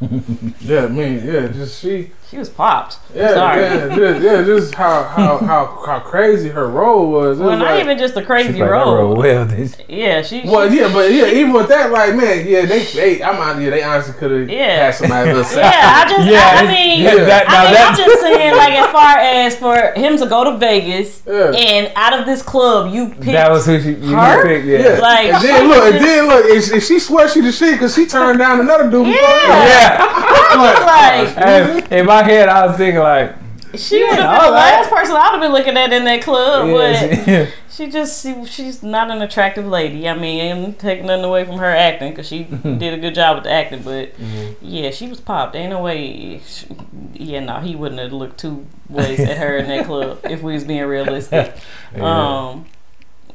Yeah, 0.60 0.84
I 0.84 0.88
mean, 0.88 1.24
yeah, 1.26 1.48
just 1.48 1.80
she. 1.80 2.10
She 2.30 2.36
was 2.36 2.48
popped. 2.50 2.98
Yeah, 3.14 3.32
Sorry. 3.34 3.62
yeah, 3.62 3.96
just, 3.96 4.22
yeah, 4.22 4.42
just 4.42 4.74
how 4.74 5.02
how 5.04 5.38
how 5.38 5.82
how 5.86 6.00
crazy 6.00 6.50
her 6.50 6.68
role 6.68 7.10
was. 7.10 7.38
It 7.38 7.42
Well, 7.42 7.50
was 7.52 7.58
not 7.60 7.70
like- 7.72 7.80
even 7.84 7.96
just 7.98 8.14
the 8.14 8.22
crazy 8.22 8.50
played 8.50 8.62
that 8.62 8.70
role. 8.70 8.94
role 8.96 9.16
well. 9.16 9.46
Did 9.46 9.70
she? 9.70 9.84
Yeah, 9.88 10.20
she. 10.22 10.42
Well, 10.44 10.68
she- 10.70 10.78
yeah, 10.80 10.92
but 10.92 11.10
yeah, 11.10 11.26
even 11.26 11.52
with 11.54 11.68
that, 11.68 11.90
like, 11.90 12.14
man, 12.14 12.46
yeah, 12.46 12.66
they, 12.66 12.84
they 12.84 13.22
I'm 13.22 13.36
out 13.36 13.58
here. 13.58 13.70
They 13.70 13.82
honestly 13.82 14.12
could 14.14 14.30
have 14.30 14.50
Yeah. 14.50 14.84
had 14.86 14.94
somebody 14.94 15.30
else. 15.30 15.56
yeah, 15.56 16.02
I 16.04 16.08
just, 16.08 16.28
Yeah, 16.28 16.50
I, 16.52 16.58
I 16.58 16.66
mean, 16.66 17.00
yeah, 17.02 17.14
that- 17.24 17.48
I 17.48 17.52
now 17.52 17.64
mean, 17.64 17.74
that- 17.74 17.88
I'm 17.88 17.96
just 17.96 18.20
saying, 18.20 18.56
like, 18.56 18.72
as 18.74 18.92
far 18.92 19.16
as 19.18 19.56
for 19.56 19.92
him 19.98 20.18
to 20.18 20.26
go 20.26 20.44
to 20.44 20.58
Vegas 20.58 21.22
Yeah. 21.26 21.52
and 21.56 21.90
out 21.96 22.18
of 22.18 22.26
this 22.26 22.42
club, 22.42 22.92
you 22.92 23.08
picked. 23.08 23.24
That 23.26 23.50
was 23.50 23.64
who 23.64 23.80
she. 23.80 23.92
You 23.94 24.14
Her? 24.16 24.42
picked, 24.46 24.66
yeah. 24.66 24.78
Yeah, 24.78 24.98
Like, 25.00 25.32
and 25.32 25.42
then 25.44 25.60
she 25.62 25.66
look, 25.66 25.94
and 25.94 26.04
then 26.04 26.26
look, 26.28 26.44
if, 26.46 26.64
she, 26.64 26.80
she 26.80 26.98
swears 26.98 27.32
she 27.32 27.40
the 27.40 27.52
shit 27.52 27.72
because 27.72 27.94
she 27.94 28.04
turned 28.06 28.38
down 28.38 28.60
another 28.60 28.84
dude. 28.84 29.06
before 29.06 29.28
her. 29.28 29.66
Yeah. 29.66 29.98
Yeah. 29.98 31.24
like, 31.28 31.38
And 31.38 31.92
in 31.92 32.06
my 32.22 32.30
head, 32.30 32.48
I 32.48 32.66
was 32.66 32.76
thinking 32.76 33.00
like, 33.00 33.34
she 33.74 34.02
would 34.02 34.14
have 34.14 34.18
been 34.18 34.48
the 34.48 34.54
right. 34.54 34.80
last 34.80 34.90
person 34.90 35.14
I 35.14 35.30
would 35.32 35.32
have 35.32 35.40
been 35.40 35.52
looking 35.52 35.76
at 35.76 35.92
in 35.92 36.04
that 36.04 36.22
club, 36.22 36.68
yeah, 36.68 36.74
but. 36.74 37.24
she- 37.24 37.52
She 37.78 37.86
just 37.86 38.24
she, 38.24 38.44
she's 38.46 38.82
not 38.82 39.08
an 39.08 39.22
attractive 39.22 39.64
lady. 39.64 40.08
I 40.08 40.14
mean, 40.18 40.64
I'm 40.64 40.72
taking 40.74 41.06
nothing 41.06 41.24
away 41.24 41.44
from 41.44 41.58
her 41.58 41.70
acting 41.70 42.10
because 42.10 42.26
she 42.26 42.42
did 42.42 42.92
a 42.92 42.98
good 42.98 43.14
job 43.14 43.36
with 43.36 43.44
the 43.44 43.52
acting. 43.52 43.84
But 43.84 44.14
yeah, 44.60 44.90
she 44.90 45.06
was 45.06 45.20
popped. 45.20 45.54
Ain't 45.54 45.70
no 45.70 45.80
way. 45.80 46.40
She, 46.40 46.66
yeah, 47.14 47.38
no, 47.38 47.60
he 47.60 47.76
wouldn't 47.76 48.00
have 48.00 48.12
looked 48.12 48.40
two 48.40 48.66
ways 48.88 49.20
at 49.20 49.38
her 49.38 49.58
in 49.58 49.68
that 49.68 49.86
club 49.86 50.18
if 50.24 50.42
we 50.42 50.54
was 50.54 50.64
being 50.64 50.84
realistic. 50.86 51.54
Yeah. 51.96 52.48
Um, 52.48 52.66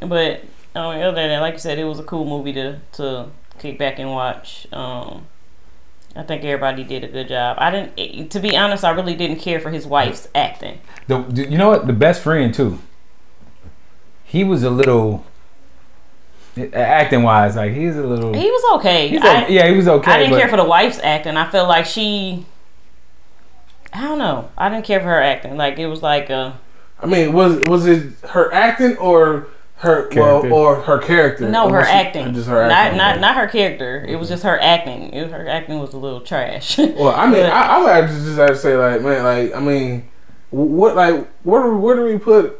but 0.01 0.41
um, 0.75 0.87
other 0.97 1.13
than 1.13 1.29
that, 1.29 1.39
like 1.39 1.53
you 1.53 1.59
said, 1.59 1.79
it 1.79 1.85
was 1.85 1.99
a 1.99 2.03
cool 2.03 2.25
movie 2.25 2.51
to 2.51 2.81
to 2.93 3.29
kick 3.59 3.79
back 3.79 3.97
and 3.97 4.09
watch. 4.11 4.67
Um, 4.73 5.25
I 6.15 6.23
think 6.23 6.43
everybody 6.43 6.83
did 6.83 7.03
a 7.03 7.07
good 7.07 7.27
job. 7.29 7.57
I 7.59 7.71
didn't, 7.71 8.31
to 8.31 8.39
be 8.39 8.55
honest, 8.55 8.83
I 8.83 8.91
really 8.91 9.15
didn't 9.15 9.39
care 9.39 9.59
for 9.59 9.71
his 9.71 9.87
wife's 9.87 10.27
acting. 10.35 10.79
the, 11.07 11.21
you 11.49 11.57
know 11.57 11.69
what? 11.69 11.87
The 11.87 11.93
best 11.93 12.21
friend 12.21 12.53
too. 12.53 12.79
He 14.23 14.43
was 14.43 14.63
a 14.63 14.69
little. 14.69 15.25
Acting 16.73 17.23
wise, 17.23 17.55
like 17.55 17.73
he's 17.73 17.95
a 17.95 18.03
little. 18.03 18.31
He 18.31 18.45
was 18.45 18.79
okay. 18.79 19.07
he's 19.07 19.23
I- 19.23 19.45
o- 19.45 19.47
yeah, 19.47 19.67
he 19.67 19.75
was 19.75 19.87
okay. 19.87 20.11
I 20.11 20.17
didn't 20.19 20.33
but 20.33 20.39
care 20.39 20.49
for 20.49 20.57
the 20.57 20.63
wife's 20.63 20.99
acting. 20.99 21.35
I 21.35 21.49
felt 21.49 21.67
like 21.67 21.85
she. 21.87 22.45
I 23.91 24.01
don't 24.01 24.19
know. 24.19 24.51
I 24.55 24.69
didn't 24.69 24.85
care 24.85 24.99
for 24.99 25.07
her 25.07 25.21
acting. 25.21 25.57
Like 25.57 25.79
it 25.79 25.87
was 25.87 26.03
like 26.03 26.29
a. 26.29 26.59
I 26.99 27.07
mean, 27.07 27.33
was 27.33 27.59
was 27.63 27.87
it 27.87 28.13
her 28.29 28.53
acting 28.53 28.97
or 28.97 29.47
her 29.83 30.07
Character. 30.07 30.49
well 30.49 30.53
or 30.53 30.75
her 30.81 30.97
character? 30.97 31.47
no 31.49 31.69
her 31.69 31.83
she- 31.85 31.91
acting. 31.91 32.33
Just 32.33 32.47
her 32.49 32.63
not 32.63 32.71
acting. 32.71 32.97
not 32.97 33.19
not 33.19 33.35
her 33.35 33.47
character. 33.47 34.03
It 34.07 34.15
was 34.17 34.29
just 34.29 34.43
her 34.43 34.59
acting. 34.59 35.13
It, 35.13 35.29
her 35.31 35.47
acting 35.47 35.79
was 35.79 35.93
a 35.93 35.97
little 35.97 36.21
trash. 36.21 36.77
Well, 36.79 37.09
I 37.09 37.25
mean, 37.25 37.43
But- 37.43 37.51
I, 37.53 37.61
I 37.77 37.79
would 37.79 37.89
have 37.91 38.09
to 38.09 38.15
just 38.25 38.37
have 38.37 38.49
to 38.49 38.55
say, 38.57 38.75
like, 38.75 39.01
man, 39.01 39.23
like, 39.23 39.55
I 39.55 39.59
mean, 39.59 40.09
what, 40.49 40.95
like, 40.95 41.27
where, 41.43 41.63
do- 41.63 41.77
where 41.77 41.95
do 41.95 42.03
we 42.05 42.17
put 42.17 42.59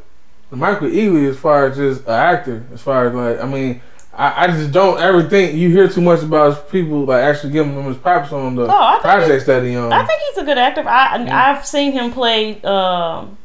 Michael 0.50 0.88
Ealy 0.88 1.28
as 1.28 1.36
far 1.38 1.66
as 1.66 1.76
just 1.76 2.02
an 2.02 2.10
actor? 2.12 2.64
As 2.72 2.80
far 2.82 3.08
as 3.08 3.14
like, 3.14 3.40
I 3.40 3.46
mean, 3.46 3.80
I, 4.16 4.44
I 4.44 4.46
just 4.48 4.70
don't 4.70 5.00
ever 5.00 5.28
think 5.28 5.54
you 5.56 5.68
hear 5.70 5.88
too 5.88 6.00
much 6.00 6.22
about 6.22 6.70
people 6.70 7.04
like 7.04 7.22
actually 7.24 7.52
giving 7.52 7.74
them 7.74 7.86
his 7.86 7.96
props 7.96 8.30
on 8.32 8.54
the 8.54 8.62
Oh, 8.64 8.68
I 8.70 8.92
think 8.92 9.02
projects 9.02 9.46
that 9.46 9.64
he 9.64 9.74
on. 9.74 9.92
I 9.92 10.04
think 10.06 10.20
he's 10.28 10.38
a 10.38 10.44
good 10.44 10.56
actor. 10.58 10.86
I 10.88 11.16
I've 11.28 11.66
seen 11.66 11.90
him 11.92 12.12
play 12.12 12.60
um, 12.62 13.36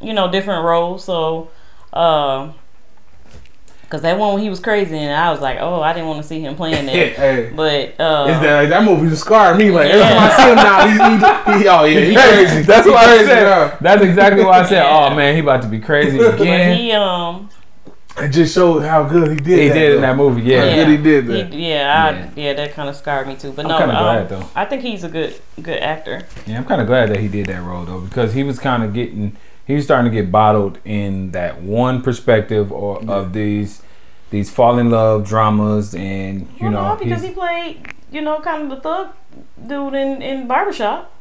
you 0.00 0.14
know, 0.14 0.30
different 0.30 0.64
roles. 0.64 1.04
So 1.04 1.50
um 1.92 2.54
Cause 3.88 4.02
that 4.02 4.18
one 4.18 4.34
when 4.34 4.42
he 4.42 4.50
was 4.50 4.58
crazy 4.58 4.98
and 4.98 5.14
I 5.14 5.30
was 5.30 5.40
like, 5.40 5.58
oh, 5.60 5.80
I 5.80 5.92
didn't 5.92 6.08
want 6.08 6.20
to 6.20 6.26
see 6.26 6.40
him 6.40 6.56
playing 6.56 6.86
that. 6.86 6.92
hey, 6.92 7.52
But 7.54 8.00
uh, 8.00 8.26
is 8.28 8.40
that 8.40 8.68
that 8.68 8.82
movie 8.84 9.08
just 9.08 9.22
scarred 9.22 9.56
me? 9.58 9.70
Like 9.70 9.90
every 9.90 10.02
time 10.02 10.18
I 10.18 10.36
see 10.36 10.48
him 10.48 10.56
now, 10.56 11.52
he, 11.52 11.58
he, 11.58 11.62
he 11.62 11.68
oh 11.68 11.84
yeah, 11.84 12.00
he 12.00 12.14
crazy. 12.16 12.62
That's 12.62 12.84
He 12.84 12.90
what 12.92 13.08
I 13.08 13.24
said. 13.24 13.44
now. 13.44 13.78
That's 13.80 14.02
exactly 14.02 14.42
why 14.44 14.60
I 14.60 14.66
said, 14.66 14.82
Yeah. 14.82 15.06
"Oh 15.12 15.14
man, 15.14 15.34
he 15.36 15.40
about 15.40 15.62
to 15.62 15.68
be 15.68 15.78
crazy 15.78 16.18
but 16.18 16.34
again." 16.40 16.76
he 16.78 16.90
um 16.92 17.48
It 18.18 18.30
just 18.30 18.52
showed 18.54 18.80
how 18.80 19.04
good 19.04 19.30
he 19.30 19.36
did. 19.36 19.58
He 19.60 19.68
that, 19.68 19.74
did 19.74 19.94
in 19.96 20.00
that 20.00 20.16
movie, 20.16 20.40
How 20.42 20.64
yeah. 20.64 20.74
good 20.74 20.88
he 20.88 20.96
did 20.96 21.26
that. 21.28 21.52
He, 21.52 21.68
yeah, 21.68 22.10
Yeah. 22.10 22.30
I, 22.34 22.40
yeah, 22.40 22.52
that 22.54 22.72
kind 22.72 22.88
of 22.88 22.96
scarred 22.96 23.28
me 23.28 23.36
too. 23.36 23.52
But 23.52 23.66
I'm 23.66 23.70
no, 23.70 23.78
kinda 23.78 23.94
um, 23.94 24.02
glad, 24.02 24.28
though. 24.30 24.48
I 24.56 24.64
think 24.64 24.82
he's 24.82 25.04
a 25.04 25.08
good 25.08 25.40
good 25.62 25.78
actor. 25.80 26.26
Yeah, 26.44 26.56
I'm 26.58 26.64
kind 26.64 26.80
of 26.80 26.88
glad 26.88 27.10
that 27.10 27.20
he 27.20 27.28
did 27.28 27.46
that 27.46 27.62
role 27.62 27.84
though, 27.84 28.00
because 28.00 28.34
he 28.34 28.42
was 28.42 28.58
kind 28.58 28.82
of 28.82 28.92
getting 28.92 29.36
he 29.66 29.74
was 29.74 29.84
starting 29.84 30.10
to 30.10 30.14
get 30.22 30.30
bottled 30.30 30.78
in 30.84 31.32
that 31.32 31.60
one 31.62 32.02
perspective 32.02 32.70
or 32.72 33.02
of 33.10 33.32
these 33.32 33.82
these 34.30 34.50
fall 34.50 34.78
in 34.78 34.90
love 34.90 35.26
dramas, 35.26 35.94
and 35.94 36.40
you 36.56 36.62
Well, 36.62 36.70
know, 36.72 36.88
no, 36.94 36.96
because 36.96 37.22
he 37.22 37.30
played, 37.30 37.86
you 38.10 38.20
know, 38.22 38.40
kind 38.40 38.64
of 38.64 38.70
the 38.70 38.76
thug 38.80 39.08
dude 39.66 39.94
in 39.94 40.20
in 40.22 40.48
barbershop. 40.48 41.12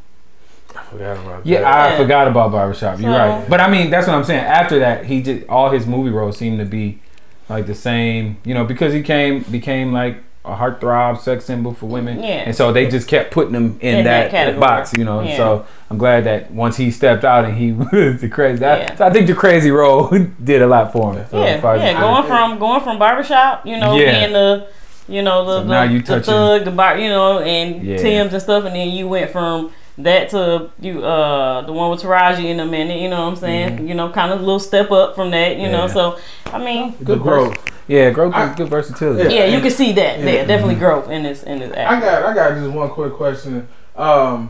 I 0.76 0.82
forgot 0.84 1.18
about 1.18 1.46
Yeah, 1.46 1.62
that. 1.62 1.68
I 1.74 1.90
Yeah. 1.92 1.98
forgot 1.98 2.28
about 2.28 2.52
Barbershop. 2.52 3.00
You're 3.00 3.14
So- 3.14 3.18
right. 3.18 3.50
But 3.50 3.62
I 3.62 3.70
mean, 3.70 3.90
that's 3.92 4.08
what 4.08 4.16
I'm 4.18 4.24
saying. 4.26 4.44
After 4.44 4.80
that, 4.80 5.06
he 5.06 5.22
did 5.22 5.46
all 5.48 5.70
his 5.70 5.86
movie 5.88 6.10
roles 6.10 6.38
seem 6.38 6.58
to 6.58 6.66
be 6.66 7.00
like 7.48 7.66
the 7.68 7.76
same, 7.76 8.38
you 8.44 8.54
know, 8.54 8.66
because 8.66 8.92
he 8.92 9.02
came 9.02 9.42
became 9.52 9.94
like 9.94 10.18
a 10.46 10.56
heartthrob, 10.56 11.20
sex 11.20 11.46
symbol 11.46 11.74
for 11.74 11.88
women. 11.88 12.20
Yeah. 12.22 12.44
And 12.46 12.56
so 12.56 12.72
they 12.72 12.88
just 12.88 13.08
kept 13.08 13.32
putting 13.32 13.54
him 13.54 13.78
in, 13.82 13.98
In 14.00 14.06
that 14.06 14.32
that, 14.32 14.60
box, 14.60 14.94
you 14.98 15.04
know. 15.04 15.22
Yeah. 15.22 15.38
So 15.38 15.66
I'm 15.90 15.98
glad 15.98 16.24
that 16.26 16.52
once 16.52 16.78
he 16.78 16.92
stepped 16.92 17.24
out 17.24 17.46
and 17.46 17.58
he 17.58 17.72
was 17.74 18.22
the 18.22 18.30
crazy. 18.30 18.60
That, 18.60 18.80
Yeah. 18.80 18.96
So 18.96 19.06
I 19.08 19.12
think 19.12 19.28
the 19.28 19.36
crazy 19.36 19.72
role 19.72 20.10
did 20.44 20.62
a 20.62 20.68
lot 20.68 20.92
for 20.94 21.14
him. 21.14 21.26
So 21.30 21.40
yeah, 21.40 21.46
as 21.52 21.62
far 21.62 21.78
yeah, 21.78 22.00
going 22.00 22.26
from 22.28 22.60
going 22.60 22.82
from 22.82 23.00
barbershop, 23.00 23.66
you 23.66 23.78
know, 23.80 23.98
Yeah. 23.98 24.20
being 24.20 24.34
the, 24.34 24.68
you 25.08 25.22
know, 25.22 25.46
the 25.46 25.60
So 25.60 25.64
the, 25.64 25.70
now 25.70 25.84
you 25.84 26.00
the 26.00 26.06
touching- 26.06 26.26
thug, 26.26 26.66
the 26.66 26.72
bar, 26.72 26.98
you 26.98 27.10
know, 27.10 27.40
and 27.40 27.84
Yeah. 27.84 27.98
Tim's 27.98 28.34
and 28.34 28.42
stuff, 28.42 28.66
and 28.66 28.76
then 28.76 28.90
you 28.90 29.08
went 29.08 29.32
from 29.32 29.72
that 29.98 30.28
to 30.30 30.70
you 30.82 31.06
uh 31.06 31.62
the 31.62 31.72
one 31.72 31.90
with 31.90 32.02
Taraji 32.02 32.46
in 32.46 32.60
a 32.60 32.66
minute, 32.66 33.00
you 33.00 33.08
know 33.10 33.22
what 33.24 33.30
I'm 33.30 33.36
saying? 33.38 33.88
You 33.88 33.96
know, 33.96 34.10
kind 34.10 34.32
of 34.34 34.40
a 34.40 34.44
little 34.44 34.60
step 34.60 34.92
up 34.92 35.16
from 35.16 35.32
that, 35.32 35.58
you 35.58 35.70
know. 35.70 35.86
Mm-hmm. 35.86 35.94
So 35.94 36.20
I 36.54 36.58
mean, 36.64 36.92
Good 37.04 37.22
growth. 37.22 37.56
Yeah, 37.88 38.10
growth, 38.10 38.34
I- 38.34 38.54
good 38.56 38.70
versatility. 38.70 39.34
yeah, 39.36 39.46
you 39.46 39.62
can 39.62 39.70
see 39.72 39.92
that 39.94 40.20
Yeah. 40.20 40.26
there, 40.26 40.48
definitely 40.48 40.76
growth 40.76 41.10
in 41.10 41.24
this 41.24 41.44
in 41.44 41.60
this 41.60 41.72
act. 41.76 41.92
I 41.92 42.00
got 42.00 42.24
I 42.24 42.34
got 42.34 42.56
just 42.56 42.72
one 42.72 42.90
quick 42.90 43.14
question. 43.14 43.68
Um, 43.96 44.50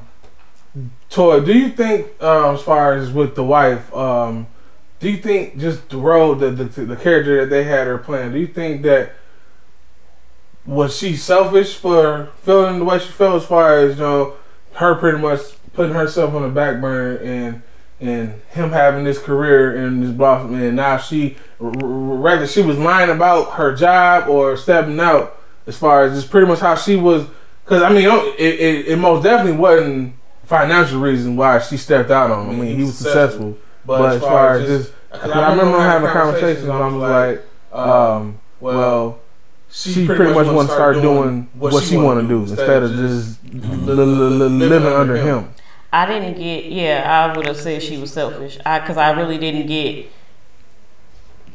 Toy, 1.09 1.39
do 1.41 1.53
you 1.57 1.69
think 1.69 2.21
um, 2.21 2.55
as 2.55 2.61
far 2.61 2.93
as 2.93 3.11
with 3.11 3.35
the 3.35 3.43
wife, 3.43 3.93
um, 3.95 4.47
do 4.99 5.09
you 5.09 5.17
think 5.17 5.57
just 5.57 5.89
the 5.89 5.97
role 5.97 6.35
the, 6.35 6.49
the 6.51 6.63
the 6.81 6.95
character 6.95 7.41
that 7.41 7.49
they 7.49 7.63
had 7.65 7.87
her 7.87 7.97
playing, 7.97 8.31
do 8.33 8.39
you 8.39 8.47
think 8.47 8.81
that 8.83 9.11
was 10.65 10.95
she 10.97 11.15
selfish 11.15 11.75
for 11.77 12.29
feeling 12.41 12.79
the 12.79 12.85
way 12.85 12.97
she 12.99 13.09
felt 13.11 13.41
as 13.41 13.47
far 13.47 13.77
as 13.79 13.95
you 13.97 14.01
know 14.01 14.33
her 14.73 14.95
pretty 14.95 15.17
much 15.17 15.39
putting 15.73 15.93
herself 15.93 16.33
on 16.33 16.41
the 16.41 16.49
back 16.49 16.81
burner 16.81 17.17
and 17.17 17.61
and 18.01 18.33
him 18.51 18.71
having 18.71 19.03
this 19.05 19.17
career 19.19 19.75
and 19.77 20.03
this 20.03 20.11
blossom 20.11 20.53
and 20.55 20.75
now 20.75 20.97
she 20.97 21.37
r- 21.61 21.67
r- 21.67 21.73
rather 21.87 22.45
she 22.45 22.61
was 22.61 22.77
lying 22.77 23.09
about 23.09 23.53
her 23.53 23.73
job 23.75 24.27
or 24.27 24.57
stepping 24.57 24.99
out 24.99 25.39
as 25.65 25.77
far 25.77 26.03
as 26.03 26.13
just 26.13 26.29
pretty 26.29 26.45
much 26.45 26.59
how 26.59 26.75
she 26.75 26.95
was 26.97 27.25
because 27.63 27.81
I 27.81 27.89
mean 27.89 28.05
it, 28.07 28.39
it, 28.39 28.87
it 28.89 28.95
most 28.97 29.23
definitely 29.23 29.57
wasn't 29.57 30.13
financial 30.43 30.99
reason 30.99 31.35
why 31.37 31.59
she 31.59 31.77
stepped 31.77 32.11
out 32.11 32.29
on 32.31 32.49
him. 32.49 32.59
I 32.59 32.63
mean 32.63 32.75
he 32.77 32.83
was 32.83 32.97
successful, 32.97 33.57
but, 33.85 34.15
as 34.17 34.21
far 34.21 34.55
as 34.57 34.67
just 34.67 34.93
because 35.11 35.31
I 35.31 35.49
remember 35.51 35.79
having 35.79 36.09
conversations 36.09 36.63
and 36.65 36.73
I 36.73 36.87
was 36.87 36.95
like, 37.71 37.77
um, 37.79 38.39
well, 38.59 39.19
she 39.71 40.05
pretty 40.05 40.33
much 40.33 40.47
want 40.47 40.67
to 40.67 40.73
start 40.73 41.01
doing 41.01 41.49
what 41.55 41.83
she 41.83 41.95
want 41.97 42.21
to 42.21 42.27
do 42.27 42.41
instead 42.41 42.83
of 42.83 42.91
just 42.91 43.43
li- 43.53 43.59
li- 43.93 44.03
li- 44.03 44.67
living 44.67 44.91
under 44.93 45.15
him. 45.17 45.49
I 45.95 46.05
didn't 46.05 46.37
get. 46.37 46.65
Yeah, 46.65 47.05
I 47.07 47.35
would 47.35 47.47
have 47.47 47.55
said 47.55 47.81
she 47.81 47.97
was 47.97 48.11
selfish. 48.11 48.57
I 48.65 48.79
because 48.79 48.97
I 48.97 49.11
really 49.11 49.37
didn't 49.37 49.67
get. 49.67 50.11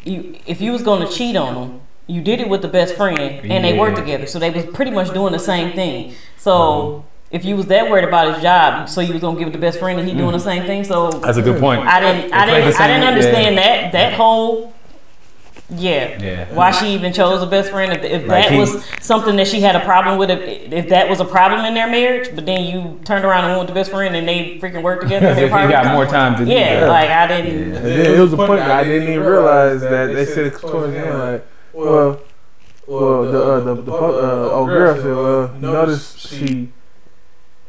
You 0.02 0.36
if 0.46 0.62
you 0.62 0.72
was 0.72 0.82
gonna 0.82 1.10
cheat 1.10 1.36
on 1.36 1.54
him, 1.54 1.80
you 2.06 2.22
did 2.22 2.40
it 2.40 2.48
with 2.48 2.62
the 2.62 2.68
best 2.68 2.94
friend, 2.94 3.18
and 3.18 3.62
they 3.62 3.78
worked 3.78 3.98
together, 3.98 4.26
so 4.26 4.38
they 4.38 4.48
was 4.48 4.64
pretty 4.64 4.92
much 4.92 5.12
doing 5.12 5.32
the 5.32 5.38
same 5.38 5.74
thing. 5.74 6.14
So 6.38 6.52
uh-huh. 6.52 7.02
if 7.30 7.44
you 7.44 7.54
was 7.54 7.66
that 7.66 7.90
worried 7.90 8.08
about 8.08 8.32
his 8.32 8.42
job, 8.42 8.88
so 8.88 9.02
you 9.02 9.12
was 9.12 9.20
gonna 9.20 9.38
give 9.38 9.48
it 9.48 9.52
the 9.52 9.58
best 9.58 9.78
friend, 9.78 10.00
and 10.00 10.08
he 10.08 10.14
doing 10.14 10.32
the 10.32 10.38
mm. 10.38 10.52
same 10.52 10.64
thing. 10.64 10.84
So 10.84 11.10
That's 11.10 11.36
a 11.36 11.42
good 11.42 11.60
point. 11.60 11.82
I 11.82 12.00
didn't. 12.00 12.32
I 12.32 12.46
didn't. 12.46 12.80
I 12.80 12.86
didn't 12.86 13.04
understand 13.04 13.56
yeah. 13.56 13.62
that 13.62 13.92
that 13.92 14.12
whole. 14.14 14.72
Yeah. 15.72 16.18
Yeah. 16.20 16.52
Why 16.54 16.70
she 16.72 16.88
even 16.94 17.12
chose 17.12 17.42
a 17.42 17.46
best 17.46 17.70
friend? 17.70 17.92
If, 17.92 18.02
if 18.02 18.22
Like 18.26 18.44
that 18.44 18.52
he- 18.52 18.58
was 18.58 18.84
something 19.00 19.36
that 19.36 19.46
she 19.46 19.60
had 19.60 19.76
a 19.76 19.80
problem 19.80 20.18
with, 20.18 20.30
if, 20.30 20.72
if 20.72 20.88
that 20.88 21.08
was 21.08 21.20
a 21.20 21.24
problem 21.24 21.64
in 21.64 21.74
their 21.74 21.86
marriage, 21.88 22.34
but 22.34 22.44
then 22.46 22.64
you 22.64 22.98
turned 23.04 23.24
around 23.24 23.44
and 23.44 23.52
went 23.52 23.60
with 23.62 23.68
the 23.68 23.74
best 23.80 23.90
friend 23.90 24.16
and 24.16 24.26
they 24.28 24.58
freaking 24.60 24.82
worked 24.82 25.02
together. 25.02 25.26
in 25.28 25.32
If 25.32 25.36
their 25.36 25.46
he 25.46 25.52
apartment. 25.52 25.82
got 25.84 25.94
more 25.94 26.06
time 26.06 26.36
to 26.38 26.44
do 26.44 26.50
Yeah, 26.50 26.80
that. 26.80 26.88
like 26.88 27.10
I 27.10 27.26
didn't. 27.28 27.74
And 27.76 27.84
then 27.86 28.14
it 28.14 28.18
was 28.18 28.32
a 28.32 28.36
point 28.36 28.60
I 28.62 28.82
didn't 28.84 29.08
even 29.12 29.20
realize 29.26 29.80
that 29.82 30.06
they 30.14 30.24
said 30.26 30.46
it 30.46 30.58
towards 30.58 30.92
the 30.92 30.98
end, 31.06 31.18
like, 31.18 31.46
well, 31.72 32.20
well, 32.86 33.22
the 33.30 33.42
uh, 33.42 33.60
the, 33.60 33.74
the 33.76 33.82
pu- 33.82 33.94
uh, 33.94 34.48
old 34.52 34.68
girl 34.68 34.94
said, 34.96 35.04
well, 35.14 35.48
notice 35.60 36.16
she 36.18 36.70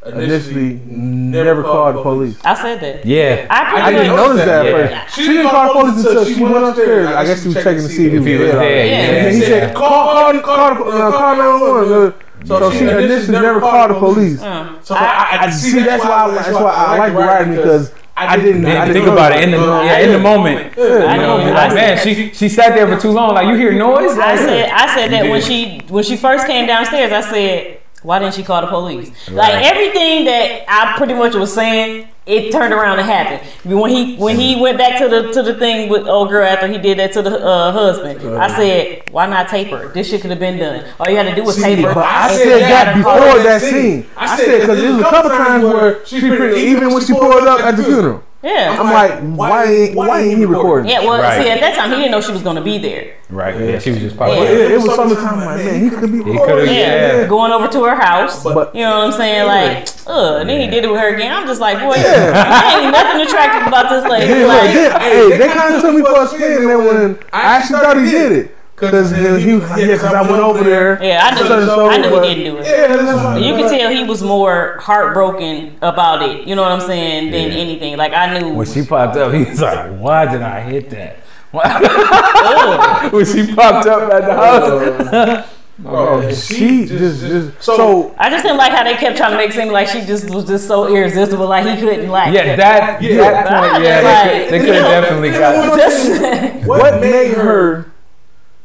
initially 0.05 0.79
never 0.85 1.61
called 1.63 1.95
the 1.97 2.01
police. 2.01 2.37
I 2.43 2.55
said 2.61 2.79
that. 2.81 3.05
Yeah. 3.05 3.45
I, 3.49 3.81
I 3.87 3.91
didn't 3.91 4.15
notice 4.15 4.45
that 4.45 4.65
Yeah. 4.65 4.71
at 4.71 5.03
first. 5.05 5.15
She 5.15 5.27
didn't 5.27 5.49
call 5.51 5.73
the 5.73 5.79
police 5.91 6.05
until 6.05 6.25
she 6.25 6.43
went 6.43 6.55
upstairs. 6.65 7.07
I 7.07 7.25
guess 7.25 7.41
she 7.41 7.47
was 7.49 7.55
checking 7.57 7.83
to 7.83 7.89
see 7.89 8.05
if 8.07 8.11
he 8.11 8.17
was 8.19 8.25
If 8.25 8.27
he 8.27 8.37
was 8.43 8.51
dead. 8.51 8.59
dead, 8.61 8.89
yeah. 8.89 8.97
And 9.17 9.25
then 9.27 9.33
he 9.35 9.41
said, 9.41 9.75
call, 9.75 10.13
call, 10.15 10.41
call, 10.41 10.91
uh, 10.91 11.11
call 11.11 11.35
911. 11.35 12.13
So 12.45 12.71
she 12.71 12.79
initially 12.87 13.31
never 13.39 13.59
called 13.59 13.91
the 13.91 13.99
police. 13.99 14.41
Uh, 14.41 14.81
So 14.81 14.95
I, 14.95 15.37
I 15.41 15.49
see 15.51 15.79
that's 15.81 16.03
why 16.03 16.09
I, 16.25 16.31
that's 16.33 16.51
why 16.53 16.71
I 16.73 16.97
like 16.97 17.13
writing 17.13 17.55
because 17.55 17.93
I 18.17 18.35
didn't, 18.37 18.65
I 18.65 18.85
Didn't 18.85 18.87
didn't 18.87 18.93
think 18.93 19.07
about 19.13 19.31
it 19.33 19.43
in 19.43 19.51
the 19.51 19.57
Uh, 19.61 19.83
yeah, 19.83 19.99
in 19.99 20.11
the 20.11 20.19
moment. 20.19 20.73
Yeah, 20.77 20.83
You 21.13 21.21
know, 21.21 21.37
know. 21.37 21.45
you're 21.45 21.55
I 21.55 21.67
like, 21.67 21.73
man, 21.75 21.97
she 22.03 22.31
she 22.33 22.49
sat 22.49 22.73
there 22.75 22.87
for 22.87 22.99
too 22.99 23.11
long. 23.11 23.35
Like 23.35 23.47
you 23.47 23.55
hear 23.55 23.71
noise. 23.73 24.17
I 24.17 24.35
said 24.35 24.69
I 24.71 24.95
said 24.95 25.11
that 25.11 25.29
when 25.29 25.41
she 25.41 25.81
when 25.89 26.03
she 26.03 26.17
first 26.17 26.45
came 26.47 26.65
downstairs. 26.67 27.11
I 27.11 27.21
said, 27.21 27.80
why 28.03 28.19
didn't 28.19 28.33
she 28.33 28.43
call 28.43 28.61
the 28.61 28.67
police? 28.67 29.09
Right. 29.29 29.35
Like 29.53 29.65
everything 29.65 30.25
that 30.25 30.63
I 30.67 30.97
pretty 30.97 31.13
much 31.13 31.35
was 31.35 31.53
saying, 31.53 32.07
it 32.25 32.51
turned 32.51 32.73
around 32.73 32.99
and 32.99 33.07
happened. 33.07 33.41
When 33.79 33.91
he 33.91 34.15
when 34.17 34.39
he 34.39 34.59
went 34.59 34.77
back 34.77 34.99
to 35.01 35.07
the 35.07 35.31
to 35.33 35.41
the 35.43 35.53
thing 35.55 35.89
with 35.89 36.07
old 36.07 36.29
girl 36.29 36.45
after 36.45 36.67
he 36.67 36.77
did 36.77 36.99
that 36.99 37.13
to 37.13 37.21
the 37.21 37.43
uh, 37.43 37.71
husband, 37.71 38.21
I 38.37 38.47
said, 38.55 39.09
why 39.11 39.25
not 39.27 39.47
tape 39.49 39.69
her? 39.69 39.87
This 39.89 40.09
shit 40.09 40.21
could 40.21 40.29
have 40.31 40.39
been 40.39 40.57
done. 40.57 40.85
All 40.99 41.09
you 41.09 41.17
had 41.17 41.29
to 41.29 41.35
do 41.35 41.43
was 41.43 41.57
tape 41.61 41.79
her. 41.79 41.93
But 41.93 42.05
I 42.05 42.29
and 42.29 42.37
said 42.37 42.47
then 42.49 42.59
that 42.61 42.85
got 42.85 42.97
before 42.97 43.17
called. 43.17 43.45
that 43.45 43.61
scene. 43.61 44.05
I 44.17 44.37
said 44.37 44.61
because 44.61 44.79
there 44.81 44.91
was 44.93 45.01
a 45.01 45.03
couple 45.03 45.29
times 45.31 45.63
where 45.63 46.05
she 46.05 46.19
pretty, 46.21 46.61
even 46.61 46.93
when 46.93 47.03
she 47.05 47.13
pulled 47.13 47.47
up 47.47 47.59
at 47.61 47.75
the 47.77 47.83
funeral, 47.83 48.23
Yeah. 48.43 48.75
I'm 48.79 48.91
like, 48.91 49.19
why 49.37 49.65
ain't 49.65 49.95
why 49.95 50.21
ain't 50.21 50.37
he 50.39 50.45
recording? 50.45 50.89
Yeah, 50.89 51.01
well, 51.01 51.21
Right. 51.21 51.43
see, 51.43 51.49
at 51.49 51.59
that 51.59 51.75
time, 51.75 51.91
he 51.91 51.97
didn't 51.97 52.11
know 52.11 52.21
she 52.21 52.31
was 52.31 52.41
going 52.41 52.55
to 52.55 52.61
be 52.63 52.79
there. 52.79 53.13
Right. 53.29 53.53
Yeah. 53.59 53.77
She 53.79 53.91
was 53.91 53.99
just 53.99 54.17
But 54.17 54.29
popping. 54.29 54.43
Yeah. 54.43 54.49
it, 54.49 54.71
it 54.71 54.81
was 54.81 54.95
summertime. 54.95 55.39
Like, 55.45 55.57
man, 55.65 55.83
he 55.83 55.89
could 55.91 56.11
be 56.11 56.23
He 56.23 56.31
recording. 56.31 56.65
Yeah, 56.73 57.17
Yeah. 57.21 57.27
going 57.27 57.51
over 57.51 57.67
to 57.67 57.83
her 57.83 57.95
house. 57.95 58.43
But- 58.43 58.73
you 58.73 58.81
know 58.81 58.97
what 58.97 59.05
I'm 59.07 59.11
saying? 59.11 59.45
Like, 59.45 59.87
ugh. 60.07 60.41
And 60.41 60.49
then 60.49 60.59
he 60.59 60.67
did 60.67 60.83
it 60.85 60.91
with 60.91 60.99
her 60.99 61.13
again. 61.13 61.31
I'm 61.31 61.45
just 61.45 61.61
like, 61.61 61.79
boy, 61.79 61.93
there 61.93 62.33
ain't 62.81 62.91
nothing 62.91 63.21
attractive 63.21 63.67
about 63.67 63.89
this 63.91 64.09
lady. 64.09 64.25
Then, 64.27 64.47
look, 64.47 64.57
Like, 64.93 65.01
hey, 65.03 65.37
they 65.37 65.47
kind 65.49 65.75
of 65.75 65.81
took 65.81 65.93
me 65.95 66.01
for 66.01 66.23
a 66.23 66.27
spin. 66.27 66.67
Then 66.67 66.77
when 66.85 67.19
I 67.31 67.41
actually 67.57 67.79
thought 67.79 67.97
he 67.97 68.09
did 68.09 68.31
it, 68.31 68.55
because 68.81 69.11
he 69.11 69.53
was 69.53 69.69
like, 69.69 69.79
yeah, 69.79 69.85
because 69.93 70.03
I 70.13 70.21
went 70.21 70.43
over 70.43 70.63
there. 70.63 71.01
yeah, 71.03 71.21
I 71.23 71.35
knew, 71.35 71.47
So- 71.47 71.65
so- 71.65 71.89
I 71.89 71.97
knew 71.97 72.09
but- 72.09 72.23
he 72.27 72.35
didn't 72.35 72.53
do 72.55 72.59
it. 72.61 72.65
Yeah, 72.65 72.95
right. 72.95 73.41
You 73.41 73.53
can 73.55 73.69
tell 73.69 73.89
he 73.91 74.03
was 74.03 74.21
more 74.23 74.77
heartbroken 74.81 75.77
about 75.81 76.21
it. 76.23 76.47
You 76.47 76.55
know 76.55 76.63
what 76.63 76.71
I'm 76.71 76.81
saying? 76.81 77.31
Than 77.31 77.51
Yeah. 77.51 77.57
anything. 77.57 77.97
Like 77.97 78.13
I 78.13 78.37
knew. 78.39 78.49
When 78.53 78.67
she 78.67 78.83
popped 78.83 79.15
up, 79.17 79.31
he 79.33 79.43
was 79.45 79.61
like, 79.61 79.91
"Why 79.99 80.25
did 80.31 80.41
I 80.41 80.61
hit 80.61 80.89
that?" 80.89 81.17
Oh. 81.53 81.59
Ugh. 81.63 83.13
when 83.13 83.25
she 83.25 83.53
popped 83.53 83.85
up 83.87 84.11
at 84.11 84.25
the 84.25 84.33
house. 84.33 85.47
Bro, 85.79 86.21
oh, 86.25 86.31
she 86.33 86.85
just, 86.85 87.21
just 87.21 87.63
so 87.63 88.13
I 88.19 88.29
just 88.29 88.43
didn't 88.43 88.57
like 88.59 88.71
how 88.71 88.83
they 88.83 88.93
kept 88.93 89.17
trying 89.17 89.31
to 89.31 89.37
make 89.37 89.49
it 89.49 89.53
seem 89.53 89.69
like 89.71 89.87
she 89.87 90.01
just 90.01 90.29
was 90.29 90.45
just 90.45 90.67
so 90.67 90.85
irresistible, 90.95 91.47
like 91.47 91.65
he 91.65 91.75
couldn't 91.81 92.07
like. 92.07 92.31
Yeah, 92.35 92.55
that 92.55 93.01
Yeah. 93.01 93.17
that 93.17 93.47
point, 93.71 93.83
yeah, 93.83 94.27
they 94.27 94.43
could, 94.43 94.51
they 94.53 94.59
could 94.65 94.75
have 94.75 94.85
definitely 95.03 95.31
got. 95.31 95.75
Just, 95.79 96.67
what 96.67 97.01
made 97.01 97.31
her 97.33 97.90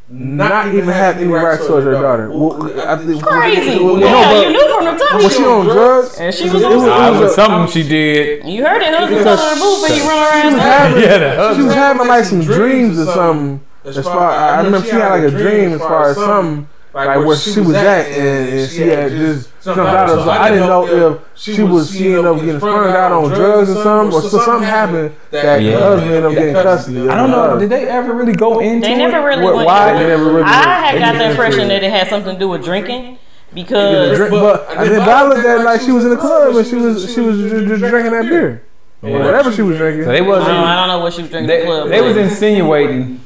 not 0.09 0.69
even 0.69 0.85
have 0.89 1.17
any 1.17 1.27
rights 1.27 1.67
towards 1.67 1.85
her 1.85 1.93
daughter? 1.93 2.31
Well, 2.31 2.63
I 2.89 2.97
think- 2.97 3.23
crazy. 3.23 3.83
well, 3.83 3.99
yeah, 3.99 4.11
no, 4.31 4.41
you 4.43 4.51
knew 4.51 4.75
from 4.75 4.85
the 4.85 4.93
top. 5.05 5.23
was 5.23 5.37
she 5.37 5.45
on 5.45 5.65
drugs? 5.67 6.17
And 6.21 6.35
she 6.35 6.45
was 6.49 6.63
It 6.63 6.65
on 6.67 6.75
was- 6.77 6.85
it 6.85 6.89
was 6.89 7.17
it 7.19 7.23
was 7.23 7.33
a- 7.33 7.35
something 7.35 7.73
she 7.83 7.89
did. 7.89 8.45
You 8.47 8.65
heard 8.65 8.83
it, 8.83 8.95
husband 8.95 9.19
Because 9.19 9.41
telling 9.41 9.59
her 9.59 9.65
boo, 9.65 9.83
but 9.83 9.97
you 9.97 10.03
run 10.09 10.41
She 10.41 10.47
was 10.47 10.55
saying- 10.55 10.59
having, 10.59 11.03
Yeah, 11.03 11.19
the 11.19 11.55
she 11.57 11.63
was 11.63 11.75
having 11.75 12.07
like 12.09 12.25
some 12.25 12.43
dreams 12.43 12.99
or 13.01 13.05
something. 13.07 13.61
As 13.85 13.99
far, 14.05 14.31
I 14.31 14.57
remember 14.63 14.87
she 14.87 14.93
had 14.95 15.11
like 15.11 15.23
a 15.23 15.31
dream 15.31 15.73
as 15.73 15.81
far 15.81 16.11
as 16.11 16.17
something 16.17 16.69
like 17.05 17.27
where 17.27 17.37
she 17.37 17.61
was 17.61 17.75
at, 17.75 18.07
and, 18.07 18.49
and 18.59 18.71
she 18.71 18.83
had 18.89 19.11
just 19.13 19.51
jumped 19.63 19.81
out 19.81 20.09
of. 20.09 20.25
So 20.25 20.31
I 20.31 20.49
didn't 20.49 20.67
know 20.67 20.87
if 20.89 21.21
she 21.35 21.63
was 21.63 21.91
she 21.95 22.09
ended 22.09 22.25
up 22.25 22.37
getting 22.41 22.59
sprung 22.59 22.89
out 22.89 23.13
on 23.13 23.29
drugs 23.31 23.69
or 23.71 23.83
something, 23.83 24.15
or 24.17 24.23
so 24.23 24.39
something 24.39 24.67
happened 24.67 25.15
that 25.31 25.61
Yeah. 25.63 25.73
the 25.77 25.83
husband 25.83 26.11
ended 26.13 26.25
up 26.25 26.33
getting 26.33 26.55
custody. 26.55 27.09
I 27.09 27.15
don't 27.17 27.31
know. 27.31 27.59
Did 27.59 27.69
they 27.71 27.87
ever 27.87 28.15
really 28.15 28.33
go 28.33 28.61
into? 28.61 28.87
They 28.89 28.95
never 28.97 29.19
it? 29.19 29.37
really 29.37 29.45
went. 29.57 29.67
why 29.67 29.93
they 29.93 30.07
never 30.09 30.25
really 30.25 30.43
I 30.45 30.91
had 30.91 30.99
got 30.99 31.19
the 31.19 31.31
impression 31.31 31.69
that 31.69 31.83
it 31.85 31.91
had 31.91 32.09
something 32.09 32.35
to 32.35 32.39
do 32.39 32.49
with 32.49 32.65
drinking 32.65 33.19
because 33.53 34.17
drink- 34.17 34.31
But 34.33 34.67
I 34.71 34.85
did 34.85 34.99
I 34.99 35.29
looked 35.29 35.47
at 35.47 35.61
it 35.61 35.65
like 35.65 35.81
she 35.81 35.93
was 35.93 36.05
in 36.05 36.11
the 36.11 36.17
club 36.17 36.57
and 36.57 36.67
she 36.67 36.77
was 36.77 37.13
she 37.15 37.21
was 37.21 37.39
just, 37.51 37.67
just 37.67 37.81
drinking 37.81 38.13
that 38.13 38.23
beer, 38.29 38.63
or 39.03 39.11
Yeah. 39.11 39.25
whatever 39.25 39.53
she 39.53 39.63
was 39.63 39.77
drinking. 39.77 40.05
So 40.05 40.13
they 40.13 40.23
wasn't. 40.23 40.51
I 40.51 40.77
don't 40.77 40.89
know 40.89 41.01
what 41.05 41.13
she 41.13 41.23
was 41.23 41.31
drinking 41.31 41.49
They, 41.49 41.61
the 41.61 41.67
club. 41.67 41.89
they 41.91 42.01
was 42.01 42.17
insinuating 42.17 43.21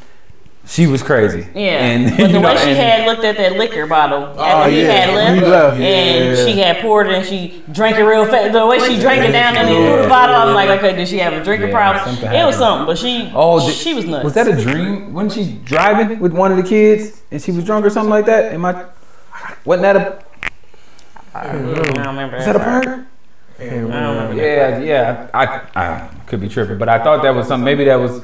she 0.66 0.86
was 0.86 1.02
crazy. 1.02 1.48
Yeah, 1.54 1.84
and 1.84 2.10
but 2.10 2.16
the 2.16 2.26
you 2.28 2.32
know, 2.34 2.40
way 2.42 2.56
she 2.58 2.68
and- 2.70 2.76
had 2.78 3.06
looked 3.06 3.24
at 3.24 3.36
that 3.38 3.54
liquor 3.56 3.86
bottle 3.86 4.32
Oh, 4.36 4.68
he 4.70 4.82
yeah. 4.82 4.90
had 4.92 5.14
left, 5.14 5.34
He 5.34 5.46
left, 5.46 5.80
and 5.80 6.36
yeah. 6.38 6.44
she 6.44 6.58
had 6.60 6.76
poured 6.78 7.08
it 7.08 7.14
and 7.14 7.26
she 7.26 7.64
drank 7.72 7.96
it 7.96 8.04
real 8.04 8.24
fast. 8.26 8.52
The 8.52 8.66
way 8.66 8.78
she 8.78 9.00
drank 9.00 9.22
it 9.22 9.32
down 9.32 9.56
and 9.56 9.66
then 9.68 9.92
threw 9.94 10.02
the 10.02 10.08
bottle, 10.08 10.36
I'm 10.36 10.54
like, 10.54 10.68
okay, 10.78 10.94
did 10.94 11.08
she 11.08 11.18
have 11.18 11.32
a 11.32 11.42
drinking 11.42 11.68
Yeah, 11.70 11.74
problem? 11.74 12.14
something 12.16 12.32
It 12.40 12.44
was 12.44 12.56
something, 12.56 12.86
but 12.86 12.98
she, 12.98 13.30
Oh, 13.34 13.66
did- 13.66 13.74
she 13.74 13.94
was 13.94 14.04
nuts. 14.04 14.24
Was 14.24 14.34
that 14.34 14.46
a 14.48 14.54
dream? 14.60 15.12
Wasn't 15.12 15.32
she 15.32 15.54
driving 15.64 16.20
with 16.20 16.32
one 16.32 16.50
of 16.52 16.56
the 16.56 16.62
kids 16.68 17.22
and 17.30 17.40
she 17.42 17.50
was 17.52 17.64
drunk 17.64 17.84
or 17.84 17.90
something 17.90 18.10
like 18.10 18.26
that? 18.26 18.52
Am 18.52 18.64
I? 18.64 18.84
Wasn't 19.64 19.82
that 19.82 19.96
a? 19.96 20.22
I 21.34 21.44
don't 21.52 22.06
remember. 22.06 22.36
Is 22.36 22.44
that 22.44 22.56
a 22.56 22.58
part. 22.58 22.84
part? 22.84 23.06
Can't 23.58 23.72
remember. 23.72 24.34
Yeah, 24.34 24.78
yeah. 24.78 25.28
I, 25.34 25.62
I 25.74 26.08
could 26.26 26.40
be 26.40 26.48
tripping, 26.48 26.78
but 26.78 26.88
I 26.88 27.02
thought 27.02 27.22
that 27.22 27.34
was 27.34 27.46
something. 27.48 27.64
Maybe 27.64 27.84
that 27.84 27.96
was. 27.96 28.22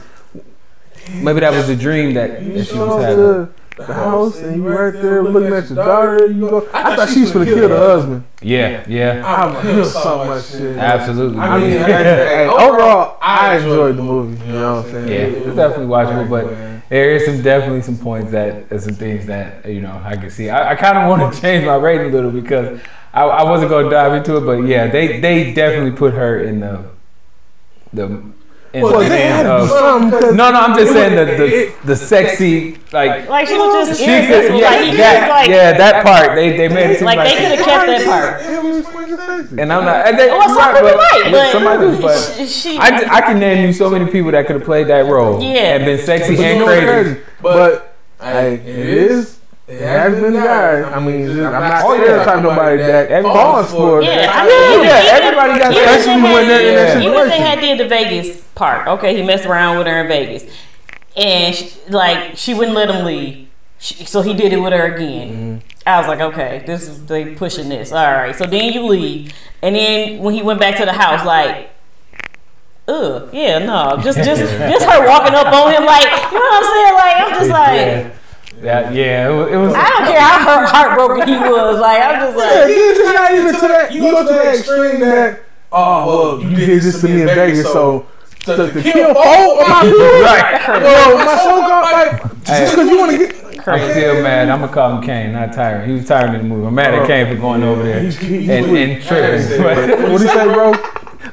Maybe 1.15 1.41
that 1.41 1.53
was 1.53 1.67
the 1.69 1.77
dream 1.77 2.15
that, 2.15 2.43
that 2.43 2.67
she 2.67 2.79
was 2.79 3.03
having. 3.03 3.17
to 3.17 3.55
the 3.77 3.93
house 3.93 4.41
and 4.41 4.57
you 4.57 4.69
right 4.69 4.93
there 4.93 5.23
looking 5.23 5.53
at 5.53 5.69
your 5.69 5.77
daughter. 5.77 6.27
You 6.27 6.49
go. 6.49 6.69
I 6.73 6.97
thought 6.97 7.11
she 7.11 7.21
was 7.21 7.33
gonna 7.33 7.45
kill 7.45 7.69
her 7.69 7.77
husband. 7.77 8.25
Yeah, 8.41 8.85
yeah. 8.89 9.23
I'm 9.25 9.55
like, 9.55 9.87
so 9.87 10.25
much 10.25 10.47
shit. 10.47 10.77
Absolutely. 10.79 11.39
I 11.39 11.59
mean, 11.59 11.71
hey, 11.71 12.47
overall, 12.51 13.19
I 13.21 13.59
enjoyed 13.59 13.97
the 13.97 14.03
movie. 14.03 14.45
You 14.47 14.53
know 14.53 14.77
what 14.77 14.87
I'm 14.87 14.93
saying? 14.93 15.09
Yeah, 15.09 15.39
it's 15.39 15.57
definitely 15.57 15.87
watchable, 15.87 16.29
but 16.29 16.47
there 16.89 17.11
is 17.11 17.27
some 17.27 17.43
definitely 17.43 17.83
some 17.83 17.99
points 17.99 18.31
that 18.31 18.69
there's 18.69 18.85
some 18.85 18.95
things 18.95 19.27
that 19.27 19.67
you 19.67 19.83
know 19.83 20.01
I 20.03 20.17
can 20.17 20.31
see. 20.31 20.49
I, 20.49 20.73
I 20.73 20.75
kind 20.75 20.97
of 20.97 21.09
want 21.09 21.35
to 21.35 21.41
change 21.43 21.65
my 21.67 21.77
rating 21.77 22.09
a 22.09 22.15
little 22.15 22.31
because 22.31 22.81
I, 23.13 23.25
I 23.25 23.43
wasn't 23.45 23.71
going 23.71 23.85
to 23.85 23.91
dive 23.91 24.15
into 24.15 24.37
it, 24.39 24.41
but 24.41 24.67
yeah, 24.67 24.87
they 24.87 25.21
they 25.21 25.53
definitely 25.53 25.97
put 25.97 26.15
her 26.15 26.41
in 26.41 26.61
the 26.61 26.85
the. 27.93 28.36
In 28.77 28.83
Well, 28.83 28.99
the 29.01 29.09
they 29.09 29.23
had 29.23 29.47
hands 29.47 29.71
to 29.71 29.73
do 29.73 29.75
of- 29.75 29.81
something 30.13 30.37
no, 30.37 30.51
no, 30.53 30.61
I'm 30.61 30.77
just 30.77 30.93
saying 30.93 31.15
that 31.17 31.39
the 31.39 31.73
the, 31.85 31.97
sexy 31.97 32.77
like 32.93 33.27
Like 33.29 33.47
she 33.49 33.57
was 33.57 33.89
just 33.89 34.01
she 34.01 34.07
irresistible. 34.07 34.59
could, 34.59 34.61
yeah, 34.61 34.69
like 34.71 34.81
he 34.85 34.89
was 34.91 34.99
that, 34.99 35.29
like, 35.31 35.49
yeah 35.49 35.79
that 35.79 36.05
part 36.05 36.35
they 36.37 36.57
they 36.59 36.69
made 36.69 36.91
it 36.91 36.99
seem 36.99 37.07
like 37.07 37.17
like, 37.17 37.29
they 37.33 37.37
could 37.41 37.59
have 37.59 37.65
kept 37.65 37.87
that 37.87 38.05
part. 38.05 39.51
and 39.59 39.73
I'm 39.73 39.85
not 39.85 40.07
and 40.09 40.19
they, 40.19 40.29
Well, 40.29 40.49
some 40.49 40.59
right, 40.59 40.83
but, 40.83 40.97
might, 40.97 41.29
but 41.31 41.53
somebody 41.53 41.97
do, 41.97 42.03
but 42.03 42.19
she, 42.37 42.47
she 42.47 42.79
I, 42.79 42.89
I 43.17 43.21
can 43.23 43.39
name 43.39 43.65
you 43.67 43.73
so 43.73 43.89
many 43.89 44.11
people 44.11 44.31
that 44.33 44.47
could 44.47 44.57
have 44.57 44.65
played 44.65 44.89
that 44.89 45.07
role 45.07 45.41
Yeah. 45.43 45.77
and 45.77 45.85
been 45.87 45.99
sexy 46.05 46.37
and 46.45 46.63
crazy. 46.65 47.21
But 47.41 47.97
hey, 48.21 48.55
it 48.57 48.67
is. 48.67 49.36
It 49.69 49.81
has 49.81 50.21
been 50.21 50.33
guys. 50.35 50.85
I 50.93 51.01
mean, 51.01 51.23
it's 51.23 51.35
just, 51.35 51.43
I'm 51.47 51.53
not 51.53 51.83
Oh, 51.85 51.95
yeah. 51.95 52.03
stereotyping 52.05 52.43
nobody 52.45 52.77
that 52.83 53.23
falls 53.23 53.71
for. 53.73 54.01
Yeah, 54.03 54.17
that 54.17 54.29
I 54.29 54.33
kind 54.33 54.49
of- 54.49 54.79
mean, 54.79 54.85
Yeah, 54.89 55.03
even- 55.03 55.23
everybody 55.25 55.59
got 55.59 55.73
even 55.73 55.85
that. 55.85 55.95
if 55.95 55.99
Especially 56.01 56.23
when 56.23 56.49
they're 56.49 56.69
in 56.69 56.75
that 56.77 56.89
had- 56.95 57.03
Even 57.03 57.19
if 57.19 57.29
they 57.29 57.39
had 57.41 57.61
did 57.61 57.79
the 57.81 57.89
Vegas 57.89 58.37
part, 58.55 58.87
okay, 58.87 59.17
he 59.17 59.23
messed 59.25 59.45
around 59.47 59.79
with 59.79 59.87
her 59.89 60.01
in 60.03 60.07
Vegas, 60.09 60.45
and 61.17 61.53
she, 61.55 61.73
like 61.89 62.37
she 62.37 62.55
wouldn't 62.55 62.77
let 62.77 62.89
him 62.91 63.05
leave, 63.05 63.49
she, 63.79 64.05
so 64.05 64.23
he 64.23 64.35
did 64.35 64.53
it 64.53 64.59
with 64.59 64.73
her 64.73 64.95
again. 64.95 65.29
Mm-hmm. 65.63 65.89
I 65.89 65.99
was 65.99 66.07
like, 66.09 66.21
okay, 66.21 66.63
this 66.65 66.83
is 66.89 67.05
they 67.07 67.35
pushing 67.35 67.69
this. 67.69 67.91
All 67.91 68.05
right, 68.13 68.37
so 68.37 68.45
then 68.47 68.73
you 68.73 68.87
leave, 68.87 69.33
and 69.63 69.75
then 69.75 70.19
when 70.21 70.33
he 70.35 70.43
went 70.43 70.61
back 70.61 70.77
to 70.77 70.85
the 70.85 70.93
house, 70.93 71.25
like. 71.27 71.71
Ugh, 72.89 73.29
yeah, 73.33 73.59
no, 73.59 73.97
just 74.01 74.17
just 74.19 74.41
just 74.71 74.87
her 74.87 75.09
walking 75.09 75.35
up 75.35 75.49
on 75.53 75.73
him 75.75 75.85
like, 75.85 76.05
you 76.05 76.39
know 76.39 76.47
what 76.47 76.65
I'm 76.65 76.71
saying? 76.71 76.95
Like, 76.95 77.17
I'm 77.17 77.31
just 77.35 77.51
like, 77.51 78.16
yeah, 78.67 78.91
yeah, 78.91 78.91
yeah, 78.91 79.29
it 79.29 79.33
was. 79.33 79.53
It 79.53 79.57
was 79.57 79.75
I 79.75 79.89
don't 79.89 80.07
care 80.09 80.21
how 80.21 80.39
heart- 80.45 80.69
heartbroken 80.69 81.29
he 81.29 81.39
was. 81.39 81.79
Like, 81.81 82.03
I'm 82.03 82.21
just 82.21 82.37
Yeah, 82.37 82.65
like, 82.65 82.75
just 82.75 83.15
not 83.15 83.35
even 83.35 83.55
to 83.55 83.69
that. 83.69 83.93
You 83.93 84.01
go 84.01 84.27
to 84.27 84.33
that 84.33 84.55
extreme 84.57 85.01
that, 85.01 85.45
oh, 85.73 86.07
well, 86.07 86.51
you 86.51 86.57
did 86.57 86.83
this 86.83 87.01
to 87.01 87.09
me 87.09 87.23
in 87.23 87.29
Vegas, 87.29 87.73
so 87.73 88.07
to, 88.45 88.57
to 88.57 88.83
kill 88.83 89.15
four 89.15 89.63
of 89.63 89.69
my 89.69 89.83
people, 89.83 89.99
right. 90.23 90.83
well, 90.83 91.17
my 91.19 91.37
so 91.43 91.61
called 91.63 91.83
like, 91.93 92.45
just 92.45 92.73
because 92.75 92.89
you 92.89 92.99
want 92.99 93.13
to 93.13 93.19
get. 93.19 93.47
I'm 93.69 93.91
still 93.91 94.23
mad. 94.23 94.49
I'm 94.49 94.61
gonna 94.61 94.73
call 94.73 94.97
him 94.97 95.03
Kane, 95.03 95.33
not 95.33 95.51
Tyrin. 95.51 95.87
He 95.87 95.93
was 95.95 96.05
Tyrin 96.05 96.35
in 96.35 96.43
the 96.43 96.55
movie. 96.55 96.67
I'm 96.69 96.75
mad 96.75 96.95
at 96.95 97.07
Kane 97.09 97.27
for 97.35 97.41
going 97.41 97.65
over 97.65 97.83
there 97.83 97.99
and, 97.99 98.77
and 98.77 99.03
tripping. 99.03 99.63
What 100.13 100.19
do 100.19 100.25
you 100.25 100.31
say, 100.31 100.45
bro? 100.45 100.73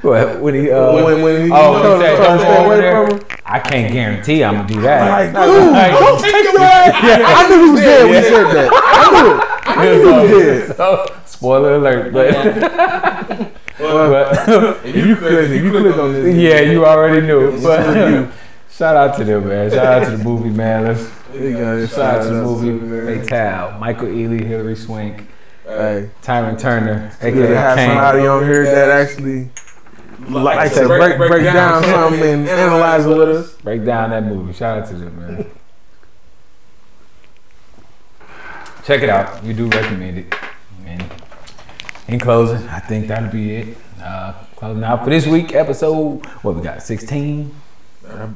What, 0.04 0.40
when 0.42 0.54
he, 0.54 0.70
uh, 0.70 0.94
When, 0.94 1.22
when 1.22 1.46
he, 1.46 1.52
oh, 1.54 1.74
he 1.98 2.02
said, 2.04 2.18
don't 2.18 2.34
him 2.34 2.38
to 2.40 2.44
go 2.44 2.44
stay 2.44 2.58
over 2.58 2.66
away 2.66 2.82
there. 2.82 3.08
from. 3.08 3.40
I 3.46 3.60
can't 3.60 3.94
guarantee 3.94 4.44
I'm 4.44 4.56
gonna 4.56 4.68
do 4.68 4.82
that. 4.82 5.34
Like, 5.34 5.46
dude, 5.46 5.74
don't 6.00 6.22
take 6.22 6.44
your 6.44 6.62
ass. 6.62 6.94
I 7.26 7.50
knew 7.50 7.66
he 7.66 7.72
was 7.72 7.80
dead 7.82 8.04
when 8.10 8.24
he 8.24 8.30
said 8.30 8.48
that. 8.54 8.70
I 8.84 9.12
knew 9.12 9.28
it. 9.32 9.40
I 9.66 9.86
knew 9.86 9.94
he 9.94 10.34
was 10.34 10.68
dead. 10.68 10.76
So, 10.78 11.16
spoiler 11.26 11.76
alert, 11.76 12.12
but, 12.14 12.34
but 13.78 14.86
If 14.86 14.96
you 15.06 15.16
click, 15.16 15.50
if 15.50 15.64
you 15.64 15.72
click 15.72 15.98
on 15.98 16.14
this, 16.14 16.36
yeah, 16.36 16.60
you 16.62 16.86
already 16.86 17.26
knew. 17.26 17.62
But 17.62 18.30
shout 18.70 18.96
out 18.96 19.18
to 19.18 19.24
them, 19.24 19.48
man. 19.48 19.70
Shout 19.72 19.86
out 19.86 20.06
to 20.10 20.18
the 20.18 20.24
movie, 20.24 20.50
man. 20.50 20.84
Let's 20.86 21.10
you 21.34 21.54
got 21.54 21.90
shout 21.90 22.16
out 22.20 22.24
to 22.24 22.30
the 22.30 22.42
movie. 22.44 23.20
Fatale, 23.22 23.80
Michael 23.80 24.08
Ealy, 24.08 24.44
Hilary 24.46 24.76
Swank, 24.76 25.28
Hey, 25.66 26.10
Tyrin 26.22 26.60
Turner, 26.60 27.12
we 27.24 27.32
could 27.32 27.50
have 27.50 27.78
aka 27.78 27.86
Kane. 27.86 27.90
somebody 27.90 28.28
on 28.28 28.44
here 28.44 28.64
that 28.66 28.90
actually, 28.90 29.50
like 30.30 30.58
I 30.58 30.70
said, 30.70 30.88
break 30.88 31.18
break 31.18 31.44
down 31.44 31.84
something 31.84 32.22
and 32.22 32.48
analyze 32.48 33.06
it 33.06 33.10
with 33.10 33.30
us. 33.30 33.54
Break 33.58 33.86
down 33.86 34.12
that 34.12 34.26
movie. 34.26 34.54
Shout 34.54 34.80
out 34.80 34.88
to 34.90 34.96
them, 34.96 35.20
man. 35.20 35.52
Check 38.86 39.02
it 39.02 39.10
out. 39.10 39.42
We 39.44 39.54
do 39.54 39.68
recommend 39.70 40.20
it. 40.20 40.36
And 40.86 41.04
in 42.08 42.20
closing, 42.20 42.68
I 42.68 42.80
think 42.80 43.08
that'll 43.08 43.32
be 43.32 43.56
it. 43.56 43.78
Uh, 44.02 44.34
closing 44.58 44.84
out 44.84 45.04
for 45.04 45.10
this 45.10 45.26
week 45.26 45.54
episode. 45.54 46.26
What 46.26 46.56
we 46.56 46.62
got? 46.62 46.84
Sixteen. 46.84 47.56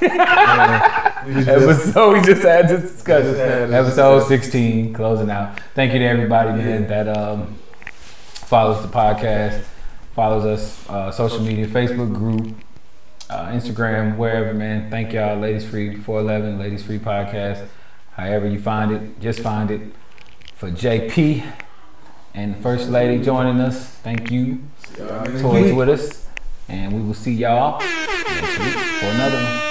episode 0.00 2.12
we 2.12 2.20
just 2.20 2.42
had 2.42 2.68
this 2.68 2.92
discussion. 2.92 3.34
Had 3.36 3.68
this 3.68 3.72
Episode 3.72 4.28
sixteen. 4.28 4.92
Closing 4.92 5.30
out. 5.30 5.60
Thank 5.74 5.92
you 5.92 6.00
to 6.00 6.04
everybody, 6.04 6.50
man, 6.50 6.86
that 6.88 7.08
um, 7.08 7.56
follows 8.48 8.82
the 8.82 8.88
podcast, 8.88 9.62
follows 10.18 10.44
us, 10.44 10.90
uh, 10.90 11.12
social 11.12 11.38
media, 11.38 11.64
Facebook 11.64 12.12
group, 12.12 12.52
uh, 13.30 13.46
Instagram, 13.50 14.16
wherever, 14.16 14.52
man. 14.52 14.90
Thank 14.90 15.12
y'all, 15.12 15.38
Ladies 15.38 15.64
Free 15.64 15.94
411, 15.94 16.58
Ladies 16.58 16.82
Free 16.82 16.98
Podcast. 16.98 17.68
However 18.14 18.48
you 18.48 18.58
find 18.60 18.90
it, 18.90 19.20
just 19.20 19.38
find 19.38 19.70
it. 19.70 19.80
For 20.56 20.72
JP 20.72 21.44
and 22.34 22.56
the 22.56 22.58
First 22.60 22.88
Lady 22.88 23.22
joining 23.22 23.60
us, 23.60 23.90
thank 23.90 24.32
you. 24.32 24.64
Toys 24.96 25.72
with 25.72 25.88
us. 25.88 26.26
And 26.68 26.92
we 26.94 27.00
will 27.00 27.14
see 27.14 27.34
y'all 27.34 27.78
next 27.78 28.58
week 28.58 28.74
for 28.74 29.06
another 29.06 29.36
one. 29.36 29.67